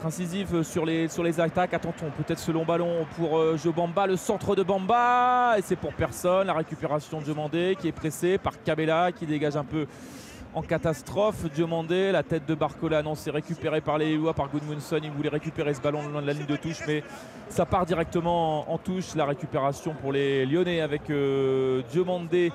incisifs 0.06 0.62
sur 0.62 0.86
les, 0.86 1.08
sur 1.08 1.24
les 1.24 1.40
attaques. 1.40 1.74
Attendons 1.74 2.12
peut-être 2.18 2.40
ce 2.40 2.52
long 2.52 2.66
ballon 2.66 3.06
pour 3.16 3.38
euh, 3.38 3.58
Bamba, 3.76 4.08
le 4.08 4.16
centre 4.16 4.56
de 4.56 4.64
Bamba. 4.64 5.56
Et 5.58 5.62
c'est 5.62 5.76
pour 5.76 5.94
personne. 5.94 6.48
La 6.48 6.54
récupération 6.54 7.20
de 7.20 7.26
Jomandé 7.26 7.76
qui 7.80 7.88
est 7.88 7.92
pressée 7.92 8.38
par 8.38 8.62
Cabella 8.64 9.12
qui 9.12 9.26
dégage 9.26 9.56
un 9.56 9.64
peu 9.64 9.88
en 10.54 10.62
catastrophe. 10.62 11.50
Diomandé, 11.52 12.12
la 12.12 12.24
tête 12.24 12.46
de 12.46 12.56
Barcola, 12.56 13.02
non, 13.02 13.16
c'est 13.16 13.32
récupéré 13.32 13.82
par 13.82 13.98
les 13.98 14.16
Lois, 14.16 14.34
par 14.34 14.50
Goodmunson. 14.50 15.00
Il 15.02 15.12
voulait 15.12 15.30
récupérer 15.30 15.74
ce 15.74 15.82
ballon 15.82 16.02
le 16.06 16.14
long 16.14 16.22
de 16.22 16.28
la 16.28 16.34
ligne 16.34 16.46
de 16.46 16.56
touche, 16.56 16.82
mais 16.88 17.04
ça 17.50 17.66
part 17.66 17.86
directement 17.86 18.72
en, 18.72 18.78
touche. 18.78 19.16
La 19.16 19.26
récupération 19.26 19.94
pour 20.00 20.12
les 20.12 20.46
Lyonnais 20.46 20.82
avec 20.82 21.10
euh, 21.10 21.82
Diomandé 21.92 22.52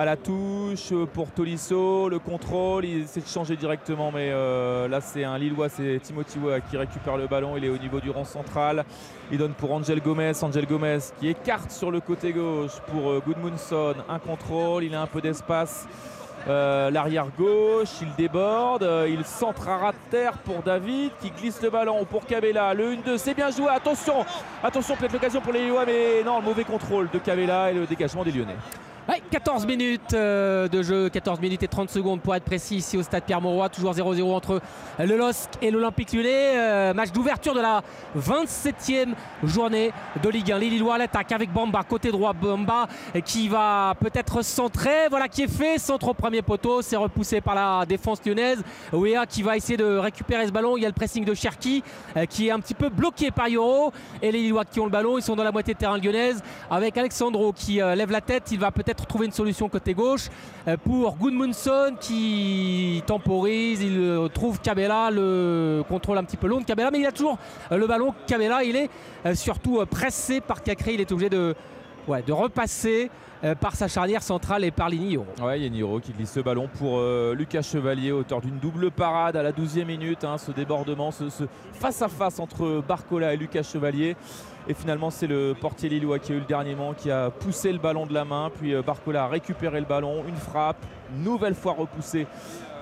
à 0.00 0.06
la 0.06 0.16
touche 0.16 0.94
pour 1.12 1.30
Tolisso, 1.30 2.08
le 2.08 2.18
contrôle, 2.18 2.86
il 2.86 3.02
essaie 3.02 3.20
de 3.20 3.26
changer 3.26 3.54
directement, 3.54 4.10
mais 4.10 4.30
euh, 4.32 4.88
là 4.88 5.02
c'est 5.02 5.24
un 5.24 5.36
Lillois, 5.36 5.68
c'est 5.68 6.00
Timothy 6.02 6.38
qui 6.70 6.78
récupère 6.78 7.18
le 7.18 7.26
ballon, 7.26 7.58
il 7.58 7.66
est 7.66 7.68
au 7.68 7.76
niveau 7.76 8.00
du 8.00 8.08
rang 8.08 8.24
central, 8.24 8.86
il 9.30 9.36
donne 9.36 9.52
pour 9.52 9.72
Angel 9.72 10.00
Gomez, 10.00 10.32
Angel 10.40 10.64
Gomez 10.64 11.00
qui 11.18 11.28
écarte 11.28 11.70
sur 11.70 11.90
le 11.90 12.00
côté 12.00 12.32
gauche 12.32 12.80
pour 12.90 13.10
euh, 13.10 13.22
Goodmunson, 13.22 13.92
un 14.08 14.18
contrôle, 14.18 14.84
il 14.84 14.94
a 14.94 15.02
un 15.02 15.06
peu 15.06 15.20
d'espace, 15.20 15.86
euh, 16.48 16.90
l'arrière 16.90 17.26
gauche, 17.38 17.90
il 18.00 18.08
déborde, 18.16 18.88
il 19.06 19.22
centre 19.26 19.68
à 19.68 19.76
ras 19.76 19.92
de 19.92 20.10
terre 20.10 20.38
pour 20.38 20.62
David 20.62 21.10
qui 21.20 21.30
glisse 21.30 21.60
le 21.60 21.68
ballon 21.68 22.06
pour 22.06 22.24
Cabella. 22.24 22.72
Le 22.72 22.94
1-2, 22.94 23.18
c'est 23.18 23.34
bien 23.34 23.50
joué, 23.50 23.68
attention, 23.68 24.24
attention, 24.62 24.96
peut-être 24.96 25.12
l'occasion 25.12 25.42
pour 25.42 25.52
les 25.52 25.60
Lillois, 25.60 25.84
mais 25.84 26.22
non, 26.24 26.38
le 26.38 26.44
mauvais 26.46 26.64
contrôle 26.64 27.10
de 27.12 27.18
Cabella 27.18 27.70
et 27.70 27.74
le 27.74 27.84
dégagement 27.84 28.24
des 28.24 28.32
Lyonnais. 28.32 28.56
Ouais, 29.10 29.20
14 29.28 29.66
minutes 29.66 30.14
euh, 30.14 30.68
de 30.68 30.84
jeu, 30.84 31.08
14 31.08 31.40
minutes 31.40 31.64
et 31.64 31.68
30 31.68 31.90
secondes 31.90 32.20
pour 32.20 32.32
être 32.36 32.44
précis 32.44 32.76
ici 32.76 32.96
au 32.96 33.02
stade 33.02 33.24
Pierre-Mauroy. 33.24 33.68
Toujours 33.68 33.92
0-0 33.92 34.22
entre 34.32 34.60
le 35.00 35.16
LOSC 35.16 35.48
et 35.60 35.72
l'Olympique 35.72 36.12
lyonnais. 36.12 36.56
Euh, 36.56 36.94
match 36.94 37.10
d'ouverture 37.10 37.52
de 37.52 37.60
la 37.60 37.82
27e 38.16 39.14
journée 39.42 39.90
de 40.22 40.28
Ligue 40.28 40.52
1. 40.52 40.58
Les 40.60 40.70
Lillois 40.70 40.94
à 40.94 40.98
l'attaque 40.98 41.32
avec 41.32 41.52
Bamba, 41.52 41.82
côté 41.82 42.12
droit. 42.12 42.32
Bamba 42.34 42.86
qui 43.24 43.48
va 43.48 43.94
peut-être 43.98 44.42
centrer. 44.42 45.08
Voilà 45.10 45.26
qui 45.26 45.42
est 45.42 45.48
fait. 45.48 45.78
Centre 45.78 46.06
au 46.06 46.14
premier 46.14 46.42
poteau. 46.42 46.80
C'est 46.80 46.94
repoussé 46.94 47.40
par 47.40 47.56
la 47.56 47.84
défense 47.84 48.24
lyonnaise. 48.24 48.62
Ouéa 48.92 49.26
qui 49.26 49.42
va 49.42 49.56
essayer 49.56 49.76
de 49.76 49.98
récupérer 49.98 50.46
ce 50.46 50.52
ballon. 50.52 50.76
Il 50.76 50.82
y 50.82 50.86
a 50.86 50.88
le 50.88 50.94
pressing 50.94 51.24
de 51.24 51.34
Cherki 51.34 51.82
euh, 52.16 52.26
qui 52.26 52.46
est 52.46 52.52
un 52.52 52.60
petit 52.60 52.74
peu 52.74 52.88
bloqué 52.88 53.32
par 53.32 53.48
Yoro. 53.48 53.92
Et 54.22 54.30
les 54.30 54.38
Lillois 54.38 54.66
qui 54.66 54.78
ont 54.78 54.84
le 54.84 54.92
ballon, 54.92 55.18
ils 55.18 55.22
sont 55.24 55.34
dans 55.34 55.42
la 55.42 55.50
moitié 55.50 55.74
de 55.74 55.80
terrain 55.80 55.98
lyonnaise 55.98 56.40
avec 56.70 56.96
Alexandro 56.96 57.52
qui 57.52 57.78
lève 57.78 58.12
la 58.12 58.20
tête. 58.20 58.52
Il 58.52 58.60
va 58.60 58.70
peut-être 58.70 58.99
trouver 59.06 59.26
une 59.26 59.32
solution 59.32 59.68
côté 59.68 59.94
gauche 59.94 60.28
euh, 60.68 60.76
pour 60.76 61.16
Goodmunson 61.16 61.94
qui 62.00 63.02
temporise. 63.06 63.82
Il 63.82 63.98
euh, 63.98 64.28
trouve 64.28 64.60
Cabella, 64.60 65.10
le 65.10 65.82
contrôle 65.88 66.18
un 66.18 66.24
petit 66.24 66.36
peu 66.36 66.46
long 66.46 66.60
de 66.60 66.64
Cabella, 66.64 66.90
mais 66.90 67.00
il 67.00 67.06
a 67.06 67.12
toujours 67.12 67.38
euh, 67.72 67.76
le 67.76 67.86
ballon. 67.86 68.14
Cabella, 68.26 68.62
il 68.64 68.76
est 68.76 68.90
surtout 69.34 69.84
pressé 69.90 70.40
par 70.40 70.62
Cacré. 70.62 70.94
Il 70.94 71.00
est 71.00 71.12
obligé 71.12 71.28
de, 71.28 71.54
ouais, 72.08 72.22
de 72.22 72.32
repasser 72.32 73.10
par 73.60 73.74
sa 73.74 73.88
charnière 73.88 74.22
centrale 74.22 74.64
et 74.64 74.70
par 74.70 74.90
Ligny. 74.90 75.16
Ouais, 75.16 75.58
il 75.58 75.62
y 75.62 75.66
a 75.66 75.70
Niro 75.70 75.98
qui 75.98 76.12
glisse 76.12 76.32
ce 76.32 76.40
ballon 76.40 76.68
pour 76.78 77.00
Lucas 77.32 77.62
Chevalier, 77.62 78.12
auteur 78.12 78.40
d'une 78.42 78.58
double 78.58 78.90
parade 78.90 79.34
à 79.36 79.42
la 79.42 79.52
12e 79.52 79.84
minute. 79.86 80.24
hein, 80.24 80.36
ce 80.36 80.52
débordement, 80.52 81.10
ce, 81.10 81.30
ce 81.30 81.44
face-à-face 81.72 82.38
entre 82.38 82.82
Barcola 82.86 83.32
et 83.32 83.36
Lucas 83.38 83.62
Chevalier. 83.62 84.14
Et 84.70 84.74
finalement, 84.74 85.10
c'est 85.10 85.26
le 85.26 85.56
portier 85.60 85.88
lillois 85.88 86.20
qui 86.20 86.30
a 86.30 86.36
eu 86.36 86.38
le 86.38 86.44
dernier 86.44 86.76
mot, 86.76 86.94
qui 86.96 87.10
a 87.10 87.28
poussé 87.28 87.72
le 87.72 87.80
ballon 87.80 88.06
de 88.06 88.14
la 88.14 88.24
main. 88.24 88.52
Puis 88.56 88.72
euh, 88.72 88.82
Barcola 88.82 89.24
a 89.24 89.26
récupéré 89.26 89.80
le 89.80 89.86
ballon. 89.86 90.22
Une 90.28 90.36
frappe, 90.36 90.86
nouvelle 91.12 91.56
fois 91.56 91.72
repoussée 91.72 92.28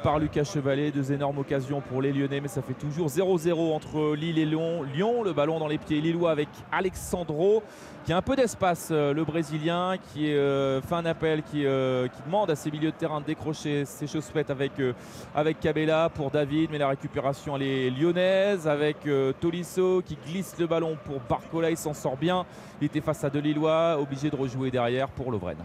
par 0.03 0.19
Lucas 0.19 0.45
Chevalier. 0.45 0.91
Deux 0.91 1.13
énormes 1.13 1.39
occasions 1.39 1.81
pour 1.81 2.03
les 2.03 2.13
Lyonnais, 2.13 2.41
mais 2.41 2.49
ça 2.49 2.63
fait 2.63 2.75
toujours 2.75 3.09
0-0 3.09 3.73
entre 3.73 4.15
Lille 4.15 4.39
et 4.39 4.45
Lyon. 4.45 5.23
Le 5.23 5.33
ballon 5.33 5.59
dans 5.59 5.69
les 5.69 5.79
pieds 5.79 6.01
lillois 6.01 6.31
avec 6.31 6.49
Alexandro, 6.73 7.63
qui 8.05 8.13
a 8.13 8.17
un 8.17 8.23
peu 8.23 8.37
d'espace, 8.37 8.89
euh, 8.91 9.13
le 9.13 9.25
Brésilien, 9.25 9.97
qui 10.13 10.33
euh, 10.33 10.81
fait 10.81 10.95
un 10.95 11.05
appel, 11.07 11.43
qui, 11.43 11.67
euh, 11.67 12.09
qui 12.09 12.23
demande 12.23 12.51
à 12.51 12.57
ses 12.57 12.71
milieux 12.71 12.91
de 12.91 12.97
terrain 12.97 13.21
de 13.21 13.27
décrocher 13.27 13.85
ses 13.85 14.07
choses 14.07 14.27
faites 14.27 14.51
avec, 14.51 14.73
euh, 14.81 14.93
avec 15.35 15.61
Cabella 15.61 16.09
pour 16.15 16.31
David, 16.31 16.71
mais 16.71 16.79
la 16.79 16.89
récupération 16.89 17.57
elle 17.57 17.63
est 17.63 17.91
lyonnaise 17.91 18.67
avec 18.67 18.99
Tolisso 19.41 20.03
qui 20.05 20.17
glisse 20.27 20.55
le 20.59 20.67
ballon 20.67 20.97
pour 21.05 21.21
Barcola, 21.29 21.71
il 21.71 21.77
s'en 21.77 21.95
sort 21.95 22.17
bien. 22.17 22.47
Il 22.81 22.87
était 22.87 23.01
face 23.01 23.25
à 23.25 23.31
deux 23.31 23.39
obligé 23.39 24.31
de 24.31 24.37
rejouer 24.37 24.71
derrière 24.71 25.09
pour 25.09 25.31
Lovren. 25.31 25.57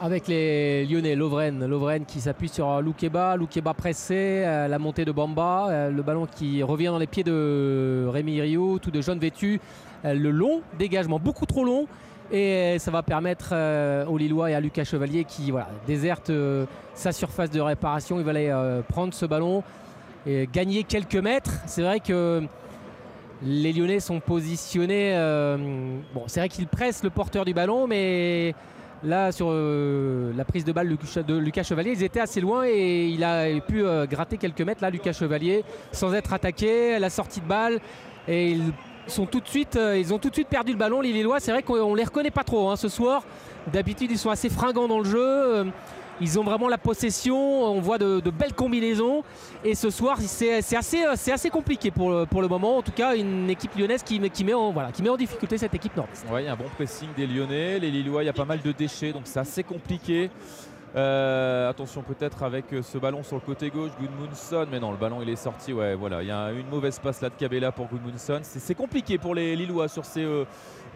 Avec 0.00 0.26
les 0.26 0.84
Lyonnais, 0.86 1.14
Lovren, 1.14 1.64
Lovren 1.66 2.04
qui 2.04 2.20
s'appuie 2.20 2.48
sur 2.48 2.82
Loukeba, 2.82 3.36
Loukeba 3.36 3.74
pressé, 3.74 4.42
euh, 4.44 4.66
la 4.66 4.80
montée 4.80 5.04
de 5.04 5.12
Bamba, 5.12 5.68
euh, 5.70 5.90
le 5.90 6.02
ballon 6.02 6.26
qui 6.26 6.64
revient 6.64 6.86
dans 6.86 6.98
les 6.98 7.06
pieds 7.06 7.22
de 7.22 8.04
Rémi 8.10 8.40
Rio, 8.40 8.80
tout 8.80 8.90
de 8.90 9.00
jaune 9.00 9.20
vêtu, 9.20 9.60
euh, 10.04 10.14
le 10.14 10.32
long 10.32 10.62
dégagement, 10.78 11.20
beaucoup 11.20 11.46
trop 11.46 11.64
long. 11.64 11.86
Et 12.32 12.76
ça 12.80 12.90
va 12.90 13.02
permettre 13.02 13.54
aux 14.08 14.16
Lillois 14.16 14.50
et 14.50 14.54
à 14.54 14.60
Lucas 14.60 14.84
Chevalier 14.84 15.24
qui 15.24 15.50
voilà, 15.50 15.68
déserte 15.86 16.32
sa 16.94 17.12
surface 17.12 17.50
de 17.50 17.60
réparation. 17.60 18.18
Il 18.18 18.24
va 18.24 18.30
aller 18.30 18.80
prendre 18.88 19.12
ce 19.12 19.26
ballon 19.26 19.62
et 20.26 20.48
gagner 20.50 20.84
quelques 20.84 21.16
mètres. 21.16 21.52
C'est 21.66 21.82
vrai 21.82 22.00
que 22.00 22.42
les 23.42 23.74
Lyonnais 23.74 24.00
sont 24.00 24.20
positionnés. 24.20 25.12
bon, 26.14 26.22
c'est 26.26 26.40
vrai 26.40 26.48
qu'ils 26.48 26.66
pressent 26.66 27.04
le 27.04 27.10
porteur 27.10 27.44
du 27.44 27.52
ballon, 27.52 27.86
mais 27.86 28.54
là, 29.04 29.32
sur 29.32 29.48
euh, 29.50 30.32
la 30.36 30.44
prise 30.44 30.64
de 30.64 30.72
balle 30.72 30.88
de 30.88 31.36
Lucas- 31.38 31.62
Chevalier, 31.62 31.92
ils 31.92 32.02
étaient 32.02 32.20
assez 32.20 32.40
loin 32.40 32.64
et 32.66 33.06
il 33.06 33.22
a 33.22 33.48
pu 33.60 33.84
euh, 33.84 34.06
gratter 34.06 34.38
quelques 34.38 34.60
mètres 34.62 34.82
là, 34.82 34.90
Lucas 34.90 35.12
Chevalier, 35.12 35.64
sans 35.92 36.12
être 36.14 36.32
attaqué. 36.32 36.98
La 36.98 37.10
sortie 37.10 37.40
de 37.40 37.46
balle 37.46 37.80
et 38.26 38.50
ils 38.52 38.62
euh, 38.62 39.22
ont 39.22 39.26
tout 39.26 39.40
de 39.40 39.46
suite 40.34 40.48
perdu 40.48 40.72
le 40.72 40.78
ballon. 40.78 41.00
Les 41.00 41.12
Lillois, 41.12 41.40
c'est 41.40 41.52
vrai 41.52 41.62
qu'on 41.62 41.94
les 41.94 42.04
reconnaît 42.04 42.30
pas 42.30 42.44
trop 42.44 42.70
hein, 42.70 42.76
ce 42.76 42.88
soir. 42.88 43.22
D'habitude, 43.72 44.10
ils 44.10 44.18
sont 44.18 44.30
assez 44.30 44.48
fringants 44.48 44.88
dans 44.88 44.98
le 44.98 45.04
jeu. 45.04 45.66
Euh, 46.14 46.18
Ils 46.20 46.38
ont 46.38 46.44
vraiment 46.44 46.68
la 46.68 46.78
possession, 46.78 47.36
on 47.36 47.80
voit 47.80 47.98
de, 47.98 48.20
belles 48.30 48.54
combinaisons. 48.54 49.22
Et 49.64 49.74
ce 49.74 49.90
soir, 49.90 50.18
c'est 50.20 50.58
euh, 50.58 51.12
assez 51.32 51.50
compliqué 51.50 51.90
pour 51.90 52.10
le, 52.10 52.26
pour 52.26 52.42
le 52.42 52.48
moment. 52.48 52.78
En 52.78 52.82
tout 52.82 52.92
cas, 52.92 53.16
une 53.16 53.50
équipe 53.50 53.76
lyonnaise 53.76 54.02
qui, 54.02 54.18
met- 54.20 54.54
en, 54.54 54.72
voilà, 54.72 54.92
qui 54.92 55.02
met 55.02 55.08
en 55.10 55.16
difficulté 55.16 55.58
cette 55.58 55.74
équipe 55.74 55.96
nordiste. 55.96 56.26
Ouais, 56.30 56.42
il 56.42 56.46
y 56.46 56.48
a 56.48 56.52
un 56.52 56.56
bon 56.56 56.68
pressing 56.74 57.08
des 57.16 57.26
Lyonnais. 57.26 57.78
Les 57.78 57.90
Lillois, 57.90 58.22
il 58.22 58.26
y 58.26 58.30
a 58.30 58.32
pas 58.34 58.44
mal 58.44 58.60
de 58.62 58.72
déchets, 58.72 59.12
donc 59.12 59.22
c'est 59.24 59.40
assez 59.40 59.62
compliqué. 59.62 60.30
Euh, 60.96 61.68
attention 61.68 62.02
peut-être 62.02 62.44
avec 62.44 62.72
euh, 62.72 62.80
ce 62.80 62.98
ballon 62.98 63.24
sur 63.24 63.34
le 63.34 63.40
côté 63.40 63.68
gauche, 63.68 63.90
Goodmunson, 63.98 64.64
mais 64.70 64.78
non, 64.78 64.92
le 64.92 64.96
ballon 64.96 65.18
il 65.22 65.28
est 65.28 65.34
sorti. 65.34 65.72
Ouais, 65.72 65.96
voilà, 65.96 66.22
il 66.22 66.28
y 66.28 66.30
a 66.30 66.52
une 66.52 66.68
mauvaise 66.68 67.00
passe 67.00 67.20
là 67.20 67.30
de 67.30 67.34
Cabella 67.34 67.72
pour 67.72 67.86
Goodmunson. 67.88 68.38
C'est 68.44 68.76
compliqué 68.76 69.18
pour 69.18 69.34
les 69.34 69.56
Lillois 69.56 69.88
sur 69.88 70.04
ces 70.04 70.22
euh, 70.22 70.44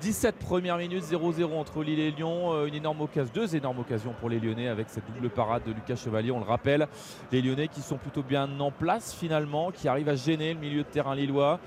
17 0.01 0.36
premières 0.36 0.78
minutes, 0.78 1.05
0-0 1.05 1.59
entre 1.59 1.82
Lille 1.82 1.99
et 1.99 2.11
Lyon. 2.11 2.53
Euh, 2.53 2.66
une 2.66 2.74
énorme 2.74 3.01
occasion, 3.01 3.32
deux 3.34 3.57
énormes 3.57 3.80
occasions 3.80 4.14
pour 4.20 4.28
les 4.28 4.38
Lyonnais 4.38 4.68
avec 4.68 4.88
cette 4.90 5.05
double 5.12 5.28
parade 5.28 5.62
de 5.66 5.72
Lucas 5.72 5.96
Chevalier. 5.96 6.30
On 6.30 6.38
le 6.38 6.44
rappelle, 6.44 6.86
les 7.32 7.42
Lyonnais 7.42 7.68
qui 7.68 7.80
sont 7.80 7.96
plutôt 7.96 8.22
bien 8.22 8.49
en 8.61 8.70
place 8.70 9.12
finalement, 9.12 9.70
qui 9.70 9.88
arrivent 9.88 10.09
à 10.09 10.14
gêner 10.14 10.55
le 10.55 10.61
milieu 10.61 10.82
de 10.82 10.88
terrain 10.88 11.14
lillois. 11.14 11.59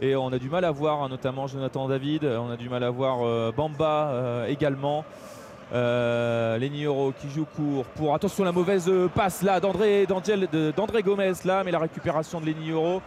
Et 0.00 0.14
on 0.14 0.28
a 0.28 0.38
du 0.38 0.48
mal 0.48 0.64
à 0.64 0.70
voir, 0.70 1.02
hein, 1.02 1.08
notamment 1.08 1.46
Jonathan 1.46 1.88
David, 1.88 2.24
on 2.24 2.50
a 2.50 2.56
du 2.56 2.68
mal 2.68 2.84
à 2.84 2.90
voir 2.90 3.22
euh, 3.22 3.50
Bamba 3.50 4.10
euh, 4.10 4.46
également. 4.46 5.04
Euh, 5.70 6.58
Euro 6.84 7.12
qui 7.12 7.28
joue 7.28 7.44
court 7.44 7.84
pour 7.96 8.14
attention 8.14 8.44
la 8.44 8.52
mauvaise 8.52 8.90
passe 9.14 9.42
là 9.42 9.60
d'André 9.60 10.06
d'André 10.06 11.02
Gomez 11.02 11.32
là 11.44 11.62
mais 11.62 11.70
la 11.70 11.78
récupération 11.78 12.40
de 12.40 12.46
Lenny 12.46 12.70
Euro 12.70 13.02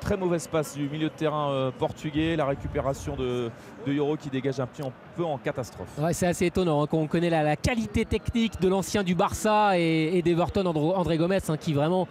très 0.00 0.16
mauvaise 0.16 0.46
passe 0.46 0.74
du 0.74 0.88
milieu 0.88 1.08
de 1.08 1.14
terrain 1.14 1.50
euh, 1.50 1.70
portugais 1.70 2.36
la 2.36 2.46
récupération 2.46 3.14
de, 3.14 3.50
de 3.86 3.92
Euro 3.92 4.16
qui 4.16 4.30
dégage 4.30 4.58
un 4.58 4.66
petit 4.66 4.82
peu 5.16 5.24
en 5.24 5.36
catastrophe 5.36 5.88
c'est 6.12 6.26
assez 6.26 6.46
étonnant 6.46 6.82
hein, 6.82 6.86
quand 6.90 6.98
on 6.98 7.06
connaît 7.06 7.30
la, 7.30 7.56
qualité 7.56 8.04
technique 8.04 8.60
de 8.60 8.68
l'ancien 8.68 9.02
du 9.02 9.14
Barça 9.14 9.78
et, 9.78 10.16
et 10.16 10.22
d'Everton, 10.22 10.64
André 10.66 11.18
Gomez, 11.18 11.38
hein, 11.48 11.56
qui 11.56 11.74
vraiment 11.74 12.08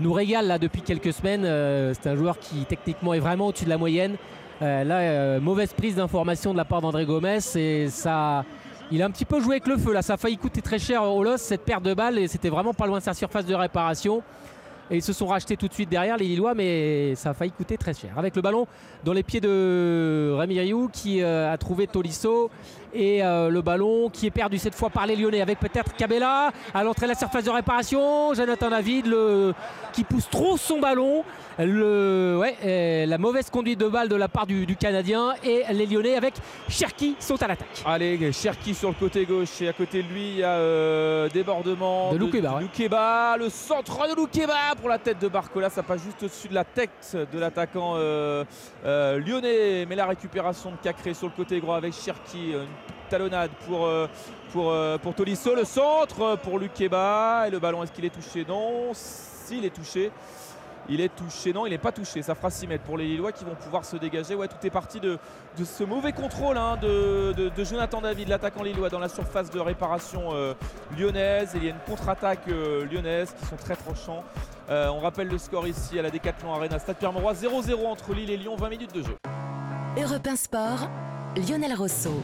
nous 0.00 0.12
régale 0.12 0.46
là 0.46 0.58
depuis 0.58 0.82
quelques 0.82 1.12
semaines. 1.12 1.44
Euh, 1.44 1.92
c'est 1.94 2.08
un 2.08 2.16
joueur 2.16 2.38
qui 2.38 2.64
techniquement 2.66 3.14
est 3.14 3.18
vraiment 3.18 3.48
au-dessus 3.48 3.64
de 3.64 3.70
la 3.70 3.78
moyenne. 3.78 4.16
Euh, 4.62 4.84
là, 4.84 5.40
mauvaise 5.40 5.72
prise 5.72 5.96
d'information 5.96 6.52
de 6.52 6.58
la 6.58 6.64
part 6.64 6.80
d'André 6.80 7.06
Gomez 7.06 7.38
et 7.56 7.88
ça. 7.88 8.44
Il 8.92 9.02
a 9.02 9.06
un 9.06 9.10
petit 9.10 9.24
peu 9.24 9.40
joué 9.40 9.54
avec 9.54 9.68
le 9.68 9.76
feu 9.76 9.92
là, 9.92 10.02
ça 10.02 10.14
a 10.14 10.16
failli 10.16 10.36
coûter 10.36 10.60
très 10.60 10.80
cher 10.80 11.04
au 11.04 11.22
LOS 11.22 11.36
cette 11.36 11.64
perte 11.64 11.84
de 11.84 11.94
balle 11.94 12.18
et 12.18 12.26
c'était 12.26 12.48
vraiment 12.48 12.74
pas 12.74 12.88
loin 12.88 12.98
de 12.98 13.04
sa 13.04 13.14
surface 13.14 13.46
de 13.46 13.54
réparation. 13.54 14.20
Et 14.90 14.96
ils 14.96 15.02
se 15.02 15.12
sont 15.12 15.28
rachetés 15.28 15.56
tout 15.56 15.68
de 15.68 15.72
suite 15.72 15.88
derrière 15.88 16.16
les 16.16 16.24
Lillois, 16.24 16.54
mais 16.54 17.14
ça 17.14 17.30
a 17.30 17.34
failli 17.34 17.52
coûter 17.52 17.78
très 17.78 17.94
cher. 17.94 18.10
Avec 18.16 18.34
le 18.34 18.42
ballon 18.42 18.66
dans 19.04 19.12
les 19.12 19.22
pieds 19.22 19.40
de 19.40 20.34
Rémi 20.36 20.58
Rioux 20.58 20.90
qui 20.92 21.22
euh, 21.22 21.52
a 21.52 21.56
trouvé 21.56 21.86
Tolisso 21.86 22.50
et 22.94 23.24
euh, 23.24 23.48
le 23.48 23.62
ballon 23.62 24.10
qui 24.10 24.26
est 24.26 24.30
perdu 24.30 24.58
cette 24.58 24.74
fois 24.74 24.90
par 24.90 25.06
les 25.06 25.16
Lyonnais 25.16 25.40
avec 25.40 25.58
peut-être 25.58 25.94
Cabella 25.96 26.50
à 26.74 26.84
l'entrée 26.84 27.06
de 27.06 27.12
la 27.12 27.18
surface 27.18 27.44
de 27.44 27.50
réparation. 27.50 28.34
Jonathan 28.34 28.70
David 28.70 29.06
le, 29.06 29.54
qui 29.92 30.04
pousse 30.04 30.28
trop 30.28 30.56
son 30.56 30.80
ballon. 30.80 31.24
Le, 31.58 32.38
ouais, 32.40 32.56
euh, 32.64 33.04
la 33.06 33.18
mauvaise 33.18 33.50
conduite 33.50 33.78
de 33.78 33.86
balle 33.86 34.08
de 34.08 34.14
la 34.14 34.28
part 34.28 34.46
du, 34.46 34.64
du 34.64 34.76
Canadien 34.76 35.34
et 35.44 35.64
les 35.72 35.84
Lyonnais 35.84 36.16
avec 36.16 36.34
Cherki 36.70 37.16
sont 37.18 37.42
à 37.42 37.48
l'attaque. 37.48 37.82
Allez, 37.84 38.32
Cherki 38.32 38.74
sur 38.74 38.88
le 38.88 38.94
côté 38.94 39.26
gauche 39.26 39.60
et 39.60 39.68
à 39.68 39.74
côté 39.74 40.02
de 40.02 40.08
lui 40.08 40.30
il 40.30 40.38
y 40.38 40.42
a 40.42 40.52
euh, 40.52 41.28
débordement 41.28 42.12
De 42.12 42.18
Loukeba, 42.18 42.54
ouais. 42.54 42.62
Loukeba, 42.62 43.36
le 43.36 43.50
centre 43.50 44.08
de 44.08 44.14
Loukeba 44.14 44.74
pour 44.80 44.88
la 44.88 44.98
tête 44.98 45.18
de 45.18 45.28
Barcola, 45.28 45.68
ça 45.68 45.82
passe 45.82 46.02
juste 46.02 46.22
au-dessus 46.22 46.48
de 46.48 46.54
la 46.54 46.64
tête 46.64 47.14
de 47.30 47.38
l'attaquant 47.38 47.94
euh, 47.96 48.44
euh, 48.86 49.18
lyonnais, 49.18 49.84
mais 49.86 49.96
la 49.96 50.06
récupération 50.06 50.70
de 50.70 50.76
Cacré 50.76 51.12
sur 51.12 51.26
le 51.26 51.34
côté 51.34 51.60
droit 51.60 51.76
avec 51.76 51.92
Cherki, 51.92 52.52
une 52.52 52.66
talonnade 53.08 53.50
pour, 53.66 53.86
euh, 53.86 54.06
pour, 54.52 54.70
euh, 54.70 54.98
pour 54.98 55.14
Tolisso, 55.14 55.54
le 55.54 55.64
centre 55.64 56.36
pour 56.42 56.58
Loukeba 56.58 57.44
et 57.46 57.50
le 57.50 57.58
ballon 57.58 57.82
est-ce 57.82 57.92
qu'il 57.92 58.04
est 58.04 58.10
touché? 58.14 58.44
Non, 58.48 58.90
s'il 58.92 59.64
est 59.64 59.74
touché. 59.74 60.10
Il 60.88 61.00
est 61.00 61.14
touché, 61.14 61.52
non, 61.52 61.66
il 61.66 61.70
n'est 61.70 61.78
pas 61.78 61.92
touché. 61.92 62.20
Ça 62.22 62.34
fera 62.34 62.50
6 62.50 62.66
mètres 62.66 62.82
pour 62.82 62.96
les 62.98 63.04
Lillois 63.04 63.30
qui 63.30 63.44
vont 63.44 63.54
pouvoir 63.54 63.84
se 63.84 63.96
dégager. 63.96 64.34
Ouais, 64.34 64.48
tout 64.48 64.56
est 64.66 64.70
parti 64.70 64.98
de, 64.98 65.18
de 65.56 65.64
ce 65.64 65.84
mauvais 65.84 66.12
contrôle 66.12 66.56
hein, 66.56 66.78
de, 66.82 67.32
de- 67.36 67.48
de 67.48 67.64
Jonathan 67.64 68.00
David, 68.00 68.28
l'attaquant 68.28 68.62
lillois, 68.64 68.88
dans 68.88 68.98
la 68.98 69.08
surface 69.08 69.50
de 69.50 69.60
réparation 69.60 70.30
euh, 70.32 70.54
lyonnaise. 70.98 71.50
Il 71.54 71.64
y 71.64 71.66
a 71.68 71.70
une 71.70 71.78
contre-attaque 71.86 72.46
lyonnaise 72.90 73.32
qui 73.38 73.46
sont 73.46 73.56
très 73.56 73.76
tranchants. 73.76 74.24
On 74.68 75.00
rappelle 75.00 75.28
le 75.28 75.38
score 75.38 75.66
ici 75.68 75.98
à 75.98 76.02
la 76.02 76.10
Décathlon 76.10 76.54
Arena 76.54 76.78
Stade 76.78 76.96
Pierre-Mauroy 76.96 77.32
0-0 77.34 77.86
entre 77.86 78.12
Lille 78.14 78.30
et 78.30 78.36
Lyon, 78.36 78.54
20 78.56 78.68
minutes 78.68 78.94
de 78.94 79.02
jeu. 79.02 79.16
Europe 80.00 80.26
1 80.26 80.36
Sport, 80.36 80.88
Lionel 81.36 81.74
Rosso. 81.74 82.22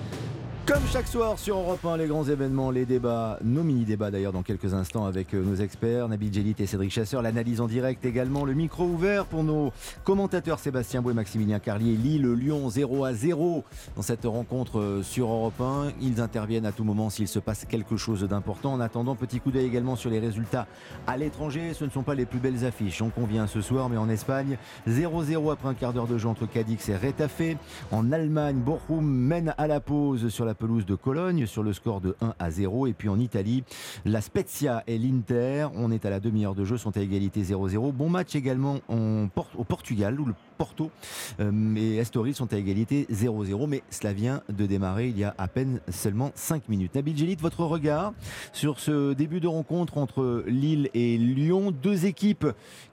Comme 0.66 0.84
chaque 0.90 1.06
soir 1.06 1.38
sur 1.38 1.58
Europe 1.58 1.84
1, 1.84 1.96
les 1.96 2.08
grands 2.08 2.24
événements, 2.24 2.72
les 2.72 2.86
débats, 2.86 3.38
nos 3.44 3.62
mini-débats 3.62 4.10
d'ailleurs 4.10 4.32
dans 4.32 4.42
quelques 4.42 4.74
instants 4.74 5.04
avec 5.04 5.32
euh, 5.32 5.40
nos 5.40 5.54
experts, 5.54 6.08
Nabil 6.08 6.34
Djelit 6.34 6.56
et 6.58 6.66
Cédric 6.66 6.90
Chasseur, 6.90 7.22
l'analyse 7.22 7.60
en 7.60 7.68
direct 7.68 8.04
également, 8.04 8.44
le 8.44 8.52
micro 8.52 8.82
ouvert 8.82 9.26
pour 9.26 9.44
nos 9.44 9.72
commentateurs 10.02 10.58
Sébastien 10.58 11.02
Bouet, 11.02 11.14
Maximilien 11.14 11.60
Carlier, 11.60 11.92
Lille, 11.96 12.26
Lyon 12.32 12.68
0 12.68 13.04
à 13.04 13.14
0 13.14 13.62
dans 13.94 14.02
cette 14.02 14.24
rencontre 14.24 14.80
euh, 14.80 15.02
sur 15.04 15.28
Europe 15.28 15.60
1. 15.60 15.92
Ils 16.00 16.20
interviennent 16.20 16.66
à 16.66 16.72
tout 16.72 16.82
moment 16.82 17.10
s'il 17.10 17.28
se 17.28 17.38
passe 17.38 17.64
quelque 17.64 17.96
chose 17.96 18.24
d'important. 18.24 18.72
En 18.72 18.80
attendant, 18.80 19.14
petit 19.14 19.38
coup 19.38 19.52
d'œil 19.52 19.66
également 19.66 19.94
sur 19.94 20.10
les 20.10 20.18
résultats 20.18 20.66
à 21.06 21.16
l'étranger. 21.16 21.74
Ce 21.74 21.84
ne 21.84 21.90
sont 21.90 22.02
pas 22.02 22.16
les 22.16 22.26
plus 22.26 22.40
belles 22.40 22.64
affiches, 22.64 23.00
on 23.02 23.10
convient 23.10 23.46
ce 23.46 23.60
soir, 23.60 23.88
mais 23.88 23.98
en 23.98 24.08
Espagne, 24.08 24.58
0-0 24.88 25.52
après 25.52 25.68
un 25.68 25.74
quart 25.74 25.92
d'heure 25.92 26.08
de 26.08 26.18
jeu 26.18 26.28
entre 26.28 26.46
Cadix 26.46 26.88
et 26.88 26.96
Retafe. 26.96 27.56
En 27.92 28.10
Allemagne, 28.10 28.56
Bochum 28.56 29.06
mène 29.06 29.54
à 29.58 29.68
la 29.68 29.78
pause 29.78 30.28
sur 30.28 30.44
la 30.44 30.55
pelouse 30.56 30.86
de 30.86 30.94
Cologne 30.94 31.46
sur 31.46 31.62
le 31.62 31.72
score 31.72 32.00
de 32.00 32.16
1 32.20 32.34
à 32.38 32.50
0. 32.50 32.86
Et 32.86 32.92
puis 32.92 33.08
en 33.08 33.18
Italie, 33.18 33.64
la 34.04 34.20
Spezia 34.20 34.82
et 34.86 34.98
l'Inter, 34.98 35.68
on 35.74 35.90
est 35.90 36.04
à 36.04 36.10
la 36.10 36.20
demi-heure 36.20 36.54
de 36.54 36.64
jeu, 36.64 36.76
sont 36.76 36.96
à 36.96 37.00
égalité 37.00 37.42
0-0. 37.42 37.92
Bon 37.92 38.08
match 38.08 38.34
également 38.34 38.80
en 38.88 39.28
au 39.56 39.64
Portugal 39.64 40.18
où 40.20 40.26
le 40.26 40.34
Porto 40.56 40.90
et 41.38 41.96
Estoril 41.96 42.34
sont 42.34 42.52
à 42.52 42.56
égalité? 42.56 43.06
0-0. 43.12 43.66
Mais 43.66 43.82
cela 43.90 44.12
vient 44.12 44.42
de 44.48 44.66
démarrer 44.66 45.08
il 45.08 45.18
y 45.18 45.24
a 45.24 45.34
à 45.38 45.48
peine 45.48 45.80
seulement 45.90 46.32
5 46.34 46.68
minutes. 46.68 46.94
Nabil 46.94 47.16
Gélit, 47.16 47.36
votre 47.36 47.64
regard 47.64 48.12
sur 48.52 48.80
ce 48.80 49.12
début 49.12 49.40
de 49.40 49.48
rencontre 49.48 49.98
entre 49.98 50.44
Lille 50.46 50.90
et 50.94 51.16
Lyon, 51.18 51.70
deux 51.70 52.06
équipes 52.06 52.46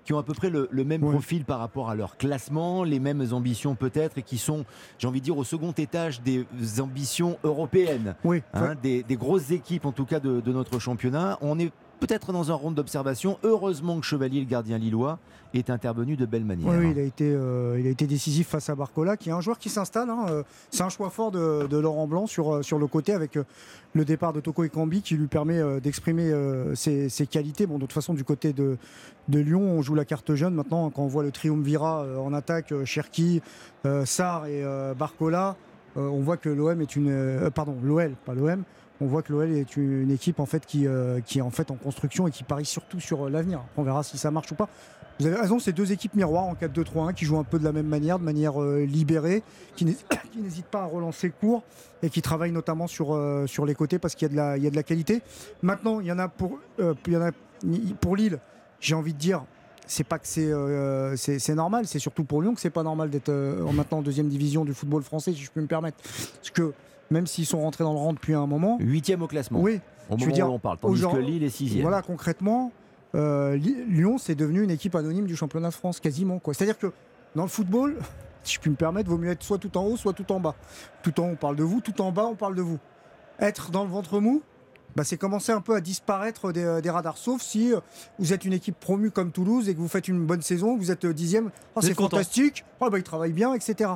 qui 0.05 0.13
ont 0.13 0.17
à 0.17 0.23
peu 0.23 0.33
près 0.33 0.49
le, 0.49 0.67
même 0.83 1.01
profil 1.01 1.45
par 1.45 1.59
rapport 1.59 1.89
à 1.89 1.95
leur 1.95 2.17
classement, 2.17 2.83
les 2.83 2.99
mêmes 2.99 3.25
ambitions 3.31 3.75
peut-être, 3.75 4.17
et 4.17 4.21
qui 4.23 4.37
sont, 4.37 4.65
j'ai 4.97 5.07
envie 5.07 5.19
de 5.19 5.25
dire, 5.25 5.37
au 5.37 5.43
second 5.43 5.71
étage 5.71 6.21
des 6.21 6.45
ambitions 6.79 7.37
européennes. 7.43 8.15
Oui. 8.23 8.43
Hein, 8.53 8.75
des, 8.81 9.03
grosses 9.11 9.51
équipes 9.51 9.85
en 9.85 9.91
tout 9.91 10.05
cas 10.05 10.19
de, 10.19 10.41
de 10.41 10.51
notre 10.51 10.79
championnat. 10.79 11.37
On 11.41 11.59
est 11.59 11.71
peut-être 12.05 12.33
dans 12.33 12.51
un 12.51 12.55
round 12.55 12.75
d'observation. 12.75 13.37
Heureusement 13.43 13.97
que 13.97 14.05
Chevalier, 14.05 14.41
le 14.41 14.45
gardien 14.45 14.77
lillois, 14.77 15.19
est 15.53 15.69
intervenu 15.69 16.17
de 16.17 16.25
belle 16.25 16.43
manière. 16.43 16.67
Oui, 16.67 16.91
il, 16.91 16.99
a 16.99 17.03
été, 17.03 17.31
euh, 17.31 17.79
il 17.79 17.87
a 17.87 17.89
été 17.89 18.07
décisif 18.07 18.47
face 18.49 18.69
à 18.69 18.75
Barcola, 18.75 19.15
qui 19.15 19.29
est 19.29 19.31
un 19.31 19.39
joueur 19.39 19.57
qui 19.57 19.69
s'installe. 19.69 20.09
Hein, 20.09 20.25
euh, 20.29 20.43
c'est 20.69 20.83
un 20.83 20.89
choix 20.89 21.09
fort 21.09 21.31
de, 21.31 21.77
Laurent 21.77 22.07
Blanc 22.07 22.27
sur, 22.27 22.55
euh, 22.55 22.61
sur 22.61 22.77
le 22.77 22.87
côté 22.87 23.13
avec 23.13 23.39
le 23.93 24.05
départ 24.05 24.33
de 24.33 24.41
Toko 24.41 24.65
Ekambi 24.65 25.01
qui 25.01 25.15
lui 25.15 25.27
permet 25.27 25.61
d'exprimer 25.79 26.29
ses, 26.75 27.27
qualités. 27.29 27.67
Bon, 27.67 27.75
de 27.75 27.81
toute 27.81 27.93
façon, 27.93 28.13
du 28.13 28.25
côté 28.25 28.51
de, 28.51 28.77
Lyon, 29.29 29.61
on 29.61 29.81
joue 29.81 29.95
la 29.95 30.05
carte 30.05 30.35
jeune. 30.35 30.55
Maintenant, 30.55 30.89
quand 30.89 31.03
on 31.03 31.07
voit 31.07 31.23
le 31.23 31.31
triumvirat 31.31 32.05
en 32.19 32.33
attaque, 32.33 32.73
Cherki, 32.83 33.41
Sar 34.03 34.47
et 34.47 34.63
Barcola, 34.97 35.55
on 35.95 36.19
voit 36.19 36.37
que 36.37 36.49
l'OM 36.49 36.81
est 36.81 36.95
une. 36.95 37.49
pardon, 37.53 37.77
l'OL, 37.81 38.15
pas 38.25 38.33
l'OM 38.33 38.63
on 39.03 39.07
voit 39.07 39.21
que 39.21 39.33
l'OL 39.33 39.51
est 39.51 39.75
une 39.75 40.11
équipe 40.11 40.39
en 40.39 40.45
fait 40.45 40.65
qui, 40.65 40.87
euh, 40.87 41.19
qui 41.19 41.39
est 41.39 41.41
en 41.41 41.49
fait 41.49 41.71
en 41.71 41.75
construction 41.75 42.27
et 42.27 42.31
qui 42.31 42.43
parie 42.43 42.65
surtout 42.65 42.99
sur 42.99 43.25
euh, 43.25 43.29
l'avenir. 43.29 43.61
On 43.75 43.83
verra 43.83 44.01
si 44.01 44.17
ça 44.17 44.31
marche 44.31 44.51
ou 44.51 44.55
pas. 44.55 44.69
Vous 45.19 45.27
avez 45.27 45.35
raison, 45.35 45.59
c'est 45.59 45.73
deux 45.73 45.91
équipes 45.91 46.15
miroirs 46.15 46.45
en 46.45 46.53
4-2-3-1 46.53 47.13
qui 47.13 47.25
jouent 47.25 47.37
un 47.37 47.43
peu 47.43 47.59
de 47.59 47.65
la 47.65 47.73
même 47.73 47.85
manière, 47.85 48.17
de 48.17 48.23
manière 48.23 48.61
euh, 48.61 48.85
libérée, 48.85 49.43
qui 49.75 49.85
n'hésitent 50.37 50.67
pas 50.67 50.83
à 50.83 50.85
relancer 50.85 51.29
court 51.29 51.63
et 52.01 52.09
qui 52.09 52.21
travaillent 52.21 52.51
notamment 52.51 52.87
sur, 52.87 53.15
les 53.65 53.75
côtés 53.75 53.99
parce 53.99 54.15
qu'il 54.15 54.33
y, 54.33 54.39
a 54.39 54.57
de 54.57 54.75
la, 54.75 54.83
qualité. 54.83 55.21
Maintenant, 55.61 55.99
il 55.99 56.07
y 56.07 56.11
en 56.11 56.19
a 56.19 56.29
pour, 56.29 56.59
Lille, 58.15 58.39
j'ai 58.79 58.95
envie 58.95 59.13
de 59.13 59.19
dire, 59.19 59.43
c'est 59.85 60.03
pas 60.05 60.17
que 60.17 60.27
c'est 60.27 60.51
c'est 61.17 61.55
normal, 61.55 61.87
c'est 61.87 61.99
surtout 61.99 62.23
pour 62.23 62.41
Lyon 62.41 62.55
que 62.55 62.61
c'est 62.61 62.69
pas 62.69 62.83
normal 62.83 63.09
d'être 63.09 63.31
maintenant 63.73 63.99
en 63.99 64.01
deuxième 64.01 64.29
division 64.29 64.65
du 64.65 64.73
football 64.73 65.03
français, 65.03 65.33
si 65.33 65.43
je 65.43 65.51
peux 65.51 65.61
me 65.61 65.67
permettre. 65.67 65.97
Parce 66.01 66.51
que 66.51 66.73
même 67.13 67.27
s'ils 67.27 67.45
sont 67.45 67.61
rentrés 67.61 67.83
dans 67.83 67.93
le 67.93 67.99
rang 67.99 68.13
depuis 68.13 68.33
un 68.33 68.45
moment. 68.47 68.77
Huitième 68.81 69.21
au 69.21 69.27
classement. 69.27 69.61
Oui. 69.61 69.79
Au 70.09 70.17
moment 70.17 70.35
où 70.35 70.53
on 70.55 70.59
parle, 70.59 70.77
tandis 70.79 71.01
que 71.01 71.17
Lille 71.17 71.43
est 71.43 71.49
sixième. 71.49 71.83
Voilà, 71.83 72.01
concrètement, 72.01 72.71
euh, 73.15 73.55
Lyon, 73.55 74.17
c'est 74.17 74.35
devenu 74.35 74.63
une 74.63 74.71
équipe 74.71 74.95
anonyme 74.95 75.25
du 75.25 75.35
championnat 75.35 75.69
de 75.69 75.73
France, 75.73 75.99
quasiment. 76.01 76.41
C'est-à-dire 76.45 76.77
que 76.77 76.91
dans 77.35 77.43
le 77.43 77.49
football, 77.49 77.97
si 78.43 78.55
je 78.55 78.59
puis 78.59 78.69
me 78.69 78.75
permettre, 78.75 79.09
vaut 79.09 79.17
mieux 79.17 79.31
être 79.31 79.43
soit 79.43 79.59
tout 79.59 79.77
en 79.77 79.85
haut, 79.85 79.95
soit 79.95 80.13
tout 80.13 80.29
en 80.31 80.39
bas. 80.39 80.55
Tout 81.03 81.17
en 81.21 81.27
haut, 81.27 81.31
on 81.31 81.35
parle 81.35 81.55
de 81.55 81.63
vous, 81.63 81.79
tout 81.79 82.01
en 82.01 82.11
bas, 82.11 82.25
on 82.25 82.35
parle 82.35 82.55
de 82.55 82.61
vous. 82.61 82.79
Être 83.39 83.71
dans 83.71 83.83
le 83.83 83.89
ventre 83.89 84.19
mou, 84.19 84.41
bah, 84.95 85.03
c'est 85.03 85.17
commencer 85.17 85.51
un 85.51 85.61
peu 85.61 85.75
à 85.75 85.81
disparaître 85.81 86.51
des, 86.51 86.63
euh, 86.63 86.81
radars. 86.91 87.17
Sauf 87.17 87.41
si 87.41 87.73
euh, 87.73 87.79
vous 88.19 88.33
êtes 88.33 88.45
une 88.45 88.53
équipe 88.53 88.79
promue 88.79 89.11
comme 89.11 89.31
Toulouse 89.31 89.69
et 89.69 89.73
que 89.73 89.79
vous 89.79 89.87
faites 89.87 90.07
une 90.07 90.25
bonne 90.25 90.41
saison, 90.41 90.77
vous 90.77 90.91
êtes 90.91 91.05
dixième, 91.05 91.51
oh, 91.75 91.81
c'est 91.81 91.93
fantastique, 91.93 92.65
oh, 92.79 92.89
bah, 92.89 92.97
ils 92.97 93.03
travaillent 93.03 93.33
bien, 93.33 93.53
etc. 93.53 93.91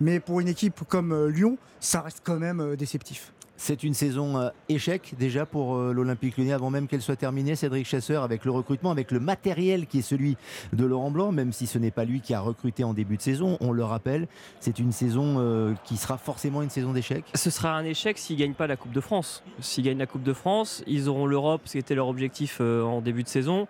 Mais 0.00 0.18
pour 0.18 0.40
une 0.40 0.48
équipe 0.48 0.82
comme 0.88 1.12
euh, 1.12 1.28
Lyon, 1.28 1.58
ça 1.80 2.00
reste 2.00 2.22
quand 2.24 2.38
même 2.38 2.60
euh, 2.60 2.76
déceptif. 2.76 3.32
C'est 3.64 3.84
une 3.84 3.94
saison 3.94 4.40
euh, 4.40 4.48
échec 4.68 5.14
déjà 5.20 5.46
pour 5.46 5.76
l'Olympique 5.78 6.36
lyonnais 6.36 6.52
avant 6.52 6.68
même 6.68 6.88
qu'elle 6.88 7.00
soit 7.00 7.14
terminée. 7.14 7.54
Cédric 7.54 7.86
Chasseur 7.86 8.24
avec 8.24 8.44
le 8.44 8.50
recrutement, 8.50 8.90
avec 8.90 9.12
le 9.12 9.20
matériel 9.20 9.86
qui 9.86 10.00
est 10.00 10.02
celui 10.02 10.36
de 10.72 10.84
Laurent 10.84 11.12
Blanc, 11.12 11.30
même 11.30 11.52
si 11.52 11.68
ce 11.68 11.78
n'est 11.78 11.92
pas 11.92 12.04
lui 12.04 12.20
qui 12.20 12.34
a 12.34 12.40
recruté 12.40 12.82
en 12.82 12.92
début 12.92 13.18
de 13.18 13.22
saison, 13.22 13.58
on 13.60 13.70
le 13.70 13.84
rappelle, 13.84 14.26
c'est 14.58 14.80
une 14.80 14.90
saison 14.90 15.76
qui 15.84 15.96
sera 15.96 16.18
forcément 16.18 16.62
une 16.62 16.70
saison 16.70 16.92
d'échec. 16.92 17.24
Ce 17.36 17.50
sera 17.50 17.76
un 17.76 17.84
échec 17.84 18.18
s'ils 18.18 18.34
ne 18.34 18.40
gagnent 18.40 18.54
pas 18.54 18.66
la 18.66 18.76
Coupe 18.76 18.90
de 18.90 19.00
France. 19.00 19.44
S'ils 19.60 19.84
gagnent 19.84 19.98
la 19.98 20.06
Coupe 20.06 20.24
de 20.24 20.32
France, 20.32 20.82
ils 20.88 21.08
auront 21.08 21.26
l'Europe, 21.26 21.62
ce 21.66 21.72
qui 21.72 21.78
était 21.78 21.94
leur 21.94 22.08
objectif 22.08 22.60
en 22.60 23.00
début 23.00 23.22
de 23.22 23.28
saison. 23.28 23.68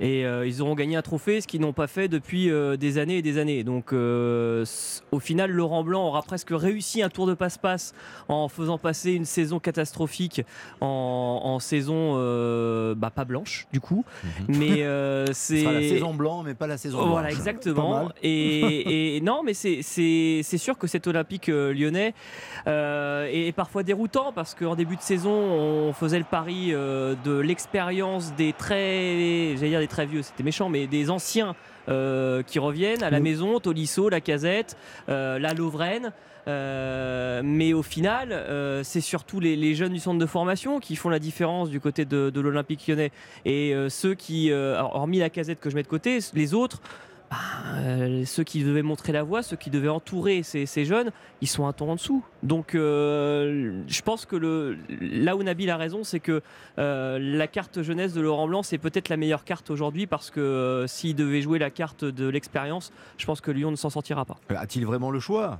Et 0.00 0.24
euh, 0.24 0.46
ils 0.46 0.62
auront 0.62 0.74
gagné 0.74 0.96
un 0.96 1.02
trophée, 1.02 1.40
ce 1.40 1.46
qu'ils 1.46 1.60
n'ont 1.60 1.72
pas 1.72 1.88
fait 1.88 2.08
depuis 2.08 2.50
euh, 2.50 2.76
des 2.76 2.98
années 2.98 3.18
et 3.18 3.22
des 3.22 3.38
années. 3.38 3.64
Donc 3.64 3.92
euh, 3.92 4.64
au 5.10 5.18
final, 5.18 5.50
Laurent 5.50 5.82
Blanc 5.82 6.06
aura 6.06 6.22
presque 6.22 6.50
réussi 6.50 7.02
un 7.02 7.08
tour 7.08 7.26
de 7.26 7.34
passe-passe 7.34 7.94
en 8.28 8.48
faisant 8.48 8.78
passer 8.78 9.12
une 9.12 9.24
saison 9.24 9.58
catastrophique 9.58 10.42
en, 10.80 11.58
saison 11.60 12.14
bah, 12.94 13.10
pas 13.10 13.24
blanche 13.24 13.66
du 13.72 13.80
coup. 13.80 14.04
Mhm. 14.24 14.56
Mais 14.58 14.84
c'est 15.32 15.62
la 15.64 15.80
saison 15.80 16.14
blanc, 16.14 16.42
mais 16.44 16.54
pas 16.54 16.66
la 16.66 16.76
saison 16.76 16.98
blanche. 16.98 17.10
Voilà, 17.10 17.30
exactement. 17.30 18.08
Et, 18.22 19.20
non, 19.24 19.42
mais 19.44 19.54
c'est 19.54 20.42
sûr 20.42 20.78
que 20.78 20.86
cet 20.86 21.06
Olympique 21.06 21.48
lyonnais 21.48 22.14
est, 22.66 23.56
parfois 23.56 23.82
déroutant 23.82 24.32
parce 24.32 24.54
qu'en 24.54 24.76
début 24.76 24.96
de 24.96 25.02
saison, 25.02 25.32
on 25.32 25.92
faisait 25.92 26.18
le 26.18 26.24
pari 26.24 26.70
de 26.70 27.38
l'expérience 27.38 28.32
des 28.36 28.52
très, 28.52 29.56
j'allais 29.56 29.70
dire 29.70 29.87
très 29.88 30.06
vieux, 30.06 30.22
c'était 30.22 30.42
méchant, 30.42 30.68
mais 30.68 30.86
des 30.86 31.10
anciens 31.10 31.56
euh, 31.88 32.42
qui 32.42 32.58
reviennent 32.58 33.02
à 33.02 33.10
la 33.10 33.20
maison, 33.20 33.60
Tolisso, 33.60 34.08
la 34.08 34.20
Casette, 34.20 34.76
euh, 35.08 35.38
la 35.38 35.54
Lovren. 35.54 36.12
Euh, 36.46 37.42
mais 37.44 37.72
au 37.72 37.82
final, 37.82 38.44
c'est 38.84 39.00
surtout 39.00 39.40
les, 39.40 39.74
jeunes 39.74 39.92
du 39.92 39.98
centre 39.98 40.18
de 40.18 40.26
formation 40.26 40.80
qui 40.80 40.96
font 40.96 41.08
la 41.08 41.18
différence 41.18 41.68
du 41.70 41.80
côté 41.80 42.04
de, 42.04 42.30
de 42.30 42.40
l'Olympique 42.40 42.86
lyonnais. 42.86 43.10
Et 43.44 43.74
ceux 43.88 44.14
qui, 44.14 44.52
hormis 44.52 45.18
la 45.18 45.30
casette 45.30 45.60
que 45.60 45.70
je 45.70 45.74
mets 45.74 45.82
de 45.82 45.88
côté, 45.88 46.18
les 46.34 46.54
autres, 46.54 46.80
bah, 47.30 47.36
euh, 47.74 48.24
ceux 48.24 48.44
qui 48.44 48.64
devaient 48.64 48.82
montrer 48.82 49.12
la 49.12 49.22
voie, 49.22 49.42
ceux 49.42 49.56
qui 49.56 49.70
devaient 49.70 49.88
entourer 49.88 50.42
ces, 50.42 50.84
jeunes, 50.84 51.10
ils 51.40 51.48
sont 51.48 51.66
un 51.66 51.72
temps 51.72 51.88
en 51.88 51.94
dessous. 51.96 52.22
Donc 52.42 52.74
euh, 52.74 53.82
je 53.86 54.02
pense 54.02 54.24
que 54.24 54.76
là 55.00 55.36
où 55.36 55.42
Nabil 55.42 55.68
a 55.70 55.76
raison, 55.76 56.04
c'est 56.04 56.20
que 56.20 56.42
euh, 56.78 57.18
la 57.20 57.46
carte 57.46 57.82
jeunesse 57.82 58.14
de 58.14 58.20
Laurent 58.20 58.48
Blanc, 58.48 58.62
c'est 58.62 58.78
peut-être 58.78 59.08
la 59.08 59.16
meilleure 59.16 59.44
carte 59.44 59.70
aujourd'hui 59.70 60.06
parce 60.06 60.30
que 60.30 60.86
s'il 60.88 61.16
devait 61.16 61.42
jouer 61.42 61.58
la 61.58 61.70
carte 61.70 62.04
de 62.04 62.28
l'expérience, 62.28 62.92
je 63.18 63.26
pense 63.26 63.40
que 63.40 63.50
Lyon 63.50 63.70
ne 63.70 63.76
s'en 63.76 63.90
sortira 63.90 64.24
pas. 64.24 64.38
A-t-il 64.48 64.86
vraiment 64.86 65.10
le 65.10 65.20
choix? 65.20 65.58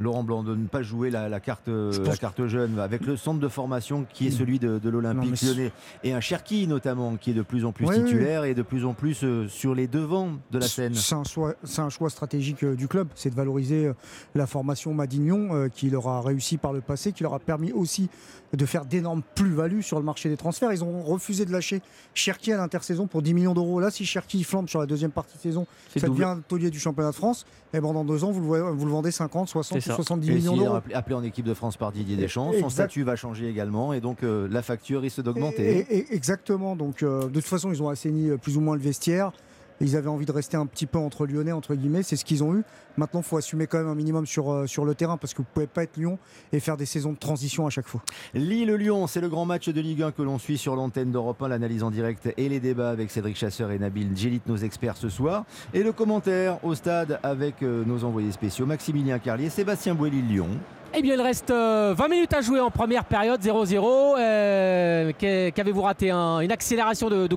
Laurent 0.00 0.24
Blanc, 0.24 0.42
de 0.42 0.54
ne 0.54 0.66
pas 0.66 0.82
jouer 0.82 1.10
la, 1.10 1.40
carte, 1.40 1.68
la 1.68 2.16
carte 2.16 2.46
jeune, 2.46 2.78
avec 2.78 3.06
le 3.06 3.16
centre 3.16 3.40
de 3.40 3.48
formation 3.48 4.06
qui 4.12 4.28
est 4.28 4.30
celui 4.30 4.58
de, 4.58 4.88
l'Olympique 4.88 5.42
lyonnais, 5.42 5.72
et 6.02 6.12
un 6.12 6.20
Cherki 6.20 6.66
notamment, 6.66 7.16
qui 7.16 7.30
est 7.30 7.34
de 7.34 7.42
plus 7.42 7.64
en 7.64 7.72
plus 7.72 7.86
titulaire 7.86 8.44
et 8.44 8.54
de 8.54 8.62
plus 8.62 8.84
en 8.84 8.94
plus 8.94 9.22
euh, 9.24 9.48
sur 9.48 9.74
les 9.74 9.86
devants 9.86 10.32
de 10.50 10.58
la 10.58 10.66
scène. 10.66 10.94
C'est 10.94 11.14
un, 11.14 11.24
choix, 11.24 11.54
un 11.78 11.90
choix 11.90 12.10
stratégique 12.10 12.64
euh, 12.64 12.74
du 12.74 12.88
club, 12.88 13.08
c'est 13.14 13.30
de 13.30 13.34
valoriser 13.34 13.86
euh, 13.86 13.94
la 14.34 14.46
formation 14.46 14.94
Madignon, 14.94 15.68
qui 15.74 15.90
leur 15.90 16.08
a 16.08 16.20
réussi 16.20 16.56
par 16.56 16.72
le 16.72 16.80
passé, 16.80 17.12
qui 17.12 17.22
leur 17.22 17.34
a 17.34 17.38
permis 17.38 17.72
aussi 17.72 18.08
de 18.56 18.66
faire 18.66 18.84
d'énormes 18.84 19.22
plus-values 19.34 19.82
sur 19.82 19.98
le 19.98 20.04
marché 20.04 20.28
des 20.28 20.36
transferts. 20.36 20.72
Ils 20.72 20.84
ont 20.84 21.02
refusé 21.02 21.44
de 21.44 21.52
lâcher 21.52 21.82
Cherki 22.14 22.52
à 22.52 22.56
l'intersaison 22.56 23.06
pour 23.06 23.22
10 23.22 23.34
millions 23.34 23.54
d'euros. 23.54 23.80
Là, 23.80 23.90
si 23.90 24.04
Cherki 24.04 24.44
flambe 24.44 24.68
sur 24.68 24.80
la 24.80 24.86
deuxième 24.86 25.10
partie 25.10 25.36
de 25.36 25.42
saison, 25.42 25.66
ça 25.96 26.08
devient 26.08 26.24
un 26.24 26.40
taulier 26.40 26.70
du 26.70 26.78
championnat 26.78 27.10
de 27.10 27.16
France, 27.16 27.46
et 27.72 27.80
pendant 27.80 28.04
deux 28.04 28.24
ans, 28.24 28.30
vous 28.30 28.54
le, 28.54 28.60
vous 28.60 28.86
le 28.86 28.92
vendez 28.92 29.10
50, 29.10 29.48
60 29.48 29.82
70 29.92 30.30
millions 30.30 30.56
d'euros. 30.56 30.78
Appelé 30.92 31.14
en 31.14 31.22
équipe 31.22 31.44
de 31.44 31.54
France 31.54 31.76
par 31.76 31.92
Didier 31.92 32.16
Deschamps, 32.16 32.52
son 32.58 32.68
statut 32.68 33.02
va 33.02 33.16
changer 33.16 33.48
également, 33.48 33.92
et 33.92 34.00
donc 34.00 34.22
euh, 34.22 34.48
la 34.50 34.62
facture 34.62 35.00
risque 35.00 35.22
d'augmenter. 35.22 35.86
Exactement, 36.14 36.76
donc 36.76 37.02
euh, 37.02 37.24
de 37.24 37.34
toute 37.40 37.44
façon, 37.44 37.72
ils 37.72 37.82
ont 37.82 37.88
assaini 37.88 38.30
euh, 38.30 38.36
plus 38.36 38.56
ou 38.56 38.60
moins 38.60 38.74
le 38.74 38.82
vestiaire. 38.82 39.32
Ils 39.80 39.96
avaient 39.96 40.08
envie 40.08 40.26
de 40.26 40.32
rester 40.32 40.56
un 40.56 40.66
petit 40.66 40.86
peu 40.86 40.98
entre 40.98 41.26
Lyonnais, 41.26 41.52
entre 41.52 41.74
guillemets, 41.74 42.02
c'est 42.02 42.16
ce 42.16 42.24
qu'ils 42.24 42.44
ont 42.44 42.54
eu. 42.54 42.62
Maintenant, 42.96 43.20
il 43.20 43.26
faut 43.26 43.36
assumer 43.36 43.66
quand 43.66 43.78
même 43.78 43.88
un 43.88 43.94
minimum 43.94 44.26
sur, 44.26 44.50
euh, 44.52 44.66
le 44.84 44.94
terrain 44.94 45.16
parce 45.16 45.32
que 45.32 45.38
vous 45.38 45.48
ne 45.48 45.54
pouvez 45.54 45.66
pas 45.66 45.82
être 45.82 45.96
Lyon 45.96 46.18
et 46.52 46.60
faire 46.60 46.76
des 46.76 46.86
saisons 46.86 47.12
de 47.12 47.18
transition 47.18 47.66
à 47.66 47.70
chaque 47.70 47.88
fois. 47.88 48.02
Lille-Lyon, 48.34 49.06
c'est 49.06 49.20
le 49.20 49.28
grand 49.28 49.46
match 49.46 49.68
de 49.68 49.80
Ligue 49.80 50.02
1 50.02 50.12
que 50.12 50.22
l'on 50.22 50.38
suit 50.38 50.58
sur 50.58 50.76
l'antenne 50.76 51.10
d'Europe 51.10 51.42
1, 51.42 51.48
l'analyse 51.48 51.82
en 51.82 51.90
direct 51.90 52.32
et 52.36 52.48
les 52.48 52.60
débats 52.60 52.90
avec 52.90 53.10
Cédric 53.10 53.36
Chasseur 53.36 53.70
et 53.70 53.78
Nabil 53.78 54.16
Djelit, 54.16 54.42
nos 54.46 54.56
experts 54.56 54.96
ce 54.96 55.08
soir. 55.08 55.44
Et 55.72 55.82
le 55.82 55.92
commentaire 55.92 56.62
au 56.64 56.74
stade 56.74 57.18
avec 57.22 57.62
euh, 57.62 57.84
nos 57.84 58.04
envoyés 58.04 58.32
spéciaux 58.32 58.66
Maximilien 58.66 59.18
Carlier, 59.18 59.50
Sébastien 59.50 59.94
Boué, 59.94 60.10
Lyon. 60.10 60.50
Eh 60.96 61.02
bien, 61.02 61.14
il 61.14 61.20
reste 61.20 61.50
euh, 61.50 61.92
20 61.96 62.08
minutes 62.08 62.32
à 62.34 62.40
jouer 62.40 62.60
en 62.60 62.70
première 62.70 63.04
période, 63.04 63.40
0-0. 63.40 64.16
Euh, 64.18 65.10
Qu'avez-vous 65.18 65.82
raté 65.82 66.10
Un- 66.10 66.38
Une 66.40 66.52
accélération 66.52 67.10
de, 67.10 67.26
de 67.26 67.34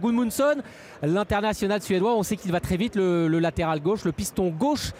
l'international 1.01 1.81
suédois. 1.81 2.13
On 2.15 2.21
sait 2.23 2.35
qu'il 2.35 2.51
va 2.51 2.59
très 2.59 2.77
vite, 2.77 2.95
le 3.27 3.39
latéral 3.39 3.79
gauche, 3.79 4.03
le 4.05 4.11
piston 4.11 4.49
gauche. 4.49 4.91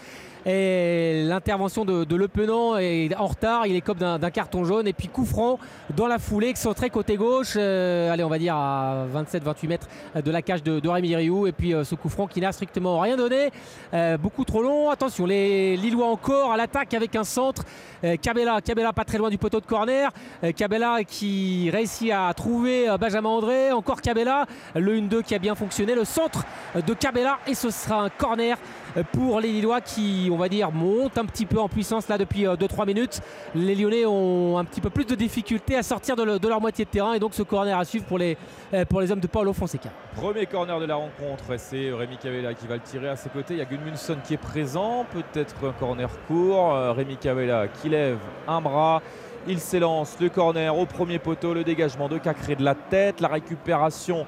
Et 0.50 1.24
l'intervention 1.26 1.84
de, 1.84 2.16
Le 2.16 2.28
Penant 2.30 2.78
est 2.78 3.14
en 3.18 3.28
retard, 3.28 3.68
il 3.68 3.76
est 3.76 3.82
comme 3.82 3.98
d'un 3.98 4.32
carton 4.32 4.64
jaune. 4.64 4.88
Et 4.88 4.94
puis 4.94 5.10
coup 5.10 5.26
franc 5.26 5.60
dans 5.94 6.08
la 6.08 6.20
foulée, 6.20 6.48
excentré 6.48 6.90
côté 6.90 7.18
gauche, 7.18 7.56
euh, 7.58 8.10
allez 8.14 8.24
on 8.24 8.30
va 8.30 8.40
dire 8.40 8.56
à 8.56 9.08
27-28 9.14 9.68
mètres 9.68 9.88
de 10.16 10.32
la 10.32 10.42
cage 10.42 10.64
de, 10.64 10.80
de 10.80 10.88
Rémi 10.88 11.14
Rioux. 11.18 11.48
Et 11.48 11.52
puis 11.52 11.74
euh, 11.74 11.84
ce 11.84 11.96
coup 11.96 12.08
franc 12.08 12.28
qui 12.28 12.40
n'a 12.40 12.54
strictement 12.54 12.98
rien 13.02 13.18
donné, 13.18 13.50
euh, 13.94 14.18
beaucoup 14.18 14.46
trop 14.46 14.64
long. 14.64 14.90
Attention, 14.90 15.26
les 15.26 15.76
Lillois 15.76 16.08
encore 16.08 16.54
à 16.54 16.58
l'attaque 16.58 16.94
avec 16.94 17.16
un 17.18 17.26
centre. 17.26 17.64
Cabella, 18.22 18.62
Cabella 18.62 18.94
pas 18.94 19.04
très 19.04 19.18
loin 19.18 19.32
du 19.32 19.40
poteau 19.40 19.60
de 19.60 19.66
corner. 19.66 20.12
Cabella 20.56 21.00
qui 21.04 21.70
réussit 21.72 22.12
à 22.12 22.32
trouver 22.36 22.86
Benjamin 23.00 23.30
André. 23.30 23.72
Encore 23.72 24.02
Cabella, 24.02 24.46
le 24.76 25.00
1-2 25.02 25.24
qui 25.24 25.34
a 25.34 25.40
bien 25.40 25.56
fonctionné. 25.56 25.96
Le 25.96 26.06
centre 26.06 26.46
de 26.76 26.94
Cabella 26.94 27.40
et 27.48 27.56
ce 27.56 27.72
sera 27.72 28.04
un 28.04 28.10
corner 28.10 28.58
pour 29.12 29.40
les 29.40 29.50
Lillois 29.52 29.82
qui, 29.82 30.30
on 30.32 30.38
va 30.38 30.50
dire, 30.50 30.72
montent 30.72 31.18
un 31.18 31.26
petit 31.26 31.46
peu 31.46 31.60
en 31.60 31.70
puissance 31.70 32.08
là 32.08 32.18
depuis 32.18 32.46
2-3 32.46 32.86
minutes. 32.86 33.22
Les 33.56 33.76
Lyonnais 33.76 34.06
ont 34.06 34.58
un 34.58 34.66
petit 34.66 34.82
peu 34.82 34.90
plus 34.90 35.06
de 35.06 35.16
difficultés 35.16 35.76
à 35.76 35.84
sortir 35.84 36.16
de, 36.16 36.24
le- 36.24 36.40
de 36.40 36.48
leur 36.48 36.60
moitié 36.62 36.86
de 36.86 36.90
terrain 36.90 37.14
et 37.14 37.20
donc 37.20 37.34
ce 37.34 37.44
corner 37.44 37.78
à 37.78 37.86
suivre 37.86 38.06
pour 38.06 38.18
les, 38.18 38.38
euh, 38.74 38.86
pour 38.86 39.02
les 39.02 39.12
hommes 39.12 39.20
de 39.20 39.28
Paulo 39.28 39.54
Fonseca. 39.54 39.90
Premier 40.16 40.46
corner 40.46 40.80
de 40.80 40.86
la 40.86 40.96
rencontre, 40.96 41.44
c'est 41.58 41.92
Rémi 41.92 42.18
Cavella 42.18 42.54
qui 42.54 42.66
va 42.68 42.76
le 42.76 42.82
tirer 42.82 43.10
à 43.10 43.16
ses 43.16 43.30
côtés. 43.30 43.54
Il 43.54 43.58
y 43.60 43.62
a 43.62 43.66
Gudmundsson 43.66 44.18
qui 44.24 44.34
est 44.34 44.38
présent, 44.38 45.06
peut-être 45.12 45.56
un 45.68 45.74
corner 45.74 46.10
court. 46.28 46.74
Euh, 46.74 46.92
Rémi 46.94 47.18
Cavella 47.18 47.68
qui 47.68 47.90
lève 47.90 48.18
un 48.48 48.62
bras. 48.62 49.02
Il 49.50 49.60
s'élance 49.60 50.18
le 50.20 50.28
corner 50.28 50.78
au 50.78 50.86
premier 50.86 51.20
poteau, 51.20 51.54
le 51.54 51.64
dégagement 51.64 52.10
de 52.10 52.18
Cacré 52.18 52.56
de 52.56 52.64
la 52.66 52.76
tête, 52.76 53.22
la 53.22 53.30
récupération 53.30 54.26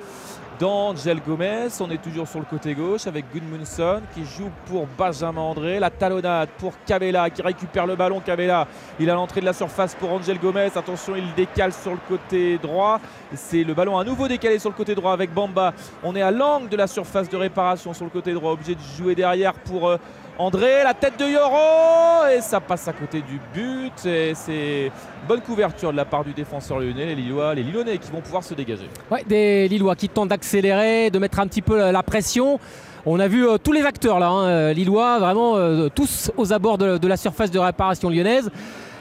d'Angel 0.59 1.21
Gomez. 1.25 1.69
On 1.79 1.89
est 1.89 2.01
toujours 2.01 2.27
sur 2.27 2.39
le 2.39 2.45
côté 2.45 2.75
gauche 2.75 3.07
avec 3.07 3.25
Gudmundsson 3.33 4.01
qui 4.13 4.25
joue 4.25 4.49
pour 4.65 4.85
Benjamin 4.97 5.41
André. 5.41 5.79
La 5.79 5.89
talonnade 5.89 6.49
pour 6.57 6.73
Cabella 6.85 7.29
qui 7.29 7.41
récupère 7.41 7.87
le 7.87 7.95
ballon. 7.95 8.19
Cabella, 8.19 8.67
il 8.99 9.09
a 9.09 9.13
l'entrée 9.13 9.39
de 9.39 9.45
la 9.45 9.53
surface 9.53 9.95
pour 9.95 10.11
Angel 10.11 10.37
Gomez. 10.37 10.69
Attention, 10.75 11.15
il 11.15 11.33
décale 11.33 11.73
sur 11.73 11.91
le 11.91 11.99
côté 12.07 12.57
droit. 12.57 12.99
C'est 13.33 13.63
le 13.63 13.73
ballon 13.73 13.97
à 13.97 14.03
nouveau 14.03 14.27
décalé 14.27 14.59
sur 14.59 14.69
le 14.69 14.75
côté 14.75 14.93
droit 14.93 15.13
avec 15.13 15.33
Bamba. 15.33 15.73
On 16.03 16.15
est 16.15 16.21
à 16.21 16.31
l'angle 16.31 16.69
de 16.69 16.77
la 16.77 16.87
surface 16.87 17.29
de 17.29 17.37
réparation 17.37 17.93
sur 17.93 18.05
le 18.05 18.11
côté 18.11 18.33
droit, 18.33 18.51
obligé 18.51 18.75
de 18.75 18.81
jouer 18.97 19.15
derrière 19.15 19.53
pour 19.53 19.87
euh, 19.87 19.97
André. 20.39 20.83
La 20.85 20.93
tête 20.93 21.19
de 21.19 21.25
Yoro 21.25 22.25
et 22.33 22.39
ça 22.39 22.61
passe 22.61 22.87
à 22.87 22.93
côté 22.93 23.21
du 23.21 23.41
but. 23.53 24.05
Et 24.05 24.33
c'est 24.33 24.89
bonne 25.27 25.41
couverture 25.41 25.91
de 25.91 25.97
la 25.97 26.05
part 26.05 26.23
du 26.23 26.31
défenseur 26.31 26.79
lyonnais. 26.79 27.07
Les 27.07 27.15
Lillois, 27.15 27.53
les 27.53 27.61
Lillonnais 27.61 27.97
qui 27.97 28.09
vont 28.09 28.21
pouvoir 28.21 28.43
se 28.43 28.53
dégager. 28.53 28.89
Ouais, 29.11 29.23
des 29.27 29.67
Lillois 29.67 29.97
qui 29.97 30.07
tentent 30.07 30.29
d'accélérer, 30.29 31.11
de 31.11 31.19
mettre 31.19 31.41
un 31.41 31.47
petit 31.47 31.61
peu 31.61 31.91
la, 31.91 32.03
pression. 32.03 32.57
On 33.05 33.19
a 33.19 33.27
vu 33.27 33.45
euh, 33.45 33.57
tous 33.57 33.73
les 33.73 33.83
acteurs 33.83 34.19
là, 34.19 34.29
hein, 34.29 34.45
euh, 34.45 34.73
Lillois, 34.73 35.19
vraiment 35.19 35.57
euh, 35.57 35.89
tous 35.93 36.31
aux 36.37 36.53
abords 36.53 36.77
de 36.77 37.07
la 37.07 37.17
surface 37.17 37.51
de 37.51 37.59
réparation 37.59 38.09
lyonnaise. 38.09 38.49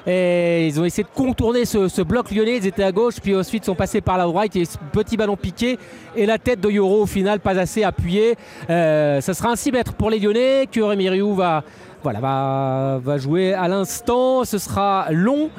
Et 0.06 0.66
ils 0.66 0.80
ont 0.80 0.84
essayé 0.84 1.04
de 1.04 1.08
contourner 1.14 1.64
ce, 1.64 2.02
bloc 2.02 2.30
lyonnais. 2.30 2.56
Ils 2.56 2.66
étaient 2.66 2.84
à 2.84 2.92
gauche, 2.92 3.16
puis 3.22 3.36
ensuite 3.36 3.64
sont 3.64 3.74
passés 3.74 4.00
par 4.00 4.18
la 4.18 4.24
droite. 4.24 4.56
Et 4.56 4.64
petit 4.92 5.16
ballon 5.16 5.36
piqué. 5.36 5.78
Et 6.16 6.26
la 6.26 6.38
tête 6.38 6.60
de 6.60 6.70
Yoro, 6.70 7.02
au 7.02 7.06
final, 7.06 7.40
pas 7.40 7.58
assez 7.58 7.82
appuyée. 7.84 8.36
Euh, 8.70 9.20
ça 9.20 9.34
sera 9.34 9.50
un 9.50 9.56
6 9.56 9.72
mètres 9.72 9.94
pour 9.94 10.10
les 10.10 10.18
Lyonnais 10.18 10.68
que 10.70 10.80
Rémi 10.80 11.08
Rioux 11.08 11.34
va, 11.34 11.64
voilà, 12.02 12.20
va, 12.20 13.00
va 13.02 13.18
jouer 13.18 13.54
à 13.54 13.68
l'instant. 13.68 14.44
Ce 14.44 14.58
sera 14.58 15.06
long. 15.10 15.50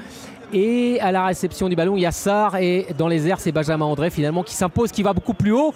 Et 0.54 1.00
à 1.00 1.12
la 1.12 1.26
réception 1.26 1.70
du 1.70 1.76
ballon, 1.76 1.96
il 1.96 2.02
y 2.02 2.06
a 2.06 2.12
Sarr 2.12 2.56
et 2.56 2.88
dans 2.98 3.08
les 3.08 3.28
airs, 3.28 3.40
c'est 3.40 3.52
Benjamin 3.52 3.86
André 3.86 4.10
finalement 4.10 4.42
qui 4.42 4.56
s'impose, 4.56 4.92
qui 4.92 5.04
va 5.04 5.14
beaucoup 5.14 5.36
plus 5.36 5.52
haut, 5.52 5.74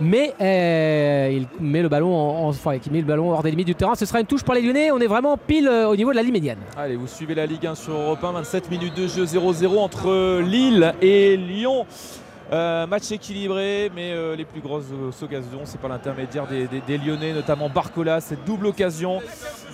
mais 0.00 0.32
euh, 0.40 1.30
il 1.32 1.46
met 1.60 1.82
le 1.82 1.88
ballon 1.88 2.14
hors 2.14 3.42
des 3.42 3.50
limites 3.50 3.66
du 3.66 3.74
terrain. 3.74 3.94
Ce 3.94 4.06
sera 4.06 4.20
une 4.20 4.26
touche 4.26 4.42
pour 4.42 4.54
les 4.54 4.62
Lyonnais. 4.62 4.90
On 4.90 4.98
est 4.98 5.06
vraiment 5.06 5.36
pile 5.36 5.68
euh, 5.68 5.88
au 5.88 5.96
niveau 5.96 6.10
de 6.10 6.16
la 6.16 6.22
ligne 6.22 6.32
médiane. 6.32 6.58
Allez, 6.76 6.96
vous 6.96 7.06
suivez 7.06 7.34
la 7.34 7.44
Ligue 7.44 7.66
1 7.66 7.74
sur 7.74 7.92
Europe 7.92 8.24
1, 8.24 8.32
27 8.32 8.70
minutes 8.70 8.96
de 8.96 9.06
jeu 9.06 9.24
0-0 9.24 9.78
entre 9.78 10.40
Lille 10.40 10.94
et 11.02 11.36
Lyon. 11.36 11.84
Euh, 12.54 12.86
match 12.86 13.10
équilibré, 13.10 13.90
mais 13.96 14.12
euh, 14.12 14.36
les 14.36 14.44
plus 14.44 14.60
grosses 14.60 14.84
euh, 14.92 15.24
occasions, 15.24 15.62
c'est 15.64 15.80
par 15.80 15.90
l'intermédiaire 15.90 16.46
des, 16.46 16.98
Lyonnais, 16.98 17.32
notamment 17.32 17.68
Barcola, 17.68 18.20
cette 18.20 18.44
double 18.44 18.66
occasion 18.66 19.20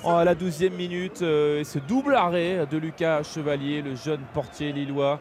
à 0.02 0.24
la 0.24 0.35
12e 0.35 0.73
minute, 0.73 1.20
et 1.20 1.62
ce 1.62 1.78
double 1.78 2.15
arrêt 2.15 2.66
de 2.70 2.78
Lucas 2.78 3.23
Chevalier, 3.23 3.82
le 3.82 3.97
jeune 3.97 4.20
portier 4.32 4.73
lillois. 4.73 5.20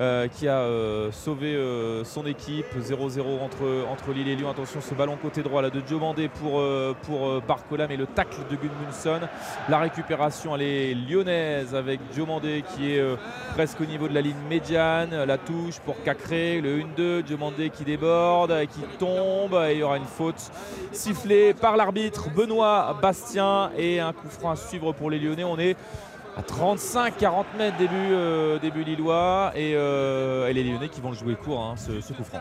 Euh, 0.00 0.28
qui 0.28 0.46
a 0.46 0.60
euh, 0.60 1.10
sauvé 1.10 1.56
euh, 1.56 2.04
son 2.04 2.24
équipe 2.24 2.66
0-0 2.78 3.40
entre, 3.42 3.84
entre 3.90 4.12
Lille 4.12 4.28
et 4.28 4.36
Lyon. 4.36 4.48
Attention, 4.48 4.80
ce 4.80 4.94
ballon 4.94 5.16
côté 5.20 5.42
droit 5.42 5.60
là 5.60 5.70
de 5.70 5.80
Diomandé 5.80 6.28
pour, 6.28 6.62
pour 7.02 7.42
Barcola, 7.42 7.88
mais 7.88 7.96
le 7.96 8.06
tacle 8.06 8.38
de 8.48 8.54
Gudmundsson. 8.54 9.26
La 9.68 9.78
récupération, 9.78 10.54
elle 10.54 10.62
est 10.62 10.94
lyonnaise 10.94 11.74
avec 11.74 11.98
Diomandé 12.12 12.62
qui 12.76 12.92
est 12.92 13.04
presque 13.54 13.80
au 13.80 13.86
niveau 13.86 14.06
de 14.06 14.14
la 14.14 14.20
ligne 14.20 14.36
médiane. 14.48 15.24
La 15.24 15.36
touche 15.36 15.80
pour 15.80 16.00
Cacré, 16.04 16.60
le 16.60 16.78
1-2. 16.78 17.22
Diomandé 17.22 17.70
qui 17.70 17.82
déborde, 17.82 18.52
et 18.52 18.68
qui 18.68 18.82
tombe. 19.00 19.60
Il 19.72 19.78
y 19.78 19.82
aura 19.82 19.96
une 19.96 20.04
faute 20.04 20.52
sifflée 20.92 21.54
par 21.54 21.76
l'arbitre 21.76 22.30
Benoît 22.30 22.96
Bastien 23.02 23.72
et 23.76 23.98
un 23.98 24.12
coup 24.12 24.28
franc 24.28 24.52
à 24.52 24.56
suivre 24.56 24.92
pour 24.92 25.10
les 25.10 25.18
Lyonnais. 25.18 25.44
On 25.44 25.58
est 25.58 25.76
à 26.38 26.42
35-40 26.42 27.44
mètres 27.58 27.76
début, 27.78 27.94
euh, 28.12 28.58
début 28.60 28.84
lillois 28.84 29.50
et, 29.56 29.72
euh, 29.74 30.46
et 30.46 30.52
les 30.52 30.62
Lyonnais 30.62 30.88
qui 30.88 31.00
vont 31.00 31.10
le 31.10 31.16
jouer 31.16 31.34
court, 31.34 31.60
hein, 31.60 31.74
ce, 31.76 32.12
coup 32.12 32.22
franc. 32.22 32.38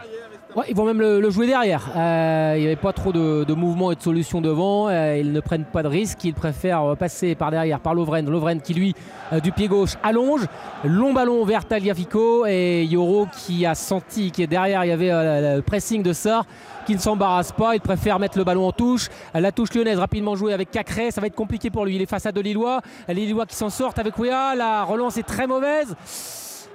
Ouais, 0.56 0.66
ils 0.70 0.76
vont 0.76 0.86
même 0.86 1.02
le, 1.02 1.30
jouer 1.32 1.48
derrière. 1.48 1.90
Euh, 1.96 2.54
il 2.58 2.62
n'y 2.62 2.68
avait 2.68 2.76
pas 2.76 2.94
trop 2.94 3.12
de, 3.12 3.54
mouvement 3.54 3.92
et 3.92 3.96
de 3.96 4.02
solutions 4.02 4.40
devant. 4.40 4.90
Ils 4.90 5.32
ne 5.32 5.40
prennent 5.40 5.66
pas 5.66 5.82
de 5.84 5.88
risques. 5.88 6.24
Ils 6.24 6.34
préfèrent 6.34 6.96
passer 6.98 7.36
par 7.36 7.52
derrière, 7.52 7.80
par 7.80 7.96
Lovren. 7.96 8.30
Lovren 8.30 8.62
qui, 8.62 8.74
lui, 8.74 8.96
du 9.44 9.52
pied 9.52 9.68
gauche, 9.68 9.96
allonge. 10.04 10.46
Long 10.84 11.14
ballon 11.14 11.44
vers 11.44 11.66
Tagliafico 11.66 12.46
et 12.46 12.86
Yoro 12.86 13.28
qui 13.46 13.66
a 13.66 13.76
senti 13.76 14.32
qu'il 14.32 14.44
est 14.44 14.48
derrière. 14.48 14.86
Il 14.86 14.90
y 14.90 14.92
avait 14.92 15.10
le 15.56 15.62
pressing 15.62 16.04
de 16.04 16.14
Sarr 16.14 16.46
qui 16.88 16.96
ne 16.96 17.00
s'embarrasse 17.00 17.52
pas. 17.52 17.76
Il 17.76 17.82
préfère 17.82 18.18
mettre 18.18 18.38
le 18.38 18.46
ballon 18.46 18.66
en 18.66 18.72
touche. 18.72 19.10
La 19.34 19.52
touche 19.52 19.74
lyonnaise 19.74 20.00
rapidement 20.00 20.38
jouée 20.38 20.54
avec 20.54 20.72
Cacré. 20.72 21.12
Ça 21.12 21.20
va 21.20 21.28
être 21.28 21.36
compliqué 21.36 21.70
pour 21.70 21.86
lui. 21.86 21.96
Il 21.96 22.02
est 22.02 22.10
face 22.10 22.26
à 22.26 22.32
deux 22.32 22.40
Lillois. 22.40 22.82
Les 23.10 23.14
Lillois 23.14 23.46
qui 23.46 23.58
s'en 23.58 23.70
sortent 23.70 24.00
avec 24.00 24.18
Wea. 24.18 24.56
La 24.56 24.86
relance 24.86 25.18
est 25.18 25.28
très 25.28 25.48
mauvaise. 25.48 25.98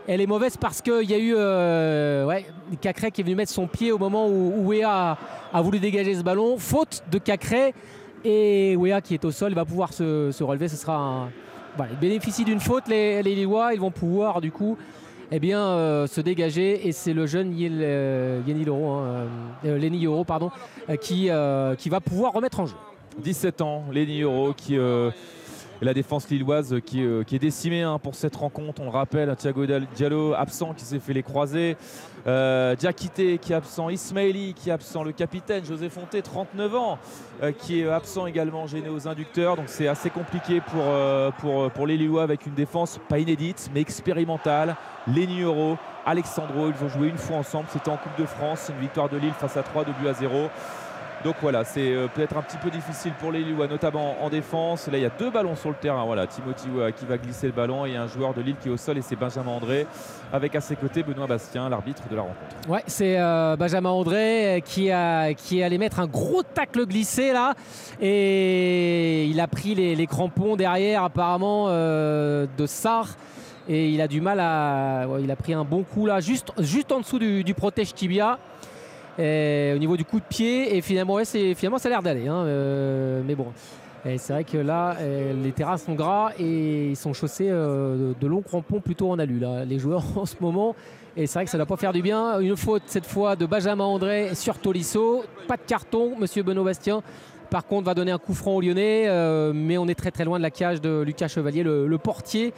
Elle 0.07 0.21
est 0.21 0.27
mauvaise 0.27 0.59
parce 0.59 0.83
qu'il 0.83 1.09
y 1.11 1.15
a 1.15 1.19
eu 1.19 1.33
euh, 1.35 2.41
Cacré 2.83 3.11
qui 3.11 3.23
est 3.23 3.25
venu 3.25 3.37
mettre 3.37 3.53
son 3.53 3.67
pied 3.67 3.91
au 3.91 3.97
moment 3.97 4.29
où, 4.29 4.69
Wea 4.69 4.85
a, 4.85 5.63
voulu 5.63 5.79
dégager 5.81 6.15
ce 6.15 6.23
ballon. 6.23 6.59
Faute 6.59 7.03
de 7.11 7.17
Cacré. 7.17 7.73
Et 8.23 8.77
Wea 8.77 9.01
qui 9.01 9.15
est 9.15 9.25
au 9.25 9.31
sol 9.31 9.55
va 9.55 9.65
pouvoir 9.65 9.95
se, 9.95 10.43
relever. 10.43 10.69
Ce 10.69 10.77
sera 10.77 11.29
ils 11.91 11.99
bénéficient 11.99 12.45
d'une 12.45 12.61
faute, 12.61 12.87
les, 12.87 13.23
les 13.23 13.35
Lillois. 13.35 13.73
Ils 13.73 13.81
vont 13.81 13.91
pouvoir 13.91 14.43
du 14.43 14.53
coup 14.53 14.77
eh 15.33 15.41
bien, 15.41 15.61
euh, 15.61 16.07
se 16.07 16.21
dégager. 16.21 16.87
Et 16.87 16.93
c'est 16.93 17.15
le 17.15 17.27
jeune 17.27 17.57
Yel, 17.57 17.81
euh, 17.81 18.41
hein, 18.47 19.27
euh, 19.65 19.79
Lenny 19.79 19.99
Yoro, 19.99 20.25
pardon, 20.25 20.51
euh, 20.89 20.97
qui, 20.97 21.31
euh, 21.31 21.75
va 21.87 22.01
pouvoir 22.01 22.33
remettre 22.35 22.61
en 22.61 22.67
jeu. 22.67 22.77
17 23.19 23.61
ans, 23.61 23.85
Lenny 23.93 24.23
Euro 24.23 24.53
qui 24.55 24.79
euh, 24.79 25.11
la 25.83 25.93
défense 25.93 26.31
lilloise 26.31 26.77
qui, 26.87 27.05
euh, 27.05 27.25
qui 27.25 27.37
est 27.37 27.41
décimée 27.41 27.83
hein, 27.83 27.99
pour 27.99 28.15
cette 28.15 28.37
rencontre. 28.37 28.81
On 28.81 28.85
le 28.85 28.91
rappelle, 28.91 29.35
Thiago 29.37 29.67
Diallo 29.97 30.35
absent 30.35 30.75
qui 30.75 30.85
s'est 30.85 30.99
fait 30.99 31.13
les 31.13 31.23
croisés. 31.23 31.77
Euh, 32.27 32.77
Diakité 32.77 33.39
qui 33.39 33.53
est 33.53 33.57
absent, 33.57 33.89
Ismaili 33.89 34.55
qui 34.55 34.71
est 34.71 34.73
absent, 34.73 35.03
le 35.03 35.13
capitaine 35.13 35.65
José 35.65 35.89
Fonté, 35.89 36.23
39 36.23 36.75
ans, 36.77 36.99
euh, 37.43 37.51
qui 37.53 37.81
est 37.81 37.89
absent 37.89 38.27
également, 38.27 38.67
gêné 38.67 38.89
aux 38.89 39.09
inducteurs. 39.09 39.57
Donc 39.57 39.67
c'est 39.69 39.89
assez 39.89 40.11
compliqué 40.11 40.61
pour, 40.61 40.85
euh, 40.85 41.31
pour, 41.75 41.87
les 41.87 41.97
Lillois 41.97 42.23
avec 42.23 42.47
une 42.47 42.55
défense 42.55 43.01
pas 43.09 43.19
inédite 43.19 43.71
mais 43.75 43.81
expérimentale. 43.81 44.77
Lenny 45.09 45.43
Euro, 45.43 45.77
Alexandro, 46.07 46.71
ils 46.71 46.85
ont 46.85 46.89
joué 46.89 47.09
une 47.09 47.19
fois 47.19 47.39
ensemble, 47.39 47.67
c'était 47.73 47.91
en 47.91 47.97
Coupe 47.97 48.17
de 48.19 48.27
France, 48.27 48.71
une 48.73 48.81
victoire 48.81 49.09
de 49.09 49.17
Lille 49.17 49.33
face 49.33 49.57
à 49.57 49.63
3 49.63 49.85
de 49.85 49.93
buts 49.93 50.09
à 50.09 50.15
0. 50.15 50.49
Donc 51.25 51.37
voilà, 51.41 51.65
c'est 51.65 51.93
euh, 51.93 52.09
peut-être 52.13 52.37
un 52.37 52.43
petit 52.43 52.57
peu 52.57 52.69
difficile 52.69 53.13
pour 53.21 53.31
les 53.31 53.45
Lillois, 53.45 53.69
notamment 53.69 54.17
en 54.23 54.29
défense. 54.29 54.89
Là, 54.89 54.99
il 54.99 55.03
y 55.03 55.07
a 55.07 55.11
deux 55.11 55.31
ballons 55.31 55.55
sur 55.55 55.69
le 55.69 55.77
terrain. 55.77 56.05
Voilà, 56.05 56.27
Timothy 56.27 56.69
qui 56.97 57.07
va 57.07 57.17
glisser 57.17 57.47
le 57.47 57.53
ballon 57.53 57.87
et 57.87 57.95
un 57.95 58.09
joueur 58.09 58.35
de 58.35 58.43
Lille 58.43 58.57
qui 58.61 58.69
est 58.69 58.73
au 58.73 58.77
sol 58.77 58.99
et 58.99 59.03
c'est 59.03 59.15
Benjamin 59.15 59.53
André 59.53 59.87
avec 60.33 60.57
à 60.57 60.61
ses 60.61 60.75
côtés 60.75 61.05
Benoît 61.05 61.29
Bastien, 61.29 61.69
l'arbitre 61.69 62.03
de 62.11 62.17
la 62.17 62.23
rencontre. 62.23 62.69
Ouais, 62.69 62.83
c'est 62.87 63.21
euh, 63.21 63.55
Benjamin 63.57 63.91
André 63.91 64.57
euh, 64.57 64.61
qui, 64.61 64.91
a, 64.91 65.33
qui 65.35 65.61
est 65.61 65.63
allé 65.63 65.79
mettre 65.79 66.01
un 66.01 66.07
gros 66.07 66.43
tacle 66.43 66.87
glissé 66.87 67.33
là. 67.33 67.55
Et 68.01 69.27
il 69.27 69.39
a 69.41 69.47
pris 69.47 69.77
les, 69.77 70.07
crampons 70.07 70.57
derrière 70.57 71.05
apparemment 71.05 71.69
de 71.69 72.67
Sarr. 72.67 73.07
Et 73.69 73.91
il 73.91 74.01
a 74.01 74.09
du 74.09 74.21
mal 74.21 74.41
à. 74.41 75.07
il 75.21 75.31
a 75.31 75.37
pris 75.37 75.55
un 75.55 75.63
bon 75.63 75.85
coup 75.85 76.07
là, 76.07 76.19
juste, 76.19 76.53
juste 76.59 76.91
en 76.91 76.99
dessous 76.99 77.21
du, 77.21 77.45
du 77.45 77.55
protège 77.55 77.95
tibia. 77.95 78.39
Au 79.19 79.79
niveau 79.79 79.97
du 79.97 80.05
coup 80.05 80.21
de 80.21 80.25
pied. 80.25 80.77
Et 80.77 80.81
finalement, 80.81 81.15
ouais, 81.15 81.25
finalement 81.25 81.79
ça 81.79 81.89
a 81.89 81.91
l'air 81.91 82.03
d'aller. 82.03 82.29
hein, 82.29 82.45
euh, 82.45 83.23
mais 83.27 83.35
bon. 83.35 83.47
C'est 84.05 84.33
vrai 84.33 84.43
que 84.43 84.59
là, 84.59 84.97
euh, 84.99 85.33
les 85.45 85.53
terrains 85.53 85.77
sont 85.77 85.95
gras 85.95 86.33
et 86.37 86.89
ils 86.89 86.97
sont 86.97 87.13
chaussés 87.13 87.49
euh, 87.49 88.15
de, 88.21 88.27
longs 88.27 88.43
crampons 88.43 88.81
plutôt 88.81 89.09
en 89.13 89.19
alu, 89.21 89.39
là, 89.39 89.65
les 89.65 89.79
joueurs 89.79 90.03
en 90.17 90.27
ce 90.27 90.35
moment. 90.41 90.75
Et 91.17 91.29
c'est 91.29 91.39
vrai 91.39 91.45
que 91.45 91.51
ça 91.53 91.57
ne 91.57 91.63
doit 91.63 91.69
pas 91.69 91.77
faire 91.77 91.93
du 91.93 92.03
bien. 92.03 92.41
Une 92.41 92.57
faute 92.57 92.83
cette 92.87 93.07
fois 93.07 93.37
de 93.37 93.47
Benjamin 93.47 93.85
André 93.85 94.35
sur 94.35 94.59
Tolisso. 94.59 95.25
Pas 95.47 95.57
de 95.57 95.63
carton, 95.63 96.17
monsieur 96.19 96.43
Benoît 96.43 96.65
Bastien. 96.65 97.03
Par 97.51 97.67
contre, 97.67 97.87
va 97.87 97.95
donner 97.95 98.11
un 98.11 98.19
coup 98.19 98.35
franc 98.35 98.55
au 98.55 98.61
Lyonnais, 98.61 99.07
mais 99.53 99.77
on 99.77 99.87
est 99.87 99.95
très 99.95 100.11
très 100.11 100.25
loin 100.25 100.39
de 100.39 100.43
la 100.43 100.51
cage 100.51 100.81
de 100.81 101.03
Lucas 101.03 101.29
Chevalier, 101.29 101.63
le, 101.63 101.99
portier, 101.99 102.55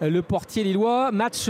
le 0.00 0.22
portier 0.22 0.62
lillois. 0.62 1.10
Match 1.10 1.48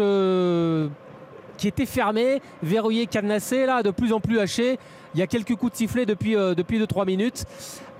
qui 1.57 1.69
était 1.69 1.87
fermé, 1.87 2.41
verrouillé, 2.63 3.07
cadenassé, 3.07 3.67
là, 3.67 3.83
de 3.83 3.91
plus 3.91 4.13
en 4.13 4.21
plus 4.21 4.39
haché. 4.39 4.79
Il 5.15 5.21
y 5.21 5.23
a 5.23 5.27
quelques 5.27 5.55
coups 5.57 5.73
de 5.73 5.77
sifflet 5.77 6.07
depuis, 6.07 6.37
euh, 6.37 6.55
depuis 6.55 6.79
2-3 6.79 7.07
minutes. 7.07 7.45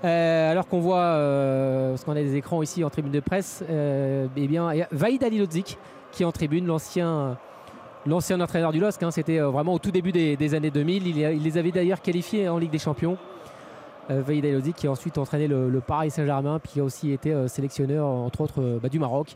Euh, 0.03 0.51
alors 0.51 0.67
qu'on 0.67 0.79
voit, 0.79 0.99
euh, 0.99 1.91
parce 1.91 2.03
qu'on 2.03 2.11
a 2.11 2.15
des 2.15 2.35
écrans 2.35 2.61
ici 2.61 2.83
en 2.83 2.89
tribune 2.89 3.11
de 3.11 3.19
presse, 3.19 3.63
euh, 3.69 4.27
eh 4.35 4.47
bien, 4.47 4.71
il 4.73 4.79
y 4.79 4.81
a 4.81 4.87
Vaïd 4.91 5.23
qui 6.11 6.23
est 6.23 6.25
en 6.25 6.31
tribune, 6.31 6.65
l'ancien. 6.65 7.37
L'ancien 8.05 8.39
entraîneur 8.39 8.71
du 8.71 8.79
LOSC, 8.79 9.03
hein, 9.03 9.11
c'était 9.11 9.39
euh, 9.39 9.49
vraiment 9.49 9.73
au 9.73 9.79
tout 9.79 9.91
début 9.91 10.13
des, 10.13 10.55
années 10.55 10.71
2000. 10.71 11.07
Il, 11.07 11.43
les 11.43 11.57
avait 11.57 11.71
d'ailleurs 11.71 12.01
qualifiés 12.01 12.47
en 12.47 12.57
Ligue 12.57 12.71
des 12.71 12.79
Champions. 12.79 13.17
Vaïd 14.09 14.45
Alilodzic 14.45 14.77
qui 14.77 14.87
a 14.87 14.91
ensuite 14.91 15.17
entraîné 15.17 15.49
le, 15.49 15.81
Paris 15.85 16.11
Saint-Germain, 16.11 16.59
puis 16.59 16.71
qui 16.73 16.79
a 16.79 16.83
aussi 16.85 17.11
été 17.11 17.35
sélectionneur, 17.49 18.07
entre 18.07 18.39
autres, 18.39 18.79
bah, 18.81 18.87
du 18.87 18.99
Maroc. 18.99 19.35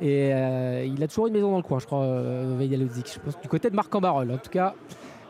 Et 0.00 0.32
euh, 0.32 0.86
il 0.86 1.02
a 1.02 1.08
toujours 1.08 1.26
une 1.26 1.34
maison 1.34 1.50
dans 1.50 1.58
le 1.58 1.62
coin, 1.62 1.78
je 1.78 1.86
crois, 1.86 2.02
euh, 2.02 2.58
Alilodzic. 2.58 3.12
Je 3.14 3.20
pense 3.20 3.38
du 3.40 3.48
côté 3.48 3.68
de 3.68 3.76
Marc 3.76 3.94
en 3.94 4.02
En 4.02 4.24
tout 4.38 4.50
cas, 4.50 4.74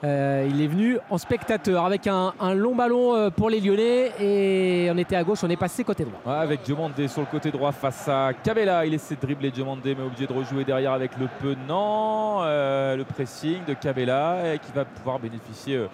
euh, 0.04 0.48
il 0.48 0.62
est 0.62 0.68
venu 0.68 0.98
en 1.10 1.18
spectateur 1.18 1.84
avec 1.84 2.06
un, 2.06 2.32
long 2.54 2.76
ballon 2.76 3.30
pour 3.32 3.50
les 3.50 3.60
Lyonnais 3.60 4.12
et 4.20 4.88
on 4.92 4.96
était 4.96 5.16
à 5.16 5.24
gauche, 5.24 5.40
on 5.42 5.50
est 5.50 5.56
passé 5.56 5.82
côté 5.82 6.04
droit. 6.04 6.34
Avec 6.34 6.62
Diomandé 6.62 7.08
sur 7.08 7.20
le 7.20 7.26
côté 7.26 7.50
droit 7.50 7.72
face 7.72 8.06
à 8.08 8.30
Cabella. 8.32 8.86
Il 8.86 8.94
essaie 8.94 9.16
de 9.16 9.20
dribbler 9.20 9.50
Diomandé, 9.50 9.96
mais 9.96 10.04
obligé 10.04 10.28
de 10.28 10.32
rejouer 10.32 10.64
derrière 10.64 10.92
avec 10.92 11.18
le 11.18 11.26
Penant. 11.40 12.42
Euh, 12.42 12.94
le 12.96 13.04
pressing 13.04 13.64
de 13.66 13.74
Cabella 13.74 14.54
et 14.54 14.58
qui 14.60 14.70
va 14.72 14.84
pouvoir 14.84 15.18
bénéficier 15.18 15.84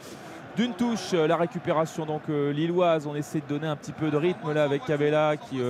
d'une 0.54 0.74
touche. 0.74 1.14
La 1.14 1.36
récupération 1.36 2.04
donc 2.04 2.28
lilloise. 2.28 3.06
On 3.06 3.16
essaie 3.16 3.40
de 3.40 3.46
donner 3.48 3.68
un 3.68 3.76
petit 3.76 3.92
peu 3.92 4.10
de 4.10 4.18
rythme 4.18 4.52
là 4.52 4.64
avec 4.64 4.84
Cabella 4.84 5.38
qui. 5.38 5.62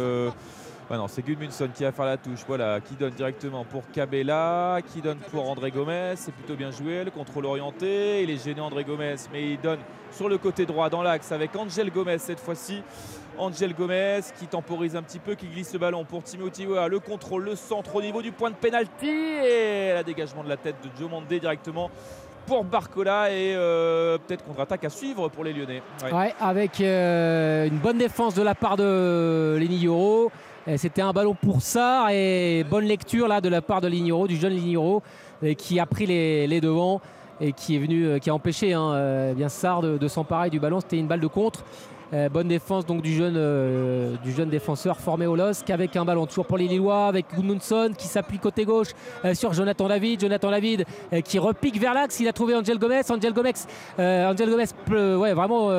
Non, 0.91 1.09
c'est 1.09 1.23
Gudmundsson 1.23 1.69
qui 1.75 1.83
va 1.83 1.91
faire 1.91 2.05
la 2.05 2.17
touche. 2.17 2.45
Voilà, 2.47 2.81
qui 2.81 2.95
donne 2.95 3.13
directement 3.13 3.65
pour 3.65 3.83
Cabella, 3.91 4.79
qui 4.93 5.01
donne 5.01 5.19
pour 5.19 5.51
André 5.51 5.73
Gomez. 5.73 6.15
C'est 6.15 6.33
plutôt 6.33 6.55
bien 6.55 6.71
joué. 6.71 7.03
Le 7.03 7.11
contrôle 7.11 7.47
orienté. 7.47 8.23
Il 8.23 8.31
est 8.31 8.43
gêné 8.43 8.61
André 8.61 8.85
Gomez, 8.85 9.17
mais 9.33 9.51
il 9.53 9.61
donne 9.61 9.81
sur 10.13 10.29
le 10.29 10.39
côté 10.39 10.65
droit 10.65 10.89
dans 10.89 11.03
l'axe 11.03 11.33
avec 11.33 11.57
Angel 11.57 11.91
Gomez 11.91 12.19
cette 12.19 12.39
fois-ci. 12.39 12.83
Angel 13.37 13.75
Gomez 13.75 14.21
qui 14.39 14.47
temporise 14.47 14.97
un 14.97 15.03
petit 15.03 15.19
peu, 15.19 15.35
qui 15.35 15.49
glisse 15.49 15.73
le 15.73 15.81
ballon 15.81 16.05
pour 16.05 16.23
Timothy 16.23 16.67
Weah. 16.67 16.89
Le 16.89 17.01
contrôle, 17.01 17.45
le 17.45 17.57
centre 17.57 17.97
au 17.97 18.01
niveau 18.01 18.23
du 18.23 18.31
point 18.31 18.51
de 18.51 18.57
pénalty 18.57 19.09
et 19.09 19.93
le 19.97 20.03
dégagement 20.05 20.45
de 20.45 20.49
la 20.49 20.57
tête 20.57 20.77
de 20.85 20.89
Diomandé 20.97 21.41
directement 21.41 21.91
pour 22.47 22.65
Barcola 22.65 23.31
et 23.31 23.55
euh, 23.57 24.19
peut-être 24.19 24.45
contre-attaque 24.45 24.85
à 24.85 24.89
suivre 24.89 25.29
pour 25.29 25.43
les 25.43 25.53
Lyonnais. 25.53 25.83
Ouais. 26.13 26.33
Avec 26.41 26.81
euh, 26.81 27.67
une 27.67 27.79
bonne 27.79 27.99
défense 27.99 28.35
de 28.35 28.43
la 28.43 28.55
part 28.55 28.77
de 28.77 29.57
Lignoro. 29.59 30.31
C'était 30.79 31.01
un 31.03 31.13
ballon 31.13 31.37
pour 31.41 31.63
Sarr 31.63 32.11
et 32.11 32.65
bonne 32.69 32.87
lecture 32.87 33.29
là 33.29 33.41
de 33.41 33.49
la 33.49 33.63
part 33.63 33.81
de 33.81 33.87
Lignoro, 33.87 34.27
du 34.27 34.35
jeune 34.35 34.53
Lignoro, 34.53 35.01
euh, 35.45 35.55
qui 35.55 35.79
a 35.79 35.87
pris 35.87 36.07
les, 36.07 36.49
les 36.49 36.61
devants 36.61 37.01
et 37.41 37.53
qui 37.53 37.77
est 37.77 37.79
venu, 37.79 38.05
euh, 38.05 38.19
qui 38.19 38.31
a 38.31 38.35
empêché 38.35 38.73
hein, 38.73 38.91
euh, 38.93 39.33
bien 39.33 39.47
de 39.47 40.09
s'emparer 40.09 40.51
du 40.51 40.59
ballon. 40.59 40.81
C'était 40.81 40.99
une 40.99 41.07
balle 41.07 41.21
de 41.21 41.29
contre. 41.29 41.65
Euh, 42.13 42.29
bonne 42.29 42.47
défense 42.47 42.87
donc 42.87 43.03
du 43.03 43.13
jeune, 43.13 43.35
euh, 43.37 44.15
du 44.23 44.31
jeune 44.31 44.49
défenseur 44.49 45.01
formé 45.01 45.27
au 45.27 45.35
LOSC 45.35 45.71
avec 45.71 45.97
un 45.97 46.05
ballon 46.05 46.27
toujours 46.27 46.47
pour 46.47 46.57
les 46.57 46.69
Lillois 46.69 47.09
avec 47.09 47.27
Gudmundsson 47.35 47.91
qui 47.99 48.07
s'appuie 48.07 48.39
côté 48.39 48.65
gauche 48.65 48.91
euh, 49.25 49.35
sur 49.35 49.53
Jonathan 49.53 49.89
David. 49.89 50.21
Jonathan 50.21 50.53
David 50.53 50.85
qui 51.25 51.41
repique 51.41 51.81
vers 51.81 51.95
l'axe. 51.95 52.21
Il 52.21 52.29
a 52.29 52.33
trouvé 52.33 52.55
Angel 52.55 52.79
Gomez. 52.79 53.03
Angel 53.11 53.33
Gomez, 53.33 53.53
Angel 53.99 54.49
Gomez 54.49 55.17
ouais, 55.17 55.33
vraiment 55.33 55.71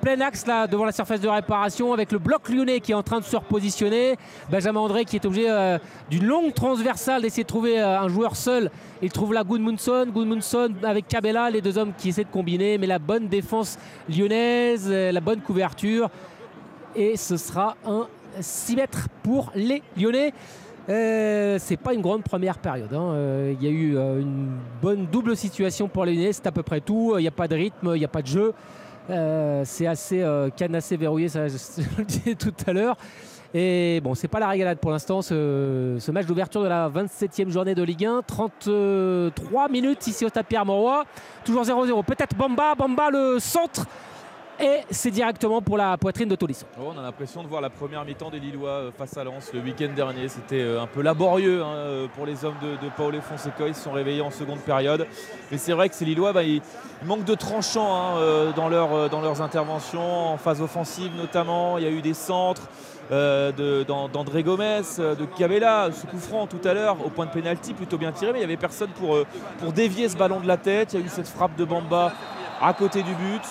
plein 0.00 0.20
axe 0.20 0.46
là 0.46 0.66
devant 0.66 0.84
la 0.84 0.92
surface 0.92 1.20
de 1.20 1.28
réparation 1.28 1.92
avec 1.92 2.10
le 2.12 2.18
bloc 2.18 2.48
lyonnais 2.48 2.80
qui 2.80 2.92
est 2.92 2.96
en 2.96 3.02
train 3.02 3.20
de 3.20 3.24
se 3.24 3.36
repositionner. 3.36 4.16
Benjamin 4.50 4.80
André 4.80 5.04
qui 5.04 5.16
est 5.16 5.24
obligé 5.24 5.76
d'une 6.10 6.26
longue 6.26 6.54
transversale 6.54 7.22
d'essayer 7.22 7.44
de 7.44 7.48
trouver 7.48 7.80
un 7.80 8.08
joueur 8.08 8.36
seul. 8.36 8.70
Il 9.00 9.10
trouve 9.10 9.32
là 9.32 9.42
Gudmundsson, 9.44 10.06
Gudmundsson 10.12 10.70
avec 10.82 11.08
Cabella, 11.08 11.50
les 11.50 11.60
deux 11.60 11.76
hommes 11.78 11.92
qui 11.96 12.10
essaient 12.10 12.24
de 12.24 12.30
combiner, 12.30 12.78
mais 12.78 12.86
la 12.86 12.98
bonne 12.98 13.28
défense 13.28 13.78
lyonnaise, 14.08 14.88
la 14.88 15.20
bonne 15.20 15.40
Et 16.94 17.16
ce 17.16 17.36
sera 17.36 17.76
un 17.86 18.06
6 18.40 18.76
mètres 18.76 19.08
pour 19.22 19.50
les 19.54 19.82
Lyonnais. 19.96 20.32
Euh, 20.88 21.58
c'est 21.60 21.76
pas 21.76 21.94
une 21.94 22.00
grande 22.00 22.24
première 22.24 22.58
période. 22.58 22.92
hein. 22.92 23.12
Euh, 23.12 23.54
Il 23.58 23.64
y 23.64 23.68
a 23.68 23.70
eu 23.70 23.96
euh, 23.96 24.20
une 24.20 24.58
bonne 24.80 25.06
double 25.06 25.36
situation 25.36 25.86
pour 25.88 26.04
les 26.04 26.14
Lyonnais, 26.14 26.32
c'est 26.32 26.46
à 26.46 26.52
peu 26.52 26.62
près 26.62 26.80
tout. 26.80 27.14
Il 27.18 27.22
n'y 27.22 27.28
a 27.28 27.32
pas 27.32 27.46
de 27.46 27.54
rythme, 27.54 27.92
il 27.94 27.98
n'y 27.98 28.04
a 28.04 28.08
pas 28.08 28.22
de 28.22 28.26
jeu. 28.26 28.52
Euh, 29.10 29.62
c'est 29.64 29.86
assez 29.86 30.22
euh, 30.22 30.50
canassé, 30.50 30.96
verrouillé, 30.96 31.28
ça 31.28 31.46
je 31.48 31.54
le 31.98 32.04
disais 32.04 32.34
tout 32.34 32.54
à 32.66 32.72
l'heure. 32.72 32.96
Et 33.54 34.00
bon, 34.02 34.14
c'est 34.14 34.28
pas 34.28 34.40
la 34.40 34.48
régalade 34.48 34.78
pour 34.78 34.90
l'instant, 34.90 35.20
ce, 35.20 36.10
match 36.10 36.24
d'ouverture 36.26 36.62
de 36.62 36.68
la 36.68 36.88
27e 36.88 37.50
journée 37.50 37.74
de 37.74 37.82
Ligue 37.82 38.06
1. 38.06 38.22
33 38.22 39.68
minutes 39.68 40.06
ici 40.06 40.24
au 40.24 40.28
Stade 40.28 40.46
Pierre-Mauroy. 40.46 41.04
Toujours 41.44 41.62
0-0. 41.62 42.02
Peut-être 42.04 42.34
Bamba, 42.34 42.74
Bamba 42.74 43.10
le 43.10 43.38
centre. 43.38 43.86
Et 44.62 44.82
c'est 44.92 45.10
directement 45.10 45.60
pour 45.60 45.76
la 45.76 45.98
poitrine 45.98 46.28
de 46.28 46.36
Tolisso. 46.36 46.66
Oh, 46.78 46.92
on 46.94 46.96
a 46.96 47.02
l'impression 47.02 47.42
de 47.42 47.48
voir 47.48 47.60
la 47.60 47.68
première 47.68 48.04
mi-temps 48.04 48.30
des 48.30 48.38
Lillois 48.38 48.70
euh, 48.70 48.90
face 48.96 49.16
à 49.16 49.24
Lens 49.24 49.50
le 49.52 49.58
week-end 49.58 49.90
dernier. 49.92 50.28
C'était 50.28 50.60
euh, 50.60 50.80
un 50.80 50.86
peu 50.86 51.02
laborieux 51.02 51.64
hein, 51.64 51.74
euh, 51.74 52.06
pour 52.14 52.26
les 52.26 52.44
hommes 52.44 52.54
de, 52.62 52.76
de 52.80 52.88
Paolo 52.96 53.20
Fonseca. 53.20 53.66
Ils 53.66 53.74
se 53.74 53.82
sont 53.82 53.90
réveillés 53.90 54.20
en 54.20 54.30
seconde 54.30 54.60
période. 54.60 55.08
Mais 55.50 55.58
c'est 55.58 55.72
vrai 55.72 55.88
que 55.88 55.96
ces 55.96 56.04
Lillois, 56.04 56.32
bah, 56.32 56.44
ils, 56.44 56.62
manquent 57.04 57.24
de 57.24 57.34
tranchants 57.34 57.92
hein, 57.92 58.52
dans, 58.54 58.68
leur, 58.68 59.10
dans 59.10 59.20
leurs 59.20 59.42
interventions, 59.42 60.28
en 60.28 60.36
phase 60.36 60.62
offensive 60.62 61.10
notamment. 61.16 61.78
Il 61.78 61.84
y 61.84 61.88
a 61.88 61.90
eu 61.90 62.00
des 62.00 62.14
centres. 62.14 62.68
d'André 63.10 64.44
Gomez, 64.44 64.82
de 64.98 65.24
Cabella, 65.36 65.90
ce 65.92 66.06
coup 66.06 66.18
franc 66.18 66.46
tout 66.46 66.60
à 66.64 66.72
l'heure 66.72 66.96
au 67.04 67.10
point 67.10 67.26
de 67.26 67.32
pénalty 67.32 67.74
plutôt 67.74 67.98
bien 67.98 68.12
tiré, 68.12 68.32
mais 68.32 68.38
il 68.38 68.42
n'y 68.42 68.52
avait 68.52 68.56
personne 68.56 68.88
pour, 68.90 69.18
pour 69.58 69.72
dévier 69.72 70.08
ce 70.08 70.16
ballon 70.16 70.40
de 70.40 70.46
la 70.46 70.56
tête. 70.56 70.94
Il 70.94 71.00
y 71.00 71.02
a 71.02 71.06
eu 71.06 71.08
cette 71.10 71.28
frappe 71.28 71.56
de 71.56 71.64
Bamba 71.64 72.12
à 72.62 72.72
côté 72.72 73.02
du 73.02 73.12
but. 73.14 73.42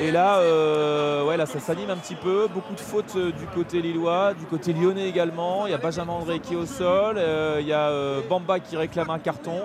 Et 0.00 0.12
là, 0.12 0.38
euh, 0.38 1.36
là 1.36 1.46
ça 1.46 1.58
s'anime 1.58 1.90
un 1.90 1.96
petit 1.96 2.14
peu. 2.14 2.46
Beaucoup 2.52 2.74
de 2.74 2.80
fautes 2.80 3.14
euh, 3.16 3.32
du 3.32 3.46
côté 3.46 3.82
lillois, 3.82 4.32
du 4.34 4.44
côté 4.44 4.72
lyonnais 4.72 5.08
également. 5.08 5.66
Il 5.66 5.70
y 5.70 5.74
a 5.74 5.78
Benjamin 5.78 6.12
André 6.12 6.38
qui 6.38 6.54
est 6.54 6.56
au 6.56 6.66
sol. 6.66 7.16
euh, 7.18 7.58
il 7.60 7.66
y 7.66 7.72
a 7.72 7.90
Bamba 8.28 8.60
qui 8.60 8.76
réclame 8.76 9.10
un 9.10 9.18
carton. 9.18 9.62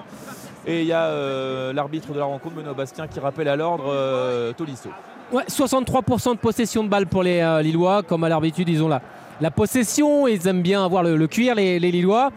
Et 0.65 0.81
il 0.81 0.88
y 0.88 0.93
a 0.93 1.73
l'arbitre 1.73 2.14
de 2.14 2.19
la 2.19 2.26
rencontre, 2.26 2.55
Benoît 2.55 2.73
Bastien, 2.73 3.07
qui 3.07 3.19
rappelle 3.19 3.47
à 3.47 3.55
l'ordre 3.55 3.85
euh, 3.88 4.53
Tolisso. 4.53 4.89
Ouais, 5.31 5.43
63% 5.43 6.34
de 6.34 6.38
possession 6.38 6.84
de 6.84 6.89
balle 6.89 7.05
pour 7.05 7.22
les 7.22 7.43
Lillois. 7.61 8.01
Comme 8.01 8.23
à 8.23 8.30
l'habitude, 8.30 8.69
ils 8.69 8.81
ont 8.81 8.88
la, 8.88 9.51
possession. 9.51 10.27
Ils 10.27 10.47
aiment 10.47 10.61
bien 10.61 10.84
avoir 10.84 11.03
le, 11.03 11.27
cuir, 11.27 11.53
les, 11.53 11.80
Lillois. 11.80 12.31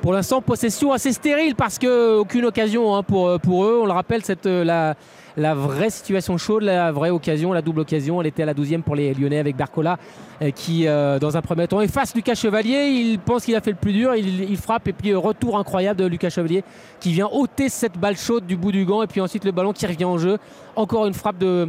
Pour 0.00 0.12
l'instant, 0.12 0.40
possession 0.40 0.92
assez 0.92 1.12
stérile 1.12 1.54
parce 1.56 1.78
qu'aucune 1.78 2.44
occasion 2.44 2.94
hein, 2.94 3.02
pour, 3.02 3.40
pour 3.40 3.64
eux. 3.64 3.80
On 3.82 3.86
le 3.86 3.92
rappelle, 3.92 4.24
cette, 4.24 4.46
la, 4.46 4.94
la 5.36 5.54
vraie 5.54 5.90
situation 5.90 6.38
chaude, 6.38 6.62
la 6.62 6.92
vraie 6.92 7.10
occasion, 7.10 7.52
la 7.52 7.62
double 7.62 7.80
occasion, 7.80 8.20
elle 8.20 8.28
était 8.28 8.44
à 8.44 8.46
la 8.46 8.54
12e 8.54 8.82
pour 8.82 8.94
les 8.94 9.14
Lyonnais 9.14 9.38
avec 9.38 9.56
Barcola 9.56 9.98
euh, 10.42 10.50
qui, 10.50 10.86
euh, 10.86 11.18
dans 11.18 11.36
un 11.36 11.42
premier 11.42 11.66
temps, 11.66 11.80
efface 11.80 12.14
Lucas 12.14 12.34
Chevalier. 12.34 12.86
Il 12.88 13.18
pense 13.18 13.44
qu'il 13.44 13.56
a 13.56 13.60
fait 13.60 13.72
le 13.72 13.76
plus 13.76 13.92
dur. 13.92 14.14
Il, 14.14 14.48
il 14.50 14.56
frappe 14.56 14.88
et 14.88 14.92
puis 14.92 15.10
euh, 15.10 15.18
retour 15.18 15.58
incroyable 15.58 16.00
de 16.00 16.06
Lucas 16.06 16.30
Chevalier 16.30 16.62
qui 17.00 17.12
vient 17.12 17.28
ôter 17.30 17.68
cette 17.68 17.98
balle 17.98 18.16
chaude 18.16 18.46
du 18.46 18.56
bout 18.56 18.72
du 18.72 18.84
gant 18.84 19.02
et 19.02 19.06
puis 19.06 19.20
ensuite 19.20 19.44
le 19.44 19.52
ballon 19.52 19.72
qui 19.72 19.86
revient 19.86 20.04
en 20.04 20.18
jeu. 20.18 20.38
Encore 20.76 21.06
une 21.06 21.14
frappe 21.14 21.38
de, 21.38 21.68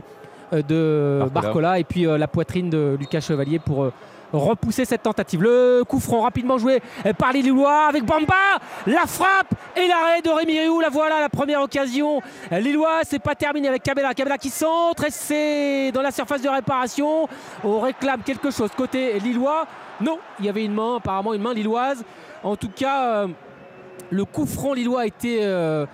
de 0.51 1.19
Barcola. 1.19 1.41
Barcola 1.41 1.79
et 1.79 1.83
puis 1.83 2.05
euh, 2.05 2.17
la 2.17 2.27
poitrine 2.27 2.69
de 2.69 2.95
Lucas 2.99 3.21
Chevalier 3.21 3.59
pour 3.59 3.83
euh, 3.83 3.93
repousser 4.35 4.85
cette 4.85 5.03
tentative. 5.03 5.41
Le 5.41 5.83
coup 5.87 5.99
franc 5.99 6.21
rapidement 6.21 6.57
joué 6.57 6.81
par 7.17 7.33
les 7.33 7.41
Lillois 7.41 7.87
avec 7.87 8.03
Bamba, 8.03 8.59
la 8.87 9.05
frappe 9.05 9.53
et 9.75 9.87
l'arrêt 9.87 10.21
de 10.21 10.29
Rémi. 10.29 10.55
La 10.81 10.89
voilà 10.89 11.19
la 11.19 11.29
première 11.29 11.61
occasion. 11.61 12.21
Lillois, 12.51 13.01
c'est 13.03 13.19
pas 13.19 13.35
terminé 13.35 13.67
avec 13.67 13.83
Cabella. 13.83 14.13
Cabella 14.13 14.37
qui 14.37 14.49
centre 14.49 15.05
et 15.05 15.11
c'est 15.11 15.91
dans 15.91 16.01
la 16.01 16.11
surface 16.11 16.41
de 16.41 16.49
réparation. 16.49 17.27
On 17.63 17.79
réclame 17.79 18.21
quelque 18.23 18.51
chose 18.51 18.69
côté 18.75 19.19
Lillois. 19.19 19.65
Non, 20.01 20.19
il 20.39 20.45
y 20.45 20.49
avait 20.49 20.65
une 20.65 20.73
main, 20.73 20.97
apparemment 20.97 21.33
une 21.33 21.41
main 21.41 21.53
lilloise. 21.53 22.03
En 22.43 22.55
tout 22.55 22.69
cas, 22.69 23.05
euh, 23.05 23.27
le 24.09 24.25
coup 24.25 24.45
franc 24.45 24.73
lillois 24.73 25.01
a 25.01 25.05
été 25.05 25.39
euh, 25.41 25.85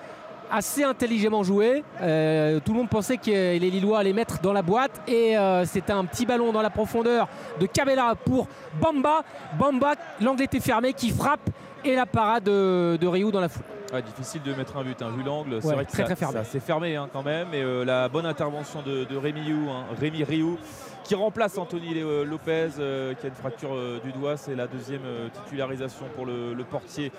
assez 0.51 0.83
intelligemment 0.83 1.43
joué. 1.43 1.83
Euh, 2.01 2.59
tout 2.63 2.73
le 2.73 2.79
monde 2.79 2.89
pensait 2.89 3.17
que 3.17 3.31
les 3.31 3.59
Lillois 3.59 3.99
allaient 3.99 4.13
mettre 4.13 4.39
dans 4.41 4.53
la 4.53 4.61
boîte 4.61 5.01
et 5.07 5.37
euh, 5.37 5.65
c'était 5.65 5.93
un 5.93 6.05
petit 6.05 6.25
ballon 6.25 6.51
dans 6.51 6.61
la 6.61 6.69
profondeur 6.69 7.27
de 7.59 7.65
Cabella 7.65 8.15
pour 8.25 8.47
Bamba. 8.79 9.23
Bamba, 9.57 9.93
l'angle 10.19 10.43
était 10.43 10.59
fermé, 10.59 10.93
qui 10.93 11.09
frappe 11.11 11.49
et 11.83 11.95
la 11.95 12.05
parade 12.05 12.43
de, 12.43 12.97
de 12.99 13.07
Rioux 13.07 13.31
dans 13.31 13.39
la 13.41 13.49
foule. 13.49 13.63
Ouais, 13.93 14.01
difficile 14.01 14.41
de 14.43 14.53
mettre 14.53 14.77
un 14.77 14.83
but, 14.83 15.01
hein, 15.01 15.11
vu 15.17 15.23
l'angle. 15.23 15.57
C'est 15.61 15.67
Ouais, 15.69 15.73
vrai 15.75 15.85
que 15.85 15.91
très, 15.91 16.03
ça- 16.03 16.05
très 16.05 16.15
fermé. 16.15 16.43
ça 16.43 16.59
fermé 16.59 16.95
hein, 16.95 17.09
quand 17.11 17.23
même. 17.23 17.47
Et 17.53 17.61
euh, 17.61 17.83
la 17.83 18.07
bonne 18.09 18.25
intervention 18.25 18.81
de, 18.81 19.03
de 19.05 19.17
Rémi 19.17 19.41
Rioux, 19.41 19.69
hein, 19.69 19.83
Rémi 19.99 20.23
qui 21.03 21.15
remplace 21.15 21.57
Anthony 21.57 21.95
Lopez 22.25 22.69
qui 22.75 23.25
a 23.25 23.29
une 23.29 23.35
fracture 23.35 23.71
du 24.03 24.11
doigt. 24.13 24.37
C'est 24.37 24.55
la 24.55 24.67
deuxième 24.67 25.01
titularisation 25.33 26.05
pour 26.15 26.25
le, 26.25 26.53
le 26.53 26.63
portier 26.63 27.11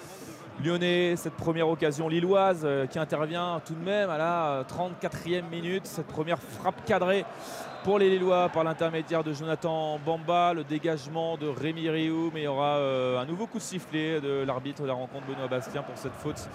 lyonnais. 0.64 1.14
Cette 1.16 1.34
première 1.34 1.68
occasion 1.68 2.08
lilloise 2.08 2.62
euh, 2.64 2.86
qui 2.86 2.98
intervient 2.98 3.60
tout 3.64 3.74
de 3.74 3.84
même 3.84 4.10
à 4.10 4.18
la 4.18 4.46
euh, 4.46 4.64
34e 4.64 5.48
minute. 5.50 5.86
Cette 5.86 6.06
première 6.06 6.38
frappe 6.38 6.84
cadrée 6.84 7.24
pour 7.84 7.98
les 7.98 8.10
Lillois 8.10 8.48
par 8.48 8.64
l'intermédiaire 8.64 9.24
de 9.24 9.32
Jonathan 9.32 9.98
Bamba. 10.04 10.52
Le 10.54 10.64
dégagement 10.64 11.36
de 11.36 11.48
Rémi 11.48 11.88
Rioux. 11.88 12.30
Mais 12.32 12.42
il 12.42 12.44
y 12.44 12.48
aura 12.48 12.76
euh, 12.76 13.20
un 13.20 13.26
nouveau 13.26 13.46
coup 13.46 13.58
de 13.58 13.62
sifflet 13.62 14.20
de 14.20 14.44
l'arbitre 14.44 14.82
de 14.82 14.88
la 14.88 14.94
rencontre 14.94 15.26
Benoît 15.26 15.48
Bastien 15.48 15.82
pour 15.82 15.96
cette 15.96 16.14
faute 16.14 16.48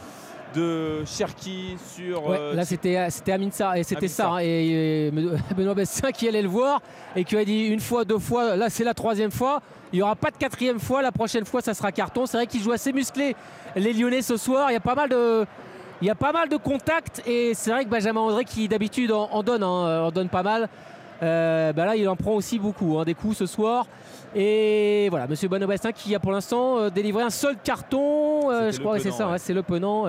de 0.56 1.04
Cherki 1.06 1.78
sur. 1.94 2.28
Ouais, 2.28 2.38
euh, 2.40 2.54
là 2.54 2.66
c'était 2.66 3.10
c'était 3.10 3.34
Amin 3.34 3.52
Sarr 3.52 3.76
et 3.76 3.84
c'était 3.84 4.08
ça 4.08 4.32
hein, 4.32 4.40
et, 4.42 5.08
et 5.08 5.12
Benoît 5.56 5.74
Bastien 5.74 6.12
qui 6.12 6.28
allait 6.28 6.42
le 6.42 6.48
voir 6.48 6.82
et 7.16 7.24
qui 7.24 7.36
a 7.38 7.44
dit 7.44 7.66
une 7.66 7.80
fois 7.80 8.06
deux 8.06 8.20
fois 8.20 8.56
là 8.56 8.70
c'est 8.70 8.84
la 8.84 8.94
troisième 8.94 9.32
fois 9.32 9.62
il 9.94 9.98
n'y 9.98 10.02
aura 10.02 10.16
pas 10.16 10.32
de 10.32 10.38
quatrième 10.38 10.80
fois 10.80 11.02
la 11.02 11.12
prochaine 11.12 11.46
fois 11.46 11.62
ça 11.62 11.74
sera 11.74 11.92
carton. 11.92 12.26
C'est 12.26 12.38
vrai 12.38 12.48
qu'ils 12.48 12.62
jouent 12.62 12.74
assez 12.74 12.94
musclés 12.94 13.36
les 13.76 13.94
Lyonnais 13.94 14.22
ce 14.22 14.38
soir. 14.38 14.70
Il 14.70 14.74
y 14.74 14.78
a 14.78 14.82
pas 14.82 14.96
mal 14.96 15.10
de 15.10 15.46
il 16.02 16.08
y 16.08 16.12
a 16.12 16.16
pas 16.16 16.32
mal 16.32 16.50
de 16.50 16.58
contacts. 16.58 17.24
Et 17.26 17.54
c'est 17.54 17.72
vrai 17.72 17.86
que 17.86 17.90
Benjamin 17.90 18.22
André 18.22 18.46
qui 18.46 18.68
d'habitude 18.68 19.12
en, 19.12 19.30
en 19.32 19.44
donne 19.44 19.64
hein, 19.64 20.04
en 20.04 20.12
donne 20.12 20.30
pas 20.30 20.44
mal 20.44 20.70
euh, 21.24 21.74
bah 21.74 21.86
là 21.86 21.96
il 21.96 22.08
en 22.08 22.16
prend 22.16 22.34
aussi 22.34 22.60
beaucoup 22.60 23.00
hein, 23.00 23.04
des 23.04 23.14
coups 23.14 23.38
ce 23.38 23.46
soir. 23.46 23.88
Et 24.36 25.08
voilà 25.10 25.28
Monsieur 25.28 25.48
Benoît 25.48 25.68
Bastien 25.68 25.92
qui 25.92 26.14
a 26.14 26.20
pour 26.20 26.32
l'instant 26.32 26.78
euh, 26.78 26.90
délivré 26.90 27.24
un 27.24 27.30
seul 27.30 27.56
carton 27.64 28.52
euh, 28.52 28.72
je 28.72 28.80
crois 28.80 28.98
que 28.98 29.04
c'est 29.04 29.12
ça 29.12 29.30
ouais. 29.30 29.40
c'est 29.40 29.54
le 29.54 29.64
penant 29.64 30.06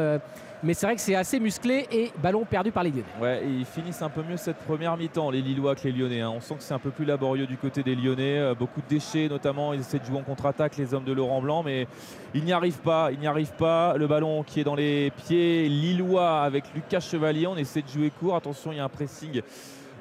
mais 0.62 0.74
c'est 0.74 0.86
vrai 0.86 0.96
que 0.96 1.00
c'est 1.00 1.14
assez 1.14 1.38
musclé 1.38 1.86
et 1.92 2.10
ballon 2.22 2.44
perdu 2.44 2.72
par 2.72 2.82
les 2.82 2.90
Lyonnais. 2.90 3.04
Ouais, 3.20 3.42
ils 3.46 3.64
finissent 3.64 4.02
un 4.02 4.08
peu 4.08 4.22
mieux 4.22 4.36
cette 4.36 4.56
première 4.58 4.96
mi-temps, 4.96 5.30
les 5.30 5.40
Lillois 5.40 5.74
que 5.74 5.84
les 5.84 5.92
Lyonnais. 5.92 6.20
hein. 6.20 6.32
On 6.34 6.40
sent 6.40 6.54
que 6.56 6.62
c'est 6.62 6.74
un 6.74 6.78
peu 6.78 6.90
plus 6.90 7.04
laborieux 7.04 7.46
du 7.46 7.56
côté 7.56 7.82
des 7.82 7.94
Lyonnais. 7.94 8.38
Euh, 8.38 8.54
beaucoup 8.54 8.80
de 8.80 8.88
déchets, 8.88 9.28
notamment. 9.28 9.72
Ils 9.72 9.80
essaient 9.80 9.98
de 9.98 10.04
jouer 10.04 10.18
en 10.18 10.22
contre-attaque, 10.22 10.76
les 10.76 10.94
hommes 10.94 11.04
de 11.04 11.12
Laurent 11.12 11.40
Blanc, 11.40 11.62
mais 11.62 11.86
ils 12.34 12.44
n'y 12.44 12.52
arrivent 12.52 12.80
pas. 12.80 13.10
Ils 13.12 13.18
n'y 13.18 13.26
arrivent 13.26 13.56
pas. 13.56 13.96
Le 13.96 14.06
ballon 14.06 14.42
qui 14.42 14.60
est 14.60 14.64
dans 14.64 14.74
les 14.74 15.10
pieds 15.10 15.68
Lillois 15.68 16.42
avec 16.42 16.64
Lucas 16.74 17.00
Chevalier. 17.00 17.46
On 17.46 17.56
essaie 17.56 17.82
de 17.82 17.88
jouer 17.88 18.10
court. 18.10 18.36
Attention, 18.36 18.72
il 18.72 18.78
y 18.78 18.80
a 18.80 18.84
un 18.84 18.88
pressing 18.88 19.42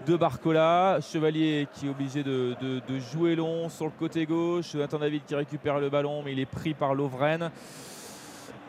de 0.08 0.16
Barcola. 0.16 1.00
Chevalier 1.02 1.68
qui 1.74 1.88
est 1.88 1.90
obligé 1.90 2.24
de, 2.24 2.56
jouer 3.12 3.36
long 3.36 3.70
sur 3.70 3.86
le 3.86 3.92
côté 3.92 4.26
gauche. 4.26 4.74
Nathan 4.76 5.00
David 5.00 5.22
qui 5.26 5.36
récupère 5.36 5.80
le 5.80 5.90
ballon, 5.90 6.22
mais 6.24 6.34
il 6.34 6.40
est 6.40 6.46
pris 6.46 6.74
par 6.74 6.96
Lovren. 6.96 7.52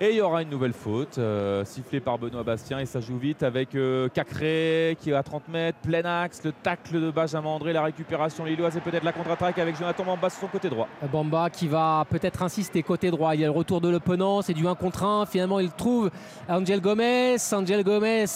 Et 0.01 0.11
il 0.11 0.17
y 0.17 0.21
aura 0.21 0.43
une 0.43 0.49
nouvelle 0.49 0.75
faute, 0.75 1.19
euh, 1.19 1.65
sifflée 1.65 1.99
par 1.99 2.19
Benoît 2.19 2.45
Bastien, 2.45 2.79
et 2.79 2.87
ça 2.87 3.01
joue 3.01 3.19
vite 3.19 3.43
avec 3.43 3.75
euh, 3.75 4.09
Cacré 4.09 4.97
qui 5.01 5.11
est 5.11 5.13
à 5.13 5.25
30 5.25 5.49
mètres, 5.49 5.79
plein 5.83 6.05
axe, 6.05 6.41
le 6.45 6.53
tacle 6.53 7.01
de 7.01 7.11
Benjamin 7.11 7.49
André, 7.49 7.73
la 7.73 7.83
récupération 7.83 8.45
lilloise 8.45 8.77
et 8.77 8.81
peut-être 8.81 9.03
la 9.03 9.11
contre-attaque 9.11 9.59
avec 9.59 9.77
Jonathan 9.77 10.05
Mamba 10.05 10.31
sur 10.31 10.43
son 10.43 10.47
côté 10.47 10.69
droit. 10.71 10.87
Bamba 11.11 11.51
qui 11.51 11.67
va 11.67 12.07
peut-être 12.09 12.45
insister 12.45 12.81
côté 12.85 13.11
droit. 13.11 13.35
Il 13.35 13.41
y 13.41 13.45
a 13.45 13.49
le 13.49 13.53
retour 13.53 13.81
de 13.81 13.89
Le 13.89 13.99
Penant, 13.99 14.41
c'est 14.41 14.55
du 14.55 14.69
1 14.69 14.77
contre 14.77 15.03
1. 15.03 15.27
Finalement, 15.27 15.59
il 15.59 15.73
trouve 15.73 16.13
Angel 16.49 16.81
Gomez. 16.81 17.37
Angel 17.53 17.83
Gomez. 17.83 18.27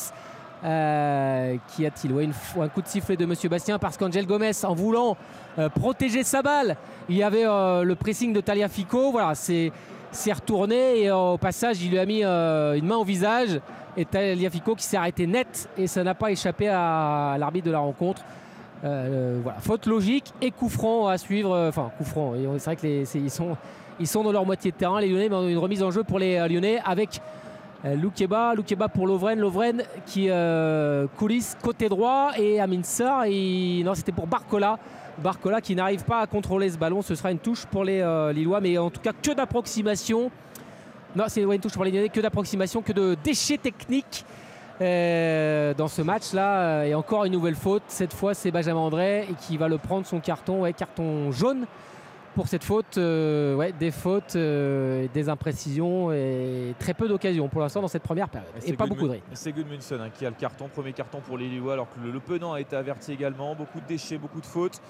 euh, 0.64 1.56
qui 1.68 1.86
a-t-il 1.86 2.12
ouais, 2.12 2.28
Un 2.60 2.68
coup 2.68 2.82
de 2.82 2.88
sifflet 2.88 3.16
de 3.16 3.26
Monsieur 3.26 3.48
Bastien 3.48 3.78
parce 3.78 3.96
qu'Angel 3.96 4.26
Gomez, 4.26 4.64
en 4.64 4.74
voulant 4.74 5.16
euh, 5.58 5.68
protéger 5.68 6.24
sa 6.24 6.42
balle, 6.42 6.76
il 7.08 7.16
y 7.16 7.22
avait 7.22 7.46
euh, 7.46 7.82
le 7.84 7.94
pressing 7.94 8.32
de 8.32 8.40
Taliafico. 8.40 9.12
Voilà, 9.12 9.34
c'est 9.34 9.72
c'est 10.12 10.32
retourné 10.32 11.00
et 11.00 11.08
euh, 11.10 11.16
au 11.16 11.38
passage, 11.38 11.82
il 11.82 11.90
lui 11.90 11.98
a 11.98 12.06
mis 12.06 12.22
euh, 12.22 12.74
une 12.74 12.86
main 12.86 12.96
au 12.96 13.04
visage. 13.04 13.60
Et 13.96 14.04
Taliafico 14.04 14.74
qui 14.74 14.84
s'est 14.84 14.96
arrêté 14.96 15.26
net 15.26 15.68
et 15.76 15.86
ça 15.86 16.02
n'a 16.02 16.14
pas 16.14 16.30
échappé 16.30 16.68
à, 16.68 17.36
l'arbitre 17.38 17.66
de 17.66 17.72
la 17.72 17.80
rencontre. 17.80 18.22
Euh, 18.84 19.40
voilà, 19.42 19.58
faute 19.60 19.86
logique 19.86 20.32
et 20.40 20.50
coup 20.50 20.68
franc 20.68 21.08
à 21.08 21.18
suivre. 21.18 21.66
Enfin, 21.68 21.90
coup 21.98 22.04
franc. 22.04 22.32
C'est 22.58 22.64
vrai 22.64 22.76
que 22.76 22.86
les- 22.86 23.04
c'est- 23.04 23.18
ils, 23.18 23.30
sont, 23.30 23.56
ils 24.00 24.06
sont 24.06 24.22
dans 24.22 24.32
leur 24.32 24.46
moitié 24.46 24.70
de 24.70 24.76
terrain, 24.76 25.00
les 25.00 25.08
Lyonnais, 25.08 25.28
mais 25.28 25.52
une 25.52 25.58
remise 25.58 25.82
en 25.82 25.90
jeu 25.90 26.04
pour 26.04 26.18
les 26.18 26.38
Lyonnais 26.48 26.80
avec 26.84 27.20
Loukeba, 27.84 28.54
Loukeba 28.54 28.88
pour 28.88 29.06
Lovren, 29.06 29.38
Lovren 29.38 29.82
qui 30.06 30.30
coulisse 31.18 31.56
côté 31.62 31.88
droit 31.90 32.30
et 32.38 32.60
Amin 32.60 32.82
Sarr. 32.82 33.24
Et, 33.26 33.82
non, 33.84 33.94
c'était 33.94 34.12
pour 34.12 34.26
Barcola. 34.26 34.78
Barcola 35.18 35.60
qui 35.60 35.74
n'arrive 35.74 36.04
pas 36.04 36.20
à 36.20 36.26
contrôler 36.26 36.70
ce 36.70 36.78
ballon. 36.78 37.02
Ce 37.02 37.14
sera 37.14 37.30
une 37.30 37.38
touche 37.38 37.66
pour 37.66 37.84
les 37.84 38.00
euh, 38.00 38.32
Lillois, 38.32 38.60
mais 38.60 38.78
en 38.78 38.90
tout 38.90 39.00
cas 39.00 39.12
que 39.12 39.32
d'approximation. 39.32 40.30
Non, 41.14 41.24
c'est 41.28 41.42
une 41.42 41.58
touche 41.58 41.72
pour 41.72 41.84
les 41.84 41.90
Lyonnais, 41.90 42.08
que 42.08 42.20
d'approximation, 42.20 42.80
que 42.80 42.92
de 42.92 43.16
déchets 43.22 43.58
techniques 43.58 44.24
euh, 44.80 45.74
dans 45.74 45.88
ce 45.88 46.02
match-là. 46.02 46.86
Et 46.86 46.94
encore 46.94 47.24
une 47.24 47.32
nouvelle 47.32 47.54
faute. 47.54 47.82
Cette 47.88 48.14
fois, 48.14 48.34
c'est 48.34 48.50
Benjamin 48.50 48.80
André 48.80 49.28
qui 49.40 49.56
va 49.56 49.68
le 49.68 49.78
prendre 49.78 50.06
son 50.06 50.20
carton, 50.20 50.70
carton 50.72 51.30
jaune 51.32 51.66
pour 52.34 52.48
cette 52.48 52.64
faute. 52.64 52.98
Euh, 52.98 53.54
ouais, 53.54 53.72
des 53.72 53.90
fautes, 53.90 54.36
euh, 54.36 55.06
des 55.12 55.28
imprécisions 55.28 56.12
et 56.12 56.74
très 56.78 56.94
peu 56.94 57.08
d'occasions 57.08 57.48
pour 57.48 57.60
l'instant 57.60 57.80
dans 57.80 57.88
cette 57.88 58.02
première 58.02 58.28
période. 58.28 58.50
Et, 58.58 58.68
c'est 58.68 58.76
pas 58.76 58.86
beaucoup 58.86 59.08
de. 59.08 59.18
C'est 59.34 59.52
Gudmundsson 59.52 59.98
hein, 60.00 60.10
qui 60.10 60.26
a 60.26 60.30
le 60.30 60.36
carton, 60.36 60.68
premier 60.68 60.92
carton 60.92 61.20
pour 61.20 61.38
les 61.38 61.48
Lillois, 61.48 61.74
alors 61.74 61.88
que 61.90 62.00
le, 62.00 62.10
le 62.10 62.20
Penant 62.20 62.52
a 62.52 62.60
été 62.60 62.76
averti 62.76 63.12
également. 63.12 63.54
Beaucoup 63.54 63.80
de 63.80 63.86
déchets, 63.86 64.18
beaucoup 64.18 64.40
de 64.40 64.46
fautes. 64.46 64.80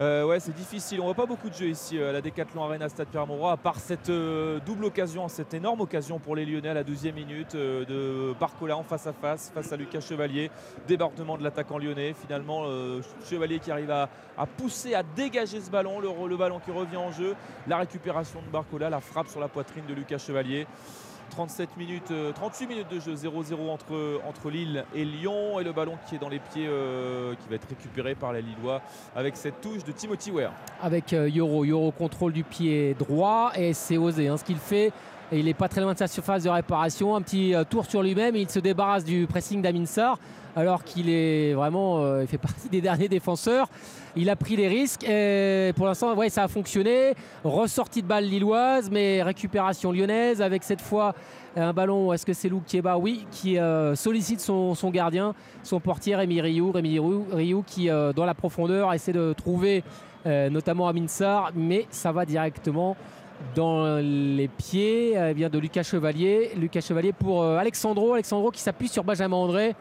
Euh, 0.00 0.24
ouais, 0.24 0.38
c'est 0.38 0.54
difficile. 0.54 1.00
On 1.00 1.04
voit 1.04 1.14
pas 1.14 1.26
beaucoup 1.26 1.48
de 1.48 1.54
jeux 1.54 1.70
ici 1.70 1.98
euh, 1.98 2.10
à 2.10 2.12
la 2.12 2.20
Décathlon 2.20 2.62
Arena 2.62 2.88
Stade 2.88 3.08
Pierre-Mauroy, 3.08 3.50
à 3.50 3.56
part 3.56 3.80
cette 3.80 4.10
euh, 4.10 4.60
double 4.64 4.84
occasion, 4.84 5.26
cette 5.26 5.54
énorme 5.54 5.80
occasion 5.80 6.20
pour 6.20 6.36
les 6.36 6.46
Lyonnais 6.46 6.68
à 6.68 6.74
la 6.74 6.84
12e 6.84 7.14
minute 7.14 7.56
de 7.56 8.32
Barcola 8.38 8.76
en 8.76 8.84
face 8.84 9.08
à 9.08 9.12
face, 9.12 9.50
face 9.52 9.72
à 9.72 9.76
Lucas 9.76 10.00
Chevalier. 10.00 10.52
Débordement 10.86 11.36
de 11.36 11.42
l'attaquant 11.42 11.78
lyonnais. 11.78 12.14
Finalement, 12.14 12.64
Chevalier 13.28 13.58
qui 13.58 13.70
arrive 13.70 13.90
à, 13.90 14.08
pousser, 14.56 14.94
à 14.94 15.02
dégager 15.02 15.60
ce 15.60 15.70
ballon, 15.70 16.00
le 16.00 16.36
ballon 16.36 16.60
qui 16.60 16.70
revient 16.70 16.96
en 16.96 17.10
jeu. 17.10 17.34
La 17.66 17.78
récupération 17.78 18.40
de 18.40 18.50
Barcola, 18.50 18.90
la 18.90 19.00
frappe 19.00 19.28
sur 19.28 19.40
la 19.40 19.48
poitrine 19.48 19.84
de 19.86 19.94
Lucas 19.94 20.18
Chevalier. 20.18 20.66
37 21.30 21.76
minutes, 21.76 22.10
euh, 22.10 22.32
38 22.32 22.66
minutes 22.66 22.90
de 22.90 23.00
jeu, 23.00 23.14
0-0 23.14 23.68
entre, 23.70 24.20
entre 24.28 24.50
Lille 24.50 24.84
et 24.94 25.04
Lyon. 25.04 25.60
Et 25.60 25.64
le 25.64 25.72
ballon 25.72 25.96
qui 26.08 26.16
est 26.16 26.18
dans 26.18 26.28
les 26.28 26.38
pieds, 26.38 26.66
euh, 26.68 27.34
qui 27.34 27.48
va 27.48 27.56
être 27.56 27.68
récupéré 27.68 28.14
par 28.14 28.32
les 28.32 28.42
Lillois 28.42 28.80
avec 29.14 29.36
cette 29.36 29.60
touche 29.60 29.84
de 29.84 29.92
Timothy 29.92 30.30
Ware. 30.30 30.52
avec 30.82 31.12
euh, 31.12 31.28
Yoro. 31.28 31.64
Yoro 31.64 31.90
contrôle 31.92 32.32
du 32.32 32.44
pied 32.44 32.94
droit 32.98 33.52
et 33.56 33.72
c'est 33.72 33.96
osé 33.96 34.28
hein, 34.28 34.36
ce 34.36 34.44
qu'il 34.44 34.58
fait. 34.58 34.92
Et 35.30 35.38
il 35.38 35.44
n'est 35.44 35.54
pas 35.54 35.68
très 35.68 35.82
loin 35.82 35.92
de 35.92 35.98
sa 35.98 36.06
surface 36.06 36.44
de 36.44 36.48
réparation. 36.48 37.14
Un 37.14 37.22
petit 37.22 37.54
euh, 37.54 37.64
tour 37.64 37.84
sur 37.84 38.02
lui-même 38.02 38.34
il 38.36 38.48
se 38.48 38.58
débarrasse 38.58 39.04
du 39.04 39.26
pressing 39.26 39.60
d'Amin 39.60 39.86
Sarr 39.86 40.18
alors 40.56 40.82
qu'il 40.82 41.08
est 41.08 41.54
vraiment, 41.54 42.02
euh, 42.02 42.22
il 42.22 42.28
fait 42.28 42.38
partie 42.48 42.68
des 42.68 42.80
derniers 42.80 43.08
défenseurs. 43.08 43.68
Il 44.18 44.28
a 44.30 44.34
pris 44.34 44.56
des 44.56 44.66
risques 44.66 45.04
et 45.04 45.72
pour 45.76 45.86
l'instant, 45.86 46.12
ça 46.28 46.42
a 46.42 46.48
fonctionné. 46.48 47.14
Ressortie 47.44 48.02
de 48.02 48.08
balle 48.08 48.24
lilloise, 48.24 48.90
mais 48.90 49.22
récupération 49.22 49.92
lyonnaise 49.92 50.42
avec 50.42 50.64
cette 50.64 50.80
fois 50.80 51.14
un 51.56 51.72
ballon. 51.72 52.12
Est-ce 52.12 52.26
que 52.26 52.32
c'est 52.32 52.48
Lou 52.48 52.60
Kieba? 52.66 52.98
Oui, 52.98 53.26
qui 53.30 53.58
euh, 53.58 53.94
sollicite 53.94 54.40
son, 54.40 54.74
gardien, 54.90 55.34
son 55.62 55.78
portier 55.78 56.16
Rémi 56.16 56.40
Rioux. 56.40 56.72
Rémi 56.72 56.98
Rioux, 56.98 57.64
qui, 57.64 57.88
euh, 57.88 58.12
dans 58.12 58.24
la 58.24 58.34
profondeur, 58.34 58.92
essaie 58.92 59.12
de 59.12 59.32
trouver 59.34 59.84
euh, 60.26 60.50
notamment 60.50 60.88
Amin 60.88 61.06
Sarr, 61.06 61.52
mais 61.54 61.86
ça 61.90 62.10
va 62.10 62.26
directement 62.26 62.96
dans 63.54 64.02
les 64.02 64.48
pieds 64.48 65.16
euh, 65.16 65.32
bien 65.32 65.48
de 65.48 65.58
Lucas 65.58 65.84
Chevalier. 65.84 66.50
Lucas 66.56 66.80
Chevalier 66.80 67.12
pour 67.12 67.42
euh, 67.42 67.56
Alexandro. 67.56 68.14
Alexandro 68.14 68.50
qui 68.50 68.60
s'appuie 68.60 68.88
sur 68.88 69.04
Benjamin 69.04 69.36
André. 69.36 69.76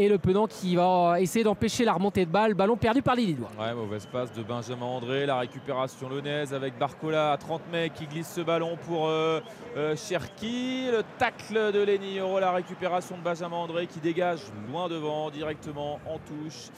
Et 0.00 0.08
le 0.08 0.16
Penant 0.16 0.46
qui 0.46 0.76
va 0.76 1.16
essayer 1.20 1.42
d'empêcher 1.42 1.84
la 1.84 1.92
remontée 1.92 2.24
de 2.24 2.30
balle. 2.30 2.54
Ballon 2.54 2.76
perdu 2.76 3.02
par 3.02 3.16
les 3.16 3.26
Lillois. 3.26 3.50
Ouais, 3.58 3.74
mauvaise 3.74 4.06
passe 4.06 4.32
de 4.32 4.44
Benjamin 4.44 4.86
André, 4.86 5.26
la 5.26 5.38
récupération 5.38 6.08
lyonnaise 6.08 6.54
avec 6.54 6.78
Barcola 6.78 7.32
à 7.32 7.36
30 7.36 7.62
mètres 7.72 7.96
qui 7.96 8.06
glisse 8.06 8.32
ce 8.32 8.42
ballon 8.42 8.78
pour 8.86 9.08
euh, 9.08 9.40
euh, 9.76 9.96
Cherki. 9.96 10.86
Le 10.92 11.02
tacle 11.18 11.72
de 11.72 11.80
Lenny 11.80 12.20
la 12.40 12.52
récupération 12.52 13.18
de 13.18 13.22
Benjamin 13.24 13.56
André 13.56 13.88
qui 13.88 13.98
dégage 13.98 14.42
loin 14.70 14.88
devant, 14.88 15.30
directement 15.30 15.98
en 16.06 16.18
touche. 16.18 16.70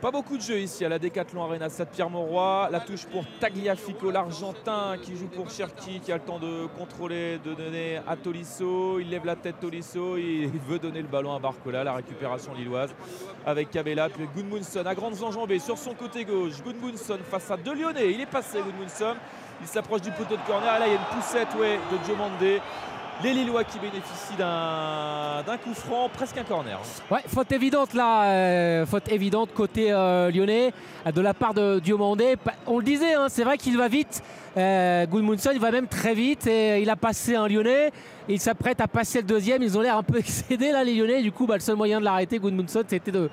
Pas 0.00 0.10
beaucoup 0.10 0.36
de 0.36 0.42
jeux 0.42 0.58
ici 0.58 0.84
à 0.84 0.90
la 0.90 0.98
Décathlon 0.98 1.42
Arena 1.42 1.70
Stade 1.70 1.88
Pierre-Mauroy. 1.88 2.68
La 2.70 2.80
touche 2.80 3.06
pour 3.06 3.24
Tagliafico, 3.40 4.10
l'Argentin, 4.10 4.96
qui 5.00 5.16
joue 5.16 5.28
pour 5.28 5.48
Cherki, 5.48 6.00
qui 6.00 6.12
a 6.12 6.16
le 6.16 6.22
temps 6.22 6.38
de 6.38 6.66
contrôler, 6.78 7.38
de 7.38 7.54
donner 7.54 8.00
à 8.06 8.14
Tolisso. 8.14 9.00
Il 9.00 9.08
lève 9.08 9.24
la 9.24 9.36
tête 9.36 9.58
Tolisso, 9.58 10.18
il 10.18 10.50
veut 10.68 10.78
donner 10.78 11.00
le 11.00 11.08
ballon 11.08 11.34
à 11.34 11.38
Barcola, 11.38 11.82
la 11.82 11.94
récupération 11.94 12.52
lilloise 12.52 12.94
avec 13.46 13.70
Cabella, 13.70 14.10
puis 14.10 14.28
Gudmundsson 14.36 14.84
à 14.84 14.94
grandes 14.94 15.22
enjambées 15.22 15.60
sur 15.60 15.78
son 15.78 15.94
côté 15.94 16.26
gauche. 16.26 16.62
Gudmundsson 16.62 17.18
face 17.30 17.50
à 17.50 17.56
deux 17.56 17.74
Lyonnais, 17.74 18.12
il 18.12 18.20
est 18.20 18.30
passé 18.30 18.58
Gudmundsson. 18.60 19.14
Il 19.62 19.66
s'approche 19.66 20.02
du 20.02 20.10
poteau 20.10 20.36
de 20.36 20.42
corner. 20.46 20.78
Là, 20.78 20.86
il 20.86 20.92
y 20.92 20.96
a 20.96 20.98
une 20.98 21.16
poussette 21.16 21.48
ouais, 21.58 21.78
de 21.90 21.96
Diomandé. 22.04 22.60
Les 23.24 23.32
Lillois 23.32 23.64
qui 23.64 23.78
bénéficient 23.78 24.36
d'un 24.36 25.56
coup 25.64 25.72
franc, 25.74 26.10
presque 26.12 26.36
un 26.36 26.44
corner. 26.44 26.78
Ouais, 27.10 27.20
faute 27.26 27.50
évidente 27.50 27.94
là, 27.94 28.24
euh, 28.24 28.84
faute 28.86 29.10
évidente 29.10 29.50
côté 29.54 29.90
euh, 29.90 30.30
lyonnais 30.30 30.72
euh, 31.06 31.12
de 31.12 31.20
la 31.22 31.32
part 31.32 31.54
de 31.54 31.78
Diomandé. 31.78 32.36
Pa- 32.36 32.52
On 32.66 32.78
le 32.78 32.84
disait, 32.84 33.14
hein, 33.14 33.26
c'est 33.30 33.42
vrai 33.44 33.56
qu'il 33.56 33.76
va 33.78 33.88
vite. 33.88 34.22
Euh, 34.58 35.06
Gudmundsson, 35.06 35.50
il 35.54 35.60
va 35.60 35.70
même 35.70 35.86
très 35.88 36.12
vite 36.14 36.46
et 36.46 36.82
il 36.82 36.90
a 36.90 36.96
passé 36.96 37.34
un 37.36 37.48
lyonnais. 37.48 37.90
Il 38.28 38.38
s'apprête 38.38 38.82
à 38.82 38.86
passer 38.86 39.22
le 39.22 39.26
deuxième. 39.26 39.62
Ils 39.62 39.78
ont 39.78 39.80
l'air 39.80 39.96
un 39.96 40.02
peu 40.02 40.18
excédés 40.18 40.70
là, 40.70 40.84
les 40.84 40.94
lyonnais. 40.94 41.22
Du 41.22 41.32
coup, 41.32 41.46
bah, 41.46 41.54
le 41.54 41.60
seul 41.60 41.76
moyen 41.76 42.00
de 42.00 42.04
l'arrêter, 42.04 42.38
Gudmundsson, 42.38 42.82
c'était 42.86 43.12
de, 43.12 43.30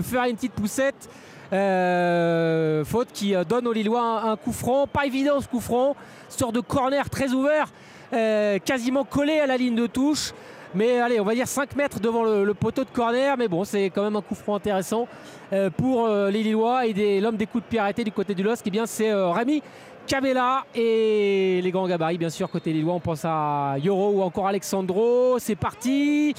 faire 0.00 0.24
une 0.24 0.36
petite 0.36 0.52
poussette. 0.54 1.10
Faute 1.50 3.08
qui 3.12 3.34
donne 3.46 3.66
aux 3.66 3.72
Lillois 3.72 4.00
un, 4.00 4.32
un 4.32 4.36
coup 4.36 4.52
franc. 4.52 4.86
Pas 4.86 5.04
évident 5.04 5.40
ce 5.42 5.46
coup 5.48 5.60
franc. 5.60 5.94
Sorte 6.30 6.54
de 6.54 6.60
corner 6.60 7.08
très 7.08 7.32
ouvert, 7.32 7.68
euh, 8.12 8.58
quasiment 8.64 9.04
collé 9.04 9.40
à 9.40 9.46
la 9.46 9.56
ligne 9.56 9.74
de 9.74 9.86
touche. 9.86 10.32
Mais 10.74 11.00
allez, 11.00 11.20
on 11.20 11.24
va 11.24 11.34
dire 11.34 11.48
5 11.48 11.74
mètres 11.74 12.00
devant 12.00 12.22
le, 12.22 12.52
poteau 12.54 12.84
de 12.84 12.90
corner. 12.90 13.36
Mais 13.36 13.48
bon, 13.48 13.64
c'est 13.64 13.86
quand 13.86 14.02
même 14.02 14.16
un 14.16 14.22
coup 14.22 14.34
franc 14.34 14.56
intéressant 14.56 15.08
euh, 15.52 15.70
pour 15.70 16.06
euh, 16.06 16.30
les 16.30 16.42
Lillois. 16.42 16.86
Et 16.86 17.20
l'homme 17.20 17.36
des 17.36 17.46
coups 17.46 17.64
de 17.64 17.68
pied 17.68 17.78
arrêtés 17.78 18.04
du 18.04 18.12
côté 18.12 18.34
du 18.34 18.42
LOSC, 18.42 18.62
eh 18.66 18.70
bien, 18.70 18.86
c'est 18.86 19.12
Rémi 19.12 19.62
Cabella 20.06 20.64
et 20.74 21.60
les 21.62 21.70
grands 21.70 21.88
gabarits, 21.88 22.18
bien 22.18 22.30
sûr, 22.30 22.50
côté 22.50 22.72
Lillois. 22.72 22.94
On 22.94 23.00
pense 23.00 23.24
à 23.24 23.76
Yoro 23.82 24.10
ou 24.10 24.22
encore 24.22 24.46
Alexandro. 24.46 25.38
C'est 25.38 25.56
parti. 25.56 26.34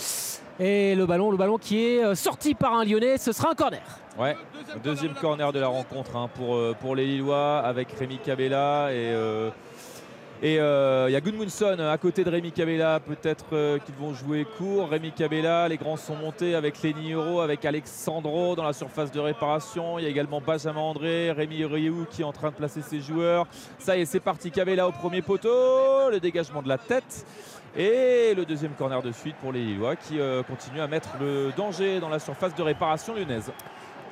Et 0.59 0.95
le 0.95 1.05
ballon, 1.05 1.31
le 1.31 1.37
ballon 1.37 1.57
qui 1.57 1.83
est 1.83 2.15
sorti 2.15 2.55
par 2.55 2.73
un 2.75 2.85
Lyonnais, 2.85 3.17
ce 3.17 3.31
sera 3.31 3.51
un 3.51 3.55
corner. 3.55 3.81
Ouais, 4.17 4.35
deuxième 4.83 5.13
corner 5.13 5.51
de 5.53 5.59
la 5.59 5.67
rencontre 5.67 6.15
hein, 6.15 6.29
pour, 6.81 6.95
les 6.95 7.05
Lillois 7.05 7.59
avec 7.59 7.91
Rémi 7.91 8.17
Cabella 8.17 8.91
et 8.91 9.13
et 10.43 10.59
euh, 10.59 11.05
il 11.09 11.13
y 11.13 11.15
a 11.15 11.21
Gudmundsson 11.21 11.77
à 11.79 11.97
côté 11.97 12.23
de 12.23 12.29
Rémi 12.29 12.51
Cabella. 12.51 12.99
Peut-être 12.99 13.45
euh, 13.53 13.79
qu'ils 13.79 13.95
vont 13.95 14.13
jouer 14.13 14.45
court. 14.57 14.87
Rémi 14.89 15.11
Cabella, 15.11 15.67
les 15.67 15.77
grands 15.77 15.97
sont 15.97 16.15
montés 16.15 16.53
avec 16.53 16.83
Lenny 16.83 17.13
Euro, 17.13 17.41
avec 17.41 17.65
Alexandro 17.65 18.55
dans 18.55 18.63
la 18.63 18.73
surface 18.73 19.11
de 19.11 19.19
réparation. 19.19 19.97
Il 19.97 20.03
y 20.03 20.05
a 20.05 20.09
également 20.09 20.39
Benjamin 20.39 20.79
André, 20.79 21.31
Rémi 21.31 21.65
Rioux 21.65 22.05
qui 22.09 22.21
est 22.21 22.25
en 22.25 22.33
train 22.33 22.49
de 22.49 22.55
placer 22.55 22.83
ses 22.83 23.01
joueurs. 23.01 23.47
Ça 23.79 23.97
y 23.97 24.01
est, 24.01 24.05
c'est 24.05 24.19
parti. 24.19 24.51
Cabella 24.51 24.87
au 24.87 24.91
premier 24.91 25.23
poteau, 25.23 26.11
le 26.11 26.19
dégagement 26.19 26.61
de 26.61 26.69
la 26.69 26.77
tête. 26.77 27.25
Et 27.75 28.33
le 28.35 28.45
deuxième 28.45 28.73
corner 28.73 29.01
de 29.01 29.11
suite 29.11 29.35
pour 29.35 29.51
les 29.51 29.63
Lillois 29.63 29.95
qui 29.95 30.19
euh, 30.19 30.41
continuent 30.43 30.81
à 30.81 30.87
mettre 30.87 31.09
le 31.19 31.51
danger 31.55 31.99
dans 31.99 32.09
la 32.09 32.19
surface 32.19 32.55
de 32.55 32.63
réparation 32.63 33.13
lyonnaise. 33.13 33.51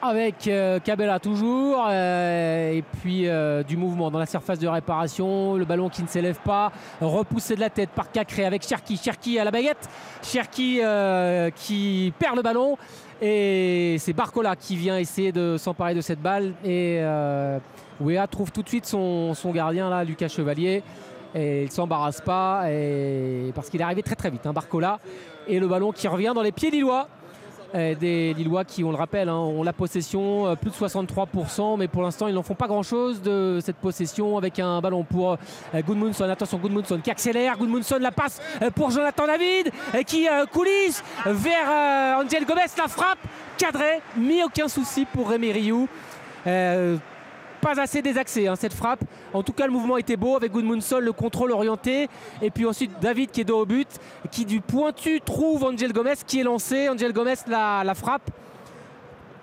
Avec 0.08 0.48
euh, 0.48 0.80
Cabella 0.80 1.20
toujours, 1.20 1.84
euh, 1.90 2.74
et 2.74 2.84
puis 3.02 3.28
euh, 3.28 3.64
du 3.64 3.76
mouvement 3.76 4.12
dans 4.12 4.20
la 4.20 4.28
surface 4.28 4.60
de 4.60 4.68
réparation, 4.68 5.56
le 5.56 5.66
ballon 5.66 5.90
qui 5.90 6.04
ne 6.04 6.08
s'élève 6.08 6.38
pas, 6.46 6.72
repoussé 7.02 7.56
de 7.56 7.60
la 7.60 7.72
tête 7.72 7.90
par 7.90 8.12
Cacré 8.12 8.46
avec 8.46 8.62
Cherki, 8.62 8.98
Cherki 8.98 9.40
à 9.40 9.44
la 9.44 9.50
baguette, 9.50 9.90
Cherki 10.22 10.80
euh, 10.84 11.50
qui 11.50 12.14
perd 12.20 12.36
le 12.36 12.44
ballon, 12.44 12.78
et 13.20 13.96
c'est 13.98 14.14
Barcola 14.14 14.56
qui 14.56 14.76
vient 14.76 15.00
essayer 15.00 15.32
de 15.32 15.58
s'emparer 15.58 15.96
de 15.96 16.02
cette 16.02 16.22
balle, 16.22 16.54
et 16.64 17.02
Wea 18.00 18.28
trouve 18.28 18.52
tout 18.52 18.62
de 18.62 18.70
suite 18.70 18.86
son, 18.86 19.34
son 19.34 19.50
gardien 19.52 19.90
là, 19.90 20.04
Lucas 20.04 20.28
Chevalier, 20.28 20.84
et 21.34 21.62
il 21.64 21.66
ne 21.66 21.72
s'embarrasse 21.72 22.22
pas, 22.22 22.70
et, 22.70 23.52
parce 23.56 23.72
qu'il 23.72 23.82
est 23.82 23.86
arrivé 23.86 24.04
très 24.04 24.16
très 24.16 24.30
vite, 24.30 24.46
hein, 24.46 24.54
Barcola, 24.54 25.00
et 25.48 25.60
le 25.60 25.68
ballon 25.68 25.92
qui 25.92 26.08
revient 26.08 26.34
dans 26.36 26.44
les 26.44 26.52
pieds 26.52 26.70
lillois. 26.70 27.08
Euh, 27.74 27.96
des 27.96 28.34
Lillois 28.34 28.64
qui, 28.64 28.84
on 28.84 28.92
le 28.92 28.98
rappelle, 28.98 29.30
hein, 29.30 29.38
ont 29.38 29.64
la 29.64 29.74
possession 29.74 30.48
euh, 30.48 30.56
plus 30.56 30.72
de 30.72 30.76
63%, 30.76 31.78
mais 31.78 31.88
pour 31.88 32.04
l'instant, 32.04 32.28
ils 32.28 32.34
n'en 32.34 32.44
font 32.44 32.54
pas 32.56 32.68
grand-chose 32.68 33.22
de 33.22 33.60
cette 33.62 33.78
possession 33.78 34.38
avec 34.38 34.60
un 34.60 34.80
ballon 34.82 35.04
pour 35.04 35.34
euh, 35.34 35.82
Gudmundsson. 35.82 36.30
Attention, 36.30 36.58
Gudmundsson 36.58 37.00
qui 37.04 37.12
accélère. 37.12 37.58
Gudmundsson 37.58 37.98
la 38.00 38.12
passe 38.12 38.42
pour 38.76 38.92
Jonathan 38.92 39.26
David 39.28 39.72
qui 40.06 40.28
coulisse 40.52 41.04
vers 41.26 42.20
Angel 42.20 42.46
Gomez. 42.46 42.62
La 42.78 42.88
frappe 42.88 43.20
cadrée, 43.58 44.02
mis 44.18 44.44
aucun 44.44 44.68
souci 44.68 45.06
pour 45.06 45.30
Rémi 45.30 45.52
Rioux. 45.52 45.88
Pas 47.66 47.82
assez 47.82 48.04
désaxé 48.04 48.46
hein, 48.46 48.56
cette 48.56 48.76
frappe. 48.76 49.00
En 49.34 49.42
tout 49.42 49.52
cas, 49.52 49.66
le 49.66 49.72
mouvement 49.72 49.98
était 49.98 50.18
beau 50.18 50.36
avec 50.36 50.52
Gudmundsson, 50.52 51.00
le 51.00 51.12
contrôle 51.12 51.52
orienté. 51.52 52.08
Et 52.40 52.52
puis 52.52 52.64
ensuite, 52.64 52.92
David 53.02 53.32
qui 53.32 53.42
est 53.42 53.44
dos 53.44 53.62
au 53.62 53.66
but, 53.66 53.88
qui 54.30 54.46
du 54.46 54.62
pointu 54.62 55.20
trouve 55.20 55.64
Angel 55.64 55.92
Gomez 55.92 56.14
qui 56.28 56.42
est 56.42 56.44
lancé. 56.44 56.90
Angel 56.90 57.12
Gomez 57.12 57.34
la, 57.48 57.96
frappe 57.96 58.30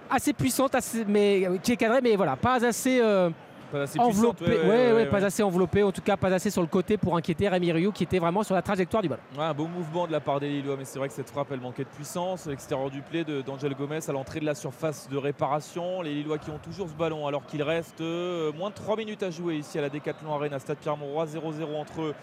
assez 0.09 0.33
puissante, 0.35 0.77
mais 1.09 1.49
qui 1.65 1.73
est 1.73 1.77
cadrée, 1.77 2.01
mais 2.01 2.15
voilà, 2.15 2.37
pas 2.37 2.65
assez. 2.65 3.01
euh, 3.03 3.29
Pas 3.73 3.83
assez 3.83 3.99
enveloppé, 3.99 4.45
puissante, 4.45 4.69
ouais, 4.69 5.07
pas 5.07 5.25
assez 5.25 5.43
enveloppé, 5.43 5.83
en 5.83 5.91
tout 5.93 6.03
cas 6.03 6.17
pas 6.17 6.33
assez 6.33 6.51
sur 6.51 6.61
le 6.63 6.69
côté 6.69 6.97
pour 6.99 7.17
inquiéter 7.17 7.49
Rémi 7.49 7.73
Rioux 7.73 7.91
qui 7.93 8.05
était 8.05 8.19
vraiment 8.19 8.43
sur 8.43 8.55
la 8.55 8.63
trajectoire 8.63 9.03
du 9.03 9.09
ballon. 9.09 9.23
Un 9.39 9.55
beau 9.55 9.67
mouvement 9.67 10.07
de 10.07 10.13
la 10.13 10.21
part 10.21 10.39
des 10.41 10.49
Lillois, 10.49 10.77
mais 10.79 10.85
c'est 10.85 10.99
vrai 10.99 11.09
que 11.09 11.15
cette 11.15 11.31
frappe, 11.31 11.49
elle 11.51 11.61
manquait 11.61 11.85
de 11.85 11.89
puissance. 11.89 12.47
L'extérieur 12.47 12.91
du 12.91 13.01
play 13.03 13.25
de- 13.25 13.41
d'Angel 13.41 13.75
Gomez 13.75 14.01
à 14.07 14.13
l'entrée 14.13 14.41
de 14.41 14.45
la 14.45 14.55
surface 14.55 15.09
de 15.11 15.17
réparation. 15.17 16.03
Les 16.03 16.13
Lillois 16.15 16.39
qui 16.39 16.51
ont 16.51 16.59
toujours 16.59 16.89
ce 16.89 16.95
ballon 16.95 17.27
alors 17.27 17.47
qu'il 17.47 17.63
reste 17.63 18.01
euh, 18.03 18.53
moins 18.53 18.71
de 18.71 18.75
3 18.75 18.97
minutes 18.97 19.23
à 19.23 19.31
jouer 19.31 19.57
ici 19.57 19.79
à 19.79 19.83
la 19.83 19.89
Décathlon 19.89 20.35
Arena, 20.35 20.59
Stade 20.59 20.77
Pierre-Mauroy, 20.79 21.25
0-0 21.27 21.75
entre 21.81 22.15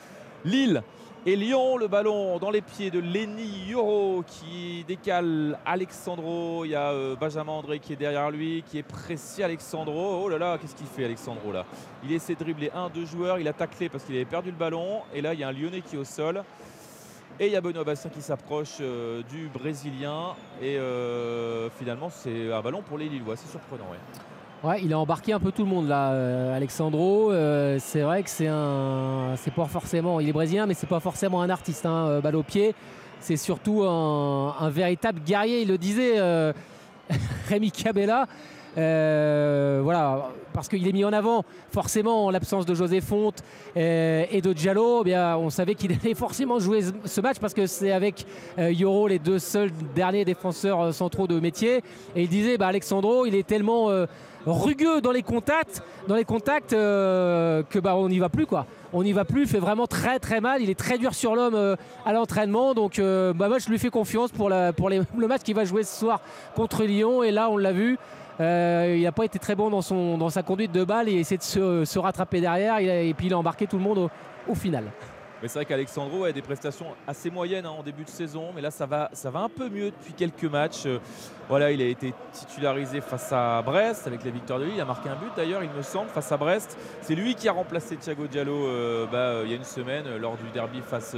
Lille 0.45 0.83
et 1.25 1.35
Lyon. 1.35 1.77
Le 1.77 1.87
ballon 1.87 2.39
dans 2.39 2.49
les 2.49 2.61
pieds 2.61 2.91
de 2.91 2.99
Lenny 2.99 3.71
Euro 3.71 4.23
qui 4.25 4.83
décale 4.87 5.59
Alexandro. 5.65 6.65
Il 6.65 6.69
y 6.69 6.75
a 6.75 6.91
euh, 6.91 7.15
Benjamin 7.15 7.53
André 7.53 7.79
qui 7.79 7.93
est 7.93 7.97
derrière 7.97 8.31
lui, 8.31 8.63
qui 8.67 8.77
est 8.77 8.83
précis 8.83 9.43
Alexandro. 9.43 10.21
Oh 10.23 10.29
là 10.29 10.37
là, 10.37 10.57
qu'est-ce 10.57 10.75
qu'il 10.75 10.87
fait 10.87 11.05
Alexandro 11.05 11.51
là? 11.51 11.65
Il 12.03 12.11
essaie 12.11 12.35
de 12.35 12.39
dribbler 12.39 12.71
un, 12.73 12.89
deux 12.89 13.05
joueurs. 13.05 13.39
Il 13.39 13.47
a 13.47 13.53
taclé 13.53 13.89
parce 13.89 14.03
qu'il 14.03 14.15
avait 14.15 14.25
perdu 14.25 14.51
le 14.51 14.57
ballon. 14.57 15.01
Et 15.13 15.21
là, 15.21 15.33
il 15.33 15.39
y 15.39 15.43
a 15.43 15.49
un 15.49 15.53
Lyonnais 15.53 15.81
qui 15.81 15.95
est 15.95 15.99
au 15.99 16.05
sol. 16.05 16.43
Et 17.41 17.47
il 17.47 17.53
y 17.53 17.55
a 17.55 17.61
Benoît 17.61 17.85
Bastien 17.85 18.09
qui 18.09 18.21
s'approche 18.21 18.77
euh, 18.81 19.21
du 19.23 19.47
Brésilien. 19.47 20.35
Et 20.61 20.77
euh, 20.77 21.69
finalement, 21.69 22.09
c'est 22.09 22.51
un 22.51 22.61
ballon 22.61 22.81
pour 22.81 22.97
les 22.97 23.07
Lillois. 23.07 23.35
C'est 23.37 23.49
surprenant. 23.49 23.89
ouais. 23.91 23.97
Ouais, 24.61 24.81
il 24.83 24.91
a 24.91 24.99
embarqué 24.99 25.31
un 25.31 25.39
peu 25.39 25.53
tout 25.53 25.63
le 25.63 25.69
monde 25.69 25.87
là, 25.87 26.11
euh, 26.11 26.53
Alexandro. 26.53 27.31
Euh, 27.31 27.77
c'est 27.79 28.01
vrai 28.01 28.23
que 28.23 28.29
c'est 28.29 28.47
un, 28.47 29.35
c'est 29.37 29.53
pas 29.53 29.67
forcément, 29.67 30.19
il 30.19 30.27
est 30.27 30.33
brésilien, 30.33 30.65
mais 30.65 30.73
c'est 30.73 30.85
pas 30.85 30.99
forcément 30.99 31.41
un 31.41 31.49
artiste, 31.49 31.85
hein, 31.85 32.07
euh, 32.07 32.21
balle 32.21 32.35
au 32.35 32.43
pied. 32.43 32.75
C'est 33.21 33.37
surtout 33.37 33.83
un, 33.83 34.69
véritable 34.69 35.21
guerrier. 35.25 35.61
Il 35.61 35.69
le 35.69 35.77
disait, 35.77 36.19
Rémi 37.49 37.71
Cabella. 37.71 38.27
Voilà, 38.75 40.29
parce 40.53 40.67
qu'il 40.69 40.85
est 40.87 40.93
mis 40.93 41.03
en 41.03 41.11
avant 41.11 41.43
forcément 41.71 42.25
en 42.25 42.29
l'absence 42.29 42.65
de 42.65 42.73
José 42.73 43.01
Fonte 43.01 43.43
et 43.75 44.41
de 44.41 44.53
Diallo. 44.53 45.03
eh 45.05 45.17
on 45.37 45.49
savait 45.49 45.75
qu'il 45.75 45.91
allait 46.01 46.15
forcément 46.15 46.59
jouer 46.59 46.81
ce- 47.03 47.19
match 47.19 47.39
parce 47.39 47.53
que 47.53 47.65
c'est 47.65 47.91
avec 47.91 48.25
Yoro 48.57 49.09
les 49.09 49.19
deux 49.19 49.39
seuls 49.39 49.71
derniers 49.93 50.23
défenseurs 50.23 50.93
centraux 50.93 51.27
de 51.27 51.41
métier. 51.41 51.81
Et 52.15 52.23
il 52.23 52.29
disait, 52.29 52.57
bah, 52.57 52.67
Alexandro, 52.67 53.25
il 53.25 53.35
est 53.35 53.45
tellement 53.45 53.89
rugueux 54.45 55.01
dans 55.01 55.11
les 55.11 55.23
contacts, 55.23 55.83
dans 56.07 56.15
les 56.15 56.25
contacts 56.25 56.73
euh, 56.73 57.63
que 57.63 57.79
bah, 57.79 57.95
on 57.95 58.09
n'y 58.09 58.19
va 58.19 58.29
plus 58.29 58.45
quoi. 58.45 58.65
On 58.91 59.03
n'y 59.03 59.13
va 59.13 59.25
plus, 59.25 59.43
il 59.43 59.47
fait 59.47 59.59
vraiment 59.59 59.87
très 59.87 60.19
très 60.19 60.41
mal. 60.41 60.61
Il 60.61 60.69
est 60.69 60.79
très 60.79 60.97
dur 60.97 61.13
sur 61.13 61.35
l'homme 61.35 61.55
euh, 61.55 61.75
à 62.05 62.13
l'entraînement. 62.13 62.73
Donc 62.73 62.99
euh, 62.99 63.33
bah, 63.33 63.47
moi 63.49 63.59
je 63.59 63.69
lui 63.69 63.79
fais 63.79 63.89
confiance 63.89 64.31
pour, 64.31 64.49
le 64.49 65.27
match 65.27 65.41
qu'il 65.41 65.55
va 65.55 65.65
jouer 65.65 65.83
ce 65.83 65.99
soir 65.99 66.21
contre 66.55 66.83
Lyon. 66.83 67.23
Et 67.23 67.31
là 67.31 67.49
on 67.49 67.57
l'a 67.57 67.71
vu. 67.71 67.97
il 68.39 69.01
n'a 69.01 69.11
pas 69.11 69.25
été 69.25 69.39
très 69.39 69.55
bon 69.55 69.69
dans, 69.69 70.29
sa 70.29 70.43
conduite 70.43 70.71
de 70.71 70.83
balle. 70.83 71.09
Il 71.09 71.19
a 71.19 71.37
de 71.37 71.85
se, 71.85 71.99
rattraper 71.99 72.41
derrière. 72.41 72.79
Et 72.79 73.13
puis 73.15 73.27
il 73.27 73.33
a 73.33 73.37
embarqué 73.37 73.67
tout 73.67 73.77
le 73.77 73.83
monde 73.83 74.09
au 74.47 74.55
final. 74.55 74.85
Mais 75.41 75.47
c'est 75.47 75.59
vrai 75.59 75.65
qu'Alexandro 75.65 76.25
a 76.25 76.31
des 76.31 76.41
prestations 76.41 76.87
assez 77.07 77.29
moyennes 77.29 77.65
hein, 77.65 77.73
en 77.77 77.83
début 77.83 78.03
de 78.03 78.09
saison, 78.09 78.51
mais 78.53 78.61
là 78.61 78.71
ça 78.71 78.85
va, 78.85 79.09
ça 79.13 79.29
va 79.29 79.39
un 79.39 79.49
peu 79.49 79.69
mieux 79.69 79.91
depuis 79.91 80.13
quelques 80.13 80.43
matchs. 80.43 80.85
Euh, 80.85 80.99
voilà, 81.47 81.71
il 81.71 81.81
a 81.81 81.85
été 81.85 82.13
titularisé 82.33 82.99
face 82.99 83.31
à 83.31 83.61
Brest 83.61 84.05
avec 84.05 84.23
la 84.25 84.31
victoire 84.31 84.59
de 84.59 84.65
Lille. 84.65 84.75
Il 84.75 84.81
a 84.81 84.85
marqué 84.85 85.07
un 85.07 85.15
but 85.15 85.31
d'ailleurs, 85.35 85.63
il 85.63 85.69
me 85.69 85.81
semble, 85.81 86.09
face 86.09 86.31
à 86.31 86.37
Brest. 86.37 86.77
C'est 87.01 87.15
lui 87.15 87.35
qui 87.35 87.47
a 87.47 87.53
remplacé 87.53 87.95
Thiago 87.95 88.27
Diallo 88.27 88.53
euh, 88.53 89.05
bah, 89.07 89.17
euh, 89.17 89.43
il 89.45 89.51
y 89.51 89.53
a 89.53 89.57
une 89.57 89.63
semaine 89.63 90.17
lors 90.17 90.35
du 90.35 90.49
derby 90.53 90.81
face, 90.81 91.15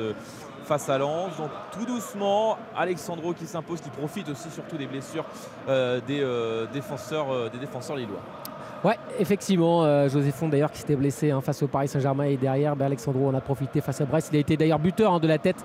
à 0.89 0.97
Lens. 0.97 1.35
Donc 1.37 1.49
tout 1.71 1.85
doucement, 1.85 2.57
Alexandro 2.75 3.33
qui 3.33 3.47
s'impose, 3.47 3.81
qui 3.81 3.89
profite 3.89 4.29
aussi 4.29 4.49
surtout 4.51 4.77
des 4.77 4.87
blessures 4.87 5.25
des, 5.67 6.25
défenseurs, 6.71 7.49
des 7.49 7.57
défenseurs 7.57 7.95
lillois. 7.95 8.21
Ouais, 8.83 8.97
effectivement, 9.19 9.83
euh, 9.83 10.09
José 10.09 10.31
Font 10.31 10.49
d'ailleurs 10.49 10.71
qui 10.71 10.79
s'était 10.79 10.95
blessé 10.95 11.29
hein, 11.29 11.39
face 11.41 11.61
au 11.61 11.67
Paris 11.67 11.87
Saint-Germain 11.87 12.23
et 12.23 12.35
derrière, 12.35 12.75
ben, 12.75 12.87
Alexandro 12.87 13.27
en 13.27 13.33
a 13.35 13.41
profité 13.41 13.79
face 13.79 14.01
à 14.01 14.05
Brest. 14.05 14.29
Il 14.31 14.37
a 14.37 14.39
été 14.39 14.57
d'ailleurs 14.57 14.79
buteur 14.79 15.13
hein, 15.13 15.19
de 15.19 15.27
la 15.27 15.37
tête 15.37 15.63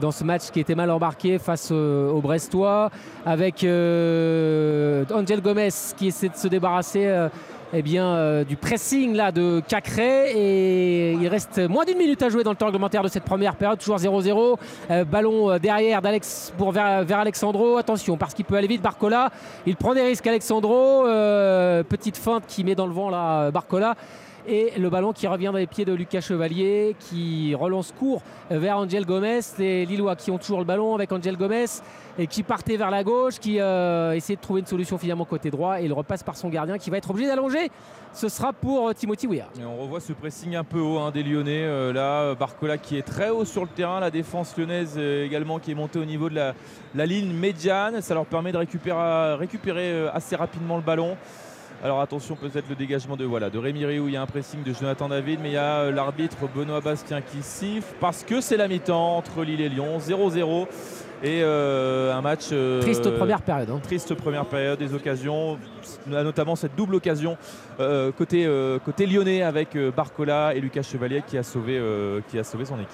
dans 0.00 0.10
ce 0.10 0.24
match 0.24 0.50
qui 0.50 0.60
était 0.60 0.74
mal 0.74 0.90
embarqué 0.90 1.38
face 1.38 1.68
euh, 1.70 2.10
aux 2.10 2.20
Brestois 2.20 2.90
avec 3.24 3.64
euh, 3.64 5.04
Angel 5.12 5.40
Gomez 5.40 5.68
qui 5.96 6.08
essaie 6.08 6.28
de 6.28 6.36
se 6.36 6.48
débarrasser 6.48 7.06
euh, 7.06 7.28
eh 7.76 7.82
bien, 7.82 8.06
euh, 8.06 8.44
du 8.44 8.56
pressing 8.56 9.14
là, 9.14 9.32
de 9.32 9.60
Cacré 9.66 10.30
et 10.30 11.12
il 11.14 11.26
reste 11.26 11.58
moins 11.58 11.84
d'une 11.84 11.98
minute 11.98 12.22
à 12.22 12.28
jouer 12.28 12.44
dans 12.44 12.52
le 12.52 12.56
temps 12.56 12.66
réglementaire 12.66 13.02
de 13.02 13.08
cette 13.08 13.24
première 13.24 13.56
période, 13.56 13.80
toujours 13.80 13.96
0-0. 13.96 14.56
Euh, 14.90 15.04
ballon 15.04 15.50
euh, 15.50 15.58
derrière 15.58 16.00
vers, 16.00 17.18
Alexandro. 17.18 17.76
Attention 17.76 18.16
parce 18.16 18.32
qu'il 18.32 18.44
peut 18.44 18.54
aller 18.54 18.68
vite. 18.68 18.80
Barcola, 18.80 19.30
il 19.66 19.74
prend 19.74 19.92
des 19.92 20.02
risques. 20.02 20.26
Alexandro, 20.26 21.04
petite 21.88 22.16
feinte 22.16 22.44
qui 22.46 22.62
met 22.62 22.76
dans 22.76 22.86
le 22.86 22.92
vent 22.92 23.10
là 23.10 23.50
Barcola. 23.50 23.96
Et 24.46 24.72
le 24.78 24.90
ballon 24.90 25.12
qui 25.12 25.26
revient 25.26 25.46
dans 25.46 25.58
les 25.58 25.66
pieds 25.66 25.84
de 25.84 25.92
Lucas 25.92 26.20
Chevalier, 26.20 26.94
qui 26.98 27.54
relance 27.54 27.92
court 27.92 28.22
vers 28.50 28.76
Angel 28.78 29.06
Gomez. 29.06 29.40
Les 29.58 29.86
Lillois 29.86 30.16
qui 30.16 30.30
ont 30.30 30.38
toujours 30.38 30.58
le 30.58 30.64
ballon 30.64 30.94
avec 30.94 31.10
Angel 31.12 31.36
Gomez 31.36 31.66
et 32.18 32.26
qui 32.26 32.42
partait 32.42 32.76
vers 32.76 32.90
la 32.90 33.02
gauche, 33.02 33.38
qui 33.38 33.58
euh, 33.58 34.14
de 34.14 34.34
trouver 34.36 34.60
une 34.60 34.66
solution 34.66 34.98
finalement 34.98 35.24
côté 35.24 35.50
droit. 35.50 35.80
Et 35.80 35.86
il 35.86 35.92
repasse 35.92 36.22
par 36.22 36.36
son 36.36 36.48
gardien 36.48 36.78
qui 36.78 36.90
va 36.90 36.98
être 36.98 37.10
obligé 37.10 37.28
d'allonger. 37.28 37.70
Ce 38.14 38.28
sera 38.28 38.52
pour 38.52 38.88
euh, 38.88 38.92
Timothy 38.92 39.26
Weah. 39.26 39.48
Et 39.60 39.64
on 39.64 39.76
revoit 39.76 39.98
ce 39.98 40.12
pressing 40.12 40.54
un 40.54 40.62
peu 40.62 40.78
haut 40.78 40.98
hein, 40.98 41.10
des 41.10 41.24
Lyonnais. 41.24 41.64
Euh, 41.64 41.92
là, 41.92 42.20
euh, 42.20 42.34
Barcola 42.36 42.78
qui 42.78 42.96
est 42.96 43.02
très 43.02 43.30
haut 43.30 43.44
sur 43.44 43.62
le 43.62 43.68
terrain. 43.68 43.98
La 43.98 44.12
défense 44.12 44.56
lyonnaise 44.56 44.96
également 44.96 45.58
qui 45.58 45.72
est 45.72 45.74
montée 45.74 45.98
au 45.98 46.04
niveau 46.04 46.30
de 46.30 46.36
la, 46.36 47.06
ligne 47.06 47.32
médiane. 47.32 48.00
Ça 48.02 48.14
leur 48.14 48.26
permet 48.26 48.52
de 48.52 48.58
récupérer, 48.58 50.08
assez 50.12 50.36
rapidement 50.36 50.76
le 50.76 50.82
ballon. 50.82 51.16
Alors 51.84 52.00
attention 52.00 52.34
peut-être 52.34 52.66
le 52.70 52.74
dégagement 52.76 53.14
de 53.14 53.26
voilà 53.26 53.50
de 53.50 53.58
Rémi 53.58 53.84
Riou, 53.84 54.08
il 54.08 54.14
y 54.14 54.16
a 54.16 54.22
un 54.22 54.26
pressing 54.26 54.62
de 54.62 54.72
Jonathan 54.72 55.06
David, 55.10 55.40
mais 55.42 55.50
il 55.50 55.52
y 55.52 55.58
a 55.58 55.80
euh, 55.80 55.92
l'arbitre 55.92 56.48
Benoît 56.54 56.80
Bastien 56.80 57.20
qui 57.20 57.42
siffle 57.42 57.94
parce 58.00 58.24
que 58.24 58.40
c'est 58.40 58.56
la 58.56 58.68
mi-temps 58.68 59.18
entre 59.18 59.44
Lille 59.44 59.60
et 59.60 59.68
Lyon, 59.68 59.98
0-0. 59.98 60.66
Et 61.22 61.40
euh, 61.42 62.14
un 62.14 62.22
match. 62.22 62.46
euh, 62.52 62.80
Triste 62.80 63.10
première 63.16 63.42
période. 63.42 63.68
hein. 63.68 63.80
Triste 63.82 64.14
première 64.14 64.46
période, 64.46 64.78
des 64.78 64.94
occasions, 64.94 65.58
notamment 66.06 66.56
cette 66.56 66.74
double 66.74 66.94
occasion 66.94 67.36
euh, 67.80 68.12
côté, 68.12 68.46
euh, 68.46 68.78
côté 68.78 69.06
lyonnais 69.06 69.42
avec 69.42 69.76
euh, 69.76 69.90
Barcola 69.90 70.54
et 70.54 70.60
Lucas 70.60 70.82
Chevalier 70.82 71.22
qui 71.26 71.36
a 71.36 71.42
sauvé, 71.42 71.76
euh, 71.78 72.20
qui 72.28 72.38
a 72.38 72.44
sauvé 72.44 72.64
son 72.64 72.76
équipe. 72.76 72.88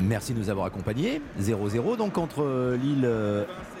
Merci 0.00 0.34
de 0.34 0.38
nous 0.38 0.50
avoir 0.50 0.66
accompagnés. 0.66 1.20
0-0 1.40 1.96
donc 1.96 2.16
entre 2.18 2.76
Lille 2.80 3.08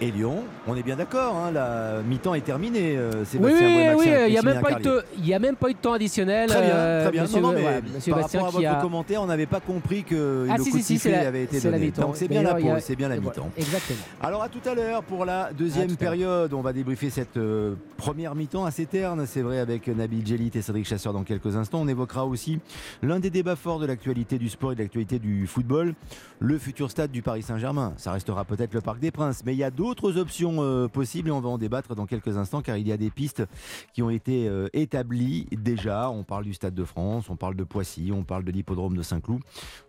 et 0.00 0.10
Lyon. 0.10 0.44
On 0.66 0.74
est 0.76 0.82
bien 0.82 0.96
d'accord, 0.96 1.36
hein, 1.36 1.50
la 1.52 2.02
mi-temps 2.06 2.34
est 2.34 2.40
terminée. 2.42 2.96
euh, 2.96 3.10
Oui, 3.20 3.26
Sébastien 3.26 3.66
oui, 3.68 3.94
oui, 3.98 4.06
il 4.26 4.30
n'y 4.32 4.38
a, 4.38 4.42
même 4.42 4.60
pas 4.60 4.72
eu 4.78 4.82
de- 4.82 5.04
il 5.18 5.26
y 5.26 5.34
a 5.34 5.38
même 5.38 5.56
pas 5.56 5.70
eu 5.70 5.74
de 5.74 5.78
temps 5.78 5.92
additionnel. 5.94 6.48
Très 6.48 6.60
bien, 6.60 6.70
euh, 6.74 7.02
très 7.02 7.12
bien. 7.12 7.22
monsieur- 7.22 7.40
non, 7.40 7.48
non, 7.48 7.54
mais 7.54 7.60
voilà, 7.62 7.80
monsieur 7.94 8.12
par 8.12 8.22
Bastien 8.22 8.40
rapport 8.40 8.58
à 8.58 8.60
votre 8.62 8.78
a- 8.78 8.80
commentaire, 8.82 9.22
on 9.22 9.26
n'avait 9.26 9.46
pas 9.46 9.60
compris 9.60 10.04
que 10.04 10.46
Ah, 10.50 10.56
le 10.58 10.62
si, 10.64 10.70
coup 10.70 10.78
si, 10.80 10.94
de 10.94 10.98
si, 11.00 11.10
la- 11.10 11.28
avait 11.28 11.44
été 11.44 11.60
donné. 11.60 11.78
mi-temps. 11.78 12.02
Donc 12.02 12.16
c'est 12.16 12.28
bien 12.28 12.42
la 12.42 12.50
a- 12.50 12.54
pause, 12.60 12.80
c'est 12.80 12.96
bien 12.96 13.08
la 13.08 13.16
mi-temps. 13.16 13.50
Exactement. 13.56 13.98
Alors 14.20 14.42
à 14.42 14.48
tout 14.48 14.60
à 14.68 14.74
l'heure 14.74 15.02
pour 15.02 15.24
la 15.24 15.50
deuxième 15.52 15.96
période. 15.96 16.52
On 16.52 16.60
va 16.62 16.72
débriefer 16.72 17.10
cette 17.10 17.36
euh, 17.36 17.74
première 17.96 18.34
mi-temps 18.34 18.64
assez 18.64 18.86
terne, 18.86 19.24
c'est 19.26 19.42
vrai, 19.42 19.58
avec 19.60 19.88
Nabil 19.88 20.26
Djelit 20.26 20.50
et 20.54 20.62
Cédric 20.62 20.86
Chasseur 20.86 21.12
dans 21.12 21.22
quelques 21.24 21.56
instants. 21.56 21.80
On 21.80 21.88
évoquera 21.88 22.26
aussi 22.26 22.58
l'un 23.02 23.20
des 23.20 23.30
débats 23.30 23.56
forts 23.56 23.78
de 23.78 23.86
l'actualité 23.86 24.38
du 24.38 24.48
sport 24.48 24.72
et 24.72 24.74
de 24.74 24.80
l'actualité 24.82 25.18
du 25.18 25.46
football, 25.46 25.94
le 26.38 26.58
futur 26.58 26.90
stade 26.90 27.10
du 27.10 27.22
Paris 27.22 27.42
Saint-Germain. 27.42 27.94
Ça 27.96 28.12
restera 28.12 28.44
peut-être 28.44 28.74
le 28.74 28.80
Parc 28.80 28.98
des 28.98 29.10
Princes, 29.10 29.42
mais 29.46 29.54
il 29.54 29.58
y 29.58 29.64
a 29.64 29.70
d'autres 29.70 29.85
options 29.90 30.56
euh, 30.62 30.88
possibles 30.88 31.28
et 31.28 31.32
on 31.32 31.40
va 31.40 31.48
en 31.48 31.58
débattre 31.58 31.94
dans 31.94 32.06
quelques 32.06 32.36
instants 32.36 32.62
car 32.62 32.76
il 32.76 32.86
y 32.86 32.92
a 32.92 32.96
des 32.96 33.10
pistes 33.10 33.44
qui 33.92 34.02
ont 34.02 34.10
été 34.10 34.48
euh, 34.48 34.68
établies 34.72 35.46
déjà. 35.52 36.10
On 36.10 36.24
parle 36.24 36.44
du 36.44 36.54
Stade 36.54 36.74
de 36.74 36.84
France, 36.84 37.30
on 37.30 37.36
parle 37.36 37.54
de 37.54 37.64
Poissy, 37.64 38.10
on 38.12 38.24
parle 38.24 38.44
de 38.44 38.50
l'hippodrome 38.50 38.96
de 38.96 39.02
Saint-Cloud. 39.02 39.40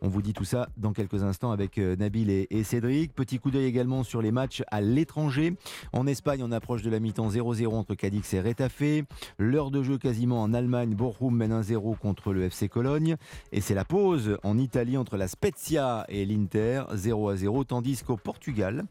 On 0.02 0.08
vous 0.08 0.22
dit 0.22 0.34
tout 0.34 0.44
ça 0.44 0.70
dans 0.78 0.94
quelques 0.94 1.24
instants 1.24 1.52
avec 1.52 1.78
euh, 1.78 1.96
Nabil 1.96 2.30
et, 2.30 2.64
Cédric. 2.64 3.14
Petit 3.14 3.40
coup 3.40 3.52
d'œil 3.52 3.66
également 3.66 4.04
sur 4.04 4.22
les 4.22 4.32
matchs 4.32 4.64
à 4.72 4.82
l'étranger. 4.82 5.56
En 5.94 6.08
Espagne, 6.08 6.42
on 6.44 6.52
approche 6.52 6.82
de 6.82 6.90
la 6.90 7.00
mi-temps 7.00 7.30
0-0 7.30 7.68
entre 7.68 7.96
Cadix 7.96 8.34
et 8.34 8.42
Retafe. 8.42 9.04
L'heure 9.38 9.72
de 9.72 9.84
jeu 9.84 9.98
quasiment 9.98 10.42
en 10.42 10.54
Allemagne. 10.54 10.96
Bochum 10.96 11.36
mène 11.36 11.62
1-0 11.62 11.98
contre 11.98 12.34
le 12.34 12.44
FC 12.44 12.70
Cologne. 12.70 13.16
Et 13.52 13.62
c'est 13.62 13.76
la 13.76 13.86
pause 13.86 14.38
en 14.44 14.58
Italie 14.58 14.98
entre 14.98 15.18
la 15.18 15.28
Spezia 15.28 16.06
et 16.10 16.26
l'Inter 16.26 16.84
0-0. 16.94 17.66
Tandis 17.66 18.04
qu'au 18.06 18.18
Portugal, 18.18 18.86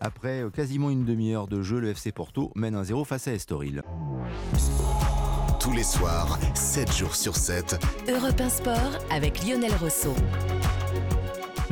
après 0.00 0.42
quasiment 0.52 0.90
une 0.90 1.04
demi-heure 1.04 1.48
de 1.48 1.62
jeu, 1.62 1.80
le 1.80 1.88
FC 1.88 2.12
Porto 2.12 2.52
mène 2.54 2.80
1-0 2.80 3.04
face 3.04 3.28
à 3.28 3.32
Estoril. 3.32 3.82
Tous 5.58 5.72
les 5.72 5.82
soirs, 5.82 6.38
7 6.54 6.92
jours 6.92 7.14
sur 7.14 7.36
7, 7.36 7.80
Europe 8.08 8.40
1 8.40 8.48
Sport 8.48 8.98
avec 9.10 9.44
Lionel 9.44 9.72
Rousseau. 9.80 10.14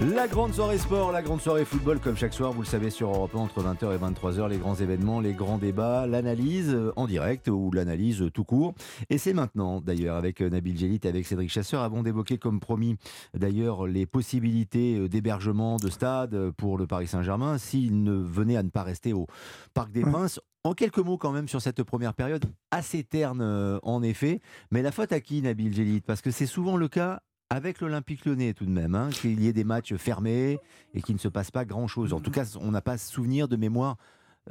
La 0.00 0.28
grande 0.28 0.54
soirée 0.54 0.78
sport, 0.78 1.12
la 1.12 1.20
grande 1.20 1.42
soirée 1.42 1.66
football, 1.66 2.00
comme 2.00 2.16
chaque 2.16 2.32
soir, 2.32 2.52
vous 2.52 2.62
le 2.62 2.66
savez, 2.66 2.88
sur 2.88 3.10
Europe 3.10 3.34
1, 3.34 3.38
entre 3.38 3.62
20h 3.62 3.94
et 3.94 3.98
23h, 3.98 4.48
les 4.48 4.56
grands 4.56 4.74
événements, 4.74 5.20
les 5.20 5.34
grands 5.34 5.58
débats, 5.58 6.06
l'analyse 6.06 6.70
euh, 6.72 6.90
en 6.96 7.06
direct 7.06 7.48
ou 7.48 7.70
l'analyse 7.70 8.22
euh, 8.22 8.30
tout 8.30 8.44
court. 8.44 8.72
Et 9.10 9.18
c'est 9.18 9.34
maintenant, 9.34 9.82
d'ailleurs, 9.82 10.16
avec 10.16 10.40
euh, 10.40 10.48
Nabil 10.48 10.78
Gélit, 10.78 11.00
avec 11.04 11.26
Cédric 11.26 11.50
Chasseur, 11.50 11.82
avons 11.82 12.02
d'évoquer, 12.02 12.38
comme 12.38 12.60
promis, 12.60 12.96
d'ailleurs, 13.34 13.86
les 13.86 14.06
possibilités 14.06 15.06
d'hébergement 15.06 15.76
de 15.76 15.90
stade 15.90 16.50
pour 16.52 16.78
le 16.78 16.86
Paris 16.86 17.06
Saint-Germain 17.06 17.58
s'il 17.58 18.02
ne 18.02 18.14
venait 18.14 18.56
à 18.56 18.62
ne 18.62 18.70
pas 18.70 18.84
rester 18.84 19.12
au 19.12 19.26
Parc 19.74 19.92
des 19.92 20.00
Princes. 20.00 20.40
En 20.64 20.72
quelques 20.72 20.98
mots 20.98 21.18
quand 21.18 21.32
même 21.32 21.48
sur 21.48 21.60
cette 21.60 21.82
première 21.82 22.14
période, 22.14 22.46
assez 22.70 23.02
terne 23.02 23.80
en 23.82 24.02
effet, 24.02 24.40
mais 24.70 24.82
la 24.82 24.92
faute 24.92 25.12
à 25.12 25.20
qui 25.20 25.40
Nabil 25.40 25.74
Gélit 25.74 26.00
Parce 26.00 26.20
que 26.20 26.30
c'est 26.30 26.46
souvent 26.46 26.76
le 26.76 26.88
cas 26.88 27.22
avec 27.50 27.80
l'Olympique 27.80 28.24
lyonnais 28.24 28.54
tout 28.54 28.64
de 28.64 28.70
même, 28.70 28.94
hein, 28.94 29.10
qu'il 29.12 29.40
y 29.42 29.48
ait 29.48 29.52
des 29.52 29.64
matchs 29.64 29.94
fermés 29.96 30.58
et 30.94 31.02
qu'il 31.02 31.14
ne 31.16 31.20
se 31.20 31.28
passe 31.28 31.50
pas 31.50 31.64
grand-chose. 31.64 32.12
En 32.12 32.20
tout 32.20 32.30
cas, 32.30 32.44
on 32.60 32.70
n'a 32.70 32.80
pas 32.80 32.96
souvenir 32.96 33.48
de 33.48 33.56
mémoire 33.56 33.96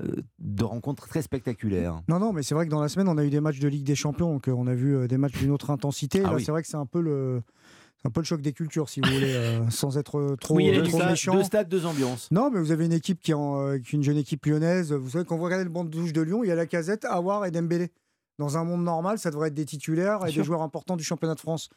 euh, 0.02 0.18
de 0.40 0.64
rencontres 0.66 1.08
très 1.08 1.22
spectaculaires. 1.22 2.02
Non, 2.10 2.20
non, 2.20 2.34
mais 2.34 2.44
c'est 2.44 2.54
vrai 2.56 2.66
que 2.66 2.72
dans 2.72 2.82
la 2.82 2.90
semaine, 2.90 3.08
on 3.08 3.18
a 3.18 3.24
eu 3.24 3.30
des 3.30 3.40
matchs 3.40 3.60
de 3.60 3.68
Ligue 3.70 3.86
des 3.86 3.96
Champions, 3.96 4.34
donc 4.34 4.48
euh, 4.50 4.52
on 4.52 4.68
a 4.68 4.76
vu 4.76 4.96
euh, 4.96 5.08
des 5.08 5.18
matchs 5.18 5.38
d'une 5.40 5.52
autre 5.52 5.72
intensité. 5.72 6.22
Ah 6.26 6.30
Là, 6.32 6.36
oui. 6.36 6.44
c'est 6.44 6.52
vrai 6.52 6.62
que 6.62 6.68
c'est 6.68 6.78
un 6.78 6.86
peu 6.86 7.02
le. 7.02 7.42
Un 8.06 8.12
peu 8.12 8.22
le 8.22 8.26
choc 8.26 8.40
des 8.42 8.54
cultures, 8.54 8.88
si 8.88 9.02
vous 9.02 9.12
voulez, 9.12 9.34
euh, 9.34 9.70
sans 9.70 9.98
être 9.98 10.38
trop, 10.40 10.56
Oui, 10.56 10.66
il 10.68 10.68
y 10.68 10.70
a 10.70 10.80
euh, 10.80 10.84
deux 10.84 10.88
trop 10.88 11.00
stades- 11.00 11.10
méchant. 11.10 11.34
deux 11.34 11.44
stades, 11.44 11.68
deux 11.68 11.86
ambiances. 11.86 12.30
Non, 12.32 12.50
mais 12.50 12.60
vous 12.62 12.72
avez 12.72 12.86
une 12.86 12.94
équipe 12.94 13.20
qui 13.20 13.32
est, 13.32 13.34
en, 13.34 13.60
euh, 13.62 13.78
une 13.92 14.04
jeune 14.04 14.16
équipe 14.16 14.46
lyonnaise. 14.46 14.94
Vous 14.94 15.10
savez, 15.10 15.26
quand 15.26 15.36
vous 15.36 15.44
regardez 15.44 15.66
le 15.66 15.70
banc 15.70 15.84
de 15.84 15.90
touche 15.90 16.14
de 16.14 16.22
Lyon, 16.22 16.42
il 16.46 16.48
y 16.48 16.52
a 16.52 16.56
la 16.56 16.66
casette, 16.66 17.04
Awar 17.04 17.46
et 17.46 17.52
Dembélé. 17.52 17.92
Dans 18.38 18.58
un 18.58 18.64
monde 18.64 18.86
normal, 18.86 19.20
ça 19.20 19.32
devrait 19.32 19.50
être 19.50 19.54
des 19.54 19.66
titulaires 19.66 20.20
et 20.20 20.20
Bien 20.20 20.28
des 20.28 20.32
sûr. 20.36 20.44
joueurs 20.46 20.62
importants 20.62 20.96
du 20.96 21.04
championnat 21.04 21.36
de 21.36 21.42
France. 21.42 21.70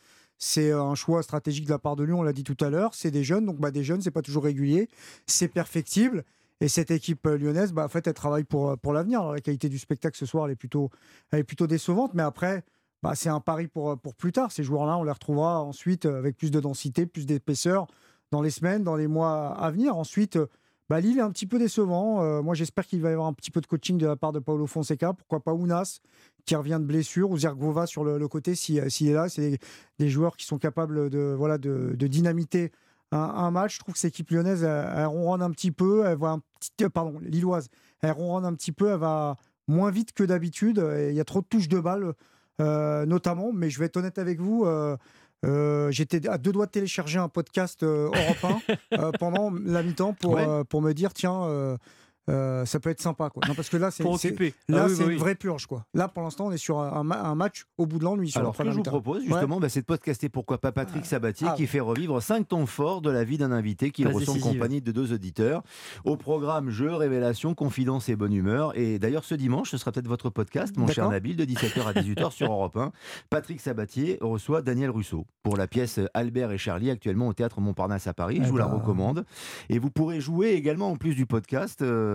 C'est 0.45 0.73
un 0.73 0.97
choix 0.97 1.23
stratégique 1.23 1.67
de 1.67 1.71
la 1.71 1.79
part 1.79 1.95
de 1.95 2.03
Lyon, 2.03 2.19
on 2.19 2.23
l'a 2.25 2.33
dit 2.33 2.43
tout 2.43 2.57
à 2.65 2.69
l'heure. 2.69 2.97
C'est 2.97 3.13
des 3.13 3.23
jeunes, 3.23 3.47
donc 3.47 3.61
bah, 3.61 3.71
des 3.71 3.85
jeunes, 3.85 4.01
c'est 4.01 4.11
pas 4.11 4.23
toujours 4.23 4.43
régulier, 4.43 4.89
c'est 5.25 5.47
perfectible. 5.47 6.25
Et 6.61 6.67
cette 6.67 6.91
équipe 6.91 7.25
euh, 7.27 7.39
lyonnaise, 7.39 7.73
bah, 7.73 7.85
en 7.85 7.89
fait, 7.89 8.09
elle 8.09 8.15
travaille 8.15 8.43
pour, 8.43 8.71
euh, 8.71 8.77
pour 8.77 8.93
l'avenir. 8.93 9.23
La 9.31 9.41
qualité 9.41 9.69
du 9.69 9.79
spectacle 9.79 10.19
ce 10.19 10.27
soir, 10.27 10.47
elle 10.47 10.53
est 10.55 10.57
plutôt, 10.57 10.91
est 11.31 11.45
plutôt 11.45 11.69
décevante, 11.69 12.15
mais 12.15 12.25
après, 12.25 12.65
bah, 13.05 13.15
c'est 13.15 13.29
un 13.29 13.39
pari 13.39 13.69
pour, 13.69 13.91
euh, 13.93 13.97
pour 13.97 14.17
plus 14.17 14.33
tard. 14.33 14.51
Ces 14.51 14.65
joueurs-là, 14.65 14.99
on 14.99 15.05
les 15.05 15.13
retrouvera 15.13 15.63
ensuite 15.63 16.07
avec 16.07 16.37
plus 16.37 16.51
de 16.51 16.59
densité, 16.59 17.07
plus 17.07 17.25
d'épaisseur 17.25 17.87
dans 18.33 18.43
les 18.43 18.51
semaines, 18.51 18.83
dans 18.83 18.97
les 18.97 19.07
mois 19.07 19.57
à 19.57 19.71
venir. 19.71 19.97
Ensuite, 19.97 20.41
bah, 20.89 21.01
Lille 21.01 21.19
est 21.19 21.23
un 21.23 21.31
petit 21.31 21.47
peu 21.47 21.59
décevant. 21.59 22.23
Euh, 22.23 22.43
moi, 22.43 22.55
j'espère 22.55 22.87
qu'il 22.87 23.01
va 23.01 23.11
y 23.11 23.13
avoir 23.13 23.29
un 23.29 23.33
petit 23.33 23.51
peu 23.51 23.61
de 23.61 23.67
coaching 23.67 23.99
de 23.99 24.07
la 24.07 24.17
part 24.17 24.33
de 24.33 24.39
Paulo 24.39 24.67
Fonseca. 24.67 25.13
Pourquoi 25.13 25.41
pas 25.41 25.53
Ounas, 25.53 26.01
qui 26.45 26.55
revient 26.55 26.79
de 26.81 26.87
blessure, 26.87 27.31
ou 27.31 27.39
Zergova 27.39 27.87
sur 27.87 28.05
le, 28.05 28.29
côté, 28.29 28.55
si- 28.55 28.81
euh, 28.81 28.89
s'il 28.89 29.09
est 29.09 29.15
là. 29.15 29.29
C'est 29.29 29.59
des, 29.99 30.09
joueurs 30.09 30.37
qui 30.37 30.45
sont 30.45 30.59
capables 30.59 31.09
de, 31.09 32.07
dynamiter 32.07 32.73
un, 33.11 33.51
match. 33.51 33.77
Je 33.77 33.81
trouve 33.81 33.95
que 33.95 34.01
cette 34.01 34.13
équipe 34.13 34.31
lyonnaise, 34.31 34.65
elle, 34.65 35.07
ronronne 35.07 35.43
un 35.43 35.51
petit 35.51 35.71
peu. 35.71 36.05
Elle 36.07 36.19
petit, 36.19 36.85
euh, 36.85 36.89
un 38.45 38.55
petit 38.55 38.73
peu. 38.73 38.91
Elle 38.91 38.99
va 38.99 39.37
moins 39.69 39.91
vite 39.91 40.13
que 40.13 40.25
d'habitude. 40.25 40.85
Il 41.09 41.15
y 41.15 41.21
a 41.21 41.25
trop 41.25 41.41
de 41.41 41.47
touches 41.47 41.69
de 41.69 41.81
balles, 41.81 42.15
notamment. 42.59 43.53
Mais 43.53 43.71
je 43.71 43.79
vais 43.79 43.87
être 43.87 43.97
honnête 43.97 44.19
avec 44.19 44.41
vous. 44.41 44.67
Euh, 45.45 45.91
J'étais 45.91 46.29
à 46.29 46.39
deux 46.39 46.53
doigts 46.53 46.67
de 46.67 46.71
télécharger 46.71 47.19
un 47.19 47.29
podcast 47.29 47.83
euh, 47.83 48.11
Europe 48.15 48.61
1 48.93 48.99
euh, 48.99 49.13
pendant 49.19 49.51
la 49.65 49.83
mi-temps 49.83 50.13
pour, 50.15 50.35
Ouais. 50.35 50.65
pour 50.69 50.83
me 50.83 50.93
dire 50.93 51.13
tiens, 51.13 51.77
euh, 52.31 52.65
ça 52.65 52.79
peut 52.81 52.91
être 52.91 53.01
sympa. 53.01 53.31
Quoi. 53.31 53.43
Non, 53.49 53.55
parce 53.55 53.69
que 53.69 53.77
là, 53.77 53.91
c'est 53.91 54.05
là, 54.05 54.11
Ah 54.13 54.87
oui, 54.89 54.95
c'est 54.97 55.05
une 55.05 55.19
vraie 55.19 55.35
purge. 55.35 55.67
Quoi. 55.67 55.85
Là, 55.95 56.09
pour 56.09 56.23
l'instant, 56.23 56.47
on 56.47 56.53
est 56.53 56.57
sur 56.57 56.79
un, 56.81 57.03
ma- 57.03 57.21
un 57.23 57.35
match 57.35 57.65
au 57.79 57.87
bout 57.87 57.99
de 57.99 58.05
l'ennui. 58.05 58.33
Alors, 58.37 58.55
ce 58.55 58.63
que 58.63 58.71
je 58.71 58.77
vous 58.77 58.83
propose, 58.83 59.23
Ouais. 59.23 59.29
justement, 59.29 59.59
bah, 59.61 59.69
c'est 59.69 59.81
de 59.81 59.87
podcaster 59.87 60.29
pourquoi 60.29 60.59
pas 60.59 60.73
Patrick 60.73 61.05
Sabatier 61.05 61.49
Ah. 61.51 61.55
qui 61.57 61.67
fait 61.67 61.81
revivre 61.81 62.23
cinq 62.23 62.49
temps 62.49 62.67
forts 62.67 63.01
de 63.03 63.11
la 63.11 63.25
vie 63.25 63.39
d'un 63.39 63.53
invité 63.53 63.91
qu'il 63.91 64.07
reçoit 64.09 64.35
en 64.35 64.39
compagnie 64.39 64.81
de 64.81 64.93
deux 64.93 65.13
auditeurs. 65.13 65.63
Au 66.05 66.17
programme 66.17 66.71
Jeux, 66.71 66.95
Révélation, 66.95 67.55
Confidence 67.55 68.09
et 68.09 68.17
Bonne 68.17 68.33
Humeur. 68.33 68.77
Et 68.79 68.99
d'ailleurs, 68.99 69.25
ce 69.25 69.35
dimanche, 69.35 69.71
ce 69.71 69.77
sera 69.77 69.91
peut-être 69.93 70.09
votre 70.09 70.31
podcast, 70.31 70.77
mon 70.77 70.87
cher. 70.87 71.09
Nabil, 71.09 71.37
de 71.37 71.45
17h 71.45 71.87
à 71.87 71.93
18h 71.93 72.31
sur 72.33 72.51
Europe 72.53 72.77
1. 72.77 72.93
Patrick 73.31 73.61
Sabatier 73.61 74.19
reçoit 74.21 74.63
Daniel 74.63 74.91
Russo 74.91 75.27
pour 75.43 75.57
la 75.57 75.67
pièce 75.67 75.99
Albert 76.15 76.53
et 76.53 76.59
Charlie, 76.59 76.91
actuellement 76.91 77.29
au 77.29 77.33
théâtre 77.33 77.61
Montparnasse 77.61 78.07
à 78.07 78.15
Paris. 78.15 78.37
Je 78.41 78.47
Eh 78.47 78.51
vous 78.51 78.57
la 78.57 78.67
ben. 78.67 78.75
recommande. 78.75 79.25
Et 79.69 79.79
vous 79.79 79.91
pourrez 79.91 80.21
jouer 80.21 80.51
également, 80.53 80.91
en 80.91 80.97
plus 80.97 81.15
du 81.15 81.27
podcast, 81.27 81.83
euh, 81.83 82.12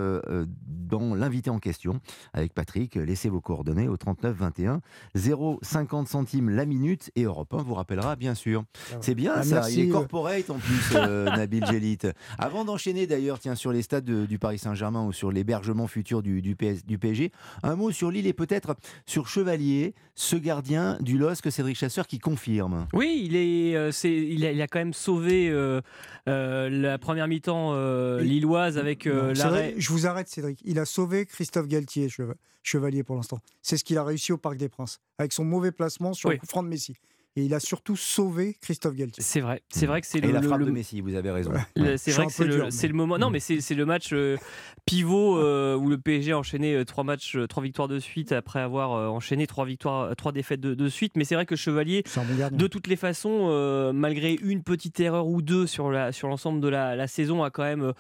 dans 0.58 1.16
l'invité 1.16 1.50
en 1.50 1.60
question 1.60 2.00
avec 2.34 2.54
Patrick. 2.54 2.96
Laissez 2.96 3.30
vos 3.30 3.42
coordonnées 3.42 3.88
au 3.88 3.98
39 3.98 4.36
21 4.36 4.82
0,50 5.16 6.06
centimes 6.08 6.50
la 6.50 6.66
minute 6.66 7.12
et 7.16 7.24
Europe 7.24 7.54
1 7.54 7.58
vous 7.64 7.74
rappellera 7.74 8.16
bien 8.16 8.36
sûr. 8.36 8.64
C'est 9.02 9.16
bien 9.16 9.34
Ah, 9.36 9.44
ça, 9.44 9.56
merci, 9.56 9.74
il 9.74 9.86
est 9.88 9.90
euh. 9.90 9.94
corporate 9.94 10.50
en 10.50 10.58
plus, 10.58 10.94
euh, 10.96 11.26
Nabil 11.36 11.66
Gélit. 11.66 11.98
Avant 12.38 12.66
d'enchaîner 12.66 13.08
d'ailleurs, 13.08 13.40
tiens, 13.40 13.56
sur 13.56 13.72
les 13.72 13.82
stades 13.82 14.06
de- 14.06 14.26
du 14.26 14.40
Paris 14.40 14.60
Saint-Germain 14.60 15.06
ou 15.06 15.12
sur 15.12 15.32
l'hébergement 15.32 15.88
futur 15.88 16.22
du, 16.24 16.42
du, 16.42 16.56
PS 16.56 16.86
du 16.86 16.98
PSG, 16.98 17.32
un 17.64 17.76
mot 17.76 17.92
sur 17.92 18.12
Lille 18.12 18.28
et 18.28 18.34
peut-être 18.34 18.76
sur 19.06 19.28
Chevalier, 19.28 19.94
ce 20.16 20.36
gardien 20.36 20.98
du 21.02 21.18
LOSC, 21.18 21.52
Cédric 21.52 21.78
Chasseur, 21.78 22.08
qui 22.08 22.20
confirme. 22.20 22.88
Oui, 22.94 23.22
il, 23.26 23.36
est, 23.36 23.76
euh, 23.76 23.92
c'est, 23.92 24.14
il, 24.14 24.46
a, 24.46 24.52
il 24.52 24.62
a 24.62 24.68
quand 24.68 24.80
même 24.80 24.94
sauvé 24.94 25.50
euh, 25.50 25.82
euh, 26.28 26.70
la 26.70 26.98
première 26.98 27.28
mi-temps 27.28 27.72
euh, 27.74 28.22
lilloise 28.22 28.78
avec 28.78 29.06
euh, 29.08 29.34
l'arrêt. 29.36 29.76
Je 29.88 29.94
vous 29.94 30.06
arrête, 30.06 30.28
Cédric. 30.28 30.60
Il 30.66 30.80
a 30.80 30.86
sauvé 30.86 31.26
Christophe 31.26 31.68
Galtier, 31.68 32.08
cheva- 32.10 32.36
chevalier 32.62 33.04
pour 33.04 33.16
l'instant. 33.16 33.40
C'est 33.62 33.78
ce 33.78 33.84
qu'il 33.86 33.98
a 33.98 34.04
réussi 34.04 34.34
au 34.34 34.38
Parc 34.38 34.58
des 34.58 34.68
Princes, 34.68 35.00
avec 35.18 35.32
son 35.32 35.46
mauvais 35.46 35.72
placement 35.72 36.14
sur 36.14 36.30
le 36.30 36.38
coup 36.42 36.46
franc 36.46 36.62
de 36.64 36.68
Messi. 36.68 36.96
Et 37.38 37.44
il 37.44 37.54
a 37.54 37.60
surtout 37.60 37.96
sauvé 37.96 38.58
Christophe 38.62 38.96
Galtier. 38.96 39.24
C'est 39.24 39.40
vrai, 39.40 39.62
c'est 39.70 39.86
vrai 39.86 40.02
que 40.02 40.08
c'est 40.08 40.18
Et 40.18 40.22
le, 40.28 40.32
la 40.34 40.42
frappe 40.42 40.60
le- 40.60 40.66
de 40.66 40.72
Messi, 40.72 41.00
vous 41.02 41.14
avez 41.16 41.32
raison. 41.32 41.52
Ouais. 41.78 41.98
C'est 41.98 42.12
vrai 42.12 42.26
que 42.26 42.32
c'est 42.34 42.46
le, 42.46 42.70
c'est 42.72 42.88
le 42.88 42.94
moment. 42.94 43.18
Non, 43.18 43.30
mais 43.30 43.40
c'est 43.40 43.62
c'est 43.62 43.76
le 43.76 43.86
match 43.86 44.10
euh, 44.12 44.38
pivot 44.86 45.38
euh, 45.38 45.76
où 45.76 45.88
le 45.90 45.98
PSG 45.98 46.32
a 46.32 46.38
enchaîné 46.40 46.74
euh, 46.76 46.84
trois 46.84 47.04
matchs, 47.04 47.38
trois 47.48 47.62
victoires 47.64 47.88
de 47.88 48.00
suite 48.00 48.32
après 48.32 48.60
avoir 48.60 48.94
euh, 48.94 49.08
enchaîné 49.08 49.46
trois 49.48 49.66
victoires, 49.66 50.16
trois 50.16 50.32
défaites 50.32 50.60
de, 50.62 50.74
de 50.74 50.90
suite. 50.90 51.14
Mais 51.16 51.24
c'est 51.26 51.36
vrai 51.36 51.46
que 51.46 51.56
Chevalier, 51.56 52.04
bon 52.16 52.58
de 52.58 52.68
toutes 52.68 52.88
les 52.88 52.96
façons, 52.96 53.48
euh, 53.52 53.94
malgré 53.94 54.34
une 54.42 54.64
petite 54.64 55.00
erreur 55.00 55.28
ou 55.28 55.42
deux 55.42 55.68
sur 55.68 55.92
la 55.92 56.12
sur 56.12 56.28
l'ensemble 56.30 56.60
de 56.60 56.68
la, 56.70 56.96
la 56.96 57.08
saison, 57.08 57.44
a 57.44 57.52
quand 57.52 57.64
même 57.64 57.94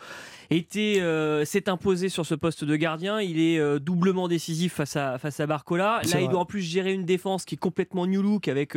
été 0.50 1.02
euh, 1.02 1.46
s'est 1.46 1.70
imposé 1.70 2.10
sur 2.10 2.26
ce 2.26 2.34
poste 2.36 2.64
de 2.64 2.76
gardien. 2.76 3.22
Il 3.22 3.40
est 3.40 3.60
euh, 3.60 3.80
doublement 3.80 4.28
décisif 4.28 4.74
face 4.74 4.96
à 4.96 5.18
face 5.20 5.40
à 5.40 5.46
Barcola. 5.46 6.02
Là, 6.12 6.22
il 6.22 6.30
doit 6.30 6.40
en 6.40 6.46
plus 6.46 6.62
gérer 6.62 6.94
une 6.94 7.06
défense 7.06 7.46
qui 7.46 7.56
est 7.56 7.60
complètement 7.60 8.08
new 8.08 8.22
look 8.22 8.48
avec 8.48 8.76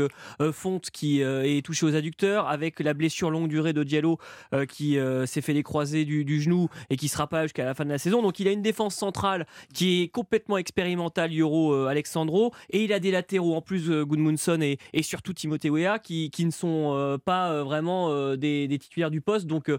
Fonte 0.52 0.90
qui 0.90 1.22
euh, 1.22 1.42
est 1.44 1.64
touché 1.64 1.86
aux 1.86 1.94
adducteurs, 1.94 2.48
avec 2.48 2.80
la 2.80 2.94
blessure 2.94 3.30
longue 3.30 3.48
durée 3.48 3.72
de 3.72 3.82
Diallo 3.82 4.18
euh, 4.54 4.66
qui 4.66 4.98
euh, 4.98 5.26
s'est 5.26 5.40
fait 5.40 5.52
les 5.52 5.62
croisés 5.62 6.04
du, 6.04 6.40
genou 6.40 6.68
et 6.88 6.96
qui 6.96 7.08
sera 7.08 7.26
pas 7.26 7.42
jusqu'à 7.42 7.64
la 7.64 7.74
fin 7.74 7.84
de 7.84 7.90
la 7.90 7.98
saison. 7.98 8.22
Donc 8.22 8.40
il 8.40 8.48
a 8.48 8.52
une 8.52 8.62
défense 8.62 8.94
centrale 8.94 9.46
qui 9.74 10.02
est 10.02 10.08
complètement 10.08 10.58
expérimentale, 10.58 11.38
Euro 11.38 11.74
Alexandro, 11.84 12.52
et 12.70 12.84
il 12.84 12.92
a 12.92 13.00
des 13.00 13.10
latéraux 13.10 13.54
en 13.54 13.62
plus 13.62 13.90
Gudmundsson 13.90 14.60
et, 14.62 14.78
et 14.92 15.02
surtout 15.02 15.32
Timothée 15.32 15.70
Weah 15.70 15.98
qui, 15.98 16.30
ne 16.40 16.50
sont 16.50 17.18
pas 17.24 17.62
vraiment 17.62 18.36
des, 18.36 18.78
titulaires 18.80 19.10
du 19.10 19.20
poste. 19.20 19.46
Donc 19.46 19.70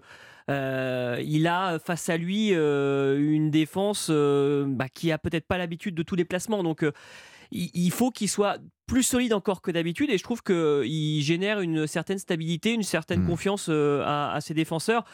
il 0.50 1.48
a 1.48 1.80
face 1.80 2.10
à 2.10 2.18
lui 2.18 2.50
une 2.52 3.50
défense 3.50 4.12
bah, 4.12 4.90
qui 4.90 5.12
a 5.12 5.18
peut-être 5.18 5.48
pas 5.48 5.58
l'habitude 5.58 5.96
de 5.96 6.04
tous 6.04 6.16
les 6.16 6.26
placements. 6.26 6.64
Donc 6.64 6.86
il 7.52 7.92
faut 7.92 8.12
qu'il 8.12 8.30
soit 8.30 8.58
plus 8.88 9.04
solide 9.04 9.34
encore 9.34 9.62
que 9.62 9.72
d'habitude 9.72 10.10
et 10.10 10.18
je 10.18 10.24
trouve 10.24 10.44
qu'il 10.44 11.22
génère 11.22 11.62
une 11.62 11.88
certaine 11.88 12.18
stabilité, 12.20 12.74
une 12.74 12.84
certaine 12.84 13.22
Mm. 13.24 13.28
confiance 13.28 13.68
euh, 13.70 14.04
à, 14.06 14.34
à 14.34 14.42
ses 14.42 14.54
défenseurs. 14.54 15.06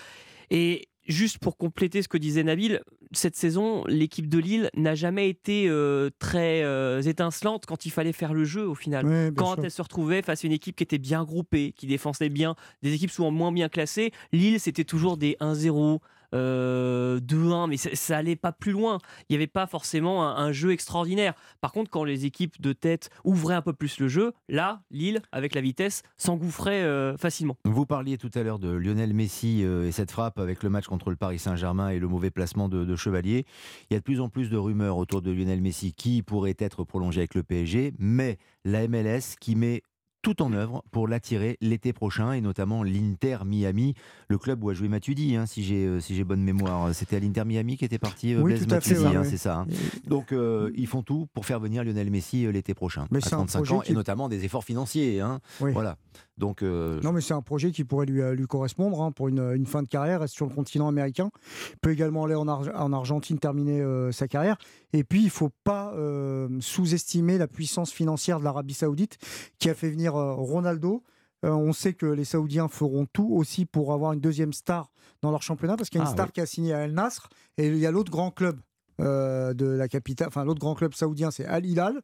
Et 0.50 0.88
juste 1.08 1.38
pour 1.40 1.58
compléter 1.58 2.02
ce 2.02 2.08
que 2.08 2.18
disait 2.18 2.44
Nabil, 2.44 2.82
cette 3.12 3.36
saison, 3.36 3.84
l'équipe 3.86 4.28
de 4.28 4.38
Lille 4.40 4.70
n'a 4.76 4.96
jamais 4.96 5.30
été 5.30 5.68
euh, 5.68 6.10
très 6.20 6.64
euh, 6.64 7.02
étincelante 7.02 7.66
quand 7.66 7.86
il 7.86 7.92
fallait 7.92 8.14
faire 8.14 8.34
le 8.34 8.46
jeu 8.46 8.68
au 8.68 8.76
final. 8.76 9.06
Ouais, 9.06 9.32
quand 9.36 9.56
sûr. 9.56 9.64
elle 9.64 9.72
se 9.72 9.82
retrouvait 9.82 10.22
face 10.22 10.44
à 10.44 10.48
une 10.48 10.54
équipe 10.54 10.76
qui 10.76 10.84
était 10.84 10.98
bien 10.98 11.24
groupée, 11.24 11.72
qui 11.74 11.86
défendait 11.88 12.30
bien, 12.30 12.56
des 12.82 12.94
équipes 12.94 13.12
souvent 13.12 13.32
moins 13.32 13.52
bien 13.52 13.70
classées, 13.70 14.12
Lille 14.32 14.60
c'était 14.60 14.84
toujours 14.86 15.18
des 15.18 15.38
1-0. 15.40 16.00
Euh, 16.34 17.20
2-1, 17.20 17.70
mais 17.70 17.78
ça, 17.78 17.90
ça 17.94 18.18
allait 18.18 18.36
pas 18.36 18.52
plus 18.52 18.72
loin. 18.72 19.00
Il 19.30 19.34
n'y 19.34 19.36
avait 19.38 19.48
pas 19.48 19.68
forcément 19.68 20.28
un, 20.28 20.52
jeu 20.52 20.72
extraordinaire. 20.72 21.34
Par 21.62 21.72
contre, 21.72 21.90
quand 21.90 22.04
les 22.04 22.26
équipes 22.26 22.62
de 22.62 22.74
tête 22.74 23.10
ouvraient 23.24 23.56
un 23.56 23.62
peu 23.62 23.74
plus 23.74 24.00
le 24.00 24.08
jeu, 24.08 24.34
là, 24.50 24.82
Lille, 24.92 25.22
avec 25.32 25.54
la 25.56 25.62
vitesse, 25.62 26.04
s'engouffrait 26.18 26.84
euh, 26.84 27.18
facilement. 27.18 27.58
Vous 27.66 27.86
parliez 27.86 28.18
tout 28.18 28.32
à 28.34 28.44
l'heure 28.44 28.60
de 28.60 28.70
Lionel 28.70 29.14
Messi 29.14 29.64
euh, 29.64 29.88
et 29.88 29.92
cette 29.92 30.12
frappe 30.12 30.40
avec 30.40 30.64
le 30.64 30.70
match 30.70 30.88
contre 30.88 31.10
le 31.10 31.16
Paris 31.16 31.40
Saint-Germain 31.40 31.90
et 31.90 32.00
le 32.00 32.08
mauvais 32.08 32.32
placement 32.32 32.70
de, 32.70 32.86
de 32.86 32.96
Chevalier. 32.96 33.46
Il 33.90 33.94
y 33.94 33.96
a 33.96 34.00
de 34.00 34.04
plus 34.04 34.22
en 34.22 34.30
plus 34.30 34.50
de 34.50 34.58
rumeurs 34.58 34.98
autour 34.98 35.22
de 35.22 35.32
Lionel 35.32 35.62
Messi 35.62 35.94
qui 35.94 36.24
pourrait 36.24 36.56
être 36.60 36.84
prolongé 36.84 37.22
avec 37.22 37.36
le 37.36 37.44
PSG, 37.44 37.94
mais 38.00 38.38
la 38.64 38.88
MLS 38.88 39.36
qui 39.40 39.56
met 39.56 39.82
tout 40.22 40.42
en 40.42 40.52
œuvre 40.54 40.84
pour 40.92 41.08
l'attirer 41.08 41.58
l'été 41.62 41.94
prochain 41.94 42.34
et 42.34 42.42
notamment 42.42 42.84
l'Inter 42.84 43.40
Miami, 43.46 43.94
le 44.28 44.38
club 44.38 44.64
où 44.64 44.70
a 44.70 44.74
joué 44.74 44.88
Matuidi, 44.90 45.36
hein, 45.36 45.46
si 45.46 45.64
j'ai 45.64 45.86
euh, 45.86 46.00
si 46.00 46.16
j'ai 46.16 46.24
bonne 46.24 46.42
mémoire. 46.42 46.94
C'était 46.94 47.16
à 47.16 47.20
l'Inter 47.20 47.46
Miami 47.46 47.78
qui 47.78 47.86
était 47.86 48.00
parti 48.00 48.34
euh, 48.34 48.42
Oui, 48.42 48.52
Blaise 48.54 48.68
Matuidi, 48.68 49.06
hein, 49.16 49.24
c'est 49.24 49.38
ça. 49.38 49.60
hein. 49.60 49.68
Donc 50.08 50.32
euh, 50.32 50.72
ils 50.76 50.88
font 50.88 51.04
tout 51.04 51.28
pour 51.34 51.46
faire 51.46 51.60
venir 51.60 51.84
Lionel 51.84 52.10
Messi 52.12 52.52
l'été 52.52 52.74
prochain, 52.74 53.08
Mais 53.12 53.20
à 53.20 53.22
c'est 53.22 53.34
un 53.36 53.38
35 53.38 53.60
projet 53.60 53.74
ans, 53.76 53.80
qui- 53.82 53.92
et 53.92 53.96
notamment 53.96 54.28
des 54.30 54.44
efforts 54.46 54.64
financiers. 54.64 55.22
Oui. 55.62 55.72
Voilà. 55.72 55.98
Donc 56.38 56.62
euh, 56.62 57.00
Non, 57.02 57.12
mais 57.14 57.22
c'est 57.22 57.34
un 57.34 57.42
projet 57.42 57.72
qui 57.72 57.84
pourrait 57.84 58.06
lui, 58.06 58.22
euh, 58.22 58.36
lui 58.36 58.46
correspondre 58.46 59.02
hein, 59.02 59.12
pour 59.12 59.28
une, 59.28 59.40
une 59.56 59.66
fin 59.66 59.82
de 59.82 59.88
carrière, 59.88 60.20
reste 60.20 60.36
sur 60.36 60.46
le 60.46 60.54
continent 60.54 60.88
américain. 60.88 61.32
Il 61.72 61.78
peut 61.80 61.92
également 61.92 62.26
aller 62.26 62.36
en, 62.36 62.48
Ar- 62.48 62.70
en 62.76 62.94
Argentine 62.94 63.40
terminer 63.40 63.82
euh, 63.82 64.12
sa 64.12 64.28
carrière. 64.28 64.58
Et 64.94 65.04
puis, 65.04 65.22
il 65.22 65.26
ne 65.26 65.30
faut 65.32 65.50
pas 65.64 65.94
euh, 65.96 66.48
sous-estimer 66.60 67.38
la 67.38 67.48
puissance 67.48 67.92
financière 67.92 68.40
de 68.40 68.44
l'Arabie 68.44 68.74
Saoudite 68.76 69.18
qui 69.60 69.70
a 69.70 69.74
fait 69.74 69.90
venir 69.90 70.14
Ronaldo. 70.14 71.04
Euh, 71.46 71.52
on 71.52 71.72
sait 71.74 71.94
que 71.94 72.06
les 72.08 72.26
Saoudiens 72.26 72.68
feront 72.68 73.06
tout 73.12 73.30
aussi 73.32 73.66
pour 73.66 73.94
avoir 73.94 74.14
une 74.14 74.20
deuxième 74.20 74.54
star 74.54 74.92
dans 75.22 75.32
leur 75.32 75.42
championnat 75.44 75.76
parce 75.76 75.90
qu'il 75.90 76.00
y 76.00 76.02
a 76.02 76.04
une 76.06 76.10
Ah, 76.10 76.14
star 76.14 76.26
oui. 76.28 76.32
qui 76.34 76.42
a 76.42 76.46
signé 76.46 76.74
à 76.74 76.80
El 76.80 76.94
Nasr 76.94 77.30
et 77.58 77.68
il 77.68 77.78
y 77.78 77.86
a 77.86 77.92
l'autre 77.92 78.12
grand 78.12 78.32
club 78.32 78.60
euh, 79.00 79.54
de 79.54 79.68
la 79.68 79.88
capitale, 79.88 80.28
enfin 80.30 80.44
l'autre 80.44 80.60
grand 80.60 80.74
club 80.74 80.94
saoudien, 80.96 81.30
c'est 81.30 81.46
Al 81.46 81.64
Hilal 81.68 82.02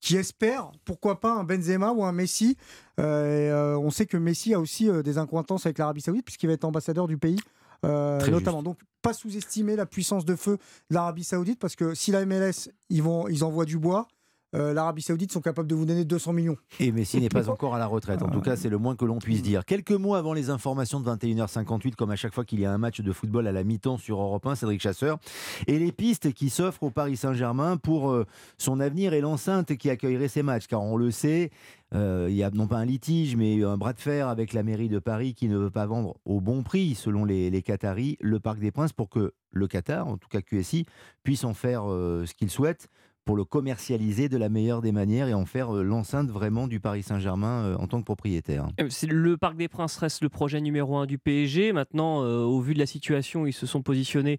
qui 0.00 0.16
espère, 0.16 0.70
pourquoi 0.84 1.20
pas, 1.20 1.32
un 1.32 1.44
Benzema 1.44 1.92
ou 1.92 2.04
un 2.04 2.12
Messi. 2.12 2.56
Euh, 3.00 3.26
et, 3.26 3.50
euh, 3.50 3.78
on 3.78 3.90
sait 3.90 4.06
que 4.06 4.16
Messi 4.16 4.54
a 4.54 4.60
aussi 4.60 4.88
euh, 4.88 5.02
des 5.02 5.18
incointances 5.18 5.66
avec 5.66 5.78
l'Arabie 5.78 6.00
Saoudite, 6.00 6.24
puisqu'il 6.24 6.46
va 6.46 6.52
être 6.52 6.64
ambassadeur 6.64 7.06
du 7.06 7.18
pays, 7.18 7.38
notamment. 7.82 8.62
Donc, 8.62 8.78
pas 9.02 9.12
sous-estimer 9.12 9.76
la 9.76 9.86
puissance 9.86 10.24
de 10.24 10.34
feu 10.34 10.58
de 10.90 10.94
l'Arabie 10.94 11.24
Saoudite, 11.24 11.58
parce 11.58 11.76
que 11.76 11.94
si 11.94 12.10
la 12.10 12.24
MLS, 12.26 12.70
ils, 12.90 13.02
vont, 13.02 13.28
ils 13.28 13.44
envoient 13.44 13.64
du 13.64 13.78
bois, 13.78 14.08
euh, 14.54 14.72
l'Arabie 14.72 15.02
Saoudite 15.02 15.32
sont 15.32 15.40
capables 15.40 15.68
de 15.68 15.74
vous 15.74 15.84
donner 15.84 16.04
200 16.04 16.32
millions. 16.32 16.56
Et 16.78 16.92
Messi 16.92 17.20
n'est 17.20 17.28
pas 17.28 17.48
encore 17.50 17.74
à 17.74 17.78
la 17.78 17.86
retraite. 17.86 18.22
En 18.22 18.28
tout 18.28 18.40
cas, 18.40 18.56
c'est 18.56 18.68
le 18.68 18.78
moins 18.78 18.96
que 18.96 19.04
l'on 19.04 19.18
puisse 19.18 19.42
dire. 19.42 19.64
Quelques 19.64 19.92
mots 19.92 20.14
avant 20.14 20.32
les 20.32 20.50
informations 20.50 21.00
de 21.00 21.10
21h58, 21.10 21.94
comme 21.94 22.10
à 22.10 22.16
chaque 22.16 22.34
fois 22.34 22.44
qu'il 22.44 22.60
y 22.60 22.64
a 22.64 22.72
un 22.72 22.78
match 22.78 23.00
de 23.00 23.12
football 23.12 23.46
à 23.46 23.52
la 23.52 23.64
mi-temps 23.64 23.98
sur 23.98 24.20
Europe 24.20 24.46
1, 24.46 24.54
Cédric 24.54 24.80
Chasseur. 24.80 25.18
Et 25.66 25.78
les 25.78 25.92
pistes 25.92 26.32
qui 26.32 26.50
s'offrent 26.50 26.84
au 26.84 26.90
Paris 26.90 27.16
Saint-Germain 27.16 27.76
pour 27.76 28.10
euh, 28.10 28.24
son 28.58 28.80
avenir 28.80 29.12
et 29.14 29.20
l'enceinte 29.20 29.76
qui 29.76 29.90
accueillerait 29.90 30.28
ces 30.28 30.42
matchs. 30.42 30.66
Car 30.66 30.82
on 30.82 30.96
le 30.96 31.10
sait, 31.10 31.50
euh, 31.94 32.26
il 32.28 32.36
y 32.36 32.42
a 32.42 32.50
non 32.50 32.66
pas 32.66 32.78
un 32.78 32.84
litige, 32.84 33.36
mais 33.36 33.62
un 33.62 33.76
bras 33.76 33.92
de 33.92 34.00
fer 34.00 34.28
avec 34.28 34.52
la 34.52 34.62
mairie 34.62 34.88
de 34.88 34.98
Paris 34.98 35.34
qui 35.34 35.48
ne 35.48 35.56
veut 35.56 35.70
pas 35.70 35.86
vendre 35.86 36.16
au 36.24 36.40
bon 36.40 36.62
prix, 36.62 36.94
selon 36.94 37.24
les, 37.24 37.50
les 37.50 37.62
Qataris, 37.62 38.16
le 38.20 38.40
Parc 38.40 38.58
des 38.58 38.70
Princes 38.70 38.92
pour 38.92 39.08
que 39.08 39.32
le 39.50 39.66
Qatar, 39.66 40.06
en 40.06 40.16
tout 40.16 40.28
cas 40.28 40.42
QSI, 40.42 40.86
puisse 41.22 41.44
en 41.44 41.54
faire 41.54 41.90
euh, 41.90 42.24
ce 42.26 42.34
qu'il 42.34 42.50
souhaite 42.50 42.88
pour 43.26 43.36
le 43.36 43.44
commercialiser 43.44 44.28
de 44.30 44.38
la 44.38 44.48
meilleure 44.48 44.80
des 44.80 44.92
manières 44.92 45.26
et 45.28 45.34
en 45.34 45.44
faire 45.44 45.76
euh, 45.76 45.82
l'enceinte 45.82 46.30
vraiment 46.30 46.68
du 46.68 46.80
Paris 46.80 47.02
Saint-Germain 47.02 47.64
euh, 47.64 47.76
en 47.76 47.88
tant 47.88 47.98
que 47.98 48.04
propriétaire. 48.04 48.68
Euh, 48.80 48.88
Le 49.02 49.36
Parc 49.36 49.56
des 49.56 49.68
Princes 49.68 49.96
reste 49.98 50.22
le 50.22 50.28
projet 50.28 50.60
numéro 50.60 50.96
un 50.96 51.06
du 51.06 51.18
PSG. 51.18 51.72
Maintenant, 51.72 52.22
euh, 52.22 52.42
au 52.44 52.60
vu 52.60 52.72
de 52.72 52.78
la 52.78 52.86
situation, 52.86 53.44
ils 53.44 53.52
se 53.52 53.66
sont 53.66 53.82
positionnés 53.82 54.38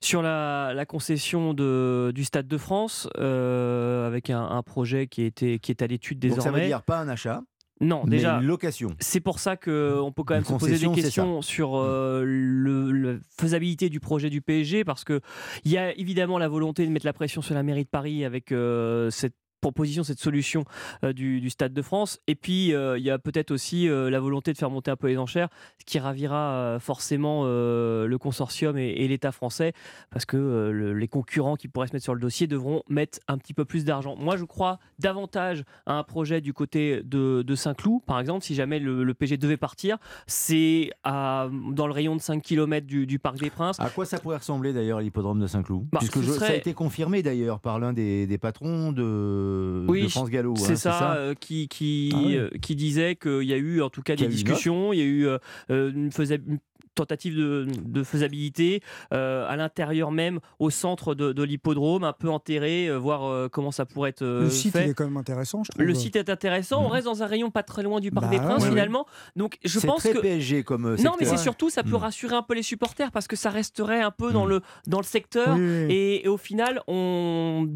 sur 0.00 0.22
la, 0.22 0.72
la 0.74 0.86
concession 0.86 1.52
de, 1.54 2.12
du 2.14 2.24
Stade 2.24 2.46
de 2.46 2.56
France, 2.56 3.08
euh, 3.18 4.06
avec 4.06 4.30
un, 4.30 4.42
un 4.42 4.62
projet 4.62 5.08
qui, 5.08 5.22
était, 5.24 5.58
qui 5.58 5.72
est 5.72 5.82
à 5.82 5.86
l'étude 5.88 6.20
Donc 6.20 6.30
désormais. 6.30 6.58
ça 6.58 6.62
veut 6.62 6.66
dire 6.68 6.82
pas 6.82 7.00
un 7.00 7.08
achat, 7.08 7.42
Non, 7.80 8.04
déjà. 8.04 8.40
location. 8.40 8.90
C'est 9.00 9.20
pour 9.20 9.38
ça 9.38 9.56
qu'on 9.56 10.12
peut 10.14 10.22
quand 10.22 10.34
même 10.34 10.44
se 10.44 10.52
poser 10.52 10.78
des 10.78 10.92
questions 10.94 11.40
sur 11.40 11.76
euh, 11.76 12.22
le, 12.26 12.90
le 12.92 13.20
faisabilité 13.38 13.88
du 13.88 14.00
projet 14.00 14.28
du 14.28 14.42
PSG 14.42 14.84
parce 14.84 15.04
que 15.04 15.20
il 15.64 15.72
y 15.72 15.78
a 15.78 15.96
évidemment 15.98 16.38
la 16.38 16.48
volonté 16.48 16.84
de 16.86 16.90
mettre 16.90 17.06
la 17.06 17.14
pression 17.14 17.40
sur 17.40 17.54
la 17.54 17.62
mairie 17.62 17.84
de 17.84 17.88
Paris 17.88 18.24
avec 18.24 18.52
euh, 18.52 19.08
cette 19.10 19.34
proposition, 19.60 20.02
cette 20.04 20.18
solution 20.20 20.64
euh, 21.04 21.12
du, 21.12 21.40
du 21.40 21.50
Stade 21.50 21.72
de 21.72 21.82
France. 21.82 22.18
Et 22.26 22.34
puis, 22.34 22.74
euh, 22.74 22.98
il 22.98 23.04
y 23.04 23.10
a 23.10 23.18
peut-être 23.18 23.50
aussi 23.50 23.88
euh, 23.88 24.10
la 24.10 24.20
volonté 24.20 24.52
de 24.52 24.58
faire 24.58 24.70
monter 24.70 24.90
un 24.90 24.96
peu 24.96 25.08
les 25.08 25.18
enchères, 25.18 25.48
ce 25.78 25.84
qui 25.84 25.98
ravira 25.98 26.78
forcément 26.80 27.44
le 27.44 28.16
consortium 28.18 28.76
et, 28.78 28.88
et 28.88 29.08
l'État 29.08 29.32
français, 29.32 29.72
parce 30.10 30.24
que 30.24 30.36
le- 30.36 30.94
les 30.94 31.08
concurrents 31.08 31.56
qui 31.56 31.68
pourraient 31.68 31.86
se 31.88 31.92
mettre 31.92 32.04
sur 32.04 32.14
le 32.14 32.20
dossier 32.20 32.46
devront 32.46 32.82
mettre 32.88 33.18
un 33.28 33.38
petit 33.38 33.54
peu 33.54 33.64
plus 33.64 33.84
d'argent. 33.84 34.16
Moi, 34.16 34.36
je 34.36 34.44
crois 34.44 34.78
davantage 34.98 35.64
à 35.86 35.94
un 35.94 36.02
projet 36.02 36.40
du 36.40 36.52
côté 36.52 37.02
de, 37.04 37.42
de 37.42 37.54
Saint-Cloud, 37.54 38.02
par 38.06 38.20
exemple, 38.20 38.44
si 38.44 38.54
jamais 38.54 38.78
le, 38.78 39.04
le 39.04 39.14
PSG 39.14 39.36
devait 39.36 39.56
partir, 39.56 39.98
c'est 40.26 40.90
dans 41.04 41.86
le 41.86 41.92
rayon 41.92 42.16
de 42.16 42.20
5 42.20 42.42
km 42.42 42.86
du, 42.86 43.06
du 43.06 43.18
Parc 43.18 43.38
des 43.38 43.50
Princes. 43.50 43.78
À 43.80 43.90
quoi 43.90 44.04
ça 44.04 44.18
pourrait 44.18 44.36
ressembler 44.38 44.72
d'ailleurs 44.72 45.00
l'hippodrome 45.00 45.40
de 45.40 45.46
Saint-Cloud? 45.46 45.86
Bah, 45.92 45.98
Puisque 45.98 46.22
ça 46.38 46.46
a 46.46 46.54
été 46.54 46.72
confirmé 46.74 47.22
d'ailleurs 47.22 47.60
par 47.60 47.78
l'un 47.78 47.92
des, 47.92 48.26
des 48.26 48.38
patrons 48.38 48.92
de, 48.92 49.02
de 49.50 50.08
France 50.08 50.30
Gallo. 50.30 50.52
hein, 50.56 50.60
c'est 50.62 50.76
ça, 50.76 51.14
euh, 51.14 51.34
qui, 51.34 51.68
qui, 51.68 52.10
Ah 52.14 52.22
ouais. 52.22 52.36
euh, 52.36 52.50
qui 52.60 52.76
disait 52.76 53.16
qu'il 53.16 53.42
y 53.42 53.52
a 53.52 53.56
eu 53.56 53.82
en 53.82 53.90
tout 53.90 54.02
cas 54.02 54.14
des 54.16 54.24
discussions, 54.30 54.92
il 54.92 54.98
y 54.98 55.02
a 55.02 55.04
eu 55.04 55.26
euh, 55.26 55.38
euh, 55.70 55.92
une, 55.92 56.10
faisa- 56.10 56.36
une 56.46 56.58
tentative 56.94 57.36
de, 57.36 57.66
de 57.84 58.02
faisabilité 58.02 58.82
euh, 59.12 59.46
à 59.48 59.56
l'intérieur 59.56 60.10
même, 60.10 60.40
au 60.58 60.70
centre 60.70 61.14
de, 61.14 61.32
de 61.32 61.42
l'hippodrome, 61.42 62.04
un 62.04 62.12
peu 62.12 62.28
enterré, 62.30 62.86
euh, 62.88 62.96
voir 62.98 63.24
euh, 63.24 63.48
comment 63.48 63.70
ça 63.70 63.86
pourrait 63.86 64.10
être 64.10 64.22
euh, 64.22 64.42
le 64.42 64.50
site, 64.50 64.72
fait. 64.72 64.84
il 64.86 64.90
est 64.90 64.94
quand 64.94 65.04
même 65.04 65.16
intéressant, 65.16 65.62
je 65.64 65.70
trouve. 65.72 65.84
Le 65.84 65.94
site 65.94 66.16
est 66.16 66.28
intéressant, 66.30 66.80
on 66.82 66.86
Mhm. 66.86 66.92
reste 66.92 67.04
dans 67.06 67.22
un 67.22 67.26
rayon 67.26 67.50
pas 67.50 67.62
très 67.62 67.82
loin 67.82 68.00
du 68.00 68.10
Parc 68.10 68.26
Bah 68.26 68.30
des 68.30 68.38
Princes 68.38 68.58
ouais, 68.58 68.64
ouais. 68.64 68.70
finalement. 68.70 69.06
Donc 69.36 69.58
je 69.64 69.78
C'est 69.78 69.86
pense 69.86 70.00
très 70.00 70.12
que 70.12 70.18
PSG 70.18 70.62
comme 70.64 70.96
non, 70.96 71.12
mais 71.18 71.26
c'est 71.26 71.36
surtout 71.36 71.70
ça 71.70 71.82
peut 71.82 71.90
Mm. 71.90 71.94
rassurer 71.96 72.34
un 72.36 72.42
peu 72.42 72.54
les 72.54 72.62
supporters 72.62 73.10
parce 73.12 73.26
que 73.28 73.36
ça 73.36 73.50
resterait 73.50 74.00
un 74.02 74.10
peu 74.10 74.32
dans 74.32 74.46
Mm. 74.46 74.50
le 74.50 74.60
dans 74.86 74.98
le 74.98 75.04
secteur 75.04 75.56
Oui, 75.56 75.60
oui, 75.62 75.84
oui. 75.86 75.92
et, 75.94 76.24
et 76.24 76.28
au 76.28 76.36
final 76.36 76.80
on 76.88 77.68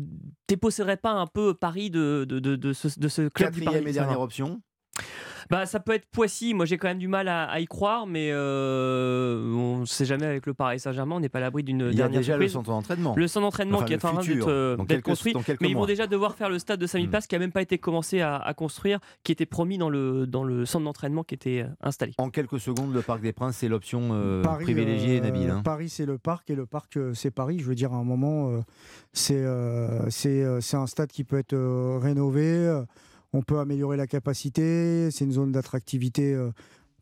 déposséderait 0.48 0.96
pas 0.96 1.12
un 1.12 1.26
peu 1.26 1.54
Paris 1.54 1.90
de 1.90 2.24
de, 2.28 2.38
de, 2.38 2.56
de 2.56 2.72
ce, 2.72 2.88
de 2.98 3.08
ce 3.08 3.28
club 3.28 3.52
du 3.52 3.60
Quatrième 3.60 3.84
Paris 3.84 3.90
et 3.90 3.92
dernière 3.98 4.20
option 4.20 4.60
Bah, 5.50 5.66
ça 5.66 5.80
peut 5.80 5.92
être 5.92 6.06
Poissy. 6.06 6.54
Moi, 6.54 6.66
j'ai 6.66 6.78
quand 6.78 6.88
même 6.88 6.98
du 6.98 7.08
mal 7.08 7.28
à, 7.28 7.44
à 7.44 7.60
y 7.60 7.66
croire, 7.66 8.06
mais 8.06 8.30
euh, 8.32 9.52
on 9.54 9.78
ne 9.80 9.84
sait 9.86 10.04
jamais 10.04 10.26
avec 10.26 10.46
le 10.46 10.54
Paris 10.54 10.80
Saint-Germain. 10.80 11.16
On 11.16 11.20
n'est 11.20 11.28
pas 11.28 11.38
à 11.38 11.42
l'abri 11.42 11.62
d'une 11.62 11.80
Il 11.80 11.86
y 11.86 12.02
a 12.02 12.08
dernière 12.08 12.20
déjà 12.20 12.36
le 12.36 12.48
centre 12.48 12.70
d'entraînement. 12.70 13.14
Le 13.16 13.28
centre 13.28 13.46
d'entraînement 13.46 13.78
Enfin, 13.78 13.86
qui 13.86 13.92
est 13.92 13.96
le 13.96 14.06
en 14.08 14.12
train 14.12 14.22
d'être 14.22 14.48
euh, 14.48 15.00
construit. 15.02 15.34
Mais 15.60 15.68
ils 15.68 15.74
vont 15.74 15.86
déjà 15.86 16.06
devoir 16.06 16.34
faire 16.34 16.48
le 16.48 16.58
stade 16.58 16.80
de 16.80 16.86
Samy 16.86 17.06
Place 17.08 17.26
qui 17.26 17.34
n'a 17.34 17.38
même 17.38 17.52
pas 17.52 17.62
été 17.62 17.78
commencé 17.78 18.20
à, 18.20 18.36
à 18.36 18.54
construire, 18.54 18.98
qui 19.22 19.32
était 19.32 19.46
promis 19.46 19.78
dans 19.78 19.88
le, 19.90 20.26
dans 20.26 20.44
le 20.44 20.64
centre 20.66 20.84
d'entraînement 20.84 21.24
qui 21.24 21.34
était 21.34 21.62
euh, 21.62 21.68
installé. 21.82 22.12
En 22.18 22.30
quelques 22.30 22.60
secondes, 22.60 22.92
le 22.94 23.02
Parc 23.02 23.20
des 23.20 23.32
Princes, 23.32 23.56
c'est 23.58 23.68
l'option 23.68 24.10
euh, 24.12 24.42
privilégiée, 24.42 25.18
euh, 25.18 25.22
Nabil. 25.22 25.50
hein. 25.50 25.62
Paris, 25.64 25.88
c'est 25.88 26.06
le 26.06 26.18
parc 26.18 26.50
et 26.50 26.54
le 26.54 26.66
parc, 26.66 26.96
euh, 26.96 27.12
c'est 27.14 27.30
Paris. 27.30 27.58
Je 27.60 27.64
veux 27.64 27.74
dire, 27.74 27.92
à 27.92 27.96
un 27.96 28.04
moment, 28.04 28.50
euh, 28.50 28.60
c'est 29.12 29.42
euh, 29.42 30.08
euh, 30.26 30.60
un 30.72 30.86
stade 30.86 31.10
qui 31.10 31.24
peut 31.24 31.38
être 31.38 31.52
euh, 31.52 31.98
rénové. 32.00 32.82
On 33.34 33.42
peut 33.42 33.58
améliorer 33.58 33.96
la 33.98 34.06
capacité. 34.06 35.10
C'est 35.10 35.24
une 35.24 35.32
zone 35.32 35.52
d'attractivité. 35.52 36.32
euh, 36.32 36.50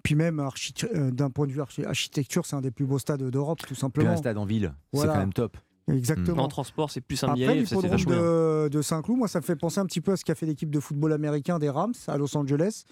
puis 0.03 0.17
même, 0.17 0.41
euh, 0.41 1.11
d'un 1.13 1.31
point 1.31 1.47
de 1.47 1.53
vue 1.53 1.61
archi- 1.61 1.85
architecture, 1.85 2.45
c'est 2.45 2.57
un 2.57 2.61
des 2.61 2.73
plus 2.73 2.87
beaux 2.87 2.99
stades 2.99 3.23
d'Europe, 3.23 3.61
tout 3.61 3.67
Puis 3.67 3.77
simplement. 3.77 4.11
un 4.11 4.17
stade 4.17 4.37
en 4.37 4.45
ville, 4.45 4.73
c'est 4.93 5.07
quand 5.07 5.17
même 5.17 5.33
top. 5.33 5.57
Exactement. 5.93 6.45
En 6.45 6.49
transport, 6.49 6.91
c'est 6.91 7.01
plus 7.01 7.21
d'y 7.35 7.45
Après, 7.45 7.57
l'hippodrome 7.57 7.97
de, 8.05 8.69
de 8.69 8.83
Saint-Cloud, 8.83 9.19
moi, 9.19 9.29
ça 9.29 9.41
me 9.41 9.45
fait 9.45 9.57
penser 9.57 9.79
un 9.81 9.87
petit 9.87 10.01
peu 10.01 10.13
à 10.13 10.17
ce 10.17 10.25
qu'a 10.25 10.35
fait 10.37 10.47
l'équipe 10.47 10.71
de 10.71 10.79
football 10.81 11.13
américain 11.13 11.59
des 11.59 11.69
Rams 11.71 11.93
à 12.09 12.17
Los 12.19 12.37
Angeles. 12.37 12.85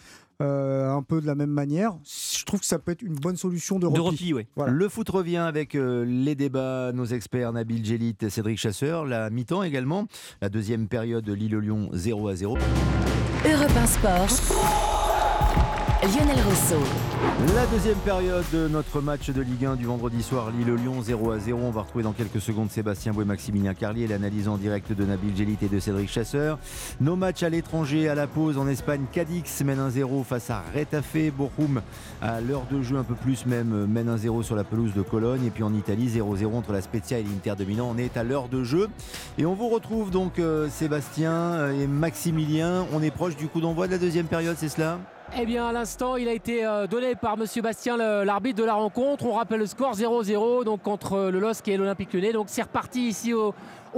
Euh, 0.42 0.90
un 0.90 1.02
peu 1.02 1.20
de 1.20 1.26
la 1.26 1.34
même 1.34 1.50
manière. 1.50 1.96
Je 2.04 2.44
trouve 2.44 2.60
que 2.60 2.66
ça 2.66 2.78
peut 2.78 2.92
être 2.92 3.02
une 3.02 3.14
bonne 3.14 3.36
solution 3.36 3.78
de 3.78 3.86
repli. 3.86 4.32
Voilà. 4.56 4.72
Le 4.72 4.88
foot 4.88 5.08
revient 5.08 5.36
avec 5.36 5.74
euh, 5.74 6.04
les 6.04 6.34
débats, 6.34 6.92
nos 6.92 7.04
experts 7.06 7.52
Nabil 7.52 7.84
Gélit, 7.84 8.16
Cédric 8.28 8.58
Chasseur, 8.58 9.04
la 9.04 9.30
mi-temps 9.30 9.62
également, 9.62 10.06
la 10.42 10.48
deuxième 10.48 10.88
période 10.88 11.28
Lille-Lyon 11.28 11.90
0 11.92 12.28
à 12.28 12.36
0. 12.36 12.56
Europe 13.44 13.72
1 13.74 13.86
Sport. 13.86 14.99
Lionel 16.02 16.39
Rousseau. 16.47 16.82
La 17.55 17.66
deuxième 17.66 17.98
période 17.98 18.44
de 18.55 18.68
notre 18.68 19.02
match 19.02 19.28
de 19.28 19.43
Ligue 19.43 19.66
1 19.66 19.77
du 19.77 19.85
vendredi 19.85 20.22
soir, 20.22 20.51
Lille-Lyon 20.51 21.02
0 21.02 21.31
à 21.31 21.39
0. 21.39 21.60
On 21.62 21.70
va 21.70 21.82
retrouver 21.82 22.05
dans 22.05 22.14
quelques 22.14 22.40
secondes 22.40 22.70
Sébastien 22.70 23.12
Boué, 23.12 23.27
Maximilien 23.27 23.74
Carlier, 23.74 24.06
l'analyse 24.06 24.48
en 24.48 24.56
direct 24.56 24.93
de 24.93 25.05
Nabil 25.05 25.36
Gélit 25.36 25.59
et 25.60 25.68
de 25.68 25.78
Cédric 25.78 26.09
Chasseur. 26.09 26.59
Nos 27.02 27.16
matchs 27.16 27.43
à 27.43 27.51
l'étranger, 27.51 28.09
à 28.09 28.14
la 28.14 28.27
pause 28.27 28.56
en 28.56 28.66
Espagne, 28.66 29.05
Cadix 29.12 29.62
mène 29.62 29.78
1-0 29.78 30.24
face 30.24 30.48
à 30.48 30.64
Retafe. 30.74 31.35
Bochum, 31.36 31.82
à 32.22 32.40
l'heure 32.40 32.64
de 32.72 32.81
jeu 32.81 32.97
un 32.97 33.05
peu 33.05 33.14
plus 33.14 33.44
même, 33.44 33.85
mène 33.85 34.09
1-0 34.09 34.43
sur 34.43 34.56
la 34.56 34.64
pelouse 34.64 34.94
de 34.94 35.02
Cologne. 35.02 35.44
Et 35.44 35.51
puis 35.51 35.64
en 35.64 35.74
Italie, 35.74 36.09
0-0 36.09 36.55
entre 36.55 36.72
la 36.72 36.81
Spezia 36.81 37.18
et 37.18 37.22
l'Inter 37.22 37.56
de 37.59 37.64
Milan. 37.66 37.93
On 37.94 37.98
est 37.98 38.16
à 38.16 38.24
l'heure 38.24 38.48
de 38.48 38.64
jeu. 38.64 38.89
Et 39.36 39.44
on 39.44 39.52
vous 39.52 39.68
retrouve 39.68 40.10
donc 40.10 40.39
euh, 40.39 40.70
Sébastien 40.70 41.32
euh, 41.32 41.78
et 41.78 41.86
Maximilien. 41.86 42.86
On 42.94 43.02
est 43.02 43.10
proche 43.10 43.36
du 43.36 43.48
coup 43.48 43.60
d'envoi 43.60 43.86
de 43.86 43.93
la 43.93 43.98
deuxième 43.98 44.27
période, 44.28 44.56
c'est 44.59 44.70
cela? 44.70 44.98
Eh 45.39 45.47
bien, 45.47 45.69
à 45.69 45.73
l'instant, 45.73 46.16
il 46.16 46.28
a 46.28 46.32
été 46.32 46.66
euh, 46.66 46.89
donné 46.89 47.15
par 47.15 47.36
Monsieur 47.36 47.62
Bastien, 47.62 47.97
l'arbitre 47.97 48.59
de 48.59 48.65
la 48.65 48.74
rencontre. 48.74 49.27
On 49.27 49.35
rappelle 49.35 49.61
le 49.61 49.66
score 49.66 49.94
0-0 49.94 50.65
donc 50.65 50.82
contre 50.82 51.31
le 51.31 51.39
LOSC 51.39 51.69
et 51.69 51.77
l'Olympique 51.77 52.12
Lyonnais. 52.12 52.32
Donc, 52.32 52.47
c'est 52.48 52.62
reparti 52.62 53.07
ici 53.07 53.32
au, 53.32 53.55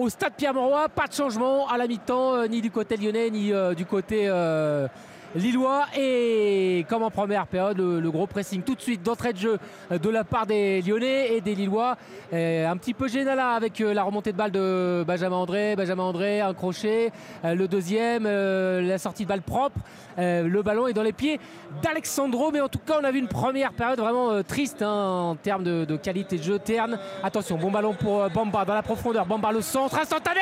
stade 0.09 0.35
Pierre-Mauroy. 0.37 0.91
Pas 0.91 1.07
de 1.07 1.15
changement 1.15 1.69
à 1.69 1.79
la 1.79 1.87
mi-temps, 1.87 2.35
euh, 2.35 2.47
ni 2.49 2.61
du 2.61 2.71
côté 2.71 2.99
lyonnais, 2.99 3.31
ni 3.31 3.51
euh, 3.51 3.73
du 3.73 3.87
côté 3.87 4.25
euh, 4.27 4.87
lillois. 5.35 5.87
Et 5.97 6.85
comme 6.89 7.03
en 7.03 7.11
première 7.11 7.47
période, 7.47 7.79
le, 7.79 8.11
gros 8.11 8.27
pressing 8.27 8.63
tout 8.63 8.75
de 8.75 8.81
suite 8.81 9.03
d'entrée 9.03 9.33
de 9.33 9.39
jeu 9.39 9.59
de 9.91 10.11
la 10.11 10.25
part 10.25 10.47
des 10.47 10.83
Lyonnais 10.83 11.35
et 11.35 11.41
des 11.41 11.55
Lillois. 11.55 11.97
Euh, 12.33 12.67
un 12.67 12.77
petit 12.77 12.95
peu 12.95 13.09
gênant 13.09 13.35
là 13.35 13.51
avec 13.51 13.81
euh, 13.81 13.93
la 13.93 14.03
remontée 14.03 14.33
de 14.33 14.37
balle 14.37 14.51
de 14.51 15.05
Benjamin 15.07 15.37
André. 15.37 15.77
Benjamin 15.77 16.05
André, 16.05 16.41
un 16.41 16.55
crochet. 16.55 17.13
Euh, 17.45 17.55
le 17.55 17.69
deuxième, 17.69 18.25
la 18.25 18.99
sortie 18.99 19.25
de 19.25 19.29
balle 19.29 19.43
propre. 19.43 19.79
Le 20.19 20.63
ballon 20.63 20.89
est 20.89 20.93
dans 20.93 21.03
les 21.03 21.13
pieds 21.13 21.41
d'Alexandro. 21.83 22.51
Mais 22.53 22.61
en 22.61 22.69
tout 22.69 22.79
cas, 22.79 22.99
on 23.01 23.05
a 23.05 23.11
vu 23.11 23.19
une 23.19 23.29
première 23.29 23.73
période 23.73 23.99
vraiment 23.99 24.43
triste 24.43 24.83
hein, 24.83 25.31
en 25.31 25.37
termes 25.37 25.65
de, 25.65 25.97
qualité 25.97 26.39
de 26.39 26.43
jeu 26.43 26.59
terne. 26.59 26.99
Attention, 27.23 27.57
bon 27.57 27.71
ballon 27.71 27.95
pour 27.95 28.29
Bamba 28.31 28.65
dans 28.65 28.75
la 28.75 28.83
profondeur. 28.83 29.27
Bamba 29.27 29.53
le 29.53 29.61
centre 29.61 29.99
instantané. 29.99 30.41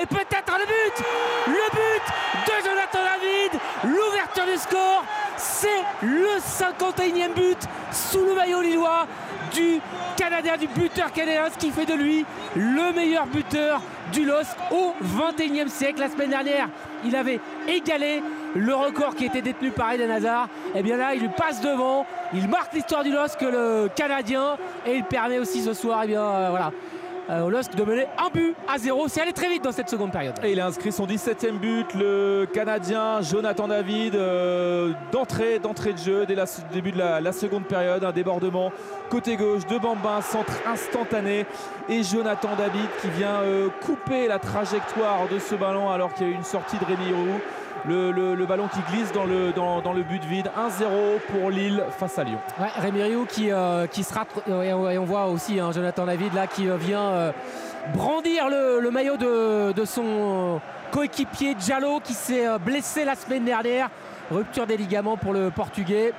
Et 0.00 0.06
peut-être 0.06 0.52
le 0.58 0.66
but 0.66 1.04
Le 1.46 1.70
but 1.72 2.04
de 2.46 2.64
Jonathan 2.64 2.98
David 3.04 3.60
du 4.34 4.56
score 4.56 5.04
C'est 5.36 5.68
le 6.02 6.38
51e 6.38 7.34
but 7.34 7.58
sous 7.92 8.24
le 8.24 8.34
maillot 8.34 8.60
lillois 8.60 9.06
du 9.52 9.80
Canadien, 10.16 10.56
du 10.56 10.66
buteur 10.66 11.12
canadien, 11.12 11.48
ce 11.52 11.58
qui 11.58 11.70
fait 11.70 11.86
de 11.86 11.94
lui 11.94 12.24
le 12.54 12.92
meilleur 12.92 13.26
buteur 13.26 13.80
du 14.12 14.24
LOSC 14.24 14.56
au 14.70 14.94
21e 15.04 15.68
siècle. 15.68 16.00
La 16.00 16.08
semaine 16.08 16.30
dernière, 16.30 16.68
il 17.04 17.14
avait 17.16 17.40
égalé 17.66 18.22
le 18.54 18.74
record 18.74 19.14
qui 19.14 19.24
était 19.24 19.42
détenu 19.42 19.70
par 19.70 19.92
Eden 19.92 20.10
Hazard. 20.10 20.48
Et 20.74 20.82
bien 20.82 20.96
là, 20.96 21.14
il 21.14 21.20
lui 21.20 21.28
passe 21.28 21.60
devant, 21.60 22.06
il 22.32 22.48
marque 22.48 22.74
l'histoire 22.74 23.04
du 23.04 23.12
LOSC, 23.12 23.40
le 23.42 23.88
Canadien, 23.94 24.56
et 24.86 24.96
il 24.96 25.04
permet 25.04 25.38
aussi 25.38 25.62
ce 25.62 25.72
soir, 25.72 26.02
et 26.04 26.08
bien 26.08 26.22
euh, 26.22 26.50
voilà, 26.50 26.72
au 27.30 27.50
LOSC 27.50 27.74
de 27.74 27.84
mener 27.84 28.06
un 28.18 28.30
but 28.30 28.54
à 28.66 28.78
zéro. 28.78 29.06
C'est 29.08 29.20
allé 29.20 29.32
très 29.32 29.48
vite 29.48 29.62
dans 29.62 29.72
cette 29.72 29.88
seconde 29.88 30.12
période. 30.12 30.34
Et 30.42 30.52
il 30.52 30.60
a 30.60 30.66
inscrit 30.66 30.92
son 30.92 31.06
17e 31.06 31.58
but, 31.58 31.94
le 31.94 32.46
Canadien 32.52 33.20
Jonathan 33.20 33.68
David, 33.68 34.14
euh, 34.14 34.92
d'entrée, 35.12 35.58
d'entrée 35.58 35.92
de 35.92 35.98
jeu 35.98 36.26
dès 36.26 36.34
le 36.34 36.44
début 36.72 36.92
de 36.92 36.98
la, 36.98 37.32
seconde 37.32 37.64
période, 37.64 38.02
un 38.04 38.12
débordement 38.12 38.72
côté 39.10 39.36
gauche 39.36 39.66
de 39.66 39.78
Bamba, 39.78 40.16
un 40.16 40.22
centre 40.22 40.52
instantané 40.66 41.46
et 41.88 42.02
Jonathan 42.02 42.50
David 42.56 42.88
qui 43.00 43.08
vient 43.10 43.40
euh, 43.42 43.68
couper 43.84 44.26
la 44.26 44.38
trajectoire 44.38 45.28
de 45.30 45.38
ce 45.38 45.54
ballon 45.54 45.90
alors 45.90 46.14
qu'il 46.14 46.26
y 46.26 46.30
a 46.30 46.32
eu 46.32 46.36
une 46.36 46.44
sortie 46.44 46.78
de 46.78 46.84
Rémi 46.84 47.12
Roux. 47.12 47.40
Le, 47.84 48.10
le- 48.10 48.34
le 48.34 48.46
ballon 48.46 48.68
qui 48.68 48.80
glisse 48.92 49.12
dans 49.12 49.24
le, 49.24 49.52
dans, 49.52 49.80
dans 49.80 49.92
le 49.92 50.02
but 50.02 50.22
vide, 50.24 50.50
1-0 50.56 51.20
pour 51.30 51.50
Lille 51.50 51.82
face 51.98 52.18
à 52.18 52.24
Lyon. 52.24 52.38
Ouais, 52.60 52.66
Rémi 52.76 53.02
Rioux 53.02 53.24
qui, 53.26 53.50
euh, 53.52 53.86
qui 53.86 54.02
sera. 54.02 54.24
euh, 54.48 54.62
et 54.90 54.98
on- 54.98 55.04
voit 55.04 55.26
aussi 55.26 55.60
hein, 55.60 55.70
Jonathan 55.72 56.04
David 56.06 56.34
là 56.34 56.46
qui 56.46 56.68
euh, 56.68 56.76
vient 56.76 57.00
euh, 57.02 57.32
brandir 57.94 58.48
le, 58.48 58.80
le 58.80 58.90
maillot 58.90 59.16
de, 59.16 59.72
de 59.72 59.84
son 59.84 60.60
coéquipier 60.90 61.54
Diallo 61.54 62.00
qui 62.02 62.14
s'est 62.14 62.46
euh, 62.48 62.58
blessé 62.58 63.04
la 63.04 63.14
semaine 63.14 63.44
dernière. 63.44 63.88
Rupture 64.30 64.66
des 64.66 64.76
ligaments 64.76 65.16
pour 65.16 65.32
le 65.32 65.50
Portugais. 65.50 66.12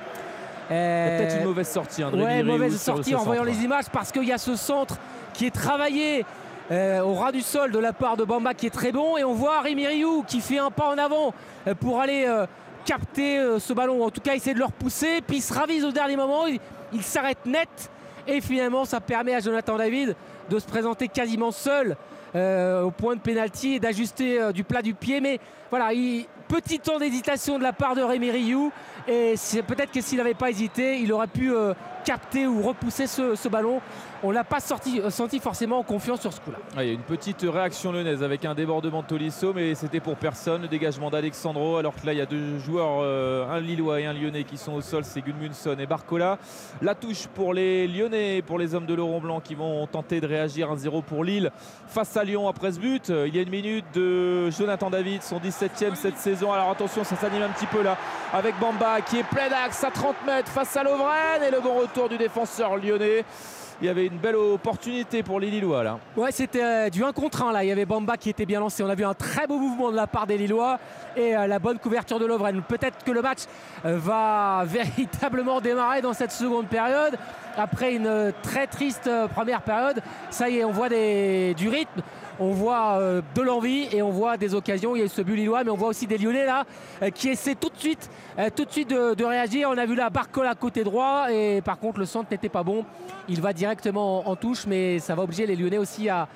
A 0.70 0.72
peut-être 0.72 1.36
une 1.40 1.44
mauvaise 1.44 1.68
sortie. 1.68 2.02
hein, 2.02 2.10
Ouais, 2.12 2.42
mauvaise 2.42 2.80
sortie 2.80 3.14
en 3.14 3.22
voyant 3.24 3.44
les 3.44 3.62
images 3.64 3.86
parce 3.92 4.10
qu'il 4.12 4.24
y 4.24 4.32
a 4.32 4.38
ce 4.38 4.56
centre 4.56 4.96
qui 5.34 5.46
est 5.46 5.54
travaillé 5.54 6.24
euh, 6.70 7.00
au 7.02 7.14
ras 7.14 7.32
du 7.32 7.40
sol 7.40 7.72
de 7.72 7.78
la 7.78 7.92
part 7.92 8.16
de 8.16 8.24
Bamba 8.24 8.54
qui 8.54 8.66
est 8.66 8.70
très 8.70 8.92
bon. 8.92 9.16
Et 9.16 9.24
on 9.24 9.34
voit 9.34 9.60
Rémi 9.60 9.86
Rioux 9.86 10.24
qui 10.26 10.40
fait 10.40 10.58
un 10.58 10.70
pas 10.70 10.88
en 10.88 10.98
avant 10.98 11.34
euh, 11.66 11.74
pour 11.74 12.00
aller 12.00 12.24
euh, 12.28 12.46
capter 12.84 13.44
ce 13.58 13.72
ballon 13.72 14.00
ou 14.00 14.04
en 14.04 14.10
tout 14.10 14.20
cas 14.20 14.34
essayer 14.34 14.54
de 14.54 14.58
le 14.58 14.64
repousser. 14.64 15.20
Puis 15.26 15.38
il 15.38 15.42
se 15.42 15.52
ravise 15.52 15.84
au 15.84 15.92
dernier 15.92 16.16
moment. 16.16 16.46
Il, 16.92 17.02
s'arrête 17.02 17.44
net. 17.44 17.90
Et 18.26 18.40
finalement 18.40 18.84
ça 18.84 19.00
permet 19.00 19.34
à 19.34 19.40
Jonathan 19.40 19.76
David 19.76 20.14
de 20.48 20.58
se 20.58 20.66
présenter 20.66 21.08
quasiment 21.08 21.50
seul 21.50 21.96
au 22.34 22.90
point 22.92 23.16
de 23.16 23.20
pénalty 23.20 23.74
et 23.74 23.80
d'ajuster 23.80 24.52
du 24.52 24.64
plat 24.64 24.82
du 24.82 24.94
pied. 24.94 25.20
Mais 25.20 25.40
voilà 25.70 25.92
il- 25.92 26.26
petit 26.50 26.80
temps 26.80 26.98
d'hésitation 26.98 27.58
de 27.58 27.62
la 27.62 27.72
part 27.72 27.94
de 27.94 28.02
Rémi 28.02 28.30
Rioux 28.30 28.72
et 29.06 29.34
c'est 29.36 29.62
peut-être 29.62 29.92
que 29.92 30.00
s'il 30.00 30.18
n'avait 30.18 30.34
pas 30.34 30.50
hésité 30.50 30.98
il 30.98 31.12
aurait 31.12 31.26
pu 31.26 31.52
euh, 31.52 31.74
capter 32.04 32.46
ou 32.46 32.62
repousser 32.62 33.06
ce, 33.06 33.48
ballon 33.48 33.80
on 34.22 34.30
l'a 34.30 34.44
pas 34.44 34.58
euh, 34.58 35.10
senti 35.10 35.40
forcément 35.40 35.78
en 35.78 35.82
confiance 35.82 36.20
sur 36.20 36.32
ce 36.32 36.40
coup-là. 36.40 36.58
Ah, 36.76 36.84
il 36.84 36.88
y 36.88 36.90
a 36.90 36.94
une 36.94 37.00
petite 37.00 37.42
réaction 37.42 37.90
lyonnaise 37.90 38.22
avec 38.22 38.44
un 38.44 38.54
débordement 38.54 39.00
de 39.00 39.06
Tolisso, 39.06 39.52
mais 39.54 39.74
c'était 39.74 40.00
pour 40.00 40.16
personne. 40.16 40.62
Le 40.62 40.68
dégagement 40.68 41.10
d'Alexandro, 41.10 41.78
alors 41.78 41.94
que 41.94 42.04
là, 42.04 42.12
il 42.12 42.18
y 42.18 42.22
a 42.22 42.26
deux 42.26 42.58
joueurs, 42.58 43.00
euh, 43.00 43.50
un 43.50 43.60
Lillois 43.60 44.00
et 44.00 44.06
un 44.06 44.12
Lyonnais 44.12 44.44
qui 44.44 44.58
sont 44.58 44.72
au 44.72 44.82
sol, 44.82 45.04
c'est 45.04 45.22
Gudmundsson 45.22 45.76
et 45.78 45.86
Barcola. 45.86 46.38
La 46.82 46.94
touche 46.94 47.28
pour 47.28 47.54
les 47.54 47.88
Lyonnais, 47.88 48.42
pour 48.42 48.58
les 48.58 48.74
hommes 48.74 48.86
de 48.86 48.94
Laurent 48.94 49.20
Blanc 49.20 49.40
qui 49.40 49.54
vont 49.54 49.86
tenter 49.86 50.20
de 50.20 50.26
réagir 50.26 50.70
1-0 50.70 51.02
pour 51.02 51.24
Lille 51.24 51.50
face 51.88 52.14
à 52.16 52.24
Lyon 52.24 52.46
après 52.46 52.72
ce 52.72 52.78
but. 52.78 53.08
Il 53.08 53.34
y 53.34 53.38
a 53.38 53.42
une 53.42 53.50
minute 53.50 53.86
de 53.94 54.50
Jonathan 54.50 54.90
David, 54.90 55.22
son 55.22 55.38
17e 55.38 55.94
cette 55.94 56.18
saison. 56.18 56.52
Alors 56.52 56.70
attention, 56.70 57.04
ça 57.04 57.16
s'anime 57.16 57.42
un 57.42 57.48
petit 57.48 57.66
peu 57.66 57.82
là 57.82 57.96
avec 58.32 58.58
Bamba 58.58 58.89
qui 59.06 59.18
est 59.18 59.24
plein 59.24 59.48
d'axe 59.48 59.84
à 59.84 59.90
30 59.90 60.16
mètres 60.26 60.50
face 60.50 60.76
à 60.76 60.82
Lovren 60.82 61.42
et 61.46 61.50
le 61.50 61.60
bon 61.60 61.78
retour 61.80 62.08
du 62.08 62.18
défenseur 62.18 62.76
lyonnais. 62.76 63.24
Il 63.82 63.86
y 63.86 63.88
avait 63.88 64.06
une 64.06 64.18
belle 64.18 64.36
opportunité 64.36 65.22
pour 65.22 65.40
les 65.40 65.50
Lillois 65.50 65.82
là. 65.82 65.98
Ouais, 66.14 66.32
c'était 66.32 66.62
euh, 66.62 66.90
du 66.90 67.02
1 67.02 67.12
contre 67.12 67.42
1 67.42 67.52
là. 67.52 67.64
Il 67.64 67.68
y 67.68 67.72
avait 67.72 67.86
Bamba 67.86 68.18
qui 68.18 68.28
était 68.28 68.44
bien 68.44 68.60
lancé. 68.60 68.82
On 68.82 68.88
a 68.90 68.94
vu 68.94 69.04
un 69.04 69.14
très 69.14 69.46
beau 69.46 69.58
mouvement 69.58 69.90
de 69.90 69.96
la 69.96 70.06
part 70.06 70.26
des 70.26 70.36
Lillois 70.36 70.78
et 71.16 71.34
euh, 71.34 71.46
la 71.46 71.58
bonne 71.58 71.78
couverture 71.78 72.18
de 72.18 72.26
Lovren. 72.26 72.60
Peut-être 72.60 73.02
que 73.02 73.10
le 73.10 73.22
match 73.22 73.40
euh, 73.86 73.96
va 73.98 74.64
véritablement 74.66 75.62
démarrer 75.62 76.02
dans 76.02 76.12
cette 76.12 76.32
seconde 76.32 76.66
période. 76.66 77.16
Après 77.56 77.94
une 77.94 78.32
très 78.42 78.66
triste 78.66 79.10
première 79.34 79.62
période, 79.62 80.02
ça 80.28 80.50
y 80.50 80.58
est, 80.58 80.64
on 80.64 80.72
voit 80.72 80.88
du 80.88 81.68
rythme. 81.68 82.02
On 82.42 82.52
voit 82.52 82.98
euh, 82.98 83.20
de 83.34 83.42
l'envie 83.42 83.86
et 83.92 84.00
on 84.00 84.08
voit 84.08 84.38
des 84.38 84.54
occasions. 84.54 84.96
Il 84.96 85.02
y 85.02 85.04
a 85.04 85.08
ce 85.08 85.20
but 85.20 85.36
lillois, 85.36 85.62
mais 85.62 85.70
on 85.70 85.76
voit 85.76 85.88
aussi 85.88 86.06
des 86.06 86.16
Lyonnais 86.16 86.46
là 86.46 86.64
euh, 87.02 87.10
qui 87.10 87.28
essaient 87.28 87.54
tout 87.54 87.68
de 87.68 87.76
suite, 87.76 88.10
euh, 88.38 88.48
de, 88.48 89.24
réagir. 89.24 89.68
On 89.70 89.76
a 89.76 89.84
vu 89.84 89.94
la 89.94 90.08
Barcola 90.08 90.54
côté 90.54 90.82
droit 90.82 91.26
et 91.30 91.60
par 91.60 91.78
contre 91.78 91.98
le 91.98 92.06
centre 92.06 92.30
n'était 92.30 92.48
pas 92.48 92.62
bon. 92.62 92.86
Il 93.28 93.42
va 93.42 93.52
directement 93.52 94.26
en, 94.26 94.36
touche, 94.36 94.64
mais 94.66 95.00
ça 95.00 95.14
va 95.14 95.22
obliger 95.22 95.44
les 95.44 95.54
Lyonnais 95.54 95.76
aussi 95.76 96.08
à, 96.08 96.28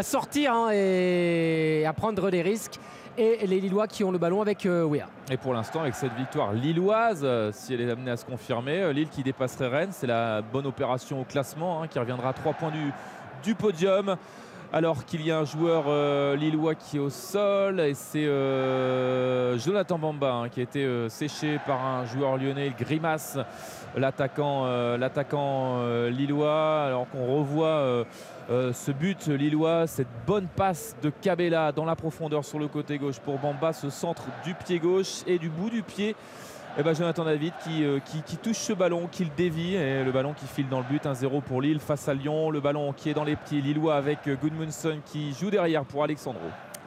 sortir 0.00 0.54
hein, 0.54 0.70
et 0.72 1.84
à 1.86 1.92
prendre 1.92 2.30
des 2.30 2.40
risques. 2.40 2.80
et 3.18 3.46
les 3.46 3.60
Lillois 3.60 3.86
qui 3.86 4.04
ont 4.04 4.10
le 4.10 4.16
ballon 4.16 4.40
avec 4.40 4.64
euh. 4.64 4.88
Et 5.30 5.36
pour 5.36 5.52
l'instant, 5.52 5.82
avec 5.82 5.94
cette 5.94 6.14
victoire 6.14 6.54
lilloise, 6.54 7.26
si 7.52 7.74
elle 7.74 7.82
est 7.82 7.90
amenée 7.90 8.12
à 8.12 8.16
se 8.16 8.24
confirmer, 8.24 8.90
Lille 8.94 9.10
qui 9.10 9.22
dépasserait 9.22 9.68
Rennes, 9.68 9.92
c'est 9.92 10.06
la 10.06 10.40
bonne 10.40 10.66
opération 10.66 11.20
au 11.20 11.24
classement, 11.24 11.82
hein, 11.82 11.88
qui 11.88 11.98
reviendra 11.98 12.30
à 12.30 12.32
3 12.32 12.54
points 12.54 12.72
du 13.44 13.54
podium. 13.54 14.16
Alors 14.74 15.04
qu'il 15.04 15.20
y 15.20 15.30
a 15.30 15.38
un 15.38 15.44
joueur 15.44 15.84
euh, 15.86 16.34
lillois 16.34 16.74
qui 16.74 16.96
est 16.96 17.00
au 17.00 17.10
sol, 17.10 17.78
et 17.78 17.92
c'est 17.92 18.24
euh, 18.24 19.58
Jonathan 19.58 19.98
Bamba 19.98 20.32
hein, 20.32 20.48
qui 20.48 20.60
a 20.60 20.62
été 20.62 20.82
euh, 20.82 21.10
séché 21.10 21.60
par 21.66 21.84
un 21.84 22.06
joueur 22.06 22.38
lyonnais, 22.38 22.72
Grimace, 22.78 23.36
l'attaquant 23.94 24.64
lillois. 26.08 26.84
Alors 26.84 27.06
qu'on 27.10 27.26
revoit 27.26 28.06
ce 28.48 28.92
but 28.92 29.26
lillois, 29.26 29.86
cette 29.86 30.08
bonne 30.26 30.46
passe 30.46 30.96
de 31.02 31.10
Cabella 31.10 31.72
dans 31.72 31.84
la 31.84 31.94
profondeur 31.94 32.42
sur 32.42 32.58
le 32.58 32.68
côté 32.68 32.96
gauche 32.96 33.18
pour 33.18 33.38
Bamba, 33.38 33.74
ce 33.74 33.90
centre 33.90 34.24
du 34.42 34.54
pied 34.54 34.78
gauche 34.78 35.22
et 35.26 35.38
du 35.38 35.50
bout 35.50 35.68
du 35.68 35.82
pied. 35.82 36.16
Et 36.78 36.82
ben 36.82 36.94
Jonathan 36.94 37.24
David 37.24 37.52
qui, 37.62 37.84
euh, 37.84 37.98
qui, 37.98 38.38
touche 38.38 38.56
ce 38.56 38.72
ballon, 38.72 39.06
qui 39.06 39.24
le 39.24 39.30
dévie 39.36 39.74
et 39.74 40.02
le 40.02 40.10
ballon 40.10 40.32
qui 40.32 40.46
file 40.46 40.70
dans 40.70 40.78
le 40.78 40.86
but. 40.88 41.04
1-0 41.04 41.42
pour 41.42 41.60
Lille 41.60 41.80
face 41.80 42.08
à 42.08 42.14
Lyon. 42.14 42.48
Le 42.48 42.60
ballon 42.60 42.94
qui 42.94 43.10
est 43.10 43.14
dans 43.14 43.24
les 43.24 43.36
petits 43.36 43.60
Lillois 43.60 43.94
avec 43.94 44.26
euh, 44.26 44.36
Goodmanson 44.40 44.96
qui 45.04 45.34
joue 45.34 45.50
derrière 45.50 45.84
pour 45.84 46.02
Alexandro. 46.02 46.40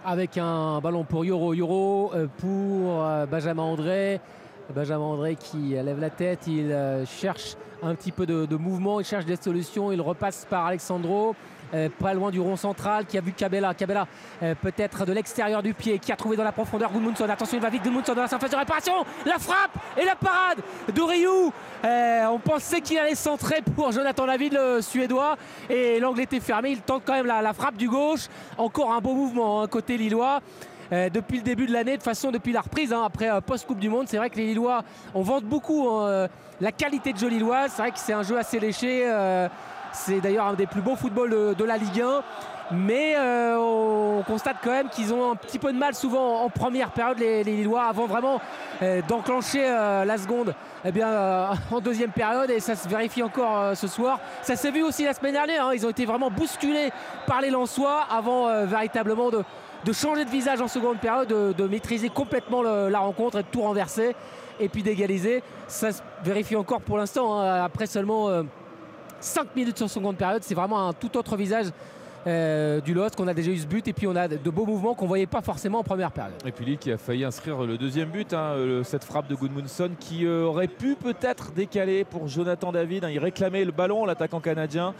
avec 0.03 0.39
un 0.39 0.81
ballon 0.81 1.03
pour 1.03 1.23
Yoro 1.23 1.53
Yoro 1.53 2.11
euh, 2.15 2.25
pour 2.37 3.03
Benjamin 3.29 3.61
André. 3.61 4.21
Benjamin 4.73 5.05
André 5.05 5.35
qui 5.35 5.75
lève 5.75 5.99
la 5.99 6.09
tête, 6.09 6.47
il 6.47 6.75
cherche 7.05 7.55
un 7.83 7.93
petit 7.93 8.11
peu 8.11 8.25
de 8.25 8.55
mouvement, 8.55 8.99
il 8.99 9.05
cherche 9.05 9.25
des 9.25 9.35
solutions, 9.35 9.91
il 9.91 10.01
repasse 10.01 10.47
par 10.49 10.65
Alexandro. 10.65 11.35
Euh, 11.73 11.89
pas 11.99 12.13
loin 12.13 12.31
du 12.31 12.39
rond 12.39 12.55
central 12.55 13.05
qui 13.05 13.17
a 13.17 13.21
vu 13.21 13.31
Cabella. 13.31 13.73
Cabella 13.73 14.07
euh, 14.43 14.53
peut-être 14.61 15.05
de 15.05 15.13
l'extérieur 15.13 15.63
du 15.63 15.73
pied 15.73 15.99
qui 15.99 16.11
a 16.11 16.15
trouvé 16.15 16.37
dans 16.37 16.43
la 16.43 16.51
profondeur 16.51 16.91
Gudmundsson. 16.91 17.27
Attention, 17.29 17.57
il 17.57 17.61
va 17.61 17.69
vite 17.69 17.83
Gudmundsson 17.83 18.13
dans 18.13 18.21
la 18.21 18.27
surface 18.27 18.51
de 18.51 18.55
réparation. 18.55 18.93
La 19.25 19.39
frappe 19.39 19.71
et 19.97 20.05
la 20.05 20.15
parade 20.15 20.59
de 20.93 21.01
Ryu. 21.01 21.51
Euh, 21.83 22.25
on 22.27 22.39
pensait 22.39 22.81
qu'il 22.81 22.97
allait 22.97 23.15
centrer 23.15 23.61
pour 23.75 23.91
Jonathan 23.91 24.25
David, 24.25 24.53
le 24.53 24.81
Suédois. 24.81 25.37
Et 25.69 25.99
l'angle 25.99 26.21
était 26.21 26.39
fermé. 26.39 26.71
Il 26.71 26.81
tente 26.81 27.03
quand 27.05 27.13
même 27.13 27.25
la, 27.25 27.53
frappe 27.53 27.77
du 27.77 27.89
gauche. 27.89 28.27
Encore 28.57 28.93
un 28.93 29.01
beau 29.01 29.13
mouvement 29.13 29.61
hein, 29.61 29.67
côté 29.67 29.97
Lillois. 29.97 30.41
Depuis 30.91 31.37
le 31.37 31.43
début 31.43 31.65
de 31.65 31.73
l'année, 31.73 31.97
de 31.97 32.03
façon 32.03 32.29
depuis 32.29 32.53
la 32.53 32.61
reprise, 32.61 32.93
hein, 32.93 33.01
après 33.03 33.41
post-Coupe 33.41 33.79
du 33.79 33.89
Monde, 33.89 34.05
c'est 34.07 34.17
vrai 34.17 34.29
que 34.29 34.37
les 34.37 34.45
Lillois, 34.45 34.83
on 35.15 35.23
vante 35.23 35.43
beaucoup 35.43 35.89
hein, 35.89 36.27
la 36.61 36.71
qualité 36.71 37.11
de 37.11 37.17
jeu 37.17 37.27
lillois. 37.27 37.69
C'est 37.69 37.81
vrai 37.81 37.91
que 37.91 37.97
c'est 37.97 38.13
un 38.13 38.21
jeu 38.21 38.37
assez 38.37 38.59
léché. 38.59 39.03
C'est 39.95 40.21
d'ailleurs 40.21 40.47
un 40.47 40.53
des 40.53 40.67
plus 40.67 40.81
beaux 40.81 40.95
footballs 40.95 41.55
de, 41.55 41.63
la 41.63 41.77
Ligue 41.77 42.01
1. 42.01 42.21
Mais 42.71 43.13
euh, 43.15 43.57
on 43.59 44.23
constate 44.23 44.57
quand 44.63 44.71
même 44.71 44.89
qu'ils 44.89 45.13
ont 45.13 45.31
un 45.31 45.35
petit 45.35 45.59
peu 45.59 45.71
de 45.71 45.77
mal 45.77 45.93
souvent 45.93 46.41
en 46.41 46.49
première 46.49 46.89
période 46.89 47.19
les, 47.19 47.43
Lillois 47.43 47.83
avant 47.83 48.07
vraiment 48.07 48.41
euh, 48.81 49.03
d'enclencher 49.07 49.63
euh, 49.63 50.03
la 50.03 50.17
seconde 50.17 50.55
eh 50.83 50.91
bien, 50.91 51.51
en 51.71 51.79
deuxième 51.79 52.09
période 52.09 52.49
et 52.49 52.59
ça 52.59 52.75
se 52.75 52.89
vérifie 52.89 53.21
encore 53.21 53.77
ce 53.77 53.87
soir. 53.87 54.19
Ça 54.41 54.55
s'est 54.55 54.71
vu 54.71 54.81
aussi 54.81 55.03
la 55.03 55.13
semaine 55.13 55.33
dernière, 55.33 55.67
hein, 55.67 55.71
ils 55.75 55.85
ont 55.85 55.91
été 55.91 56.05
vraiment 56.05 56.31
bousculés 56.31 56.89
par 57.27 57.39
les 57.39 57.51
Lensois 57.51 58.07
avant 58.09 58.65
véritablement 58.65 59.29
de, 59.29 59.43
changer 59.93 60.25
de 60.25 60.31
visage 60.31 60.59
en 60.59 60.67
seconde 60.67 60.97
période, 60.97 61.27
de, 61.27 61.67
maîtriser 61.67 62.09
complètement 62.09 62.63
la 62.63 62.99
rencontre 62.99 63.37
et 63.37 63.43
de 63.43 63.47
tout 63.47 63.61
renverser 63.61 64.15
et 64.59 64.69
puis 64.69 64.81
d'égaliser. 64.81 65.43
Ça 65.67 65.91
se 65.91 66.01
vérifie 66.23 66.55
encore 66.55 66.81
pour 66.81 66.97
l'instant 66.97 67.39
hein, 67.39 67.63
après 67.63 67.85
seulement... 67.85 68.43
euh, 69.25 69.41
5 69.41 69.55
minutes 69.55 69.77
sur 69.77 69.89
seconde 69.89 70.17
période, 70.17 70.43
c'est 70.43 70.55
vraiment 70.55 70.87
un 70.87 70.93
tout 70.93 71.17
autre 71.17 71.35
visage 71.35 71.67
euh, 72.27 72.81
du 72.81 72.93
LOSC. 72.93 73.15
qu'on 73.15 73.27
a 73.27 73.33
déjà 73.33 73.51
eu 73.51 73.57
ce 73.57 73.67
but 73.67 73.87
et 73.87 73.93
puis 73.93 74.07
on 74.07 74.15
a 74.15 74.27
de 74.27 74.49
beaux 74.49 74.65
mouvements 74.65 74.95
qu'on 74.95 75.05
voyait 75.05 75.27
pas 75.27 75.41
forcément 75.41 75.79
en 75.79 75.83
première 75.83 76.11
période. 76.11 76.33
Et 76.45 76.51
puis 76.51 76.65
Lille 76.65 76.77
qui 76.79 76.91
a 76.91 76.97
failli 76.97 77.23
inscrire 77.23 77.61
le 77.61 77.77
deuxième 77.77 78.09
but, 78.09 78.33
hein, 78.33 78.53
euh, 78.55 78.83
cette 78.83 79.03
frappe 79.03 79.27
de 79.27 79.35
Goodmunson 79.35 79.91
qui 79.99 80.25
euh, 80.25 80.43
aurait 80.45 80.67
pu 80.67 80.95
peut-être 80.95 81.51
décaler 81.51 82.03
pour 82.03 82.27
Jonathan 82.27 82.71
David. 82.71 83.03
hein. 83.05 83.09
il 83.11 83.19
réclamait 83.19 83.63
le 83.65 83.71
ballon, 83.71 84.05
l'attaquant 84.05 84.39
canadien, 84.39 84.93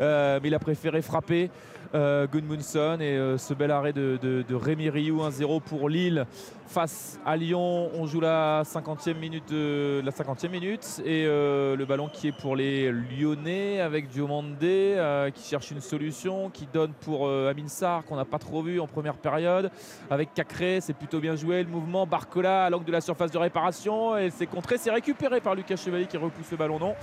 mais 0.00 0.40
il 0.44 0.54
a 0.54 0.58
préféré 0.58 1.00
frapper 1.02 1.50
Goodmunson 1.94 2.98
et 3.00 3.18
ce 3.38 3.54
bel 3.54 3.70
arrêt 3.70 3.92
de, 3.94 4.18
de- 4.22 4.44
de 4.46 4.54
Rémi 4.54 4.90
Rioux 4.90 5.20
1-0 5.22 5.60
pour 5.62 5.88
Lille 5.88 6.26
face 6.68 7.18
à 7.24 7.36
Lyon. 7.36 7.90
On 7.94 8.06
joue 8.06 8.20
la 8.20 8.62
50e 8.62 9.14
minute, 9.14 9.50
la 9.50 10.10
50e 10.10 10.50
minute 10.50 11.00
et 11.04 11.24
euh, 11.26 11.76
le 11.76 11.84
ballon 11.86 12.08
qui 12.12 12.28
est 12.28 12.32
pour 12.32 12.54
les 12.56 12.92
Lyonnais 12.92 13.80
avec 13.80 14.08
Diomandé 14.08 14.94
euh, 14.96 15.30
qui 15.30 15.48
cherche 15.48 15.70
une 15.70 15.80
solution, 15.80 16.50
qui 16.50 16.68
donne 16.72 16.92
pour 16.92 17.26
euh, 17.26 17.50
Amin 17.50 17.68
Sarr 17.68 18.04
qu'on 18.04 18.16
n'a 18.16 18.26
pas 18.26 18.38
trop 18.38 18.62
vu 18.62 18.80
en 18.80 18.86
première 18.86 19.16
période 19.16 19.70
avec 20.10 20.34
Cacré, 20.34 20.80
c'est 20.80 20.92
plutôt 20.92 21.20
bien 21.20 21.36
joué 21.36 21.62
le 21.62 21.70
mouvement. 21.70 22.06
Barcola 22.06 22.66
à 22.66 22.70
l'angle 22.70 22.84
de 22.84 22.92
la 22.92 23.00
surface 23.00 23.30
de 23.30 23.38
réparation 23.38 24.16
et 24.16 24.30
c'est 24.30 24.46
contré, 24.46 24.76
c'est 24.76 24.90
récupéré 24.90 25.40
par 25.40 25.54
Lucas 25.54 25.76
Chevalier 25.76 26.06
qui 26.06 26.18
repousse 26.18 26.50
le 26.50 26.56
ballon. 26.58 26.78
Non, 26.78 26.94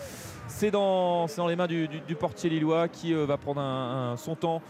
c'est 0.48 0.72
dans, 0.72 1.26
dans 1.38 1.48
les 1.48 1.56
mains 1.56 1.68
du, 1.68 1.90
portier 2.20 2.50
lillois 2.50 2.88
qui 2.88 3.14
euh, 3.14 3.26
va 3.26 3.38
prendre 3.38 4.16
son 4.18 4.36
temps 4.36 4.62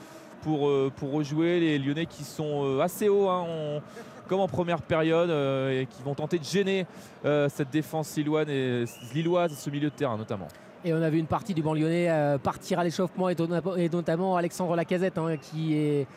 pour, 0.42 0.72
pour 0.94 1.12
rejouer. 1.12 1.60
Les 1.60 1.80
Lyonnais 1.80 2.06
qui 2.06 2.24
sont 2.24 2.80
assez 2.80 3.10
hauts, 3.10 3.30
hein, 3.30 3.82
comme 4.28 4.40
en 4.40 4.48
première 4.48 4.82
période, 4.82 5.30
euh, 5.30 5.82
et 5.82 5.86
qui 5.86 6.02
vont 6.04 6.16
tenter 6.16 6.40
de 6.40 6.44
gêner 6.44 6.86
euh, 7.26 7.50
cette 7.50 7.70
défense 7.70 8.16
lilloise 8.16 8.50
et, 8.50 8.86
lilloise 9.14 9.52
et 9.52 9.56
ce 9.56 9.70
milieu 9.70 9.90
de 9.90 9.96
terrain 9.96 10.18
notamment. 10.18 10.48
Et 10.84 10.94
on 10.94 11.02
a 11.02 11.10
vu 11.10 11.18
une 11.18 11.26
partie 11.26 11.54
du 11.54 11.64
banc 11.64 11.74
lyonnais 11.74 12.10
euh, 12.10 12.38
partir 12.38 12.80
à 12.80 12.84
l'échauffement 12.84 13.30
et, 13.30 13.36
notamment 13.92 14.36
Alexandre 14.36 14.76
Lacazette 14.76 15.18
hein, 15.18 15.38
qui 15.38 15.76
est 15.76 16.08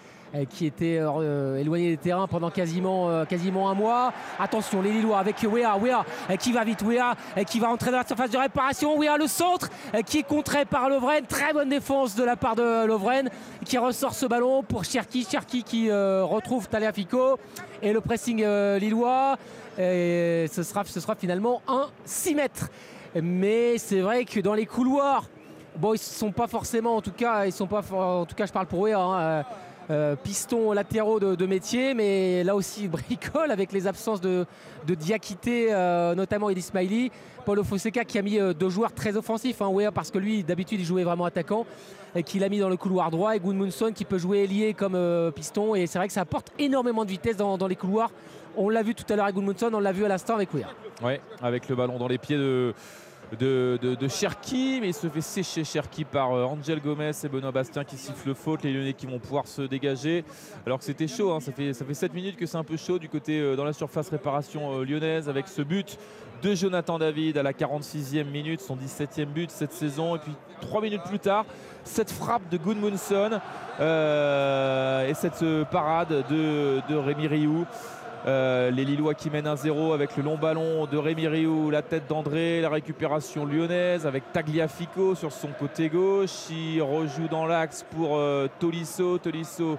qui 0.51 0.67
était 0.67 0.99
euh, 1.01 1.59
éloigné 1.59 1.91
des 1.91 1.97
terrains 1.97 2.27
pendant 2.27 2.51
quasiment, 2.51 3.09
euh, 3.09 3.25
quasiment 3.25 3.71
un 3.71 3.75
mois. 3.75 4.13
Attention, 4.39 4.83
les 4.83 4.93
Lillois 4.93 5.19
avec 5.19 5.37
Wea, 5.43 5.77
Wea 5.79 6.05
euh, 6.31 6.37
qui 6.37 6.53
va 6.53 6.65
vite, 6.65 6.83
Wea 6.83 7.15
euh, 7.37 7.45
qui 7.45 7.59
va 7.61 7.71
entrer 7.71 7.91
dans 7.91 7.99
la 7.99 8.07
surface 8.07 8.31
de 8.31 8.39
réparation. 8.39 8.99
Wea 8.99 9.17
le 9.17 9.27
centre 9.27 9.69
euh, 9.95 10.03
qui 10.03 10.19
est 10.19 10.23
contré 10.23 10.65
par 10.65 10.89
Lovren. 10.89 11.25
Très 11.27 11.53
bonne 11.53 11.69
défense 11.69 12.15
de 12.15 12.25
la 12.25 12.37
part 12.37 12.57
de 12.57 12.87
Lovren 12.87 13.31
qui 13.65 13.79
ressort 13.79 14.15
ce 14.15 14.27
ballon 14.27 14.63
pour 14.63 14.85
Cherki. 14.85 15.27
Cherki 15.29 15.63
qui 15.63 15.91
euh, 15.91 16.25
retrouve 16.25 16.69
Taliafico 16.69 17.39
et 17.83 17.93
le 17.93 18.01
pressing 18.01 18.43
euh, 18.43 18.79
lillois. 18.79 19.37
Et 19.79 20.47
ce, 20.53 20.63
sera, 20.63 20.85
ce 20.85 21.01
sera 21.01 21.15
finalement 21.15 21.63
un 21.69 21.87
6 22.05 22.35
mètres. 22.35 22.69
Mais 23.23 23.79
c'est 23.79 24.01
vrai 24.01 24.25
que 24.25 24.41
dans 24.41 24.55
les 24.55 24.67
couloirs, 24.67 25.25
bon, 25.77 25.95
ils 25.95 25.99
sont 25.99 26.33
pas 26.33 26.49
forcément, 26.49 26.97
en 26.97 27.01
tout 27.01 27.13
cas, 27.13 27.47
ils 27.47 27.53
sont 27.53 27.67
pas, 27.67 27.83
en 27.93 28.27
tout 28.27 28.35
cas, 28.35 28.47
je 28.47 28.53
parle 28.53 28.67
pour 28.67 28.87
eux, 28.87 28.93
hein, 28.93 29.45
euh, 29.91 30.17
pistons 30.17 30.73
latéraux 30.73 31.21
de, 31.21 31.47
métier, 31.47 31.95
mais 31.95 32.45
là 32.45 32.55
aussi 32.55 32.89
bricole 32.89 33.51
avec 33.51 33.73
les 33.73 33.87
absences 33.87 34.21
de, 34.21 34.45
de 34.87 34.95
Diakité, 34.95 35.69
euh, 35.71 36.15
notamment 36.15 36.51
Eddie 36.51 36.63
Smiley. 36.63 37.11
Paulo 37.49 37.65
Fonseca 37.65 38.05
qui 38.05 38.19
a 38.19 38.23
mis 38.23 38.39
euh, 38.39 38.53
deux 38.53 38.69
joueurs 38.69 38.93
très 38.93 39.17
offensifs, 39.17 39.63
hein, 39.63 39.73
parce 39.95 40.11
que 40.11 40.19
lui 40.19 40.45
d'habitude 40.45 40.81
il 40.81 40.85
jouait 40.85 41.03
vraiment 41.03 41.25
attaquant, 41.25 41.65
et 42.15 42.23
qu'il 42.23 42.45
a 42.45 42.49
mis 42.51 42.59
dans 42.59 42.69
le 42.69 42.77
couloir 42.77 43.11
droit, 43.11 43.35
et 43.35 43.41
Gudmundsson 43.41 43.93
qui 43.95 44.05
peut 44.05 44.19
jouer 44.19 44.45
ailier 44.45 44.75
comme 44.75 44.95
euh, 44.95 45.31
piston, 45.31 45.75
et 45.75 45.87
c'est 45.87 45.99
vrai 45.99 46.09
que 46.09 46.13
ça 46.13 46.21
apporte 46.21 46.53
énormément 46.59 47.07
de 47.07 47.11
vitesse 47.11 47.39
dans, 47.39 47.57
les 47.67 47.75
couloirs. 47.75 48.11
On 48.55 48.69
l'a 48.69 48.83
vu 48.83 48.95
tout 48.95 49.11
à 49.11 49.17
l'heure 49.17 49.25
avec 49.25 49.37
Gudmundsson, 49.37 49.71
on 49.73 49.81
l'a 49.81 49.93
vu 49.93 50.05
à 50.05 50.09
l'instant 50.09 50.35
avec 50.35 50.53
Wea. 50.53 50.67
Ouais, 51.03 51.23
avec 51.41 51.71
le 51.71 51.77
ballon 51.77 51.97
dans 51.97 52.09
les 52.09 52.19
pieds 52.19 52.37
de, 52.37 52.75
de, 53.37 54.09
Cherki, 54.09 54.79
mais 54.81 54.89
il 54.89 54.95
se 54.95 55.09
fait 55.09 55.21
sécher 55.21 55.65
Cherki 55.65 56.05
par 56.05 56.33
euh, 56.33 56.45
Angel 56.45 56.81
Gomez 56.81 57.11
et 57.23 57.29
Benoît 57.29 57.53
Bastien 57.53 57.85
qui 57.85 57.97
sifflent 57.97 58.35
faute. 58.35 58.63
Les 58.63 58.73
Lyonnais 58.73 58.95
qui 58.95 59.07
vont 59.07 59.19
pouvoir 59.19 59.47
se 59.47 59.63
dégager. 59.63 60.25
Alors 60.65 60.79
que 60.79 60.85
c'était 60.85 61.09
chaud, 61.09 61.33
hein, 61.33 61.41
ça, 61.41 61.53
fait, 61.53 61.73
ça 61.75 61.85
fait 61.85 61.95
7 61.95 62.15
minutes 62.15 62.37
que 62.37 62.47
c'est 62.47 62.57
un 62.57 62.65
peu 62.65 62.77
chaud 62.77 62.99
du 62.99 63.09
côté 63.09 63.39
euh, 63.39 63.57
dans 63.57 63.65
la 63.65 63.73
surface 63.73 64.09
réparation 64.09 64.81
euh, 64.81 64.85
lyonnaise 64.85 65.29
avec 65.29 65.49
ce 65.49 65.63
but 65.63 65.99
de 66.43 66.55
Jonathan 66.55 66.99
David 66.99 67.37
à 67.37 67.43
la 67.43 67.53
46e 67.53 68.25
minute, 68.25 68.61
son 68.61 68.77
17e 68.77 69.27
but 69.27 69.51
cette 69.51 69.73
saison. 69.73 70.17
Et 70.17 70.21
puis 70.21 70.33
3 70.61 70.81
minutes 70.81 71.03
plus 71.03 71.19
tard, 71.19 71.45
cette 71.85 72.11
frappe 72.11 72.49
de 72.51 72.57
Goodmunson 72.57 73.41
et 73.81 75.15
cette 75.15 75.45
parade 75.71 76.25
de, 76.31 76.81
de 76.89 76.97
Rémi 76.97 77.27
Rioux. 77.27 77.67
Euh, 78.27 78.71
les 78.71 78.85
Lillois 78.85 79.15
qui 79.15 79.31
mènent 79.31 79.47
1-0 79.47 79.95
avec 79.95 80.17
le 80.17 80.23
long 80.23 80.37
ballon 80.37 80.87
de 80.87 80.97
Rémi 80.99 81.29
Rioux, 81.29 81.71
la 81.71 81.83
tête 81.83 82.07
d'André, 82.09 82.61
la 82.61 82.69
récupération 82.69 83.47
lyonnaise 83.47 84.07
avec 84.07 84.33
Tagliafico 84.33 85.15
sur 85.15 85.33
son 85.33 85.49
côté 85.49 85.89
gauche. 85.89 86.51
Il 86.51 86.83
rejoue 86.83 87.29
dans 87.29 87.47
l'axe 87.47 87.85
pour 87.91 88.17
euh, 88.17 88.49
Tolisso. 88.59 89.19
Tolisso 89.19 89.79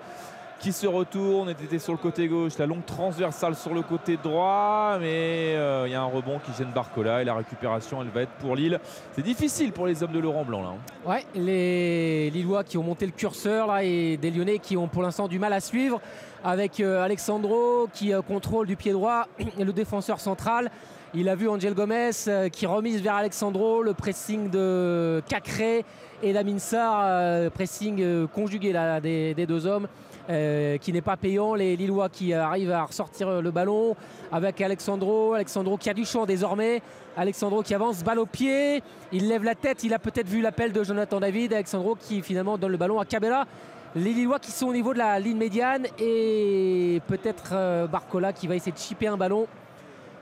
qui 0.59 0.73
se 0.73 0.85
retourne, 0.87 1.49
était 1.49 1.79
sur 1.79 1.93
le 1.93 1.97
côté 1.99 2.27
gauche, 2.27 2.57
la 2.57 2.65
longue 2.65 2.83
transversale 2.85 3.55
sur 3.55 3.73
le 3.73 3.81
côté 3.81 4.17
droit, 4.21 4.97
mais 4.99 5.53
euh, 5.55 5.85
il 5.87 5.93
y 5.93 5.95
a 5.95 6.01
un 6.01 6.05
rebond 6.05 6.37
qui 6.45 6.51
gêne 6.57 6.73
Barcola 6.75 7.21
et 7.21 7.23
la 7.25 7.33
récupération 7.33 8.01
elle 8.01 8.09
va 8.09 8.23
être 8.23 8.33
pour 8.41 8.57
Lille. 8.57 8.77
C'est 9.13 9.21
difficile 9.21 9.71
pour 9.71 9.87
les 9.87 10.03
hommes 10.03 10.11
de 10.11 10.19
Laurent 10.19 10.43
Blanc 10.43 10.61
là. 10.63 10.69
hein. 10.73 11.09
Ouais, 11.09 11.23
les 11.33 12.29
Lillois 12.29 12.65
qui 12.65 12.77
ont 12.77 12.83
monté 12.83 13.05
le 13.05 13.13
curseur 13.13 13.67
là 13.67 13.85
et 13.85 14.17
des 14.17 14.31
Lyonnais 14.31 14.59
qui 14.59 14.75
ont 14.75 14.89
pour 14.89 15.01
l'instant 15.01 15.29
du 15.29 15.39
mal 15.39 15.53
à 15.53 15.61
suivre 15.61 16.01
avec 16.43 16.79
euh, 16.79 17.03
Alexandro 17.03 17.87
qui 17.93 18.13
euh, 18.13 18.21
contrôle 18.21 18.67
du 18.67 18.75
pied 18.75 18.91
droit 18.91 19.27
le 19.57 19.73
défenseur 19.73 20.19
central. 20.19 20.69
Il 21.13 21.27
a 21.27 21.35
vu 21.35 21.49
Angel 21.49 21.73
Gomez 21.73 22.11
euh, 22.27 22.49
qui 22.49 22.65
remise 22.65 23.01
vers 23.01 23.15
Alexandro, 23.15 23.81
le 23.81 23.93
pressing 23.93 24.49
de 24.49 25.23
Cacré 25.27 25.83
et 26.21 26.33
d'Amin 26.33 26.59
Sarr, 26.59 26.99
euh, 27.01 27.49
pressing 27.49 28.27
conjugué 28.27 28.73
des, 29.01 29.45
deux 29.47 29.65
hommes 29.65 29.87
qui 30.27 30.93
n'est 30.93 31.01
pas 31.01 31.17
payant. 31.17 31.55
Les 31.55 31.75
Lillois 31.75 32.09
qui 32.09 32.35
arrivent 32.35 32.71
à 32.71 32.83
ressortir 32.83 33.41
le 33.41 33.49
ballon 33.49 33.95
avec 34.31 34.61
Alexandro. 34.61 35.33
Alexandro 35.33 35.77
qui 35.77 35.89
a 35.89 35.93
du 35.95 36.05
champ 36.05 36.27
désormais. 36.27 36.83
Alexandro 37.17 37.63
qui 37.63 37.73
avance, 37.73 38.03
balle 38.03 38.19
au 38.19 38.27
pied. 38.27 38.83
Il 39.11 39.27
lève 39.27 39.43
la 39.43 39.55
tête. 39.55 39.83
Il 39.83 39.91
a 39.95 39.97
peut-être 39.97 40.27
vu 40.27 40.41
l'appel 40.41 40.71
de 40.71 40.83
Jonathan 40.83 41.19
David. 41.19 41.53
Alexandro 41.53 41.95
qui 41.95 42.21
finalement 42.21 42.59
donne 42.59 42.71
le 42.71 42.77
ballon 42.77 42.99
à 42.99 43.05
Cabella. 43.05 43.47
Les 43.95 44.13
Lillois 44.13 44.37
qui 44.37 44.51
sont 44.51 44.67
au 44.67 44.73
niveau 44.73 44.93
de 44.93 44.99
la 44.99 45.19
ligne 45.19 45.37
médiane 45.37 45.87
et 45.97 47.01
peut-être 47.07 47.53
euh, 47.53 47.87
Barcola 47.87 48.33
qui 48.33 48.45
va 48.45 48.55
essayer 48.55 48.71
de 48.71 48.77
chipper 48.77 49.07
un 49.07 49.17
ballon. 49.17 49.47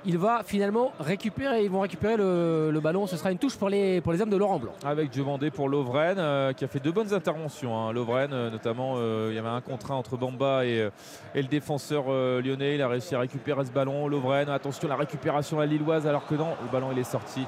Il 0.06 0.18
va 0.18 0.42
finalement 0.46 0.94
récupérer, 1.02 1.66
ils 1.66 1.70
vont 1.70 1.82
récupérer 1.82 2.16
le, 2.16 2.80
ballon. 2.82 3.08
Ce 3.08 3.18
sera 3.18 3.30
une 3.30 3.38
touche 3.38 3.58
pour 3.58 3.68
les, 3.68 4.00
pour 4.00 4.14
hommes 4.14 4.30
de 4.30 4.38
Laurent 4.38 4.58
Blanc. 4.58 4.72
Avec 4.86 5.10
Diomandé 5.10 5.52
pour 5.52 5.68
Lovren 5.68 6.16
euh, 6.18 6.54
qui 6.54 6.64
a 6.64 6.70
fait 6.70 6.80
deux 6.80 6.94
bonnes 6.94 7.14
interventions. 7.14 7.78
hein. 7.78 7.94
Euh, 7.94 8.50
notamment, 8.50 8.96
il 9.28 9.36
y 9.36 9.38
avait 9.38 9.50
un 9.50 9.60
contrat 9.60 9.96
entre 9.96 10.16
Bamba 10.16 10.64
et, 10.64 10.88
le 11.36 11.44
défenseur 11.44 12.06
lyonnais. 12.42 12.76
Il 12.76 12.82
a 12.82 12.88
réussi 12.88 13.16
à 13.16 13.20
récupérer 13.20 13.66
ce 13.66 13.72
ballon. 13.72 14.08
Lovren, 14.08 14.48
attention, 14.48 14.88
la 14.88 14.96
récupération 14.96 15.60
à 15.60 15.66
Lilloise, 15.66 16.08
alors 16.08 16.26
que 16.26 16.36
non, 16.36 16.52
le 16.64 16.72
ballon 16.72 16.88
il 16.94 17.00
est 17.00 17.04
sorti. 17.04 17.46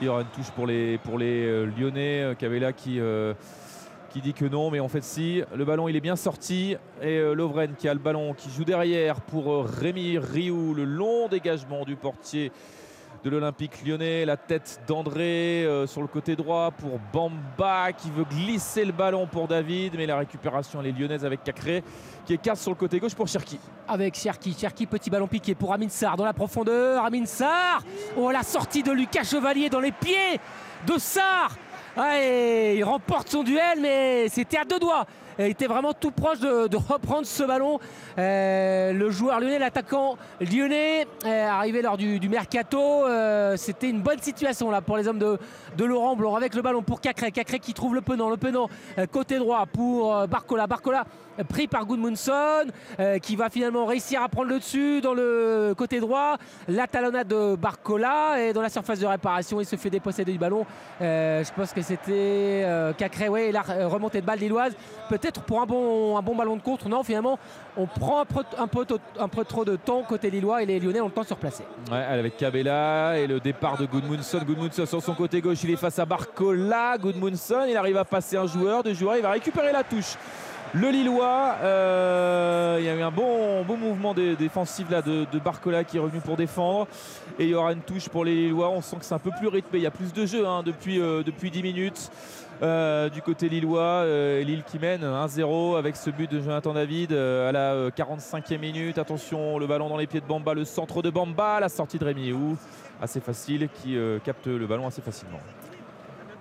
Il 0.00 0.04
y 0.04 0.08
aura 0.08 0.20
une 0.20 0.26
touche 0.26 0.50
pour 0.50 0.66
les, 0.66 0.98
pour 0.98 1.16
les 1.16 1.64
Lyonnais. 1.64 2.34
Cabella 2.38 2.74
qui. 2.74 3.00
Qui 4.14 4.20
dit 4.20 4.32
que 4.32 4.44
non, 4.44 4.70
mais 4.70 4.78
en 4.78 4.86
fait 4.86 5.02
si. 5.02 5.42
Le 5.56 5.64
ballon 5.64 5.88
il 5.88 5.96
est 5.96 6.00
bien 6.00 6.14
sorti 6.14 6.76
et 7.02 7.18
euh, 7.18 7.34
Lovren 7.34 7.74
qui 7.76 7.88
a 7.88 7.94
le 7.94 7.98
ballon, 7.98 8.32
qui 8.32 8.48
joue 8.48 8.62
derrière 8.62 9.20
pour 9.20 9.52
euh, 9.52 9.62
Rémi 9.62 10.18
Rioux. 10.18 10.72
Le 10.72 10.84
long 10.84 11.26
dégagement 11.26 11.84
du 11.84 11.96
portier 11.96 12.52
de 13.24 13.30
l'Olympique 13.30 13.84
lyonnais. 13.84 14.24
La 14.24 14.36
tête 14.36 14.82
d'André 14.86 15.64
euh, 15.64 15.88
sur 15.88 16.00
le 16.00 16.06
côté 16.06 16.36
droit 16.36 16.70
pour 16.70 17.00
Bamba 17.12 17.92
qui 17.92 18.08
veut 18.12 18.22
glisser 18.22 18.84
le 18.84 18.92
ballon 18.92 19.26
pour 19.26 19.48
David, 19.48 19.94
mais 19.96 20.06
la 20.06 20.18
récupération 20.18 20.80
elle 20.80 20.86
est 20.86 20.92
lyonnaise 20.92 21.24
avec 21.24 21.42
Cacré 21.42 21.82
qui 22.24 22.34
écarte 22.34 22.58
sur 22.58 22.70
le 22.70 22.76
côté 22.76 23.00
gauche 23.00 23.16
pour 23.16 23.26
Cherki. 23.26 23.58
Avec 23.88 24.14
Cherki. 24.14 24.54
Cherki, 24.56 24.86
petit 24.86 25.10
ballon 25.10 25.26
piqué 25.26 25.56
pour 25.56 25.72
Amin 25.72 25.88
Sarr 25.88 26.16
dans 26.16 26.24
la 26.24 26.34
profondeur. 26.34 27.04
Amin 27.04 27.26
Sarr. 27.26 27.82
Oh, 28.16 28.30
la 28.30 28.44
sortie 28.44 28.84
de 28.84 28.92
Lucas 28.92 29.24
Chevalier 29.24 29.68
dans 29.68 29.80
les 29.80 29.90
pieds 29.90 30.38
de 30.86 30.98
Sarr. 30.98 31.56
Il 31.96 32.82
remporte 32.84 33.28
son 33.28 33.42
duel, 33.42 33.78
mais 33.80 34.28
c'était 34.28 34.58
à 34.58 34.64
deux 34.64 34.78
doigts. 34.78 35.06
Il 35.38 35.46
était 35.46 35.66
vraiment 35.66 35.92
tout 35.92 36.10
proche 36.10 36.38
de, 36.40 36.76
reprendre 36.76 37.26
ce 37.26 37.42
ballon. 37.42 37.80
Euh, 38.18 38.92
le 38.92 39.10
joueur 39.10 39.40
lyonnais, 39.40 39.58
l'attaquant 39.58 40.16
lyonnais, 40.40 41.06
euh, 41.24 41.48
arrivé 41.48 41.82
lors 41.82 41.96
du, 41.96 42.20
du 42.20 42.28
mercato, 42.28 42.78
euh, 42.78 43.56
c'était 43.56 43.90
une 43.90 44.00
bonne 44.00 44.20
situation 44.20 44.70
là 44.70 44.80
pour 44.80 44.96
les 44.96 45.08
hommes 45.08 45.18
de, 45.18 45.38
de 45.76 45.84
Laurent 45.84 46.16
Blanc 46.16 46.34
avec 46.36 46.54
le 46.54 46.62
ballon 46.62 46.82
pour 46.82 47.00
Cacré. 47.00 47.30
Cacré 47.32 47.58
qui 47.58 47.74
trouve 47.74 47.94
le 47.94 48.00
penant. 48.00 48.30
Le 48.30 48.36
penant 48.36 48.68
euh, 48.98 49.06
côté 49.06 49.38
droit 49.38 49.66
pour 49.66 50.14
euh, 50.14 50.26
Barcola. 50.26 50.66
Barcola 50.66 51.04
euh, 51.38 51.44
pris 51.44 51.66
par 51.66 51.84
Goodmunson 51.84 52.66
euh, 53.00 53.18
qui 53.18 53.36
va 53.36 53.50
finalement 53.50 53.86
réussir 53.86 54.22
à 54.22 54.28
prendre 54.28 54.50
le 54.50 54.58
dessus 54.58 55.00
dans 55.00 55.14
le 55.14 55.74
côté 55.76 56.00
droit. 56.00 56.36
La 56.68 56.86
talonnade 56.86 57.28
de 57.28 57.56
Barcola 57.56 58.40
et 58.40 58.52
dans 58.52 58.62
la 58.62 58.68
surface 58.68 59.00
de 59.00 59.06
réparation, 59.06 59.60
il 59.60 59.66
se 59.66 59.76
fait 59.76 59.90
déposséder 59.90 60.32
du 60.32 60.38
ballon. 60.38 60.64
Je 61.00 61.54
pense 61.54 61.72
que 61.72 61.82
c'était 61.82 62.64
Cacré, 62.96 63.28
ouais, 63.28 63.52
la 63.52 63.62
remontée 63.62 64.20
de 64.20 64.26
balle 64.26 64.38
lilloise. 64.38 64.74
Peut-être 65.08 65.42
pour 65.42 65.60
un 65.60 65.66
bon, 65.66 66.16
un 66.16 66.22
bon 66.22 66.34
ballon 66.34 66.56
de 66.56 66.62
contre. 66.62 66.88
Non, 66.88 67.02
finalement, 67.02 67.38
on 67.76 67.86
prend 67.86 68.20
un 68.58 68.66
peu, 68.68 69.44
trop 69.44 69.64
de 69.64 69.76
temps 69.76 70.02
côté 70.02 70.30
lillois 70.30 70.62
et 70.62 70.66
les 70.66 70.78
Lyonnais 70.80 71.00
ont 71.00 71.06
le 71.06 71.12
temps 71.12 71.22
de 71.22 71.26
se 71.26 71.34
replacer. 71.34 71.64
Ouais, 71.90 71.98
avec 71.98 72.36
Cabella 72.36 73.18
et 73.18 73.26
le 73.26 73.40
départ 73.40 73.76
de 73.76 73.86
Goodmunson. 73.86 74.38
Goodmunson 74.46 74.86
sur 74.86 75.02
son 75.02 75.14
côté 75.14 75.40
gauche, 75.40 75.62
il 75.64 75.70
est 75.70 75.76
face 75.76 75.98
à 75.98 76.04
Barcola. 76.04 76.96
Goodmunson, 76.98 77.64
il 77.68 77.76
arrive 77.76 77.96
à 77.96 78.04
passer 78.04 78.36
un 78.36 78.46
joueur, 78.46 78.82
deux 78.82 78.94
joueurs, 78.94 79.16
il 79.16 79.22
va 79.22 79.30
récupérer 79.32 79.72
la 79.72 79.82
touche. 79.82 80.14
Le 80.76 80.88
Lillois, 80.90 81.54
euh, 81.62 82.76
il 82.80 82.84
y 82.86 82.88
a 82.88 82.94
eu 82.96 83.02
un 83.02 83.10
bon, 83.12 83.62
bon 83.62 83.76
mouvement 83.76 84.12
dé- 84.12 84.34
défensif 84.34 84.90
là 84.90 85.02
de, 85.02 85.24
de 85.32 85.38
Barcola 85.38 85.84
qui 85.84 85.98
est 85.98 86.00
revenu 86.00 86.20
pour 86.20 86.36
défendre. 86.36 86.88
Et 87.38 87.44
il 87.44 87.50
y 87.50 87.54
aura 87.54 87.72
une 87.72 87.80
touche 87.82 88.08
pour 88.08 88.24
les 88.24 88.34
Lillois. 88.34 88.70
On 88.70 88.80
sent 88.82 88.96
que 88.98 89.04
c'est 89.04 89.14
un 89.14 89.20
peu 89.20 89.30
plus 89.38 89.46
rythmé. 89.46 89.78
Il 89.78 89.82
y 89.82 89.86
a 89.86 89.92
plus 89.92 90.12
de 90.12 90.26
jeu 90.26 90.44
hein, 90.46 90.62
depuis, 90.64 91.00
euh, 91.00 91.22
depuis 91.22 91.50
10 91.52 91.62
minutes. 91.62 92.10
Euh, 92.62 93.08
du 93.08 93.20
côté 93.20 93.48
lillois, 93.48 93.80
euh, 93.80 94.42
Lille 94.42 94.62
qui 94.64 94.78
mène 94.78 95.02
1-0 95.02 95.76
avec 95.76 95.96
ce 95.96 96.10
but 96.10 96.30
de 96.30 96.40
Jonathan 96.40 96.72
David 96.72 97.12
euh, 97.12 97.48
à 97.48 97.52
la 97.52 97.72
euh, 97.74 97.90
45e 97.90 98.58
minute. 98.58 98.98
Attention, 98.98 99.58
le 99.58 99.66
ballon 99.66 99.88
dans 99.88 99.96
les 99.96 100.06
pieds 100.06 100.20
de 100.20 100.26
Bamba, 100.26 100.54
le 100.54 100.64
centre 100.64 101.02
de 101.02 101.10
Bamba, 101.10 101.58
la 101.60 101.68
sortie 101.68 101.98
de 101.98 102.04
Rémi 102.04 102.32
Hou, 102.32 102.56
assez 103.02 103.20
facile, 103.20 103.68
qui 103.74 103.98
capte 104.24 104.46
le 104.46 104.66
ballon 104.66 104.86
assez 104.86 105.02
facilement. 105.02 105.40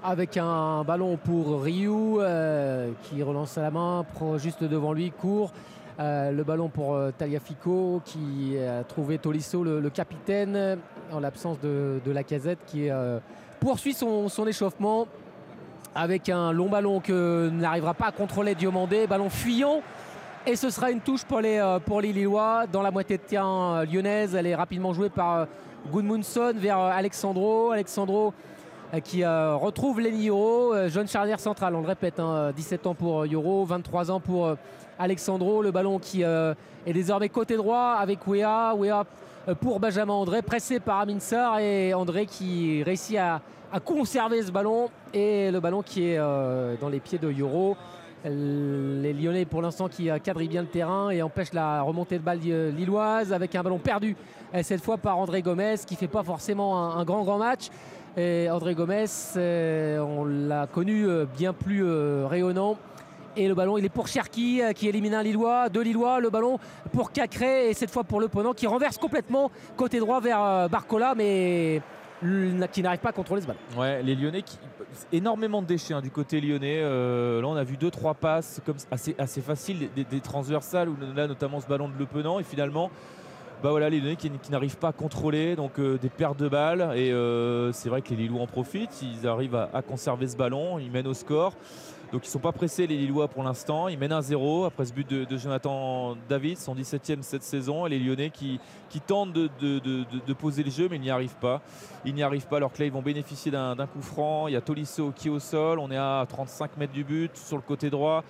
avec 0.03 0.37
un 0.37 0.83
ballon 0.83 1.17
pour 1.17 1.63
Ryu 1.63 2.19
qui 3.03 3.23
relance 3.23 3.57
à 3.57 3.61
la 3.63 3.71
main, 3.71 4.05
prend 4.13 4.37
juste 4.37 4.63
devant 4.63 4.93
lui, 4.93 5.11
court. 5.11 5.51
Le 5.99 6.43
ballon 6.43 6.69
pour 6.69 6.97
Tagliafico 7.17 8.01
qui 8.05 8.55
a 8.59 8.83
trouvé 8.83 9.17
Tolisso, 9.17 9.63
le, 9.63 9.89
capitaine, 9.89 10.77
en 11.11 11.19
l'absence 11.19 11.59
de, 11.59 11.99
la 12.05 12.23
casette 12.23 12.59
qui 12.67 12.89
poursuit 13.59 13.93
son 13.93 14.47
échauffement 14.47 15.07
avec 15.95 16.29
un 16.29 16.51
long 16.51 16.69
ballon 16.69 16.99
que 16.99 17.49
n'arrivera 17.49 17.93
pas 17.93 18.07
à 18.07 18.11
contrôler 18.11 18.55
Diomandé, 18.55 19.07
ballon 19.07 19.29
fuyant. 19.29 19.81
Et 20.45 20.55
ce 20.55 20.69
sera 20.69 20.91
une 20.91 20.99
touche 20.99 21.23
pour 21.23 21.39
les, 21.39 21.57
euh, 21.57 21.79
pour 21.79 22.01
les 22.01 22.11
Lillois 22.11 22.65
dans 22.71 22.81
la 22.81 22.91
moitié 22.91 23.17
de 23.17 23.23
terrain 23.23 23.77
euh, 23.77 23.85
lyonnaise. 23.85 24.35
Elle 24.35 24.47
est 24.47 24.55
rapidement 24.55 24.93
jouée 24.93 25.09
par 25.09 25.37
euh, 25.37 25.45
Goodmunson 25.89 26.53
vers 26.55 26.79
Alexandro. 26.79 27.71
Alexandro 27.71 28.33
qui 29.03 29.25
retrouve 29.25 29.99
Lenny 29.99 30.29
euh, 30.29 30.87
jeune 30.87 31.07
charnière 31.07 31.39
centrale, 31.39 31.73
on 31.73 31.81
le 31.81 31.87
répète, 31.87 32.19
hein, 32.19 32.51
17 32.55 32.85
ans 32.85 32.93
pour 32.93 33.25
Yoro, 33.25 33.65
23 33.65 34.11
ans 34.11 34.19
pour 34.19 34.55
Alexandro, 34.99 35.63
le 35.63 35.71
ballon 35.71 35.97
qui 35.97 36.21
est 36.21 36.93
désormais 36.93 37.27
côté 37.27 37.57
droit 37.57 37.97
avec 37.99 38.27
Wea, 38.27 38.75
Wea 38.75 39.03
pour 39.61 39.79
Benjamin 39.79 40.13
André, 40.13 40.43
pressé 40.43 40.79
par 40.79 40.99
Amin 40.99 41.19
Sarr 41.19 41.57
et 41.57 41.95
André 41.95 42.27
qui 42.27 42.83
réussit 42.83 43.17
à, 43.17 43.41
à 43.73 43.79
conserver 43.79 44.43
ce 44.43 44.51
ballon 44.51 44.89
et 45.15 45.49
le 45.49 45.59
ballon 45.59 45.81
qui 45.81 46.07
est 46.07 46.19
euh, 46.19 46.75
dans 46.79 46.89
les 46.89 46.99
pieds 46.99 47.17
de 47.17 47.29
Yoro. 47.31 47.75
Les 48.23 49.13
Lyonnais 49.13 49.45
pour 49.45 49.63
l'instant 49.63 49.89
qui 49.89 50.11
euh, 50.11 50.19
quadrillent 50.19 50.47
bien 50.47 50.61
le 50.61 50.67
terrain 50.67 51.09
et 51.09 51.23
empêchent 51.23 51.53
la 51.53 51.81
remontée 51.81 52.19
de 52.19 52.23
balle 52.23 52.39
euh, 52.45 52.71
lilloise 52.71 53.33
avec 53.33 53.55
un 53.55 53.63
ballon 53.63 53.79
perdu 53.79 54.15
cette 54.61 54.83
fois 54.83 54.97
par 54.97 55.17
André 55.17 55.41
Gomez 55.41 55.77
qui 55.87 55.95
fait 55.95 56.07
pas 56.07 56.21
forcément 56.21 56.95
un, 56.95 57.03
grand 57.03 57.23
grand 57.23 57.39
match. 57.39 57.69
André 58.15 58.75
Gomez, 58.75 59.07
on 59.35 60.25
l'a 60.25 60.67
connu 60.67 61.07
bien 61.35 61.53
plus 61.53 61.83
rayonnant. 62.25 62.77
Et 63.35 63.47
le 63.47 63.55
ballon, 63.55 63.79
il 63.79 63.85
est 63.85 63.89
pour 63.89 64.07
Cherki 64.07 64.61
qui 64.75 64.87
élimine 64.87 65.15
un 65.15 65.23
Lillois, 65.23 65.69
deux 65.69 65.81
Lillois. 65.81 66.19
Le 66.19 66.29
ballon 66.29 66.59
pour 66.91 67.11
Cacré 67.11 67.71
et 67.71 67.73
cette 67.73 67.89
fois 67.89 68.03
pour 68.03 68.19
Le 68.19 68.27
Ponant 68.27 68.53
qui 68.53 68.67
renverse 68.67 68.99
complètement 68.99 69.49
côté 69.75 69.97
droit 69.97 70.19
vers 70.19 70.69
Barcola, 70.69 71.15
mais 71.17 71.81
qui 72.71 72.81
n'arrive 72.81 72.99
pas 72.99 73.09
à 73.09 73.13
contrôler 73.13 73.41
ce 73.41 73.47
ballon. 73.47 73.59
Ouais, 73.77 74.01
les 74.01 74.15
Lyonnais, 74.15 74.41
qui... 74.41 74.57
énormément 75.11 75.61
de 75.61 75.67
déchets 75.67 75.93
hein, 75.93 76.01
du 76.01 76.11
côté 76.11 76.41
lyonnais. 76.41 76.81
Euh, 76.81 77.41
là, 77.41 77.47
on 77.47 77.55
a 77.55 77.63
vu 77.63 77.77
deux 77.77 77.91
trois 77.91 78.13
passes 78.13 78.61
comme 78.65 78.77
assez, 78.91 79.15
assez 79.17 79.41
faciles, 79.41 79.89
des, 79.95 80.19
transversales, 80.19 80.89
où 80.89 80.95
là 81.15 81.27
notamment 81.27 81.59
ce 81.59 81.67
ballon 81.67 81.89
de 81.89 81.97
Le 81.97 82.05
Penant, 82.05 82.39
et 82.39 82.43
finalement. 82.43 82.89
Bah 83.61 83.69
voilà, 83.69 83.89
les 83.89 84.01
Lyonnais 84.01 84.17
qui, 84.17 84.29
n'arrivent 84.51 84.77
pas 84.77 84.89
à 84.89 84.91
contrôler, 84.91 85.55
donc 85.55 85.79
euh, 85.79 85.97
des 85.97 86.09
pertes 86.09 86.37
de 86.37 86.49
balles. 86.49 86.91
Et 86.97 87.13
euh, 87.13 87.71
c'est 87.71 87.87
vrai 87.87 88.01
que 88.01 88.09
les 88.09 88.17
Lillois 88.17 88.41
en 88.41 88.47
profitent. 88.47 89.01
Ils 89.01 89.25
arrivent 89.25 89.55
à 89.55 89.81
conserver 89.81 90.27
ce 90.27 90.35
ballon. 90.35 90.79
Ils 90.79 90.91
mènent 90.91 91.07
au 91.07 91.13
score. 91.13 91.53
Donc 92.13 92.25
ils 92.25 92.27
ne 92.27 92.33
sont 92.33 92.39
pas 92.39 92.51
pressés, 92.51 92.85
les 92.85 92.95
Lillois, 92.95 93.27
pour 93.27 93.41
l'instant. 93.41 93.87
Ils 93.87 93.97
mènent 93.97 94.11
1-0 94.11 94.67
après 94.67 94.85
ce 94.85 94.93
but 94.93 95.09
de, 95.09 95.35
Jonathan 95.35 96.15
David, 96.29 96.59
son 96.59 96.75
17e 96.75 97.23
cette 97.23 97.41
saison. 97.41 97.87
Et 97.87 97.89
les 97.89 97.97
Lyonnais 97.97 98.29
qui, 98.29 98.59
qui 98.89 99.01
tentent 99.01 99.33
de, 99.33 100.33
poser 100.33 100.61
le 100.61 100.69
jeu, 100.69 100.87
mais 100.87 100.97
ils 100.97 101.01
n'y 101.01 101.09
arrivent 101.09 101.39
pas. 101.41 101.63
Ils 102.05 102.13
n'y 102.13 102.21
arrivent 102.21 102.45
pas, 102.45 102.57
alors 102.57 102.71
que 102.71 102.77
là, 102.77 102.85
ils 102.85 102.91
vont 102.91 103.01
bénéficier 103.01 103.49
d'un 103.49 103.87
coup 103.87 104.03
franc. 104.03 104.47
Il 104.47 104.53
y 104.53 104.55
a 104.55 104.61
Tolisso 104.61 105.11
qui 105.15 105.29
est 105.29 105.31
au 105.31 105.39
sol. 105.39 105.79
On 105.79 105.89
est 105.89 105.97
à 105.97 106.23
35 106.29 106.77
mètres 106.77 106.93
du 106.93 107.03
but 107.03 107.35
sur 107.35 107.55
le 107.55 107.63
côté 107.63 107.89
droit. 107.89 108.23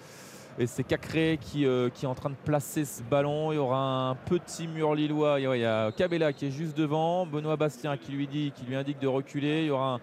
Et 0.58 0.66
c'est 0.66 0.86
Cacré 0.86 1.38
qui, 1.42 1.66
euh, 1.66 1.90
qui 1.90 2.06
est 2.06 2.08
en 2.08 2.16
train 2.16 2.30
de 2.30 2.36
placer 2.36 2.86
ce 2.86 3.04
ballon. 3.04 3.52
Il 3.52 3.56
y 3.56 3.58
aura 3.58 4.12
un 4.12 4.16
petit 4.16 4.66
mur 4.66 4.96
lillois. 4.96 5.42
Il 5.42 5.60
y 5.60 5.66
a 5.66 5.92
Cabella 5.92 6.32
qui 6.32 6.46
est 6.46 6.52
juste 6.52 6.78
devant. 6.78 7.26
Benoît 7.26 7.58
Bastien 7.58 7.98
qui 7.98 8.14
lui, 8.14 8.28
dit, 8.28 8.54
qui 8.56 8.64
lui 8.64 8.78
indique 8.78 9.00
de 9.00 9.08
reculer. 9.08 9.64
Il 9.64 9.68
y 9.68 9.72
aura 9.72 9.96
un, 9.96 10.00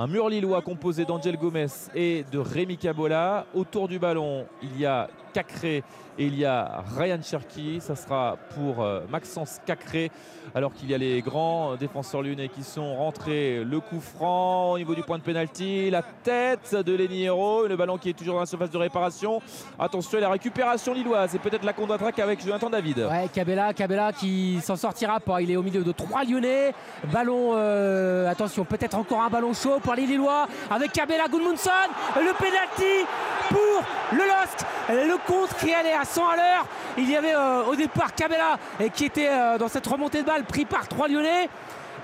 un 0.00 0.06
mur 0.06 0.30
lillois 0.30 0.62
composé 0.62 1.04
d'Angel 1.04 1.36
Gomez 1.36 1.66
et 1.94 2.24
de 2.32 2.38
Rémi 2.38 2.78
Cabola. 2.78 3.44
Autour 3.52 3.86
du 3.86 3.98
ballon, 3.98 4.46
il 4.62 4.80
y 4.80 4.86
a 4.86 5.10
Cacré 5.34 5.84
et 6.20 6.26
il 6.26 6.38
y 6.38 6.44
a 6.44 6.84
Ryan 6.98 7.18
Cherki. 7.22 7.80
Ça 7.80 7.96
sera 7.96 8.36
pour 8.54 8.84
euh, 8.84 9.00
Maxence 9.10 9.58
Cacré. 9.64 10.10
Alors 10.54 10.74
qu'il 10.74 10.90
y 10.90 10.94
a 10.94 10.98
les 10.98 11.22
grands 11.22 11.76
défenseurs 11.76 12.22
lyonnais 12.22 12.48
qui 12.48 12.62
sont 12.62 12.96
rentrés. 12.96 13.64
Le 13.64 13.80
coup 13.80 14.00
franc 14.00 14.72
au 14.72 14.78
niveau 14.78 14.94
du 14.94 15.02
point 15.02 15.16
de 15.16 15.22
pénalty. 15.22 15.88
La 15.88 16.02
tête 16.02 16.74
de 16.74 16.94
Lenny 16.94 17.24
Hero. 17.24 17.66
Le 17.66 17.74
ballon 17.74 17.96
qui 17.96 18.10
est 18.10 18.12
toujours 18.12 18.34
dans 18.34 18.40
la 18.40 18.46
surface 18.46 18.70
de 18.70 18.76
réparation. 18.76 19.40
Attention 19.78 20.18
à 20.18 20.20
la 20.20 20.28
récupération 20.28 20.92
lilloise 20.92 21.34
et 21.34 21.38
peut-être 21.38 21.64
la 21.64 21.72
contre-attaque 21.72 22.18
avec 22.18 22.44
Jonathan 22.44 22.68
David. 22.68 22.98
Ouais, 22.98 23.28
Cabella, 23.32 23.72
Cabella 23.72 24.12
qui 24.12 24.60
s'en 24.60 24.76
sortira. 24.76 25.20
Il 25.40 25.50
est 25.50 25.56
au 25.56 25.62
milieu 25.62 25.82
de 25.82 25.92
trois 25.92 26.24
Lyonnais. 26.24 26.74
Ballon, 27.10 27.52
euh, 27.54 28.28
attention, 28.28 28.66
peut-être 28.66 28.98
encore 28.98 29.22
un 29.22 29.30
ballon 29.30 29.54
chaud 29.54 29.78
pour 29.82 29.94
les 29.94 30.04
Lillois 30.04 30.46
avec 30.70 30.92
Cabella, 30.92 31.28
Goodmunson, 31.28 31.70
le 32.16 32.34
penalty 32.34 33.06
pour 33.48 33.84
le 34.12 34.18
LOSC. 34.18 34.66
Le 34.90 35.16
contre 35.26 35.56
qui 35.56 35.72
allait 35.72 35.92
à 35.92 36.04
100 36.10 36.28
à 36.28 36.36
l'heure. 36.36 36.66
Il 36.98 37.08
y 37.08 37.16
avait 37.16 37.34
euh, 37.34 37.64
au 37.64 37.76
départ 37.76 38.14
Cabella 38.14 38.58
qui 38.94 39.04
était 39.04 39.28
euh, 39.30 39.58
dans 39.58 39.68
cette 39.68 39.86
remontée 39.86 40.22
de 40.22 40.26
balle 40.26 40.44
pris 40.44 40.64
par 40.64 40.88
trois 40.88 41.06
Lyonnais. 41.06 41.48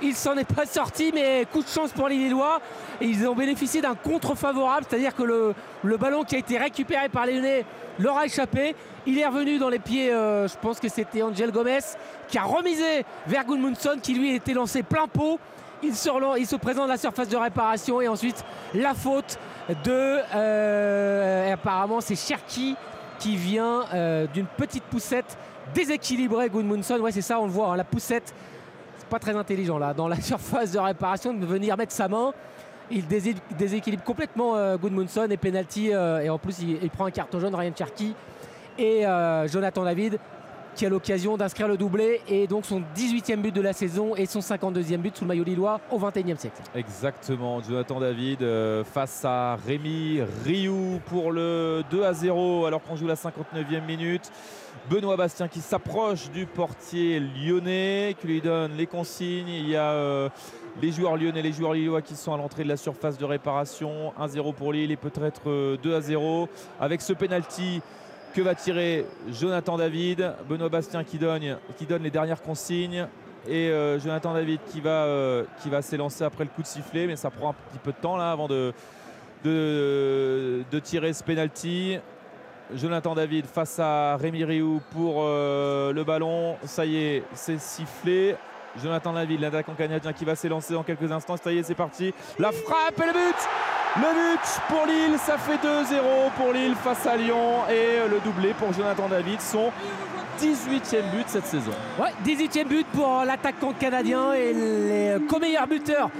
Il 0.03 0.15
s'en 0.15 0.37
est 0.37 0.45
pas 0.45 0.67
sorti, 0.67 1.11
mais 1.13 1.47
coup 1.51 1.63
de 1.63 1.69
chance 1.69 1.91
pour 1.91 2.09
les 2.09 2.17
Lillois. 2.17 2.61
Ils 3.01 3.27
ont 3.27 3.35
bénéficié 3.35 3.81
d'un 3.81 3.95
contre 3.95 4.35
favorable, 4.35 4.87
c'est-à-dire 4.89 5.15
que 5.15 5.23
le, 5.23 5.97
ballon 5.97 6.23
qui 6.23 6.37
a 6.37 6.39
été 6.39 6.59
récupéré 6.59 7.09
par 7.09 7.27
les 7.27 7.35
Lyonnais 7.35 7.65
leur 7.99 8.19
a 8.19 8.27
échappé. 8.27 8.77
Il 9.07 9.19
est 9.19 9.27
revenu 9.27 9.59
dans 9.59 9.71
les 9.71 9.79
pieds, 9.79 10.13
euh, 10.13 10.47
je 10.47 10.55
pense 10.61 10.79
que 10.79 10.89
c'était 10.89 11.23
Angel 11.23 11.51
Gomez, 11.51 11.79
qui 12.29 12.39
a 12.39 12.43
remisé 12.43 13.05
vers 13.27 13.45
Gudmundsson, 13.45 13.97
qui 14.03 14.15
lui 14.15 14.35
était 14.35 14.53
lancé 14.53 14.83
plein 14.83 15.09
pot. 15.09 15.41
Il 15.83 15.95
se, 15.95 16.57
présente 16.57 16.85
à 16.85 16.93
la 16.93 16.97
surface 16.97 17.29
de 17.29 17.37
réparation 17.37 18.01
et 18.01 18.09
ensuite 18.09 18.45
la 18.75 18.95
faute 18.95 19.39
de. 19.85 21.53
apparemment, 21.53 22.01
c'est 22.01 22.17
Cherki 22.17 22.77
qui 23.19 23.37
vient 23.37 23.85
euh, 23.95 24.27
d'une 24.33 24.47
petite 24.47 24.85
poussette 24.85 25.37
déséquilibrée. 25.75 26.49
Gudmundsson, 26.49 26.99
ouais, 27.01 27.13
c'est 27.13 27.23
ça, 27.23 27.41
on 27.41 27.47
le 27.47 27.51
voit, 27.53 27.69
hein, 27.69 27.77
la 27.77 27.85
poussette. 27.85 28.35
C'est 28.99 29.09
pas 29.09 29.19
très 29.19 29.37
intelligent 29.37 29.79
là, 29.79 29.95
dans 29.95 30.09
la 30.09 30.21
surface 30.21 30.73
de 30.73 30.79
réparation, 30.79 31.33
de 31.33 31.45
venir 31.47 31.77
mettre 31.77 31.93
sa 31.93 32.09
main. 32.09 32.33
Il 32.91 33.07
désé- 33.07 33.35
déséquilibre 33.59 34.05
complètement 34.05 34.57
euh, 34.57 34.77
Gudmundsson 34.77 35.27
et 35.31 35.37
penalty. 35.37 35.93
euh, 35.93 36.21
et 36.21 36.31
en 36.31 36.39
plus, 36.39 36.61
il, 36.61 36.91
prend 36.91 37.07
un 37.07 37.11
carton 37.11 37.41
jaune, 37.41 37.55
Ryan 37.55 37.73
Cherki 37.77 38.15
et 38.79 39.07
euh, 39.07 39.49
Jonathan 39.49 39.85
David 39.85 40.19
qui 40.77 40.85
a 40.85 40.91
l'occasion 40.91 41.39
d'inscrire 41.39 41.69
le 41.69 41.79
doublé 41.79 42.21
et 42.29 42.47
donc 42.47 42.67
son 42.67 42.83
18e 42.95 43.37
but 43.37 43.53
de 43.53 43.63
la 43.63 43.73
saison 43.73 44.15
et 44.15 44.27
son 44.27 44.41
52e 44.41 44.99
but 44.99 45.17
sous 45.17 45.25
le 45.25 45.29
maillot 45.29 45.43
lillois 45.43 45.81
au 45.91 45.99
21e 45.99 46.37
siècle. 46.37 46.61
Exactement, 46.75 47.63
Jonathan 47.63 47.99
David 47.99 48.43
euh, 48.43 48.85
face 48.85 49.25
à 49.25 49.57
Rémi 49.67 50.21
Rioux 50.45 51.01
pour 51.07 51.33
le 51.33 51.83
2 51.91 52.05
à 52.05 52.13
0 52.13 52.67
alors 52.67 52.83
qu'on 52.83 52.95
joue 52.95 53.07
la 53.07 53.15
59e 53.15 53.87
minute. 53.87 54.31
Benoît 54.91 55.17
Bastien 55.17 55.49
qui 55.49 55.61
s'approche 55.61 56.31
du 56.31 56.45
portier 56.45 57.21
lyonnais, 57.21 58.15
qui 58.21 58.27
lui 58.27 58.41
donne 58.43 58.77
les 58.77 58.87
consignes. 58.87 59.49
Il 59.49 59.69
y 59.69 59.77
a 59.77 59.91
euh, 59.91 60.29
les 60.83 60.93
joueurs 60.93 61.17
lyonnais, 61.17 61.41
les 61.41 61.53
joueurs 61.53 61.73
lillois 61.73 62.03
qui 62.03 62.15
sont 62.15 62.35
à 62.35 62.37
l'entrée 62.37 62.65
de 62.65 62.69
la 62.69 62.77
surface 62.77 63.17
de 63.17 63.25
réparation. 63.25 64.13
1-0 64.21 64.55
pour 64.55 64.75
Lille 64.75 64.93
et 64.93 64.97
peut-être 64.97 65.49
euh, 65.49 65.77
2 65.83 65.95
à 65.95 66.01
0 66.03 66.49
avec 66.79 67.01
ce 67.01 67.15
penalty. 67.15 67.81
Que 68.37 68.43
va 68.43 68.55
tirer 68.55 69.07
Jonathan 69.33 69.79
David 69.79 70.35
Benoît 70.47 70.69
Bastien 70.69 71.05
qui 71.05 71.17
donne, 71.17 71.57
les 72.03 72.11
dernières 72.11 72.43
consignes 72.43 73.07
et 73.49 73.71
euh, 73.71 73.99
Jonathan 73.99 74.35
David 74.35 74.61
qui 74.71 74.83
va, 74.83 75.05
euh, 75.07 75.45
qui 75.63 75.71
va 75.71 75.81
s'élancer 75.81 76.23
après 76.23 76.45
le 76.45 76.51
coup 76.51 76.61
de 76.61 76.67
sifflet, 76.67 77.07
mais 77.07 77.17
ça 77.17 77.31
prend 77.31 77.53
un 77.53 77.55
petit 77.55 77.79
peu 77.83 77.93
de 77.93 77.97
temps 77.97 78.19
là 78.19 78.31
avant 78.31 78.47
de 78.47 78.75
tirer 80.81 81.15
ce 81.15 81.25
penalty. 81.25 81.99
Jonathan 82.75 83.15
David 83.15 83.47
face 83.47 83.79
à 83.79 84.19
Rémi 84.19 84.45
Rioux 84.45 84.83
pour 84.91 85.23
euh, 85.23 85.95
le 85.95 86.05
ballon. 86.05 86.57
Ça 86.65 86.85
y 86.85 86.97
est, 86.97 87.23
c'est 87.33 87.59
sifflé. 87.59 88.37
Jonathan 88.83 89.13
David, 89.13 89.41
l'attaquant 89.41 89.75
canadien 89.75 90.13
qui 90.13 90.25
va 90.25 90.35
s'élancer 90.35 90.75
dans 90.75 90.83
quelques 90.83 91.11
instants. 91.11 91.37
Ça 91.37 91.53
y 91.53 91.59
est, 91.59 91.63
c'est 91.63 91.75
parti. 91.75 92.13
La 92.39 92.53
frappe 92.53 92.99
et 92.99 93.07
le 93.07 93.13
but 93.13 93.37
Le 93.97 94.03
but 94.03 94.61
pour 94.69 94.87
Lille, 94.87 95.19
ça 95.19 95.39
fait 95.39 95.57
2-0 95.57 96.31
pour 96.37 96.53
Lille 96.53 96.75
face 96.75 97.07
à 97.07 97.17
Lyon. 97.17 97.63
Et 97.71 98.01
euh, 98.01 98.09
le 98.09 98.21
doublé 98.21 98.55
pour 98.55 98.73
Jonathan 98.73 99.09
David, 99.09 99.41
son 99.41 99.71
18e 100.41 101.11
but 101.15 101.25
cette 101.27 101.47
saison. 101.47 101.73
Ouais, 101.99 102.11
18e 102.25 102.67
but 102.67 102.87
pour 102.89 103.23
l'attaquant 103.25 103.73
canadien 103.73 104.35
et 104.35 104.53
les 104.53 105.17
co-meilleurs 105.27 105.67
buteurs 105.67 106.11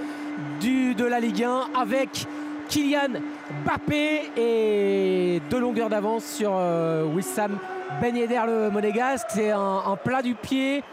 du, 0.59 0.95
de 0.95 1.05
la 1.05 1.19
Ligue 1.19 1.43
1 1.43 1.79
avec 1.79 2.25
Kylian 2.67 3.19
Mbappé 3.63 4.31
et 4.35 5.41
deux 5.49 5.59
longueurs 5.59 5.89
d'avance 5.89 6.25
sur 6.25 6.51
euh, 6.55 7.05
Wissam 7.05 7.57
Ben 8.01 8.15
le 8.15 8.69
monégasque. 8.69 9.27
C'est 9.29 9.51
un 9.51 9.97
plat 10.03 10.21
du 10.21 10.33
pied. 10.33 10.83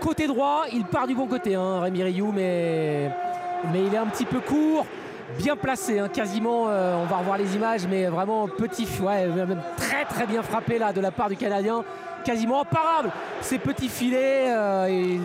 Côté 0.00 0.26
droit, 0.26 0.64
il 0.72 0.84
part 0.84 1.06
du 1.06 1.14
bon 1.14 1.26
côté, 1.26 1.54
hein, 1.54 1.80
Rémi 1.80 2.02
Rioux, 2.02 2.32
mais, 2.32 3.10
il 3.74 3.94
est 3.94 3.98
un 3.98 4.06
petit 4.06 4.24
peu 4.24 4.40
court. 4.40 4.86
Bien 5.38 5.56
placé, 5.56 5.98
hein, 5.98 6.08
quasiment, 6.08 6.68
euh, 6.68 6.96
on 6.96 7.04
va 7.04 7.18
revoir 7.18 7.36
les 7.36 7.54
images, 7.54 7.86
mais 7.86 8.06
vraiment 8.06 8.48
petit, 8.48 8.88
ouais, 9.00 9.26
même 9.28 9.60
très 9.76 10.04
très 10.04 10.26
bien 10.26 10.42
frappé 10.42 10.78
là 10.78 10.92
de 10.92 11.00
la 11.00 11.10
part 11.10 11.28
du 11.28 11.36
Canadien, 11.36 11.84
quasiment 12.24 12.62
imparable. 12.62 13.12
Ces 13.42 13.58
petits 13.58 13.88
filets, 13.88 14.46
euh, 14.48 15.18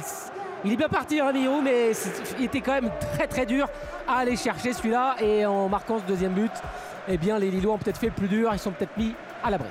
il, 0.64 0.73
est 0.73 0.76
bien 0.76 0.89
parti 0.89 1.22
Rémi 1.22 1.47
Rioux, 1.47 1.61
mais 1.64 1.91
il 2.38 2.45
était 2.45 2.61
quand 2.61 2.73
même 2.73 2.91
très 3.14 3.27
très 3.27 3.45
dur 3.45 3.68
à 4.07 4.19
aller 4.19 4.35
chercher 4.35 4.73
celui-là. 4.73 5.15
Et 5.22 5.45
en 5.45 5.69
marquant 5.69 5.99
ce 5.99 6.03
deuxième 6.03 6.34
but, 6.34 6.52
eh 7.07 7.18
bien 7.18 7.39
les 7.39 7.49
Lillois 7.49 7.73
ont 7.73 7.80
peut-être 7.80 7.99
fait 7.99 8.11
plus 8.11 8.27
dur, 8.27 8.52
ils 8.53 8.60
sont 8.60 8.72
peut-être 8.72 8.97
mis 8.97 9.15
à 9.43 9.49
l'abri. 9.49 9.69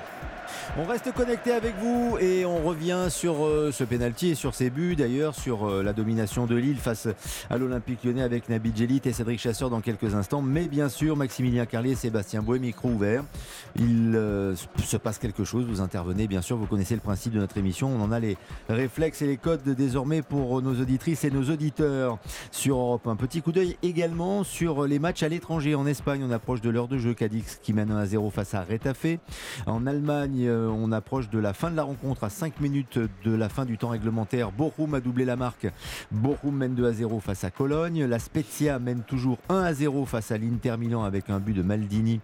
On 0.77 0.83
reste 0.83 1.13
connecté 1.13 1.53
avec 1.53 1.73
vous 1.77 2.17
et 2.19 2.43
on 2.43 2.61
revient 2.61 3.05
sur 3.07 3.45
euh, 3.45 3.71
ce 3.71 3.85
pénalty 3.85 4.31
et 4.31 4.35
sur 4.35 4.53
ses 4.53 4.69
buts 4.69 4.97
d'ailleurs, 4.97 5.33
sur 5.33 5.69
euh, 5.69 5.81
la 5.81 5.93
domination 5.93 6.47
de 6.47 6.55
Lille 6.55 6.75
face 6.75 7.07
à 7.49 7.57
l'Olympique 7.57 8.03
lyonnais 8.03 8.21
avec 8.23 8.49
Nabil 8.49 8.75
Djelit 8.75 8.99
et 9.05 9.13
Cédric 9.13 9.39
Chasseur 9.39 9.69
dans 9.69 9.79
quelques 9.79 10.15
instants. 10.15 10.41
Mais 10.41 10.65
bien 10.65 10.89
sûr, 10.89 11.15
Maximilien 11.15 11.65
Carlier 11.65 11.91
et 11.91 11.95
Sébastien 11.95 12.41
Boué, 12.41 12.59
micro 12.59 12.89
ouvert. 12.89 13.23
Il 13.77 14.17
euh, 14.17 14.53
se 14.83 14.97
passe 14.97 15.17
quelque 15.17 15.45
chose, 15.45 15.65
vous 15.65 15.79
intervenez 15.79 16.27
bien 16.27 16.41
sûr, 16.41 16.57
vous 16.57 16.65
connaissez 16.65 16.95
le 16.95 16.99
principe 16.99 17.31
de 17.31 17.39
notre 17.39 17.57
émission. 17.57 17.87
On 17.87 18.01
en 18.01 18.11
a 18.11 18.19
les 18.19 18.35
réflexes 18.67 19.21
et 19.21 19.27
les 19.27 19.37
codes 19.37 19.63
désormais 19.63 20.23
pour 20.23 20.61
nos 20.61 20.77
auditrices 20.77 21.23
et 21.23 21.31
nos 21.31 21.49
auditeurs 21.49 22.17
sur 22.51 22.75
Europe. 22.75 23.07
Un 23.07 23.15
petit 23.15 23.41
coup 23.41 23.53
d'œil 23.53 23.77
également 23.81 24.43
sur 24.43 24.85
les 24.87 24.99
matchs 24.99 25.23
à 25.23 25.29
l'étranger. 25.29 25.73
En 25.73 25.87
Espagne, 25.87 26.21
on 26.27 26.31
approche 26.31 26.59
de 26.59 26.69
l'heure 26.69 26.89
de 26.89 26.97
jeu. 26.97 27.13
Cadix 27.13 27.61
qui 27.63 27.71
mène 27.71 27.91
1 27.91 27.97
à 27.97 28.05
0 28.07 28.29
face 28.29 28.53
à 28.53 28.65
Retafe. 28.65 29.05
En 29.67 29.87
Allemagne, 29.87 30.49
euh, 30.65 30.69
on 30.69 30.91
approche 30.91 31.29
de 31.29 31.39
la 31.39 31.53
fin 31.53 31.71
de 31.71 31.75
la 31.75 31.83
rencontre 31.83 32.23
à 32.23 32.29
5 32.29 32.59
minutes 32.59 32.99
de 33.23 33.35
la 33.35 33.49
fin 33.49 33.65
du 33.65 33.77
temps 33.77 33.89
réglementaire. 33.89 34.51
Bochum 34.51 34.93
a 34.93 34.99
doublé 34.99 35.25
la 35.25 35.35
marque. 35.35 35.67
Bochum 36.11 36.55
mène 36.55 36.75
2 36.75 36.85
à 36.87 36.93
0 36.93 37.19
face 37.19 37.43
à 37.43 37.51
Cologne. 37.51 38.05
La 38.05 38.19
Spezia 38.19 38.79
mène 38.79 39.01
toujours 39.03 39.37
1 39.49 39.61
à 39.61 39.73
0 39.73 40.05
face 40.05 40.31
à 40.31 40.37
l'Inter 40.37 40.75
Milan 40.77 41.03
avec 41.03 41.29
un 41.29 41.39
but 41.39 41.53
de 41.53 41.61
Maldini 41.61 42.19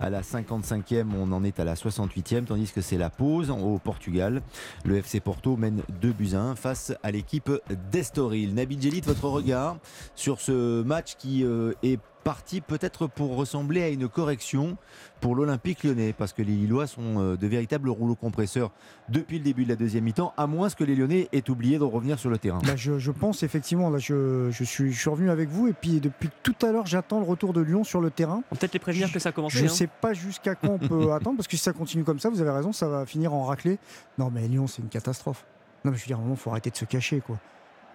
à 0.00 0.10
la 0.10 0.22
55e. 0.22 1.06
On 1.18 1.32
en 1.32 1.44
est 1.44 1.60
à 1.60 1.64
la 1.64 1.74
68e, 1.74 2.44
tandis 2.44 2.70
que 2.72 2.80
c'est 2.80 2.98
la 2.98 3.10
pause 3.10 3.50
au 3.50 3.78
Portugal. 3.78 4.42
Le 4.84 4.96
FC 4.96 5.20
Porto 5.20 5.56
mène 5.56 5.82
2 6.00 6.12
buts 6.12 6.34
à 6.34 6.40
1 6.40 6.56
face 6.56 6.92
à 7.02 7.10
l'équipe 7.10 7.50
d'Estoril. 7.90 8.54
Nabil 8.54 8.80
Djelit, 8.80 9.02
votre 9.02 9.28
regard 9.28 9.76
sur 10.14 10.40
ce 10.40 10.82
match 10.82 11.16
qui 11.16 11.44
euh, 11.44 11.72
est 11.82 11.98
parti 12.24 12.60
peut-être 12.60 13.06
pour 13.06 13.36
ressembler 13.36 13.82
à 13.82 13.88
une 13.88 14.08
correction 14.08 14.76
pour 15.20 15.36
l'Olympique 15.36 15.84
lyonnais, 15.84 16.12
parce 16.12 16.32
que 16.32 16.42
les 16.42 16.52
Lillois 16.52 16.86
sont 16.86 17.20
euh, 17.20 17.36
de 17.36 17.46
véritables 17.46 17.88
rouleaux 17.90 18.14
compresseurs 18.14 18.72
depuis 19.08 19.38
le 19.38 19.44
début 19.44 19.64
de 19.64 19.68
la 19.68 19.76
deuxième 19.76 20.04
mi-temps, 20.04 20.32
à 20.36 20.46
moins 20.46 20.68
que 20.70 20.84
les 20.84 20.94
Lyonnais 20.96 21.28
aient 21.32 21.48
oublié 21.50 21.78
de 21.78 21.84
revenir 21.84 22.18
sur 22.18 22.30
le 22.30 22.38
terrain. 22.38 22.60
Là, 22.66 22.76
je, 22.76 22.98
je 22.98 23.10
pense 23.10 23.42
effectivement, 23.42 23.90
là, 23.90 23.98
je, 23.98 24.50
je 24.50 24.64
suis, 24.64 24.92
je 24.92 24.98
suis 24.98 25.10
revenu 25.10 25.30
avec 25.30 25.48
vous 25.48 25.68
et 25.68 25.72
puis 25.72 26.00
depuis 26.00 26.30
tout 26.42 26.56
à 26.62 26.72
l'heure, 26.72 26.86
j'attends 26.86 27.20
le 27.20 27.26
retour 27.26 27.52
de 27.52 27.60
Lyon 27.60 27.84
sur 27.84 28.00
le 28.00 28.10
terrain. 28.10 28.42
On 28.50 28.56
peut-être 28.56 28.72
les 28.72 28.78
prévenir 28.80 29.12
que 29.12 29.18
ça 29.18 29.32
commence. 29.32 29.52
Je 29.52 29.64
ne 29.64 29.68
sais 29.68 29.86
pas 29.86 30.14
jusqu'à 30.14 30.54
quand 30.54 30.70
on 30.70 30.78
peut 30.78 31.12
attendre 31.12 31.36
parce 31.36 31.48
que 31.48 31.56
si 31.56 31.62
ça 31.62 31.72
continue 31.72 32.04
comme 32.04 32.18
ça, 32.18 32.30
vous 32.30 32.40
avez 32.40 32.50
raison, 32.50 32.72
ça 32.72 32.88
va 32.88 33.06
finir 33.06 33.34
en 33.34 33.44
raclée. 33.44 33.78
Non, 34.18 34.30
mais 34.30 34.48
Lyon, 34.48 34.66
c'est 34.66 34.82
une 34.82 34.88
catastrophe. 34.88 35.44
Non, 35.84 35.90
mais 35.90 35.98
je 35.98 36.02
veux 36.02 36.06
dire, 36.06 36.16
à 36.16 36.20
un 36.20 36.22
moment, 36.22 36.34
il 36.34 36.40
faut 36.40 36.50
arrêter 36.50 36.70
de 36.70 36.76
se 36.76 36.86
cacher, 36.86 37.20
quoi. 37.20 37.38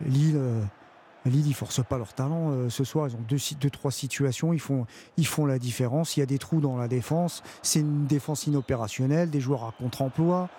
Lille, 0.06 0.36
euh, 0.38 0.62
Lille, 1.26 1.48
ils 1.48 1.54
forcent 1.54 1.84
pas 1.84 1.98
leur 1.98 2.14
talent. 2.14 2.52
euh, 2.52 2.70
ce 2.70 2.84
soir, 2.84 3.08
ils 3.08 3.16
ont 3.16 3.24
deux, 3.28 3.38
deux, 3.60 3.70
trois 3.70 3.92
situations, 3.92 4.54
ils 4.54 4.60
font, 4.60 4.86
la 5.46 5.60
différence. 5.60 6.18
Il 6.18 6.22
y 6.22 6.24
a 6.24 6.26
des 6.26 6.38
trous 6.38 6.62
dans 6.62 6.78
la 6.78 6.88
défense. 6.88 7.44
C'est 7.62 7.80
une 7.80 8.06
défense 8.06 8.48
inopérationnelle, 8.48 9.30
des 9.30 9.42
joueurs 9.42 9.64
à 9.66 9.74
contre-emploi. 9.78 10.50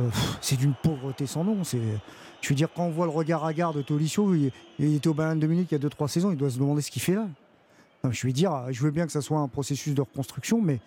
Euh, 0.00 0.08
c'est 0.40 0.56
d'une 0.56 0.74
pauvreté 0.74 1.26
sans 1.26 1.44
nom. 1.44 1.62
Je 1.64 2.48
veux 2.48 2.54
dire, 2.54 2.68
quand 2.74 2.84
on 2.84 2.90
voit 2.90 3.06
le 3.06 3.12
regard 3.12 3.44
à 3.44 3.52
garde 3.52 3.76
de 3.76 3.82
Tolisso, 3.82 4.34
il, 4.34 4.52
était 4.78 5.08
au 5.08 5.14
Bayern 5.14 5.38
de 5.38 5.46
Munich 5.46 5.68
il 5.70 5.80
y 5.80 5.84
a 5.84 5.88
2-3 5.88 6.08
saisons, 6.08 6.30
il 6.30 6.36
doit 6.36 6.50
se 6.50 6.58
demander 6.58 6.82
ce 6.82 6.90
qu'il 6.90 7.02
fait 7.02 7.14
là. 7.14 7.26
Je 8.10 8.26
veux 8.26 8.32
dire, 8.32 8.66
je 8.70 8.82
veux 8.82 8.90
bien 8.90 9.04
que 9.04 9.12
ça 9.12 9.20
soit 9.20 9.38
un 9.38 9.48
processus 9.48 9.94
de 9.94 10.00
reconstruction, 10.00 10.62
mais 10.62 10.80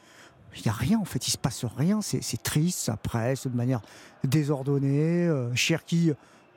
il 0.56 0.64
n'y 0.64 0.70
a 0.70 0.74
rien 0.74 1.00
en 1.00 1.06
fait, 1.06 1.28
il 1.28 1.32
se 1.32 1.38
passe 1.38 1.66
rien. 1.66 2.02
C'est 2.02 2.24
c'est 2.24 2.42
triste, 2.42 2.80
ça 2.80 2.98
presse 2.98 3.48
de 3.48 3.56
manière 3.56 3.82
désordonnée. 4.24 5.28
Euh, 5.28 5.54
Cherki 5.54 6.12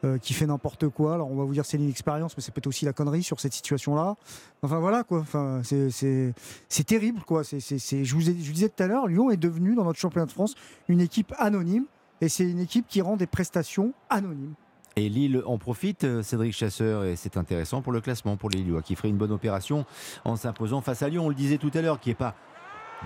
euh, 0.04 0.18
qui 0.18 0.34
fait 0.34 0.46
n'importe 0.46 0.88
quoi. 0.88 1.14
Alors 1.14 1.30
on 1.30 1.36
va 1.36 1.44
vous 1.44 1.52
dire 1.54 1.64
c'est 1.64 1.78
l'inexpérience, 1.78 2.36
mais 2.36 2.42
c'est 2.42 2.52
peut-être 2.52 2.66
aussi 2.66 2.84
la 2.84 2.92
connerie 2.92 3.22
sur 3.22 3.40
cette 3.40 3.52
situation-là. 3.54 4.16
Enfin 4.62 4.78
voilà 4.78 5.04
quoi. 5.04 5.20
Enfin 5.20 5.60
c'est- 5.64 5.90
c'est 5.90 6.34
c'est 6.68 6.84
terrible 6.84 7.22
quoi. 7.22 7.44
C'est 7.44 7.60
c'est- 7.60 7.78
c'est- 7.78 8.04
je 8.04 8.14
vous 8.14 8.28
ai- 8.28 8.34
je 8.38 8.46
vous 8.46 8.52
disais 8.52 8.68
tout 8.68 8.82
à 8.82 8.86
l'heure, 8.86 9.06
Lyon 9.06 9.30
est 9.30 9.36
devenu 9.36 9.74
dans 9.74 9.84
notre 9.84 9.98
championnat 9.98 10.26
de 10.26 10.32
France 10.32 10.54
une 10.88 11.00
équipe 11.00 11.32
anonyme 11.38 11.84
et 12.20 12.28
c'est 12.28 12.44
une 12.48 12.60
équipe 12.60 12.86
qui 12.88 13.00
rend 13.00 13.16
des 13.16 13.26
prestations 13.26 13.92
anonymes. 14.10 14.54
Et 14.98 15.10
Lille 15.10 15.42
en 15.44 15.58
profite, 15.58 16.04
euh, 16.04 16.22
Cédric 16.22 16.54
Chasseur, 16.54 17.04
et 17.04 17.16
c'est 17.16 17.36
intéressant 17.36 17.82
pour 17.82 17.92
le 17.92 18.00
classement 18.00 18.38
pour 18.38 18.48
les 18.48 18.60
Lillois, 18.60 18.80
qui 18.80 18.96
ferait 18.96 19.10
une 19.10 19.18
bonne 19.18 19.32
opération 19.32 19.84
en 20.24 20.36
s'imposant 20.36 20.80
face 20.80 21.02
à 21.02 21.08
Lyon. 21.10 21.26
On 21.26 21.28
le 21.28 21.34
disait 21.34 21.58
tout 21.58 21.70
à 21.74 21.82
l'heure, 21.82 22.00
qui 22.00 22.08
n'est 22.08 22.14
pas 22.14 22.34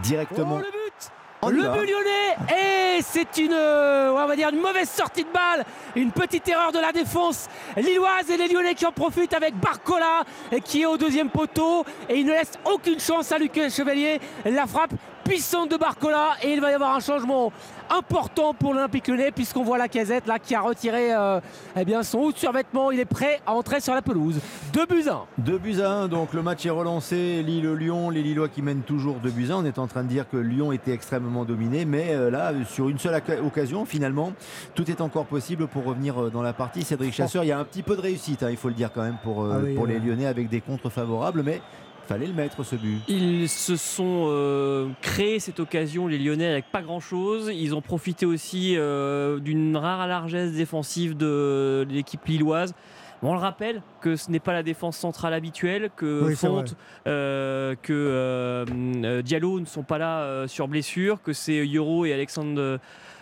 directement. 0.02 0.56
Oh, 0.56 0.58
le 0.58 0.70
but 0.70 1.10
On 1.42 1.48
Le 1.48 1.62
but 1.62 1.86
lyonnais 1.86 2.36
Et 2.54 3.02
c'est 3.02 3.38
une, 3.38 3.52
euh, 3.52 4.12
on 4.12 4.26
va 4.26 4.36
dire 4.36 4.50
une 4.50 4.60
mauvaise 4.60 4.90
sortie 4.90 5.24
de 5.24 5.30
balle, 5.32 5.64
une 5.96 6.12
petite 6.12 6.46
erreur 6.48 6.70
de 6.70 6.78
la 6.78 6.92
défense 6.92 7.48
lilloise 7.76 8.28
et 8.30 8.36
les 8.36 8.48
Lyonnais 8.48 8.74
qui 8.74 8.84
en 8.84 8.92
profitent 8.92 9.32
avec 9.32 9.54
Barcola 9.56 10.24
qui 10.64 10.82
est 10.82 10.86
au 10.86 10.98
deuxième 10.98 11.30
poteau 11.30 11.84
et 12.08 12.18
il 12.18 12.26
ne 12.26 12.32
laisse 12.32 12.52
aucune 12.64 13.00
chance 13.00 13.32
à 13.32 13.38
Lucas 13.38 13.70
Chevalier. 13.70 14.20
La 14.44 14.66
frappe 14.66 14.92
puissante 15.24 15.70
de 15.70 15.76
Barcola 15.76 16.30
et 16.42 16.52
il 16.52 16.60
va 16.60 16.70
y 16.70 16.74
avoir 16.74 16.94
un 16.94 17.00
changement 17.00 17.52
important 17.88 18.54
pour 18.54 18.74
l'Olympique 18.74 19.08
Lyonnais 19.08 19.30
puisqu'on 19.32 19.64
voit 19.64 19.78
la 19.78 19.88
casette 19.88 20.26
là 20.26 20.38
qui 20.38 20.54
a 20.54 20.60
retiré 20.60 21.14
euh, 21.14 21.40
eh 21.76 21.84
bien, 21.84 22.02
son 22.02 22.18
haut 22.18 22.32
de 22.32 22.38
survêtement. 22.38 22.90
Il 22.90 23.00
est 23.00 23.04
prêt 23.04 23.40
à 23.46 23.52
entrer 23.52 23.80
sur 23.80 23.94
la 23.94 24.02
pelouse. 24.02 24.40
2 24.72 24.86
buts 24.86 25.04
1. 25.08 25.22
2 25.38 25.58
buts 25.58 25.80
à 25.80 25.90
1, 25.90 26.08
donc 26.08 26.32
le 26.32 26.42
match 26.42 26.64
est 26.66 26.70
relancé. 26.70 27.42
Lille-Lyon, 27.42 28.10
les 28.10 28.22
Lillois 28.22 28.48
qui 28.48 28.62
mènent 28.62 28.82
toujours 28.82 29.16
2 29.16 29.30
buts 29.30 29.48
à 29.50 29.54
1. 29.54 29.56
On 29.58 29.64
est 29.64 29.78
en 29.78 29.86
train 29.86 30.02
de 30.02 30.08
dire 30.08 30.28
que 30.28 30.36
Lyon 30.36 30.72
était 30.72 30.92
extrêmement 30.92 31.44
dominé, 31.44 31.84
mais 31.84 32.14
euh, 32.14 32.30
là, 32.30 32.52
sur 32.68 32.88
une 32.88 32.98
seule 32.98 33.20
occasion, 33.44 33.84
finalement, 33.84 34.32
tout 34.74 34.90
est 34.90 35.00
encore 35.00 35.26
possible 35.26 35.66
pour 35.66 35.84
revenir 35.84 36.20
euh, 36.20 36.30
dans 36.30 36.42
la 36.42 36.52
partie. 36.52 36.82
Cédric 36.82 37.14
Chasseur, 37.14 37.44
il 37.44 37.48
y 37.48 37.52
a 37.52 37.58
un 37.58 37.64
petit 37.64 37.82
peu 37.82 37.96
de 37.96 38.00
réussite, 38.00 38.42
hein, 38.42 38.50
il 38.50 38.56
faut 38.56 38.68
le 38.68 38.74
dire 38.74 38.90
quand 38.92 39.02
même, 39.02 39.18
pour, 39.22 39.42
euh, 39.42 39.52
Ah 39.54 39.60
oui, 39.62 39.74
pour 39.74 39.86
les. 39.86 40.00
Lyonnais 40.00 40.26
avec 40.26 40.48
des 40.48 40.60
contres 40.60 40.90
favorables, 40.90 41.42
mais 41.42 41.60
fallait 42.10 42.26
le 42.26 42.32
mettre 42.32 42.64
ce 42.64 42.74
but. 42.74 42.98
Ils 43.06 43.48
se 43.48 43.76
sont 43.76 44.24
euh, 44.26 44.88
créés 45.00 45.38
cette 45.38 45.60
occasion, 45.60 46.08
les 46.08 46.18
Lyonnais, 46.18 46.48
avec 46.48 46.64
pas 46.72 46.82
grand-chose. 46.82 47.52
Ils 47.54 47.72
ont 47.72 47.82
profité 47.82 48.26
aussi 48.26 48.74
euh, 48.76 49.38
d'une 49.38 49.76
rare 49.76 50.08
largesse 50.08 50.50
défensive 50.52 51.16
de 51.16 51.86
l'équipe 51.88 52.24
lilloise. 52.26 52.74
On 53.22 53.32
le 53.32 53.38
rappelle 53.38 53.80
que 54.00 54.16
ce 54.16 54.28
n'est 54.32 54.40
pas 54.40 54.52
la 54.52 54.64
défense 54.64 54.96
centrale 54.96 55.34
habituelle, 55.34 55.90
que 55.94 56.24
Oui, 56.24 56.34
Fonte, 56.34 56.74
euh, 57.06 57.76
que 57.80 57.92
euh, 57.92 58.64
euh, 59.04 59.22
Diallo 59.22 59.60
ne 59.60 59.66
sont 59.66 59.84
pas 59.84 59.98
là 59.98 60.22
euh, 60.22 60.48
sur 60.48 60.66
blessure, 60.66 61.22
que 61.22 61.32
c'est 61.32 61.64
Euro 61.64 62.06
et 62.06 62.12
Alexandre 62.12 62.58
euh, 62.60 62.78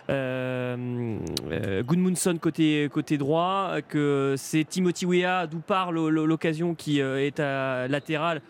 euh, 0.09 1.83
Gudmundsson 1.83 2.37
côté, 2.41 2.89
côté 2.91 3.19
droit, 3.19 3.81
que 3.87 4.33
c'est 4.35 4.63
Timothy 4.63 5.05
Weah, 5.05 5.45
d'où 5.45 5.59
part 5.59 5.91
l'occasion 5.91 6.73
qui 6.73 7.01
euh, 7.01 7.23
est 7.23 7.39
à 7.39 7.87
latéral. 7.87 8.41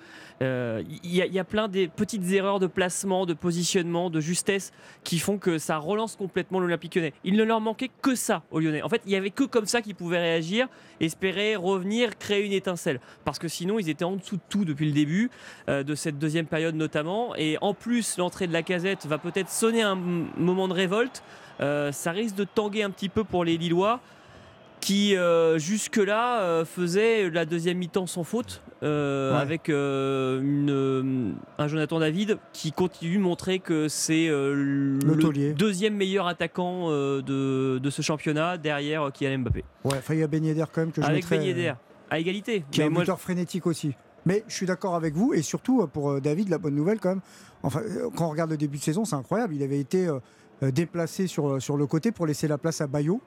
Euh, 0.42 0.84
Il 1.04 1.14
y, 1.14 1.22
a- 1.22 1.26
il 1.26 1.34
y 1.34 1.40
a 1.40 1.44
plein 1.44 1.68
des 1.68 1.88
petites 1.88 2.32
erreurs 2.32 2.60
de 2.60 2.68
placement, 2.68 3.26
de 3.26 3.34
positionnement, 3.34 4.10
de 4.10 4.20
justesse 4.22 4.72
qui 5.04 5.20
font 5.20 5.38
que 5.38 5.58
ça 5.58 5.78
relance 5.78 6.16
complètement 6.16 6.60
l'Olympique 6.60 6.96
lyonnais. 6.96 7.14
Il 7.24 7.36
ne 7.36 7.44
leur 7.44 7.60
manquait 7.62 7.90
que 8.02 8.16
ça 8.16 8.44
aux 8.52 8.60
Lyonnais. 8.60 8.82
En 8.82 8.90
fait, 8.90 9.02
il 9.06 9.10
n'y 9.10 9.16
avait 9.16 9.32
que 9.32 9.44
comme 9.44 9.66
ça 9.66 9.82
qu'ils 9.82 9.96
pouvaient 9.96 10.20
réagir, 10.20 10.68
espérer 11.02 11.56
revenir, 11.56 12.18
créer 12.18 12.46
une 12.46 12.54
étincelle. 12.54 13.00
Parce 13.26 13.38
que 13.40 13.48
sinon, 13.48 13.80
ils 13.80 13.90
étaient 13.90 14.06
en 14.06 14.16
dessous 14.16 14.38
de 14.38 14.42
tout 14.50 14.64
depuis 14.66 14.86
le 14.86 14.94
début, 14.94 15.30
euh, 15.68 15.84
de 15.84 15.96
cette 15.96 16.18
deuxième 16.20 16.46
période 16.46 16.76
notamment. 16.76 17.36
Et 17.36 17.58
en 17.62 17.74
plus, 17.74 18.18
l'entrée 18.18 18.48
de 18.48 18.54
la 18.54 18.64
casette 18.64 19.06
va 19.08 19.18
peut-être 19.18 19.50
sonner 19.50 19.82
un 19.82 19.96
moment 19.96 20.68
de 20.68 20.74
révolte. 20.74 21.24
Euh, 21.60 21.92
ça 21.92 22.12
risque 22.12 22.36
de 22.36 22.46
tanguer 22.46 22.84
un 22.84 22.90
petit 22.92 23.10
peu 23.10 23.24
pour 23.26 23.44
les 23.44 23.58
Lillois 23.58 24.00
qui 24.82 25.16
euh, 25.16 25.58
jusque-là 25.60 26.42
euh, 26.42 26.66
faisaient 26.66 27.30
la 27.30 27.46
deuxième 27.46 27.78
mi-temps 27.78 28.08
sans 28.08 28.24
faute 28.24 28.62
euh, 28.82 29.34
Ouais. 29.34 29.42
avec 29.42 29.68
une, 29.70 31.36
un 31.58 31.68
Jonathan 31.68 32.00
David 32.00 32.38
qui 32.54 32.72
continue 32.72 33.18
de 33.18 33.22
montrer 33.22 33.60
que 33.60 33.88
c'est 33.90 34.28
Le 34.30 35.54
deuxième 35.54 35.96
meilleur 35.96 36.28
attaquant 36.28 36.90
de, 36.90 37.78
de 37.78 37.90
ce 37.90 38.02
championnat 38.02 38.58
derrière 38.58 39.12
Kylian 39.12 39.40
Mbappé. 39.40 39.64
Ouais, 39.84 39.98
enfin, 39.98 40.14
il 40.14 40.22
y 40.22 40.24
a 40.24 40.28
Ben 40.28 40.44
Yedder 40.44 40.64
quand 40.74 40.82
même 40.82 40.92
que 40.92 41.02
je 41.02 41.06
Avec 41.08 41.24
mettrais, 41.24 41.38
Ben 41.40 41.46
Yedder, 41.46 41.74
à 42.10 42.20
égalité. 42.20 42.64
qui 42.72 42.82
est 42.82 42.86
un 42.86 42.90
buteur 42.92 43.20
frénétique 43.20 43.68
aussi. 43.68 43.94
Mais 44.26 44.44
je 44.48 44.54
suis 44.54 44.66
d'accord 44.66 44.96
avec 44.96 45.14
vous 45.14 45.34
et 45.34 45.42
surtout 45.42 45.86
pour 45.88 46.20
David, 46.22 46.50
la 46.50 46.58
bonne 46.58 46.76
nouvelle 46.76 47.00
quand 47.00 47.10
même. 47.10 47.22
Enfin, 47.64 47.82
quand 48.16 48.28
on 48.28 48.30
regarde 48.30 48.52
le 48.52 48.58
début 48.58 48.78
de 48.78 48.84
saison, 48.84 49.04
c'est 49.06 49.16
incroyable. 49.16 49.56
Il 49.56 49.64
avait 49.64 49.80
été 49.80 50.08
déplacé 50.62 51.28
sur, 51.28 51.62
sur 51.62 51.78
le 51.78 51.86
côté 51.88 52.12
pour 52.12 52.26
laisser 52.28 52.48
la 52.48 52.58
place 52.58 52.82
à 52.82 52.88
Bayo, 52.88 53.22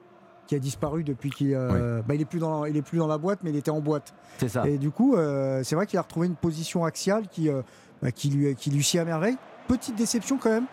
qui 0.47 0.55
a 0.55 0.59
disparu 0.59 1.03
depuis 1.03 1.29
qu'il 1.29 1.53
euh, 1.53 2.01
bah, 2.07 2.15
il 2.15 2.21
est 2.21 2.25
plus 2.25 2.39
dans 2.39 2.65
il 2.65 2.75
est 2.75 2.81
plus 2.81 2.97
dans 2.97 3.07
la 3.07 3.17
boîte, 3.17 3.39
mais 3.43 3.49
il 3.49 3.55
était 3.55 3.71
en 3.71 3.79
boîte. 3.79 4.13
C'est 4.37 4.49
ça. 4.49 4.67
Et 4.67 4.77
du 4.77 4.91
coup, 4.91 5.15
euh, 5.15 5.61
c'est 5.63 5.75
vrai 5.75 5.85
qu'il 5.85 5.99
a 5.99 6.01
retrouvé 6.01 6.27
une 6.27 6.35
position 6.35 6.85
axiale 6.85 7.27
qui 7.29 7.49
euh, 7.49 7.61
bah, 8.01 8.11
qui 8.11 8.29
lui 8.29 8.55
qui 8.55 8.69
lui 8.69 8.83
sied 8.83 8.99
à 8.99 9.05
merveille. 9.05 9.37
Petite 9.67 9.95
déception 9.95 10.37
quand 10.37 10.49
même. 10.49 10.65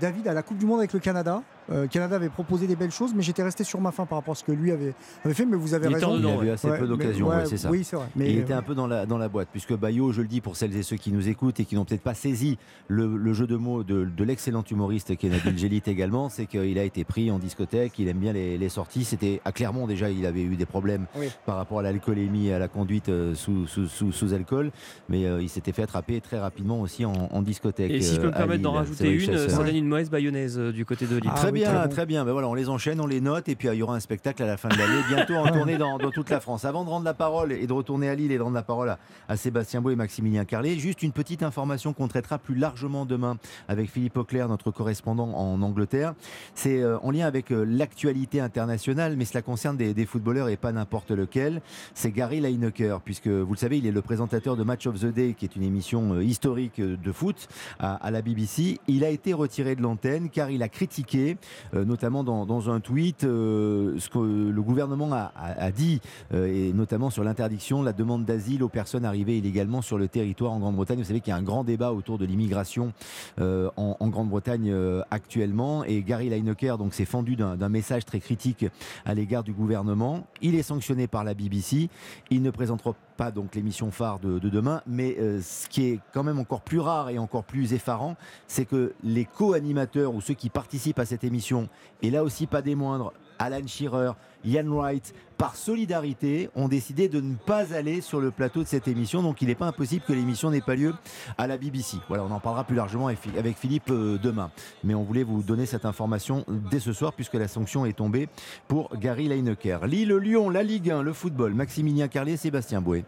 David 0.00 0.28
à 0.28 0.34
la 0.34 0.42
Coupe 0.42 0.58
du 0.58 0.66
Monde 0.66 0.78
avec 0.78 0.92
le 0.92 1.00
Canada. 1.00 1.42
Euh, 1.70 1.86
Canada 1.86 2.16
avait 2.16 2.28
proposé 2.28 2.66
des 2.66 2.76
belles 2.76 2.90
choses, 2.90 3.12
mais 3.14 3.22
j'étais 3.22 3.42
resté 3.42 3.64
sur 3.64 3.80
ma 3.80 3.90
fin 3.92 4.06
par 4.06 4.18
rapport 4.18 4.32
à 4.32 4.34
ce 4.34 4.44
que 4.44 4.52
lui 4.52 4.70
avait, 4.70 4.94
avait 5.24 5.34
fait. 5.34 5.44
Mais 5.46 5.56
vous 5.56 5.74
avez 5.74 5.88
Il 5.88 5.94
raison. 5.94 6.16
dedans, 6.16 6.28
Il 6.28 6.40
a 6.40 6.42
eu 6.42 6.46
ouais. 6.46 6.50
assez 6.52 6.68
Ouais, 6.68 6.78
peu 6.78 6.86
d'occasions, 6.86 7.28
ouais, 7.28 7.36
ouais, 7.36 7.46
c'est 7.46 7.56
ça. 7.56 7.70
Oui, 7.70 7.84
c'est 7.84 7.96
vrai. 7.96 8.06
Mais 8.16 8.30
il 8.32 8.38
était 8.38 8.52
euh, 8.52 8.58
un 8.58 8.62
peu 8.62 8.74
dans 8.74 8.86
la, 8.86 9.06
dans 9.06 9.18
la 9.18 9.28
boîte, 9.28 9.48
puisque 9.50 9.74
Bayo, 9.74 10.12
je 10.12 10.22
le 10.22 10.28
dis 10.28 10.40
pour 10.40 10.56
celles 10.56 10.76
et 10.76 10.82
ceux 10.82 10.96
qui 10.96 11.10
nous 11.12 11.28
écoutent 11.28 11.60
et 11.60 11.64
qui 11.64 11.74
n'ont 11.74 11.84
peut-être 11.84 12.02
pas 12.02 12.14
saisi 12.14 12.58
le, 12.88 13.16
le 13.16 13.32
jeu 13.32 13.46
de 13.46 13.56
mots 13.56 13.82
de, 13.82 14.04
de 14.04 14.24
l'excellent 14.24 14.64
humoriste 14.70 15.16
qui 15.16 15.26
est 15.26 15.56
Gélit 15.58 15.82
également, 15.86 16.28
c'est 16.28 16.46
qu'il 16.46 16.78
a 16.78 16.84
été 16.84 17.04
pris 17.04 17.30
en 17.30 17.38
discothèque, 17.38 17.98
il 17.98 18.08
aime 18.08 18.18
bien 18.18 18.32
les, 18.32 18.58
les 18.58 18.68
sorties. 18.68 19.04
C'était 19.04 19.40
à 19.44 19.52
Clermont 19.52 19.86
déjà, 19.86 20.10
il 20.10 20.26
avait 20.26 20.42
eu 20.42 20.56
des 20.56 20.66
problèmes 20.66 21.06
Oui. 21.16 21.28
par 21.46 21.56
rapport 21.56 21.78
à 21.78 21.82
l'alcoolémie 21.82 22.48
et 22.48 22.54
à 22.54 22.58
la 22.58 22.68
conduite 22.68 23.08
euh, 23.08 23.34
sous, 23.34 23.66
sous, 23.66 23.86
sous, 23.88 24.12
sous 24.12 24.34
alcool, 24.34 24.70
mais 25.08 25.24
euh, 25.26 25.40
il 25.42 25.48
s'était 25.48 25.72
fait 25.72 25.82
attraper 25.82 26.20
très 26.20 26.38
rapidement 26.38 26.80
aussi 26.80 27.04
en, 27.04 27.12
en 27.30 27.42
discothèque. 27.42 27.90
et 27.90 28.00
si 28.00 28.14
je 28.16 28.20
peux 28.20 28.26
me 28.28 28.32
permettre 28.32 28.62
d'en 28.62 28.72
rajouter 28.72 29.10
une, 29.12 29.38
ça 29.48 29.62
donne 29.62 29.74
une 29.76 29.86
mauvaise 29.88 30.10
bayonnaise 30.10 30.58
euh, 30.58 30.72
du 30.72 30.84
côté 30.84 31.06
de 31.06 31.16
Lille. 31.16 31.30
très 31.36 31.52
bien, 31.54 31.88
très, 31.88 32.06
bien. 32.06 32.24
Ben 32.24 32.32
voilà, 32.32 32.48
on 32.48 32.54
les 32.54 32.68
enchaîne, 32.68 33.00
on 33.00 33.06
les 33.06 33.20
note 33.20 33.48
et 33.48 33.54
puis 33.54 33.68
euh, 33.68 33.74
il 33.74 33.78
y 33.78 33.82
aura 33.82 33.94
un 33.94 34.00
spectacle 34.00 34.42
à 34.42 34.46
la 34.46 34.56
fin 34.56 34.68
de 34.68 34.76
l'année, 34.76 35.02
bientôt 35.08 35.34
en 35.34 35.46
tournée 35.52 35.78
dans, 35.78 35.98
dans 35.98 36.10
toute 36.10 36.30
la 36.30 36.40
France. 36.40 36.64
Avant 36.64 36.84
de 36.84 36.90
rendre 36.90 37.04
la 37.04 37.14
parole 37.14 37.52
et 37.52 37.66
de 37.66 37.72
retourner 37.72 38.08
à 38.08 38.14
Lille 38.14 38.32
et 38.32 38.36
de 38.38 38.42
rendre 38.42 38.54
la 38.54 38.62
parole 38.62 38.90
à, 38.90 38.98
à 39.28 39.36
Sébastien 39.36 39.80
Beau 39.80 39.90
et 39.90 39.96
Maximilien 39.96 40.44
Carlet, 40.44 40.76
juste 40.76 41.02
une 41.02 41.12
petite 41.12 41.42
information 41.42 41.92
qu'on 41.92 42.08
traitera 42.08 42.38
plus 42.38 42.54
largement 42.54 43.06
demain 43.06 43.36
avec 43.68 43.90
Philippe 43.90 44.16
Auclair, 44.16 44.48
notre 44.48 44.70
correspondant 44.70 45.30
en 45.34 45.60
Angleterre. 45.62 46.14
C'est 46.54 46.80
euh, 46.82 46.98
en 47.02 47.10
lien 47.10 47.26
avec 47.26 47.50
euh, 47.50 47.64
l'actualité 47.64 48.40
internationale, 48.40 49.14
mais 49.16 49.24
cela 49.24 49.42
concerne 49.42 49.76
des, 49.76 49.94
des 49.94 50.06
footballeurs 50.06 50.48
et 50.48 50.56
pas 50.56 50.72
n'importe 50.72 51.10
lequel. 51.10 51.62
C'est 51.94 52.10
Gary 52.10 52.40
Lineker, 52.40 53.00
puisque 53.00 53.28
vous 53.28 53.52
le 53.52 53.58
savez, 53.58 53.78
il 53.78 53.86
est 53.86 53.92
le 53.92 54.02
présentateur 54.02 54.56
de 54.56 54.64
Match 54.64 54.86
of 54.86 55.00
the 55.00 55.06
Day, 55.06 55.34
qui 55.38 55.44
est 55.44 55.56
une 55.56 55.62
émission 55.62 56.14
euh, 56.14 56.22
historique 56.24 56.80
de 56.80 57.12
foot 57.12 57.48
à, 57.78 57.94
à 57.94 58.10
la 58.10 58.22
BBC. 58.22 58.78
Il 58.88 59.04
a 59.04 59.08
été 59.10 59.32
retiré 59.32 59.74
de 59.76 59.82
l'antenne 59.82 60.28
car 60.30 60.50
il 60.50 60.62
a 60.62 60.68
critiqué, 60.68 61.36
notamment 61.72 62.24
dans, 62.24 62.70
un 62.70 62.80
tweet, 62.80 63.24
euh, 63.24 63.98
ce 63.98 64.08
que 64.08 64.18
le 64.18 64.62
gouvernement 64.62 65.12
a, 65.12 65.70
dit, 65.70 66.00
euh, 66.32 66.46
et 66.46 66.72
notamment 66.72 67.10
sur 67.10 67.24
l'interdiction 67.24 67.80
de 67.80 67.86
la 67.86 67.92
demande 67.92 68.24
d'asile 68.24 68.62
aux 68.62 68.68
personnes 68.68 69.04
arrivées 69.04 69.38
illégalement 69.38 69.82
sur 69.82 69.98
le 69.98 70.08
territoire 70.08 70.52
en 70.52 70.58
Grande-Bretagne. 70.58 70.98
Vous 70.98 71.04
savez 71.04 71.20
qu'il 71.20 71.30
y 71.30 71.34
a 71.34 71.36
un 71.36 71.42
grand 71.42 71.64
débat 71.64 71.92
autour 71.92 72.18
de 72.18 72.24
l'immigration 72.24 72.92
euh, 73.40 73.70
en, 73.76 74.08
Grande-Bretagne 74.08 74.70
euh, 74.70 75.02
actuellement. 75.10 75.84
Et 75.84 76.02
Gary 76.02 76.28
Lineker 76.28 76.78
s'est 76.90 77.04
fendu 77.04 77.36
d'un 77.36 77.56
d'un 77.56 77.68
message 77.68 78.04
très 78.04 78.20
critique 78.20 78.66
à 79.04 79.14
l'égard 79.14 79.42
du 79.42 79.52
gouvernement. 79.52 80.26
Il 80.42 80.54
est 80.54 80.62
sanctionné 80.62 81.06
par 81.06 81.24
la 81.24 81.34
BBC. 81.34 81.88
Il 82.30 82.42
ne 82.42 82.50
présentera 82.50 82.94
pas 83.16 83.30
donc 83.30 83.54
l'émission 83.54 83.90
phare 83.90 84.18
de, 84.18 84.38
de 84.38 84.48
demain, 84.48 84.82
mais 84.86 85.16
euh, 85.18 85.40
ce 85.40 85.68
qui 85.68 85.86
est 85.86 86.00
quand 86.12 86.22
même 86.22 86.38
encore 86.38 86.62
plus 86.62 86.80
rare 86.80 87.10
et 87.10 87.18
encore 87.18 87.44
plus 87.44 87.72
effarant, 87.72 88.16
c'est 88.46 88.64
que 88.64 88.94
les 89.02 89.24
co-animateurs 89.24 90.14
ou 90.14 90.20
ceux 90.20 90.34
qui 90.34 90.50
participent 90.50 90.98
à 90.98 91.06
cette 91.06 91.24
émission, 91.24 91.68
et 92.02 92.10
là 92.10 92.24
aussi 92.24 92.46
pas 92.46 92.62
des 92.62 92.74
moindres, 92.74 93.12
Alan 93.38 93.66
Shearer, 93.66 94.12
Ian 94.44 94.66
Wright, 94.68 95.14
par 95.44 95.56
solidarité, 95.56 96.48
ont 96.56 96.68
décidé 96.68 97.10
de 97.10 97.20
ne 97.20 97.34
pas 97.34 97.74
aller 97.74 98.00
sur 98.00 98.18
le 98.18 98.30
plateau 98.30 98.62
de 98.62 98.66
cette 98.66 98.88
émission. 98.88 99.22
Donc 99.22 99.42
il 99.42 99.48
n'est 99.48 99.54
pas 99.54 99.66
impossible 99.66 100.02
que 100.08 100.14
l'émission 100.14 100.50
n'ait 100.50 100.62
pas 100.62 100.74
lieu 100.74 100.94
à 101.36 101.46
la 101.46 101.58
BBC. 101.58 101.98
Voilà, 102.08 102.24
on 102.24 102.30
en 102.30 102.40
parlera 102.40 102.64
plus 102.64 102.74
largement 102.76 103.08
avec 103.08 103.18
Phil- 103.20 103.38
avec 103.38 103.58
Philippe 103.58 103.90
euh, 103.90 104.16
demain. 104.16 104.50
Mais 104.84 104.94
on 104.94 105.02
voulait 105.02 105.22
vous 105.22 105.42
donner 105.42 105.66
cette 105.66 105.84
information 105.84 106.46
dès 106.70 106.80
ce 106.80 106.94
soir 106.94 107.12
puisque 107.12 107.34
la 107.34 107.46
sanction 107.46 107.84
est 107.84 107.92
tombée 107.92 108.30
pour 108.68 108.96
Gary 108.96 109.28
Lineker. 109.28 109.86
Lille, 109.86 110.14
Lyon, 110.16 110.48
la 110.48 110.62
Ligue 110.62 110.90
1, 110.90 111.02
le 111.02 111.12
football, 111.12 111.52
Maximilien 111.52 112.08
Carlier, 112.08 112.38
Sébastien 112.38 112.80
Bouet. 112.80 113.04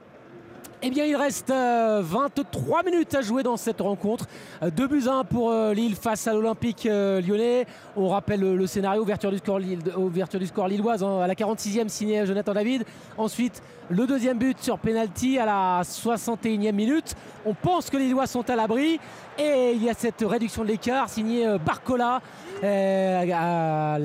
Eh 0.89 0.91
bien, 0.91 1.05
il 1.05 1.17
reste 1.17 1.51
euh, 1.51 2.01
23 2.05 2.85
minutes 2.85 3.13
à 3.17 3.21
jouer 3.21 3.43
dans 3.43 3.57
cette 3.57 3.81
rencontre. 3.81 4.27
2 4.63 4.87
buts 4.87 5.09
à 5.09 5.15
1 5.15 5.25
pour 5.25 5.51
euh, 5.51 5.75
Lille 5.75 5.97
face 5.97 6.29
à 6.29 6.33
l'Olympique 6.33 6.87
euh, 6.87 7.21
lyonnais. 7.21 7.67
On 7.97 8.07
rappelle 8.09 8.39
le, 8.39 8.67
scénario, 8.69 9.03
ouverture 9.03 9.33
du 9.33 9.39
score, 9.39 9.59
Lille- 9.59 9.83
lilloise 10.69 11.03
hein, 11.03 11.23
à 11.23 11.27
la 11.27 11.35
46e 11.35 11.89
signé 11.89 12.25
Jonathan 12.25 12.55
David. 12.55 12.85
Ensuite, 13.19 13.65
le 13.89 14.07
deuxième 14.07 14.39
but 14.39 14.59
sur 14.61 14.79
penalty 14.79 15.41
à 15.41 15.47
la 15.47 15.83
61e 15.83 16.71
minute. 16.71 17.17
On 17.45 17.55
pense 17.55 17.91
que 17.91 17.97
les 17.97 18.05
Lillois 18.05 18.29
sont 18.29 18.49
à 18.49 18.55
l'abri. 18.55 19.01
Et 19.39 19.73
il 19.75 19.83
y 19.83 19.91
a 19.91 19.95
cette 19.95 20.25
réduction 20.25 20.63
de 20.63 20.69
l'écart 20.69 21.09
signée 21.09 21.47
euh, 21.49 21.59
Barcola. 21.59 22.21
Euh, 22.65 23.33
à- 23.33 23.95
à- 23.95 23.99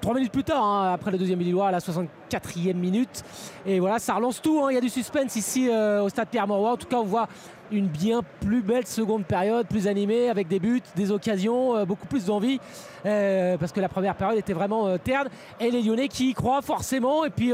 trois 0.00 0.14
minutes 0.14 0.32
plus 0.32 0.44
tard, 0.44 0.64
hein, 0.64 0.92
après 0.94 1.10
le 1.10 1.18
deuxième 1.18 1.38
Lillois, 1.40 1.68
à 1.68 1.70
la 1.72 1.80
64e 1.80 2.74
minute. 2.76 3.22
Et 3.66 3.80
voilà, 3.80 3.98
ça 3.98 4.14
relance 4.14 4.40
tout. 4.40 4.60
hein. 4.62 4.68
Il 4.70 4.74
y 4.74 4.78
a 4.78 4.80
du 4.80 4.88
suspense 4.88 5.36
ici 5.36 5.68
euh, 5.70 6.02
au 6.02 6.08
stade 6.08 6.28
Pierre-Mauroy. 6.28 6.72
En 6.72 6.76
tout 6.76 6.86
cas, 6.88 6.96
on 6.96 7.04
voit 7.04 7.28
une 7.70 7.86
bien 7.86 8.20
plus 8.40 8.60
belle 8.60 8.86
seconde 8.86 9.24
période, 9.24 9.66
plus 9.66 9.86
animée, 9.88 10.28
avec 10.28 10.46
des 10.46 10.58
buts, 10.58 10.82
des 10.94 11.10
occasions, 11.10 11.74
euh, 11.76 11.84
beaucoup 11.86 12.06
plus 12.06 12.26
d'envie. 12.26 12.58
parce 13.02 13.72
que 13.72 13.80
la 13.80 13.88
première 13.88 14.14
période 14.14 14.38
était 14.38 14.52
vraiment 14.52 14.96
terne. 14.98 15.28
Et 15.60 15.70
les 15.70 15.82
Lyonnais 15.82 16.08
qui 16.08 16.30
y 16.30 16.34
croient 16.34 16.62
forcément. 16.62 17.24
Et 17.24 17.30
puis, 17.30 17.52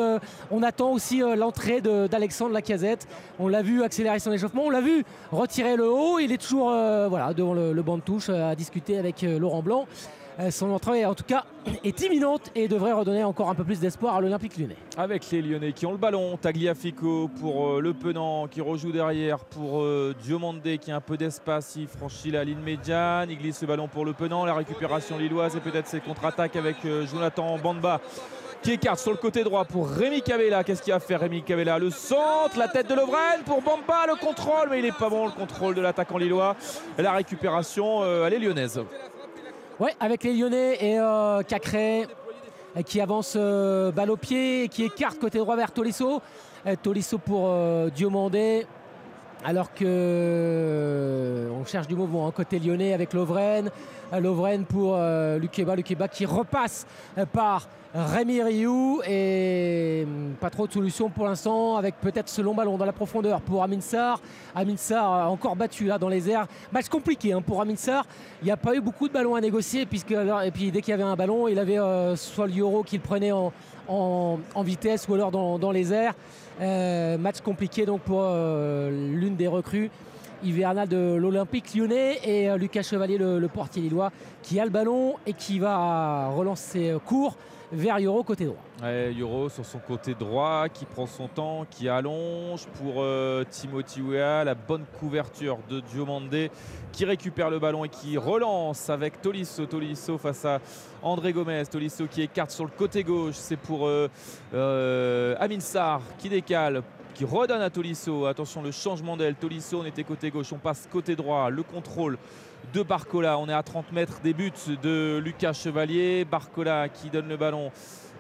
on 0.51 0.62
attend 0.62 0.90
aussi 0.93 1.20
l'entrée 1.36 1.81
d'Alexandre 1.81 2.52
Lacazette. 2.52 3.06
On 3.39 3.48
l'a 3.48 3.62
vu 3.62 3.82
accélérer 3.82 4.19
son 4.19 4.31
échauffement. 4.32 4.65
On 4.66 4.70
l'a 4.70 4.82
vu 4.82 5.05
retirer 5.32 5.77
le 5.77 5.90
haut. 5.90 6.19
Il 6.19 6.32
est 6.32 6.36
toujours 6.43 6.69
voilà, 7.09 7.32
devant 7.32 7.55
le, 7.55 7.82
banc 7.82 7.97
de 7.97 8.02
touche 8.02 8.28
à 8.28 8.55
discuter 8.55 8.98
avec 8.98 9.23
Laurent 9.23 9.62
Blanc. 9.62 9.86
Euh, 10.40 10.51
son 10.52 10.70
entrée, 10.70 11.05
en 11.05 11.15
tout 11.15 11.24
cas, 11.24 11.44
est 11.82 12.01
imminente 12.01 12.51
et 12.55 12.69
devrait 12.69 12.93
redonner 12.93 13.24
encore 13.24 13.51
un 13.51 13.55
peu 13.55 13.65
plus 13.65 13.81
d'espoir 13.81 14.15
à 14.15 14.20
l'Olympique 14.20 14.56
lyonnais. 14.56 14.77
Avec 14.97 15.28
les 15.31 15.43
Lyonnais 15.43 15.73
qui 15.73 15.85
ont 15.85 15.90
le 15.90 15.98
ballon, 15.98 16.36
Tagliafico 16.36 17.28
pour 17.40 17.70
euh, 17.70 17.81
Le 17.81 17.93
Penant 17.93 18.47
qui 18.47 18.60
rejoue 18.60 18.93
derrière 18.93 19.40
pour 19.40 19.81
euh, 19.81 20.15
Diomandé 20.23 20.78
qui 20.78 20.93
a 20.93 20.97
un 20.97 21.01
peu 21.01 21.16
d'espace, 21.16 21.74
il 21.77 21.89
franchit 21.89 22.31
la 22.31 22.44
ligne 22.44 22.60
médiane, 22.60 23.31
il 23.31 23.39
glisse 23.39 23.60
le 23.62 23.66
ballon 23.66 23.89
pour 23.89 24.05
Le 24.05 24.12
Penant, 24.12 24.44
la 24.44 24.55
récupération 24.55 25.19
lilloise 25.19 25.56
et 25.56 25.60
peut-être 25.60 25.89
ses 25.89 26.01
contre-attaques 26.01 26.56
avec 26.56 26.77
Jonathan 27.10 27.59
Bamba 27.59 28.01
qui 28.62 28.73
écarte 28.73 28.98
sur 28.98 29.12
le 29.12 29.16
côté 29.16 29.44
droit 29.44 29.65
pour 29.65 29.89
Rémi 29.89 30.23
Cavella. 30.23 30.65
Qu'est-ce 30.65 30.82
qu'il 30.82 30.93
va 30.93 31.01
faire 31.01 31.20
Rémi 31.20 31.43
Cavella? 31.43 31.78
Le 31.78 31.90
centre, 31.90 32.59
la 32.59 32.69
tête 32.69 32.89
de 32.89 32.94
Lovren 32.94 33.43
pour 33.44 33.62
Bamba, 33.62 34.06
le 34.06 34.16
contrôle, 34.16 34.69
mais 34.70 34.81
il 34.81 34.85
n'est 34.85 34.93
pas 34.93 35.09
bon 35.09 35.27
le 35.27 35.32
contrôle 35.32 35.74
de 35.74 35.81
l'attaquant 35.81 36.19
lillois. 36.19 36.56
La 36.97 37.12
récupération, 37.12 38.02
euh, 38.02 38.27
elle 38.27 38.35
est 38.35 38.39
lyonnaise. 38.39 38.81
Ouais, 39.80 39.94
avec 40.00 40.24
les 40.24 40.34
Lyonnais 40.34 40.76
et 40.84 40.98
euh, 40.98 41.42
Cacré 41.42 42.09
euh, 42.76 42.82
qui 42.82 43.00
avance 43.00 43.34
euh, 43.36 43.92
balle 43.92 44.10
au 44.10 44.16
pied 44.16 44.64
et 44.64 44.68
qui 44.68 44.82
écarte 44.82 45.20
côté 45.20 45.38
droit 45.38 45.55
vers 45.55 45.70
Tolisso. 45.70 46.20
Tolisso 46.82 47.18
pour 47.18 47.48
Diomandé. 47.94 48.66
Alors 49.44 49.72
que 49.72 51.48
on 51.56 51.64
cherche 51.64 51.86
du 51.86 51.94
mouvement 51.94 52.26
hein, 52.26 52.32
côté 52.34 52.59
lyonnais 52.59 52.92
avec 52.92 53.12
Lovren. 53.12 53.70
Lovren 54.12 54.64
pour 54.64 54.98
Lukeba. 55.38 55.76
Lukeba 55.76 56.09
qui 56.09 56.26
repasse 56.26 56.84
par 57.32 57.68
Rémi 58.07 58.41
Rioux. 58.43 59.01
Et 59.07 60.05
hum, 60.07 60.35
pas 60.41 60.51
trop 60.51 60.66
de 60.66 60.73
solution 60.73 61.11
pour 61.11 61.27
l'instant 61.27 61.77
avec 61.77 61.97
peut-être 62.01 62.29
ce 62.29 62.41
long 62.41 62.55
ballon 62.55 62.79
dans 62.79 62.85
la 62.85 62.93
profondeur 62.93 63.41
pour 63.41 63.62
Amin 63.62 63.81
Sarr. 63.81 64.20
Amin 64.55 64.77
Sarr 64.77 65.31
encore 65.31 65.57
battu 65.57 65.85
là 65.87 65.99
dans 65.99 66.09
les 66.09 66.31
airs. 66.31 66.47
Match 66.73 66.89
compliqué 66.89 67.33
hein, 67.33 67.43
pour 67.43 67.61
Amin 67.61 67.77
Sarr. 67.77 68.07
Il 68.43 68.45
n'y 68.45 68.51
a 68.51 68.57
pas 68.57 68.75
eu 68.75 68.81
beaucoup 68.81 69.09
de 69.09 69.12
ballons 69.12 69.35
à 69.35 69.41
négocier. 69.41 69.85
Puisque, 69.87 70.12
et 70.12 70.51
puis 70.53 70.70
dès 70.70 70.81
qu'il 70.81 70.93
y 70.93 70.95
avait 70.95 71.03
un 71.03 71.16
ballon, 71.16 71.49
il 71.49 71.59
avait 71.59 71.79
euh, 71.79 72.15
soit 72.15 72.47
l'Euro 72.47 72.85
qu'il 72.85 73.01
prenait 73.01 73.33
en, 73.33 73.51
vitesse 74.62 75.09
ou 75.09 75.15
alors 75.15 75.31
dans, 75.33 75.73
les 75.73 75.93
airs. 75.93 76.15
Euh, 76.61 77.19
match 77.19 77.41
compliqué 77.41 77.87
donc 77.87 78.03
pour 78.03 78.20
euh, 78.23 78.91
l'une 79.12 79.37
des 79.37 79.47
recrues 79.49 79.91
hivernales 80.45 80.89
de 80.89 81.16
l'Olympique 81.16 81.75
lyonnais 81.75 82.19
et 82.23 82.57
Lucas 82.57 82.83
Chevalier, 82.83 83.19
le, 83.19 83.41
le 83.41 83.49
portier 83.49 83.83
lillois, 83.83 84.12
qui 84.43 84.61
a 84.61 84.65
le 84.65 84.70
ballon 84.70 85.15
et 85.27 85.33
qui 85.33 85.59
va 85.59 86.29
relancer 86.29 86.95
court 87.05 87.37
vers 87.73 87.99
Euro 87.99 88.23
côté 88.23 88.45
droit. 88.45 88.62
Ouais, 88.82 89.12
Euro 89.19 89.49
sur 89.49 89.65
son 89.65 89.78
côté 89.78 90.15
droit 90.15 90.69
qui 90.69 90.85
prend 90.85 91.07
son 91.07 91.28
temps, 91.28 91.66
qui 91.69 91.89
allonge 91.89 92.66
pour 92.78 92.95
euh, 92.99 93.45
Timothy 93.49 94.01
Weah. 94.01 94.45
La 94.45 94.55
bonne 94.55 94.85
couverture 94.99 95.59
de 95.69 95.81
Diomandé 95.81 96.51
qui 96.93 97.05
récupère 97.05 97.51
le 97.51 97.59
ballon 97.59 97.85
et 97.85 97.89
qui 97.89 98.16
relance 98.16 98.90
avec 98.90 99.20
Tolisso. 99.20 99.66
Tolisso 99.66 100.19
face 100.19 100.45
à 100.45 100.61
André 101.03 101.32
Gomez. 101.32 101.65
Tolisso 101.66 102.07
qui 102.07 102.23
écarte 102.23 102.51
sur 102.51 102.65
le 102.65 102.70
côté 102.77 103.05
gauche. 103.05 103.35
C'est 103.35 103.57
pour 103.57 103.86
euh, 103.86 104.09
euh, 104.55 105.36
Amin 105.39 105.61
Sarr 105.61 106.01
qui 106.19 106.28
décale. 106.28 106.82
Qui 107.15 107.24
redonne 107.24 107.62
à 107.62 107.70
Tolisso. 107.70 108.27
Attention, 108.27 108.62
le 108.62 108.70
changement 108.70 109.16
d'aile. 109.16 109.35
Tolisso, 109.35 109.81
on 109.81 109.85
était 109.85 110.05
côté 110.05 110.31
gauche. 110.31 110.53
On 110.53 110.59
passe 110.59 110.89
côté 110.90 111.16
droit. 111.16 111.51
Le 111.51 111.65
contrôle 111.65 112.16
de 112.73 112.82
Barcola. 112.82 113.39
On 113.39 113.49
est 113.49 113.53
à 113.53 113.62
30 113.62 113.93
mètres 113.93 114.20
des 114.23 114.35
buts 114.35 114.53
de 114.82 115.20
Lucas 115.23 115.53
Chevalier. 115.53 116.24
Barcola 116.24 116.89
qui 116.89 117.11
donne 117.11 117.28
le 117.28 117.36
ballon 117.36 117.70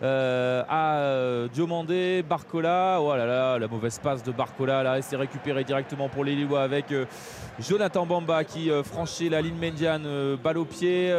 euh, 0.00 0.62
à 0.68 0.98
euh, 0.98 1.48
Diomandé, 1.48 2.22
Barcola. 2.28 2.98
Oh 3.00 3.16
là 3.16 3.26
là, 3.26 3.58
la 3.58 3.66
mauvaise 3.66 3.98
passe 3.98 4.22
de 4.22 4.30
Barcola. 4.30 4.82
Là, 4.82 5.02
c'est 5.02 5.16
récupéré 5.16 5.64
directement 5.64 6.08
pour 6.08 6.24
les 6.24 6.38
avec 6.56 6.92
euh, 6.92 7.04
Jonathan 7.58 8.06
Bamba 8.06 8.44
qui 8.44 8.70
franchit 8.84 9.28
la 9.28 9.42
ligne 9.42 9.56
médiane, 9.56 10.06
balle 10.42 10.58
au 10.58 10.64
pied. 10.64 11.12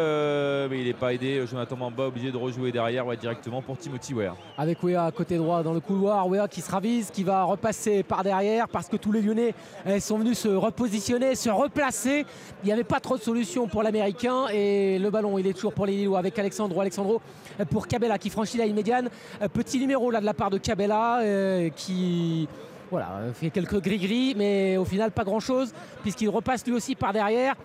mais 0.69 0.79
il 0.79 0.85
n'est 0.85 0.93
pas 0.93 1.13
aidé. 1.13 1.45
Jonathan 1.45 1.75
Bamba 1.75 2.07
obligé 2.07 2.31
de 2.31 2.37
rejouer 2.37 2.71
derrière 2.71 3.05
ouais, 3.05 3.17
directement 3.17 3.61
pour 3.61 3.77
Timothy 3.77 4.13
Ware. 4.13 4.37
Avec 4.57 4.81
Wea 4.81 5.05
à 5.05 5.11
côté 5.11 5.35
droit 5.35 5.61
dans 5.61 5.73
le 5.73 5.81
couloir. 5.81 6.27
Wea 6.29 6.47
qui 6.47 6.61
se 6.61 6.71
ravise, 6.71 7.11
qui 7.11 7.23
va 7.23 7.43
repasser 7.43 8.03
par 8.03 8.23
derrière 8.23 8.69
parce 8.69 8.87
que 8.87 8.95
tous 8.95 9.11
les 9.11 9.21
Lyonnais 9.21 9.53
eh, 9.85 9.99
sont 9.99 10.17
venus 10.17 10.39
se 10.39 10.47
repositionner, 10.47 11.35
se 11.35 11.49
replacer. 11.49 12.25
Il 12.63 12.67
n'y 12.67 12.71
avait 12.71 12.85
pas 12.85 13.01
trop 13.01 13.17
de 13.17 13.21
solutions 13.21 13.67
pour 13.67 13.83
l'Américain 13.83 14.47
et 14.53 14.97
le 14.99 15.09
ballon 15.09 15.37
il 15.37 15.47
est 15.47 15.53
toujours 15.53 15.73
pour 15.73 15.85
les 15.85 16.07
avec 16.15 16.39
Alexandro. 16.39 16.79
Alexandro 16.79 17.21
pour 17.69 17.87
Cabella 17.87 18.17
qui 18.17 18.29
franchit 18.29 18.57
la 18.57 18.68
Eh, 18.77 19.47
Petit 19.49 19.79
numéro 19.79 20.11
là 20.11 20.19
de 20.19 20.25
la 20.25 20.33
part 20.33 20.49
de 20.49 20.57
Cabella 20.57 21.19
euh, 21.21 21.69
qui 21.75 22.47
voilà, 22.91 23.09
euh, 23.21 23.33
fait 23.33 23.49
quelques 23.49 23.81
gris-gris 23.81 24.33
mais 24.35 24.77
au 24.77 24.85
final 24.85 25.11
pas 25.11 25.23
grand-chose 25.23 25.73
puisqu'il 26.01 26.29
repasse 26.29 26.65
lui 26.65 26.73
aussi 26.73 26.95
par 26.95 27.13
derrière. 27.13 27.55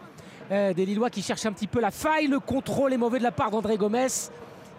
Euh, 0.52 0.74
des 0.74 0.84
Lillois 0.84 1.08
qui 1.08 1.22
cherchent 1.22 1.46
un 1.46 1.52
petit 1.52 1.66
peu 1.66 1.80
la 1.80 1.90
faille. 1.90 2.26
Le 2.26 2.40
contrôle 2.40 2.92
est 2.92 2.98
mauvais 2.98 3.18
de 3.18 3.22
la 3.24 3.32
part 3.32 3.50
d'André 3.50 3.76
Gomez. 3.76 4.08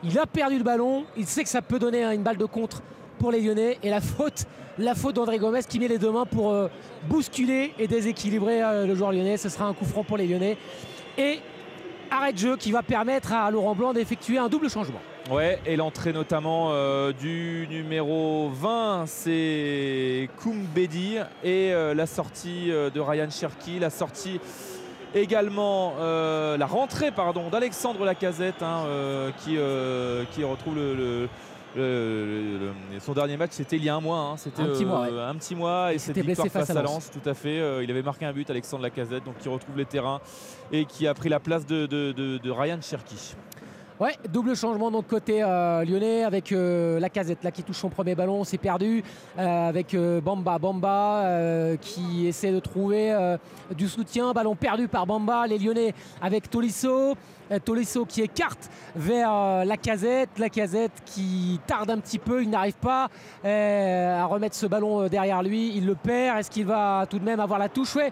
Il 0.03 0.18
a 0.19 0.26
perdu 0.26 0.57
le 0.57 0.64
ballon. 0.64 1.06
Il 1.18 1.26
sait 1.26 1.43
que 1.43 1.49
ça 1.49 1.61
peut 1.61 1.80
donner 1.80 2.03
hein, 2.03 2.11
une 2.11 2.22
balle 2.22 2.38
de 2.38 2.45
contre 2.45 2.81
pour 3.18 3.31
les 3.31 3.41
Lyonnais. 3.41 3.80
Et 3.81 3.89
la 3.89 4.02
faute, 4.02 4.45
la 4.77 4.93
faute 4.93 5.15
d'André 5.15 5.39
Gomez 5.39 5.61
qui 5.68 5.80
met 5.80 5.88
les 5.88 5.97
deux 5.97 6.11
mains 6.11 6.26
pour 6.26 6.52
euh, 6.52 6.68
bousculer 7.07 7.73
et 7.80 7.88
déséquilibrer 7.88 8.61
euh, 8.61 8.85
le 8.85 8.95
joueur 8.95 9.11
lyonnais. 9.11 9.38
Ce 9.38 9.49
sera 9.49 9.65
un 9.65 9.73
coup 9.73 9.85
franc 9.85 10.03
pour 10.03 10.18
les 10.18 10.27
Lyonnais. 10.27 10.57
Et 11.18 11.39
arrêt 12.11 12.34
de 12.34 12.38
jeu 12.38 12.57
qui 12.57 12.72
va 12.72 12.84
permettre 12.84 13.34
à 13.34 13.49
Laurent 13.49 13.73
Blanc 13.73 13.93
d'effectuer 13.93 14.38
un 14.38 14.49
double 14.49 14.69
changement. 14.69 15.02
Ouais, 15.31 15.60
et 15.65 15.76
l'entrée 15.76 16.14
notamment 16.14 16.69
euh, 16.72 17.11
du 17.11 17.68
numéro 17.69 18.49
20, 18.53 19.06
c'est 19.07 20.30
Koumbedi. 20.43 21.15
Et 21.43 21.73
euh, 21.73 21.95
la 21.95 22.06
sortie 22.06 22.72
euh, 22.72 22.91
de 22.91 22.99
Ryan 22.99 23.30
Cherki, 23.31 23.80
la 23.80 23.89
sortie 23.89 24.39
également, 25.15 25.93
la 25.97 26.65
rentrée 26.65 27.10
pardon, 27.11 27.49
d'Alexandre 27.49 28.03
Lacazette, 28.03 28.61
hein, 28.61 28.84
qui, 29.39 29.57
qui 30.31 30.43
retrouve 30.43 30.76
le. 30.76 30.93
le- 30.93 31.30
le- 31.77 32.57
le- 32.93 32.99
son 33.02 33.11
dernier 33.11 33.35
match 33.35 33.49
c'était 33.52 33.76
il 33.76 33.84
y 33.84 33.89
a 33.89 33.95
un 33.95 33.99
mois, 33.99 34.18
hein. 34.18 34.38
c'était 34.38 34.61
Un 34.61 34.68
petit 34.68 34.85
mois, 34.85 35.02
ouais. 35.02 35.22
un 35.22 35.35
petit 35.35 35.56
mois 35.56 35.93
et 35.93 35.97
cette 35.97 36.18
victoire 36.18 36.47
face 36.47 36.68
face 36.68 36.69
à 36.77 36.81
Lens. 36.81 36.93
Lens, 36.93 37.11
tout 37.11 37.30
à 37.30 37.34
fait. 37.34 37.60
Euh, 37.60 37.84
il 37.84 37.91
avait 37.91 38.02
marqué 38.02 38.23
un 38.26 38.31
but 38.31 38.49
Alexandre 38.49 38.84
Lacazette, 38.84 39.26
donc 39.26 39.38
qui 39.39 39.49
retrouve 39.49 39.76
les 39.77 39.84
terrains 39.84 40.22
et 40.72 40.85
qui 40.85 41.06
a 41.06 41.14
pris 41.14 41.27
la 41.27 41.41
place 41.41 41.65
de, 41.65 41.85
de- 41.85 42.14
de- 42.14 42.38
de 42.38 42.52
Ryan 42.52 42.80
Cherki. 42.81 43.35
Ouais, 43.97 44.17
double 44.30 44.57
changement 44.57 44.91
donc 44.91 45.07
côté 45.07 45.41
euh, 45.41 45.85
lyonnais 45.85 46.26
avec 46.26 46.51
euh, 46.51 46.99
la 46.99 47.07
casette 47.07 47.45
là 47.45 47.51
qui 47.51 47.63
touche 47.63 47.77
son 47.77 47.88
premier 47.88 48.13
ballon, 48.13 48.43
c'est 48.43 48.57
perdu 48.57 49.01
euh, 49.39 49.69
avec 49.69 49.95
Bamba, 49.95 50.59
Bamba 50.59 51.77
qui 51.80 52.27
essaie 52.27 52.51
de 52.51 52.59
trouver 52.59 53.15
du 53.73 53.88
soutien, 53.88 54.34
ballon 54.34 54.53
perdu 54.53 54.89
par 54.89 55.05
Bamba, 55.05 55.47
les 55.47 55.57
lyonnais 55.57 55.93
avec 56.22 56.49
Tolisso, 56.49 57.15
Tolisso 57.63 58.05
qui 58.05 58.22
écarte 58.22 58.69
vers 58.97 59.63
la 59.63 59.77
casette, 59.77 60.39
la 60.39 60.49
casette 60.49 60.91
qui 61.05 61.61
tarde 61.65 61.89
un 61.89 61.99
petit 61.99 62.19
peu, 62.19 62.43
il 62.43 62.49
n'arrive 62.49 62.76
pas 62.76 63.07
à 63.45 64.26
remettre 64.26 64.55
ce 64.55 64.65
ballon 64.65 65.07
derrière 65.07 65.41
lui, 65.41 65.72
il 65.73 65.85
le 65.85 65.95
perd, 65.95 66.39
est-ce 66.39 66.51
qu'il 66.51 66.65
va 66.65 67.05
tout 67.09 67.19
de 67.19 67.26
même 67.26 67.39
avoir 67.39 67.59
la 67.59 67.69
touche? 67.69 67.95
Ouais, 67.95 68.11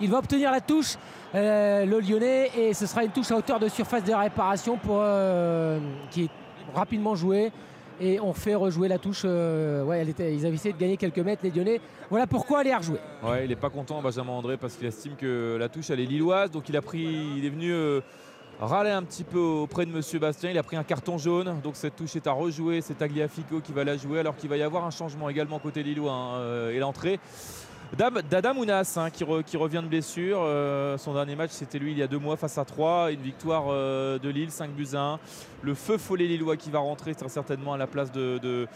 il 0.00 0.10
va 0.10 0.18
obtenir 0.18 0.50
la 0.50 0.60
touche, 0.60 0.96
euh, 1.34 1.84
le 1.84 2.00
Lyonnais, 2.00 2.50
et 2.56 2.74
ce 2.74 2.86
sera 2.86 3.04
une 3.04 3.10
touche 3.10 3.30
à 3.30 3.36
hauteur 3.36 3.58
de 3.60 3.68
surface 3.68 4.04
de 4.04 4.12
réparation 4.12 4.78
euh, 4.90 5.78
qui 6.10 6.24
est 6.24 6.30
rapidement 6.74 7.14
jouée. 7.14 7.52
Et 8.00 8.18
on 8.18 8.32
fait 8.32 8.56
rejouer 8.56 8.88
la 8.88 8.98
touche. 8.98 9.22
euh, 9.24 9.84
ouais, 9.84 10.04
ils 10.04 10.44
avaient 10.46 10.54
essayé 10.54 10.72
de 10.72 10.78
gagner 10.78 10.96
quelques 10.96 11.20
mètres, 11.20 11.42
les 11.44 11.50
Lyonnais. 11.50 11.80
Voilà 12.10 12.26
pourquoi 12.26 12.62
elle 12.62 12.66
est 12.66 12.74
rejouée. 12.74 12.98
Ouais, 13.22 13.44
il 13.44 13.50
n'est 13.50 13.56
pas 13.56 13.70
content, 13.70 14.02
Benjamin 14.02 14.32
André, 14.32 14.56
parce 14.56 14.74
qu'il 14.74 14.86
estime 14.86 15.14
que 15.14 15.56
la 15.58 15.68
touche, 15.68 15.90
elle 15.90 16.00
est 16.00 16.04
lilloise. 16.06 16.50
Donc 16.50 16.68
il 16.68 16.76
a 16.76 16.82
pris, 16.82 17.04
il 17.36 17.46
est 17.46 17.50
venu 17.50 17.72
râler 18.60 18.90
un 18.90 19.04
petit 19.04 19.22
peu 19.22 19.38
auprès 19.38 19.86
de 19.86 19.92
Monsieur 19.92 20.18
Bastien. 20.18 20.50
Il 20.50 20.58
a 20.58 20.64
pris 20.64 20.76
un 20.76 20.82
carton 20.82 21.18
jaune. 21.18 21.60
Donc 21.62 21.76
cette 21.76 21.94
touche 21.94 22.16
est 22.16 22.26
à 22.26 22.32
rejouer. 22.32 22.80
C'est 22.80 22.94
Tagliafico 22.94 23.60
qui 23.60 23.72
va 23.72 23.84
la 23.84 23.96
jouer, 23.96 24.18
alors 24.18 24.34
qu'il 24.34 24.50
va 24.50 24.56
y 24.56 24.62
avoir 24.62 24.84
un 24.84 24.90
changement 24.90 25.28
également 25.28 25.60
côté 25.60 25.84
lillois. 25.84 26.12
hein, 26.12 26.70
et 26.70 26.80
l'entrée. 26.80 27.20
d'Ab- 27.94 28.22
D'Adam 28.28 28.56
Ounas 28.56 28.94
hein, 28.96 29.10
qui, 29.10 29.24
re- 29.24 29.42
qui 29.42 29.56
revient 29.56 29.80
de 29.82 29.88
blessure. 29.88 30.38
Euh, 30.40 30.98
son 30.98 31.14
dernier 31.14 31.36
match, 31.36 31.50
c'était 31.52 31.78
lui 31.78 31.92
il 31.92 31.98
y 31.98 32.02
a 32.02 32.06
deux 32.06 32.18
mois 32.18 32.36
face 32.36 32.58
à 32.58 32.64
3. 32.64 33.12
Une 33.12 33.20
victoire 33.20 33.64
euh, 33.68 34.18
de 34.18 34.28
Lille, 34.28 34.50
5 34.50 34.70
buts 34.70 34.88
à 34.94 35.00
1. 35.00 35.18
Le 35.62 35.74
feu 35.74 35.98
follet 35.98 36.26
lillois 36.26 36.56
qui 36.56 36.70
va 36.70 36.78
rentrer 36.80 37.14
très 37.14 37.28
certainement 37.28 37.72
à 37.72 37.78
la 37.78 37.86
place 37.86 38.12
de, 38.12 38.66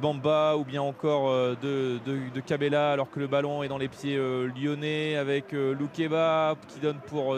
Bamba 0.00 0.56
ou 0.56 0.64
bien 0.64 0.82
encore 0.82 1.30
euh, 1.30 1.54
de, 1.62 1.98
de, 2.06 2.40
Cabella 2.40 2.92
alors 2.92 3.10
que 3.10 3.20
le 3.20 3.26
ballon 3.26 3.62
est 3.62 3.68
dans 3.68 3.78
les 3.78 3.88
pieds 3.88 4.18
lyonnais 4.56 5.16
avec 5.16 5.52
Loukeba 5.52 6.56
qui 6.68 6.80
donne 6.80 6.98
pour, 7.06 7.36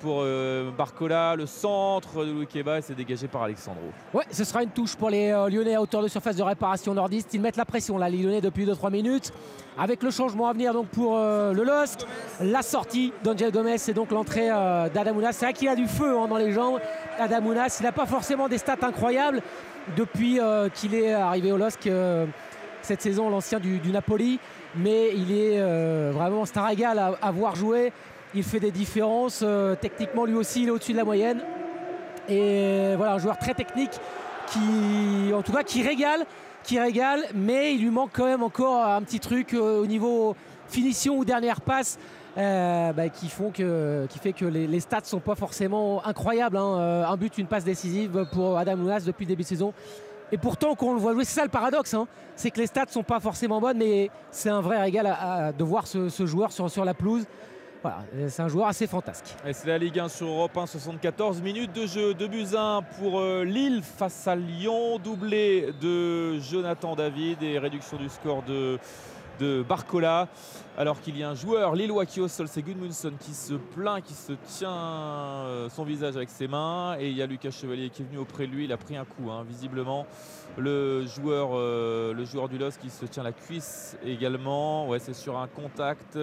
pour 0.00 0.20
euh, 0.20 0.70
Barcola 0.76 1.36
le 1.36 1.46
centre 1.46 2.24
de 2.24 2.32
Loukeba 2.32 2.78
et 2.78 2.82
c'est 2.82 2.94
dégagé 2.94 3.28
par 3.28 3.42
Alexandro. 3.42 3.82
Ouais, 4.12 4.24
ce 4.30 4.44
sera 4.44 4.62
une 4.62 4.70
touche 4.70 4.96
pour 4.96 5.10
les 5.10 5.30
euh, 5.30 5.48
Lyonnais 5.48 5.74
à 5.74 5.82
hauteur 5.82 6.02
de 6.02 6.08
surface 6.08 6.36
de 6.36 6.42
réparation 6.42 6.94
nordiste. 6.94 7.32
Ils 7.34 7.40
mettent 7.40 7.56
la 7.56 7.64
pression 7.64 7.98
là, 7.98 8.08
les 8.08 8.18
Lyonnais 8.18 8.40
depuis 8.40 8.66
2-3 8.66 8.90
minutes. 8.90 9.32
Avec 9.76 10.02
le 10.02 10.10
changement 10.10 10.48
à 10.48 10.52
venir 10.52 10.72
donc 10.72 10.86
pour 10.88 11.16
euh, 11.16 11.52
le 11.52 11.64
LOSC, 11.64 12.06
la 12.40 12.62
sortie 12.62 13.12
d'Angel 13.24 13.50
Gomez 13.50 13.76
et 13.88 13.92
donc 13.92 14.10
l'entrée 14.10 14.48
d'Adamounas. 14.48 15.32
C'est 15.32 15.46
vrai 15.46 15.52
qu'il 15.52 15.68
a 15.68 15.74
du 15.74 15.88
feu 15.88 16.16
hein, 16.18 16.28
dans 16.28 16.36
les 16.36 16.52
jambes. 16.52 16.78
Adamounas, 17.18 17.78
il 17.80 17.84
n'a 17.84 17.92
pas 17.92 18.06
forcément 18.06 18.48
des 18.48 18.58
stats 18.58 18.76
incroyables 18.82 19.42
depuis 19.96 20.38
qu'il 20.74 20.94
est 20.94 21.12
arrivé 21.12 21.50
au 21.50 21.56
LOSC 21.56 21.90
cette 22.82 23.00
saison, 23.00 23.30
l'ancien 23.30 23.58
du, 23.58 23.80
Napoli. 23.90 24.38
Mais 24.76 25.10
il 25.14 25.32
est 25.32 25.60
vraiment 26.12 26.44
star 26.44 26.66
à, 26.66 27.04
à 27.20 27.30
voir 27.32 27.56
jouer. 27.56 27.92
Il 28.34 28.42
fait 28.42 28.60
des 28.60 28.70
différences. 28.70 29.40
Euh, 29.42 29.74
techniquement, 29.80 30.24
lui 30.24 30.34
aussi, 30.34 30.62
il 30.62 30.68
est 30.68 30.70
au-dessus 30.70 30.92
de 30.92 30.98
la 30.98 31.04
moyenne. 31.04 31.40
Et 32.28 32.94
voilà, 32.96 33.14
un 33.14 33.18
joueur 33.18 33.38
très 33.38 33.54
technique 33.54 33.92
qui, 34.48 35.32
en 35.32 35.42
tout 35.42 35.52
cas, 35.52 35.62
qui 35.62 35.82
régale, 35.82 36.24
qui 36.62 36.78
régale, 36.78 37.24
mais 37.34 37.74
il 37.74 37.82
lui 37.82 37.90
manque 37.90 38.10
quand 38.12 38.24
même 38.26 38.42
encore 38.42 38.84
un 38.84 39.02
petit 39.02 39.20
truc 39.20 39.54
euh, 39.54 39.82
au 39.82 39.86
niveau 39.86 40.34
finition 40.68 41.16
ou 41.16 41.24
dernière 41.24 41.60
passe. 41.60 41.98
Euh, 42.36 42.92
bah, 42.92 43.10
qui, 43.10 43.28
font 43.28 43.52
que, 43.52 44.06
qui 44.10 44.18
fait 44.18 44.32
que 44.32 44.44
les, 44.44 44.66
les 44.66 44.80
stats 44.80 45.04
sont 45.04 45.20
pas 45.20 45.36
forcément 45.36 46.04
incroyables. 46.04 46.56
hein. 46.56 46.78
Euh, 46.80 47.06
un 47.06 47.16
but, 47.16 47.38
une 47.38 47.46
passe 47.46 47.62
décisive 47.62 48.26
pour 48.32 48.58
Adam 48.58 48.74
Ounas 48.74 49.04
depuis 49.06 49.24
le 49.24 49.28
début 49.28 49.44
de 49.44 49.48
saison. 49.48 49.72
Et 50.32 50.36
pourtant, 50.36 50.74
quand 50.74 50.86
on 50.86 50.94
le 50.94 50.98
voit 50.98 51.12
jouer, 51.12 51.24
c'est 51.24 51.38
ça 51.38 51.44
le 51.44 51.48
paradoxe, 51.48 51.94
hein. 51.94 52.08
c'est 52.34 52.50
que 52.50 52.58
les 52.58 52.66
stats 52.66 52.86
sont 52.88 53.04
pas 53.04 53.20
forcément 53.20 53.60
bonnes, 53.60 53.78
mais 53.78 54.10
c'est 54.32 54.48
un 54.48 54.62
vrai 54.62 54.80
régal 54.80 55.54
de 55.56 55.62
voir 55.62 55.86
ce, 55.86 56.08
ce 56.08 56.26
joueur 56.26 56.50
sur, 56.50 56.68
sur 56.68 56.84
la 56.84 56.92
pelouse. 56.92 57.24
Voilà, 57.84 57.98
c'est 58.30 58.40
un 58.40 58.48
joueur 58.48 58.68
assez 58.68 58.86
fantasque. 58.86 59.36
Et 59.46 59.52
c'est 59.52 59.68
la 59.68 59.76
Ligue 59.76 59.98
1 59.98 60.08
sur 60.08 60.26
Europe 60.26 60.56
1, 60.56 60.64
74 60.64 61.42
minutes 61.42 61.74
de 61.74 61.86
jeu. 61.86 62.14
De 62.14 62.26
buts 62.26 62.56
1 62.56 62.80
pour 62.98 63.20
euh, 63.20 63.44
Lille 63.44 63.82
face 63.82 64.26
à 64.26 64.34
Lyon. 64.34 64.98
Doublé 64.98 65.68
de 65.82 66.40
Jonathan 66.40 66.96
David 66.96 67.42
et 67.42 67.58
réduction 67.58 67.98
du 67.98 68.08
score 68.08 68.42
de, 68.44 68.78
de 69.40 69.64
Barcola. 69.66 70.28
Alors 70.76 71.00
qu'il 71.00 71.16
y 71.16 71.22
a 71.22 71.30
un 71.30 71.34
joueur 71.34 71.74
lillois 71.74 72.04
qui 72.04 72.26
sol, 72.28 72.48
c'est 72.48 72.62
Gudmundsson 72.62 73.12
qui 73.20 73.32
se 73.32 73.54
plaint, 73.54 74.02
qui 74.02 74.14
se 74.14 74.32
tient 74.32 74.70
euh, 74.72 75.68
son 75.68 75.84
visage 75.84 76.16
avec 76.16 76.30
ses 76.30 76.48
mains. 76.48 76.96
Et 76.98 77.08
il 77.10 77.16
y 77.16 77.22
a 77.22 77.26
Lucas 77.26 77.52
Chevalier 77.52 77.90
qui 77.90 78.02
est 78.02 78.04
venu 78.04 78.18
auprès 78.18 78.46
de 78.46 78.52
lui. 78.52 78.64
Il 78.64 78.72
a 78.72 78.76
pris 78.76 78.96
un 78.96 79.04
coup, 79.04 79.30
hein, 79.30 79.44
visiblement. 79.48 80.06
Le 80.56 81.06
joueur, 81.06 81.50
euh, 81.52 82.12
le 82.12 82.24
joueur 82.24 82.48
du 82.48 82.58
LOS 82.58 82.76
qui 82.80 82.90
se 82.90 83.04
tient 83.06 83.22
la 83.22 83.32
cuisse 83.32 83.96
également. 84.04 84.88
Ouais, 84.88 84.98
c'est 84.98 85.14
sur 85.14 85.38
un 85.38 85.46
contact. 85.46 86.18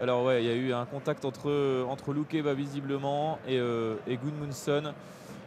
Alors 0.00 0.24
ouais, 0.24 0.42
il 0.42 0.48
y 0.48 0.50
a 0.50 0.54
eu 0.54 0.72
un 0.72 0.86
contact 0.86 1.24
entre, 1.24 1.84
entre 1.88 2.12
visiblement 2.54 3.38
et, 3.46 3.58
euh, 3.58 3.96
et. 4.06 4.18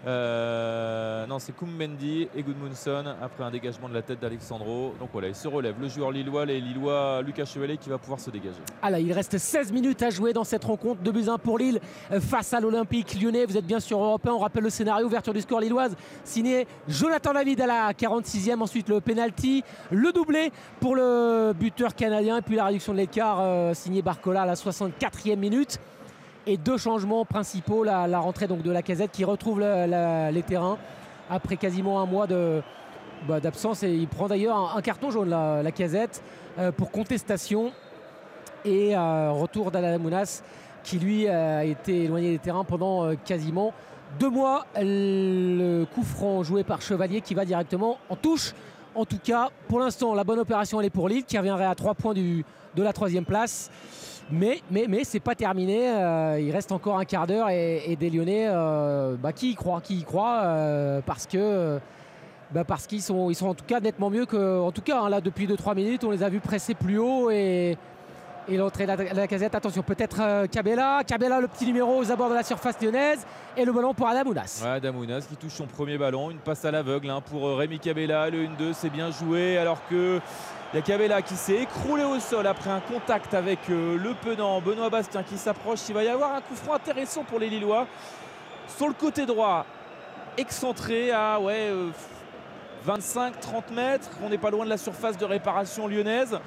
Euh, 0.05 1.25
non, 1.25 1.39
c'est 1.39 1.55
Koumbendi 1.55 2.27
et 2.35 2.43
Gudmundsson 2.43 3.05
après 3.21 3.43
un 3.43 3.49
dégagement 3.49 3.89
de 3.89 3.93
la 3.93 4.03
tête 4.03 4.19
d'Alexandro. 4.19 4.93
Donc 4.99 5.09
voilà, 5.11 5.29
il 5.29 5.35
se 5.35 5.47
relève. 5.47 5.75
Le 5.81 5.87
joueur 5.87 6.11
lillois, 6.11 6.45
les 6.45 6.61
Lillois, 6.61 7.21
Lucas 7.23 7.45
Chevalier 7.45 7.77
qui 7.77 7.89
va 7.89 7.97
pouvoir 7.97 8.19
se 8.19 8.29
dégager. 8.29 8.59
Ah 8.81 8.91
là, 8.91 8.99
il 8.99 9.11
reste 9.11 9.37
16 9.37 9.71
minutes 9.71 10.03
à 10.03 10.11
jouer 10.11 10.31
dans 10.33 10.43
cette 10.43 10.63
rencontre. 10.63 11.01
2 11.01 11.11
buts 11.11 11.29
1 11.29 11.37
pour 11.39 11.57
Lille 11.57 11.79
euh, 12.11 12.21
face 12.21 12.53
à 12.53 12.59
l'Olympique 12.59 13.19
lyonnais. 13.19 13.45
Vous 13.45 13.57
êtes 13.57 13.65
bien 13.65 13.79
sur 13.79 13.99
Europe 13.99 14.27
1. 14.27 14.31
On 14.31 14.39
rappelle 14.39 14.63
le 14.63 14.69
scénario. 14.69 15.07
Ouverture 15.07 15.33
du 15.33 15.41
score 15.41 15.59
lilloise 15.59 15.95
signé 16.23 16.67
Jonathan 16.87 17.33
David 17.33 17.61
à 17.61 17.67
la 17.67 17.93
46e. 17.93 18.61
Ensuite, 18.61 18.89
le 18.89 19.01
penalty, 19.01 19.63
le 19.91 20.11
doublé 20.11 20.51
pour 20.79 20.95
le 20.95 21.53
buteur 21.53 21.95
canadien. 21.95 22.37
Et 22.37 22.41
puis 22.41 22.55
la 22.55 22.65
réduction 22.65 22.93
de 22.93 22.97
l'écart 22.97 23.39
euh, 23.41 23.73
signé 23.73 24.03
Barcola 24.03 24.43
à 24.43 24.45
la 24.45 24.55
64e 24.55 25.35
minute. 25.35 25.79
Et 26.47 26.57
deux 26.57 26.77
changements 26.77 27.25
principaux. 27.25 27.83
La, 27.83 28.19
rentrée 28.19 28.47
donc 28.47 28.61
de 28.61 28.71
la 28.71 28.81
casette 28.81 29.11
qui 29.11 29.23
retrouve 29.25 29.59
les 29.59 30.43
terrains 30.43 30.77
après 31.29 31.57
quasiment 31.57 32.01
un 32.01 32.05
mois 32.05 32.27
bah, 33.27 33.39
d'absence. 33.39 33.83
Et 33.83 33.93
il 33.93 34.07
prend 34.07 34.27
d'ailleurs 34.27 34.75
un, 34.75 34.81
carton 34.81 35.11
jaune, 35.11 35.29
la, 35.29 35.71
casette, 35.71 36.23
euh, 36.59 36.71
pour 36.71 36.91
contestation 36.91 37.71
et 38.63 38.95
euh, 38.95 39.31
retour 39.31 39.71
d'Alamounas 39.71 40.41
qui 40.83 40.99
lui 40.99 41.27
a 41.27 41.63
été 41.63 42.03
éloigné 42.03 42.31
des 42.31 42.39
terrains 42.39 42.63
pendant 42.63 43.05
euh, 43.05 43.15
quasiment 43.25 43.73
deux 44.19 44.29
mois. 44.29 44.65
Le 44.75 45.85
coup 45.85 46.03
franc 46.03 46.43
joué 46.43 46.63
par 46.63 46.81
Chevalier 46.81 47.21
qui 47.21 47.33
va 47.33 47.45
directement 47.45 47.97
en 48.09 48.15
touche. 48.15 48.53
En 48.93 49.05
tout 49.05 49.19
cas, 49.21 49.49
pour 49.67 49.79
l'instant, 49.79 50.13
la 50.13 50.23
bonne 50.23 50.39
opération 50.39 50.79
elle 50.79 50.87
est 50.87 50.91
pour 50.91 51.09
Lille 51.09 51.25
qui 51.25 51.37
reviendrait 51.37 51.65
à 51.65 51.75
trois 51.75 51.95
points 51.95 52.13
du, 52.13 52.45
de 52.75 52.83
la 52.83 52.93
troisième 52.93 53.25
place. 53.25 53.69
Mais, 54.31 54.61
mais, 54.71 54.85
mais 54.89 55.03
c'est 55.03 55.19
pas 55.19 55.35
terminé. 55.35 55.87
euh, 55.87 56.39
il 56.39 56.51
reste 56.51 56.71
encore 56.71 56.97
un 56.97 57.05
quart 57.05 57.27
d'heure 57.27 57.49
et, 57.49 57.95
des 57.99 58.09
Lyonnais 58.09 58.47
euh, 58.47 59.15
bah, 59.17 59.33
qui 59.33 59.51
y 59.51 59.55
croient, 59.55 59.81
qui 59.81 59.97
y 59.97 60.03
croient 60.03 60.41
euh, 60.43 61.01
parce 61.05 61.27
que 61.27 61.79
bah, 62.51 62.63
parce 62.63 62.87
qu'ils 62.87 63.01
sont, 63.01 63.29
ils 63.29 63.35
sont 63.35 63.47
en 63.47 63.53
tout 63.53 63.65
cas 63.65 63.79
nettement 63.79 64.09
mieux 64.09 64.25
que. 64.25 64.59
En 64.59 64.71
tout 64.71 64.81
cas, 64.81 65.01
hein, 65.01 65.09
là, 65.09 65.21
depuis 65.21 65.47
2-3 65.47 65.75
minutes, 65.75 66.03
on 66.03 66.11
les 66.11 66.23
a 66.23 66.29
vus 66.29 66.39
presser 66.39 66.73
plus 66.73 66.97
haut 66.97 67.29
et, 67.29 67.77
l'entrée 68.49 68.85
de 68.85 69.15
la, 69.15 69.27
casette. 69.27 69.55
Attention, 69.55 69.83
peut-être 69.83 70.47
Cabella. 70.47 71.03
Cabella, 71.05 71.39
le 71.39 71.47
petit 71.47 71.65
numéro 71.65 71.97
aux 71.97 72.11
abords 72.11 72.29
de 72.29 72.35
la 72.35 72.43
surface 72.43 72.81
lyonnaise. 72.81 73.25
Et 73.57 73.63
le 73.63 73.71
ballon 73.71 73.93
pour 73.93 74.07
Adamounas. 74.07 74.63
Ouais, 74.65 74.81
Damounas 74.81 75.21
qui 75.21 75.35
touche 75.37 75.53
son 75.53 75.65
premier 75.65 75.97
ballon, 75.97 76.29
une 76.29 76.39
passe 76.39 76.65
à 76.65 76.71
l'aveugle 76.71 77.09
hein, 77.09 77.21
pour 77.21 77.57
Rémi 77.57 77.79
Cabella, 77.79 78.29
le 78.29 78.45
1-2, 78.45 78.73
c'est 78.73 78.89
bien 78.89 79.11
joué 79.11 79.57
alors 79.57 79.79
que 79.89 80.19
il 80.73 80.77
y 80.77 80.79
a 80.79 80.81
Cabella 80.81 81.21
qui 81.21 81.35
s'est 81.35 81.61
écroulé 81.61 82.03
au 82.03 82.19
sol 82.19 82.47
après 82.47 82.69
un 82.69 82.81
contact 82.81 83.33
avec 83.33 83.59
euh, 83.69 83.97
le 83.97 84.13
penant 84.13 84.59
Benoît 84.61 84.89
Bastien 84.89 85.23
qui 85.23 85.37
s'approche. 85.37 85.79
Il 85.87 85.95
va 85.95 86.03
y 86.03 86.07
avoir 86.09 86.33
un 86.33 86.41
coup 86.41 86.55
franc 86.55 86.73
intéressant 86.73 87.23
pour 87.23 87.39
les 87.39 87.49
Lillois. 87.49 87.87
Sur 88.75 88.87
le 88.87 88.93
côté 88.93 89.25
droit, 89.25 89.65
excentré 90.37 91.11
à 91.11 91.39
ouais, 91.39 91.69
euh, 91.69 91.89
25-30 92.85 93.73
mètres. 93.73 94.09
On 94.23 94.29
n'est 94.29 94.37
pas 94.37 94.49
loin 94.49 94.65
de 94.65 94.69
la 94.69 94.77
surface 94.77 95.17
de 95.17 95.25
réparation 95.25 95.87
lyonnaise. 95.87 96.37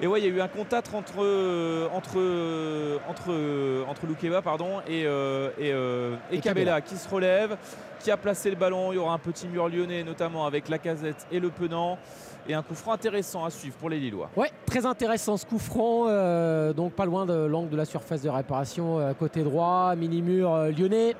Et 0.00 0.06
ouais, 0.08 0.20
il 0.20 0.24
y 0.24 0.28
a 0.28 0.30
eu 0.30 0.40
un 0.40 0.48
contact 0.48 0.92
entre, 0.92 1.22
euh, 1.22 1.88
entre, 1.92 2.14
euh, 2.16 2.98
entre, 3.08 3.30
euh, 3.30 3.84
entre 3.86 4.40
pardon, 4.42 4.80
et, 4.88 5.06
euh, 5.06 5.50
et, 5.56 5.72
euh, 5.72 6.16
et 6.32 6.36
Et 6.36 6.40
Cabella 6.40 6.72
Cabella. 6.72 6.80
qui 6.80 6.96
se 6.96 7.08
relève, 7.08 7.56
qui 8.00 8.10
a 8.10 8.16
placé 8.16 8.50
le 8.50 8.56
ballon. 8.56 8.92
Il 8.92 8.96
y 8.96 8.98
aura 8.98 9.14
un 9.14 9.18
petit 9.18 9.46
mur 9.46 9.68
lyonnais, 9.68 10.02
notamment 10.02 10.46
avec 10.46 10.68
la 10.68 10.78
casette 10.78 11.26
et 11.30 11.38
le 11.38 11.50
penant. 11.50 11.98
Et 12.46 12.52
un 12.52 12.62
coup 12.62 12.74
franc 12.74 12.92
intéressant 12.92 13.44
à 13.44 13.50
suivre 13.50 13.74
pour 13.76 13.88
les 13.88 13.98
Lillois. 13.98 14.28
Ouais, 14.36 14.50
très 14.66 14.84
intéressant 14.84 15.38
ce 15.38 15.46
coup 15.46 15.58
franc, 15.58 16.04
euh, 16.08 16.74
donc 16.74 16.92
pas 16.92 17.06
loin 17.06 17.24
de 17.24 17.32
l'angle 17.32 17.70
de 17.70 17.76
la 17.76 17.86
surface 17.86 18.20
de 18.20 18.28
réparation, 18.28 18.98
euh, 18.98 19.14
côté 19.14 19.42
droit, 19.42 19.94
mini-mur 19.96 20.52
euh, 20.52 20.70
lyonnais. 20.70 21.14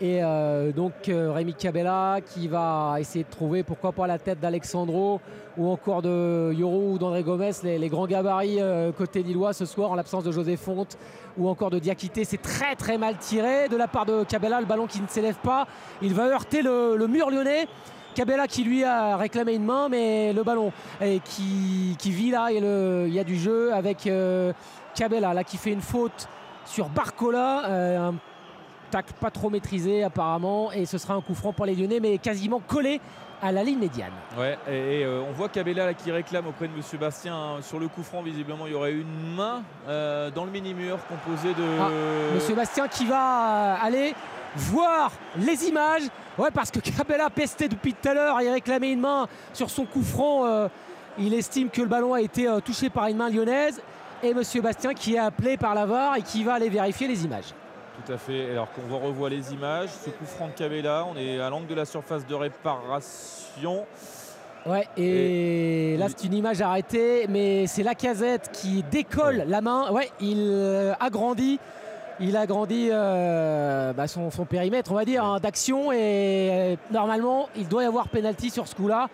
Et 0.00 0.20
donc 0.74 0.92
Rémi 1.06 1.54
Cabella 1.54 2.18
qui 2.20 2.48
va 2.48 2.96
essayer 2.98 3.24
de 3.24 3.30
trouver 3.30 3.62
pourquoi 3.62 3.92
pas 3.92 4.08
la 4.08 4.18
tête 4.18 4.40
d'Alexandro 4.40 5.20
ou 5.56 5.70
encore 5.70 6.02
de 6.02 6.52
Yoro 6.52 6.90
ou 6.90 6.98
d'André 6.98 7.22
Gomez, 7.22 7.52
les, 7.62 7.88
grands 7.88 8.08
gabarits 8.08 8.58
côté 8.98 9.22
lillois 9.22 9.52
ce 9.52 9.64
soir 9.64 9.92
en 9.92 9.94
l'absence 9.94 10.24
de 10.24 10.32
José 10.32 10.56
Fonte 10.56 10.98
ou 11.38 11.48
encore 11.48 11.70
de 11.70 11.78
Diakité. 11.78 12.24
C'est 12.24 12.42
très 12.42 12.74
très 12.74 12.98
mal 12.98 13.16
tiré 13.18 13.68
de 13.68 13.76
la 13.76 13.86
part 13.86 14.04
de 14.04 14.24
Cabella, 14.24 14.60
le 14.60 14.66
ballon 14.66 14.88
qui 14.88 15.00
ne 15.00 15.06
s'élève 15.06 15.36
pas. 15.36 15.68
Il 16.02 16.12
va 16.12 16.24
heurter 16.24 16.60
le 16.60 17.06
mur 17.06 17.30
lyonnais. 17.30 17.68
Cabella 18.14 18.46
qui 18.46 18.64
lui 18.64 18.84
a 18.84 19.16
réclamé 19.16 19.54
une 19.54 19.64
main, 19.64 19.88
mais 19.88 20.32
le 20.32 20.42
ballon 20.42 20.72
et 21.00 21.20
qui, 21.24 21.96
qui 21.98 22.10
vit 22.10 22.30
là 22.30 22.50
et 22.52 22.60
le- 22.60 23.04
il 23.08 23.14
y 23.14 23.18
a 23.18 23.24
du 23.24 23.36
jeu 23.36 23.72
avec 23.74 24.06
euh, 24.06 24.52
Cabella 24.94 25.34
là 25.34 25.44
qui 25.44 25.56
fait 25.56 25.72
une 25.72 25.80
faute 25.80 26.28
sur 26.64 26.88
Barcola, 26.88 27.66
euh, 27.66 28.08
un 28.10 28.14
tac 28.90 29.12
pas 29.14 29.30
trop 29.30 29.50
maîtrisé 29.50 30.04
apparemment 30.04 30.70
et 30.72 30.86
ce 30.86 30.98
sera 30.98 31.14
un 31.14 31.20
coup 31.20 31.34
franc 31.34 31.52
pour 31.52 31.66
les 31.66 31.74
Lyonnais 31.74 31.98
mais 32.00 32.18
quasiment 32.18 32.60
collé 32.60 33.00
à 33.42 33.50
la 33.52 33.62
ligne 33.64 33.78
médiane. 33.80 34.12
Ouais, 34.38 34.56
et, 34.70 35.00
et, 35.00 35.04
euh, 35.04 35.20
on 35.28 35.32
voit 35.32 35.48
Cabella 35.50 35.84
là, 35.86 35.92
qui 35.94 36.10
réclame 36.10 36.46
auprès 36.46 36.66
de 36.68 36.72
Monsieur 36.74 36.96
Bastien 36.96 37.34
hein, 37.34 37.56
sur 37.60 37.78
le 37.78 37.88
coup 37.88 38.02
franc. 38.02 38.22
Visiblement, 38.22 38.66
il 38.66 38.72
y 38.72 38.74
aurait 38.74 38.92
une 38.92 39.34
main 39.36 39.62
euh, 39.88 40.30
dans 40.30 40.44
le 40.46 40.50
mini-mur 40.50 40.98
composé 41.08 41.48
de. 41.48 41.64
Ah, 41.78 41.88
Monsieur 42.34 42.54
Bastien 42.54 42.88
qui 42.88 43.04
va 43.04 43.74
aller 43.82 44.14
voir 44.56 45.12
les 45.36 45.66
images. 45.66 46.02
Ouais, 46.38 46.50
parce 46.52 46.70
que 46.70 46.80
Cabella 46.80 47.30
pestait 47.30 47.68
depuis 47.68 47.94
tout 47.94 48.08
à 48.08 48.14
l'heure 48.14 48.40
et 48.40 48.50
réclamait 48.50 48.92
une 48.92 49.00
main 49.00 49.28
sur 49.52 49.70
son 49.70 49.84
coup 49.84 50.02
franc. 50.02 50.46
euh, 50.46 50.68
il 51.18 51.32
estime 51.32 51.70
que 51.70 51.80
le 51.80 51.86
ballon 51.86 52.12
a 52.12 52.20
été 52.20 52.48
euh, 52.48 52.60
touché 52.60 52.90
par 52.90 53.06
une 53.06 53.16
main 53.16 53.30
lyonnaise. 53.30 53.80
Et 54.22 54.34
Monsieur 54.34 54.62
Bastien 54.62 54.94
qui 54.94 55.14
est 55.14 55.18
appelé 55.18 55.56
par 55.56 55.74
la 55.74 55.86
VAR 55.86 56.16
et 56.16 56.22
qui 56.22 56.44
va 56.44 56.54
aller 56.54 56.68
vérifier 56.68 57.06
les 57.06 57.24
images. 57.24 57.54
Tout 58.04 58.12
à 58.12 58.16
fait. 58.16 58.50
Alors 58.50 58.72
qu'on 58.72 58.82
voit 58.82 58.98
revoit 58.98 59.28
les 59.28 59.52
images, 59.52 59.90
ce 59.90 60.10
coup 60.10 60.24
franc 60.24 60.48
de 60.48 60.52
Cabella, 60.52 61.06
on 61.08 61.16
est 61.16 61.38
à 61.40 61.50
l'angle 61.50 61.66
de 61.66 61.74
la 61.74 61.84
surface 61.84 62.26
de 62.26 62.34
réparation. 62.34 63.86
Ouais, 64.66 64.88
et, 64.96 65.96
là 65.98 66.06
c'est 66.08 66.26
une 66.26 66.32
image 66.32 66.62
arrêtée, 66.62 67.26
mais 67.28 67.66
c'est 67.66 67.82
la 67.82 67.94
casette 67.94 68.50
qui 68.50 68.82
décolle 68.90 69.44
la 69.46 69.60
main. 69.60 69.90
Ouais, 69.92 70.10
il 70.20 70.38
euh, 70.40 70.94
agrandit, 71.00 71.60
il 72.20 72.36
agrandit 72.36 72.88
euh, 72.92 73.92
bah, 73.92 74.06
son, 74.06 74.30
périmètre, 74.48 74.92
on 74.92 74.94
va 74.94 75.04
dire, 75.04 75.24
hein, 75.24 75.38
d'action. 75.40 75.92
Et 75.92 76.48
euh, 76.50 76.76
normalement, 76.90 77.48
il 77.56 77.68
doit 77.68 77.82
y 77.82 77.86
avoir 77.86 78.08
pénalty 78.08 78.50
sur 78.50 78.68
ce 78.68 78.74
coup-là, 78.74 79.08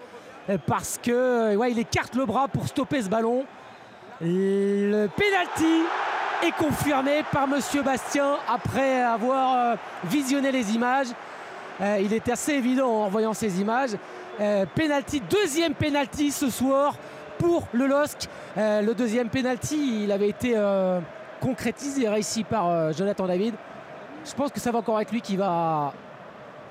euh, 0.48 0.59
parce 0.66 0.98
que 1.02 1.56
ouais, 1.56 1.72
il 1.72 1.78
écarte 1.78 2.14
le 2.14 2.27
bras 2.27 2.48
pour 2.48 2.66
stopper 2.66 3.02
ce 3.02 3.09
ballon. 3.09 3.44
Le 4.20 5.06
pénalty 5.06 5.82
est 6.47 6.52
confirmé 6.52 7.22
par 7.32 7.46
Monsieur 7.46 7.82
Bastien 7.82 8.37
après 8.48 9.01
avoir 9.03 9.77
visionné 10.04 10.53
les 10.53 10.74
images. 10.74 11.09
Il 11.80 12.12
était 12.12 12.32
assez 12.32 12.53
évident 12.53 13.04
en 13.04 13.09
voyant 13.09 13.32
ces 13.32 13.62
images. 13.62 13.93
Penalty, 14.74 15.22
deuxième 15.30 15.72
penalty 15.72 16.32
ce 16.32 16.51
soir 16.51 16.96
pour 17.38 17.66
le 17.72 17.87
LOSC. 17.87 18.29
Le 18.56 18.93
deuxième 18.93 19.30
penalty, 19.30 20.03
il 20.04 20.12
avait 20.12 20.29
été 20.29 20.54
concrétisé 21.40 22.04
et 22.04 22.09
réussi 22.09 22.44
par 22.44 22.69
euh, 22.69 22.93
Jonathan 22.93 23.27
David. 23.27 23.54
Je 24.24 24.35
pense 24.35 24.52
que 24.52 24.60
ça 24.60 24.70
va 24.70 24.78
encore 24.78 25.01
être 25.01 25.12
lui 25.12 25.22
qui 25.22 25.36
va 25.36 25.93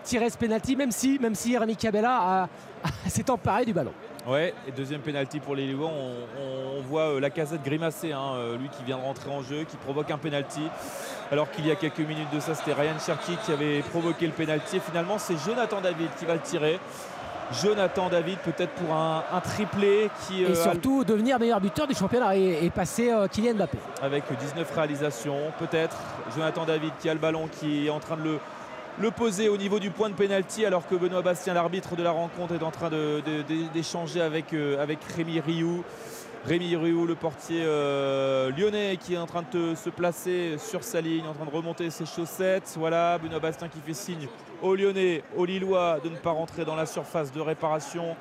tirer 0.03 0.29
ce 0.29 0.37
penalty, 0.37 0.75
même 0.75 0.91
si, 0.91 1.19
même 1.19 1.35
si 1.35 1.57
Rémi 1.57 1.75
Cabella 1.75 2.47
s'est 3.07 3.29
emparé 3.29 3.65
du 3.65 3.73
ballon. 3.73 3.93
Ouais, 4.27 4.53
et 4.67 4.71
deuxième 4.71 5.01
penalty 5.01 5.39
pour 5.39 5.55
les 5.55 5.65
Lillois. 5.65 5.89
On, 5.89 6.81
voit 6.81 7.15
euh, 7.15 7.19
la 7.19 7.29
casette 7.29 7.63
grimacer, 7.63 8.13
hein, 8.13 8.33
euh, 8.35 8.57
lui 8.57 8.69
qui 8.69 8.83
vient 8.83 8.97
de 8.97 9.03
rentrer 9.03 9.29
en 9.29 9.41
jeu, 9.43 9.63
qui 9.63 9.77
provoque 9.77 10.09
un 10.11 10.17
penalty. 10.17 10.61
Alors 11.31 11.51
qu'il 11.51 11.67
y 11.67 11.71
a 11.71 11.75
quelques 11.75 11.99
minutes 11.99 12.31
de 12.33 12.39
ça, 12.39 12.55
c'était 12.55 12.73
Ryan 12.73 12.97
Cherky 12.99 13.37
qui 13.45 13.51
avait 13.51 13.81
provoqué 13.81 14.25
le 14.25 14.33
penalty. 14.33 14.77
Et 14.77 14.79
finalement, 14.79 15.19
c'est 15.19 15.37
Jonathan 15.37 15.81
David 15.81 16.09
qui 16.17 16.25
va 16.25 16.33
le 16.33 16.41
tirer. 16.41 16.79
Jonathan 17.51 18.09
David, 18.09 18.37
peut-être 18.39 18.71
pour 18.73 18.93
un, 18.93 19.23
un 19.31 19.39
triplé 19.39 20.09
qui. 20.27 20.43
Et 20.43 20.47
euh, 20.47 20.55
surtout 20.55 21.03
devenir 21.03 21.39
meilleur 21.39 21.59
buteur 21.59 21.87
du 21.87 21.95
championnat 21.95 22.35
et, 22.37 22.65
et 22.65 22.69
passer 22.69 23.11
euh, 23.11 23.27
Kylian 23.27 23.55
Mbappé. 23.55 23.77
avec 24.01 24.23
19 24.39 24.71
réalisations, 24.75 25.37
peut-être. 25.57 25.97
Jonathan 26.35 26.65
David 26.65 26.91
qui 26.99 27.09
a 27.09 27.13
le 27.13 27.19
ballon, 27.19 27.47
qui 27.47 27.87
est 27.87 27.89
en 27.89 27.99
train 27.99 28.17
de 28.17 28.23
le, 28.23 28.39
le 28.99 29.11
poser 29.11 29.49
au 29.49 29.57
niveau 29.57 29.79
du 29.79 29.89
point 29.89 30.09
de 30.09 30.13
pénalty, 30.13 30.63
alors 30.65 30.87
que 30.87 30.93
Benoît 30.95 31.23
Bastien, 31.23 31.53
l'arbitre 31.55 31.95
de 31.95 32.03
la 32.03 32.11
rencontre, 32.11 32.53
est 32.53 32.63
en 32.63 32.71
train 32.71 32.89
d'échanger 33.73 34.21
avec, 34.21 34.53
euh, 34.53 34.81
avec 34.81 34.99
Rémi 35.15 35.39
Rioux. 35.39 35.83
Rémi 36.45 36.75
Rioux, 36.75 37.05
le 37.05 37.15
portier 37.15 37.63
lyonnais, 38.57 38.97
qui 38.97 39.15
est 39.15 39.17
en 39.17 39.25
train 39.25 39.43
de 39.51 39.75
se 39.75 39.89
placer 39.89 40.55
sur 40.57 40.83
sa 40.85 41.01
ligne, 41.01 41.25
en 41.27 41.33
train 41.33 41.43
de 41.45 41.49
remonter 41.53 41.89
ses 41.89 42.05
chaussettes. 42.05 42.75
Voilà, 42.77 43.17
Benoît 43.17 43.39
Bastien 43.39 43.67
qui 43.67 43.79
fait 43.85 43.93
signe 43.93 44.27
aux 44.61 44.75
Lyonnais, 44.75 45.23
aux 45.35 45.45
Lillois, 45.45 45.99
de 46.03 46.09
ne 46.09 46.15
pas 46.15 46.31
rentrer 46.31 46.65
dans 46.65 46.75
la 46.75 46.85
surface 46.85 47.31
de 47.31 47.41
réparation. 47.41 48.15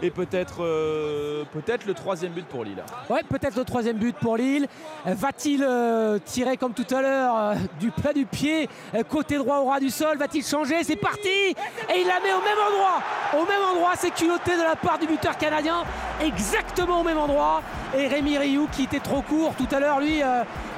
Et 0.00 0.10
peut-être 0.10 0.62
euh, 0.62 1.44
peut-être 1.52 1.84
le 1.86 1.94
troisième 1.94 2.32
but 2.32 2.46
pour 2.46 2.64
Lille. 2.64 2.82
Ouais, 3.10 3.22
peut-être 3.28 3.56
le 3.56 3.64
troisième 3.64 3.96
but 3.96 4.16
pour 4.16 4.36
Lille. 4.36 4.68
Va-t-il 5.04 5.64
euh, 5.64 6.18
tirer 6.24 6.56
comme 6.56 6.72
tout 6.72 6.86
à 6.94 7.02
l'heure 7.02 7.36
euh, 7.36 7.54
du 7.80 7.90
plat 7.90 8.12
du 8.12 8.24
pied, 8.24 8.68
côté 9.08 9.38
droit 9.38 9.58
au 9.58 9.66
ras 9.66 9.80
du 9.80 9.90
sol? 9.90 10.16
Va-t-il 10.16 10.44
changer? 10.44 10.84
C'est 10.84 10.96
parti 10.96 11.28
Et 11.28 12.00
il 12.00 12.06
la 12.06 12.20
met 12.20 12.32
au 12.32 12.42
même 12.42 12.58
endroit 12.68 13.02
Au 13.34 13.46
même 13.46 13.62
endroit, 13.72 13.92
c'est 13.96 14.12
culotté 14.12 14.56
de 14.56 14.62
la 14.62 14.76
part 14.76 15.00
du 15.00 15.06
buteur 15.06 15.36
canadien, 15.36 15.82
exactement 16.22 17.00
au 17.00 17.04
même 17.04 17.18
endroit. 17.18 17.62
Et 17.96 18.06
Rémi 18.06 18.38
Rioux, 18.38 18.68
qui 18.70 18.84
était 18.84 19.00
trop 19.00 19.22
court 19.22 19.54
tout 19.56 19.68
à 19.74 19.80
l'heure, 19.80 19.98
lui, 19.98 20.22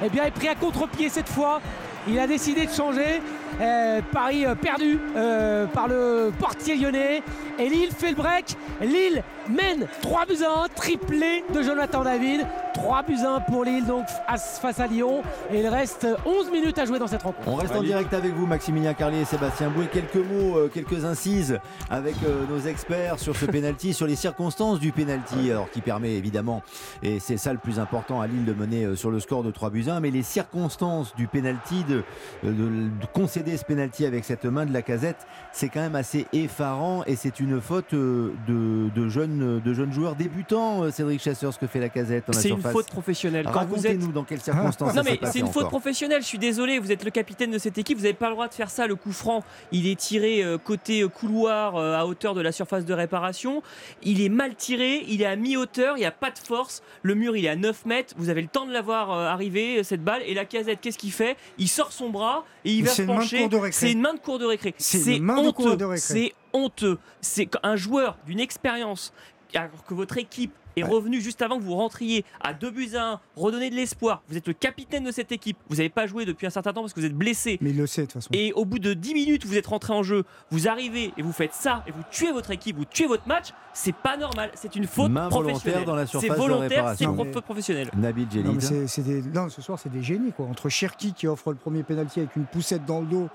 eh 0.03 0.09
bien, 0.09 0.25
est 0.25 0.31
pris 0.31 0.49
à 0.49 0.55
contre-pied 0.55 1.11
cette 1.11 1.29
fois. 1.29 1.61
Il 2.09 2.19
a 2.19 2.27
décidé 2.27 2.65
de 2.65 2.73
changer. 2.73 3.21
Euh, 3.61 4.01
Paris 4.13 4.47
euh, 4.47 4.55
perdu 4.55 4.99
euh, 5.17 5.67
par 5.67 5.89
le 5.89 6.31
portier 6.39 6.77
lyonnais. 6.77 7.23
Et 7.61 7.69
Lille 7.69 7.91
fait 7.91 8.11
le 8.11 8.17
break. 8.17 8.57
Lille 8.81 9.23
mène 9.49 9.87
3 10.03 10.27
buts 10.27 10.43
à 10.45 10.65
1, 10.65 10.69
triplé 10.75 11.45
de 11.55 11.63
Jonathan 11.63 12.03
David. 12.03 12.47
3 12.75 13.03
buts 13.03 13.19
à 13.25 13.35
1 13.37 13.41
pour 13.41 13.65
Lille 13.65 13.85
donc 13.85 14.07
face 14.27 14.81
à 14.81 14.87
Lyon. 14.87 15.23
Et 15.53 15.61
il 15.61 15.67
reste 15.67 16.07
11 16.25 16.51
minutes 16.51 16.79
à 16.79 16.87
jouer 16.87 16.99
dans 16.99 17.07
cette 17.09 17.23
rencontre. 17.23 17.47
On 17.49 17.57
reste 17.57 17.75
en 17.77 17.83
direct 17.83 18.15
avec 18.15 18.33
vous, 18.33 18.47
Maximilien 18.47 18.95
Carlier 18.95 19.21
et 19.21 19.25
Sébastien 19.25 19.69
Bouet. 19.69 19.89
Quelques 19.93 20.15
mots, 20.17 20.57
euh, 20.57 20.71
quelques 20.73 21.05
incises 21.05 21.59
avec 21.91 22.15
euh, 22.25 22.45
nos 22.49 22.61
experts 22.61 23.19
sur 23.19 23.37
ce 23.37 23.45
penalty, 23.47 23.93
sur 23.93 24.07
les 24.07 24.17
circonstances 24.17 24.79
du 24.81 24.93
penalty, 24.93 25.51
alors 25.51 25.71
qui 25.71 25.81
permet 25.83 26.15
évidemment, 26.15 26.63
et 27.03 27.19
c'est 27.21 27.37
ça 27.37 27.53
le 27.53 27.59
plus 27.59 27.79
important 27.79 28.21
à 28.21 28.27
Lille 28.27 28.45
de 28.45 28.53
mener 28.55 28.85
euh, 28.85 28.97
sur 28.97 29.11
le 29.11 29.21
score 29.21 29.43
de 29.43 29.51
3 29.51 29.71
buts 29.71 29.85
à 29.89 29.95
1, 29.97 30.01
mais 30.01 30.11
les 30.11 30.23
circonstances 30.23 31.15
du 31.17 31.27
penalty, 31.27 31.85
de, 31.85 32.03
de- 32.43 32.51
de 32.53 33.07
concéder 33.13 33.57
ce 33.57 33.65
penalty 33.65 34.07
avec 34.07 34.25
cette 34.25 34.45
main 34.47 34.65
de 34.65 34.73
la 34.73 34.83
casette, 34.83 35.27
c'est 35.53 35.69
quand 35.69 35.81
même 35.81 35.97
assez 35.97 36.27
effarant 36.33 37.03
et 37.07 37.17
c'est 37.17 37.41
une 37.41 37.50
faute 37.59 37.95
euh, 37.95 38.33
de, 38.47 38.91
de 38.95 39.09
jeunes, 39.09 39.61
de 39.65 39.75
jeunes 39.75 39.93
joueurs 39.93 40.15
débutants, 40.15 40.85
euh, 40.85 40.91
Cédric 40.91 41.21
Chasseur, 41.21 41.53
ce 41.53 41.59
que 41.59 41.67
fait 41.67 41.81
la 41.81 41.89
casette 41.89 42.25
C'est 42.33 42.51
une 42.51 42.61
faute 42.61 42.89
professionnelle. 42.89 43.47
Quand 43.53 43.65
vous 43.65 43.79
êtes 43.87 43.93
Racontez-nous 43.93 44.13
dans 44.13 44.25
quelles 44.25 44.41
circonstances 44.41 44.95
Non 44.95 45.03
ça 45.03 45.11
mais 45.11 45.19
c'est 45.33 45.41
une 45.41 45.49
faute 45.49 45.69
professionnelle, 45.69 46.23
je 46.23 46.27
suis 46.27 46.39
désolé, 46.39 46.79
vous 46.79 46.93
êtes 46.93 47.05
le 47.05 47.11
capitaine 47.11 47.51
de 47.51 47.59
cette 47.59 47.79
équipe, 47.79 47.97
vous 47.97 48.05
n'avez 48.05 48.15
pas 48.15 48.29
le 48.29 48.35
droit 48.35 48.47
de 48.47 48.55
faire 48.55 48.71
ça, 48.71 48.87
le 48.87 48.95
coup 48.95 49.13
franc, 49.13 49.43
il 49.73 49.87
est 49.89 49.99
tiré 49.99 50.45
euh, 50.45 50.59
côté 50.59 51.05
couloir 51.13 51.77
à 51.77 52.07
hauteur 52.07 52.35
de 52.35 52.41
la 52.41 52.53
surface 52.53 52.85
de 52.85 52.95
réparation, 52.95 53.63
il 54.03 54.21
est 54.21 54.29
mal 54.29 54.55
tiré, 54.55 55.05
il 55.09 55.23
est 55.23 55.27
à 55.27 55.37
mi-hauteur, 55.37 55.97
il 55.97 56.01
n'y 56.01 56.07
a 56.07 56.13
pas 56.13 56.31
de 56.31 56.39
force, 56.39 56.83
le 57.03 57.15
mur 57.15 57.37
il 57.37 57.47
est 57.47 57.49
à 57.49 57.57
9 57.57 57.87
mètres, 57.87 58.15
vous 58.19 58.29
avez 58.29 58.43
le 58.43 58.49
temps 58.49 58.67
de 58.67 58.73
l'avoir 58.73 59.11
arrivé, 59.11 59.83
cette 59.83 60.05
balle, 60.05 60.23
et 60.27 60.35
la 60.35 60.45
casette, 60.45 60.81
qu'est-ce 60.81 60.99
qu'il 60.99 61.13
fait? 61.13 61.37
Il 61.59 61.69
sort 61.69 61.93
son 61.93 62.11
bras 62.11 62.45
et 62.65 62.73
il 62.73 62.83
Mais 62.83 62.89
va 62.89 62.95
se 62.95 63.03
une 63.03 63.09
main 63.09 63.15
de 63.15 63.19
pencher, 63.21 63.39
cour 63.41 63.49
de 63.49 63.57
récré. 63.57 63.79
c'est 63.81 63.93
une 63.93 64.01
main 64.01 64.15
de 64.15 64.19
cour 64.21 64.39
de 64.39 64.45
récré, 64.45 64.75
C'est 64.79 65.17
une 65.17 65.23
main 65.23 65.43
de 65.43 65.51
cour 65.51 65.67
honteux, 65.67 65.77
de 65.77 65.85
récré. 65.85 66.01
c'est 66.01 66.33
honteux, 66.53 66.99
c'est 67.21 67.49
un 67.63 67.77
joueur 67.77 68.17
d'une 68.27 68.41
expérience, 68.41 69.13
alors 69.55 69.85
que 69.87 69.95
votre 69.95 70.19
équipe 70.19 70.53
est 70.77 70.85
revenu 70.85 71.21
juste 71.21 71.43
avant 71.43 71.59
que 71.59 71.65
vous 71.65 71.75
rentriez 71.75 72.25
à 72.41 72.55
2 72.55 72.71
buts 72.71 72.91
à 72.95 73.15
1, 73.15 73.21
redonner 73.35 73.71
de 73.71 73.75
l'espoir. 73.75 74.23
Vous 74.29 74.37
êtes 74.37 74.47
le 74.47 74.53
capitaine 74.55 75.03
de 75.03 75.11
cette 75.11 75.33
équipe. 75.33 75.59
Vous 75.69 75.77
n'avez 75.77 75.89
pas 75.89 76.07
joué 76.07 76.25
depuis 76.25 76.47
un 76.47 76.51
certain 76.51 76.73
temps 76.73 76.83
parce 76.83 76.93
que 76.93 77.01
vous 77.01 77.07
êtes 77.07 77.13
blessé. 77.17 77.59
Mais 77.61 77.71
il 77.71 77.77
le 77.77 77.89
sait 77.89 78.03
de 78.03 78.07
toute 78.07 78.15
façon. 78.15 78.29
Et 78.33 78.53
au 78.53 78.65
bout 78.65 78.79
de 78.79 78.95
10 78.95 79.15
minutes, 79.15 79.45
vous 79.45 79.57
êtes 79.57 79.67
rentré 79.67 79.93
en 79.93 80.05
jeu. 80.05 80.25
Vous 80.53 80.69
arrivez 80.69 81.13
et 81.19 81.23
vous 81.23 81.33
faites 81.33 81.55
ça 81.55 81.83
et 81.89 81.91
vous 81.91 82.05
tuez 82.13 82.31
votre 82.31 82.53
équipe, 82.53 82.77
vous 82.77 82.85
tuez 82.85 83.07
votre 83.09 83.27
match. 83.27 83.49
C'est 83.75 83.95
pas 83.97 84.17
normal. 84.17 84.53
C'est 84.55 84.77
une 84.77 84.87
faute 84.87 85.11
Main 85.11 85.29
volontaire 85.29 85.55
professionnelle. 85.57 85.85
dans 85.87 85.97
la 85.97 86.07
C'est 86.07 86.19
surface 86.21 86.39
volontaire, 86.39 86.95
c'est 86.97 87.05
une 87.05 87.17
faute 87.33 87.45
professionnelle. 87.45 87.91
Nabil 87.97 88.29
Non, 88.37 88.53
mais 88.53 88.61
Djelid. 88.61 88.63
c'est- 88.63 88.87
c'est 88.87 89.03
des- 89.03 89.23
non, 89.23 89.49
ce 89.49 89.61
soir, 89.61 89.77
c'est 89.77 89.91
des 89.93 90.05
génies. 90.05 90.33
Quoi. 90.33 90.47
Entre 90.47 90.69
Cherki 90.69 91.13
qui 91.15 91.27
offre 91.27 91.51
le 91.51 91.57
premier 91.59 91.83
pénalty 91.83 92.21
avec 92.21 92.37
une 92.37 92.45
poussette 92.47 92.85
dans 92.87 93.01
le 93.01 93.07
dos, 93.07 93.29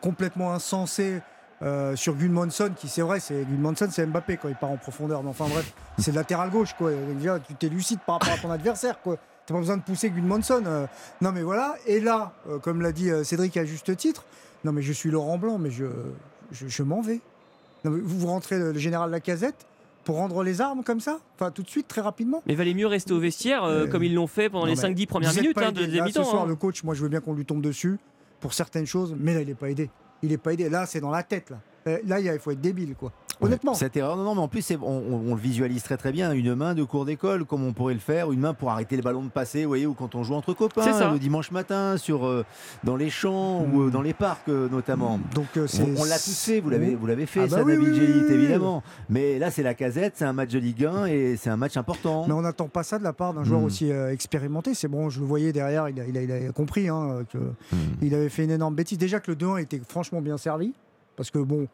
complètement 0.00 0.52
insensé, 0.54 1.20
euh, 1.62 1.96
sur 1.96 2.14
Gudmonson, 2.14 2.70
qui 2.76 2.88
c'est 2.88 3.02
vrai, 3.02 3.20
c'est 3.20 3.44
Gudmonson, 3.44 3.88
c'est 3.90 4.06
Mbappé 4.06 4.36
quand 4.36 4.48
il 4.48 4.54
part 4.54 4.70
en 4.70 4.76
profondeur. 4.76 5.22
Mais 5.22 5.30
enfin 5.30 5.46
bref, 5.48 5.72
c'est 5.98 6.12
latéral 6.14 6.50
gauche. 6.50 6.74
Quoi. 6.78 6.92
Déjà, 7.18 7.38
tu 7.40 7.54
t'es 7.54 7.68
lucide 7.68 7.98
par 8.06 8.16
rapport 8.18 8.34
à 8.34 8.38
ton 8.38 8.50
adversaire. 8.50 9.00
Quoi. 9.00 9.16
T'as 9.46 9.54
pas 9.54 9.60
besoin 9.60 9.76
de 9.78 9.82
pousser 9.82 10.10
Gudmonson. 10.10 10.62
euh. 10.66 10.86
Non, 11.20 11.32
mais 11.32 11.42
voilà. 11.42 11.74
Et 11.86 12.00
là, 12.00 12.32
euh, 12.48 12.58
comme 12.58 12.80
l'a 12.82 12.92
dit 12.92 13.10
euh, 13.10 13.24
Cédric 13.24 13.56
à 13.56 13.64
juste 13.64 13.96
titre, 13.96 14.24
non, 14.64 14.72
mais 14.72 14.82
je 14.82 14.92
suis 14.92 15.10
Laurent 15.10 15.38
Blanc, 15.38 15.58
mais 15.58 15.70
je, 15.70 15.86
je, 16.52 16.68
je 16.68 16.82
m'en 16.82 17.00
vais. 17.00 17.20
Non, 17.84 17.90
mais 17.92 18.00
vous, 18.00 18.18
vous 18.20 18.26
rentrez 18.26 18.58
le, 18.58 18.72
le 18.72 18.78
général 18.78 19.10
Lacazette 19.10 19.66
pour 20.04 20.16
rendre 20.16 20.42
les 20.42 20.60
armes 20.60 20.82
comme 20.84 21.00
ça? 21.00 21.18
Enfin, 21.34 21.50
tout 21.50 21.62
de 21.62 21.68
suite, 21.68 21.86
très 21.88 22.00
rapidement 22.00 22.42
Mais 22.46 22.54
valait 22.54 22.74
mieux 22.74 22.86
rester 22.86 23.12
au 23.12 23.18
vestiaire 23.20 23.62
comme 23.90 24.02
ils 24.02 24.14
l'ont 24.14 24.26
fait 24.26 24.48
pendant 24.48 24.66
Non, 24.66 24.72
les 24.72 24.80
mais 24.80 24.94
5-10 24.94 25.06
premières 25.06 25.34
minutes 25.34 25.58
hein, 25.58 25.70
de 25.72 25.82
Ce 25.84 26.02
mi-temps. 26.02 26.24
soir, 26.24 26.42
hein. 26.44 26.46
le 26.46 26.54
coach, 26.56 26.82
moi, 26.82 26.94
je 26.94 27.02
veux 27.02 27.08
bien 27.08 27.20
qu'on 27.20 27.34
lui 27.34 27.44
tombe 27.44 27.60
dessus 27.62 27.98
pour 28.40 28.52
certaines 28.54 28.86
choses, 28.86 29.14
mais 29.18 29.34
là, 29.34 29.40
il 29.42 29.48
n'est 29.48 29.54
pas 29.54 29.68
aidé. 29.70 29.90
Il 30.22 30.30
n'est 30.30 30.38
pas 30.38 30.52
aidé. 30.52 30.68
Là, 30.68 30.86
c'est 30.86 31.00
dans 31.00 31.10
la 31.10 31.22
tête. 31.22 31.50
Là, 31.50 31.58
Euh, 31.88 31.98
là 32.06 32.20
il 32.20 32.38
faut 32.38 32.50
être 32.50 32.60
débile, 32.60 32.94
quoi. 32.94 33.12
Honnêtement. 33.40 33.72
Cette 33.74 33.96
erreur, 33.96 34.16
non, 34.16 34.24
non, 34.24 34.34
mais 34.34 34.40
en 34.40 34.48
plus, 34.48 34.68
on, 34.82 34.84
on- 34.84 35.30
on 35.30 35.34
le 35.36 35.40
visualise 35.40 35.84
très 35.84 35.96
très 35.96 36.10
bien. 36.10 36.32
Une 36.32 36.56
main 36.56 36.74
de 36.74 36.82
cours 36.82 37.04
d'école, 37.04 37.44
comme 37.44 37.62
on 37.64 37.72
pourrait 37.72 37.94
le 37.94 38.00
faire, 38.00 38.32
une 38.32 38.40
main 38.40 38.52
pour 38.52 38.68
arrêter 38.72 38.96
les 38.96 39.02
ballons 39.02 39.22
de 39.22 39.28
passer, 39.28 39.62
vous 39.62 39.68
voyez, 39.68 39.86
ou 39.86 39.94
quand 39.94 40.16
on 40.16 40.24
joue 40.24 40.34
entre 40.34 40.54
copains, 40.54 40.82
C'est 40.82 40.92
ça. 40.92 41.12
le 41.12 41.20
dimanche 41.20 41.52
matin, 41.52 41.96
sur, 41.98 42.26
euh, 42.26 42.44
dans 42.82 42.96
les 42.96 43.10
champs 43.10 43.62
ou 43.64 43.82
euh, 43.82 43.90
dans 43.90 44.02
les 44.02 44.12
parcs 44.12 44.48
euh, 44.48 44.68
notamment. 44.68 45.20
Donc, 45.36 45.46
euh, 45.56 45.68
on 45.78 46.00
on 46.00 46.04
l'a 46.04 46.16
tous 46.18 46.36
fait, 46.46 46.58
vous 46.58 46.68
l'avez, 46.68 46.96
vous 46.96 47.06
l'avez 47.06 47.26
fait, 47.26 47.42
Ah 47.44 47.46
bah 47.46 47.56
ça, 47.58 47.62
oui, 47.62 47.74
Nabil 47.74 47.90
oui, 47.90 47.94
Djellit, 47.96 48.12
oui, 48.22 48.24
oui. 48.28 48.34
évidemment. 48.34 48.82
Mais 49.08 49.38
là, 49.38 49.52
c'est 49.52 49.62
la 49.62 49.74
casette, 49.74 50.14
c'est 50.16 50.24
un 50.24 50.32
match 50.32 50.50
de 50.50 50.58
Ligue 50.58 50.84
1 50.84 51.06
et 51.06 51.36
c'est 51.36 51.50
un 51.50 51.56
match 51.56 51.76
important. 51.76 52.24
Mais 52.26 52.34
on 52.34 52.42
n'attend 52.42 52.66
pas 52.66 52.82
ça 52.82 52.98
de 52.98 53.04
la 53.04 53.12
part 53.12 53.34
d'un 53.34 53.44
joueur 53.44 53.60
Mm. 53.60 53.64
aussi 53.64 53.92
euh, 53.92 54.10
expérimenté. 54.12 54.74
C'est 54.74 54.88
bon, 54.88 55.10
je 55.10 55.20
le 55.20 55.26
voyais 55.26 55.52
derrière, 55.52 55.88
il 55.88 56.00
a, 56.00 56.04
il 56.06 56.18
a- 56.18 56.22
il 56.22 56.32
a 56.48 56.50
compris 56.50 56.88
hein, 56.88 57.20
qu'il 57.30 58.14
avait 58.16 58.28
fait 58.30 58.42
une 58.42 58.50
énorme 58.50 58.74
bêtise. 58.74 58.98
Déjà 58.98 59.20
que 59.20 59.30
le 59.30 59.36
2-1 59.36 59.58
était 59.58 59.80
franchement 59.88 60.20
bien 60.20 60.38
servi, 60.38 60.74
parce 61.18 61.30
que 61.30 61.38
bon, 61.38 61.68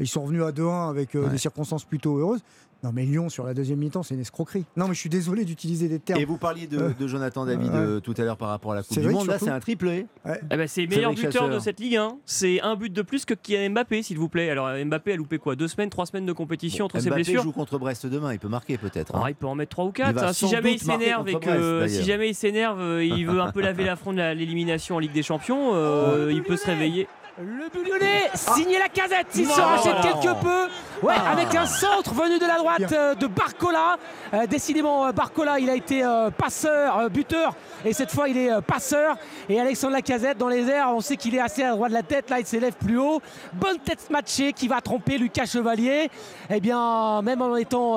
ils 0.00 0.08
sont 0.08 0.22
revenus 0.22 0.42
à 0.42 0.50
2-1 0.50 0.90
avec 0.90 1.14
euh, 1.14 1.28
des 1.28 1.38
circonstances 1.38 1.84
plutôt 1.84 2.18
heureuses. 2.18 2.40
Non, 2.84 2.90
mais 2.92 3.04
Lyon, 3.06 3.30
sur 3.30 3.46
la 3.46 3.54
deuxième 3.54 3.78
mi-temps, 3.78 4.02
c'est 4.02 4.14
une 4.14 4.20
escroquerie. 4.20 4.66
Non, 4.76 4.86
mais 4.86 4.92
je 4.94 5.00
suis 5.00 5.08
désolé 5.08 5.46
d'utiliser 5.46 5.88
des 5.88 5.98
termes. 5.98 6.20
Et 6.20 6.26
vous 6.26 6.36
parliez 6.36 6.66
de, 6.66 6.78
Euh, 6.78 6.90
de 6.96 7.06
Jonathan 7.06 7.46
David 7.46 7.72
ouais. 7.72 7.78
euh, 7.78 8.00
tout 8.00 8.12
à 8.18 8.22
l'heure 8.22 8.36
par 8.36 8.50
rapport 8.50 8.72
à 8.72 8.74
la 8.74 8.82
Coupe 8.82 8.92
C'est 8.94 9.00
du 9.00 9.08
Monde. 9.08 9.26
Là, 9.26 9.38
c'est 9.38 9.48
un 9.48 9.58
triplé. 9.60 10.04
Eh 10.26 10.56
ben, 10.56 10.68
c'est 10.68 10.82
le 10.82 10.88
meilleur 10.88 11.14
buteur 11.14 11.48
de 11.48 11.58
cette 11.58 11.80
Ligue 11.80 11.96
1. 11.96 12.18
C'est 12.26 12.60
un 12.60 12.76
but 12.76 12.92
de 12.92 13.00
plus 13.00 13.24
que 13.24 13.32
Kylian 13.32 13.70
Mbappé, 13.70 14.02
s'il 14.02 14.18
vous 14.18 14.28
plaît. 14.28 14.50
Alors 14.50 14.68
Mbappé 14.84 15.14
a 15.14 15.16
loupé 15.16 15.38
quoi? 15.38 15.56
Deux 15.56 15.68
semaines, 15.68 15.88
trois 15.88 16.04
semaines 16.04 16.26
de 16.26 16.32
compétition 16.34 16.84
entre 16.84 17.00
ses 17.00 17.08
Mbappé 17.08 17.22
blessures? 17.22 17.42
joue 17.42 17.52
contre 17.52 17.78
Brest 17.78 18.04
demain, 18.06 18.34
il 18.34 18.38
peut 18.38 18.48
marquer 18.48 18.76
peut-être. 18.76 19.16
hein. 19.16 19.22
Ah, 19.24 19.30
il 19.30 19.34
peut 19.34 19.46
en 19.46 19.54
mettre 19.54 19.70
3 19.70 19.86
ou 19.86 19.90
4. 19.92 20.12
va 20.14 20.32
Si 20.34 20.46
jamais 20.46 20.74
il 20.74 20.78
s'énerve 20.78 21.26
et 21.30 21.32
contre 21.32 21.46
que 21.46 21.78
Brest, 21.78 21.94
si 21.96 22.04
jamais 22.04 22.28
il 22.28 22.34
s'énerve, 22.34 23.02
il 23.02 23.26
veut 23.26 23.40
un 23.40 23.50
peu 23.52 23.62
laver 23.62 23.84
l'affront 23.84 24.12
de 24.12 24.18
l'élimination 24.34 24.96
en 24.96 24.98
Ligue 24.98 25.12
des 25.14 25.22
Champions, 25.22 25.70
euh, 25.72 26.30
il 26.30 26.42
peut 26.42 26.56
se 26.58 26.66
réveiller. 26.66 27.08
Le 27.38 27.68
but 27.68 27.86
lyonnais, 27.86 28.30
signé 28.34 28.78
la 28.78 28.88
casette, 28.88 29.26
il 29.34 29.46
se 29.46 29.60
rachète 29.60 30.00
quelque 30.00 30.40
peu. 30.40 30.68
Ouais, 31.02 31.14
Ah. 31.16 31.32
avec 31.32 31.54
un 31.54 31.66
centre 31.66 32.14
venu 32.14 32.38
de 32.38 32.46
la 32.46 32.56
droite 32.56 32.90
euh, 32.92 33.14
de 33.14 33.26
Barcola. 33.26 33.96
Euh, 34.32 34.46
décidément, 34.46 35.06
euh, 35.06 35.12
Barcola, 35.12 35.58
il 35.58 35.68
a 35.68 35.74
été 35.74 36.02
euh, 36.02 36.30
passeur, 36.30 37.10
buteur, 37.10 37.54
et 37.84 37.92
cette 37.92 38.10
fois, 38.10 38.28
il 38.28 38.36
est 38.38 38.62
passeur. 38.62 39.16
Et 39.48 39.60
Alexandre 39.60 39.92
Lacazette 39.92 40.38
dans 40.38 40.48
les 40.48 40.68
airs, 40.68 40.88
on 40.94 41.00
sait 41.00 41.16
qu'il 41.16 41.34
est 41.34 41.40
assez 41.40 41.62
à 41.62 41.72
droite 41.72 41.90
de 41.90 41.96
la 41.96 42.02
tête. 42.02 42.30
Là, 42.30 42.40
il 42.40 42.46
s'élève 42.46 42.72
plus 42.74 42.98
haut. 42.98 43.20
Bonne 43.52 43.78
tête 43.78 44.08
matchée 44.10 44.52
qui 44.52 44.68
va 44.68 44.80
tromper 44.80 45.18
Lucas 45.18 45.44
Chevalier. 45.46 46.10
Eh 46.50 46.60
bien, 46.60 47.20
même 47.22 47.42
en 47.42 47.54
étant 47.56 47.96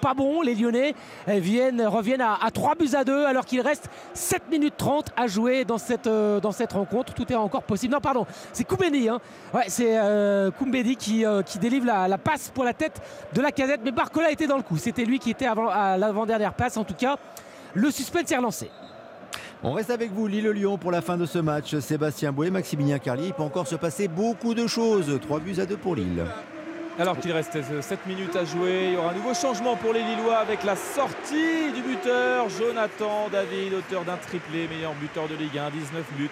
pas 0.00 0.14
bon, 0.14 0.42
les 0.42 0.54
Lyonnais 0.54 0.94
eh, 1.26 1.40
viennent, 1.40 1.82
reviennent 1.86 2.20
à, 2.20 2.38
à 2.44 2.50
3 2.50 2.74
buts 2.74 2.90
à 2.94 3.04
2 3.04 3.24
alors 3.24 3.44
qu'il 3.46 3.60
reste 3.60 3.88
7 4.12 4.42
minutes 4.50 4.74
30 4.76 5.12
à 5.16 5.26
jouer 5.26 5.64
dans 5.64 5.78
cette, 5.78 6.08
dans 6.08 6.52
cette 6.52 6.72
rencontre. 6.74 7.14
Tout 7.14 7.30
est 7.32 7.36
encore 7.36 7.62
possible. 7.62 7.92
Non, 7.94 8.00
pardon, 8.00 8.26
c'est 8.52 8.64
Koumbedi. 8.64 9.08
Hein. 9.08 9.18
Ouais, 9.52 9.64
c'est 9.68 9.98
Koumbedi 10.58 10.96
qui, 10.96 11.24
qui 11.46 11.58
délivre 11.58 11.86
la, 11.86 12.06
la 12.08 12.18
passe 12.18 12.33
pour 12.54 12.64
la 12.64 12.72
tête 12.72 13.00
de 13.32 13.40
la 13.40 13.52
casette. 13.52 13.80
Mais 13.84 13.92
Barcola 13.92 14.30
était 14.30 14.46
dans 14.46 14.56
le 14.56 14.62
coup. 14.62 14.78
C'était 14.78 15.04
lui 15.04 15.18
qui 15.18 15.30
était 15.30 15.46
avant, 15.46 15.68
à 15.68 15.96
l'avant-dernière 15.96 16.54
passe. 16.54 16.76
En 16.76 16.84
tout 16.84 16.94
cas, 16.94 17.16
le 17.74 17.90
suspense 17.90 18.30
est 18.30 18.36
relancé. 18.36 18.70
On 19.62 19.72
reste 19.72 19.90
avec 19.90 20.12
vous, 20.12 20.26
Lille-Lyon, 20.26 20.76
pour 20.76 20.90
la 20.90 21.00
fin 21.00 21.16
de 21.16 21.24
ce 21.24 21.38
match. 21.38 21.78
Sébastien 21.78 22.32
Bouet, 22.32 22.50
Maximilien 22.50 22.98
Carlier. 22.98 23.28
Il 23.28 23.32
peut 23.32 23.42
encore 23.42 23.66
se 23.66 23.76
passer 23.76 24.08
beaucoup 24.08 24.54
de 24.54 24.66
choses. 24.66 25.18
3 25.22 25.40
buts 25.40 25.56
à 25.58 25.66
2 25.66 25.76
pour 25.76 25.96
Lille. 25.96 26.24
Alors 26.96 27.18
qu'il 27.18 27.32
reste 27.32 27.58
7 27.80 28.06
minutes 28.06 28.36
à 28.36 28.44
jouer, 28.44 28.88
il 28.88 28.92
y 28.92 28.96
aura 28.96 29.10
un 29.10 29.14
nouveau 29.14 29.34
changement 29.34 29.74
pour 29.74 29.92
les 29.92 30.02
Lillois 30.02 30.36
avec 30.36 30.62
la 30.62 30.76
sortie 30.76 31.72
du 31.74 31.82
buteur 31.82 32.48
Jonathan 32.50 33.28
David, 33.32 33.74
auteur 33.74 34.04
d'un 34.04 34.16
triplé, 34.16 34.68
meilleur 34.68 34.94
buteur 34.94 35.26
de 35.26 35.34
Ligue 35.34 35.58
1, 35.58 35.70
19 35.70 36.04
buts. 36.16 36.30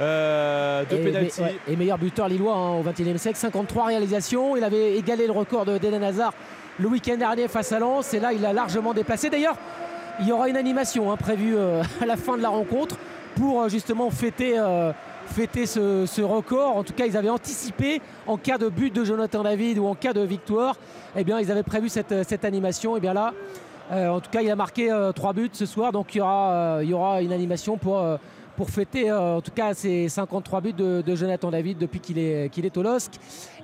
Euh, 0.00 0.84
de 0.84 0.96
et, 0.96 0.98
pénalty. 0.98 1.40
ouais, 1.40 1.56
et 1.68 1.76
meilleur 1.76 1.96
buteur 1.96 2.28
lillois 2.28 2.54
hein, 2.54 2.72
au 2.78 2.82
XXIe 2.82 3.18
siècle, 3.18 3.38
53 3.38 3.86
réalisations. 3.86 4.56
Il 4.56 4.64
avait 4.64 4.96
égalé 4.96 5.26
le 5.26 5.32
record 5.32 5.64
de 5.64 5.78
d'Eden 5.78 6.02
Hazard 6.02 6.34
le 6.78 6.88
week-end 6.88 7.16
dernier 7.16 7.48
face 7.48 7.72
à 7.72 7.78
Lens. 7.78 8.12
Et 8.14 8.20
là, 8.20 8.32
il 8.32 8.44
a 8.44 8.52
largement 8.52 8.92
déplacé. 8.92 9.30
D'ailleurs, 9.30 9.56
il 10.20 10.28
y 10.28 10.32
aura 10.32 10.48
une 10.48 10.56
animation 10.56 11.10
hein, 11.10 11.16
prévue 11.16 11.56
euh, 11.56 11.82
à 12.00 12.06
la 12.06 12.16
fin 12.16 12.36
de 12.36 12.42
la 12.42 12.48
rencontre 12.48 12.96
pour 13.36 13.62
euh, 13.62 13.68
justement 13.68 14.10
fêter, 14.10 14.58
euh, 14.58 14.92
fêter 15.26 15.66
ce, 15.66 16.04
ce 16.06 16.22
record. 16.22 16.76
En 16.76 16.84
tout 16.84 16.92
cas, 16.92 17.06
ils 17.06 17.16
avaient 17.16 17.30
anticipé 17.30 18.00
en 18.26 18.36
cas 18.36 18.58
de 18.58 18.68
but 18.68 18.94
de 18.94 19.04
Jonathan 19.04 19.42
David 19.42 19.78
ou 19.78 19.86
en 19.86 19.94
cas 19.94 20.12
de 20.12 20.20
victoire. 20.20 20.76
Eh 21.16 21.24
bien, 21.24 21.40
ils 21.40 21.50
avaient 21.50 21.62
prévu 21.62 21.88
cette, 21.88 22.26
cette 22.28 22.44
animation. 22.44 22.96
Et 22.96 23.00
bien 23.00 23.14
là, 23.14 23.32
en 23.90 24.20
tout 24.20 24.30
cas, 24.30 24.42
il 24.42 24.50
a 24.50 24.56
marqué 24.56 24.90
trois 25.14 25.32
buts 25.32 25.48
ce 25.52 25.64
soir. 25.64 25.92
Donc, 25.92 26.14
il 26.14 26.18
y 26.18 26.20
aura, 26.20 26.80
il 26.82 26.90
y 26.90 26.92
aura 26.92 27.22
une 27.22 27.32
animation 27.32 27.78
pour 27.78 28.02
pour 28.56 28.70
fêter 28.70 29.10
euh, 29.10 29.36
en 29.36 29.40
tout 29.40 29.50
cas 29.50 29.74
ces 29.74 30.08
53 30.08 30.60
buts 30.60 30.72
de, 30.72 31.02
de 31.02 31.14
Jonathan 31.14 31.50
David 31.50 31.78
depuis 31.78 32.00
qu'il 32.00 32.18
est, 32.18 32.50
qu'il 32.50 32.64
est 32.64 32.76
au 32.76 32.82
LOSC. 32.82 33.12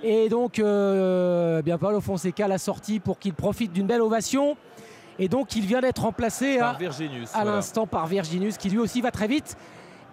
Et 0.03 0.29
donc, 0.29 0.59
euh, 0.59 1.59
eh 1.61 1.63
bien 1.63 1.79
Paolo 1.79 2.01
Fonseca 2.01 2.47
l'a 2.47 2.59
sorti 2.59 3.01
pour 3.01 3.19
qu'il 3.19 3.35
profite 3.35 3.73
d'une 3.73 3.87
belle 3.87 4.03
ovation. 4.03 4.57
Et 5.19 5.29
donc, 5.29 5.55
il 5.57 5.67
vient 5.67 5.81
d'être 5.81 6.03
remplacé 6.03 6.59
Par 6.59 6.75
à, 6.77 6.79
Virginius, 6.79 7.31
à 7.35 7.43
voilà. 7.43 7.57
l'instant 7.57 7.87
par 7.87 8.07
Virginius, 8.07 8.57
qui 8.57 8.71
lui 8.71 8.79
aussi 8.79 9.01
va 9.01 9.11
très 9.11 9.29
vite. 9.29 9.57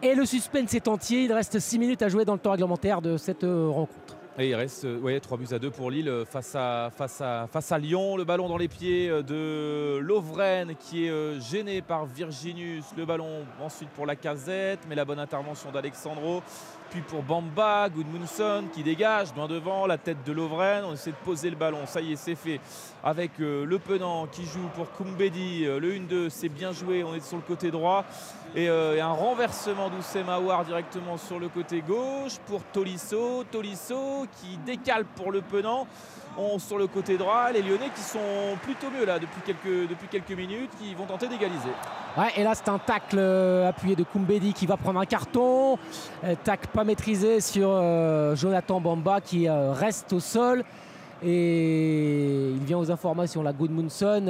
Et 0.02 0.16
le 0.16 0.26
suspense 0.26 0.74
est 0.74 0.88
entier. 0.88 1.24
Il 1.24 1.34
reste 1.34 1.60
6 1.60 1.80
minutes 1.80 2.02
à 2.02 2.10
jouer 2.10 2.26
dans 2.26 2.34
le 2.34 2.40
temps 2.40 2.52
réglementaire 2.52 3.02
de 3.02 3.18
cette 3.18 3.44
euh, 3.44 3.68
rencontre. 3.70 4.09
Et 4.42 4.48
il 4.48 4.56
reste 4.56 4.86
euh, 4.86 4.98
ouais, 5.00 5.20
3 5.20 5.38
buts 5.38 5.48
à 5.52 5.60
2 5.60 5.70
pour 5.70 5.92
Lille 5.92 6.08
euh, 6.08 6.24
face 6.24 6.56
à, 6.56 6.90
face, 6.96 7.20
à, 7.20 7.48
face 7.52 7.74
à 7.74 7.78
Lyon. 7.78 8.16
Le 8.16 8.24
ballon 8.24 8.48
dans 8.48 8.56
les 8.56 8.70
pieds 8.70 9.10
euh, 9.10 9.22
de 9.22 10.00
Lovren 10.00 10.76
qui 10.80 11.08
est 11.08 11.42
gêné 11.42 11.82
par 11.82 12.06
Virginius. 12.06 12.86
Le 12.96 13.06
ballon 13.06 13.46
ensuite 13.62 13.90
pour 13.90 14.06
la 14.06 14.16
casette, 14.16 14.80
mais 14.88 14.96
la 14.96 15.04
bonne 15.04 15.20
intervention 15.20 15.74
d'Alexandro. 15.74 16.42
Puis 16.90 17.02
pour 17.02 17.22
Bamba, 17.22 17.90
Goodmunson 17.90 18.64
qui 18.74 18.82
dégage 18.82 19.36
loin 19.36 19.50
devant 19.50 19.86
la 19.86 19.98
tête 19.98 20.24
de 20.26 20.32
Lovren. 20.32 20.86
On 20.86 20.94
essaie 20.94 21.12
de 21.12 21.18
poser 21.18 21.50
le 21.50 21.58
ballon. 21.58 21.86
Ça 21.86 22.00
y 22.00 22.14
est, 22.14 22.16
c'est 22.16 22.36
fait. 22.36 22.62
Avec 23.04 23.32
Le 23.40 23.78
Penant 23.78 24.26
qui 24.26 24.46
joue 24.46 24.70
pour 24.74 24.92
Kumbedi. 24.94 25.66
Le 25.66 25.94
1-2, 25.94 26.30
c'est 26.30 26.50
bien 26.50 26.72
joué. 26.72 27.04
On 27.04 27.14
est 27.14 27.24
sur 27.24 27.38
le 27.38 27.44
côté 27.44 27.72
droit. 27.72 28.06
Et, 28.56 28.68
euh, 28.68 28.96
et 28.96 29.02
un 29.02 29.12
renversement 29.12 29.90
d'Oussem 29.90 30.28
Aouar 30.28 30.66
directement 30.66 31.18
sur 31.18 31.40
le 31.40 31.50
côté 31.50 31.84
gauche 31.88 32.38
pour 32.48 32.64
Tolisso. 32.64 33.44
Tolisso 33.52 34.26
qui 34.42 34.58
décale 34.66 35.06
pour 35.06 35.32
Le 35.32 35.42
Penant. 35.42 35.86
On, 36.38 36.58
sur 36.58 36.78
le 36.78 36.88
côté 36.88 37.18
droit, 37.18 37.52
les 37.52 37.62
Lyonnais 37.62 37.90
qui 37.94 38.02
sont 38.02 38.58
plutôt 38.64 38.88
mieux 38.90 39.06
là 39.06 39.20
depuis 39.20 39.42
quelques, 39.46 39.90
depuis 39.90 40.08
quelques 40.08 40.32
minutes, 40.32 40.70
qui 40.80 40.94
vont 40.96 41.06
tenter 41.06 41.28
d'égaliser. 41.28 41.70
Ouais, 42.18 42.32
et 42.38 42.44
là, 42.44 42.54
c'est 42.56 42.70
un 42.70 42.78
tacle 42.78 43.18
euh, 43.20 43.68
appuyé 43.68 43.96
de 43.96 44.04
Kumbedi 44.04 44.54
qui 44.54 44.66
va 44.66 44.78
prendre 44.78 45.00
un 45.00 45.06
carton. 45.06 45.78
Euh, 46.24 46.36
tacle 46.44 46.68
pas 46.68 46.84
maîtrisé 46.84 47.42
sur 47.42 47.70
Jonathan 48.36 48.80
Bamba 48.80 49.22
qui 49.22 49.50
reste 49.50 50.14
au 50.14 50.20
sol. 50.20 50.64
Et 51.22 52.52
il 52.52 52.64
vient 52.64 52.78
aux 52.78 52.90
informations, 52.90 53.44
là, 53.44 53.52
Goodmunson, 53.52 54.28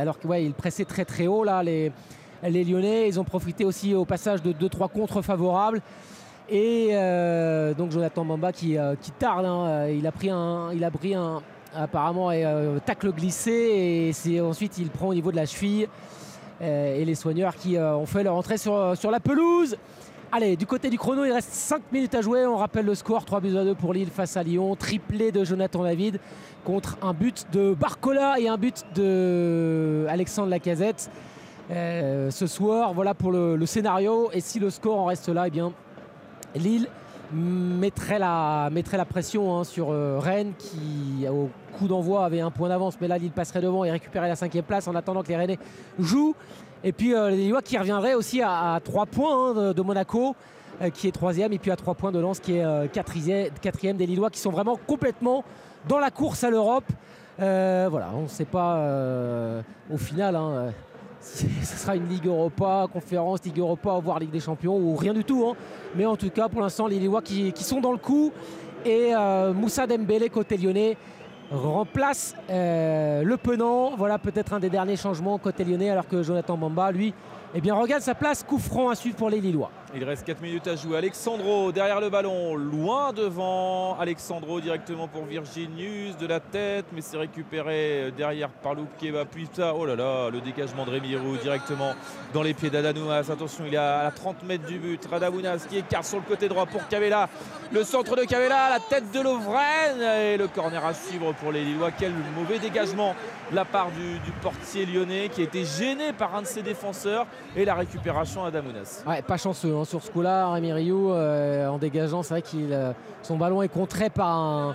alors 0.00 0.18
qu'il 0.18 0.30
ouais, 0.30 0.50
pressait 0.56 0.86
très 0.86 1.04
très 1.04 1.26
haut, 1.26 1.44
là, 1.44 1.62
les, 1.62 1.92
les 2.48 2.64
Lyonnais. 2.64 3.08
Ils 3.08 3.20
ont 3.20 3.24
profité 3.24 3.64
aussi 3.64 3.94
au 3.94 4.04
passage 4.04 4.42
de 4.42 4.52
2-3 4.52 4.90
contre 4.90 5.22
favorables. 5.22 5.82
Et 6.48 6.90
euh, 6.92 7.74
donc 7.74 7.90
Jonathan 7.90 8.24
Bamba 8.24 8.52
qui, 8.52 8.78
euh, 8.78 8.94
qui 9.00 9.10
tarde, 9.10 9.44
hein, 9.44 9.88
il 9.88 10.06
a 10.06 10.12
pris 10.12 10.30
un, 10.30 10.70
il 10.72 10.84
a 10.84 10.90
pris 10.90 11.14
un 11.14 11.42
apparemment 11.74 12.30
euh, 12.30 12.78
tacle 12.86 13.10
glissé 13.12 14.12
et 14.24 14.40
ensuite 14.40 14.78
il 14.78 14.88
prend 14.88 15.08
au 15.08 15.14
niveau 15.14 15.30
de 15.30 15.36
la 15.36 15.46
cheville. 15.46 15.88
Et 16.58 17.04
les 17.04 17.14
soigneurs 17.14 17.54
qui 17.54 17.76
ont 17.76 18.06
fait 18.06 18.22
leur 18.22 18.34
entrée 18.34 18.56
sur, 18.56 18.96
sur 18.96 19.10
la 19.10 19.20
pelouse. 19.20 19.76
Allez, 20.32 20.56
du 20.56 20.64
côté 20.64 20.88
du 20.88 20.96
chrono, 20.96 21.26
il 21.26 21.32
reste 21.32 21.52
5 21.52 21.82
minutes 21.92 22.14
à 22.14 22.22
jouer. 22.22 22.46
On 22.46 22.56
rappelle 22.56 22.86
le 22.86 22.94
score 22.94 23.26
3 23.26 23.40
buts 23.40 23.56
à 23.58 23.62
2 23.62 23.74
pour 23.74 23.92
Lille 23.92 24.08
face 24.08 24.38
à 24.38 24.42
Lyon. 24.42 24.74
Triplé 24.74 25.32
de 25.32 25.44
Jonathan 25.44 25.82
David 25.82 26.18
contre 26.64 26.96
un 27.02 27.12
but 27.12 27.46
de 27.52 27.74
Barcola 27.74 28.40
et 28.40 28.48
un 28.48 28.56
but 28.56 28.86
de 28.94 30.06
Alexandre 30.08 30.48
Lacazette. 30.48 31.10
Euh, 31.70 32.30
ce 32.30 32.46
soir, 32.46 32.94
voilà 32.94 33.14
pour 33.14 33.32
le, 33.32 33.64
scénario. 33.66 34.30
Et 34.32 34.40
si 34.40 34.58
le 34.58 34.70
score 34.70 34.98
en 34.98 35.06
reste 35.06 35.28
là, 35.28 35.46
eh 35.46 35.50
bien, 35.50 35.72
Lille 36.54 36.88
mettrait 37.32 38.18
la, 38.18 38.70
pression 39.08 39.56
hein, 39.56 39.64
sur 39.64 39.90
euh, 39.90 40.18
Rennes 40.20 40.52
qui 40.56 41.26
au 41.28 41.50
coup 41.76 41.88
d'envoi 41.88 42.24
avait 42.24 42.40
un 42.40 42.50
point 42.50 42.68
d'avance. 42.68 42.94
Mais 43.00 43.08
là 43.08 43.18
Lille 43.18 43.32
passerait 43.32 43.60
devant 43.60 43.84
et 43.84 43.90
récupérait 43.90 44.28
la 44.28 44.36
cinquième 44.36 44.64
place 44.64 44.86
en 44.86 44.94
attendant 44.94 45.22
que 45.22 45.28
les 45.28 45.36
Rennais 45.36 45.58
jouent. 45.98 46.36
Et 46.84 46.92
puis 46.92 47.14
euh, 47.14 47.30
les 47.30 47.36
Lillois 47.36 47.62
qui 47.62 47.76
reviendraient 47.76 48.14
aussi 48.14 48.42
à, 48.42 48.80
3 48.84 49.06
points 49.06 49.50
hein, 49.50 49.72
de, 49.72 49.82
Monaco 49.82 50.36
qui 50.92 51.08
est 51.08 51.12
troisième 51.12 51.54
et 51.54 51.58
puis 51.58 51.70
à 51.70 51.76
3 51.76 51.94
points 51.94 52.12
de 52.12 52.18
Lens 52.18 52.38
qui 52.38 52.52
est 52.52 52.92
quatrième, 52.92 53.96
des 53.96 54.04
Lillois 54.04 54.28
qui 54.28 54.38
sont 54.38 54.50
vraiment 54.50 54.78
complètement 54.86 55.42
dans 55.88 55.98
la 55.98 56.10
course 56.10 56.44
à 56.44 56.50
l'Europe. 56.50 56.84
Voilà 57.38 58.10
on 58.14 58.24
ne 58.24 58.28
sait 58.28 58.44
pas 58.44 58.78
au 59.90 59.96
final 59.96 60.36
hein, 60.36 60.72
ce 61.34 61.76
sera 61.76 61.96
une 61.96 62.08
Ligue 62.08 62.26
Europa, 62.26 62.86
conférence, 62.92 63.44
Ligue 63.44 63.58
Europa, 63.58 63.98
voire 64.02 64.18
Ligue 64.18 64.30
des 64.30 64.40
Champions 64.40 64.76
ou 64.76 64.94
rien 64.96 65.12
du 65.12 65.24
tout. 65.24 65.44
hein. 65.46 65.56
Mais 65.94 66.06
en 66.06 66.16
tout 66.16 66.30
cas, 66.30 66.48
pour 66.48 66.60
l'instant, 66.60 66.86
les 66.86 66.98
Lillois 66.98 67.22
qui, 67.22 67.52
sont 67.56 67.80
dans 67.80 67.92
le 67.92 67.98
coup. 67.98 68.32
Et 68.84 69.12
euh, 69.14 69.52
Moussa 69.52 69.86
Dembélé, 69.86 70.28
côté 70.28 70.56
lyonnais, 70.56 70.96
remplace 71.50 72.34
euh, 72.48 73.22
le 73.22 73.36
Penant. 73.36 73.96
Voilà 73.96 74.18
peut-être 74.18 74.52
un 74.52 74.60
des 74.60 74.70
derniers 74.70 74.96
changements 74.96 75.38
côté 75.38 75.64
lyonnais, 75.64 75.90
alors 75.90 76.06
que 76.06 76.22
Jonathan 76.22 76.56
Bamba, 76.56 76.92
lui, 76.92 77.12
eh 77.58 77.60
bien, 77.62 77.74
regarde 77.74 78.02
sa 78.02 78.14
place. 78.14 78.42
Coup 78.42 78.58
franc 78.58 78.90
à 78.90 78.94
suivre 78.94 79.16
pour 79.16 79.30
les 79.30 79.40
Lillois. 79.40 79.70
Il 79.94 80.04
reste 80.04 80.26
4 80.26 80.42
minutes 80.42 80.66
à 80.66 80.76
jouer. 80.76 80.98
Alexandro 80.98 81.72
derrière 81.72 82.02
le 82.02 82.10
ballon, 82.10 82.54
loin 82.54 83.14
devant. 83.14 83.98
Alexandro 83.98 84.60
directement 84.60 85.08
pour 85.08 85.24
Virginius 85.24 86.18
de 86.18 86.26
la 86.26 86.38
tête, 86.38 86.84
mais 86.92 87.00
c'est 87.00 87.16
récupéré 87.16 88.12
derrière 88.14 88.50
par 88.50 88.74
Loukeba. 88.74 89.24
Puis 89.24 89.48
ça, 89.50 89.74
oh 89.74 89.86
là 89.86 89.96
là, 89.96 90.28
le 90.28 90.42
dégagement 90.42 90.84
de 90.84 90.90
Rémi 90.90 91.16
Roux 91.16 91.38
directement 91.38 91.94
dans 92.34 92.42
les 92.42 92.52
pieds 92.52 92.68
d'Adamounas. 92.68 93.30
Attention, 93.30 93.64
il 93.66 93.72
est 93.72 93.78
à 93.78 94.02
la 94.02 94.10
30 94.10 94.42
mètres 94.42 94.66
du 94.66 94.78
but. 94.78 95.06
Radamounas 95.10 95.64
qui 95.66 95.78
écarte 95.78 96.04
sur 96.04 96.18
le 96.18 96.24
côté 96.24 96.50
droit 96.50 96.66
pour 96.66 96.86
Cavella. 96.88 97.30
Le 97.72 97.84
centre 97.84 98.16
de 98.16 98.24
Cavella, 98.24 98.68
la 98.68 98.80
tête 98.80 99.10
de 99.12 99.20
Lovren 99.20 100.02
et 100.02 100.36
le 100.36 100.48
corner 100.48 100.84
à 100.84 100.92
suivre 100.92 101.32
pour 101.32 101.52
les 101.52 101.64
Lillois. 101.64 101.90
Quel 101.90 102.12
mauvais 102.36 102.58
dégagement 102.58 103.14
de 103.50 103.56
la 103.56 103.64
part 103.64 103.88
du 103.92 104.32
portier 104.42 104.84
lyonnais 104.84 105.30
qui 105.30 105.40
a 105.40 105.44
été 105.44 105.64
gêné 105.64 106.12
par 106.12 106.34
un 106.34 106.42
de 106.42 106.46
ses 106.46 106.62
défenseurs 106.62 107.26
et 107.54 107.64
la 107.64 107.74
récupération 107.74 108.44
d'Adamounas. 108.44 109.02
Ouais, 109.06 109.22
pas 109.22 109.36
chanceux 109.36 109.74
hein, 109.74 109.84
sur 109.84 110.02
ce 110.02 110.10
coup-là, 110.10 110.50
Rémi 110.50 110.72
Rioux, 110.72 111.12
euh, 111.12 111.68
en 111.68 111.78
dégageant, 111.78 112.22
c'est 112.22 112.34
vrai 112.34 112.42
qu'il 112.42 112.72
euh, 112.72 112.92
son 113.22 113.36
ballon 113.36 113.62
est 113.62 113.68
contré 113.68 114.10
par 114.10 114.74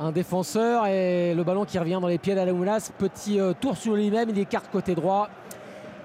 un, 0.00 0.12
défenseur 0.12 0.86
et 0.86 1.34
le 1.34 1.44
ballon 1.44 1.64
qui 1.64 1.78
revient 1.78 1.98
dans 2.00 2.08
les 2.08 2.18
pieds 2.18 2.34
d'Alamoulas. 2.34 2.90
Petit 2.98 3.38
euh, 3.38 3.52
tour 3.58 3.76
sur 3.76 3.94
lui-même, 3.94 4.28
il 4.30 4.38
écarte 4.38 4.70
côté 4.70 4.94
droit. 4.94 5.28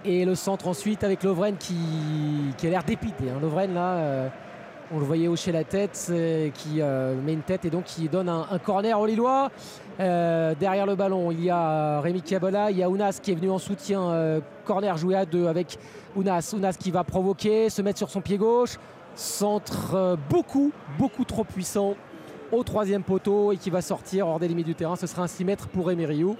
Et 0.05 0.23
le 0.23 0.35
centre 0.35 0.67
ensuite 0.67 1.03
avec 1.03 1.23
Lovren 1.23 1.57
qui, 1.57 1.75
qui 2.57 2.67
a 2.67 2.69
l'air 2.69 2.83
dépité. 2.83 3.25
hein. 3.29 3.39
Lovren 3.41 3.73
là, 3.73 3.93
euh, 3.95 4.27
on 4.91 4.99
le 4.99 5.05
voyait 5.05 5.27
hocher 5.27 5.51
la 5.51 5.63
tête, 5.63 6.11
qui 6.55 6.81
euh, 6.81 7.15
met 7.21 7.33
une 7.33 7.41
tête 7.41 7.65
et 7.65 7.69
donc 7.69 7.85
qui 7.85 8.09
donne 8.09 8.29
un, 8.29 8.59
corner 8.63 8.99
aux 8.99 9.05
Lillois. 9.05 9.51
Euh, 9.99 10.55
derrière 10.59 10.85
le 10.85 10.95
ballon, 10.95 11.31
il 11.31 11.43
y 11.43 11.49
a 11.49 11.97
euh, 11.97 11.99
Rémi 12.01 12.21
Kiabola, 12.21 12.71
il 12.71 12.77
y 12.77 12.83
a 12.83 12.89
Ounas 12.89 13.19
qui 13.21 13.31
est 13.31 13.35
venu 13.35 13.51
en 13.51 13.57
soutien. 13.57 14.41
corner 14.65 14.97
joué 14.97 15.15
à 15.15 15.25
deux 15.25 15.47
avec 15.47 15.77
Ounas. 16.15 16.53
Ounas 16.55 16.73
qui 16.73 16.91
va 16.91 17.03
provoquer, 17.03 17.69
se 17.69 17.81
mettre 17.81 17.97
sur 17.97 18.09
son 18.09 18.21
pied 18.21 18.37
gauche. 18.37 18.77
Centre 19.15 20.17
beaucoup, 20.29 20.71
beaucoup 20.97 21.25
trop 21.25 21.43
puissant 21.43 21.95
au 22.51 22.63
troisième 22.63 23.03
poteau 23.03 23.51
et 23.51 23.57
qui 23.57 23.69
va 23.69 23.81
sortir 23.81 24.27
hors 24.27 24.39
des 24.39 24.47
limites 24.47 24.65
du 24.65 24.75
terrain. 24.75 24.95
Ce 24.95 25.07
sera 25.07 25.23
un 25.23 25.27
6 25.27 25.45
mètres 25.45 25.67
pour 25.67 25.87
Rioux, 25.87 26.37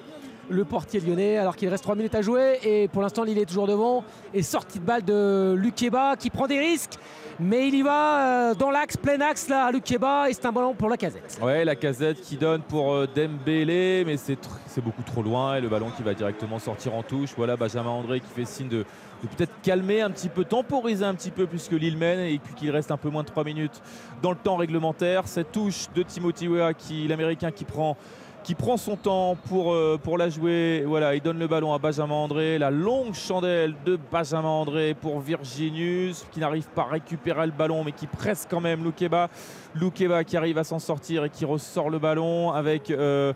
le 0.50 0.66
portier 0.66 1.00
lyonnais, 1.00 1.38
alors 1.38 1.56
qu'il 1.56 1.70
reste 1.70 1.84
3 1.84 1.96
minutes 1.96 2.16
à 2.16 2.22
jouer. 2.22 2.60
Et 2.64 2.88
pour 2.88 3.02
l'instant, 3.02 3.24
il 3.26 3.38
est 3.38 3.46
toujours 3.46 3.68
devant. 3.68 4.04
Et 4.34 4.44
sortie 4.44 4.80
de 4.80 4.86
balle 4.86 5.04
de 5.04 5.56
Lukeba 5.58 6.16
qui 6.18 6.30
prend 6.30 6.48
des 6.48 6.60
risques. 6.60 6.98
Mais 7.40 7.70
il 7.70 7.76
y 7.76 7.82
va 7.82 8.50
euh, 8.50 8.56
dans 8.56 8.70
l'axe, 8.70 8.98
plein 8.98 9.22
axe 9.22 9.48
là, 9.48 9.66
à 9.66 9.72
Lukeba. 9.72 10.30
Et 10.30 10.34
c'est 10.34 10.46
un 10.46 10.52
ballon 10.52 10.74
pour 10.74 10.90
la 10.90 10.98
casette. 10.98 11.40
Ouais, 11.42 11.64
la 11.64 11.76
casette 11.76 12.22
qui 12.22 12.36
donne 12.36 12.62
pour 12.62 12.94
euh, 12.94 13.08
Dembélé, 13.08 14.04
mais 14.06 14.18
c'est 14.18 14.38
beaucoup 14.82 15.04
trop 15.04 15.22
loin 15.22 15.56
et 15.56 15.62
le 15.62 15.70
ballon 15.70 15.90
qui 15.96 16.04
va 16.04 16.14
directement 16.14 16.60
sortir 16.60 16.94
en 16.96 17.04
touche. 17.04 17.32
Voilà 17.38 17.56
Benjamin 17.56 17.90
André 17.90 18.20
qui 18.20 18.30
fait 18.34 18.46
signe 18.46 18.68
de, 18.68 18.86
peut-être 19.22 19.54
calmer 19.62 20.02
un 20.02 20.12
petit 20.12 20.30
peu, 20.30 20.44
temporiser 20.44 21.06
un 21.06 21.14
petit 21.16 21.32
peu 21.32 21.48
puisque 21.48 21.72
Lille 21.72 21.98
mène 21.98 22.20
et 22.20 22.40
puis 22.40 22.54
qu'il 22.54 22.72
reste 22.72 22.92
un 22.92 22.98
peu 22.98 23.10
moins 23.10 23.24
de 23.24 23.28
3 23.28 23.44
minutes 23.44 23.82
dans 24.22 24.32
le 24.32 24.38
temps 24.38 24.58
réglementaire. 24.58 25.28
Cette 25.28 25.52
touche 25.52 25.88
de 25.96 26.04
Timothy 26.04 26.48
Weah, 26.48 26.74
qui 26.74 27.08
l'américain 27.08 27.52
qui 27.52 27.66
prend 27.66 27.98
qui 28.44 28.56
prend 28.56 28.78
son 28.78 28.96
temps 28.96 29.36
pour, 29.48 29.74
euh, 29.74 30.00
pour 30.02 30.18
la 30.18 30.30
jouer. 30.30 30.84
Voilà, 30.86 31.16
il 31.16 31.22
donne 31.22 31.40
le 31.40 31.48
ballon 31.48 31.74
à 31.74 31.78
Benjamin 31.78 32.16
André. 32.16 32.58
La 32.58 32.72
longue 32.72 33.14
chandelle 33.14 33.76
de 33.86 34.00
Benjamin 34.12 34.48
André 34.48 34.96
pour 35.00 35.20
Virginius, 35.20 36.26
qui 36.32 36.40
n'arrive 36.40 36.68
pas 36.68 36.84
à 36.84 36.86
récupérer 36.86 37.46
le 37.46 37.52
ballon, 37.52 37.84
mais 37.84 37.92
qui 37.92 38.08
presse 38.08 38.48
quand 38.50 38.62
même 38.62 38.84
Loukeba. 38.84 39.30
Loukeba 39.76 40.24
qui 40.24 40.38
arrive 40.38 40.58
à 40.58 40.64
s'en 40.64 40.80
sortir 40.80 41.26
et 41.26 41.30
qui 41.30 41.46
ressort 41.46 41.90
le 41.90 42.00
ballon 42.00 42.52
avec 42.52 42.90
euh, 42.92 43.34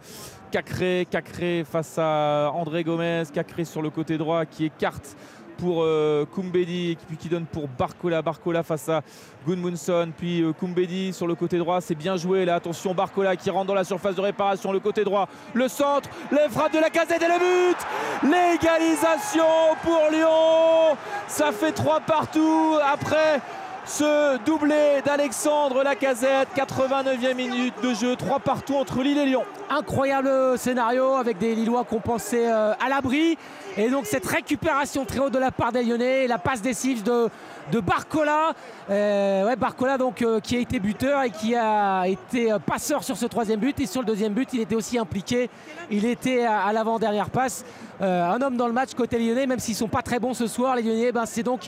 Cacré. 0.51 1.07
Cacré 1.09 1.63
face 1.69 1.97
à 1.97 2.51
André 2.53 2.83
Gomez. 2.83 3.23
Cacré 3.33 3.65
sur 3.65 3.81
le 3.81 3.89
côté 3.89 4.17
droit 4.17 4.45
qui 4.45 4.65
écarte 4.65 5.15
pour 5.63 5.81
euh, 5.81 6.25
Kumbedi, 6.25 6.97
puis 7.07 7.15
qui 7.15 7.29
donne 7.29 7.45
pour 7.45 7.69
Barcola. 7.69 8.21
Barcola 8.21 8.63
face 8.63 8.89
à 8.89 9.01
Gunmunson, 9.47 10.09
puis 10.17 10.41
euh, 10.41 10.51
Kumbedi 10.51 11.13
sur 11.13 11.25
le 11.25 11.35
côté 11.35 11.57
droit. 11.57 11.79
C'est 11.79 11.95
bien 11.95 12.17
joué 12.17 12.43
là. 12.43 12.55
Attention, 12.55 12.93
Barcola 12.93 13.37
qui 13.37 13.49
rentre 13.49 13.67
dans 13.67 13.73
la 13.73 13.85
surface 13.85 14.15
de 14.15 14.21
réparation, 14.21 14.73
le 14.73 14.81
côté 14.81 15.05
droit, 15.05 15.29
le 15.53 15.69
centre, 15.69 16.09
les 16.33 16.49
frappes 16.49 16.73
de 16.73 16.79
la 16.79 16.89
casette 16.89 17.21
et 17.21 17.27
le 17.27 17.39
but 17.39 17.77
L'égalisation 18.23 19.43
pour 19.83 20.01
Lyon 20.11 20.97
Ça 21.27 21.53
fait 21.53 21.71
3 21.71 22.01
partout 22.01 22.75
après 22.85 23.39
ce 23.85 24.37
doublé 24.45 25.01
d'Alexandre 25.05 25.83
Lacazette, 25.83 26.49
89e 26.55 27.35
minute 27.35 27.73
de 27.83 27.93
jeu, 27.93 28.15
3 28.15 28.39
partout 28.39 28.75
entre 28.75 29.01
Lille 29.01 29.17
et 29.17 29.25
Lyon. 29.25 29.43
Incroyable 29.69 30.57
scénario 30.57 31.13
avec 31.13 31.37
des 31.37 31.55
Lillois 31.55 31.83
qu'on 31.83 31.99
pensait 31.99 32.49
euh, 32.49 32.73
à 32.73 32.89
l'abri. 32.89 33.37
Et 33.75 33.89
donc 33.89 34.05
cette 34.05 34.27
récupération 34.27 35.03
très 35.03 35.17
haute 35.17 35.33
de 35.33 35.39
la 35.39 35.49
part 35.49 35.71
des 35.71 35.83
Lyonnais, 35.83 36.27
la 36.27 36.37
passe 36.37 36.61
décisive 36.61 37.01
de, 37.01 37.27
de 37.71 37.79
Barcola. 37.79 38.53
Euh, 38.91 39.47
ouais, 39.47 39.55
Barcola 39.55 39.97
donc, 39.97 40.21
euh, 40.21 40.39
qui 40.39 40.55
a 40.55 40.59
été 40.59 40.79
buteur 40.79 41.23
et 41.23 41.31
qui 41.31 41.55
a 41.55 42.03
été 42.07 42.51
euh, 42.51 42.59
passeur 42.59 43.03
sur 43.03 43.17
ce 43.17 43.25
troisième 43.25 43.59
but. 43.59 43.79
Et 43.79 43.87
sur 43.87 44.01
le 44.01 44.07
deuxième 44.07 44.33
but, 44.33 44.47
il 44.53 44.61
était 44.61 44.75
aussi 44.75 44.99
impliqué. 44.99 45.49
Il 45.89 46.05
était 46.05 46.45
à, 46.45 46.71
l'avant-dernière 46.71 47.31
passe. 47.31 47.65
Un 47.99 48.41
homme 48.41 48.57
dans 48.57 48.67
le 48.67 48.73
match 48.73 48.93
côté 48.95 49.17
lyonnais, 49.17 49.47
même 49.47 49.59
s'ils 49.59 49.75
sont 49.75 49.87
pas 49.87 50.01
très 50.01 50.19
bons 50.19 50.33
ce 50.33 50.45
soir, 50.45 50.75
les 50.75 50.81
Lyonnais, 50.81 51.13
ben, 51.13 51.25
c'est 51.25 51.43
donc 51.43 51.61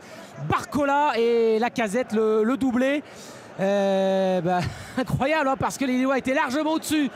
Barcola 0.49 1.13
et 1.17 1.59
Lacazette 1.59 2.11
le, 2.11 2.43
le 2.43 2.57
doublé. 2.57 3.03
Euh, 3.59 4.41
bah, 4.41 4.59
incroyable 4.97 5.47
hein, 5.47 5.55
parce 5.57 5.77
que 5.77 5.85
les 5.85 5.93
Lillois 5.93 6.17
étaient 6.17 6.33
largement 6.33 6.73
au-dessus 6.73 7.09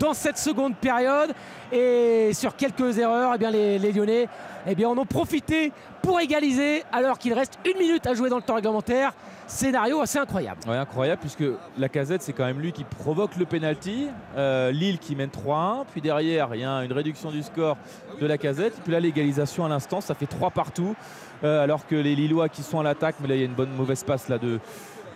dans 0.00 0.12
cette 0.12 0.38
seconde 0.38 0.74
période 0.74 1.32
et 1.70 2.32
sur 2.32 2.56
quelques 2.56 2.98
erreurs 2.98 3.32
eh 3.36 3.38
bien, 3.38 3.52
les, 3.52 3.78
Lyonnais 3.92 4.26
eh 4.66 4.86
en 4.86 4.98
ont 4.98 5.06
profité 5.06 5.72
pour 6.02 6.20
égaliser 6.20 6.82
alors 6.90 7.16
qu'il 7.16 7.32
reste 7.32 7.60
une 7.64 7.78
minute 7.78 8.04
à 8.08 8.14
jouer 8.14 8.28
dans 8.28 8.36
le 8.36 8.42
temps 8.42 8.56
réglementaire 8.56 9.12
scénario 9.46 10.00
assez 10.00 10.18
incroyable 10.18 10.58
incroyable 10.68 11.20
puisque 11.20 11.44
la 11.78 11.88
casette 11.88 12.22
c'est 12.22 12.32
quand 12.32 12.44
même 12.44 12.60
lui 12.60 12.72
qui 12.72 12.82
provoque 12.82 13.36
le 13.36 13.44
penalty. 13.44 14.08
Euh, 14.36 14.72
Lille 14.72 14.98
qui 14.98 15.14
mène 15.14 15.30
3-1, 15.30 15.84
puis 15.92 16.00
derrière 16.00 16.54
il 16.54 16.62
y 16.62 16.64
a 16.64 16.82
une 16.82 16.92
réduction 16.92 17.30
du 17.30 17.42
score 17.42 17.76
de 18.20 18.26
la 18.26 18.38
casette. 18.38 18.74
Puis 18.82 18.92
là 18.92 18.98
l'égalisation 18.98 19.64
à 19.64 19.68
l'instant 19.68 20.00
ça 20.00 20.14
fait 20.14 20.26
3 20.26 20.50
partout. 20.50 20.96
Euh, 21.42 21.62
alors 21.62 21.86
que 21.86 21.94
les 21.94 22.14
Lillois 22.14 22.48
qui 22.48 22.62
sont 22.62 22.80
à 22.80 22.82
l'attaque, 22.82 23.16
mais 23.20 23.28
là 23.28 23.34
il 23.34 23.40
y 23.40 23.42
a 23.42 23.46
une 23.46 23.54
bonne 23.54 23.74
mauvaise 23.74 24.02
passe 24.02 24.28
là 24.28 24.38
de, 24.38 24.60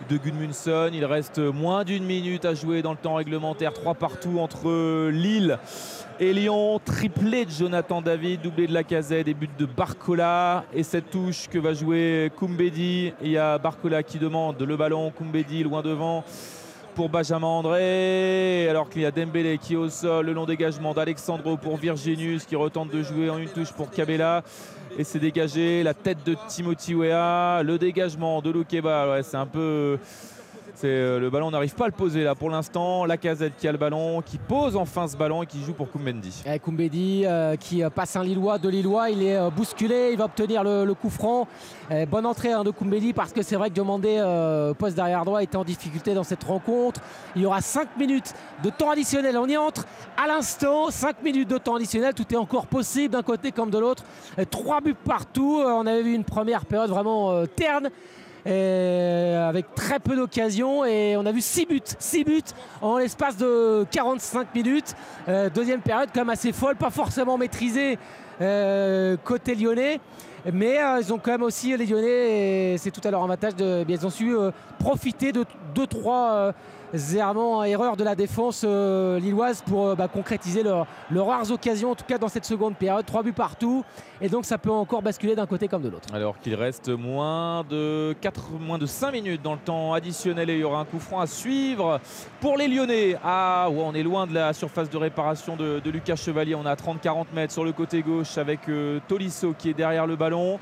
de 0.07 0.17
Gudmundsson. 0.17 0.91
Il 0.93 1.03
reste 1.05 1.39
moins 1.39 1.83
d'une 1.83 2.05
minute 2.05 2.45
à 2.45 2.53
jouer 2.53 2.81
dans 2.81 2.91
le 2.91 2.97
temps 2.97 3.15
réglementaire. 3.15 3.73
3 3.73 3.95
partout 3.95 4.39
entre 4.39 5.09
Lille 5.09 5.59
et 6.19 6.33
Lyon. 6.33 6.79
Triplé 6.83 7.45
de 7.45 7.51
Jonathan 7.51 8.01
David, 8.01 8.41
doublé 8.41 8.67
de 8.67 8.73
la 8.73 8.83
casette, 8.83 9.25
des 9.25 9.33
buts 9.33 9.49
de 9.57 9.65
Barcola. 9.65 10.65
Et 10.73 10.83
cette 10.83 11.09
touche 11.09 11.47
que 11.49 11.59
va 11.59 11.73
jouer 11.73 12.31
Koumbedi. 12.37 13.13
Il 13.21 13.31
y 13.31 13.37
a 13.37 13.57
Barcola 13.57 14.03
qui 14.03 14.19
demande 14.19 14.61
le 14.61 14.77
ballon. 14.77 15.11
Koumbedi 15.11 15.63
loin 15.63 15.81
devant 15.81 16.23
pour 16.99 17.07
Benjamin 17.07 17.47
André, 17.47 18.67
alors 18.69 18.89
qu'il 18.89 19.03
y 19.03 19.05
a 19.05 19.11
Dembélé 19.11 19.57
qui 19.57 19.71
est 19.71 19.77
au 19.77 19.87
sol, 19.87 20.25
le 20.25 20.33
long 20.33 20.45
dégagement 20.45 20.93
d'Alexandro 20.93 21.55
pour 21.55 21.77
Virginius 21.77 22.43
qui 22.43 22.57
retente 22.57 22.91
de 22.91 23.01
jouer 23.01 23.29
en 23.29 23.37
une 23.37 23.47
touche 23.47 23.71
pour 23.71 23.89
Cabella. 23.89 24.43
Et 24.97 25.05
c'est 25.05 25.19
dégagé, 25.19 25.81
la 25.81 25.93
tête 25.93 26.17
de 26.25 26.35
Timothy 26.49 26.95
Weah, 26.95 27.63
le 27.63 27.77
dégagement 27.77 28.41
de 28.41 28.49
Loukeba, 28.49 29.11
ouais, 29.11 29.23
c'est 29.23 29.37
un 29.37 29.45
peu... 29.45 29.97
C'est, 30.79 30.87
euh, 30.87 31.19
le 31.19 31.29
ballon 31.29 31.51
n'arrive 31.51 31.75
pas 31.75 31.83
à 31.83 31.87
le 31.87 31.93
poser 31.93 32.23
là 32.23 32.35
pour 32.35 32.49
l'instant. 32.49 33.03
La 33.03 33.17
casette 33.17 33.51
qui 33.57 33.67
a 33.67 33.71
le 33.73 33.77
ballon, 33.77 34.21
qui 34.21 34.37
pose 34.37 34.77
enfin 34.77 35.09
ce 35.09 35.17
ballon 35.17 35.43
et 35.43 35.45
qui 35.45 35.61
joue 35.61 35.73
pour 35.73 35.91
Koumendi. 35.91 36.41
Et 36.45 36.57
Koumbedi 36.57 37.23
euh, 37.25 37.57
qui 37.57 37.83
euh, 37.83 37.89
passe 37.89 38.15
un 38.15 38.23
Lillois, 38.23 38.59
de 38.59 38.69
Lillois, 38.69 39.09
il 39.09 39.21
est 39.21 39.51
bousculé, 39.51 40.11
il 40.13 40.17
va 40.17 40.23
obtenir 40.23 40.63
le, 40.63 40.93
coup 40.93 41.09
franc. 41.09 41.49
Euh, 41.91 42.05
bonne 42.05 42.25
entrée 42.25 42.53
hein, 42.53 42.63
de 42.63 42.69
Koumbedi 42.69 43.11
parce 43.11 43.33
que 43.33 43.41
c'est 43.41 43.57
vrai 43.57 43.67
que 43.67 43.73
Diomandé, 43.73 44.23
poste 44.77 44.95
derrière 44.95 45.25
droit, 45.25 45.43
était 45.43 45.57
en 45.57 45.65
difficulté 45.65 46.13
dans 46.13 46.23
cette 46.23 46.45
rencontre. 46.45 47.01
Il 47.35 47.41
y 47.41 47.45
aura 47.45 47.59
5 47.59 47.97
minutes 47.97 48.33
de 48.63 48.69
temps 48.69 48.91
additionnel. 48.91 49.37
On 49.37 49.47
y 49.47 49.57
entre 49.57 49.85
à 50.15 50.27
l'instant, 50.27 50.91
5 50.91 51.21
minutes 51.23 51.49
de 51.49 51.57
temps 51.57 51.75
additionnel, 51.75 52.13
tout 52.13 52.33
est 52.33 52.37
encore 52.37 52.67
possible 52.67 53.15
d'un 53.15 53.23
côté 53.23 53.51
comme 53.51 53.69
de 53.69 53.79
l'autre. 53.79 54.05
3 54.49 54.79
buts 54.79 54.93
partout. 54.93 55.61
On 55.61 55.85
avait 55.85 56.03
vu 56.03 56.13
une 56.13 56.23
première 56.23 56.65
période 56.65 56.89
vraiment 56.89 57.45
terne. 57.47 57.89
Et 58.45 59.35
avec 59.35 59.73
très 59.75 59.99
peu 59.99 60.15
d'occasions. 60.15 60.85
Et 60.85 61.15
on 61.17 61.25
a 61.25 61.31
vu 61.31 61.41
6 61.41 61.65
buts 61.65 61.81
6 61.99 62.23
buts 62.23 62.41
en 62.81 62.97
l'espace 62.97 63.37
de 63.37 63.85
45 63.91 64.53
minutes. 64.55 64.95
Euh, 65.27 65.49
deuxième 65.49 65.81
période 65.81 66.09
quand 66.13 66.21
même 66.21 66.29
assez 66.29 66.51
folle 66.51 66.75
pas 66.75 66.89
forcément 66.89 67.37
maîtrisée 67.37 67.97
euh, 68.41 69.17
côté 69.23 69.55
lyonnais. 69.55 69.99
Mais 70.53 70.81
euh, 70.81 71.01
ils 71.01 71.13
ont 71.13 71.17
quand 71.17 71.31
même 71.31 71.43
aussi 71.43 71.75
les 71.75 71.85
lyonnais 71.85 72.75
c'est 72.77 72.91
tout 72.91 73.05
à 73.05 73.11
leur 73.11 73.23
avantage 73.23 73.55
de, 73.55 73.83
bien, 73.83 73.97
ils 73.97 74.05
ont 74.05 74.09
su 74.09 74.33
euh, 74.33 74.51
profiter 74.79 75.31
de 75.33 75.43
2-3 75.75 76.53
errements 77.13 77.63
erreurs 77.63 77.97
de 77.97 78.03
la 78.03 78.15
défense 78.15 78.63
euh, 78.65 79.19
lilloise 79.19 79.61
pour 79.65 79.87
euh, 79.87 79.95
bah, 79.95 80.07
concrétiser 80.07 80.63
leurs 80.63 80.87
leurs 81.11 81.27
rares 81.27 81.51
occasions 81.51 81.91
en 81.91 81.95
tout 81.95 82.05
cas 82.05 82.17
dans 82.17 82.27
cette 82.27 82.45
seconde 82.45 82.75
période 82.75 83.05
3 83.05 83.23
buts 83.23 83.33
partout 83.33 83.83
et 84.21 84.29
donc 84.29 84.45
ça 84.45 84.57
peut 84.57 84.71
encore 84.71 85.01
basculer 85.01 85.35
d'un 85.35 85.45
côté 85.45 85.67
comme 85.67 85.81
de 85.81 85.89
l'autre 85.89 86.07
Alors 86.13 86.39
qu'il 86.39 86.55
reste 86.55 86.89
moins 86.89 87.63
de 87.69 88.15
4, 88.21 88.51
moins 88.59 88.77
de 88.77 88.85
5 88.85 89.11
minutes 89.11 89.41
dans 89.41 89.53
le 89.53 89.59
temps 89.59 89.93
additionnel 89.93 90.49
et 90.49 90.55
il 90.55 90.59
y 90.59 90.63
aura 90.63 90.79
un 90.79 90.85
coup 90.85 90.99
franc 90.99 91.19
à 91.19 91.27
suivre 91.27 91.99
pour 92.41 92.57
les 92.57 92.67
Lyonnais. 92.67 93.17
Ah 93.23 93.69
ouais, 93.69 93.83
on 93.83 93.93
est 93.93 94.03
loin 94.03 94.27
de 94.27 94.33
la 94.33 94.53
surface 94.53 94.89
de 94.89 94.97
réparation 94.97 95.55
de, 95.55 95.89
Lucas 95.89 96.15
Chevalier. 96.15 96.55
On 96.55 96.65
à 96.65 96.75
30-40 96.75 97.25
mètres 97.33 97.53
sur 97.53 97.63
le 97.63 97.71
côté 97.71 98.01
gauche 98.01 98.37
avec 98.37 98.69
euh, 98.69 98.99
Tolisso 99.07 99.53
qui 99.57 99.69
est 99.69 99.73
derrière 99.73 100.05
le 100.05 100.15
ballon. 100.15 100.59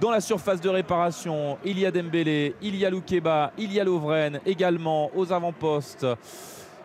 Dans 0.00 0.12
la 0.12 0.20
surface 0.20 0.60
de 0.60 0.68
réparation, 0.68 1.58
il 1.64 1.76
y 1.76 1.84
a 1.84 1.90
Dembélé, 1.90 2.54
il 2.62 2.76
y 2.76 2.86
a 2.86 2.90
Loukeba, 2.90 3.50
il 3.58 3.72
y 3.72 3.80
a 3.80 3.84
Lovren 3.84 4.38
également 4.46 5.10
aux 5.16 5.32
avant-postes. 5.32 6.06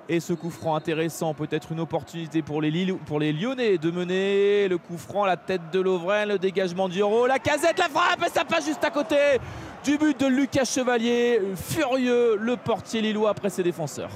Et 0.10 0.20
ce 0.20 0.34
coup 0.34 0.50
franc 0.50 0.76
intéressant, 0.76 1.36
peut-être 1.36 1.72
une 1.72 1.80
opportunité 1.80 2.42
pour 2.42 2.60
les, 2.60 2.72
Lyonnais 2.72 3.78
de 3.78 3.92
mener 3.92 4.68
le 4.68 4.80
coup 4.80 4.98
franc, 4.98 5.26
la 5.26 5.38
tête 5.38 5.62
de 5.72 5.80
Lovren, 5.80 6.28
le 6.28 6.40
dégagement 6.40 6.90
d'Euro, 6.90 7.28
la 7.28 7.38
casette, 7.38 7.78
la 7.78 7.88
frappe, 7.88 8.26
et 8.26 8.30
ça 8.30 8.46
passe 8.46 8.66
juste 8.66 8.84
à 8.84 8.90
côté 8.90 9.18
du 9.84 10.00
but 10.00 10.20
de 10.20 10.26
Lucas 10.26 10.66
Chevalier. 10.66 11.40
Furieux 11.56 12.36
le 12.40 12.58
portier 12.58 13.02
lillois 13.02 13.30
après 13.30 13.52
ses 13.52 13.62
défenseurs. 13.62 14.10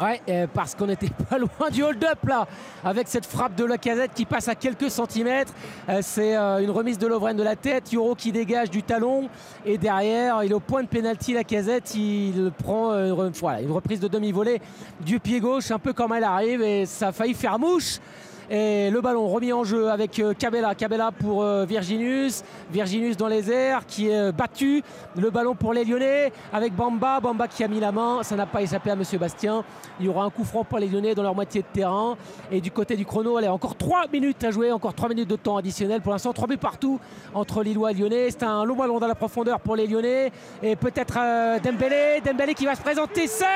Ouais, 0.00 0.20
euh, 0.28 0.46
parce 0.52 0.74
qu'on 0.74 0.86
n'était 0.86 1.10
pas 1.30 1.38
loin 1.38 1.70
du 1.70 1.82
hold-up 1.82 2.18
là, 2.26 2.48
avec 2.84 3.06
cette 3.06 3.26
frappe 3.26 3.54
de 3.54 3.64
Lacazette 3.64 4.12
qui 4.12 4.24
passe 4.24 4.48
à 4.48 4.56
quelques 4.56 4.90
centimètres. 4.90 5.52
Euh, 5.88 6.00
c'est 6.02 6.36
euh, 6.36 6.58
une 6.58 6.70
remise 6.70 6.98
de 6.98 7.06
Lovren 7.06 7.36
de 7.36 7.42
la 7.42 7.54
tête, 7.54 7.92
Yoro 7.92 8.16
qui 8.16 8.32
dégage 8.32 8.70
du 8.70 8.82
talon, 8.82 9.28
et 9.64 9.78
derrière, 9.78 10.42
il 10.42 10.50
est 10.50 10.54
au 10.54 10.60
point 10.60 10.82
de 10.82 10.88
pénalty 10.88 11.34
Lacazette, 11.34 11.94
il 11.94 12.50
prend 12.58 12.92
une, 12.92 13.30
voilà, 13.30 13.60
une 13.60 13.70
reprise 13.70 14.00
de 14.00 14.08
demi-volée 14.08 14.60
du 15.00 15.20
pied 15.20 15.38
gauche, 15.38 15.70
un 15.70 15.78
peu 15.78 15.92
comme 15.92 16.12
elle 16.12 16.24
arrive, 16.24 16.62
et 16.62 16.86
ça 16.86 17.08
a 17.08 17.12
failli 17.12 17.34
faire 17.34 17.58
mouche. 17.58 18.00
Et 18.50 18.90
le 18.90 19.00
ballon 19.00 19.26
remis 19.26 19.52
en 19.52 19.64
jeu 19.64 19.88
avec 19.88 20.18
euh, 20.18 20.34
Cabella. 20.34 20.74
Cabella 20.74 21.10
pour 21.12 21.42
euh, 21.42 21.64
Virginius. 21.64 22.42
Virginius 22.70 23.16
dans 23.16 23.28
les 23.28 23.50
airs 23.50 23.86
qui 23.86 24.08
est 24.08 24.18
euh, 24.18 24.32
battu. 24.32 24.82
Le 25.16 25.30
ballon 25.30 25.54
pour 25.54 25.72
les 25.72 25.84
Lyonnais 25.84 26.30
avec 26.52 26.74
Bamba. 26.74 27.20
Bamba 27.20 27.48
qui 27.48 27.64
a 27.64 27.68
mis 27.68 27.80
la 27.80 27.90
main. 27.90 28.22
Ça 28.22 28.36
n'a 28.36 28.44
pas 28.44 28.60
échappé 28.60 28.90
à 28.90 28.96
Monsieur 28.96 29.18
Bastien. 29.18 29.64
Il 29.98 30.06
y 30.06 30.08
aura 30.08 30.24
un 30.24 30.30
coup 30.30 30.44
franc 30.44 30.64
pour 30.64 30.78
les 30.78 30.88
Lyonnais 30.88 31.14
dans 31.14 31.22
leur 31.22 31.34
moitié 31.34 31.62
de 31.62 31.66
terrain. 31.72 32.16
Et 32.50 32.60
du 32.60 32.70
côté 32.70 32.96
du 32.96 33.06
chrono, 33.06 33.36
allez, 33.38 33.48
encore 33.48 33.76
3 33.76 34.08
minutes 34.12 34.44
à 34.44 34.50
jouer. 34.50 34.72
Encore 34.72 34.94
3 34.94 35.08
minutes 35.08 35.28
de 35.28 35.36
temps 35.36 35.56
additionnel. 35.56 36.02
Pour 36.02 36.12
l'instant, 36.12 36.32
3 36.34 36.48
buts 36.48 36.58
partout 36.58 37.00
entre 37.32 37.62
Lillois 37.62 37.92
et 37.92 37.94
Lyonnais. 37.94 38.30
C'est 38.30 38.42
un 38.42 38.64
long 38.64 38.76
ballon 38.76 38.98
dans 38.98 39.08
la 39.08 39.14
profondeur 39.14 39.60
pour 39.60 39.74
les 39.74 39.86
Lyonnais. 39.86 40.30
Et 40.62 40.76
peut-être 40.76 41.14
Dembélé. 41.62 42.20
Dembélé 42.24 42.52
qui 42.52 42.66
va 42.66 42.74
se 42.74 42.82
présenter 42.82 43.26
seul. 43.26 43.48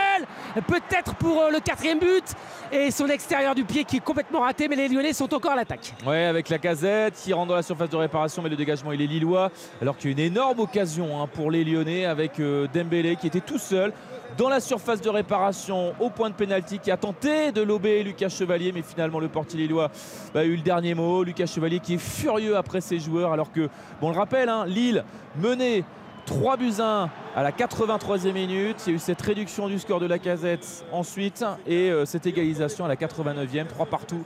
Peut-être 0.66 1.14
pour 1.16 1.42
le 1.52 1.60
quatrième 1.60 1.98
but. 1.98 2.24
Et 2.72 2.90
son 2.90 3.06
extérieur 3.08 3.54
du 3.54 3.64
pied 3.64 3.84
qui 3.84 3.98
est 3.98 4.04
complètement 4.04 4.40
raté. 4.40 4.66
Les 4.78 4.88
Lyonnais 4.88 5.12
sont 5.12 5.32
encore 5.34 5.52
à 5.52 5.56
l'attaque. 5.56 5.92
Ouais, 6.06 6.24
avec 6.24 6.48
la 6.48 6.58
casette 6.58 7.14
qui 7.22 7.32
rentre 7.32 7.48
dans 7.48 7.56
la 7.56 7.62
surface 7.62 7.90
de 7.90 7.96
réparation, 7.96 8.42
mais 8.42 8.48
le 8.48 8.56
dégagement 8.56 8.92
il 8.92 9.02
est 9.02 9.06
lillois. 9.06 9.50
Alors 9.82 9.96
qu'il 9.96 10.10
y 10.10 10.12
a 10.12 10.16
une 10.16 10.32
énorme 10.32 10.60
occasion 10.60 11.20
hein, 11.20 11.26
pour 11.32 11.50
les 11.50 11.64
Lyonnais 11.64 12.04
avec 12.04 12.38
euh, 12.38 12.68
Dembélé 12.72 13.16
qui 13.16 13.26
était 13.26 13.40
tout 13.40 13.58
seul 13.58 13.92
dans 14.36 14.48
la 14.48 14.60
surface 14.60 15.00
de 15.00 15.08
réparation 15.08 15.94
au 15.98 16.10
point 16.10 16.30
de 16.30 16.34
pénalty 16.34 16.78
qui 16.78 16.90
a 16.92 16.96
tenté 16.96 17.50
de 17.50 17.60
lober 17.60 18.04
Lucas 18.04 18.28
Chevalier, 18.28 18.70
mais 18.72 18.82
finalement 18.82 19.18
le 19.18 19.28
portier 19.28 19.58
lillois 19.58 19.90
bah, 20.32 20.40
a 20.40 20.44
eu 20.44 20.54
le 20.54 20.62
dernier 20.62 20.94
mot. 20.94 21.24
Lucas 21.24 21.46
Chevalier 21.46 21.80
qui 21.80 21.94
est 21.94 21.98
furieux 21.98 22.56
après 22.56 22.80
ses 22.80 23.00
joueurs, 23.00 23.32
alors 23.32 23.50
que, 23.50 23.68
bon, 24.00 24.08
on 24.08 24.10
le 24.10 24.16
rappelle, 24.16 24.48
hein, 24.48 24.64
Lille 24.66 25.04
menait 25.40 25.82
3 26.26 26.56
buts 26.56 26.74
1 26.78 27.08
à 27.34 27.42
la 27.42 27.50
83e 27.50 28.32
minute. 28.32 28.76
Il 28.86 28.90
y 28.90 28.92
a 28.92 28.96
eu 28.96 28.98
cette 28.98 29.22
réduction 29.22 29.66
du 29.66 29.78
score 29.78 29.98
de 29.98 30.06
la 30.06 30.18
casette 30.18 30.84
ensuite 30.92 31.44
et 31.66 31.90
euh, 31.90 32.04
cette 32.04 32.26
égalisation 32.26 32.84
à 32.84 32.88
la 32.88 32.96
89e, 32.96 33.66
3 33.66 33.86
partout. 33.86 34.22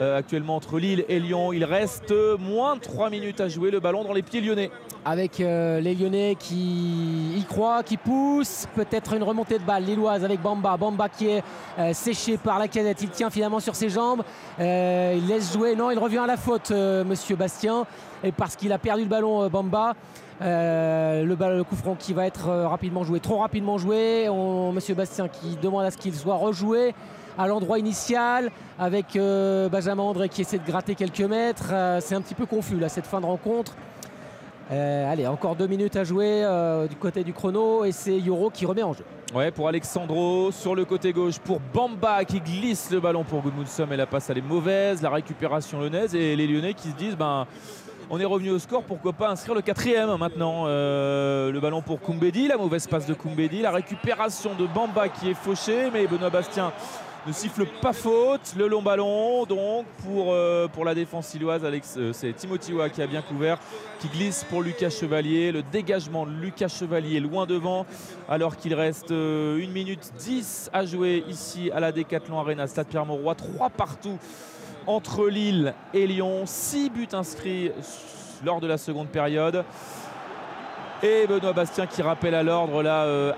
Euh, 0.00 0.18
actuellement 0.18 0.56
entre 0.56 0.78
Lille 0.78 1.04
et 1.08 1.20
Lyon. 1.20 1.52
Il 1.52 1.64
reste 1.64 2.12
moins 2.38 2.76
de 2.76 2.80
3 2.80 3.10
minutes 3.10 3.40
à 3.40 3.48
jouer. 3.48 3.70
Le 3.70 3.80
ballon 3.80 4.04
dans 4.04 4.12
les 4.12 4.22
pieds 4.22 4.40
lyonnais. 4.40 4.70
avec 5.04 5.40
euh, 5.40 5.80
les 5.80 5.94
Lyonnais 5.94 6.36
qui 6.38 7.36
y 7.36 7.44
croient, 7.44 7.82
qui 7.82 7.96
poussent. 7.96 8.66
Peut-être 8.74 9.12
une 9.14 9.22
remontée 9.22 9.58
de 9.58 9.64
balle 9.64 9.84
lilloise 9.84 10.24
avec 10.24 10.40
Bamba. 10.40 10.76
Bamba 10.76 11.08
qui 11.08 11.28
est 11.28 11.42
euh, 11.78 11.92
séché 11.92 12.38
par 12.38 12.58
la 12.58 12.68
cadette. 12.68 13.02
Il 13.02 13.10
tient 13.10 13.30
finalement 13.30 13.60
sur 13.60 13.74
ses 13.74 13.90
jambes. 13.90 14.22
Il 14.58 15.26
laisse 15.28 15.52
jouer. 15.52 15.74
Non, 15.76 15.90
il 15.90 15.98
revient 15.98 16.18
à 16.18 16.26
la 16.26 16.36
faute, 16.36 16.70
monsieur 16.70 17.36
Bastien. 17.36 17.84
Et 18.24 18.32
parce 18.32 18.56
qu'il 18.56 18.72
a 18.72 18.78
perdu 18.78 19.02
le 19.02 19.08
ballon, 19.08 19.48
Bamba. 19.48 19.94
Le, 20.40 21.62
coup 21.62 21.76
franc 21.76 21.94
qui 21.98 22.12
va 22.12 22.26
être 22.26 22.48
rapidement 22.48 23.04
joué, 23.04 23.20
trop 23.20 23.38
rapidement 23.38 23.78
joué. 23.78 24.28
On- 24.28 24.72
monsieur 24.72 24.94
Bastien 24.94 25.28
qui 25.28 25.56
demande 25.60 25.84
à 25.84 25.90
ce 25.90 25.98
qu'il 25.98 26.14
soit 26.14 26.36
rejoué 26.36 26.94
à 27.38 27.46
l'endroit 27.46 27.78
initial 27.78 28.50
avec 28.78 29.16
euh, 29.16 29.68
Benjamin 29.68 30.02
André 30.02 30.28
qui 30.28 30.42
essaie 30.42 30.58
de 30.58 30.66
gratter 30.66 30.94
quelques 30.94 31.20
mètres. 31.20 31.70
Euh, 31.72 32.00
c'est 32.00 32.14
un 32.14 32.20
petit 32.20 32.34
peu 32.34 32.46
confus 32.46 32.78
là 32.78 32.88
cette 32.88 33.06
fin 33.06 33.20
de 33.20 33.26
rencontre. 33.26 33.74
Euh, 34.70 35.10
allez, 35.10 35.26
encore 35.26 35.56
deux 35.56 35.66
minutes 35.66 35.96
à 35.96 36.04
jouer 36.04 36.46
du 36.88 36.96
côté 36.96 37.24
du 37.24 37.32
chrono 37.32 37.84
et 37.84 37.92
c'est 37.92 38.18
Yoro 38.18 38.50
qui 38.50 38.64
remet 38.64 38.82
en 38.82 38.92
jeu. 38.92 39.04
Ouais, 39.34 39.50
pour 39.50 39.68
Alexandro 39.68 40.50
sur 40.52 40.74
le 40.74 40.84
côté 40.84 41.12
gauche, 41.12 41.38
pour 41.38 41.60
Bamba 41.60 42.24
qui 42.24 42.40
glisse 42.40 42.90
le 42.90 43.00
ballon 43.00 43.24
pour 43.24 43.40
Goodmundson 43.40 43.88
et 43.90 43.96
la 43.96 44.06
passe 44.06 44.30
elle 44.30 44.38
est 44.38 44.42
mauvaise, 44.42 45.02
la 45.02 45.10
récupération 45.10 45.80
lyonnaise 45.80 46.14
et 46.14 46.36
les 46.36 46.46
Lyonnais 46.46 46.74
qui 46.74 46.88
se 46.88 46.96
disent 46.96 47.16
ben 47.16 47.46
on 48.10 48.20
est 48.20 48.26
revenu 48.26 48.50
au 48.50 48.58
score, 48.58 48.82
pourquoi 48.82 49.14
pas 49.14 49.30
inscrire 49.30 49.54
le 49.54 49.62
quatrième 49.62 50.14
maintenant. 50.16 50.66
Le 50.66 51.58
ballon 51.60 51.80
pour 51.80 52.00
Koumbedi, 52.00 52.46
la 52.46 52.58
mauvaise 52.58 52.86
passe 52.86 53.06
de 53.06 53.14
Koumbedi, 53.14 53.62
la 53.62 53.70
récupération 53.70 54.50
de 54.54 54.66
Bamba 54.66 55.08
qui 55.08 55.30
est 55.30 55.34
fauchée, 55.34 55.90
mais 55.90 56.06
Benoît 56.06 56.28
Bastien 56.28 56.72
ne 57.26 57.32
siffle 57.32 57.66
pas 57.80 57.92
faute. 57.92 58.54
Le 58.56 58.66
long 58.66 58.82
ballon 58.82 59.44
donc 59.44 59.86
pour, 60.04 60.32
euh, 60.32 60.66
la 60.84 60.94
défense 60.94 61.36
Alex, 61.64 61.94
euh, 61.96 62.12
c'est 62.12 62.32
Timothy 62.32 62.72
Wa 62.72 62.88
qui 62.88 63.02
a 63.02 63.06
bien 63.06 63.22
couvert, 63.22 63.58
qui 64.00 64.08
glisse 64.08 64.44
pour 64.48 64.62
Lucas 64.62 64.90
Chevalier. 64.90 65.52
Le 65.52 65.62
dégagement 65.62 66.26
de 66.26 66.32
Lucas 66.32 66.68
Chevalier 66.68 67.20
loin 67.20 67.46
devant 67.46 67.86
alors 68.28 68.56
qu'il 68.56 68.74
reste 68.74 69.12
1 69.12 69.68
minute 69.68 70.12
10 70.18 70.70
à 70.72 70.84
jouer 70.84 71.24
ici 71.28 71.70
à 71.72 71.80
la 71.80 71.92
Décathlon 71.92 72.38
Arena, 72.38 72.66
Stade 72.66 72.88
Pierre-Mauroy. 72.88 73.34
3 73.34 73.70
partout 73.70 74.18
entre 74.86 75.28
Lille 75.28 75.74
et 75.94 76.06
Lyon. 76.06 76.42
6 76.44 76.90
buts 76.90 77.08
inscrits 77.12 77.70
lors 78.44 78.60
de 78.60 78.66
la 78.66 78.78
seconde 78.78 79.08
période. 79.08 79.64
Et 81.04 81.26
Benoît 81.26 81.52
Bastien 81.52 81.86
qui 81.86 82.00
rappelle 82.00 82.32
à 82.32 82.44
l'ordre 82.44 82.80
là 82.80 83.02
euh, 83.02 83.32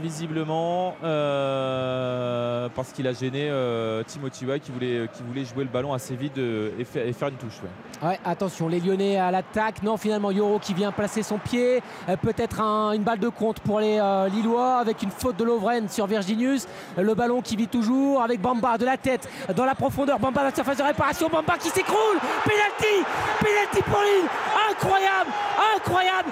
visiblement 0.00 0.96
euh, 1.04 2.68
parce 2.74 2.90
qu'il 2.90 3.06
a 3.06 3.12
gêné 3.12 3.48
euh, 3.48 4.02
Timothy 4.04 4.44
Way 4.44 4.58
qui 4.58 4.72
voulait, 4.72 5.06
jouer 5.44 5.62
le 5.62 5.70
ballon 5.70 5.92
assez 5.94 6.16
vite 6.16 6.36
euh, 6.38 6.70
et, 6.78 6.84
fa- 6.84 7.04
et 7.04 7.12
faire 7.12 7.28
une 7.28 7.36
touche. 7.36 7.60
ouais. 8.02 8.18
Attention, 8.24 8.66
les 8.66 8.80
Lyonnais 8.80 9.18
à 9.18 9.30
l'attaque. 9.30 9.84
Non, 9.84 9.96
finalement, 9.96 10.32
Yoro 10.32 10.58
qui 10.58 10.74
vient 10.74 10.90
placer 10.90 11.22
son 11.22 11.38
pied. 11.38 11.80
Peut-être 12.22 12.60
un- 12.60 12.90
une 12.92 13.04
balle 13.04 13.20
de 13.20 13.28
compte 13.28 13.60
pour 13.60 13.78
les 13.78 14.00
Lillois 14.32 14.78
avec 14.78 15.00
une 15.02 15.10
faute 15.12 15.36
de 15.36 15.44
Lovren 15.44 15.88
sur 15.88 16.06
Virginius. 16.08 16.66
Le 16.98 17.14
ballon 17.14 17.40
qui 17.40 17.54
vit 17.54 17.68
toujours 17.68 18.20
avec 18.20 18.40
Bamba 18.40 18.78
de 18.78 18.84
la 18.84 18.96
tête 18.96 19.28
dans 19.54 19.64
la 19.64 19.76
profondeur. 19.76 20.18
Bamba 20.18 20.40
dans 20.40 20.46
la 20.48 20.54
surface 20.54 20.78
de 20.78 20.82
réparation. 20.82 21.28
Bamba 21.28 21.54
qui 21.56 21.68
s'écroule. 21.68 22.18
Penalty 22.44 23.04
Penalty 23.38 23.82
pour 23.88 24.00
Lille 24.02 24.28
Incroyable 24.72 25.30
Incroyable 25.76 26.28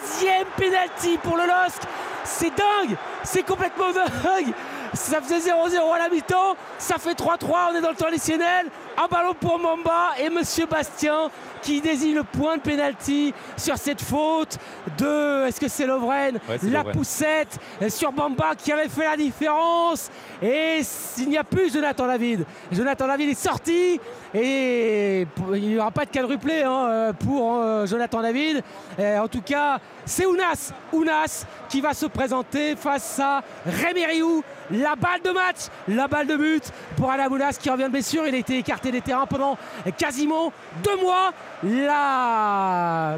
Troisième 0.00 0.46
penalty 0.56 1.18
pour 1.18 1.36
le 1.36 1.44
LOSC. 1.46 1.82
C'est 2.24 2.50
dingue 2.50 2.96
C'est 3.22 3.42
complètement 3.42 3.92
dingue 3.92 4.52
ça 4.94 5.20
faisait 5.20 5.50
0-0 5.50 5.94
à 5.94 5.98
la 5.98 6.08
mi-temps, 6.08 6.56
ça 6.78 6.96
fait 6.98 7.12
3-3, 7.12 7.70
on 7.72 7.76
est 7.76 7.80
dans 7.80 7.90
le 7.90 7.96
temps 7.96 8.06
additionnel. 8.08 8.66
Un 8.96 9.06
ballon 9.06 9.34
pour 9.38 9.58
Mamba 9.58 10.10
et 10.18 10.28
Monsieur 10.28 10.66
Bastien 10.66 11.30
qui 11.62 11.80
désigne 11.80 12.14
le 12.16 12.24
point 12.24 12.56
de 12.56 12.62
pénalty 12.62 13.32
sur 13.56 13.76
cette 13.78 14.02
faute 14.02 14.58
de. 14.98 15.46
Est-ce 15.46 15.60
que 15.60 15.68
c'est 15.68 15.86
Lovren 15.86 16.38
Ouais, 16.48 16.58
La 16.64 16.78
Lovren. 16.78 16.92
poussette 16.92 17.58
sur 17.88 18.12
Bamba 18.12 18.54
qui 18.56 18.72
avait 18.72 18.88
fait 18.88 19.04
la 19.04 19.16
différence. 19.16 20.10
Et 20.42 20.80
il 21.18 21.28
n'y 21.28 21.38
a 21.38 21.44
plus 21.44 21.72
Jonathan 21.72 22.06
David. 22.06 22.44
Jonathan 22.72 23.06
David 23.06 23.30
est 23.30 23.34
sorti 23.42 24.00
et 24.34 25.26
il 25.54 25.68
n'y 25.68 25.78
aura 25.78 25.90
pas 25.90 26.04
de 26.04 26.10
quadruplé 26.10 26.62
hein, 26.62 27.12
pour 27.24 27.56
euh, 27.56 27.86
Jonathan 27.86 28.22
David. 28.22 28.62
Et 28.98 29.18
en 29.18 29.28
tout 29.28 29.42
cas, 29.42 29.78
c'est 30.04 30.26
Ounas, 30.26 30.72
Ounas 30.92 31.44
qui 31.68 31.80
va 31.80 31.94
se 31.94 32.06
présenter 32.06 32.74
face 32.76 33.18
à 33.18 33.42
Rémi 33.66 34.04
Rioux. 34.04 34.42
La 34.72 34.94
balle 34.94 35.22
de 35.24 35.30
match, 35.30 35.66
la 35.88 36.06
balle 36.06 36.26
de 36.26 36.36
but 36.36 36.70
pour 36.96 37.10
Adam 37.10 37.34
Ounas 37.34 37.58
qui 37.60 37.70
revient 37.70 37.84
de 37.84 37.88
blessure. 37.88 38.26
Il 38.26 38.34
a 38.34 38.38
été 38.38 38.58
écarté 38.58 38.92
des 38.92 39.00
terrains 39.00 39.26
pendant 39.26 39.58
quasiment 39.98 40.52
deux 40.84 40.96
mois. 40.96 41.32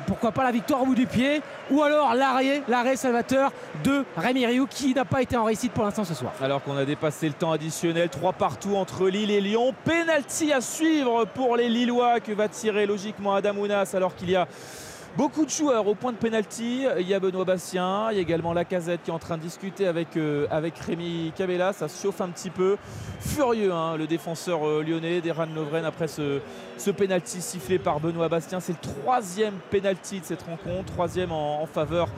Pourquoi 0.06 0.32
pas 0.32 0.44
la 0.44 0.50
victoire 0.50 0.82
au 0.82 0.86
bout 0.86 0.94
du 0.94 1.06
pied 1.06 1.42
ou 1.70 1.82
alors 1.82 2.14
l'arrêt, 2.14 2.62
l'arrêt 2.68 2.96
salvateur 2.96 3.52
de 3.84 4.04
Rémi 4.16 4.44
Rioux 4.46 4.66
qui 4.66 4.94
n'a 4.94 5.04
pas 5.04 5.22
été 5.22 5.36
en 5.36 5.44
réussite 5.44 5.72
pour 5.72 5.84
l'instant 5.84 6.04
ce 6.04 6.14
soir. 6.14 6.32
Alors 6.42 6.62
qu'on 6.62 6.76
a 6.76 6.84
dépassé 6.84 7.28
le 7.28 7.34
temps 7.34 7.52
additionnel, 7.52 8.08
3 8.08 8.32
partout 8.32 8.76
entre 8.76 9.08
Lille 9.08 9.30
et 9.30 9.40
Lyon. 9.40 9.74
Penalty 9.84 10.52
à 10.52 10.60
suivre 10.60 11.24
pour 11.26 11.56
les 11.56 11.68
Lillois 11.68 12.20
que 12.20 12.32
va 12.32 12.48
tirer 12.48 12.86
logiquement 12.86 13.34
Adam 13.34 13.56
Ounas 13.56 13.92
alors 13.94 14.14
qu'il 14.14 14.30
y 14.30 14.36
a 14.36 14.48
beaucoup 15.16 15.44
de 15.44 15.50
joueurs 15.50 15.86
au 15.86 15.94
point 15.94 16.12
de 16.12 16.16
penalty. 16.16 16.86
Il 16.98 17.06
y 17.08 17.14
a 17.14 17.20
Benoît 17.20 17.44
Bastien, 17.44 18.08
il 18.10 18.16
y 18.16 18.18
a 18.18 18.22
également 18.22 18.52
Lacazette 18.52 19.02
qui 19.02 19.10
est 19.10 19.14
en 19.14 19.18
train 19.18 19.36
de 19.36 19.42
discuter 19.42 19.86
avec, 19.86 20.16
euh, 20.16 20.46
avec 20.50 20.78
Rémi 20.78 21.32
Cabella. 21.36 21.72
Ça 21.72 21.86
chauffe 21.88 22.20
un 22.20 22.28
petit 22.28 22.50
peu. 22.50 22.76
Furieux 23.20 23.72
hein, 23.72 23.96
le 23.96 24.06
défenseur 24.06 24.66
euh, 24.66 24.82
lyonnais 24.82 25.20
d'Eran 25.20 25.46
Lovren 25.54 25.84
après 25.84 26.08
ce, 26.08 26.40
ce 26.78 26.90
penalty 26.90 27.40
sifflé 27.42 27.78
par 27.78 28.00
Benoît 28.00 28.28
Bastien. 28.28 28.60
C'est 28.60 28.72
le 28.72 28.78
troisième 29.02 29.54
penalty 29.70 30.20
de 30.20 30.24
cette 30.24 30.42
rencontre, 30.42 30.92
troisième 30.92 31.32
en, 31.32 31.66
faveur 31.66 32.08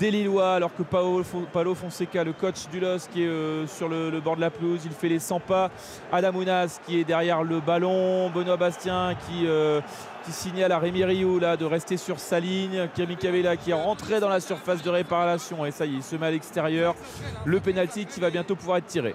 des 0.00 0.10
Lillois, 0.10 0.54
alors 0.54 0.74
que 0.74 0.82
Paolo, 0.82 1.22
Fo- 1.22 1.46
Paolo 1.52 1.72
Fonseca, 1.76 2.24
le 2.24 2.32
coach 2.32 2.66
du 2.72 2.80
LOS, 2.80 3.06
qui 3.12 3.22
est 3.22 3.28
euh, 3.28 3.64
sur 3.68 3.88
le, 3.88 4.10
le 4.10 4.20
bord 4.20 4.34
de 4.34 4.40
la 4.40 4.50
pelouse, 4.50 4.80
il 4.84 4.90
fait 4.90 5.08
les 5.08 5.20
100 5.20 5.38
pas. 5.38 5.70
Adam 6.12 6.34
Ounas 6.34 6.80
qui 6.84 6.98
est 6.98 7.04
derrière 7.04 7.44
le 7.44 7.60
ballon. 7.60 8.28
Benoît 8.30 8.56
Bastien 8.56 9.14
qui, 9.26 9.46
euh, 9.46 9.80
qui 10.24 10.32
signale 10.32 10.72
à 10.72 10.78
Rémi 10.78 11.04
Rioux 11.04 11.38
là, 11.38 11.56
de 11.56 11.64
rester 11.64 11.96
sur 11.96 12.18
sa 12.18 12.40
ligne. 12.40 12.88
Camille 12.94 13.16
Cavella 13.16 13.56
qui 13.56 13.70
est 13.70 13.74
rentré 13.74 14.20
dans 14.20 14.28
la 14.28 14.40
surface 14.40 14.82
de 14.82 14.90
réparation. 14.90 15.64
Et 15.66 15.70
ça 15.70 15.86
y 15.86 15.94
est, 15.94 15.96
il 15.96 16.02
se 16.02 16.16
met 16.16 16.26
à 16.26 16.30
l'extérieur. 16.30 16.94
Le 17.44 17.60
penalty 17.60 18.06
qui 18.06 18.20
va 18.20 18.30
bientôt 18.30 18.56
pouvoir 18.56 18.78
être 18.78 18.86
tiré. 18.86 19.14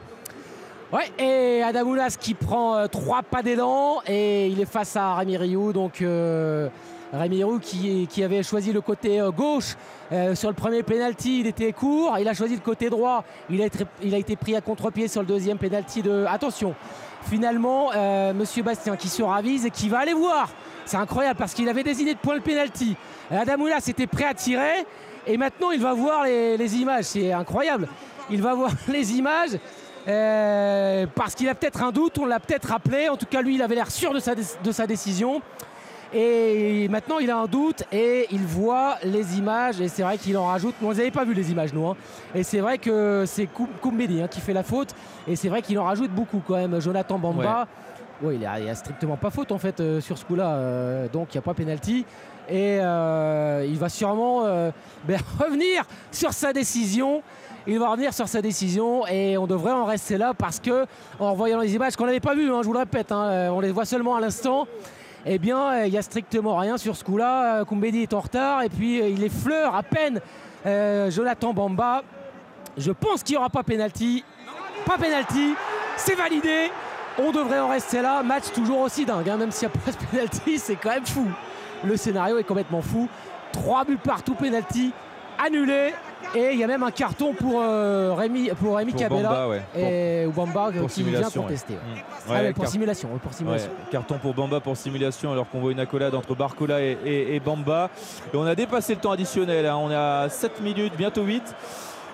Ouais, 0.91 1.11
et 1.19 1.61
Adam 1.61 1.83
Ounas 1.83 2.17
qui 2.19 2.33
prend 2.33 2.75
euh, 2.75 2.87
trois 2.87 3.21
pas 3.21 3.43
d'élan 3.43 4.01
et 4.07 4.47
il 4.47 4.59
est 4.59 4.65
face 4.65 4.95
à 4.95 5.15
Rémi 5.15 5.37
Rioux. 5.37 5.73
Donc 5.73 6.01
euh, 6.01 6.67
Rémi 7.13 7.43
Rioux 7.43 7.59
qui, 7.59 8.23
avait 8.23 8.43
choisi 8.43 8.71
le 8.71 8.81
côté 8.81 9.19
euh, 9.19 9.31
gauche 9.31 9.75
sur 10.33 10.49
le 10.49 10.55
premier 10.55 10.81
penalty, 10.81 11.41
il 11.41 11.47
était 11.47 11.71
court. 11.71 12.17
Il 12.19 12.27
a 12.27 12.33
choisi 12.33 12.55
le 12.55 12.61
côté 12.61 12.89
droit. 12.89 13.23
Il 13.49 13.61
a 13.61 13.65
été, 13.65 13.85
il 14.01 14.15
a 14.15 14.17
été 14.17 14.35
pris 14.35 14.55
à 14.55 14.61
contre-pied 14.61 15.07
sur 15.07 15.21
le 15.21 15.27
deuxième 15.27 15.59
penalty 15.59 16.01
de. 16.01 16.25
Attention, 16.27 16.73
finalement, 17.29 17.91
Monsieur 18.33 18.63
Bastien 18.63 18.95
qui 18.95 19.07
se 19.07 19.21
ravise 19.21 19.67
et 19.67 19.69
qui 19.69 19.87
va 19.87 19.99
aller 19.99 20.15
voir. 20.15 20.49
C'est 20.89 20.97
incroyable 20.97 21.37
parce 21.37 21.53
qu'il 21.53 21.69
avait 21.69 21.83
désigné 21.83 22.15
de 22.15 22.19
point 22.19 22.33
le 22.33 22.41
penalty. 22.41 22.95
Adam 23.29 23.61
Ounas 23.61 23.85
était 23.87 24.07
prêt 24.07 24.25
à 24.25 24.33
tirer 24.33 24.85
et 25.27 25.37
maintenant 25.37 25.69
il 25.69 25.79
va 25.79 25.93
voir 25.93 26.23
les, 26.23 26.75
images. 26.77 27.05
C'est 27.05 27.31
incroyable. 27.31 27.87
Il 28.31 28.41
va 28.41 28.55
voir 28.55 28.71
les 28.87 29.13
images. 29.13 29.51
euh, 30.07 31.05
parce 31.13 31.35
qu'il 31.35 31.47
a 31.47 31.53
peut-être 31.53 31.83
un 31.83 31.91
doute, 31.91 32.17
on 32.17 32.25
l'a 32.25 32.39
peut-être 32.39 32.69
rappelé. 32.69 33.07
En 33.07 33.17
tout 33.17 33.27
cas, 33.27 33.41
lui, 33.43 33.53
il 33.53 33.61
avait 33.61 33.75
l'air 33.75 33.91
sûr 33.91 34.13
de 34.15 34.19
sa, 34.19 34.33
dé- 34.33 34.41
de 34.63 34.71
sa 34.71 34.87
décision. 34.87 35.41
Et 36.11 36.87
maintenant, 36.89 37.19
il 37.19 37.29
a 37.29 37.37
un 37.37 37.45
doute 37.45 37.83
et 37.91 38.25
il 38.31 38.41
voit 38.41 38.95
les 39.03 39.37
images. 39.37 39.79
Et 39.79 39.89
c'est 39.89 40.01
vrai 40.01 40.17
qu'il 40.17 40.35
en 40.39 40.47
rajoute. 40.47 40.73
On 40.81 40.89
les 40.89 41.01
avait 41.01 41.11
pas 41.11 41.23
vu 41.23 41.35
les 41.35 41.51
images, 41.51 41.71
nous. 41.71 41.85
hein. 41.87 41.95
Et 42.33 42.41
c'est 42.41 42.61
vrai 42.61 42.79
que 42.79 43.25
c'est 43.27 43.45
Koum- 43.45 43.67
Koumbedi 43.79 44.23
hein, 44.23 44.27
qui 44.27 44.41
fait 44.41 44.53
la 44.53 44.63
faute. 44.63 44.95
Et 45.27 45.35
c'est 45.35 45.49
vrai 45.49 45.61
qu'il 45.61 45.77
en 45.77 45.83
rajoute 45.83 46.09
beaucoup 46.09 46.41
quand 46.47 46.55
même. 46.55 46.81
Jonathan 46.81 47.19
Bamba. 47.19 47.67
Il 48.23 48.39
n'y 48.39 48.45
a, 48.45 48.75
strictement 48.75 49.17
pas 49.17 49.29
faute 49.29 49.51
en 49.51 49.57
fait 49.57 49.79
euh, 49.79 50.01
sur 50.01 50.17
ce 50.17 50.25
coup-là. 50.25 50.53
euh, 50.53 51.07
donc 51.07 51.33
il 51.33 51.37
n'y 51.37 51.39
a 51.39 51.41
pas 51.41 51.53
pénalty. 51.53 52.05
Et 52.49 52.79
euh, 52.81 53.65
il 53.67 53.77
va 53.77 53.89
sûrement 53.89 54.43
ben, 55.07 55.19
revenir 55.39 55.83
sur 56.11 56.33
sa 56.33 56.51
décision. 56.51 57.21
Il 57.67 57.77
va 57.77 57.89
revenir 57.89 58.13
sur 58.13 58.27
sa 58.27 58.41
décision 58.41 59.05
et 59.05 59.37
on 59.37 59.45
devrait 59.45 59.73
en 59.73 59.85
rester 59.85 60.17
là 60.17 60.33
parce 60.33 60.59
que 60.59 60.87
en 61.19 61.35
voyant 61.35 61.59
les 61.59 61.75
images 61.75 61.95
qu'on 61.95 62.07
n'avait 62.07 62.19
pas 62.19 62.33
vues, 62.33 62.51
hein, 62.51 62.61
je 62.61 62.67
vous 62.67 62.73
le 62.73 62.79
répète, 62.79 63.11
hein, 63.11 63.51
on 63.51 63.59
les 63.59 63.71
voit 63.71 63.85
seulement 63.85 64.15
à 64.15 64.21
l'instant. 64.21 64.65
Eh 65.25 65.37
bien, 65.37 65.83
il 65.83 65.91
n'y 65.91 65.97
a 65.97 66.01
strictement 66.01 66.55
rien 66.57 66.77
sur 66.77 66.95
ce 66.95 67.03
coup-là. 67.03 67.65
Koumbedi 67.65 68.03
est 68.03 68.13
en 68.13 68.21
retard 68.21 68.63
et 68.63 68.69
puis 68.69 68.97
il 68.97 69.23
effleure 69.23 69.75
à 69.75 69.83
peine 69.83 70.19
Jonathan 71.11 71.53
Bamba. 71.53 72.01
Je 72.77 72.91
pense 72.91 73.21
qu'il 73.21 73.33
n'y 73.33 73.37
aura 73.37 73.49
pas 73.49 73.61
pénalty. 73.61 74.23
Pas 74.85 74.97
pénalty. 74.97 75.53
C'est 75.97 76.15
validé. 76.15 76.71
On 77.21 77.31
devrait 77.31 77.59
en 77.59 77.67
rester 77.69 78.01
là. 78.01 78.23
Match 78.23 78.51
toujours 78.53 78.79
aussi 78.81 79.05
dingue. 79.05 79.29
hein, 79.29 79.37
Même 79.37 79.51
s'il 79.51 79.67
n'y 79.67 79.73
a 79.73 79.77
pas 79.79 79.91
de 79.91 79.97
pénalty, 80.11 80.57
c'est 80.59 80.75
quand 80.75 80.89
même 80.91 81.05
fou. 81.05 81.27
Le 81.83 81.95
scénario 81.97 82.37
est 82.37 82.43
complètement 82.43 82.81
fou. 82.81 83.07
Trois 83.51 83.83
buts 83.85 83.97
partout, 84.01 84.35
pénalty. 84.35 84.91
annulé. 85.43 85.93
Et 86.35 86.49
il 86.51 86.59
y 86.59 86.63
a 86.63 86.67
même 86.67 86.83
un 86.83 86.91
carton 86.91 87.33
pour 87.33 87.61
euh, 87.61 88.13
Rémi, 88.13 88.49
pour 88.59 88.75
Rémi 88.75 88.91
Pour 88.91 88.99
Cabella 89.01 89.29
Bamba, 89.29 89.47
ouais. 89.47 89.61
et 89.75 90.27
Bamba 90.27 90.65
Pour 90.77 90.89
qui 90.89 91.01
vient 91.01 91.13
simulation, 91.13 91.41
contester. 91.43 91.73
ouais. 91.73 92.33
ouais. 92.33 92.41
Mm. 92.41 92.45
Ah, 92.49 92.53
pour 92.53 92.63
car- 92.65 92.71
simulation, 92.71 93.09
pour 93.23 93.33
simulation. 93.33 93.71
Carton 93.89 94.17
pour 94.21 94.33
Bamba 94.35 94.59
pour 94.59 94.75
simulation 94.77 95.31
alors 95.31 95.49
qu'on 95.49 95.59
voit 95.61 95.71
une 95.71 95.79
accolade 95.79 96.13
entre 96.13 96.35
Barcola 96.35 96.81
et, 96.81 96.97
et- 97.05 97.35
et 97.35 97.39
Bamba. 97.39 97.89
Et 98.31 98.37
on 98.37 98.45
a 98.45 98.53
dépassé 98.53 98.93
le 98.95 98.99
temps 98.99 99.11
additionnel, 99.11 99.65
hein. 99.65 99.77
on 99.77 99.89
est 99.89 99.95
à 99.95 100.27
7 100.29 100.61
minutes, 100.61 100.93
bientôt 100.97 101.23
8. 101.23 101.41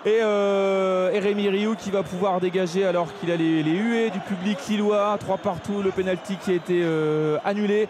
Et, 0.06 0.20
euh, 0.22 1.12
et 1.12 1.18
Rémi 1.18 1.50
Rioux 1.50 1.74
qui 1.74 1.90
va 1.90 2.04
pouvoir 2.04 2.40
dégager 2.40 2.86
alors 2.86 3.08
qu'il 3.16 3.32
a 3.32 3.36
les, 3.36 3.64
huées 3.64 4.12
du 4.12 4.20
public 4.20 4.60
lillois. 4.70 5.18
3 5.20 5.40
partout, 5.40 5.82
le 5.82 5.90
penalty 5.90 6.38
qui 6.38 6.52
a 6.52 6.54
été 6.54 6.82
euh, 6.84 7.40
annulé. 7.44 7.88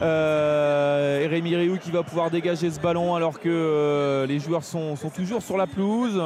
Euh, 0.00 1.20
et 1.20 1.26
Rémi 1.26 1.56
Rioux 1.56 1.78
qui 1.78 1.90
va 1.90 2.04
pouvoir 2.04 2.30
dégager 2.30 2.70
ce 2.70 2.78
ballon 2.78 3.16
alors 3.16 3.40
que 3.40 4.26
les 4.28 4.38
joueurs 4.38 4.62
sont, 4.62 4.94
toujours 5.12 5.42
sur 5.42 5.56
la 5.56 5.66
pelouse. 5.66 6.22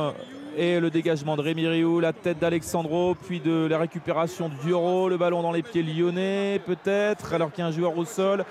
Et 0.59 0.79
le 0.79 0.91
dégagement 0.91 1.37
de 1.37 1.41
Rémi 1.41 1.67
Rioux, 1.67 1.99
la 1.99 2.13
tête 2.13 2.39
d'Alexandro, 2.39 3.15
puis 3.15 3.41
de 3.41 3.67
la 3.71 3.79
récupération 3.79 4.51
de 4.51 4.55
Dioro, 4.63 5.09
le 5.09 5.17
ballon 5.17 5.41
dans 5.41 5.53
les 5.53 5.63
pieds 5.63 5.83
lyonnais 5.83 6.61
peut-être, 6.67 7.33
alors 7.33 7.51
qu'il 7.51 7.65
y 7.65 7.65
a 7.65 7.69
un 7.69 7.73
joueur 7.73 7.97
au 7.97 8.05
sol. 8.05 8.45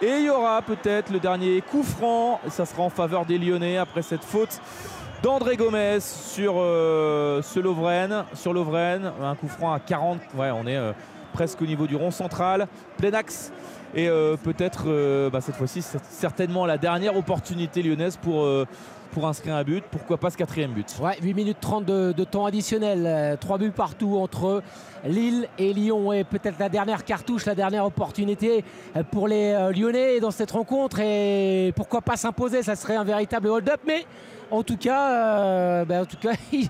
Et 0.00 0.08
il 0.08 0.24
y 0.24 0.30
aura 0.30 0.62
peut-être 0.62 1.12
le 1.12 1.20
dernier 1.20 1.60
coup 1.60 1.82
franc, 1.82 2.40
ça 2.48 2.64
sera 2.64 2.82
en 2.82 2.90
faveur 2.90 3.26
des 3.26 3.38
Lyonnais 3.38 3.76
après 3.76 4.02
cette 4.02 4.24
faute 4.24 4.60
d'André 5.24 5.56
Gomez 5.56 6.00
sur 6.00 6.56
euh, 6.58 7.40
ce 7.40 7.58
Lovren, 7.58 8.24
sur 8.34 8.52
un 8.52 9.34
coup 9.34 9.48
franc 9.48 9.72
à 9.72 9.80
40, 9.80 10.18
ouais 10.36 10.50
on 10.50 10.66
est 10.66 10.76
euh, 10.76 10.92
presque 11.32 11.62
au 11.62 11.64
niveau 11.64 11.86
du 11.86 11.96
rond 11.96 12.10
central, 12.10 12.68
plein 12.98 13.14
axe. 13.14 13.50
Et 13.94 14.06
euh, 14.06 14.36
peut-être 14.36 14.84
euh, 14.86 15.30
bah, 15.30 15.40
cette 15.40 15.54
fois-ci, 15.54 15.80
c'est 15.80 16.04
certainement 16.04 16.66
la 16.66 16.76
dernière 16.76 17.16
opportunité 17.16 17.82
lyonnaise 17.82 18.18
pour, 18.18 18.44
euh, 18.44 18.66
inscrire 19.22 19.54
un 19.54 19.62
but. 19.64 19.84
Pourquoi 19.90 20.18
pas 20.18 20.28
ce 20.30 20.36
quatrième 20.36 20.72
but? 20.72 20.96
Ouais, 21.00 21.16
8 21.22 21.34
minutes 21.34 21.58
30 21.60 21.84
de, 21.84 22.12
de 22.12 22.24
temps 22.24 22.44
additionnel. 22.46 23.04
Euh, 23.06 23.36
Trois 23.36 23.58
buts 23.58 23.70
partout 23.70 24.18
entre 24.18 24.62
Lille 25.06 25.48
et 25.56 25.72
Lyon. 25.72 26.12
Et 26.12 26.24
peut-être 26.24 26.58
la 26.58 26.68
dernière 26.68 27.04
cartouche, 27.04 27.46
la 27.46 27.54
dernière 27.54 27.86
opportunité 27.86 28.64
euh, 28.96 29.02
pour 29.10 29.28
les 29.28 29.52
euh, 29.52 29.72
Lyonnais 29.72 30.20
dans 30.20 30.32
cette 30.32 30.50
rencontre. 30.50 30.98
Et 31.00 31.72
pourquoi 31.76 32.00
pas 32.02 32.16
s'imposer? 32.16 32.62
Ça 32.62 32.74
serait 32.76 32.96
un 32.96 33.04
véritable 33.04 33.48
hold-up. 33.48 33.80
Mais 33.86 34.04
en 34.50 34.62
tout 34.62 34.76
cas, 34.76 35.10
euh, 35.10 35.84
ben, 35.84 36.02
en 36.02 36.32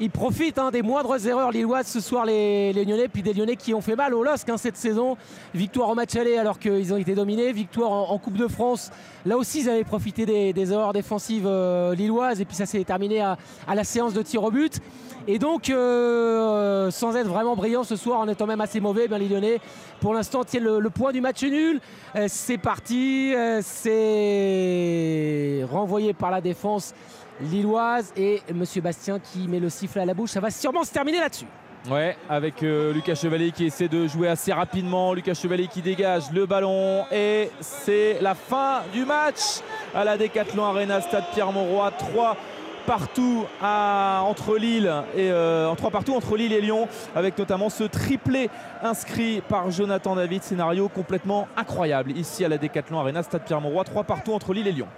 ils, 0.00 0.10
profitent 0.10 0.58
hein, 0.58 0.70
des 0.70 0.82
moindres 0.82 1.26
erreurs 1.26 1.50
lilloises 1.50 1.86
ce 1.86 2.00
soir, 2.00 2.24
les, 2.24 2.72
Lyonnais. 2.72 3.08
Puis 3.08 3.22
des 3.22 3.32
Lyonnais 3.32 3.56
qui 3.56 3.74
ont 3.74 3.80
fait 3.80 3.96
mal 3.96 4.14
au 4.14 4.22
LOSC 4.22 4.48
hein, 4.48 4.56
cette 4.56 4.76
saison. 4.76 5.16
Victoire 5.54 5.90
au 5.90 5.94
match 5.94 6.14
aller 6.16 6.36
alors 6.36 6.58
qu'ils 6.58 6.92
ont 6.92 6.96
été 6.96 7.14
dominés. 7.14 7.52
Victoire 7.52 7.90
en, 7.90 8.10
en 8.10 8.18
Coupe 8.18 8.36
de 8.36 8.48
France. 8.48 8.90
Là 9.24 9.36
aussi, 9.36 9.60
ils 9.60 9.70
avaient 9.70 9.84
profité 9.84 10.26
des, 10.26 10.52
des 10.52 10.72
erreurs 10.72 10.92
défensives 10.92 11.46
euh, 11.46 11.94
lilloises. 11.94 12.40
Et 12.40 12.44
puis 12.44 12.56
ça 12.56 12.66
s'est 12.66 12.84
terminé 12.84 13.20
à, 13.20 13.38
à 13.66 13.74
la 13.74 13.84
séance 13.84 14.14
de 14.14 14.22
tir 14.22 14.42
au 14.42 14.50
but. 14.50 14.80
Et 15.26 15.38
donc, 15.38 15.70
euh, 15.70 16.90
sans 16.90 17.16
être 17.16 17.28
vraiment 17.28 17.56
brillant 17.56 17.82
ce 17.82 17.96
soir, 17.96 18.20
en 18.20 18.28
étant 18.28 18.46
même 18.46 18.60
assez 18.60 18.80
mauvais, 18.80 19.08
ben, 19.08 19.16
les 19.16 19.28
Lyonnais, 19.28 19.58
pour 20.00 20.12
l'instant, 20.12 20.44
tiennent 20.44 20.64
le, 20.64 20.90
point 20.90 21.12
du 21.12 21.22
match 21.22 21.42
nul. 21.42 21.80
Euh, 22.14 22.26
c'est 22.28 22.58
parti, 22.58 23.34
euh, 23.34 23.60
c'est 23.62 25.64
renvoyé 25.70 26.12
par 26.12 26.30
la 26.30 26.42
défense 26.42 26.94
lilloise 27.40 28.12
et 28.16 28.42
Monsieur 28.54 28.82
Bastien 28.82 29.18
qui 29.18 29.48
met 29.48 29.60
le 29.60 29.70
sifflet 29.70 30.02
à 30.02 30.06
la 30.06 30.14
bouche. 30.14 30.30
Ça 30.30 30.40
va 30.40 30.50
sûrement 30.50 30.84
se 30.84 30.92
terminer 30.92 31.20
là-dessus. 31.20 31.46
Ouais, 31.90 32.16
avec 32.30 32.62
Lucas 32.62 33.14
Chevalier 33.14 33.50
qui 33.50 33.66
essaie 33.66 33.88
de 33.88 34.06
jouer 34.06 34.28
assez 34.28 34.54
rapidement. 34.54 35.12
Lucas 35.12 35.34
Chevalier 35.34 35.66
qui 35.66 35.82
dégage 35.82 36.30
le 36.32 36.46
ballon. 36.46 37.04
Et 37.12 37.50
c'est 37.60 38.18
la 38.22 38.34
fin 38.34 38.80
du 38.92 39.04
match 39.04 39.60
à 39.94 40.02
la 40.02 40.16
Décathlon 40.16 40.64
Arena, 40.64 41.02
stade 41.02 41.24
Pierre-Mauroy. 41.34 41.90
3 41.90 42.36
partout 42.86 43.44
entre 43.60 44.56
Lille 44.56 44.92
et 45.16 45.30
euh, 45.30 45.68
en 45.68 45.76
3 45.76 45.90
partout 45.90 46.14
entre 46.14 46.36
Lille 46.36 46.52
et 46.52 46.60
Lyon 46.60 46.88
avec 47.14 47.38
notamment 47.38 47.70
ce 47.70 47.84
triplé 47.84 48.50
inscrit 48.82 49.42
par 49.48 49.70
Jonathan 49.70 50.14
David 50.14 50.42
scénario 50.42 50.88
complètement 50.88 51.48
incroyable 51.56 52.12
ici 52.12 52.44
à 52.44 52.48
la 52.48 52.58
Décathlon 52.58 53.00
Arena 53.00 53.22
stade 53.22 53.44
Pierre-Mauroy 53.44 53.84
3 53.84 54.04
partout 54.04 54.32
entre 54.32 54.52
Lille 54.52 54.68
et 54.68 54.72
Lyon 54.72 54.88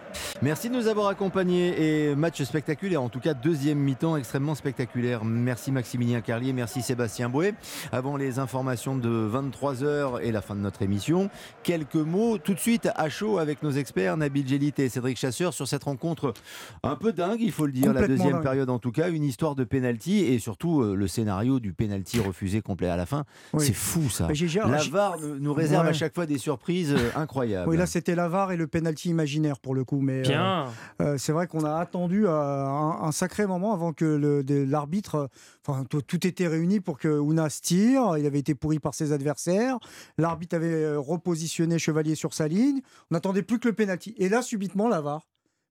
Merci 0.43 0.69
de 0.69 0.75
nous 0.75 0.87
avoir 0.87 1.09
accompagnés 1.09 2.11
et 2.11 2.15
match 2.15 2.43
spectaculaire, 2.43 3.03
en 3.03 3.09
tout 3.09 3.21
cas 3.21 3.33
deuxième 3.33 3.79
mi-temps 3.79 4.19
extrêmement 4.19 4.55
spectaculaire. 4.55 5.25
Merci 5.25 5.73
Maximilien 5.73 6.21
Carlier, 6.21 6.53
merci 6.53 6.83
Sébastien 6.83 7.31
Bouet. 7.31 7.55
Avant 7.91 8.19
les 8.19 8.39
informations 8.39 8.97
de 8.97 9.09
23h 9.09 10.21
et 10.21 10.33
la 10.33 10.43
fin 10.43 10.55
de 10.55 10.61
notre 10.61 10.83
émission, 10.83 11.31
quelques 11.63 11.95
mots 11.95 12.37
tout 12.37 12.53
de 12.53 12.59
suite 12.59 12.91
à 12.97 13.09
chaud 13.09 13.39
avec 13.39 13.63
nos 13.63 13.71
experts 13.71 14.19
Nabil 14.19 14.47
Gélit 14.47 14.75
et 14.77 14.91
Cédric 14.91 15.17
Chasseur 15.17 15.55
sur 15.55 15.67
cette 15.67 15.85
rencontre 15.85 16.35
un 16.83 16.97
peu 16.97 17.13
dingue, 17.13 17.41
il 17.41 17.53
faut 17.53 17.67
le 17.67 17.73
dire, 17.81 17.93
la 17.93 18.07
deuxième 18.07 18.33
dingue. 18.35 18.43
période 18.43 18.71
en 18.71 18.79
tout 18.79 18.93
cas, 18.93 19.11
une 19.11 19.25
histoire 19.25 19.55
de 19.55 19.65
penalty 19.65 20.19
et 20.25 20.39
surtout 20.39 20.81
euh, 20.83 20.95
le 20.95 21.07
scénario 21.09 21.61
du 21.61 21.73
penalty 21.73 22.21
refusé 22.21 22.61
complet 22.63 22.89
à 22.89 22.97
la 22.97 23.07
fin. 23.07 23.25
Oui. 23.53 23.65
C'est 23.65 23.73
fou 23.75 24.09
ça. 24.11 24.27
Mais 24.29 24.35
j'ai- 24.35 24.49
j'ai- 24.49 24.61
La 24.61 24.79
j'ai- 24.79 24.91
VAR 24.91 25.17
nous 25.21 25.55
réserve 25.55 25.85
Ouais. 25.85 25.91
à 25.91 25.93
chaque 25.93 26.15
fois 26.15 26.27
des 26.27 26.39
surprises 26.39 26.93
euh, 26.93 27.11
incroyables. 27.17 27.69
Oui, 27.69 27.77
là 27.77 27.87
c'était 27.87 28.15
l'avare 28.15 28.53
et 28.53 28.57
le 28.57 28.67
penalty 28.67 29.09
imaginaire 29.11 29.59
pour 29.61 29.75
le 29.75 29.85
coup. 29.85 30.01
Mais 30.01 30.23
Bien. 30.23 30.67
euh, 31.01 31.15
euh, 31.15 31.19
c'est 31.19 31.33
vrai 31.33 31.47
qu'on 31.47 31.65
a 31.65 31.77
attendu 31.77 32.27
euh, 32.27 32.31
un, 32.31 32.99
un 33.03 33.13
sacré 33.13 33.47
moment 33.47 33.73
avant 33.73 33.93
que 33.93 34.43
l'arbitre, 34.69 35.29
enfin 35.67 35.85
tout, 35.89 36.03
tout 36.03 36.27
était 36.27 36.47
réuni 36.49 36.81
pour 36.81 36.99
que 36.99 37.09
Ounas 37.09 37.61
tire. 37.63 38.17
Il 38.19 38.27
avait 38.27 38.39
été 38.39 38.55
pourri 38.55 38.79
par 38.79 38.95
ses 38.95 39.13
adversaires. 39.13 39.79
L'arbitre 40.19 40.57
avait 40.57 40.97
repositionné 40.97 41.79
Chevalier 41.79 42.15
sur 42.15 42.35
sa 42.35 42.49
ligne. 42.49 42.81
On 43.11 43.15
n'attendait 43.15 43.43
plus 43.43 43.59
que 43.59 43.69
le 43.69 43.75
penalty. 43.75 44.15
Et 44.19 44.29
là 44.29 44.43
subitement 44.43 44.89
l'avare. 44.89 45.27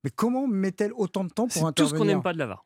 Mais 0.06 0.11
comment 0.11 0.45
met-elle 0.45 0.93
autant 0.93 1.24
de 1.24 1.30
temps 1.30 1.48
pour 1.48 1.51
C'est 1.51 1.61
tout 1.61 1.66
intervenir 1.66 1.95
ce 1.95 2.00
qu'on 2.00 2.06
n'aime 2.06 2.22
pas 2.22 2.32
de 2.32 2.38
la 2.38 2.45
VAR. 2.45 2.64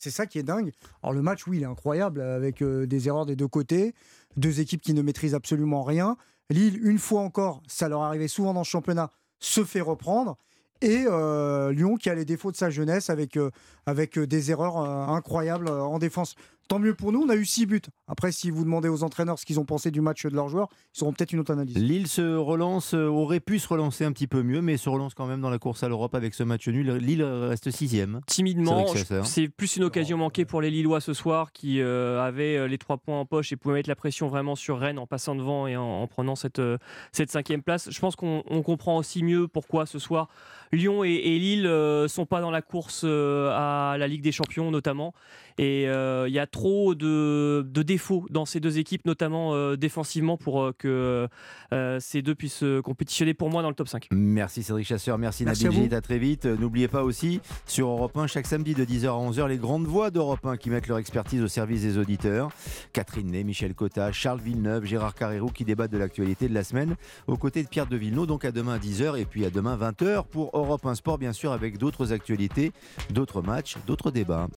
C'est 0.00 0.10
ça 0.10 0.26
qui 0.26 0.40
est 0.40 0.42
dingue. 0.42 0.72
Alors 1.00 1.12
le 1.12 1.22
match, 1.22 1.46
oui, 1.46 1.58
il 1.58 1.62
est 1.62 1.66
incroyable 1.66 2.20
avec 2.20 2.60
euh, 2.60 2.88
des 2.88 3.06
erreurs 3.06 3.24
des 3.24 3.36
deux 3.36 3.46
côtés, 3.46 3.94
deux 4.36 4.58
équipes 4.58 4.82
qui 4.82 4.92
ne 4.92 5.00
maîtrisent 5.00 5.36
absolument 5.36 5.84
rien. 5.84 6.16
Lille, 6.50 6.84
une 6.84 6.98
fois 6.98 7.20
encore, 7.20 7.62
ça 7.68 7.88
leur 7.88 8.02
arrivait 8.02 8.26
souvent 8.26 8.52
dans 8.52 8.64
ce 8.64 8.70
championnat, 8.70 9.12
se 9.38 9.62
fait 9.62 9.80
reprendre. 9.80 10.36
Et 10.80 11.04
euh, 11.06 11.70
Lyon 11.70 11.94
qui 11.94 12.10
a 12.10 12.16
les 12.16 12.24
défauts 12.24 12.50
de 12.50 12.56
sa 12.56 12.68
jeunesse 12.68 13.10
avec, 13.10 13.36
euh, 13.36 13.52
avec 13.86 14.18
des 14.18 14.50
erreurs 14.50 14.78
incroyables 14.78 15.68
en 15.68 16.00
défense. 16.00 16.34
Tant 16.68 16.78
mieux 16.78 16.94
pour 16.94 17.12
nous, 17.12 17.20
on 17.20 17.28
a 17.28 17.36
eu 17.36 17.44
six 17.44 17.66
buts. 17.66 17.80
Après, 18.06 18.32
si 18.32 18.50
vous 18.50 18.64
demandez 18.64 18.88
aux 18.88 19.02
entraîneurs 19.02 19.38
ce 19.38 19.44
qu'ils 19.44 19.60
ont 19.60 19.64
pensé 19.64 19.90
du 19.90 20.00
match 20.00 20.24
de 20.24 20.34
leurs 20.34 20.48
joueurs, 20.48 20.68
ils 20.96 21.02
auront 21.02 21.12
peut-être 21.12 21.32
une 21.32 21.40
autre 21.40 21.52
analyse. 21.52 21.76
Lille 21.76 22.06
se 22.06 22.36
relance, 22.36 22.94
euh, 22.94 23.06
aurait 23.06 23.40
pu 23.40 23.58
se 23.58 23.68
relancer 23.68 24.04
un 24.04 24.12
petit 24.12 24.26
peu 24.26 24.42
mieux, 24.42 24.62
mais 24.62 24.76
se 24.76 24.88
relance 24.88 25.14
quand 25.14 25.26
même 25.26 25.40
dans 25.40 25.50
la 25.50 25.58
course 25.58 25.82
à 25.82 25.88
l'Europe 25.88 26.14
avec 26.14 26.34
ce 26.34 26.42
match 26.42 26.68
nul. 26.68 26.92
Lille 26.96 27.22
reste 27.22 27.70
sixième. 27.70 28.20
Timidement, 28.26 28.86
c'est 29.24 29.48
plus 29.48 29.76
une 29.76 29.84
occasion 29.84 30.16
manquée 30.16 30.44
pour 30.44 30.60
les 30.60 30.70
Lillois 30.70 31.00
ce 31.00 31.12
soir 31.12 31.52
qui 31.52 31.80
euh, 31.80 32.22
avaient 32.22 32.56
euh, 32.56 32.68
les 32.68 32.78
trois 32.78 32.96
points 32.96 33.20
en 33.20 33.26
poche 33.26 33.52
et 33.52 33.56
pouvaient 33.56 33.74
mettre 33.74 33.88
la 33.88 33.96
pression 33.96 34.28
vraiment 34.28 34.56
sur 34.56 34.78
Rennes 34.78 34.98
en 34.98 35.06
passant 35.06 35.34
devant 35.34 35.66
et 35.66 35.76
en, 35.76 35.82
en 35.82 36.06
prenant 36.06 36.36
cette, 36.36 36.58
euh, 36.58 36.78
cette 37.12 37.30
cinquième 37.30 37.62
place. 37.62 37.90
Je 37.90 38.00
pense 38.00 38.16
qu'on 38.16 38.42
on 38.48 38.62
comprend 38.62 38.96
aussi 38.96 39.22
mieux 39.22 39.48
pourquoi 39.48 39.86
ce 39.86 39.98
soir 39.98 40.28
Lyon 40.72 41.04
et, 41.04 41.10
et 41.10 41.38
Lille 41.38 41.66
euh, 41.66 42.08
sont 42.08 42.24
pas 42.24 42.40
dans 42.40 42.50
la 42.50 42.62
course 42.62 43.02
euh, 43.04 43.50
à 43.52 43.98
la 43.98 44.08
Ligue 44.08 44.22
des 44.22 44.32
Champions 44.32 44.70
notamment. 44.70 45.12
Et 45.58 45.88
euh, 45.88 46.28
il 46.28 46.34
y 46.34 46.38
a 46.38 46.46
trop 46.46 46.94
de, 46.94 47.66
de 47.68 47.82
défauts 47.82 48.26
dans 48.30 48.44
ces 48.44 48.60
deux 48.60 48.78
équipes, 48.78 49.06
notamment 49.06 49.54
euh, 49.54 49.76
défensivement, 49.76 50.36
pour 50.36 50.62
euh, 50.62 50.72
que 50.76 51.28
euh, 51.72 52.00
ces 52.00 52.22
deux 52.22 52.34
puissent 52.34 52.64
compétitionner 52.84 53.34
pour 53.34 53.50
moi 53.50 53.62
dans 53.62 53.68
le 53.68 53.74
top 53.74 53.88
5. 53.88 54.08
Merci 54.12 54.62
Cédric 54.62 54.86
Chasseur, 54.86 55.18
merci, 55.18 55.44
Merci 55.44 55.64
Nabil 55.64 55.94
à 55.94 55.98
à 55.98 56.00
très 56.00 56.18
vite. 56.18 56.46
N'oubliez 56.46 56.88
pas 56.88 57.02
aussi 57.02 57.40
sur 57.66 57.88
Europe 57.88 58.16
1 58.16 58.26
chaque 58.26 58.46
samedi 58.46 58.74
de 58.74 58.84
10h 58.84 59.06
à 59.06 59.30
11h 59.30 59.48
les 59.48 59.58
grandes 59.58 59.86
voix 59.86 60.10
d'Europe 60.10 60.44
1 60.44 60.56
qui 60.56 60.70
mettent 60.70 60.88
leur 60.88 60.98
expertise 60.98 61.42
au 61.42 61.48
service 61.48 61.82
des 61.82 61.98
auditeurs. 61.98 62.50
Catherine 62.92 63.30
Ney, 63.30 63.44
Michel 63.44 63.74
Cotta, 63.74 64.12
Charles 64.12 64.40
Villeneuve, 64.40 64.84
Gérard 64.84 65.14
Carrérou 65.14 65.48
qui 65.48 65.64
débattent 65.64 65.92
de 65.92 65.98
l'actualité 65.98 66.48
de 66.48 66.54
la 66.54 66.64
semaine 66.64 66.96
aux 67.26 67.36
côtés 67.36 67.62
de 67.62 67.68
Pierre 67.68 67.86
de 67.86 67.96
Villeneuve. 67.96 68.26
Donc 68.26 68.44
à 68.44 68.52
demain 68.52 68.78
10h 68.78 69.18
et 69.18 69.24
puis 69.24 69.44
à 69.44 69.50
demain 69.50 69.76
20h 69.76 70.26
pour 70.26 70.50
Europe 70.54 70.84
1 70.84 70.94
Sport 70.94 71.18
bien 71.18 71.32
sûr 71.32 71.52
avec 71.52 71.78
d'autres 71.78 72.12
actualités, 72.12 72.72
d'autres 73.10 73.42
matchs, 73.42 73.76
d'autres 73.86 74.10
débats. 74.10 74.48